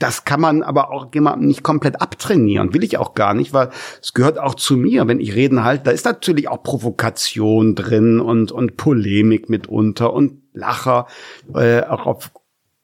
das 0.00 0.24
kann 0.24 0.40
man 0.40 0.62
aber 0.62 0.90
auch 0.92 1.08
jemandem 1.12 1.46
nicht 1.46 1.62
komplett 1.62 2.00
abtrainieren. 2.00 2.72
Will 2.72 2.82
ich 2.82 2.96
auch 2.96 3.14
gar 3.14 3.34
nicht, 3.34 3.52
weil 3.52 3.68
es 4.00 4.14
gehört 4.14 4.38
auch 4.38 4.54
zu 4.54 4.76
mir. 4.76 5.06
Wenn 5.06 5.20
ich 5.20 5.34
Reden 5.34 5.62
halte, 5.62 5.84
da 5.84 5.90
ist 5.90 6.06
natürlich 6.06 6.48
auch 6.48 6.62
Provokation 6.62 7.74
drin 7.74 8.18
und, 8.18 8.50
und 8.50 8.78
Polemik 8.78 9.50
mitunter 9.50 10.12
und 10.12 10.40
Lacher, 10.54 11.06
äh, 11.54 11.82
auch 11.82 12.06
auf 12.06 12.32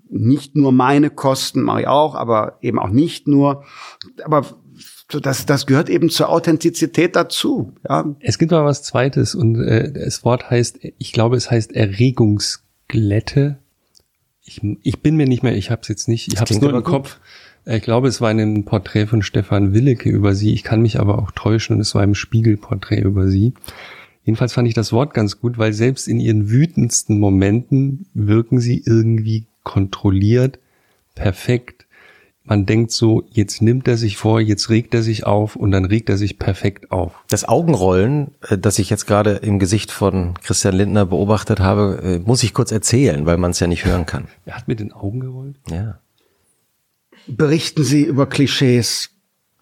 nicht 0.09 0.57
nur 0.57 0.73
meine 0.73 1.11
Kosten, 1.11 1.63
mache 1.63 1.83
ich 1.83 1.87
auch, 1.89 2.15
aber 2.15 2.59
eben 2.61 2.79
auch 2.79 2.91
nicht 2.91 3.29
nur. 3.29 3.65
Aber 4.25 4.45
so 5.11 5.21
das, 5.21 5.47
das 5.47 5.67
gehört 5.67 5.89
eben 5.89 6.11
zur 6.11 6.29
Authentizität 6.29 7.15
dazu. 7.17 7.73
Ja, 7.89 8.15
Es 8.21 8.39
gibt 8.39 8.51
mal 8.53 8.65
was 8.65 8.83
Zweites 8.83 9.35
und 9.35 9.57
äh, 9.57 9.93
das 9.93 10.25
Wort 10.25 10.51
heißt, 10.51 10.81
ich 10.99 11.13
glaube, 11.13 11.37
es 11.37 11.51
heißt 11.51 11.73
Erregungsglätte. 11.75 13.59
Ich, 14.43 14.61
ich 14.83 15.01
bin 15.03 15.17
mir 15.17 15.27
nicht 15.27 15.43
mehr, 15.43 15.57
ich 15.57 15.71
habe 15.71 15.83
es 15.83 15.89
jetzt 15.89 16.09
nicht, 16.09 16.33
ich 16.33 16.41
habe 16.41 16.53
es 16.53 16.61
nur 16.61 16.71
im 16.71 16.77
aber 16.77 16.85
gut. 16.85 16.93
Kopf. 16.93 17.21
Ich 17.69 17.83
glaube, 17.83 18.07
es 18.07 18.21
war 18.21 18.31
in 18.31 18.41
einem 18.41 18.65
Porträt 18.65 19.07
von 19.07 19.23
Stefan 19.23 19.75
Willeke 19.75 20.09
über 20.09 20.35
sie. 20.37 20.53
Ich 20.53 20.63
kann 20.63 20.83
mich 20.83 21.01
aber 21.01 21.19
auch 21.19 21.33
täuschen 21.33 21.75
und 21.75 21.83
es 21.83 21.97
war 21.97 22.05
im 22.05 22.15
Spiegelporträt 22.15 23.01
über 23.01 23.27
sie. 23.27 23.55
Jedenfalls 24.23 24.53
fand 24.53 24.69
ich 24.69 24.75
das 24.75 24.93
Wort 24.93 25.15
ganz 25.15 25.41
gut, 25.41 25.59
weil 25.59 25.73
selbst 25.73 26.07
in 26.07 26.21
ihren 26.21 26.49
wütendsten 26.49 27.19
Momenten 27.19 28.07
wirken 28.15 28.61
sie 28.61 28.83
irgendwie 28.85 29.47
kontrolliert, 29.67 30.61
perfekt. 31.17 31.87
Man 32.45 32.65
denkt 32.65 32.93
so, 32.93 33.27
jetzt 33.31 33.61
nimmt 33.61 33.89
er 33.89 33.97
sich 33.97 34.17
vor, 34.17 34.41
jetzt 34.41 34.71
regt 34.71 34.95
er 34.95 35.03
sich 35.03 35.27
auf 35.27 35.57
und 35.57 35.73
dann 35.73 35.85
regt 35.85 36.09
er 36.09 36.17
sich 36.17 36.39
perfekt 36.39 36.93
auf. 36.93 37.13
Das 37.27 37.49
Augenrollen, 37.49 38.31
äh, 38.49 38.57
das 38.57 38.79
ich 38.79 38.89
jetzt 38.89 39.07
gerade 39.07 39.33
im 39.33 39.59
Gesicht 39.59 39.91
von 39.91 40.35
Christian 40.41 40.77
Lindner 40.77 41.05
beobachtet 41.05 41.59
habe, 41.59 42.01
äh, 42.05 42.19
muss 42.21 42.45
ich 42.45 42.55
kurz 42.55 42.71
erzählen, 42.71 43.27
weil 43.27 43.39
man 43.39 43.51
es 43.51 43.59
ja 43.59 43.67
nicht 43.67 43.85
hören 43.85 44.07
kann. 44.07 44.29
Er 44.45 44.57
hat 44.57 44.69
mit 44.69 44.79
den 44.79 44.93
Augen 44.93 45.19
gerollt. 45.19 45.57
Ja. 45.69 45.99
berichten 47.27 47.83
Sie 47.83 48.05
über 48.05 48.27
Klischees, 48.27 49.11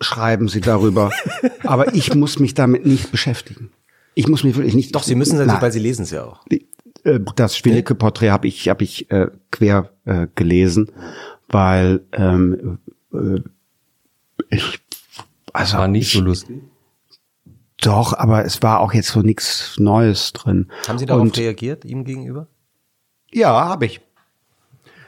schreiben 0.02 0.48
Sie 0.48 0.60
darüber. 0.60 1.10
aber 1.62 1.94
ich 1.94 2.14
muss 2.14 2.38
mich 2.38 2.52
damit 2.52 2.84
nicht 2.84 3.10
beschäftigen. 3.10 3.70
Ich 4.14 4.28
muss 4.28 4.44
mich 4.44 4.54
wirklich 4.56 4.74
nicht. 4.74 4.94
Doch, 4.94 5.02
Sie 5.02 5.14
müssen, 5.14 5.38
Nein. 5.38 5.56
weil 5.62 5.72
Sie 5.72 5.78
lesen 5.78 6.02
es 6.02 6.10
ja 6.10 6.24
auch. 6.24 6.44
Äh, 7.04 7.20
das 7.36 7.56
Schwilke-Porträt 7.56 8.30
habe 8.30 8.48
ich, 8.48 8.68
hab 8.68 8.82
ich 8.82 9.10
äh, 9.10 9.28
quer 9.50 9.90
äh, 10.04 10.26
gelesen, 10.34 10.90
weil 11.48 12.00
ähm, 12.12 12.78
äh, 13.12 13.40
ich 14.50 14.80
also 15.54 15.78
War 15.78 15.88
nicht 15.88 16.08
ich, 16.08 16.12
so 16.12 16.20
lustig. 16.20 16.62
Doch, 17.80 18.12
aber 18.12 18.44
es 18.44 18.62
war 18.62 18.80
auch 18.80 18.92
jetzt 18.92 19.08
so 19.08 19.20
nichts 19.20 19.76
Neues 19.78 20.32
drin. 20.32 20.68
Haben 20.88 20.98
Sie 20.98 21.06
darauf 21.06 21.22
Und, 21.22 21.38
reagiert, 21.38 21.84
ihm 21.84 22.04
gegenüber? 22.04 22.48
Ja, 23.32 23.68
habe 23.68 23.86
ich. 23.86 24.00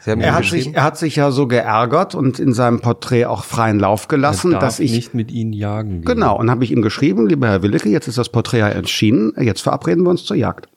Er 0.05 0.37
hat, 0.37 0.45
sich, 0.45 0.73
er 0.73 0.85
hat 0.85 0.97
sich 0.97 1.17
ja 1.17 1.33
so 1.33 1.49
geärgert 1.49 2.15
und 2.15 2.39
in 2.39 2.53
seinem 2.53 2.81
Porträt 2.81 3.25
auch 3.25 3.43
freien 3.43 3.81
Lauf 3.81 4.07
gelassen, 4.07 4.53
dass 4.53 4.79
ich 4.79 4.93
nicht 4.93 5.15
mit 5.15 5.33
ihnen 5.33 5.53
jagen 5.53 6.03
gehen. 6.03 6.05
Genau, 6.05 6.39
und 6.39 6.49
habe 6.49 6.63
ich 6.63 6.71
ihm 6.71 6.81
geschrieben, 6.81 7.27
lieber 7.27 7.49
Herr 7.49 7.63
Willicke, 7.63 7.89
jetzt 7.89 8.07
ist 8.07 8.17
das 8.17 8.29
Porträt 8.29 8.61
ja 8.61 8.69
erschienen, 8.69 9.33
jetzt 9.41 9.63
verabreden 9.63 10.05
wir 10.05 10.11
uns 10.11 10.25
zur 10.25 10.37
Jagd. 10.37 10.69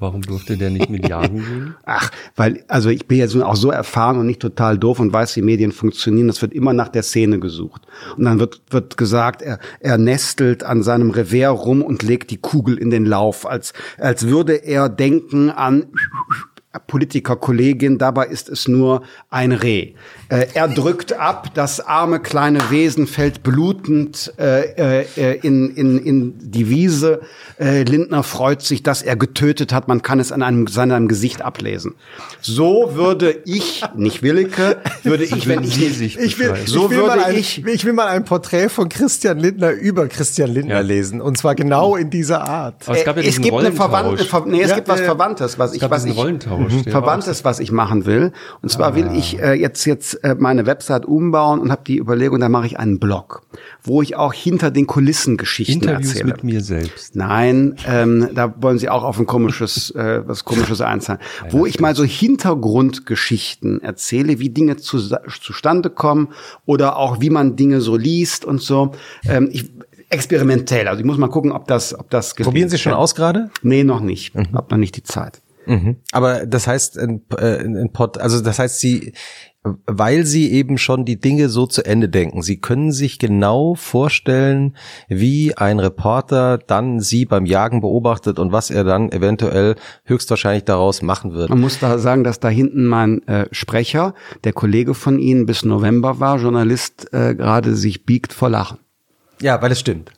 Warum 0.00 0.22
durfte 0.22 0.56
der 0.56 0.70
nicht 0.70 0.90
mit 0.90 1.08
jagen 1.08 1.38
gehen? 1.38 1.74
Ach, 1.84 2.10
weil, 2.36 2.64
also 2.68 2.88
ich 2.88 3.06
bin 3.06 3.18
jetzt 3.18 3.34
nun 3.34 3.42
auch 3.42 3.56
so 3.56 3.70
erfahren 3.70 4.18
und 4.18 4.26
nicht 4.26 4.40
total 4.40 4.78
doof 4.78 5.00
und 5.00 5.12
weiß, 5.12 5.36
wie 5.36 5.42
Medien 5.42 5.72
funktionieren. 5.72 6.26
Das 6.28 6.42
wird 6.42 6.52
immer 6.52 6.72
nach 6.72 6.88
der 6.88 7.02
Szene 7.02 7.38
gesucht. 7.38 7.82
Und 8.16 8.24
dann 8.24 8.38
wird, 8.38 8.62
wird 8.70 8.96
gesagt, 8.96 9.42
er, 9.42 9.58
er 9.80 9.98
nestelt 9.98 10.62
an 10.62 10.82
seinem 10.82 11.10
Revers 11.10 11.64
rum 11.64 11.82
und 11.82 12.02
legt 12.02 12.30
die 12.30 12.38
Kugel 12.38 12.78
in 12.78 12.90
den 12.90 13.04
Lauf, 13.04 13.46
als, 13.46 13.72
als 13.98 14.28
würde 14.28 14.54
er 14.54 14.88
denken 14.88 15.50
an, 15.50 15.86
Politikerkollegin, 16.86 17.98
dabei 17.98 18.26
ist 18.26 18.48
es 18.48 18.68
nur 18.68 19.02
ein 19.30 19.52
Reh. 19.52 19.94
Äh, 20.30 20.46
er 20.54 20.68
drückt 20.68 21.12
ab, 21.12 21.50
das 21.54 21.80
arme 21.80 22.18
kleine 22.20 22.70
Wesen 22.70 23.06
fällt 23.06 23.42
blutend 23.42 24.32
äh, 24.38 25.02
äh, 25.16 25.38
in, 25.42 25.70
in, 25.76 25.98
in 25.98 26.34
die 26.50 26.68
Wiese. 26.70 27.20
Äh, 27.60 27.82
Lindner 27.82 28.22
freut 28.22 28.62
sich, 28.62 28.82
dass 28.82 29.02
er 29.02 29.16
getötet 29.16 29.72
hat. 29.72 29.86
Man 29.86 30.02
kann 30.02 30.20
es 30.20 30.32
an 30.32 30.42
einem, 30.42 30.66
seinem 30.66 31.08
Gesicht 31.08 31.42
ablesen. 31.42 31.94
So 32.40 32.92
würde 32.94 33.36
ich, 33.44 33.82
nicht 33.96 34.22
Willige, 34.22 34.78
würde 35.02 35.24
ich, 35.24 35.46
wenn 35.46 35.62
ich, 35.62 35.74
sich 35.74 36.18
Ich 36.18 36.38
will, 36.38 36.54
So 36.64 36.84
ich 36.86 36.90
will 36.90 36.96
würde 36.98 37.08
mal 37.16 37.24
ein, 37.24 37.36
ich- 37.36 37.64
ich 37.66 37.84
will 37.84 37.92
mal 37.92 38.06
ein 38.08 38.24
Porträt 38.24 38.68
von 38.70 38.88
Christian 38.88 39.38
Lindner 39.38 39.72
über 39.72 40.08
Christian 40.08 40.50
Lindner 40.50 40.76
Ja. 40.76 40.80
lesen. 40.80 41.20
Und 41.20 41.36
zwar 41.38 41.54
genau 41.54 41.96
in 41.96 42.10
dieser 42.10 42.48
Art. 42.48 42.76
Aber 42.86 42.96
es 42.98 43.04
gab 43.04 43.16
ja 43.16 43.22
Äh, 43.22 43.28
es 43.28 43.40
gibt 43.40 43.56
eine. 43.56 43.72
Verwandte, 43.72 44.24
Ver 44.24 44.44
nee, 44.46 44.62
es 44.62 44.70
Ja, 44.70 44.76
gibt 44.76 44.88
was. 44.88 45.00
Verwandtes, 45.00 45.58
was 45.58 45.74
ich, 45.74 45.82
was 45.82 46.04
ich, 46.04 46.14
Mhm. 46.16 46.84
Verwandtes, 46.90 47.44
was 47.44 47.60
ich 47.60 47.70
machen 47.72 48.06
will. 48.06 48.32
Und 48.62 48.68
zwar 48.70 48.94
will 48.94 49.10
ich 49.14 49.38
äh, 49.40 49.52
jetzt 49.54 49.84
jetzt 49.84 50.13
äh, 50.22 50.34
meine 50.38 50.66
Website 50.66 51.06
umbauen 51.06 51.60
und 51.60 51.70
habe 51.70 51.82
die 51.86 51.98
Überlegung, 51.98 52.40
da 52.40 52.48
mache 52.48 52.66
ich 52.66 52.78
einen 52.78 52.98
Blog, 52.98 53.42
wo 53.82 54.02
ich 54.02 54.16
auch 54.16 54.32
hinter 54.32 54.70
den 54.70 54.86
Kulissen 54.86 55.36
Geschichten 55.36 55.74
Interviews 55.74 56.14
erzähle. 56.14 56.32
mit 56.32 56.44
mir 56.44 56.60
selbst. 56.60 57.16
Nein, 57.16 57.76
ähm, 57.86 58.28
da 58.34 58.54
wollen 58.60 58.78
Sie 58.78 58.88
auch 58.88 59.04
auf 59.04 59.18
ein 59.18 59.26
komisches, 59.26 59.90
äh, 59.94 60.22
was 60.26 60.44
komisches 60.44 60.80
einzahlen. 60.80 61.20
Wo 61.50 61.66
ich 61.66 61.80
mal 61.80 61.94
so 61.94 62.04
Hintergrundgeschichten 62.04 63.82
erzähle, 63.82 64.38
wie 64.38 64.50
Dinge 64.50 64.76
zu, 64.76 64.98
zustande 65.40 65.90
kommen 65.90 66.28
oder 66.66 66.96
auch 66.96 67.20
wie 67.20 67.30
man 67.30 67.56
Dinge 67.56 67.80
so 67.80 67.96
liest 67.96 68.44
und 68.44 68.60
so. 68.60 68.92
Ähm, 69.26 69.48
ich, 69.52 69.70
experimentell. 70.10 70.88
Also 70.88 71.00
ich 71.00 71.06
muss 71.06 71.18
mal 71.18 71.28
gucken, 71.28 71.52
ob 71.52 71.66
das, 71.66 71.98
ob 71.98 72.10
das 72.10 72.36
gelingt. 72.36 72.52
Probieren 72.52 72.68
Sie 72.68 72.78
schon 72.78 72.92
aus 72.92 73.14
gerade? 73.14 73.50
Nee, 73.62 73.84
noch 73.84 74.00
nicht. 74.00 74.34
Hab 74.52 74.70
noch 74.70 74.78
nicht 74.78 74.96
die 74.96 75.02
Zeit. 75.02 75.40
Mhm. 75.66 75.96
Aber 76.12 76.46
das 76.46 76.66
heißt, 76.66 76.98
ein, 76.98 77.22
äh, 77.38 77.58
ein 77.58 77.90
Pod, 77.92 78.18
also 78.18 78.40
das 78.40 78.58
heißt, 78.58 78.78
Sie, 78.78 79.12
weil 79.64 80.26
Sie 80.26 80.52
eben 80.52 80.76
schon 80.76 81.06
die 81.06 81.18
Dinge 81.18 81.48
so 81.48 81.66
zu 81.66 81.84
Ende 81.84 82.08
denken, 82.08 82.42
Sie 82.42 82.58
können 82.58 82.92
sich 82.92 83.18
genau 83.18 83.74
vorstellen, 83.74 84.76
wie 85.08 85.56
ein 85.56 85.80
Reporter 85.80 86.58
dann 86.58 87.00
Sie 87.00 87.24
beim 87.24 87.46
Jagen 87.46 87.80
beobachtet 87.80 88.38
und 88.38 88.52
was 88.52 88.70
er 88.70 88.84
dann 88.84 89.10
eventuell 89.10 89.76
höchstwahrscheinlich 90.04 90.64
daraus 90.64 91.00
machen 91.00 91.32
wird. 91.32 91.48
Man 91.48 91.60
muss 91.60 91.78
da 91.78 91.98
sagen, 91.98 92.24
dass 92.24 92.40
da 92.40 92.48
hinten 92.48 92.84
mein 92.86 93.26
äh, 93.26 93.46
Sprecher, 93.52 94.14
der 94.44 94.52
Kollege 94.52 94.94
von 94.94 95.18
Ihnen 95.18 95.46
bis 95.46 95.64
November 95.64 96.20
war, 96.20 96.38
Journalist, 96.38 97.12
äh, 97.14 97.34
gerade 97.34 97.74
sich 97.74 98.04
biegt 98.04 98.34
vor 98.34 98.50
Lachen. 98.50 98.78
Ja, 99.40 99.60
weil 99.62 99.72
es 99.72 99.80
stimmt. 99.80 100.12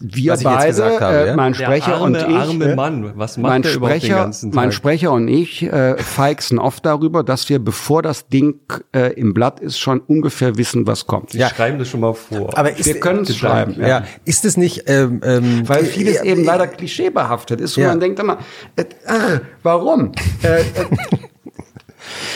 Wir 0.00 0.32
Was 0.32 0.40
ich 0.40 0.46
jetzt 0.46 0.78
beide, 0.80 1.00
habe, 1.00 1.14
äh, 1.16 1.26
ja? 1.28 1.36
mein 1.36 1.52
Der 1.52 1.64
Sprecher 1.64 1.94
arme, 1.94 2.04
und 2.04 2.16
ich, 2.16 2.36
arme 2.36 2.64
äh, 2.64 2.74
Mann, 2.74 3.12
was 3.16 3.36
macht 3.36 3.50
mein 3.50 3.62
der 3.62 3.68
Sprecher, 3.70 4.14
ganzen 4.16 4.50
Tag? 4.50 4.56
mein 4.56 4.72
Sprecher 4.72 5.12
und 5.12 5.28
ich 5.28 5.62
äh, 5.62 5.96
feixen 5.98 6.58
oft 6.58 6.84
darüber, 6.86 7.22
dass 7.22 7.48
wir, 7.48 7.58
bevor 7.58 8.02
das 8.02 8.28
Ding 8.28 8.60
äh, 8.94 9.12
im 9.14 9.34
Blatt 9.34 9.60
ist, 9.60 9.78
schon 9.78 10.00
ungefähr 10.00 10.56
wissen, 10.58 10.86
was 10.86 11.06
kommt. 11.06 11.32
Die 11.32 11.40
schreiben 11.40 11.78
das 11.78 11.88
schon 11.88 12.00
mal 12.00 12.14
vor. 12.14 12.56
Aber 12.58 12.70
ist, 12.70 12.86
wir 12.86 13.00
können 13.00 13.22
es 13.22 13.36
schreiben. 13.36 13.76
ja. 13.80 14.04
ist 14.24 14.44
es 14.44 14.56
nicht, 14.56 14.84
ähm, 14.86 15.20
ähm, 15.24 15.68
Weil 15.68 15.84
vieles 15.84 16.22
eben 16.22 16.44
leider 16.44 16.66
klischeebehaftet 16.66 17.60
ist 17.60 17.76
und 17.76 17.82
Ja. 17.84 17.88
man 17.90 18.00
denkt 18.00 18.18
immer, 18.18 18.38
äh, 18.76 18.82
äh, 18.82 19.40
warum? 19.62 20.12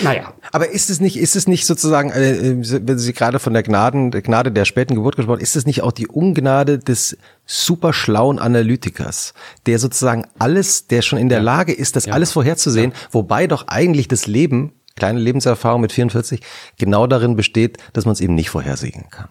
Naja. 0.02 0.32
Aber 0.52 0.70
ist 0.70 0.90
es 0.90 1.00
nicht, 1.00 1.16
ist 1.18 1.36
es 1.36 1.46
nicht 1.46 1.66
sozusagen, 1.66 2.10
äh, 2.10 2.32
äh, 2.32 2.56
wenn 2.86 2.98
Sie 2.98 3.12
gerade 3.12 3.38
von 3.38 3.52
der 3.52 3.62
Gnaden, 3.62 4.10
der 4.10 4.22
Gnade 4.22 4.50
der 4.50 4.64
späten 4.64 4.94
Geburt 4.94 5.16
gesprochen 5.16 5.36
haben, 5.38 5.42
ist 5.42 5.56
es 5.56 5.66
nicht 5.66 5.82
auch 5.82 5.92
die 5.92 6.08
Ungnade 6.08 6.78
des 6.78 7.16
super 7.46 7.92
schlauen 7.92 8.38
Analytikers, 8.38 9.34
der 9.66 9.78
sozusagen 9.78 10.26
alles, 10.38 10.86
der 10.86 11.02
schon 11.02 11.18
in 11.18 11.28
der 11.28 11.40
Lage 11.40 11.72
ist, 11.72 11.96
das 11.96 12.08
alles 12.08 12.32
vorherzusehen, 12.32 12.92
wobei 13.10 13.46
doch 13.46 13.68
eigentlich 13.68 14.08
das 14.08 14.26
Leben, 14.26 14.72
kleine 14.96 15.20
Lebenserfahrung 15.20 15.80
mit 15.80 15.92
44, 15.92 16.40
genau 16.78 17.06
darin 17.06 17.36
besteht, 17.36 17.78
dass 17.92 18.04
man 18.04 18.12
es 18.12 18.20
eben 18.20 18.34
nicht 18.34 18.50
vorhersehen 18.50 19.06
kann. 19.10 19.28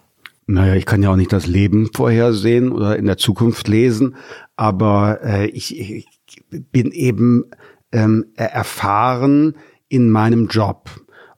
Naja, 0.52 0.74
ich 0.74 0.88
kann 0.88 1.04
ja 1.04 1.12
auch 1.12 1.16
nicht 1.16 1.32
das 1.32 1.46
Leben 1.46 1.92
vorhersehen 1.94 2.72
oder 2.72 2.98
in 2.98 3.06
der 3.06 3.18
Zukunft 3.18 3.68
lesen, 3.68 4.16
aber 4.56 5.20
äh, 5.24 5.46
ich, 5.46 5.80
ich 5.80 6.08
bin 6.50 6.92
eben 6.92 7.46
ähm, 7.92 8.26
erfahren 8.36 9.56
in 9.90 10.10
meinem 10.10 10.48
Job. 10.48 10.90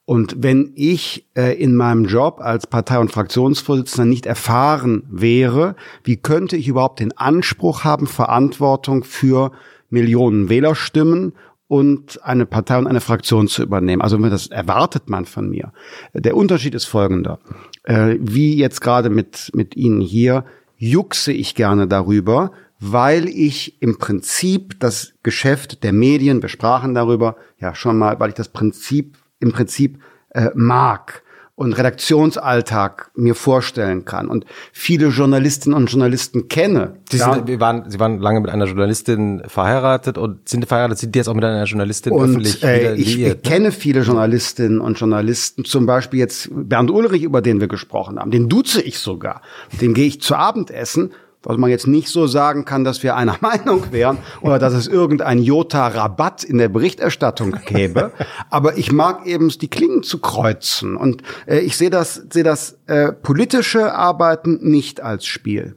Und 0.05 0.35
wenn 0.39 0.73
ich 0.75 1.30
äh, 1.38 1.57
in 1.57 1.75
meinem 1.75 2.05
Job 2.05 2.41
als 2.41 2.67
Partei- 2.67 2.99
und 2.99 3.11
Fraktionsvorsitzender 3.11 4.09
nicht 4.09 4.25
erfahren 4.25 5.03
wäre, 5.09 5.75
wie 6.03 6.17
könnte 6.17 6.57
ich 6.57 6.67
überhaupt 6.67 6.99
den 6.99 7.17
Anspruch 7.17 7.83
haben, 7.83 8.07
Verantwortung 8.07 9.03
für 9.03 9.51
Millionen 9.89 10.49
Wählerstimmen 10.49 11.33
und 11.67 12.21
eine 12.25 12.45
Partei 12.45 12.77
und 12.77 12.88
eine 12.88 12.99
Fraktion 12.99 13.47
zu 13.47 13.63
übernehmen. 13.63 14.01
Also 14.01 14.17
das 14.17 14.47
erwartet 14.47 15.09
man 15.09 15.23
von 15.23 15.49
mir. 15.49 15.71
Der 16.13 16.35
Unterschied 16.35 16.75
ist 16.75 16.85
folgender. 16.85 17.39
Äh, 17.83 18.17
wie 18.19 18.57
jetzt 18.57 18.81
gerade 18.81 19.09
mit, 19.09 19.51
mit 19.55 19.77
Ihnen 19.77 20.01
hier, 20.01 20.43
juchse 20.75 21.31
ich 21.31 21.55
gerne 21.55 21.88
darüber, 21.88 22.51
weil 22.82 23.30
ich 23.30 23.82
im 23.82 24.00
Prinzip 24.00 24.80
das 24.80 25.14
Geschäft 25.22 25.84
der 25.84 25.93
Medien, 25.93 26.42
wir 26.42 26.50
sprachen 26.50 26.95
darüber, 26.95 27.35
ja 27.60 27.76
schon 27.76 27.98
mal, 27.98 28.19
weil 28.19 28.30
ich 28.30 28.35
das 28.35 28.50
Prinzip 28.50 29.18
im 29.40 29.51
Prinzip 29.51 30.00
äh, 30.30 30.50
mag 30.56 31.22
und 31.53 31.74
Redaktionsalltag 31.74 33.11
mir 33.14 33.35
vorstellen 33.35 34.03
kann 34.03 34.30
und 34.30 34.45
viele 34.72 35.10
Journalistinnen 35.10 35.77
und 35.77 35.92
Journalisten 35.92 36.48
kenne. 36.48 36.95
Sie, 37.11 37.19
sind, 37.19 37.45
wir 37.45 37.60
waren, 37.60 37.88
Sie 37.92 38.00
waren 38.00 38.19
lange 38.19 38.40
mit 38.40 38.50
einer 38.50 38.66
Journalistin 38.66 39.43
verheiratet 39.45 40.18
und 40.18 40.50
sind 40.50 40.66
verheiratet, 40.66 40.98
sind 40.98 41.16
jetzt 41.16 41.27
auch 41.27 41.35
mit 41.35 41.43
einer 41.43 41.66
Journalistin 41.66 42.14
öffentlich 42.14 42.64
Und 42.64 42.68
äh, 42.68 42.80
wieder 42.80 42.95
ich, 42.95 43.16
liiert, 43.16 43.42
ich 43.43 43.50
kenne 43.51 43.72
viele 43.72 44.01
Journalistinnen 44.01 44.82
und 44.82 44.98
Journalisten, 45.00 45.66
zum 45.66 45.85
Beispiel 45.85 46.19
jetzt 46.19 46.50
Bernd 46.51 46.90
Ulrich, 46.90 47.22
über 47.22 47.43
den 47.43 47.60
wir 47.60 47.68
gesprochen 47.68 48.18
haben, 48.18 48.32
den 48.32 48.50
duze 48.50 48.82
ich 48.82 48.98
sogar. 48.98 49.43
Dem 49.80 49.93
gehe 49.93 50.08
ich 50.08 50.19
zu 50.19 50.35
Abendessen, 50.35 51.11
was 51.44 51.58
man 51.58 51.70
jetzt 51.70 51.88
nicht 51.88 52.10
so 52.10 52.28
sagen 52.28 52.66
kann, 52.66 52.84
dass 52.84 53.03
wir 53.03 53.16
einer 53.16 53.38
Meinung 53.42 53.92
wären 53.92 54.18
oder 54.42 54.60
dass 54.60 54.74
es 54.74 54.88
irgendein 54.88 55.40
Jota-Rabatt 55.40 56.44
in 56.44 56.58
der 56.58 56.70
Berichterstattung 56.70 57.56
gäbe. 57.66 58.11
Aber 58.50 58.78
ich 58.78 58.92
mag 58.92 59.26
eben 59.26 59.50
die 59.50 59.70
Klingen 59.70 60.03
zu 60.03 60.20
kreuzen. 60.20 60.95
Und 60.95 61.24
äh, 61.48 61.60
ich 61.60 61.78
sehe 61.78 61.90
das, 61.90 62.16
sehe 62.30 62.44
das 62.44 62.80
äh, 62.88 63.11
politische 63.11 63.94
Arbeiten 63.94 64.60
nicht 64.61 65.02
als 65.02 65.26
Spiel. 65.26 65.76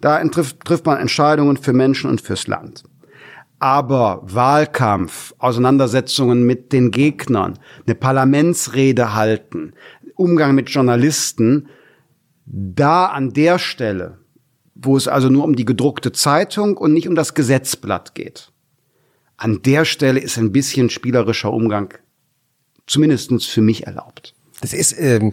Da 0.00 0.22
trifft, 0.28 0.64
trifft 0.64 0.86
man 0.86 0.98
Entscheidungen 0.98 1.56
für 1.56 1.72
Menschen 1.72 2.10
und 2.10 2.20
fürs 2.20 2.46
Land. 2.46 2.84
Aber 3.58 4.20
Wahlkampf, 4.22 5.34
Auseinandersetzungen 5.38 6.44
mit 6.44 6.72
den 6.74 6.90
Gegnern, 6.90 7.58
eine 7.86 7.94
Parlamentsrede 7.94 9.14
halten, 9.14 9.72
Umgang 10.14 10.54
mit 10.54 10.68
Journalisten, 10.68 11.68
da 12.44 13.06
an 13.06 13.32
der 13.32 13.58
Stelle, 13.58 14.18
wo 14.78 14.96
es 14.96 15.08
also 15.08 15.28
nur 15.30 15.44
um 15.44 15.56
die 15.56 15.64
gedruckte 15.64 16.12
Zeitung 16.12 16.76
und 16.76 16.92
nicht 16.92 17.08
um 17.08 17.14
das 17.14 17.34
Gesetzblatt 17.34 18.14
geht, 18.14 18.50
an 19.36 19.62
der 19.62 19.84
Stelle 19.84 20.20
ist 20.20 20.38
ein 20.38 20.52
bisschen 20.52 20.90
spielerischer 20.90 21.52
Umgang 21.52 21.94
zumindestens 22.86 23.46
für 23.46 23.60
mich 23.62 23.86
erlaubt. 23.86 24.34
Das 24.60 24.72
ist 24.72 24.94
ähm, 24.98 25.32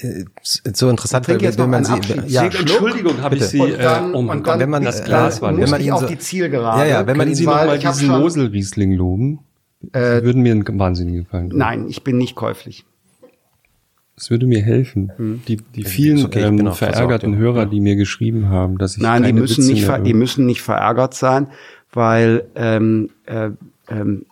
äh, 0.00 0.24
so 0.44 0.88
interessant, 0.88 1.26
jetzt 1.28 1.58
noch 1.58 1.66
man 1.66 1.84
sie, 1.84 1.98
ja. 2.26 2.44
Entschuldigung, 2.44 3.20
habe 3.22 3.36
ich 3.36 3.44
Sie. 3.44 3.60
Und 3.60 3.78
dann, 3.78 4.12
äh, 4.12 4.16
oh 4.16 4.22
mein 4.22 4.38
und 4.38 4.44
Gott, 4.44 4.52
dann 4.54 4.60
wenn 4.60 4.70
man 4.70 4.84
das 4.84 5.00
äh, 5.00 5.04
Glas 5.04 5.42
war 5.42 5.56
wenn 5.56 5.68
man 5.70 5.80
ich 5.80 5.86
ihn 5.88 5.92
auf 5.92 6.00
so- 6.02 6.06
die 6.06 6.18
Zielgerade. 6.18 6.80
Ja, 6.82 6.86
ja, 7.00 7.06
wenn 7.06 7.16
man 7.16 7.28
ihn 7.28 7.34
Sie 7.34 7.46
weil 7.46 7.66
mal 7.66 7.78
diesen 7.78 8.10
Äh, 8.10 8.18
Mosel-Riesling 8.18 8.92
loben? 8.92 9.40
Das 9.92 10.22
würde 10.22 10.38
mir 10.38 10.52
einen 10.52 10.78
wahnsinnigen 10.78 11.24
Gefallen. 11.24 11.50
Nein, 11.54 11.88
ich 11.88 12.04
bin 12.04 12.18
nicht 12.18 12.34
käuflich. 12.34 12.84
Das 14.20 14.30
würde 14.30 14.46
mir 14.46 14.60
helfen. 14.60 15.12
Hm. 15.16 15.42
Die, 15.48 15.56
die 15.56 15.82
vielen 15.82 16.18
ist 16.18 16.26
okay, 16.26 16.40
ich 16.40 16.44
ähm, 16.44 16.58
versorgt, 16.58 16.76
verärgerten 16.76 17.32
ja. 17.32 17.38
Hörer, 17.38 17.64
die 17.64 17.80
mir 17.80 17.96
geschrieben 17.96 18.50
haben, 18.50 18.76
dass 18.76 18.98
ich 18.98 19.02
Nein, 19.02 19.22
die 19.22 19.28
keine 19.30 19.40
müssen 19.40 19.62
Witze 19.62 19.72
nicht, 19.72 19.84
ver 19.86 19.98
die 19.98 20.12
müssen 20.12 20.44
nicht 20.44 20.60
verärgert 20.60 21.14
sein, 21.14 21.46
weil 21.90 22.44
ähm, 22.54 23.08
äh, 23.24 23.48
ähm, 23.88 24.26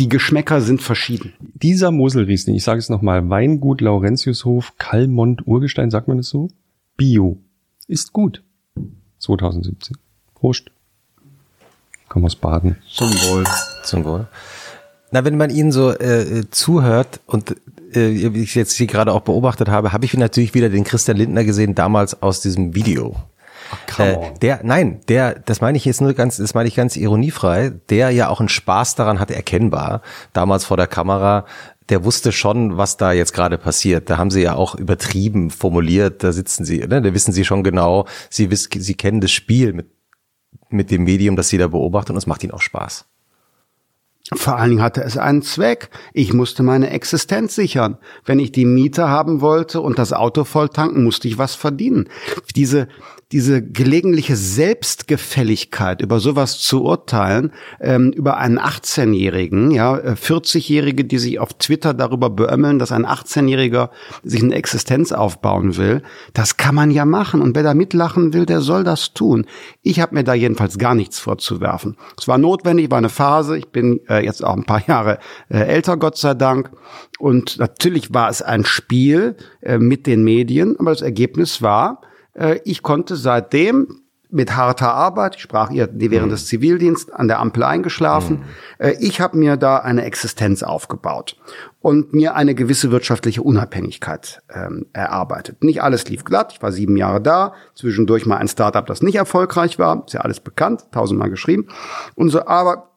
die 0.00 0.08
Geschmäcker 0.08 0.60
sind 0.60 0.82
verschieden. 0.82 1.34
Dieser 1.38 1.92
Moselriesling, 1.92 2.56
ich 2.56 2.64
sage 2.64 2.80
es 2.80 2.88
nochmal, 2.88 3.30
Weingut 3.30 3.80
Laurentiushof, 3.80 4.72
Kalmont 4.76 5.46
Urgestein, 5.46 5.92
sagt 5.92 6.08
man 6.08 6.16
das 6.16 6.28
so? 6.28 6.48
Bio. 6.96 7.38
Ist 7.86 8.12
gut. 8.12 8.42
2017. 9.20 9.96
Prost. 10.34 10.72
Komm 12.08 12.24
aus 12.24 12.34
Baden. 12.34 12.74
Zum 12.88 13.08
Wohl. 13.08 13.44
Zum 13.84 14.04
Wohl. 14.04 14.26
Na, 15.12 15.24
wenn 15.24 15.36
man 15.36 15.50
ihnen 15.50 15.70
so 15.70 15.92
äh, 15.92 16.40
äh, 16.40 16.50
zuhört 16.50 17.20
und 17.26 17.54
äh, 17.92 18.34
wie 18.34 18.42
ich 18.42 18.54
jetzt 18.54 18.74
hier 18.74 18.86
gerade 18.86 19.12
auch 19.12 19.20
beobachtet 19.20 19.68
habe, 19.68 19.92
habe 19.92 20.04
ich 20.04 20.14
natürlich 20.14 20.54
wieder 20.54 20.68
den 20.68 20.84
Christian 20.84 21.16
Lindner 21.16 21.44
gesehen, 21.44 21.74
damals 21.74 22.22
aus 22.22 22.40
diesem 22.40 22.74
Video. 22.74 23.16
come 23.86 24.12
Äh, 24.12 24.38
der, 24.40 24.60
nein, 24.62 25.00
der, 25.08 25.38
das 25.38 25.60
meine 25.60 25.76
ich 25.76 25.84
jetzt 25.84 26.00
nur 26.00 26.14
ganz, 26.14 26.36
das 26.36 26.54
meine 26.54 26.68
ich 26.68 26.76
ganz 26.76 26.96
ironiefrei, 26.96 27.72
der 27.88 28.10
ja 28.10 28.28
auch 28.28 28.40
einen 28.40 28.48
Spaß 28.48 28.94
daran 28.94 29.20
hatte, 29.20 29.34
erkennbar, 29.34 30.02
damals 30.32 30.64
vor 30.64 30.76
der 30.76 30.86
Kamera, 30.86 31.44
der 31.88 32.04
wusste 32.04 32.32
schon, 32.32 32.76
was 32.76 32.96
da 32.96 33.12
jetzt 33.12 33.32
gerade 33.32 33.58
passiert. 33.58 34.10
Da 34.10 34.18
haben 34.18 34.30
sie 34.30 34.42
ja 34.42 34.54
auch 34.54 34.74
übertrieben 34.74 35.50
formuliert, 35.50 36.22
da 36.24 36.32
sitzen 36.32 36.64
sie, 36.64 36.78
ne, 36.78 37.02
da 37.02 37.14
wissen 37.14 37.32
sie 37.32 37.44
schon 37.44 37.62
genau, 37.62 38.06
sie 38.30 38.50
wissen, 38.50 38.80
sie 38.80 38.94
kennen 38.94 39.20
das 39.20 39.30
Spiel 39.30 39.72
mit, 39.72 39.90
mit 40.68 40.90
dem 40.90 41.04
Medium, 41.04 41.36
das 41.36 41.48
sie 41.48 41.58
da 41.58 41.68
beobachten 41.68 42.12
und 42.12 42.18
es 42.18 42.26
macht 42.26 42.42
ihnen 42.42 42.52
auch 42.52 42.62
Spaß. 42.62 43.06
Vor 44.34 44.56
allen 44.56 44.70
Dingen 44.70 44.82
hatte 44.82 45.04
es 45.04 45.16
einen 45.16 45.42
Zweck. 45.42 45.90
Ich 46.12 46.32
musste 46.32 46.62
meine 46.62 46.90
Existenz 46.90 47.54
sichern. 47.54 47.98
Wenn 48.24 48.40
ich 48.40 48.50
die 48.50 48.64
Miete 48.64 49.08
haben 49.08 49.40
wollte 49.40 49.80
und 49.80 49.98
das 49.98 50.12
Auto 50.12 50.44
voll 50.44 50.68
tanken, 50.68 51.04
musste 51.04 51.28
ich 51.28 51.38
was 51.38 51.54
verdienen. 51.54 52.08
Diese, 52.56 52.88
diese 53.32 53.60
gelegentliche 53.60 54.36
Selbstgefälligkeit, 54.36 56.00
über 56.00 56.20
sowas 56.20 56.60
zu 56.60 56.84
urteilen, 56.84 57.52
ähm, 57.80 58.12
über 58.12 58.36
einen 58.36 58.56
18-Jährigen, 58.56 59.72
ja, 59.72 59.94
40-Jährige, 59.96 61.02
äh, 61.02 61.06
die 61.06 61.18
sich 61.18 61.40
auf 61.40 61.54
Twitter 61.54 61.92
darüber 61.92 62.30
beömmeln, 62.30 62.78
dass 62.78 62.92
ein 62.92 63.04
18-Jähriger 63.04 63.90
sich 64.22 64.44
eine 64.44 64.54
Existenz 64.54 65.10
aufbauen 65.10 65.76
will, 65.76 66.02
das 66.34 66.56
kann 66.56 66.76
man 66.76 66.92
ja 66.92 67.04
machen. 67.04 67.42
Und 67.42 67.56
wer 67.56 67.64
da 67.64 67.74
mitlachen 67.74 68.32
will, 68.32 68.46
der 68.46 68.60
soll 68.60 68.84
das 68.84 69.12
tun. 69.12 69.46
Ich 69.82 69.98
habe 69.98 70.14
mir 70.14 70.22
da 70.22 70.34
jedenfalls 70.34 70.78
gar 70.78 70.94
nichts 70.94 71.18
vorzuwerfen. 71.18 71.96
Es 72.16 72.28
war 72.28 72.38
notwendig, 72.38 72.92
war 72.92 72.98
eine 72.98 73.08
Phase. 73.08 73.58
Ich 73.58 73.70
bin 73.72 74.00
äh, 74.08 74.24
jetzt 74.24 74.44
auch 74.44 74.54
ein 74.54 74.64
paar 74.64 74.86
Jahre 74.86 75.18
äh, 75.48 75.58
älter, 75.58 75.96
Gott 75.96 76.16
sei 76.16 76.34
Dank. 76.34 76.70
Und 77.18 77.58
natürlich 77.58 78.14
war 78.14 78.28
es 78.28 78.40
ein 78.40 78.64
Spiel 78.64 79.36
äh, 79.62 79.78
mit 79.78 80.06
den 80.06 80.22
Medien, 80.22 80.78
aber 80.78 80.90
das 80.90 81.02
Ergebnis 81.02 81.60
war, 81.60 82.02
ich 82.64 82.82
konnte 82.82 83.16
seitdem 83.16 84.02
mit 84.28 84.56
harter 84.56 84.92
Arbeit, 84.92 85.36
ich 85.36 85.42
sprach 85.42 85.70
ihr 85.70 85.88
während 85.92 86.26
mhm. 86.26 86.30
des 86.30 86.46
Zivildienstes 86.46 87.14
an 87.14 87.28
der 87.28 87.38
Ampel 87.38 87.62
eingeschlafen, 87.62 88.44
mhm. 88.78 88.92
ich 88.98 89.20
habe 89.20 89.36
mir 89.38 89.56
da 89.56 89.78
eine 89.78 90.04
Existenz 90.04 90.62
aufgebaut 90.62 91.36
und 91.80 92.12
mir 92.12 92.34
eine 92.34 92.54
gewisse 92.54 92.90
wirtschaftliche 92.90 93.42
Unabhängigkeit 93.42 94.42
ähm, 94.52 94.86
erarbeitet. 94.92 95.62
Nicht 95.62 95.82
alles 95.82 96.08
lief 96.08 96.24
glatt, 96.24 96.52
ich 96.52 96.62
war 96.62 96.72
sieben 96.72 96.96
Jahre 96.96 97.20
da, 97.20 97.54
zwischendurch 97.74 98.26
mal 98.26 98.38
ein 98.38 98.48
Startup, 98.48 98.84
das 98.84 99.02
nicht 99.02 99.14
erfolgreich 99.14 99.78
war, 99.78 100.04
ist 100.06 100.14
ja 100.14 100.20
alles 100.20 100.40
bekannt, 100.40 100.86
tausendmal 100.90 101.30
geschrieben 101.30 101.68
und 102.16 102.30
so, 102.30 102.46
aber 102.46 102.95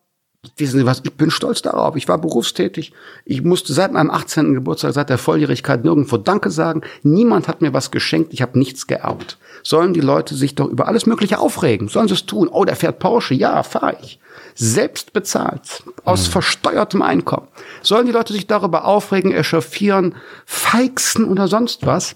Wissen 0.56 0.80
Sie 0.80 0.85
was, 0.85 1.01
ich 1.03 1.14
bin 1.16 1.32
stolz 1.32 1.61
darauf. 1.61 1.98
Ich 1.98 2.08
war 2.08 2.18
berufstätig. 2.18 2.93
Ich 3.26 3.43
musste 3.43 3.74
seit 3.74 3.92
meinem 3.92 4.09
18. 4.09 4.53
Geburtstag, 4.53 4.93
seit 4.93 5.09
der 5.09 5.18
Volljährigkeit 5.18 5.84
nirgendwo 5.84 6.16
Danke 6.16 6.50
sagen. 6.50 6.82
Niemand 7.03 7.50
hat 7.50 7.61
mir 7.61 7.74
was 7.74 7.92
geschenkt. 7.92 8.32
Ich 8.32 8.42
habe 8.42 8.58
nichts 8.58 8.88
geerbt. 8.88 9.38
Sollen 9.64 9.93
die 9.93 10.00
Leute 10.00 10.35
sich 10.35 10.56
doch 10.56 10.69
über 10.69 10.88
alles 10.88 11.06
Mögliche 11.06 11.40
aufregen? 11.40 11.90
Sollen 11.90 12.08
sie 12.08 12.14
es 12.14 12.26
tun? 12.26 12.48
Oh, 12.48 12.64
der 12.64 12.77
fährt 12.77 13.00
Porsche. 13.00 13.34
Ja, 13.34 13.64
fahre 13.64 13.98
ich. 14.01 14.22
Selbst 14.56 15.11
bezahlt. 15.11 15.84
Aus 16.06 16.27
mhm. 16.27 16.32
versteuertem 16.32 17.01
Einkommen. 17.01 17.50
Sollen 17.82 18.06
die 18.06 18.14
Leute 18.14 18.32
sich 18.32 18.48
darüber 18.48 18.85
aufregen, 18.85 19.34
echauffieren, 19.34 20.16
feixen 20.45 21.26
oder 21.26 21.50
sonst 21.50 21.85
was? 21.85 22.16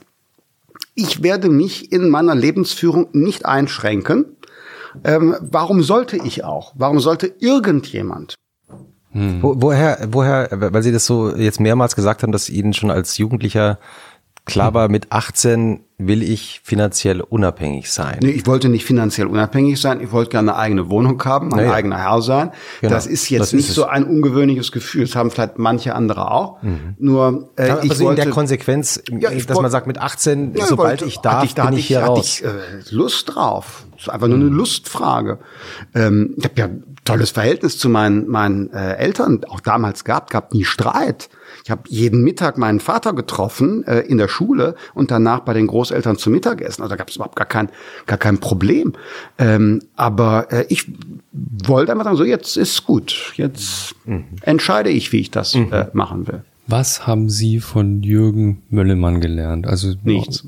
Ich 0.96 1.24
werde 1.24 1.50
mich 1.50 1.92
in 1.92 2.10
meiner 2.10 2.36
Lebensführung 2.36 3.10
nicht 3.12 3.46
einschränken 3.46 4.38
ähm, 5.04 5.36
warum 5.42 5.84
sollte 5.84 6.18
ich 6.18 6.44
auch? 6.44 6.74
Warum 6.76 7.00
sollte 7.00 7.34
irgendjemand? 7.40 8.36
Hm. 9.12 9.44
Wo, 9.44 9.56
woher, 9.58 10.00
woher, 10.10 10.48
weil 10.52 10.84
Sie 10.84 10.92
das 10.92 11.06
so 11.06 11.36
jetzt 11.36 11.60
mehrmals 11.60 11.96
gesagt 11.96 12.24
haben, 12.24 12.32
dass 12.32 12.50
Ihnen 12.50 12.74
schon 12.74 12.90
als 12.90 13.18
Jugendlicher 13.18 13.78
klar 14.46 14.74
war, 14.74 14.90
mit 14.90 15.12
18 15.12 15.82
will 15.98 16.22
ich 16.22 16.62
finanziell 16.64 17.22
unabhängig 17.22 17.92
sein. 17.92 18.20
Nee, 18.22 18.32
ich 18.32 18.46
wollte 18.46 18.68
nicht 18.68 18.84
finanziell 18.84 19.28
unabhängig 19.28 19.80
sein. 19.80 20.02
Ich 20.02 20.12
wollte 20.12 20.32
gerne 20.32 20.54
eine 20.54 20.60
eigene 20.60 20.90
Wohnung 20.90 21.24
haben, 21.24 21.50
mein 21.50 21.60
naja. 21.60 21.74
eigener 21.74 21.98
Herr 21.98 22.22
sein. 22.22 22.52
Genau. 22.82 22.94
Das 22.94 23.08
ist 23.08 23.30
jetzt 23.30 23.42
das 23.42 23.54
nicht 23.54 23.70
ist 23.70 23.76
so 23.76 23.86
ein 23.86 24.04
ungewöhnliches 24.04 24.72
Gefühl. 24.72 25.06
Das 25.06 25.16
haben 25.16 25.32
vielleicht 25.32 25.58
manche 25.60 25.96
andere 25.96 26.32
auch. 26.32 26.62
Mhm. 26.62 26.96
Nur 26.98 27.52
äh, 27.56 27.70
Aber 27.70 27.84
ich 27.84 27.92
also 27.92 28.06
wollte, 28.06 28.22
in 28.22 28.26
der 28.28 28.34
Konsequenz, 28.34 29.02
ja, 29.10 29.30
dass 29.30 29.48
wollte, 29.50 29.62
man 29.62 29.72
sagt, 29.72 29.88
mit 29.88 30.00
18, 30.00 30.56
ja, 30.56 30.66
sobald 30.66 31.02
wollte, 31.02 31.06
ich 31.06 31.20
darf, 31.20 31.44
ich, 31.46 31.56
da 31.56 31.66
bin 31.68 31.78
ich, 31.78 31.88
hier 31.88 32.02
hatte 32.02 32.10
raus. 32.10 32.40
Ich, 32.40 32.46
äh, 32.46 32.50
Lust 32.90 33.36
drauf. 33.36 33.86
Das 33.92 34.04
ist 34.04 34.10
einfach 34.10 34.28
nur 34.28 34.38
eine 34.38 34.50
mhm. 34.50 34.58
Lustfrage. 34.58 35.40
Ähm, 35.96 36.36
ich 36.38 36.44
habe 36.44 36.60
ja 36.60 36.70
tolles 37.06 37.32
Verhältnis 37.32 37.78
zu 37.78 37.90
meinen, 37.90 38.28
meinen 38.28 38.72
äh, 38.74 38.96
Eltern 38.96 39.42
auch 39.48 39.60
damals 39.60 40.04
gehabt, 40.04 40.32
gab 40.32 40.54
nie 40.54 40.66
Streit. 40.66 41.30
Ich 41.64 41.72
habe 41.72 41.84
jeden 41.88 42.24
Mittag 42.24 42.58
meinen 42.58 42.82
Vater 42.82 43.14
getroffen 43.14 43.86
äh, 43.88 44.02
in 44.02 44.18
der 44.18 44.28
Schule 44.28 44.76
und 44.94 45.12
danach 45.12 45.42
bei 45.42 45.54
den 45.54 45.68
Großeltern 45.68 46.18
zum 46.18 46.34
Mittagessen. 46.34 46.82
Also 46.82 46.90
da 46.90 46.98
gab 46.98 47.10
es 47.10 47.16
überhaupt 47.16 47.38
gar 47.38 47.48
kein, 47.48 47.70
gar 48.06 48.18
kein 48.18 48.40
Problem. 48.40 48.94
Ähm, 49.38 49.82
aber 49.96 50.52
äh, 50.52 50.66
ich 50.68 50.92
wollte 51.32 51.94
einfach 51.94 52.04
sagen, 52.04 52.18
so 52.18 52.26
jetzt 52.26 52.58
ist 52.58 52.86
gut. 52.86 53.34
Jetzt 53.38 53.96
mhm. 54.06 54.26
entscheide 54.42 54.90
ich, 54.90 55.14
wie 55.14 55.22
ich 55.22 55.32
das 55.32 55.56
mhm. 55.56 55.72
äh, 55.72 55.88
machen 55.94 56.28
will. 56.28 56.44
Was 56.68 57.08
haben 57.08 57.30
Sie 57.30 57.60
von 57.60 58.04
Jürgen 58.04 58.62
Möllemann 58.70 59.22
gelernt? 59.22 59.66
Also 59.66 59.94
nichts. 60.04 60.44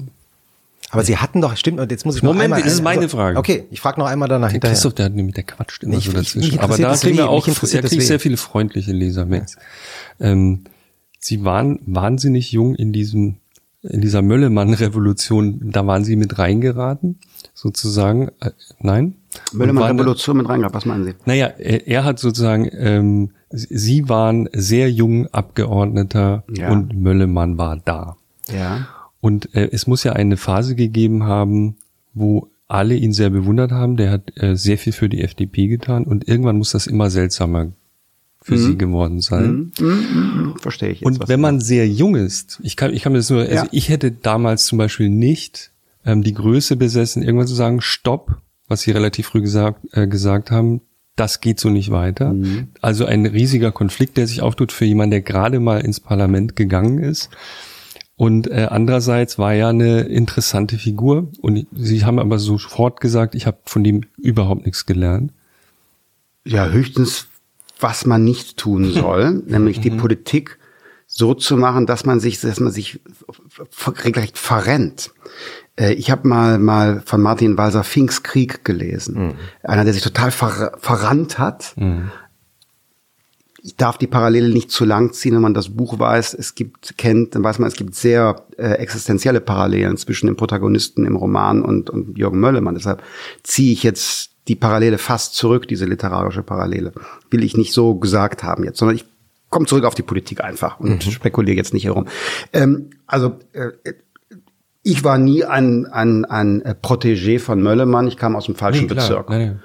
Aber 0.92 1.04
Sie 1.04 1.18
hatten 1.18 1.42
doch, 1.42 1.56
stimmt, 1.58 1.80
und 1.80 1.92
jetzt 1.92 2.06
muss 2.06 2.18
ich 2.18 2.24
noch 2.24 2.32
Moment, 2.32 2.54
einmal. 2.54 2.62
das 2.62 2.74
ist 2.74 2.84
meine 2.84 3.10
Frage. 3.10 3.38
Okay, 3.38 3.66
ich 3.72 3.82
frage 3.82 4.00
noch 4.00 4.08
einmal 4.08 4.30
danach 4.30 4.52
hinterher. 4.52 4.74
Christoph, 4.74 4.94
der 4.94 5.06
hat 5.06 5.14
nämlich, 5.14 5.36
der 5.36 5.44
quatscht 5.44 5.84
immer 5.84 5.96
nee, 5.96 6.02
so 6.02 6.12
dazwischen. 6.12 6.60
Aber 6.60 6.78
da 6.78 6.96
kriegen 6.96 7.18
wir 7.18 7.30
auch, 7.30 7.48
er 7.48 7.54
kriegt 7.54 8.02
sehr 8.02 8.20
viele 8.20 8.38
freundliche 8.38 8.94
Leser 8.94 9.26
mit. 9.26 9.56
Ja. 10.20 10.28
Ähm, 10.28 10.64
Sie 11.26 11.44
waren 11.44 11.80
wahnsinnig 11.88 12.52
jung 12.52 12.76
in 12.76 12.94
diesem, 12.94 13.38
in 13.82 14.00
dieser 14.00 14.22
Möllemann-Revolution. 14.22 15.72
Da 15.72 15.88
waren 15.88 16.04
Sie 16.04 16.18
mit 16.18 16.38
reingeraten, 16.38 17.18
sozusagen. 17.56 18.28
Äh, 18.42 18.52
nein? 18.80 19.16
Möllemann-Revolution 19.52 20.38
mit 20.38 20.48
reingeraten, 20.48 20.76
was 20.76 20.86
meinen 20.86 21.04
Sie? 21.04 21.16
Naja, 21.26 21.48
er, 21.48 21.88
er 21.88 22.04
hat 22.04 22.20
sozusagen, 22.20 22.70
ähm, 22.74 23.32
Sie 23.50 24.08
waren 24.08 24.50
sehr 24.54 24.92
jung 24.92 25.26
Abgeordneter 25.34 26.44
ja. 26.54 26.72
und 26.72 26.96
Möllemann 26.96 27.58
war 27.58 27.82
da. 27.84 28.18
Ja. 28.54 28.88
Und 29.20 29.56
äh, 29.56 29.70
es 29.72 29.88
muss 29.88 30.04
ja 30.04 30.14
eine 30.14 30.38
Phase 30.38 30.76
gegeben 30.76 31.24
haben, 31.24 31.78
wo 32.14 32.52
alle 32.68 32.94
ihn 32.94 33.14
sehr 33.14 33.32
bewundert 33.32 33.72
haben. 33.72 33.98
Der 33.98 34.12
hat 34.12 34.32
äh, 34.36 34.56
sehr 34.56 34.78
viel 34.78 34.94
für 34.94 35.10
die 35.10 35.24
FDP 35.24 35.70
getan 35.70 36.04
und 36.04 36.28
irgendwann 36.28 36.60
muss 36.60 36.74
das 36.74 36.86
immer 36.86 37.10
seltsamer 37.10 37.72
für 38.46 38.54
mhm. 38.54 38.60
sie 38.60 38.78
geworden 38.78 39.22
sein. 39.22 39.72
Mhm. 39.80 39.88
Mhm. 39.88 39.90
mhm. 39.90 40.54
Verstehe 40.60 40.90
ich. 40.90 41.00
Jetzt, 41.00 41.08
und 41.08 41.28
wenn 41.28 41.42
man 41.42 41.60
sehr 41.60 41.88
jung 41.88 42.16
ist, 42.16 42.60
ich 42.62 42.76
kann, 42.78 42.94
ich 42.94 43.02
kann 43.02 43.12
mir 43.12 43.18
das 43.18 43.32
nur, 43.32 43.42
also 43.42 43.56
ja. 43.56 43.68
ich 43.72 43.90
hätte 43.90 44.12
damals 44.12 44.68
zum 44.68 44.78
Beispiel 44.78 45.10
nicht 45.10 45.72
ähm, 46.06 46.22
die 46.22 46.36
Größe 46.36 46.76
besessen, 46.76 47.24
irgendwann 47.24 47.48
zu 47.48 47.56
sagen, 47.56 47.82
stopp, 47.82 48.38
was 48.68 48.82
sie 48.82 48.92
relativ 48.92 49.26
früh 49.26 49.42
gesagt, 49.42 49.88
äh, 49.94 50.06
gesagt 50.06 50.52
haben, 50.52 50.82
das 51.16 51.42
geht 51.42 51.60
so 51.60 51.70
nicht 51.70 51.90
weiter. 51.90 52.34
Mhm. 52.34 52.68
Also 52.82 53.06
ein 53.06 53.26
riesiger 53.26 53.72
Konflikt, 53.72 54.16
der 54.16 54.28
sich 54.28 54.44
auftut 54.44 54.72
für 54.72 54.86
jemanden, 54.86 55.12
der 55.12 55.22
gerade 55.22 55.60
mal 55.60 55.82
ins 55.82 56.00
Parlament 56.00 56.56
gegangen 56.56 57.00
ist. 57.00 57.32
Und 58.16 58.46
äh, 58.46 58.68
andererseits 58.70 59.40
war 59.40 59.56
er 59.56 59.70
eine 59.70 60.02
interessante 60.02 60.78
Figur. 60.78 61.32
Und 61.42 61.66
sie 61.74 62.06
haben 62.06 62.20
aber 62.20 62.38
sofort 62.38 63.02
gesagt, 63.02 63.34
ich 63.34 63.48
habe 63.48 63.58
von 63.66 63.84
dem 63.84 64.04
überhaupt 64.18 64.68
nichts 64.68 64.86
gelernt. 64.86 65.32
Ja, 66.46 66.70
höchstens 66.70 67.28
was 67.80 68.06
man 68.06 68.24
nicht 68.24 68.58
tun 68.58 68.92
soll, 68.92 69.44
nämlich 69.46 69.80
die 69.80 69.92
mhm. 69.92 69.98
Politik 69.98 70.60
so 71.08 71.34
zu 71.34 71.56
machen, 71.58 71.86
dass 71.86 72.06
man 72.06 72.20
sich, 72.20 72.42
dass 72.42 72.60
man 72.60 72.72
sich 72.72 73.00
regelrecht 74.04 74.38
verrennt. 74.38 75.12
Äh, 75.80 75.94
ich 75.94 76.12
habe 76.12 76.28
mal 76.28 76.58
mal 76.58 77.02
von 77.06 77.22
Martin 77.22 77.58
Walser 77.58 77.84
Finks 77.84 78.24
Krieg 78.24 78.66
gelesen. 78.66 79.28
Mhm. 79.28 79.34
Einer, 79.64 79.84
der 79.84 79.94
sich 79.94 80.04
total 80.04 80.32
ver 80.32 80.78
verrannt 80.80 81.38
hat. 81.38 81.74
Mhm. 81.76 82.12
Ich 83.62 83.76
darf 83.76 83.98
die 83.98 84.06
Parallele 84.06 84.50
nicht 84.50 84.70
zu 84.70 84.86
lang 84.86 85.12
ziehen, 85.12 85.34
wenn 85.34 85.42
man 85.42 85.56
das 85.56 85.70
Buch 85.70 85.98
weiß. 85.98 86.36
Es 86.36 86.54
gibt, 86.54 87.00
kennt, 87.00 87.34
dann 87.34 87.44
weiß 87.44 87.58
man, 87.58 87.68
es 87.68 87.76
gibt 87.76 87.96
sehr 87.96 88.46
äh, 88.58 88.74
existenzielle 88.74 89.42
Parallelen 89.42 89.98
zwischen 89.98 90.28
dem 90.28 90.36
Protagonisten 90.36 91.04
im 91.04 91.16
Roman 91.16 91.64
und, 91.64 91.90
und 91.90 92.16
Jürgen 92.16 92.40
Möllemann. 92.40 92.76
Deshalb 92.76 93.02
ziehe 93.42 93.74
ich 93.74 93.82
jetzt 93.82 94.35
die 94.48 94.56
Parallele 94.56 94.98
fast 94.98 95.36
zurück, 95.36 95.68
diese 95.68 95.86
literarische 95.86 96.44
Parallele. 96.44 96.92
Will 97.30 97.44
ich 97.44 97.58
nicht 97.58 97.74
so 97.74 97.96
gesagt 97.96 98.44
haben 98.44 98.64
jetzt, 98.64 98.78
sondern 98.78 98.96
ich 98.96 99.06
komme 99.50 99.66
zurück 99.66 99.86
auf 99.86 99.96
die 99.96 100.04
Politik 100.04 100.44
einfach 100.44 100.80
und 100.80 101.06
mhm. 101.06 101.12
spekuliere 101.12 101.58
jetzt 101.58 101.74
nicht 101.74 101.86
herum. 101.86 102.08
Ähm, 102.54 102.90
also 103.08 103.40
äh, 103.54 103.72
ich 104.84 105.04
war 105.04 105.18
nie 105.18 105.44
ein, 105.44 105.88
ein, 105.88 106.26
ein 106.26 106.62
Protégé 106.84 107.40
von 107.40 107.62
Möllemann, 107.62 108.08
ich 108.08 108.18
kam 108.18 108.36
aus 108.36 108.46
dem 108.46 108.56
falschen 108.56 108.82
nee, 108.88 108.94
Bezirk. 108.94 109.30
Nee, 109.30 109.50
nee. 109.50 109.56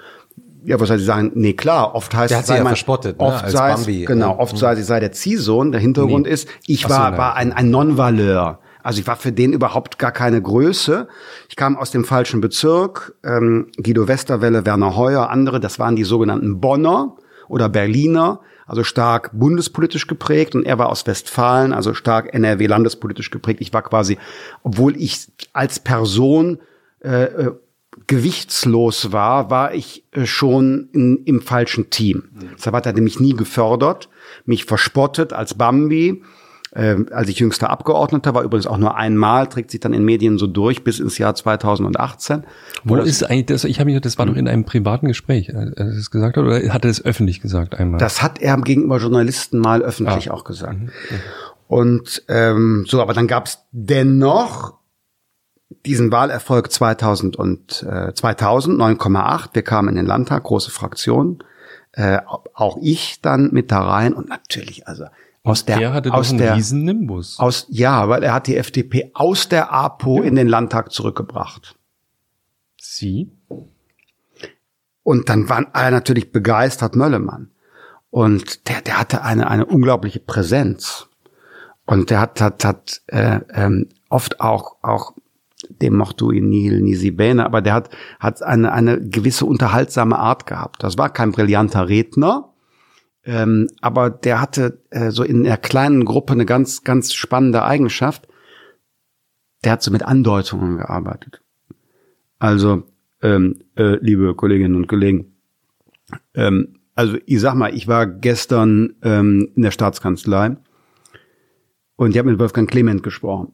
Ja, 0.65 0.78
was 0.78 0.89
soll 0.89 0.99
ich 0.99 1.05
sagen? 1.05 1.33
Nee, 1.34 1.55
klar, 1.55 1.94
oft 1.94 2.15
heißt 2.15 2.31
der 2.31 2.41
es, 2.41 2.47
sei 2.47 2.59
ja 2.59 2.65
verspottet, 2.65 3.18
ne, 3.18 3.26
oft 3.26 3.50
sei 3.50 3.75
Bambi. 3.75 4.05
genau, 4.05 4.39
oft 4.39 4.55
mhm. 4.55 4.59
sei 4.59 4.76
sie 4.76 4.83
sei 4.83 5.00
der 5.00 5.12
Ziehsohn, 5.12 5.73
der 5.73 5.81
Hintergrund 5.81 6.26
nee. 6.26 6.33
ist, 6.33 6.49
ich 6.67 6.89
war, 6.89 7.12
so, 7.12 7.18
war 7.18 7.36
ein, 7.36 7.52
ein 7.52 7.70
Non-Valeur. 7.70 8.60
Also 8.83 9.00
ich 9.00 9.07
war 9.07 9.17
für 9.17 9.33
den 9.33 9.52
überhaupt 9.52 9.99
gar 9.99 10.12
keine 10.12 10.41
Größe. 10.41 11.09
Ich 11.49 11.57
kam 11.57 11.76
aus 11.76 11.91
dem 11.91 12.05
falschen 12.05 12.41
Bezirk. 12.41 13.15
Ähm, 13.23 13.68
Guido 13.76 14.09
Westerwelle, 14.09 14.67
Werner 14.67 14.97
Heuer, 14.97 15.31
andere, 15.31 15.60
das 15.60 15.78
waren 15.78 15.97
die 15.97 16.05
sogenannten 16.05 16.60
Bonner 16.60 17.17
oder 17.49 17.68
Berliner, 17.68 18.41
also 18.67 18.84
stark 18.84 19.31
bundespolitisch 19.33 20.07
geprägt. 20.07 20.55
Und 20.55 20.65
er 20.65 20.78
war 20.78 20.89
aus 20.89 21.07
Westfalen, 21.07 21.73
also 21.73 21.94
stark 21.94 22.33
NRW 22.33 22.67
landespolitisch 22.67 23.31
geprägt. 23.31 23.60
Ich 23.60 23.73
war 23.73 23.83
quasi, 23.83 24.18
obwohl 24.62 24.97
ich 24.97 25.28
als 25.52 25.81
Person 25.81 26.59
äh, 27.00 27.25
äh, 27.25 27.52
gewichtslos 28.07 29.12
war, 29.12 29.50
war 29.50 29.75
ich 29.75 30.05
äh, 30.12 30.26
schon 30.26 30.89
in, 30.92 31.25
im 31.25 31.42
falschen 31.42 31.91
Team. 31.91 32.25
Deshalb 32.57 32.76
hat 32.76 32.86
er 32.86 33.00
mich 33.00 33.20
nie 33.20 33.34
gefördert, 33.34 34.09
mich 34.44 34.65
verspottet 34.65 35.33
als 35.33 35.55
Bambi 35.55 36.23
ähm, 36.74 37.08
als 37.10 37.28
ich 37.28 37.39
jüngster 37.40 37.70
Abgeordneter 37.70 38.34
war, 38.34 38.44
übrigens 38.44 38.66
auch 38.66 38.78
nur 38.78 38.97
einmal, 38.97 39.49
trägt 39.49 39.73
sich 39.73 39.81
dann 39.81 39.92
in 39.92 40.05
Medien 40.05 40.39
so 40.39 40.47
durch 40.47 40.84
bis 40.84 41.00
ins 41.00 41.18
Jahr 41.18 41.34
2018. 41.34 42.44
Wo 42.84 42.97
ist 42.97 43.24
eigentlich 43.24 43.47
das? 43.47 43.65
Ich 43.65 43.81
habe 43.81 43.90
mich, 43.90 44.00
das 44.00 44.18
war 44.18 44.26
doch 44.26 44.36
in 44.36 44.47
einem 44.47 44.65
privaten 44.65 45.08
Gespräch, 45.08 45.49
äh, 45.49 45.55
hat 45.55 45.78
er 45.78 45.86
das 45.86 46.10
gesagt 46.10 46.36
hat, 46.36 46.44
oder 46.44 46.57
hat 46.73 46.84
er 46.84 46.89
das 46.89 47.05
öffentlich 47.05 47.40
gesagt 47.40 47.74
einmal? 47.74 47.99
Das 47.99 48.23
hat 48.23 48.40
er 48.40 48.57
gegenüber 48.58 48.99
Journalisten 48.99 49.58
mal 49.58 49.82
öffentlich 49.82 50.31
ah. 50.31 50.34
auch 50.34 50.44
gesagt. 50.44 50.78
Mhm. 50.78 50.90
Und 51.66 52.24
ähm, 52.28 52.84
so, 52.89 53.00
aber 53.00 53.15
dann 53.15 53.26
gab 53.26 53.47
es 53.47 53.65
dennoch 53.73 54.81
diesen 55.86 56.12
Wahlerfolg 56.12 56.70
2000 56.70 57.36
und 57.36 57.84
äh, 57.89 58.12
2000 58.12 58.81
9,8. 58.81 59.50
Wir 59.52 59.62
kamen 59.62 59.90
in 59.90 59.97
den 59.97 60.07
Landtag, 60.07 60.44
große 60.44 60.70
Fraktion. 60.70 61.42
Äh, 61.92 62.18
auch 62.55 62.78
ich 62.81 63.20
dann 63.23 63.50
mit 63.52 63.70
da 63.70 63.82
rein 63.82 64.15
und 64.15 64.28
natürlich, 64.28 64.86
also 64.86 65.07
aus 65.42 65.64
der, 65.64 65.78
der 65.78 65.92
hatte 65.92 66.12
aus 66.12 66.36
der, 66.36 66.56
riesen 66.56 66.84
Nimbus. 66.84 67.38
Aus, 67.38 67.66
ja, 67.70 68.08
weil 68.08 68.22
er 68.22 68.34
hat 68.34 68.46
die 68.46 68.56
FDP 68.56 69.10
aus 69.14 69.48
der 69.48 69.72
APO 69.72 70.18
ja. 70.18 70.24
in 70.24 70.34
den 70.34 70.48
Landtag 70.48 70.92
zurückgebracht. 70.92 71.76
Sie? 72.76 73.30
Und 75.02 75.28
dann 75.28 75.48
waren 75.48 75.66
alle 75.72 75.92
natürlich 75.92 76.30
begeistert 76.30 76.94
Möllemann. 76.94 77.50
Und 78.10 78.68
der, 78.68 78.82
der 78.82 78.98
hatte 78.98 79.22
eine, 79.22 79.48
eine 79.48 79.66
unglaubliche 79.66 80.20
Präsenz. 80.20 81.08
Und 81.86 82.10
der 82.10 82.20
hat, 82.20 82.40
hat, 82.40 82.64
hat 82.64 83.02
äh, 83.06 83.40
ähm, 83.54 83.88
oft 84.10 84.40
auch, 84.40 84.76
auch 84.82 85.14
dem 85.68 85.96
mochte 85.96 86.26
ihn 86.32 86.48
Nihil 86.48 86.80
Nisibene, 86.80 87.44
aber 87.44 87.62
der 87.62 87.74
hat, 87.74 87.90
hat 88.18 88.42
eine, 88.42 88.72
eine 88.72 89.00
gewisse 89.00 89.46
unterhaltsame 89.46 90.18
Art 90.18 90.46
gehabt. 90.46 90.82
Das 90.82 90.98
war 90.98 91.10
kein 91.10 91.32
brillanter 91.32 91.88
Redner, 91.88 92.49
ähm, 93.24 93.68
aber 93.81 94.10
der 94.10 94.40
hatte 94.40 94.82
äh, 94.90 95.10
so 95.10 95.23
in 95.23 95.44
der 95.44 95.57
kleinen 95.57 96.05
Gruppe 96.05 96.32
eine 96.32 96.47
ganz, 96.47 96.84
ganz 96.84 97.12
spannende 97.12 97.65
Eigenschaft. 97.65 98.28
Der 99.65 99.73
hat 99.73 99.82
so 99.82 99.90
mit 99.90 100.02
Andeutungen 100.02 100.78
gearbeitet. 100.78 101.42
Also, 102.39 102.84
ähm, 103.23 103.62
äh, 103.76 103.97
liebe 103.97 104.34
Kolleginnen 104.34 104.74
und 104.74 104.86
Kollegen, 104.86 105.36
ähm, 106.34 106.81
also 106.94 107.18
ich 107.26 107.40
sag 107.40 107.55
mal, 107.55 107.74
ich 107.74 107.89
war 107.89 108.07
gestern 108.07 108.94
ähm, 109.02 109.50
in 109.55 109.62
der 109.62 109.70
Staatskanzlei 109.70 110.57
und 111.97 112.10
ich 112.12 112.18
habe 112.18 112.31
mit 112.31 112.40
Wolfgang 112.40 112.70
Clement 112.70 113.02
gesprochen. 113.02 113.52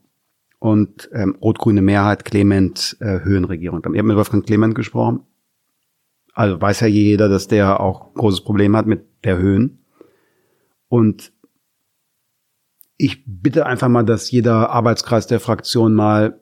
Und 0.59 1.11
ähm, 1.13 1.37
rot-grüne 1.43 1.83
Mehrheit, 1.83 2.25
Clement, 2.25 2.97
äh, 3.01 3.21
Höhenregierung. 3.21 3.81
Ich 3.81 3.85
habe 3.85 4.03
mit 4.05 4.17
Wolfgang 4.17 4.47
Clement 4.47 4.75
gesprochen. 4.75 5.21
Also 6.37 6.61
weiß 6.61 6.81
ja 6.81 6.87
jeder, 6.87 7.31
dass 7.31 7.49
der 7.49 7.81
auch 7.81 8.13
großes 8.13 8.43
Problem 8.43 8.77
hat 8.77 8.87
mit 8.87 9.07
der 9.25 9.39
Höhen. 9.39 9.87
Und 10.89 11.33
ich 12.99 13.25
bitte 13.27 13.65
einfach 13.65 13.89
mal, 13.89 14.05
dass 14.05 14.31
jeder 14.31 14.69
Arbeitskreis 14.69 15.27
der 15.27 15.41
Fraktion 15.41 15.95
mal 15.95 16.39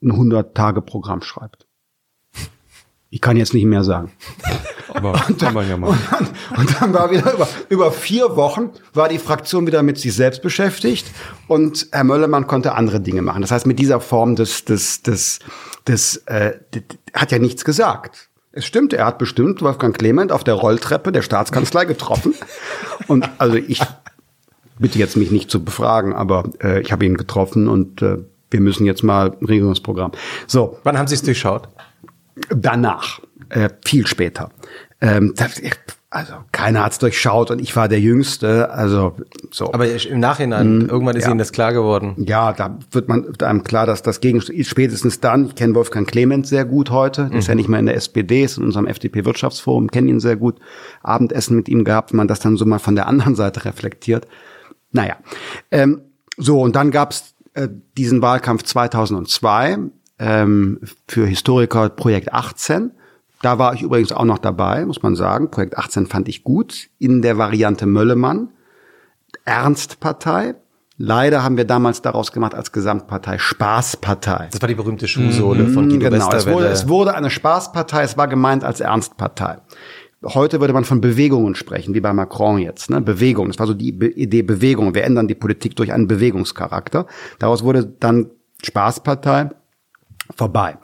ein 0.00 0.12
100-Tage-Programm 0.12 1.22
schreibt. 1.22 1.66
Ich 3.10 3.20
kann 3.20 3.36
jetzt 3.36 3.52
nicht 3.52 3.64
mehr 3.64 3.82
sagen. 3.82 4.12
Aber 4.94 5.12
und 5.28 5.42
dann, 5.42 5.48
kann 5.48 5.54
man 5.54 5.68
ja 5.68 5.76
mal. 5.76 5.88
Und 5.88 6.00
dann, 6.12 6.28
und 6.58 6.80
dann 6.80 6.94
war 6.94 7.10
wieder 7.10 7.32
über, 7.32 7.48
über 7.68 7.90
vier 7.90 8.36
Wochen 8.36 8.70
war 8.94 9.08
die 9.08 9.18
Fraktion 9.18 9.66
wieder 9.66 9.82
mit 9.82 9.98
sich 9.98 10.14
selbst 10.14 10.40
beschäftigt 10.40 11.10
und 11.48 11.88
Herr 11.90 12.04
Möllermann 12.04 12.46
konnte 12.46 12.74
andere 12.76 13.00
Dinge 13.00 13.22
machen. 13.22 13.42
Das 13.42 13.50
heißt, 13.50 13.66
mit 13.66 13.80
dieser 13.80 13.98
Form 13.98 14.36
des, 14.36 14.64
des, 14.64 15.02
des, 15.02 15.40
des, 15.88 16.18
äh, 16.26 16.60
des 16.72 16.84
hat 17.12 17.32
ja 17.32 17.40
nichts 17.40 17.64
gesagt. 17.64 18.30
Es 18.56 18.64
stimmt, 18.64 18.94
er 18.94 19.04
hat 19.04 19.18
bestimmt 19.18 19.60
Wolfgang 19.60 19.96
Clement 19.96 20.32
auf 20.32 20.42
der 20.42 20.54
Rolltreppe 20.54 21.12
der 21.12 21.20
Staatskanzlei 21.20 21.84
getroffen. 21.84 22.34
Und 23.06 23.28
also 23.36 23.56
ich 23.56 23.82
bitte 24.78 24.98
jetzt 24.98 25.14
mich 25.14 25.30
nicht 25.30 25.50
zu 25.50 25.62
befragen, 25.62 26.14
aber 26.14 26.44
äh, 26.62 26.80
ich 26.80 26.90
habe 26.90 27.04
ihn 27.04 27.18
getroffen 27.18 27.68
und 27.68 28.02
äh, 28.02 28.18
wir 28.50 28.60
müssen 28.60 28.86
jetzt 28.86 29.02
mal 29.02 29.36
ein 29.40 29.46
Regierungsprogramm. 29.46 30.12
So. 30.46 30.78
Wann 30.84 30.98
haben 30.98 31.06
Sie 31.06 31.14
es 31.14 31.22
durchschaut? 31.22 31.68
Danach, 32.50 33.20
äh, 33.48 33.70
viel 33.84 34.06
später. 34.06 34.50
Ähm, 35.00 35.34
das, 35.36 35.60
also 36.16 36.32
keiner 36.50 36.82
hat's 36.82 36.98
durchschaut 36.98 37.50
und 37.50 37.60
ich 37.60 37.76
war 37.76 37.88
der 37.88 38.00
Jüngste. 38.00 38.70
Also 38.70 39.16
so. 39.50 39.70
Aber 39.74 39.86
im 39.86 40.18
Nachhinein, 40.18 40.78
mm, 40.78 40.88
irgendwann 40.88 41.14
ist 41.14 41.24
ja. 41.24 41.30
Ihnen 41.30 41.38
das 41.38 41.52
klar 41.52 41.74
geworden. 41.74 42.14
Ja, 42.16 42.54
da 42.54 42.78
wird 42.90 43.06
man 43.06 43.26
wird 43.26 43.42
einem 43.42 43.64
klar, 43.64 43.84
dass 43.84 44.00
das 44.00 44.20
gegen 44.20 44.40
spätestens 44.40 45.20
dann. 45.20 45.44
Ich 45.44 45.56
kenne 45.56 45.74
Wolfgang 45.74 46.08
Clement 46.08 46.46
sehr 46.46 46.64
gut 46.64 46.90
heute. 46.90 47.28
Der 47.28 47.38
ist 47.38 47.48
ja 47.48 47.54
mhm. 47.54 47.58
nicht 47.58 47.68
mehr 47.68 47.80
in 47.80 47.86
der 47.86 47.96
SPD, 47.96 48.44
ist 48.44 48.56
in 48.56 48.64
unserem 48.64 48.86
FDP-Wirtschaftsforum, 48.86 49.90
kenne 49.90 50.08
ihn 50.08 50.20
sehr 50.20 50.36
gut. 50.36 50.58
Abendessen 51.02 51.54
mit 51.54 51.68
ihm 51.68 51.84
gehabt, 51.84 52.12
wenn 52.12 52.16
man 52.16 52.28
das 52.28 52.40
dann 52.40 52.56
so 52.56 52.64
mal 52.64 52.78
von 52.78 52.94
der 52.96 53.08
anderen 53.08 53.34
Seite 53.34 53.66
reflektiert. 53.66 54.26
Naja, 54.92 55.16
ähm, 55.70 56.00
so 56.38 56.62
und 56.62 56.76
dann 56.76 56.90
gab's 56.90 57.34
äh, 57.52 57.68
diesen 57.98 58.22
Wahlkampf 58.22 58.62
2002 58.62 59.80
ähm, 60.18 60.80
für 61.06 61.26
Historiker 61.26 61.90
Projekt 61.90 62.32
18 62.32 62.92
da 63.42 63.58
war 63.58 63.74
ich 63.74 63.82
übrigens 63.82 64.12
auch 64.12 64.24
noch 64.24 64.38
dabei, 64.38 64.84
muss 64.86 65.02
man 65.02 65.14
sagen. 65.14 65.50
Projekt 65.50 65.76
18 65.76 66.06
fand 66.06 66.28
ich 66.28 66.42
gut. 66.44 66.88
In 66.98 67.22
der 67.22 67.38
Variante 67.38 67.86
Möllemann. 67.86 68.50
Ernstpartei. 69.44 70.54
Leider 70.98 71.44
haben 71.44 71.58
wir 71.58 71.66
damals 71.66 72.00
daraus 72.00 72.32
gemacht 72.32 72.54
als 72.54 72.72
Gesamtpartei 72.72 73.36
Spaßpartei. 73.36 74.48
Das 74.50 74.62
war 74.62 74.68
die 74.68 74.74
berühmte 74.74 75.06
Schuhsohle 75.06 75.64
mhm, 75.64 75.74
von 75.74 75.88
Guido 75.90 76.08
genau, 76.08 76.32
es 76.32 76.46
wurde, 76.46 76.68
es 76.68 76.88
wurde 76.88 77.14
eine 77.14 77.28
Spaßpartei, 77.28 78.02
es 78.02 78.16
war 78.16 78.28
gemeint 78.28 78.64
als 78.64 78.80
Ernstpartei. 78.80 79.58
Heute 80.24 80.60
würde 80.60 80.72
man 80.72 80.84
von 80.84 81.02
Bewegungen 81.02 81.54
sprechen, 81.54 81.94
wie 81.94 82.00
bei 82.00 82.14
Macron 82.14 82.58
jetzt. 82.58 82.88
Ne? 82.88 83.02
Bewegung, 83.02 83.48
das 83.48 83.58
war 83.58 83.66
so 83.66 83.74
die 83.74 83.90
Idee 83.90 84.42
Bewegung. 84.42 84.94
Wir 84.94 85.04
ändern 85.04 85.28
die 85.28 85.34
Politik 85.34 85.76
durch 85.76 85.92
einen 85.92 86.08
Bewegungscharakter. 86.08 87.06
Daraus 87.38 87.62
wurde 87.62 87.84
dann 87.84 88.30
Spaßpartei 88.64 89.50
vorbei. 90.34 90.78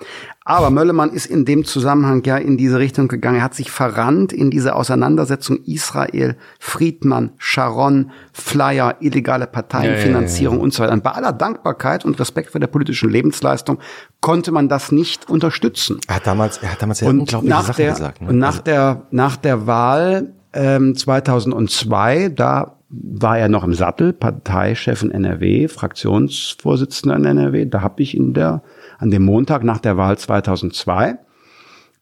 Aber 0.44 0.70
Möllemann 0.70 1.10
ist 1.10 1.26
in 1.26 1.44
dem 1.44 1.64
Zusammenhang 1.64 2.22
ja 2.24 2.36
in 2.36 2.56
diese 2.56 2.78
Richtung 2.78 3.08
gegangen. 3.08 3.38
Er 3.38 3.44
hat 3.44 3.54
sich 3.54 3.70
verrannt 3.70 4.32
in 4.32 4.50
diese 4.50 4.74
Auseinandersetzung 4.74 5.58
Israel, 5.64 6.36
Friedmann, 6.58 7.32
Sharon, 7.38 8.10
Flyer, 8.32 8.96
illegale 9.00 9.46
Parteienfinanzierung 9.46 10.56
ja, 10.56 10.58
ja, 10.58 10.60
ja, 10.60 10.64
und 10.64 10.74
so 10.74 10.82
weiter. 10.82 10.92
Und 10.92 11.04
bei 11.04 11.12
aller 11.12 11.32
Dankbarkeit 11.32 12.04
und 12.04 12.18
Respekt 12.18 12.50
vor 12.50 12.60
der 12.60 12.66
politischen 12.66 13.10
Lebensleistung 13.10 13.78
konnte 14.20 14.50
man 14.50 14.68
das 14.68 14.90
nicht 14.90 15.30
unterstützen. 15.30 15.98
Er 16.08 16.16
hat 16.16 16.26
damals, 16.26 16.58
er 16.58 16.72
hat 16.72 16.82
damals 16.82 17.00
ja 17.00 17.08
und 17.08 17.20
unglaubliche 17.20 17.54
nach 17.54 17.66
Sachen 17.66 17.76
der, 17.76 17.92
gesagt. 17.92 18.20
Ne? 18.22 18.28
Und 18.28 18.38
nach 18.38 18.48
also 18.48 18.62
der, 18.62 19.02
nach 19.10 19.36
der 19.36 19.66
Wahl 19.66 20.32
ähm, 20.52 20.96
2002, 20.96 22.30
da 22.30 22.76
war 22.88 23.38
er 23.38 23.48
noch 23.48 23.64
im 23.64 23.72
Sattel, 23.72 24.12
Parteichef 24.12 25.02
in 25.02 25.10
NRW, 25.10 25.68
Fraktionsvorsitzender 25.68 27.16
in 27.16 27.24
NRW. 27.24 27.64
Da 27.64 27.80
habe 27.80 28.02
ich 28.02 28.14
in 28.14 28.34
der 28.34 28.62
an 29.02 29.10
dem 29.10 29.24
Montag 29.24 29.64
nach 29.64 29.78
der 29.78 29.96
Wahl 29.96 30.16
2002 30.16 31.18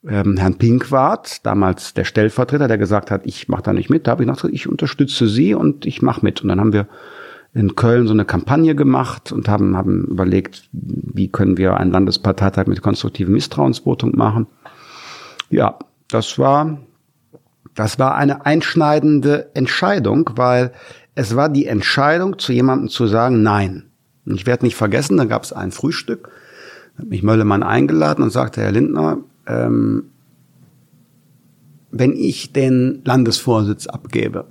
ähm, 0.06 0.36
Herrn 0.36 0.56
Pinkwart, 0.56 1.44
damals 1.44 1.94
der 1.94 2.04
Stellvertreter, 2.04 2.68
der 2.68 2.78
gesagt 2.78 3.10
hat, 3.10 3.22
ich 3.24 3.48
mache 3.48 3.62
da 3.62 3.72
nicht 3.72 3.90
mit, 3.90 4.06
da 4.06 4.12
habe 4.12 4.22
ich 4.22 4.28
gesagt, 4.28 4.54
ich 4.54 4.68
unterstütze 4.68 5.26
Sie 5.26 5.54
und 5.54 5.86
ich 5.86 6.02
mache 6.02 6.24
mit. 6.24 6.42
Und 6.42 6.48
dann 6.48 6.60
haben 6.60 6.72
wir 6.72 6.86
in 7.52 7.74
Köln 7.74 8.06
so 8.06 8.12
eine 8.12 8.24
Kampagne 8.24 8.74
gemacht 8.74 9.32
und 9.32 9.48
haben, 9.48 9.76
haben 9.76 10.04
überlegt, 10.04 10.68
wie 10.72 11.28
können 11.28 11.56
wir 11.56 11.76
einen 11.76 11.90
Landesparteitag 11.90 12.66
mit 12.66 12.80
konstruktivem 12.80 13.34
Misstrauensvotum 13.34 14.12
machen. 14.14 14.46
Ja, 15.50 15.78
das 16.08 16.38
war, 16.38 16.78
das 17.74 17.98
war 17.98 18.14
eine 18.14 18.46
einschneidende 18.46 19.50
Entscheidung, 19.54 20.30
weil 20.36 20.72
es 21.14 21.34
war 21.34 21.48
die 21.48 21.66
Entscheidung, 21.66 22.38
zu 22.38 22.52
jemandem 22.52 22.88
zu 22.88 23.06
sagen, 23.06 23.42
nein. 23.42 23.90
Und 24.24 24.36
ich 24.36 24.46
werde 24.46 24.64
nicht 24.64 24.76
vergessen, 24.76 25.16
da 25.16 25.24
gab 25.24 25.42
es 25.42 25.52
ein 25.52 25.72
Frühstück 25.72 26.30
hat 27.00 27.08
mich 27.08 27.22
Möllemann 27.22 27.62
eingeladen 27.62 28.22
und 28.22 28.30
sagte, 28.30 28.60
Herr 28.60 28.72
Lindner, 28.72 29.18
ähm, 29.46 30.04
wenn 31.90 32.12
ich 32.12 32.52
den 32.52 33.02
Landesvorsitz 33.04 33.86
abgebe, 33.86 34.46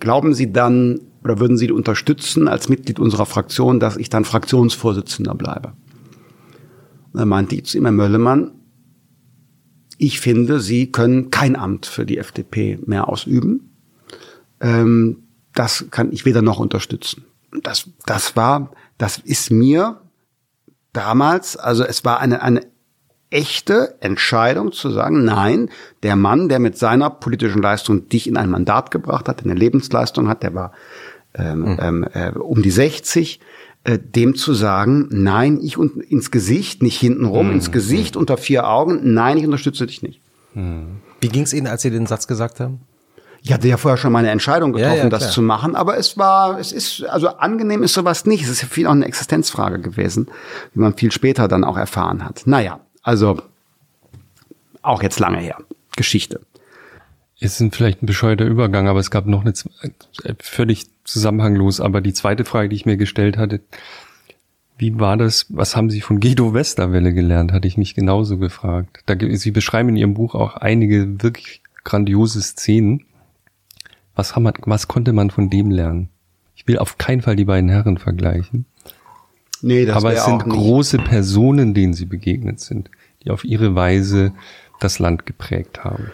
glauben 0.00 0.34
Sie 0.34 0.52
dann 0.52 1.00
oder 1.22 1.38
würden 1.38 1.56
Sie 1.56 1.70
unterstützen 1.70 2.48
als 2.48 2.68
Mitglied 2.68 2.98
unserer 2.98 3.26
Fraktion, 3.26 3.78
dass 3.78 3.96
ich 3.96 4.08
dann 4.08 4.24
Fraktionsvorsitzender 4.24 5.34
bleibe? 5.34 5.72
Und 7.12 7.20
dann 7.20 7.28
meinte 7.28 7.54
ich 7.54 7.66
zu 7.66 7.78
ihm, 7.78 7.84
Herr 7.84 7.92
Möllemann, 7.92 8.52
ich 9.98 10.18
finde, 10.20 10.60
Sie 10.60 10.90
können 10.90 11.30
kein 11.30 11.54
Amt 11.54 11.86
für 11.86 12.06
die 12.06 12.18
FDP 12.18 12.78
mehr 12.86 13.08
ausüben. 13.08 13.70
Ähm, 14.60 15.18
das 15.54 15.86
kann 15.90 16.12
ich 16.12 16.24
weder 16.24 16.42
noch 16.42 16.58
unterstützen. 16.58 17.24
Das, 17.62 17.90
das 18.06 18.34
war, 18.34 18.72
das 18.98 19.18
ist 19.18 19.50
mir 19.50 20.00
damals, 20.92 21.56
also 21.56 21.84
es 21.84 22.04
war 22.04 22.20
eine, 22.20 22.42
eine 22.42 22.62
echte 23.30 23.96
Entscheidung 24.00 24.72
zu 24.72 24.90
sagen, 24.90 25.24
nein, 25.24 25.70
der 26.02 26.16
Mann, 26.16 26.48
der 26.48 26.58
mit 26.58 26.76
seiner 26.76 27.10
politischen 27.10 27.62
Leistung 27.62 28.08
dich 28.08 28.26
in 28.26 28.36
ein 28.36 28.50
Mandat 28.50 28.90
gebracht 28.90 29.28
hat, 29.28 29.42
eine 29.42 29.54
Lebensleistung 29.54 30.28
hat, 30.28 30.42
der 30.42 30.54
war 30.54 30.72
ähm, 31.34 31.76
mhm. 31.76 32.06
äh, 32.12 32.30
um 32.32 32.62
die 32.62 32.70
60, 32.70 33.40
äh, 33.84 33.98
dem 33.98 34.34
zu 34.34 34.52
sagen, 34.52 35.08
nein, 35.10 35.60
ich 35.62 35.78
und 35.78 35.96
ins 35.96 36.30
Gesicht, 36.30 36.82
nicht 36.82 37.00
hintenrum, 37.00 37.48
mhm. 37.48 37.54
ins 37.54 37.72
Gesicht 37.72 38.16
unter 38.16 38.36
vier 38.36 38.68
Augen, 38.68 39.14
nein, 39.14 39.38
ich 39.38 39.44
unterstütze 39.44 39.86
dich 39.86 40.02
nicht. 40.02 40.20
Mhm. 40.54 41.00
Wie 41.20 41.28
ging 41.28 41.44
es 41.44 41.54
Ihnen, 41.54 41.68
als 41.68 41.82
Sie 41.82 41.90
den 41.90 42.06
Satz 42.06 42.26
gesagt 42.26 42.60
haben? 42.60 42.80
Ich 43.44 43.52
hatte 43.52 43.66
ja 43.66 43.76
vorher 43.76 43.96
schon 43.98 44.12
meine 44.12 44.30
Entscheidung 44.30 44.70
Ja, 44.76 44.84
getroffen, 44.84 45.04
ja, 45.04 45.08
das 45.08 45.22
klar. 45.22 45.32
zu 45.32 45.42
machen, 45.42 45.74
aber 45.74 45.96
es 45.98 46.16
war, 46.16 46.60
es 46.60 46.70
ist, 46.70 47.04
also 47.04 47.28
angenehm 47.28 47.82
ist 47.82 47.92
sowas 47.92 48.24
nicht. 48.24 48.44
Es 48.44 48.48
ist 48.48 48.62
ja 48.62 48.68
viel 48.68 48.86
auch 48.86 48.92
eine 48.92 49.04
Existenzfrage 49.04 49.80
gewesen, 49.80 50.28
wie 50.74 50.80
man 50.80 50.96
viel 50.96 51.10
später 51.10 51.48
dann 51.48 51.64
auch 51.64 51.76
erfahren 51.76 52.24
hat. 52.24 52.42
Naja, 52.46 52.78
also 53.02 53.42
auch 54.82 55.02
jetzt 55.02 55.18
lange 55.18 55.38
her. 55.38 55.58
Geschichte. 55.96 56.40
Es 57.40 57.60
ist 57.60 57.74
vielleicht 57.74 58.02
ein 58.02 58.06
bescheuerter 58.06 58.44
Übergang, 58.44 58.86
aber 58.86 59.00
es 59.00 59.10
gab 59.10 59.26
noch 59.26 59.40
eine 59.40 59.52
äh, 59.82 60.34
völlig 60.40 60.86
zusammenhanglos. 61.04 61.80
Aber 61.80 62.00
die 62.00 62.12
zweite 62.12 62.44
Frage, 62.44 62.68
die 62.68 62.76
ich 62.76 62.86
mir 62.86 62.96
gestellt 62.96 63.36
hatte, 63.36 63.60
wie 64.78 64.98
war 65.00 65.16
das? 65.16 65.46
Was 65.48 65.74
haben 65.74 65.90
Sie 65.90 66.00
von 66.00 66.20
Guido 66.20 66.54
Westerwelle 66.54 67.12
gelernt? 67.12 67.52
Hatte 67.52 67.66
ich 67.66 67.76
mich 67.76 67.94
genauso 67.96 68.38
gefragt. 68.38 69.00
Da, 69.06 69.16
Sie 69.18 69.50
beschreiben 69.50 69.88
in 69.90 69.96
Ihrem 69.96 70.14
Buch 70.14 70.36
auch 70.36 70.56
einige 70.56 71.20
wirklich 71.22 71.62
grandiose 71.82 72.40
Szenen. 72.40 73.04
Was, 74.14 74.34
haben 74.36 74.42
man, 74.44 74.54
was 74.64 74.88
konnte 74.88 75.12
man 75.12 75.30
von 75.30 75.48
dem 75.50 75.70
lernen? 75.70 76.08
Ich 76.54 76.66
will 76.68 76.78
auf 76.78 76.98
keinen 76.98 77.22
Fall 77.22 77.36
die 77.36 77.44
beiden 77.46 77.70
Herren 77.70 77.98
vergleichen. 77.98 78.66
Nee, 79.62 79.86
das 79.86 79.96
aber 79.96 80.12
es 80.12 80.24
sind 80.24 80.44
große 80.44 80.98
Personen, 80.98 81.72
denen 81.72 81.94
Sie 81.94 82.04
begegnet 82.06 82.60
sind, 82.60 82.90
die 83.24 83.30
auf 83.30 83.44
ihre 83.44 83.74
Weise 83.74 84.32
das 84.80 84.98
Land 84.98 85.24
geprägt 85.24 85.84
haben. 85.84 86.10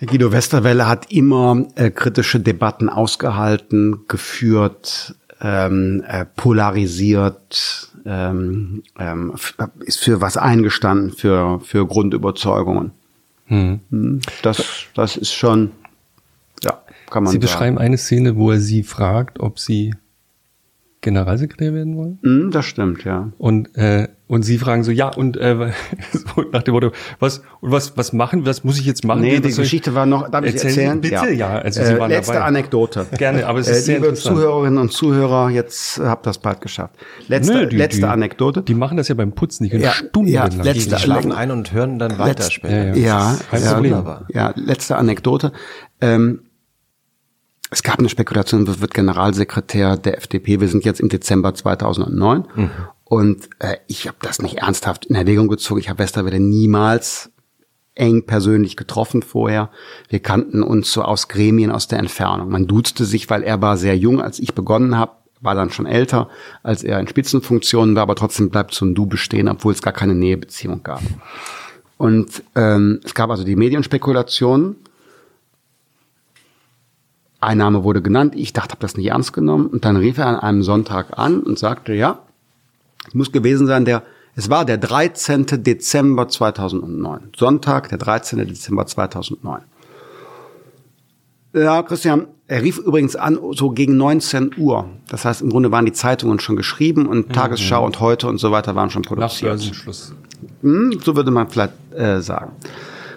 Der 0.00 0.08
Guido 0.08 0.32
Westerwelle 0.32 0.86
hat 0.86 1.10
immer 1.10 1.66
äh, 1.76 1.90
kritische 1.90 2.40
Debatten 2.40 2.88
ausgehalten, 2.88 4.00
geführt, 4.08 5.14
ähm, 5.40 6.04
äh, 6.06 6.24
polarisiert, 6.36 7.88
ähm, 8.04 8.82
ähm, 8.98 9.32
f- 9.34 9.54
ist 9.80 10.00
für 10.00 10.20
was 10.20 10.36
eingestanden, 10.36 11.10
für, 11.12 11.60
für 11.60 11.86
Grundüberzeugungen. 11.86 12.90
Hm. 13.46 13.80
Hm, 13.90 14.20
Das, 14.42 14.62
das 14.94 15.16
ist 15.16 15.32
schon, 15.32 15.70
kann 17.14 17.22
man 17.24 17.30
Sie 17.32 17.36
sagen. 17.38 17.40
beschreiben 17.40 17.78
eine 17.78 17.96
Szene, 17.96 18.36
wo 18.36 18.50
er 18.50 18.58
Sie 18.60 18.82
fragt, 18.82 19.40
ob 19.40 19.58
Sie 19.58 19.94
Generalsekretär 21.00 21.74
werden 21.74 21.96
wollen. 21.98 22.18
Hm, 22.22 22.50
das 22.50 22.64
stimmt, 22.64 23.04
ja. 23.04 23.30
Und, 23.36 23.76
äh, 23.76 24.08
und 24.26 24.42
Sie 24.42 24.56
fragen 24.56 24.84
so, 24.84 24.90
ja, 24.90 25.08
und 25.10 25.36
äh, 25.36 25.70
so 26.12 26.42
nach 26.50 26.62
dem 26.62 26.72
Motto, 26.72 26.92
was, 27.18 27.42
und 27.60 27.72
was, 27.72 27.94
was 27.98 28.14
machen, 28.14 28.46
was 28.46 28.64
muss 28.64 28.78
ich 28.80 28.86
jetzt 28.86 29.04
machen? 29.04 29.20
Nee, 29.20 29.34
Was 29.34 29.42
die 29.42 29.48
ich- 29.50 29.56
Geschichte 29.56 29.94
war 29.94 30.06
noch, 30.06 30.30
darf 30.30 30.46
ich 30.46 30.52
sie 30.58 30.66
Erzählen 30.66 31.02
erzählen? 31.02 31.20
Sie 31.20 31.26
bitte, 31.26 31.38
ja. 31.38 31.58
Also 31.58 31.84
Sie 31.84 31.92
äh, 31.92 31.98
waren 32.00 32.08
letzte 32.10 32.32
dabei. 32.32 32.46
Anekdote. 32.46 33.06
Gerne, 33.18 33.46
aber 33.46 33.58
es 33.58 33.68
ist 33.68 33.76
äh, 33.76 33.80
sehr 33.82 34.00
Liebe. 34.00 34.14
Zuhörerinnen 34.14 34.78
und 34.78 34.92
Zuhörer, 34.92 35.50
jetzt 35.50 36.00
habt 36.00 36.26
ihr 36.26 36.30
es 36.30 36.38
bald 36.38 36.62
geschafft. 36.62 36.94
Letzte, 37.28 37.52
Nö, 37.52 37.66
die- 37.66 37.76
letzte 37.76 38.00
die, 38.00 38.06
Anekdote. 38.06 38.62
Die 38.62 38.74
machen 38.74 38.96
das 38.96 39.08
ja 39.08 39.14
beim 39.14 39.32
Putzen, 39.32 39.64
die 39.64 39.70
können 39.70 39.82
Ja, 39.82 39.90
stundenlang. 39.90 40.52
ja, 40.56 40.62
letzte- 40.62 40.94
Die 40.96 41.02
schlafen 41.02 41.32
ein 41.32 41.50
und 41.50 41.70
hören 41.74 41.98
dann 41.98 42.12
weiter 42.18 42.44
Letzt- 42.44 42.52
später. 42.54 42.96
Ja, 42.96 43.36
Ja, 43.52 43.58
ja, 43.58 43.78
wunderbar. 43.78 44.24
ja, 44.32 44.54
letzte 44.56 44.96
Anekdote. 44.96 45.52
Ähm, 46.00 46.40
es 47.74 47.82
gab 47.82 47.98
eine 47.98 48.08
Spekulation, 48.08 48.68
wer 48.68 48.80
wird 48.80 48.94
Generalsekretär 48.94 49.96
der 49.96 50.16
FDP. 50.16 50.60
Wir 50.60 50.68
sind 50.68 50.84
jetzt 50.84 51.00
im 51.00 51.08
Dezember 51.08 51.54
2009 51.54 52.46
und 53.02 53.48
äh, 53.58 53.76
ich 53.88 54.06
habe 54.06 54.16
das 54.22 54.40
nicht 54.40 54.58
ernsthaft 54.58 55.06
in 55.06 55.16
Erwägung 55.16 55.48
gezogen. 55.48 55.80
Ich 55.80 55.88
habe 55.88 55.98
Westerwelle 55.98 56.38
niemals 56.38 57.32
eng 57.96 58.26
persönlich 58.26 58.76
getroffen 58.76 59.22
vorher. 59.22 59.70
Wir 60.08 60.20
kannten 60.20 60.62
uns 60.62 60.92
so 60.92 61.02
aus 61.02 61.26
Gremien 61.26 61.72
aus 61.72 61.88
der 61.88 61.98
Entfernung. 61.98 62.48
Man 62.48 62.68
duzte 62.68 63.04
sich, 63.04 63.28
weil 63.28 63.42
er 63.42 63.60
war 63.60 63.76
sehr 63.76 63.96
jung, 63.96 64.20
als 64.20 64.38
ich 64.38 64.54
begonnen 64.54 64.96
habe, 64.96 65.12
war 65.40 65.56
dann 65.56 65.70
schon 65.70 65.86
älter, 65.86 66.28
als 66.62 66.84
er 66.84 67.00
in 67.00 67.08
Spitzenfunktionen 67.08 67.96
war, 67.96 68.04
aber 68.04 68.14
trotzdem 68.14 68.50
bleibt 68.50 68.72
so 68.72 68.86
ein 68.86 68.94
Du 68.94 69.06
bestehen, 69.06 69.48
obwohl 69.48 69.72
es 69.72 69.82
gar 69.82 69.92
keine 69.92 70.14
Nähebeziehung 70.14 70.84
gab. 70.84 71.02
Und 71.98 72.42
ähm, 72.54 73.00
es 73.04 73.14
gab 73.14 73.30
also 73.30 73.44
die 73.44 73.56
Medienspekulationen. 73.56 74.76
Ein 77.44 77.58
Name 77.58 77.84
wurde 77.84 78.00
genannt. 78.00 78.34
Ich 78.36 78.54
dachte, 78.54 78.72
habe 78.72 78.80
das 78.80 78.96
nicht 78.96 79.08
ernst 79.08 79.34
genommen. 79.34 79.66
Und 79.66 79.84
dann 79.84 79.96
rief 79.96 80.16
er 80.16 80.26
an 80.26 80.36
einem 80.36 80.62
Sonntag 80.62 81.18
an 81.18 81.40
und 81.40 81.58
sagte, 81.58 81.92
ja, 81.92 82.20
es 83.06 83.14
muss 83.14 83.32
gewesen 83.32 83.66
sein, 83.66 83.84
der, 83.84 84.02
es 84.34 84.48
war 84.48 84.64
der 84.64 84.78
13. 84.78 85.62
Dezember 85.62 86.26
2009. 86.26 87.32
Sonntag, 87.36 87.90
der 87.90 87.98
13. 87.98 88.38
Dezember 88.48 88.86
2009. 88.86 89.60
Ja, 91.52 91.82
Christian, 91.82 92.26
er 92.48 92.62
rief 92.62 92.78
übrigens 92.78 93.14
an, 93.14 93.38
so 93.52 93.70
gegen 93.70 93.98
19 93.98 94.52
Uhr. 94.56 94.88
Das 95.08 95.26
heißt, 95.26 95.42
im 95.42 95.50
Grunde 95.50 95.70
waren 95.70 95.84
die 95.84 95.92
Zeitungen 95.92 96.40
schon 96.40 96.56
geschrieben 96.56 97.06
und 97.06 97.32
Tagesschau 97.32 97.84
und 97.84 98.00
heute 98.00 98.26
und 98.26 98.38
so 98.38 98.52
weiter 98.52 98.74
waren 98.74 98.88
schon 98.88 99.02
Nach 99.02 99.08
produziert. 99.10 99.50
Börsenschluss. 99.50 100.14
Hm, 100.62 100.98
so 101.04 101.14
würde 101.14 101.30
man 101.30 101.48
vielleicht 101.48 101.74
äh, 101.94 102.22
sagen. 102.22 102.52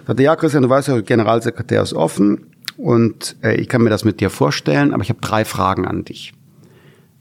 Sagte, 0.05 0.21
ja, 0.21 0.35
Christian, 0.35 0.63
du 0.63 0.69
weißt 0.69 0.89
ja, 0.89 0.99
Generalsekretär 0.99 1.81
ist 1.81 1.93
offen 1.93 2.45
und 2.77 3.35
äh, 3.43 3.55
ich 3.55 3.67
kann 3.69 3.81
mir 3.81 3.89
das 3.89 4.03
mit 4.05 4.19
dir 4.19 4.29
vorstellen, 4.29 4.93
aber 4.93 5.03
ich 5.03 5.09
habe 5.09 5.19
drei 5.21 5.43
Fragen 5.45 5.87
an 5.87 6.05
dich. 6.05 6.33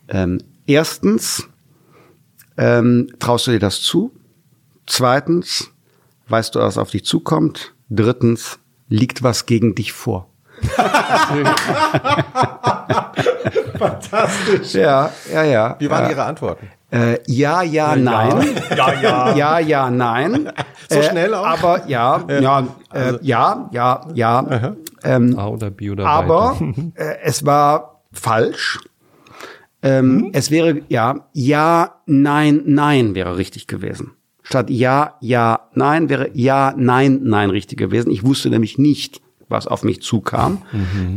Ähm, 0.08 0.38
erstens, 0.66 1.48
ähm, 2.56 3.08
traust 3.18 3.46
du 3.46 3.50
dir 3.52 3.58
das 3.58 3.80
zu? 3.82 4.12
Zweitens, 4.86 5.70
weißt 6.28 6.54
du, 6.54 6.60
was 6.60 6.78
auf 6.78 6.90
dich 6.90 7.04
zukommt? 7.04 7.74
Drittens, 7.90 8.58
liegt 8.88 9.22
was 9.22 9.46
gegen 9.46 9.74
dich 9.74 9.92
vor? 9.92 10.28
Fantastisch. 13.78 14.74
Ja, 14.74 15.10
ja, 15.32 15.44
ja. 15.44 15.76
Wie 15.78 15.90
waren 15.90 16.04
ja. 16.04 16.10
Ihre 16.10 16.24
Antworten? 16.24 16.68
Äh, 16.90 17.18
ja, 17.26 17.62
ja, 17.62 17.96
nein. 17.96 18.56
Ja, 18.76 18.92
ja. 18.94 19.34
Ja, 19.36 19.58
ja, 19.58 19.90
nein. 19.90 20.52
So 20.88 21.00
Äh, 21.00 21.02
schnell 21.02 21.34
auch? 21.34 21.44
Aber 21.44 21.86
ja, 21.88 22.24
ja, 22.28 22.66
äh, 22.92 23.18
ja, 23.22 23.68
ja, 23.72 24.06
ja. 24.14 24.74
Ähm, 25.06 25.38
A 25.38 25.48
oder 25.48 25.70
B 25.70 25.90
oder 25.90 26.06
aber 26.06 26.58
äh, 26.94 27.16
es 27.22 27.44
war 27.46 28.02
falsch. 28.12 28.78
Ähm, 29.82 30.30
Es 30.32 30.50
wäre 30.50 30.82
ja, 30.88 31.28
ja, 31.32 32.00
nein, 32.06 32.62
nein 32.66 33.14
wäre 33.14 33.36
richtig 33.36 33.66
gewesen. 33.66 34.12
Statt 34.42 34.70
ja, 34.70 35.14
ja, 35.20 35.68
nein 35.74 36.08
wäre 36.08 36.30
ja, 36.34 36.74
nein, 36.76 37.20
nein 37.24 37.50
richtig 37.50 37.78
gewesen. 37.78 38.10
Ich 38.10 38.24
wusste 38.24 38.48
nämlich 38.48 38.78
nicht, 38.78 39.20
was 39.48 39.66
auf 39.66 39.82
mich 39.84 40.02
zukam. 40.02 40.62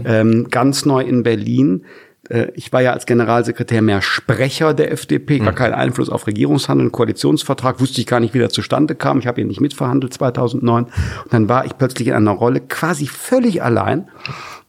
Ähm, 0.06 0.48
ganz 0.50 0.86
neu 0.86 1.02
in 1.04 1.24
Berlin. 1.24 1.86
Äh, 2.30 2.52
Ich 2.56 2.72
war 2.72 2.82
ja 2.82 2.94
als 2.94 3.06
Generalsekretär 3.06 3.82
mehr 3.82 4.02
Sprecher 4.02 4.74
der 4.74 4.92
FDP, 4.92 5.40
gar 5.40 5.54
keinen 5.54 5.74
Einfluss 5.74 6.10
auf 6.10 6.28
Regierungshandeln, 6.28 6.92
Koalitionsvertrag, 6.92 7.80
wusste 7.80 8.02
ich 8.02 8.08
gar 8.08 8.20
nicht, 8.20 8.34
wie 8.34 8.40
der 8.40 8.50
zustande 8.50 8.96
kam. 8.96 9.20
Ich 9.20 9.28
habe 9.28 9.42
ihn 9.42 9.48
nicht 9.48 9.62
mitverhandelt 9.62 10.14
2009. 10.14 10.86
Und 10.86 10.94
dann 11.32 11.50
war 11.50 11.66
ich 11.66 11.78
plötzlich 11.78 12.08
in 12.08 12.14
einer 12.14 12.32
Rolle 12.32 12.62
quasi 12.62 13.08
völlig 13.08 13.62
allein 13.64 14.10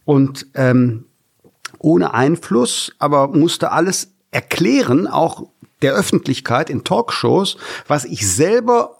und 0.05 0.47
ähm, 0.55 1.05
ohne 1.79 2.13
Einfluss, 2.13 2.93
aber 2.99 3.27
musste 3.29 3.71
alles 3.71 4.11
erklären, 4.31 5.07
auch 5.07 5.47
der 5.81 5.93
Öffentlichkeit 5.93 6.69
in 6.69 6.83
Talkshows, 6.83 7.57
was 7.87 8.05
ich 8.05 8.29
selber 8.31 8.97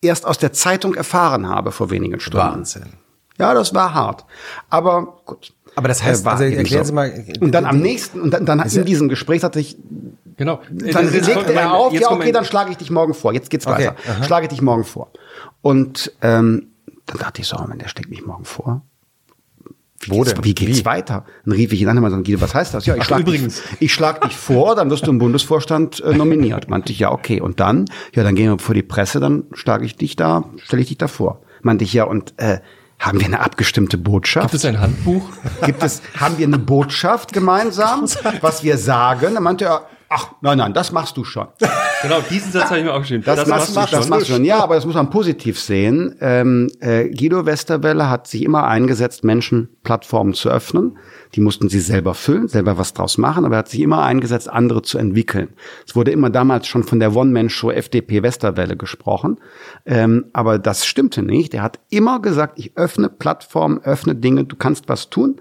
erst 0.00 0.26
aus 0.26 0.38
der 0.38 0.52
Zeitung 0.52 0.94
erfahren 0.94 1.48
habe 1.48 1.72
vor 1.72 1.90
wenigen 1.90 2.20
Stunden. 2.20 2.46
Wahnsinn. 2.46 2.92
Ja, 3.38 3.54
das 3.54 3.74
war 3.74 3.94
hart. 3.94 4.24
Aber 4.70 5.18
gut. 5.24 5.52
Aber 5.76 5.88
das 5.88 6.02
heißt, 6.02 6.22
Äh, 6.22 6.24
war 6.26 6.32
also 6.34 6.44
erklären 6.44 6.84
so. 6.84 6.88
Sie 6.88 6.94
mal. 6.94 7.24
Und 7.40 7.52
dann 7.52 7.64
am 7.64 7.78
nächsten, 7.80 8.20
und 8.20 8.30
dann, 8.32 8.46
dann 8.46 8.60
in 8.60 8.84
diesem 8.84 9.08
Gespräch 9.08 9.42
hatte 9.42 9.60
ich, 9.60 9.76
Genau. 10.36 10.60
dann 10.70 11.10
mein- 11.12 11.46
er 11.56 11.74
auf, 11.74 11.92
ja, 11.92 12.10
okay, 12.10 12.32
dann 12.32 12.44
schlage 12.44 12.70
ich 12.72 12.76
dich 12.76 12.90
morgen 12.90 13.14
vor. 13.14 13.32
Jetzt 13.32 13.50
geht's 13.50 13.66
Okay, 13.66 13.88
weiter. 13.88 13.96
aha. 14.08 14.24
Schlage 14.24 14.46
ich 14.46 14.50
dich 14.50 14.62
morgen 14.62 14.84
vor. 14.84 15.10
Und 15.62 16.12
ähm, 16.22 16.68
dann 17.06 17.18
dachte 17.18 17.40
ich 17.42 17.46
so, 17.48 17.56
Mann, 17.56 17.78
der 17.78 17.88
steckt 17.88 18.10
mich 18.10 18.24
morgen 18.26 18.44
vor. 18.44 18.82
Wie 20.00 20.10
Wo 20.10 20.16
geht's, 20.22 20.34
denn? 20.34 20.44
Wie 20.44 20.54
geht's 20.54 20.80
Wie? 20.80 20.84
weiter? 20.84 21.24
Dann 21.46 21.54
rief 21.54 21.72
ich 21.72 21.80
ihn 21.80 21.88
an 21.88 21.96
und 21.96 22.02
meinte, 22.02 22.22
Guido, 22.22 22.40
was 22.40 22.54
heißt 22.54 22.74
das? 22.74 22.84
Ja, 22.84 22.94
ich 22.94 23.02
Ach, 23.02 23.06
schlag 23.06 23.20
übrigens. 23.20 23.62
Dich, 23.62 23.76
ich 23.82 23.94
schlag 23.94 24.20
dich 24.22 24.36
vor, 24.36 24.74
dann 24.74 24.90
wirst 24.90 25.06
du 25.06 25.10
im 25.10 25.18
Bundesvorstand 25.18 26.00
äh, 26.00 26.14
nominiert. 26.14 26.68
Meinte 26.68 26.92
ich, 26.92 26.98
ja, 26.98 27.10
okay. 27.12 27.40
Und 27.40 27.60
dann, 27.60 27.86
ja, 28.14 28.22
dann 28.22 28.34
gehen 28.34 28.50
wir 28.50 28.58
vor 28.58 28.74
die 28.74 28.82
Presse, 28.82 29.20
dann 29.20 29.44
schlage 29.52 29.86
ich 29.86 29.96
dich 29.96 30.16
da, 30.16 30.44
stelle 30.62 30.82
ich 30.82 30.88
dich 30.88 30.98
da 30.98 31.08
vor. 31.08 31.40
Meinte 31.62 31.84
ich, 31.84 31.92
ja, 31.94 32.04
und 32.04 32.34
äh, 32.38 32.58
haben 33.04 33.20
wir 33.20 33.26
eine 33.26 33.40
abgestimmte 33.40 33.98
Botschaft? 33.98 34.50
Gibt 34.50 34.54
es 34.54 34.64
ein 34.64 34.80
Handbuch? 34.80 35.28
Gibt 35.64 35.82
es, 35.82 36.00
haben 36.18 36.38
wir 36.38 36.46
eine 36.46 36.58
Botschaft 36.58 37.32
gemeinsam, 37.32 38.08
was 38.40 38.62
wir 38.62 38.78
sagen? 38.78 39.34
Dann 39.34 39.42
meinte 39.42 39.66
er, 39.66 39.86
ach, 40.14 40.32
nein, 40.40 40.58
nein, 40.58 40.72
das 40.72 40.92
machst 40.92 41.16
du 41.16 41.24
schon. 41.24 41.48
genau, 42.02 42.20
diesen 42.30 42.52
Satz 42.52 42.66
habe 42.66 42.78
ich 42.78 42.84
mir 42.84 42.92
aufgeschrieben. 42.92 43.24
Das, 43.24 43.46
machst, 43.48 43.70
du 43.70 43.80
schon. 43.80 43.90
Das 43.90 44.08
machst 44.08 44.28
du 44.28 44.32
schon. 44.34 44.44
Ja, 44.44 44.62
aber 44.62 44.76
das 44.76 44.86
muss 44.86 44.94
man 44.94 45.10
positiv 45.10 45.58
sehen. 45.58 46.14
Ähm, 46.20 46.70
äh, 46.80 47.08
Guido 47.08 47.46
Westerwelle 47.46 48.08
hat 48.08 48.28
sich 48.28 48.42
immer 48.44 48.64
eingesetzt, 48.64 49.24
Menschen 49.24 49.68
Plattformen 49.82 50.34
zu 50.34 50.50
öffnen. 50.50 50.98
Die 51.34 51.40
mussten 51.40 51.68
sie 51.68 51.80
selber 51.80 52.14
füllen, 52.14 52.46
selber 52.46 52.78
was 52.78 52.92
draus 52.94 53.18
machen, 53.18 53.44
aber 53.44 53.56
er 53.56 53.58
hat 53.58 53.68
sich 53.68 53.80
immer 53.80 54.04
eingesetzt, 54.04 54.48
andere 54.48 54.82
zu 54.82 54.98
entwickeln. 54.98 55.48
Es 55.86 55.96
wurde 55.96 56.12
immer 56.12 56.30
damals 56.30 56.68
schon 56.68 56.84
von 56.84 57.00
der 57.00 57.16
One-Man-Show 57.16 57.72
FDP 57.72 58.22
Westerwelle 58.22 58.76
gesprochen, 58.76 59.40
ähm, 59.84 60.26
aber 60.32 60.60
das 60.60 60.86
stimmte 60.86 61.22
nicht. 61.22 61.52
Er 61.54 61.62
hat 61.62 61.80
immer 61.90 62.20
gesagt, 62.20 62.60
ich 62.60 62.76
öffne 62.76 63.08
Plattformen, 63.08 63.80
öffne 63.82 64.14
Dinge, 64.14 64.44
du 64.44 64.54
kannst 64.54 64.88
was 64.88 65.10
tun, 65.10 65.40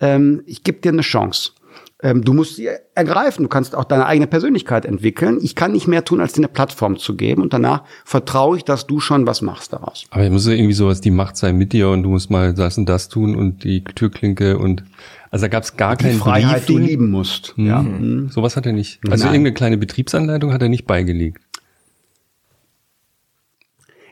ähm, 0.00 0.42
ich 0.46 0.64
gebe 0.64 0.80
dir 0.80 0.90
eine 0.90 1.02
Chance. 1.02 1.52
Ähm, 2.00 2.22
du 2.22 2.32
musst 2.32 2.56
sie 2.56 2.68
ergreifen. 2.94 3.42
Du 3.42 3.48
kannst 3.48 3.74
auch 3.74 3.84
deine 3.84 4.06
eigene 4.06 4.28
Persönlichkeit 4.28 4.84
entwickeln. 4.86 5.38
Ich 5.42 5.56
kann 5.56 5.72
nicht 5.72 5.88
mehr 5.88 6.04
tun, 6.04 6.20
als 6.20 6.32
dir 6.32 6.40
eine 6.40 6.48
Plattform 6.48 6.96
zu 6.96 7.16
geben. 7.16 7.42
Und 7.42 7.52
danach 7.52 7.82
vertraue 8.04 8.56
ich, 8.56 8.64
dass 8.64 8.86
du 8.86 9.00
schon 9.00 9.26
was 9.26 9.42
machst 9.42 9.72
daraus. 9.72 10.04
Aber 10.10 10.22
es 10.22 10.30
muss 10.30 10.46
ja 10.46 10.52
irgendwie 10.52 10.74
sowas, 10.74 11.00
die 11.00 11.10
Macht 11.10 11.36
sein 11.36 11.56
mit 11.56 11.72
dir 11.72 11.88
und 11.88 12.04
du 12.04 12.10
musst 12.10 12.30
mal 12.30 12.54
das 12.54 12.78
und 12.78 12.88
das 12.88 13.08
tun 13.08 13.34
und 13.34 13.64
die 13.64 13.82
Türklinke 13.82 14.58
und 14.58 14.84
also 15.30 15.44
da 15.44 15.48
gab 15.48 15.62
es 15.62 15.76
gar 15.76 15.94
Die 15.96 16.04
keinen 16.04 16.18
Freiheit, 16.18 16.68
die 16.68 16.72
Briefing. 16.72 16.80
du 16.86 16.90
lieben 16.90 17.10
musst. 17.10 17.52
Ja. 17.56 17.82
Mhm. 17.82 18.30
Sowas 18.30 18.56
hat 18.56 18.64
er 18.64 18.72
nicht. 18.72 19.00
Also 19.10 19.24
Nein. 19.24 19.34
irgendeine 19.34 19.54
kleine 19.54 19.76
Betriebsanleitung 19.76 20.52
hat 20.54 20.62
er 20.62 20.70
nicht 20.70 20.86
beigelegt. 20.86 21.42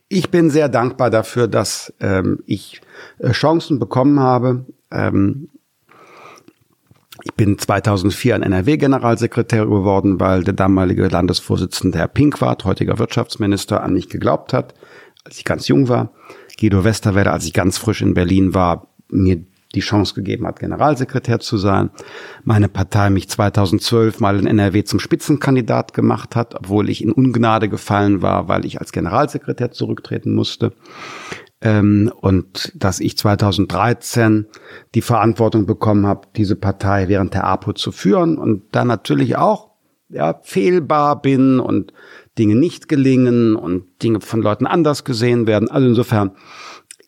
Ich 0.09 0.31
bin 0.31 0.51
sehr 0.51 0.69
dankbar 0.69 1.11
dafür, 1.11 1.49
dass 1.49 1.93
ähm, 2.01 2.41
ich 2.47 2.81
äh, 3.19 3.33
Chancen 3.33 3.79
bekommen 3.79 4.21
habe. 4.21 4.67
Ähm, 4.93 5.49
ich 7.27 7.35
bin 7.35 7.59
2004 7.59 8.37
ein 8.37 8.43
NRW-Generalsekretär 8.45 9.67
geworden, 9.67 10.21
weil 10.21 10.45
der 10.45 10.55
damalige 10.55 11.09
Landesvorsitzende 11.09 11.99
Herr 11.99 12.07
Pinkwart, 12.07 12.65
heutiger 12.65 13.01
Wirtschaftsminister, 13.01 13.83
an 13.83 13.95
mich 13.95 14.09
geglaubt 14.09 14.53
hat, 14.53 14.75
als 15.25 15.37
ich 15.39 15.45
ganz 15.45 15.67
jung 15.67 15.89
war. 15.89 16.13
Guido 16.59 16.85
Westerwelle, 16.85 17.33
als 17.33 17.45
ich 17.45 17.53
ganz 17.53 17.79
frisch 17.79 18.01
in 18.01 18.15
Berlin 18.15 18.55
war, 18.55 18.87
mir 19.09 19.43
die 19.75 19.81
Chance 19.81 20.15
gegeben 20.15 20.47
hat, 20.47 20.61
Generalsekretär 20.61 21.41
zu 21.41 21.57
sein. 21.57 21.91
Meine 22.45 22.69
Partei 22.69 23.11
mich 23.11 23.29
2012 23.29 24.21
mal 24.21 24.39
in 24.39 24.47
NRW 24.47 24.85
zum 24.85 25.01
Spitzenkandidat 25.01 25.95
gemacht 25.95 26.37
hat, 26.37 26.55
obwohl 26.55 26.89
ich 26.89 27.03
in 27.03 27.11
Ungnade 27.11 27.69
gefallen 27.69 28.23
war, 28.23 28.47
weil 28.47 28.65
ich 28.65 28.81
als 28.81 28.93
Generalsekretär 28.93 29.73
zurücktreten 29.73 30.33
musste. 30.33 30.73
Ähm, 31.60 32.12
und 32.20 32.73
dass 32.75 33.01
ich 33.01 33.17
2013 33.17 34.47
die 34.94 35.02
Verantwortung 35.02 35.67
bekommen 35.67 36.07
habe, 36.07 36.28
diese 36.36 36.57
Partei 36.57 37.09
während 37.09 37.35
der 37.35 37.44
APO 37.44 37.73
zu 37.73 37.93
führen 37.93 38.36
und 38.39 38.65
dann 38.73 38.89
natürlich 38.89 39.36
auch 39.36 39.70
ja, 40.09 40.39
fehlbar 40.43 41.20
bin 41.20 41.59
und 41.59 41.93
Dinge 42.39 42.55
nicht 42.55 42.89
gelingen 42.89 43.57
und 43.57 44.02
Dinge 44.02 44.20
von 44.20 44.43
Leuten 44.43 44.67
anders 44.67 45.05
gesehen 45.05 45.47
werden. 45.47 45.70
Also 45.70 45.89
insofern, 45.89 46.33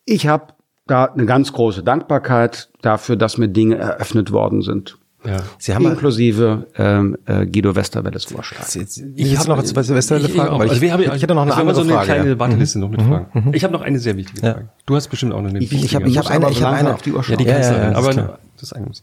ich 0.05 0.27
habe 0.27 0.55
da 0.86 1.05
eine 1.05 1.27
ganz 1.27 1.52
große 1.52 1.83
Dankbarkeit 1.83 2.70
dafür, 2.81 3.17
dass 3.17 3.39
mir 3.39 3.49
Dinge 3.49 3.77
eröffnet 3.77 4.33
worden 4.33 4.62
sind. 4.62 4.98
Ja. 5.25 5.39
Sie 5.59 5.75
haben 5.75 5.85
Inklusive 5.85 6.69
ähm, 6.77 7.17
äh, 7.27 7.45
Guido 7.45 7.75
Westerwelles 7.75 8.25
Vorschlag. 8.27 8.65
ich 9.17 9.37
habe 9.37 9.49
noch 9.49 9.65
Silvester 9.65 10.17
ich, 10.19 10.33
fragen, 10.33 10.51
aber 10.55 10.65
ich, 10.65 10.71
also 10.71 10.81
wir 10.83 10.93
haben, 10.93 11.03
ich 11.03 11.09
hätte 11.23 11.35
noch 11.35 11.43
eine 11.43 11.51
also 11.51 11.61
andere 11.61 11.75
so 11.75 11.81
eine 11.83 11.93
Frage. 11.93 12.07
kleine 12.07 12.29
ja. 12.31 12.39
Warteliste 12.39 12.79
noch 12.79 12.89
mit 12.89 13.03
Fragen. 13.03 13.53
Ich 13.53 13.65
habe 13.65 13.73
noch 13.73 13.83
eine 13.83 13.99
sehr 13.99 14.17
wichtige 14.17 14.47
Ja. 14.47 14.53
Frage. 14.55 14.69
Du 14.87 14.95
hast 14.95 15.09
bestimmt 15.09 15.33
auch 15.33 15.43
noch 15.43 15.49
eine 15.51 15.59
Ich- 15.59 15.71
wichtige. 15.73 15.87
ich 15.87 15.95
hab- 15.97 16.07
ich 16.07 16.19
hab 16.19 16.27
eine- 16.31 16.49
ich 16.51 16.59
so 16.59 16.65
hab 16.65 16.71
langsam 16.71 16.87
eine- 16.87 16.95
auf 16.95 17.03
die 17.03 17.11
Uhr 17.13 17.17
ja, 17.19 17.23
schauen. 17.25 17.39
die 17.39 17.45
Ja, 17.45 17.53
kannst 17.55 17.71
ja, 17.71 17.77
du 17.77 17.83
ja, 17.83 17.91
ist 17.91 17.97
aber 17.99 18.11
klar. 18.11 18.39
das 18.61 18.73
ist 18.73 18.81
muss. 18.87 19.03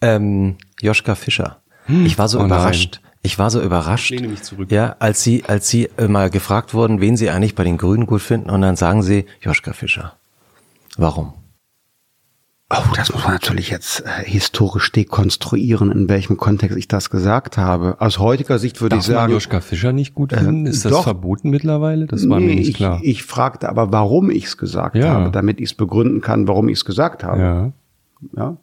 Ähm, 0.00 0.56
Joschka 0.80 1.14
Fischer. 1.14 1.58
Ich 1.88 2.18
war 2.18 2.28
so 2.28 2.38
Oh 2.38 2.40
nein. 2.42 2.48
überrascht. 2.50 3.00
Ich 3.22 3.38
war 3.38 3.50
so 3.50 3.60
überrascht. 3.60 4.10
lehne 4.10 4.28
mich 4.28 4.42
zurück. 4.42 4.70
Ja, 4.72 4.96
als 4.98 5.22
Sie, 5.22 5.44
als 5.46 5.68
Sie 5.68 5.88
äh, 5.98 6.08
mal 6.08 6.30
gefragt 6.30 6.74
wurden, 6.74 7.00
wen 7.00 7.16
Sie 7.16 7.28
eigentlich 7.30 7.54
bei 7.54 7.64
den 7.64 7.76
Grünen 7.76 8.06
gut 8.06 8.22
finden, 8.22 8.50
und 8.50 8.62
dann 8.62 8.76
sagen 8.76 9.02
Sie 9.02 9.26
Joschka 9.42 9.72
Fischer. 9.74 10.14
Warum? 10.96 11.34
Oh, 12.74 12.82
das 12.96 13.12
muss 13.12 13.24
man 13.24 13.34
natürlich 13.34 13.68
jetzt 13.68 14.00
äh, 14.00 14.24
historisch 14.24 14.90
dekonstruieren, 14.92 15.92
in 15.92 16.08
welchem 16.08 16.38
Kontext 16.38 16.76
ich 16.78 16.88
das 16.88 17.10
gesagt 17.10 17.58
habe. 17.58 17.96
Aus 18.00 18.18
heutiger 18.18 18.58
Sicht 18.58 18.80
würde 18.80 18.96
Darf 18.96 19.06
ich 19.06 19.12
sagen, 19.12 19.32
Joschka 19.32 19.60
Fischer 19.60 19.92
nicht 19.92 20.14
gut 20.14 20.32
finden? 20.32 20.64
Ist 20.66 20.84
das 20.86 20.92
doch. 20.92 21.02
verboten 21.04 21.50
mittlerweile? 21.50 22.06
Das 22.06 22.26
war 22.30 22.40
mir 22.40 22.46
nee, 22.46 22.54
nicht 22.56 22.70
ich, 22.70 22.76
klar. 22.76 22.98
ich 23.02 23.24
fragte 23.24 23.68
aber, 23.68 23.92
warum 23.92 24.30
ich 24.30 24.46
es 24.46 24.56
gesagt 24.56 24.96
Ja. 24.96 25.10
habe, 25.10 25.30
damit 25.30 25.60
ich 25.60 25.70
es 25.70 25.74
begründen 25.74 26.22
kann, 26.22 26.48
warum 26.48 26.68
ich 26.68 26.78
es 26.78 26.84
gesagt 26.84 27.24
habe. 27.24 27.40
ja. 27.40 27.72
Ja. 28.36 28.56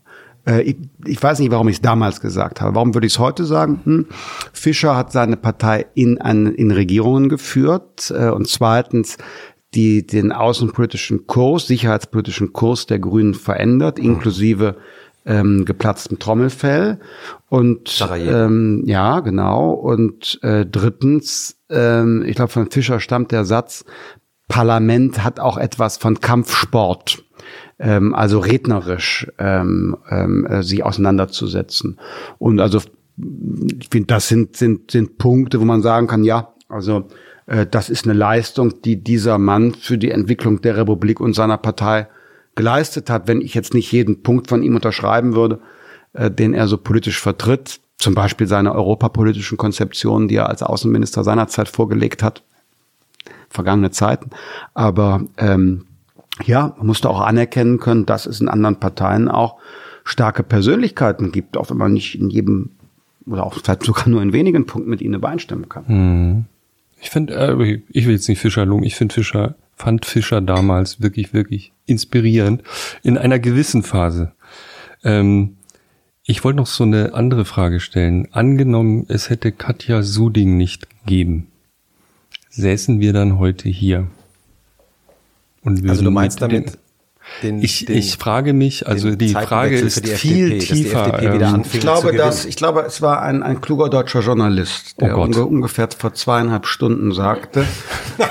Äh, 0.48 0.62
Ich, 0.62 0.78
ich 1.06 1.22
weiß 1.22 1.40
nicht, 1.40 1.52
warum 1.52 1.68
ich 1.68 1.76
es 1.76 1.82
damals 1.82 2.22
gesagt 2.22 2.62
habe. 2.62 2.74
Warum 2.74 2.94
würde 2.94 3.06
ich 3.06 3.14
es 3.14 3.20
heute 3.20 3.44
sagen? 3.44 3.82
Hm. 3.84 4.06
Fischer 4.54 4.96
hat 4.96 5.12
seine 5.12 5.36
Partei 5.36 5.86
in, 5.94 6.20
ein, 6.20 6.48
in 6.48 6.72
Regierungen 6.72 7.28
geführt 7.28 8.12
äh, 8.18 8.30
und 8.30 8.48
zweitens 8.48 9.18
die 9.76 10.06
den 10.06 10.32
außenpolitischen 10.32 11.28
Kurs, 11.28 11.68
sicherheitspolitischen 11.68 12.54
Kurs 12.54 12.86
der 12.86 13.00
Grünen 13.00 13.34
verändert, 13.34 14.00
inklusive 14.00 14.78
ähm, 15.26 15.66
geplatztem 15.66 16.18
Trommelfell. 16.18 17.00
Und 17.50 17.90
Sarajevo. 17.90 18.32
ähm, 18.32 18.84
ja, 18.86 19.20
genau. 19.20 19.72
Und 19.72 20.40
äh, 20.42 20.66
drittens, 20.66 21.58
ähm, 21.70 22.24
ich 22.26 22.36
glaube, 22.36 22.52
von 22.52 22.72
Fischer 22.72 23.00
stammt 23.00 23.32
der 23.32 23.46
Satz, 23.46 23.86
Parlament 24.48 25.24
hat 25.24 25.40
auch 25.40 25.58
etwas 25.58 25.98
von 25.98 26.20
Kampfsport 26.20 27.24
ähm, 27.80 28.14
also 28.14 28.40
rednerisch 28.40 29.28
ähm, 29.40 29.98
ähm, 30.10 30.46
äh, 30.46 30.64
sich 30.64 30.84
auseinanderzusetzen. 30.84 32.00
Und 32.38 32.60
also 32.60 32.80
ich 33.80 33.90
finde, 33.90 34.08
das 34.08 34.28
sind, 34.28 34.56
sind, 34.56 34.92
sind 34.92 35.18
Punkte, 35.18 35.60
wo 35.60 35.66
man 35.66 35.82
sagen 35.82 36.08
kann, 36.08 36.24
ja, 36.24 36.54
also 36.68 37.08
das 37.72 37.90
ist 37.90 38.06
eine 38.06 38.14
Leistung, 38.14 38.82
die 38.84 39.04
dieser 39.04 39.38
Mann 39.38 39.74
für 39.74 39.98
die 39.98 40.12
Entwicklung 40.12 40.62
der 40.62 40.78
Republik 40.78 41.20
und 41.20 41.34
seiner 41.34 41.58
Partei 41.58 42.08
geleistet 42.56 43.10
hat. 43.10 43.28
Wenn 43.28 43.42
ich 43.42 43.54
jetzt 43.54 43.74
nicht 43.74 43.92
jeden 43.92 44.22
Punkt 44.22 44.50
von 44.50 44.62
ihm 44.62 44.76
unterschreiben 44.76 45.34
würde, 45.34 45.60
äh, 46.14 46.30
den 46.30 46.54
er 46.54 46.68
so 46.68 46.78
politisch 46.78 47.20
vertritt, 47.20 47.80
zum 47.98 48.16
Beispiel 48.16 48.48
seine 48.48 48.74
europapolitischen 48.74 49.58
Konzeptionen, 49.58 50.28
die 50.28 50.36
er 50.36 50.50
als 50.50 50.62
Außenminister 50.62 51.24
seinerzeit 51.24 51.70
vorgelegt 51.70 52.22
hat, 52.22 52.44
vergangene 53.50 53.92
Zeiten. 53.92 54.30
Aber 54.74 55.24
ähm, 55.38 55.86
ja, 56.44 56.76
man 56.78 56.88
musste 56.88 57.10
auch 57.10 57.22
anerkennen 57.22 57.80
können, 57.80 58.06
dass 58.06 58.26
es 58.26 58.42
in 58.42 58.48
anderen 58.48 58.80
Parteien 58.80 59.28
auch 59.28 59.58
starke 60.04 60.44
Persönlichkeiten 60.44 61.32
gibt, 61.32 61.58
auch 61.58 61.70
wenn 61.70 61.78
man 61.78 61.94
nicht 61.94 62.20
in 62.20 62.30
jedem 62.30 62.72
oder 63.26 63.46
auch 63.46 63.54
vielleicht 63.54 63.84
sogar 63.84 64.08
nur 64.08 64.22
in 64.22 64.34
wenigen 64.34 64.66
Punkten 64.66 64.90
mit 64.90 65.02
ihnen 65.02 65.16
übereinstimmen 65.16 65.70
kann. 65.70 65.86
Ich 67.02 67.10
finde, 67.10 67.36
äh, 67.36 67.82
ich 67.90 68.06
will 68.06 68.14
jetzt 68.14 68.28
nicht 68.28 68.40
Fischer 68.40 68.66
loben, 68.66 68.84
ich 68.84 68.96
finde 68.96 69.14
Fischer, 69.14 69.56
fand 69.76 70.06
Fischer 70.06 70.42
damals 70.42 71.02
wirklich, 71.02 71.34
wirklich 71.34 71.72
inspirierend 71.86 72.64
in 73.04 73.18
einer 73.18 73.40
gewissen 73.40 73.84
Phase. 73.84 74.34
Ähm, 75.04 75.58
ich 76.24 76.44
wollte 76.44 76.58
noch 76.58 76.68
so 76.68 76.84
eine 76.84 77.14
andere 77.14 77.46
Frage 77.46 77.80
stellen. 77.80 78.28
Angenommen, 78.32 79.06
es 79.08 79.30
hätte 79.30 79.52
Katja 79.52 80.04
Suding 80.04 80.58
nicht 80.58 80.88
gegeben, 80.90 81.48
säßen 82.50 83.00
wir 83.00 83.14
dann 83.14 83.40
heute 83.40 83.70
hier? 83.70 84.08
Also 85.64 86.04
du 86.04 86.12
meinst 86.12 86.42
damit 86.42 86.78
den, 87.44 87.62
Ich, 87.62 87.86
den, 87.86 87.98
ich 87.98 88.18
frage 88.18 88.54
mich, 88.54 88.88
also 88.88 89.16
die 89.16 89.30
Frage 89.30 89.78
ist 89.78 90.06
die 90.06 90.10
viel 90.12 90.54
FDP, 90.54 90.74
tiefer. 90.84 91.22
Ähm, 91.24 91.64
Ich 91.72 91.80
glaube, 91.80 92.14
dass, 92.14 92.46
ich 92.46 92.56
glaube, 92.56 92.82
es 92.82 93.02
war 93.02 93.22
ein, 93.22 93.44
ein 93.44 93.62
kluger 93.62 93.90
deutscher 93.90 94.22
Journalist, 94.22 95.00
der 95.00 95.14
Oh 95.18 95.22
Gott. 95.26 95.36
unge- 95.36 95.44
ungefähr 95.44 95.88
vor 95.98 96.14
zweieinhalb 96.14 96.66
Stunden 96.66 97.14
sagte, 97.14 97.66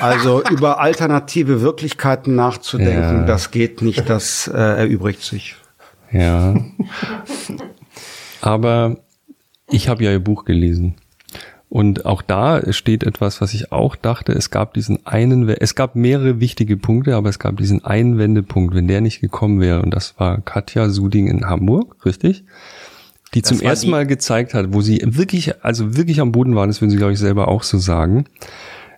also 0.01 0.43
über 0.51 0.81
alternative 0.81 1.63
Wirklichkeiten 1.63 2.35
nachzudenken, 2.35 3.21
Ja. 3.21 3.25
das 3.27 3.51
geht 3.51 3.83
nicht, 3.83 4.09
das 4.11 4.49
äh, 4.49 4.57
erübrigt 4.59 5.23
sich. 5.23 5.57
Ja. 6.13 6.55
Aber 8.41 8.97
ich 9.71 9.89
habe 9.89 10.05
ja 10.05 10.13
ihr 10.13 10.21
Buch 10.21 10.45
gelesen. 10.45 10.95
Und 11.71 12.07
auch 12.07 12.23
da 12.23 12.73
steht 12.73 13.05
etwas, 13.05 13.43
was 13.43 13.53
ich 13.53 13.73
auch 13.73 13.95
dachte, 13.95 14.33
es 14.33 14.51
gab 14.51 14.73
diesen 14.73 15.05
einen, 15.07 15.49
es 15.49 15.75
gab 15.75 15.97
mehrere 15.97 16.41
wichtige 16.41 16.79
Punkte, 16.79 17.15
aber 17.15 17.29
es 17.29 17.39
gab 17.39 17.59
diesen 17.59 17.85
einen 17.85 18.17
Wendepunkt, 18.17 18.75
wenn 18.75 18.89
der 18.89 19.03
nicht 19.03 19.21
gekommen 19.21 19.61
wäre, 19.61 19.83
und 19.83 19.91
das 19.93 20.19
war 20.19 20.41
Katja 20.41 20.89
Suding 20.89 21.27
in 21.27 21.45
Hamburg, 21.45 22.07
richtig? 22.07 22.45
Die 23.35 23.43
zum 23.43 23.61
war 23.61 23.67
ersten 23.67 23.87
die- 23.87 23.91
Mal 23.93 24.07
gezeigt 24.07 24.55
hat, 24.55 24.73
wo 24.73 24.81
sie 24.81 25.03
wirklich, 25.05 25.63
also 25.63 25.95
wirklich 25.95 26.21
am 26.21 26.33
Boden 26.33 26.55
war, 26.55 26.67
das 26.67 26.81
würden 26.81 26.91
sie, 26.91 26.97
glaube 26.97 27.13
ich, 27.13 27.19
selber 27.19 27.49
auch 27.49 27.63
so 27.63 27.77
sagen, 27.77 28.25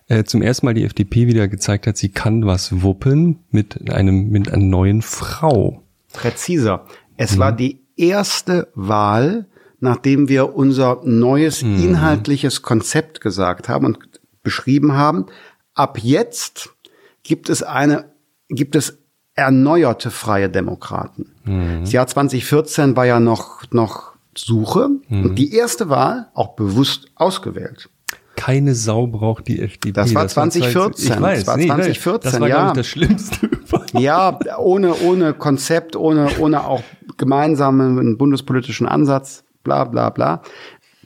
äh, 0.07 0.23
zum 0.23 0.41
ersten 0.41 0.65
Mal 0.65 0.73
die 0.73 0.85
FDP 0.85 1.27
wieder 1.27 1.49
gezeigt 1.49 1.87
hat, 1.87 1.97
sie 1.97 2.09
kann 2.09 2.45
was 2.45 2.81
wuppen 2.81 3.39
mit 3.51 3.91
einem, 3.91 4.29
mit 4.29 4.49
einer 4.49 4.63
neuen 4.63 5.01
Frau. 5.01 5.83
Präziser. 6.13 6.85
Es 7.17 7.37
war 7.37 7.51
die 7.51 7.81
erste 7.97 8.69
Wahl, 8.75 9.47
nachdem 9.81 10.29
wir 10.29 10.55
unser 10.55 11.01
neues 11.03 11.61
inhaltliches 11.61 12.61
Konzept 12.61 13.19
gesagt 13.19 13.67
haben 13.67 13.85
und 13.85 13.99
beschrieben 14.43 14.93
haben. 14.93 15.25
Ab 15.73 15.99
jetzt 16.01 16.69
gibt 17.23 17.49
es 17.49 17.63
eine, 17.63 18.05
gibt 18.47 18.75
es 18.75 18.99
erneuerte 19.35 20.11
freie 20.11 20.49
Demokraten. 20.49 21.33
Das 21.81 21.91
Jahr 21.91 22.07
2014 22.07 22.95
war 22.95 23.05
ja 23.05 23.19
noch, 23.19 23.63
noch 23.71 24.13
Suche 24.37 24.89
und 25.09 25.35
die 25.35 25.53
erste 25.53 25.89
Wahl 25.89 26.29
auch 26.33 26.55
bewusst 26.55 27.07
ausgewählt. 27.15 27.89
Keine 28.35 28.73
Sau 28.73 29.07
braucht 29.07 29.47
die 29.47 29.61
FDP. 29.61 29.93
Das 29.93 30.15
war 30.15 30.27
2014. 30.27 31.13
Ich 31.13 31.21
weiß, 31.21 31.39
Das 31.39 31.47
war 31.47 31.57
nee, 31.57 31.67
2014, 31.67 32.31
Das 32.31 32.39
war, 32.39 32.47
ja. 32.47 32.73
das 32.73 32.87
Schlimmste. 32.87 33.49
überhaupt. 33.93 33.99
Ja, 33.99 34.57
ohne, 34.57 34.95
ohne 35.01 35.33
Konzept, 35.33 35.95
ohne, 35.95 36.29
ohne 36.39 36.65
auch 36.65 36.83
gemeinsamen 37.17 38.17
bundespolitischen 38.17 38.87
Ansatz, 38.87 39.43
bla 39.63 39.85
bla 39.85 40.09
bla. 40.09 40.41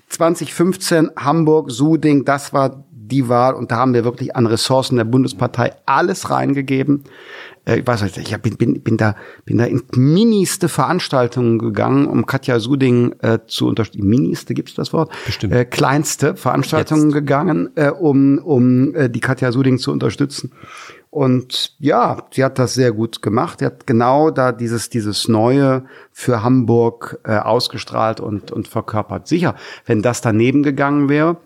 2015 0.09 1.11
Hamburg, 1.17 1.72
Suding, 1.72 2.25
das 2.25 2.53
war 2.53 2.85
die 2.92 3.30
Wahl 3.30 3.53
und 3.53 3.72
da 3.72 3.77
haben 3.77 3.93
wir 3.93 4.03
wirklich 4.03 4.35
an 4.35 4.48
Ressourcen 4.48 4.98
der 4.98 5.03
Bundespartei 5.03 5.74
alles 5.85 6.30
reingegeben. 6.30 7.03
Äh, 7.66 7.80
ich 7.80 7.88
weiß 7.88 8.03
nicht, 8.03 8.18
ich 8.18 8.38
bin, 8.38 8.58
bin, 8.58 8.82
bin 8.82 8.98
da, 8.98 9.16
bin 9.45 9.58
da 9.58 9.66
in 9.66 9.84
ministe 9.95 10.69
Veranstaltungen 10.69 11.60
gegangen, 11.60 12.08
um 12.08 12.26
Katja 12.26 12.60
Suding 12.60 13.16
äh, 13.19 13.40
zu 13.48 13.68
unterstützen. 13.68 14.08
Ministe, 14.08 14.53
gibt's 14.53 14.76
das 14.76 14.94
Wort? 14.94 15.11
Bestimmt. 15.26 15.53
Äh, 15.53 15.66
kleinste 15.66 16.35
Veranstaltungen 16.35 17.10
Jetzt. 17.10 17.14
gegangen, 17.14 17.69
äh, 17.76 17.90
um, 17.90 18.38
um 18.40 18.95
äh, 18.95 19.10
die 19.10 19.19
Katja 19.19 19.52
Suding 19.52 19.77
zu 19.77 19.92
unterstützen. 19.92 20.52
Und 21.10 21.76
ja, 21.80 22.27
sie 22.32 22.44
hat 22.44 22.60
das 22.60 22.74
sehr 22.74 22.92
gut 22.92 23.22
gemacht. 23.22 23.60
Sie 23.60 23.66
hat 23.66 23.88
genau 23.88 24.32
da 24.32 24.52
dieses, 24.52 24.90
dieses 24.90 25.30
Neue 25.30 25.85
für 26.11 26.44
Hamburg 26.44 27.19
äh, 27.24 27.38
ausgestrahlt 27.38 28.19
und, 28.19 28.52
und 28.52 28.68
verkörpert. 28.68 29.26
Sicher, 29.26 29.56
wenn 29.85 30.02
das 30.02 30.19
daneben 30.19 30.61
gegangen 30.61 31.08
wäre, 31.08 31.38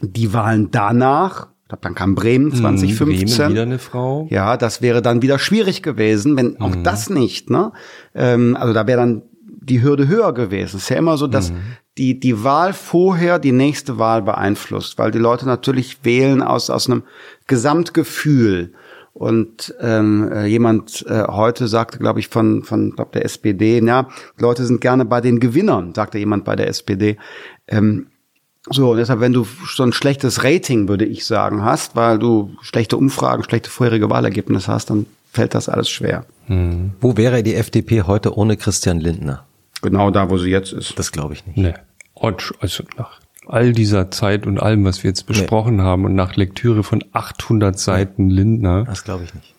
die 0.00 0.32
Wahlen 0.32 0.70
danach, 0.70 1.48
ich 1.64 1.68
glaube, 1.68 1.80
dann 1.80 1.94
kam 1.94 2.14
Bremen 2.14 2.52
2015. 2.52 3.36
Bremen, 3.38 3.50
wieder 3.50 3.62
eine 3.62 3.78
Frau. 3.78 4.26
Ja, 4.30 4.58
das 4.58 4.82
wäre 4.82 5.00
dann 5.00 5.22
wieder 5.22 5.38
schwierig 5.38 5.82
gewesen, 5.82 6.36
wenn 6.36 6.60
auch 6.60 6.76
das 6.76 7.08
nicht, 7.08 7.48
ne? 7.48 7.72
Ähm, 8.14 8.54
also 8.60 8.74
da 8.74 8.86
wäre 8.86 9.00
dann 9.00 9.22
die 9.40 9.82
Hürde 9.82 10.06
höher 10.06 10.34
gewesen. 10.34 10.76
Es 10.76 10.82
ist 10.82 10.88
ja 10.90 10.98
immer 10.98 11.16
so, 11.16 11.26
dass 11.26 11.54
die, 11.96 12.20
die 12.20 12.44
Wahl 12.44 12.74
vorher 12.74 13.38
die 13.38 13.52
nächste 13.52 13.98
Wahl 13.98 14.20
beeinflusst, 14.20 14.98
weil 14.98 15.10
die 15.10 15.18
Leute 15.18 15.46
natürlich 15.46 16.04
wählen 16.04 16.42
aus, 16.42 16.68
aus 16.68 16.90
einem 16.90 17.04
Gesamtgefühl. 17.46 18.74
Und 19.14 19.74
ähm, 19.80 20.30
äh, 20.32 20.44
jemand 20.44 21.06
äh, 21.08 21.22
heute 21.28 21.66
sagte, 21.66 21.98
glaube 21.98 22.20
ich, 22.20 22.28
von, 22.28 22.62
von 22.62 22.90
glaub, 22.90 23.12
der 23.12 23.24
SPD, 23.24 23.80
ja, 23.80 24.08
Leute 24.38 24.66
sind 24.66 24.82
gerne 24.82 25.06
bei 25.06 25.22
den 25.22 25.40
Gewinnern, 25.40 25.94
sagte 25.94 26.18
jemand 26.18 26.44
bei 26.44 26.56
der 26.56 26.68
SPD. 26.68 27.16
Ähm, 27.68 28.08
so, 28.70 28.92
und 28.92 28.96
deshalb, 28.96 29.20
wenn 29.20 29.32
du 29.32 29.46
so 29.74 29.82
ein 29.82 29.92
schlechtes 29.92 30.42
Rating, 30.42 30.88
würde 30.88 31.04
ich 31.04 31.26
sagen, 31.26 31.62
hast, 31.62 31.96
weil 31.96 32.18
du 32.18 32.56
schlechte 32.62 32.96
Umfragen, 32.96 33.44
schlechte 33.44 33.68
vorherige 33.68 34.08
Wahlergebnisse 34.08 34.72
hast, 34.72 34.90
dann 34.90 35.06
fällt 35.32 35.54
das 35.54 35.68
alles 35.68 35.90
schwer. 35.90 36.24
Wo 37.00 37.16
wäre 37.16 37.42
die 37.42 37.54
FDP 37.54 38.02
heute 38.02 38.36
ohne 38.36 38.56
Christian 38.56 39.00
Lindner? 39.00 39.44
Genau 39.82 40.10
da, 40.10 40.30
wo 40.30 40.38
sie 40.38 40.50
jetzt 40.50 40.72
ist. 40.72 40.98
Das 40.98 41.12
glaube 41.12 41.34
ich 41.34 41.46
nicht. 41.46 41.58
Nee. 41.58 41.74
Und 42.14 42.54
also 42.60 42.84
nach 42.96 43.20
all 43.46 43.72
dieser 43.72 44.10
Zeit 44.10 44.46
und 44.46 44.58
allem, 44.58 44.84
was 44.84 45.02
wir 45.02 45.10
jetzt 45.10 45.26
besprochen 45.26 45.82
haben 45.82 46.04
und 46.06 46.14
nach 46.14 46.36
Lektüre 46.36 46.82
von 46.82 47.04
800 47.12 47.78
Seiten 47.78 48.30
Lindner, 48.30 48.84
Das 48.84 49.04
glaube 49.04 49.24
ich 49.24 49.34
nicht. 49.34 49.54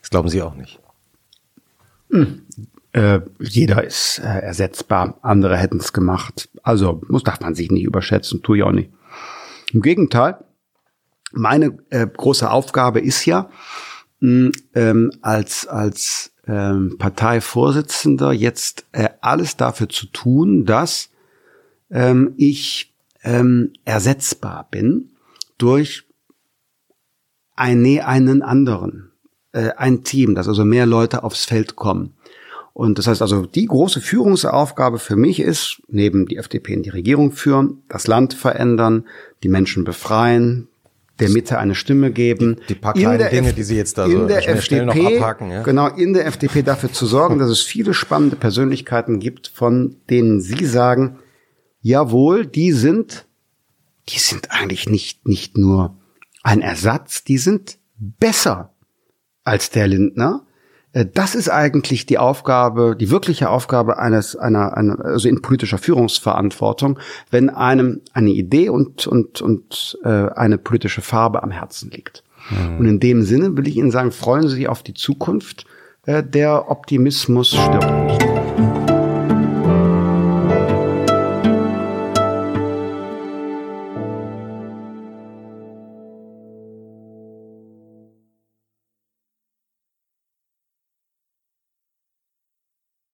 Das 0.00 0.10
glauben 0.10 0.28
Sie 0.28 0.40
auch 0.40 0.54
nicht. 0.54 0.80
Äh, 2.98 3.20
jeder 3.38 3.84
ist 3.84 4.18
äh, 4.18 4.40
ersetzbar, 4.40 5.20
andere 5.22 5.56
hätten 5.56 5.76
es 5.76 5.92
gemacht. 5.92 6.48
Also 6.64 7.00
muss 7.06 7.22
darf 7.22 7.38
man 7.38 7.54
sich 7.54 7.70
nicht 7.70 7.84
überschätzen, 7.84 8.42
tue 8.42 8.56
ich 8.58 8.62
auch 8.64 8.72
nicht. 8.72 8.90
Im 9.72 9.82
Gegenteil, 9.82 10.44
meine 11.30 11.78
äh, 11.90 12.08
große 12.08 12.50
Aufgabe 12.50 12.98
ist 12.98 13.24
ja, 13.24 13.50
mh, 14.18 14.50
ähm, 14.74 15.12
als 15.22 15.68
als 15.68 16.32
ähm, 16.48 16.96
Parteivorsitzender 16.98 18.32
jetzt 18.32 18.84
äh, 18.90 19.10
alles 19.20 19.56
dafür 19.56 19.88
zu 19.88 20.06
tun, 20.06 20.64
dass 20.64 21.10
ähm, 21.90 22.34
ich 22.36 22.96
ähm, 23.22 23.74
ersetzbar 23.84 24.66
bin 24.72 25.10
durch 25.56 26.04
eine, 27.54 28.08
einen 28.08 28.42
anderen, 28.42 29.12
äh, 29.52 29.70
ein 29.76 30.02
Team, 30.02 30.34
dass 30.34 30.48
also 30.48 30.64
mehr 30.64 30.86
Leute 30.86 31.22
aufs 31.22 31.44
Feld 31.44 31.76
kommen. 31.76 32.17
Und 32.78 32.96
das 32.96 33.08
heißt 33.08 33.22
also, 33.22 33.44
die 33.44 33.66
große 33.66 34.00
Führungsaufgabe 34.00 35.00
für 35.00 35.16
mich 35.16 35.40
ist, 35.40 35.82
neben 35.88 36.26
die 36.26 36.36
FDP 36.36 36.74
in 36.74 36.84
die 36.84 36.90
Regierung 36.90 37.32
führen, 37.32 37.82
das 37.88 38.06
Land 38.06 38.34
verändern, 38.34 39.04
die 39.42 39.48
Menschen 39.48 39.82
befreien, 39.82 40.68
der 41.18 41.28
Mitte 41.28 41.58
eine 41.58 41.74
Stimme 41.74 42.12
geben. 42.12 42.58
Die 42.68 42.76
paar 42.76 42.94
In 42.94 43.02
kleinen 43.02 43.18
der 43.18 43.30
Dinge, 43.30 43.48
F- 43.48 43.54
die 43.56 43.64
Sie 43.64 43.76
jetzt 43.76 43.98
da 43.98 44.04
in 44.04 44.12
so 44.12 44.26
der 44.28 44.42
schnell- 44.42 44.62
schnell 44.62 44.86
noch 44.86 44.94
FDP, 44.94 45.16
abhaken, 45.16 45.50
ja? 45.50 45.62
Genau, 45.64 45.88
in 45.88 46.12
der 46.12 46.26
FDP 46.26 46.62
dafür 46.62 46.92
zu 46.92 47.06
sorgen, 47.06 47.40
dass 47.40 47.50
es 47.50 47.62
viele 47.62 47.94
spannende 47.94 48.36
Persönlichkeiten 48.36 49.18
gibt, 49.18 49.48
von 49.48 49.96
denen 50.08 50.40
Sie 50.40 50.64
sagen, 50.64 51.18
jawohl, 51.80 52.46
die 52.46 52.70
sind, 52.70 53.26
die 54.08 54.20
sind 54.20 54.52
eigentlich 54.52 54.88
nicht, 54.88 55.26
nicht 55.26 55.58
nur 55.58 55.96
ein 56.44 56.60
Ersatz, 56.62 57.24
die 57.24 57.38
sind 57.38 57.78
besser 57.98 58.72
als 59.42 59.70
der 59.70 59.88
Lindner. 59.88 60.44
Äh, 60.92 61.06
Das 61.12 61.34
ist 61.34 61.48
eigentlich 61.48 62.06
die 62.06 62.18
Aufgabe, 62.18 62.96
die 62.98 63.10
wirkliche 63.10 63.50
Aufgabe 63.50 63.98
eines, 63.98 64.36
einer, 64.36 64.76
einer 64.76 65.04
also 65.04 65.28
in 65.28 65.42
politischer 65.42 65.78
Führungsverantwortung, 65.78 66.98
wenn 67.30 67.50
einem 67.50 68.00
eine 68.12 68.30
Idee 68.30 68.68
und, 68.68 69.06
und, 69.06 69.40
und 69.40 69.98
äh, 70.04 70.08
eine 70.08 70.58
politische 70.58 71.02
Farbe 71.02 71.42
am 71.42 71.50
Herzen 71.50 71.90
liegt. 71.90 72.22
Und 72.78 72.86
in 72.86 72.98
dem 72.98 73.24
Sinne 73.24 73.56
will 73.56 73.68
ich 73.68 73.76
Ihnen 73.76 73.90
sagen, 73.90 74.10
freuen 74.10 74.48
Sie 74.48 74.56
sich 74.56 74.68
auf 74.68 74.82
die 74.82 74.94
Zukunft. 74.94 75.66
Äh, 76.06 76.22
der 76.22 76.70
Optimismus 76.70 77.50
stirbt 77.50 78.06
nicht. 78.06 78.97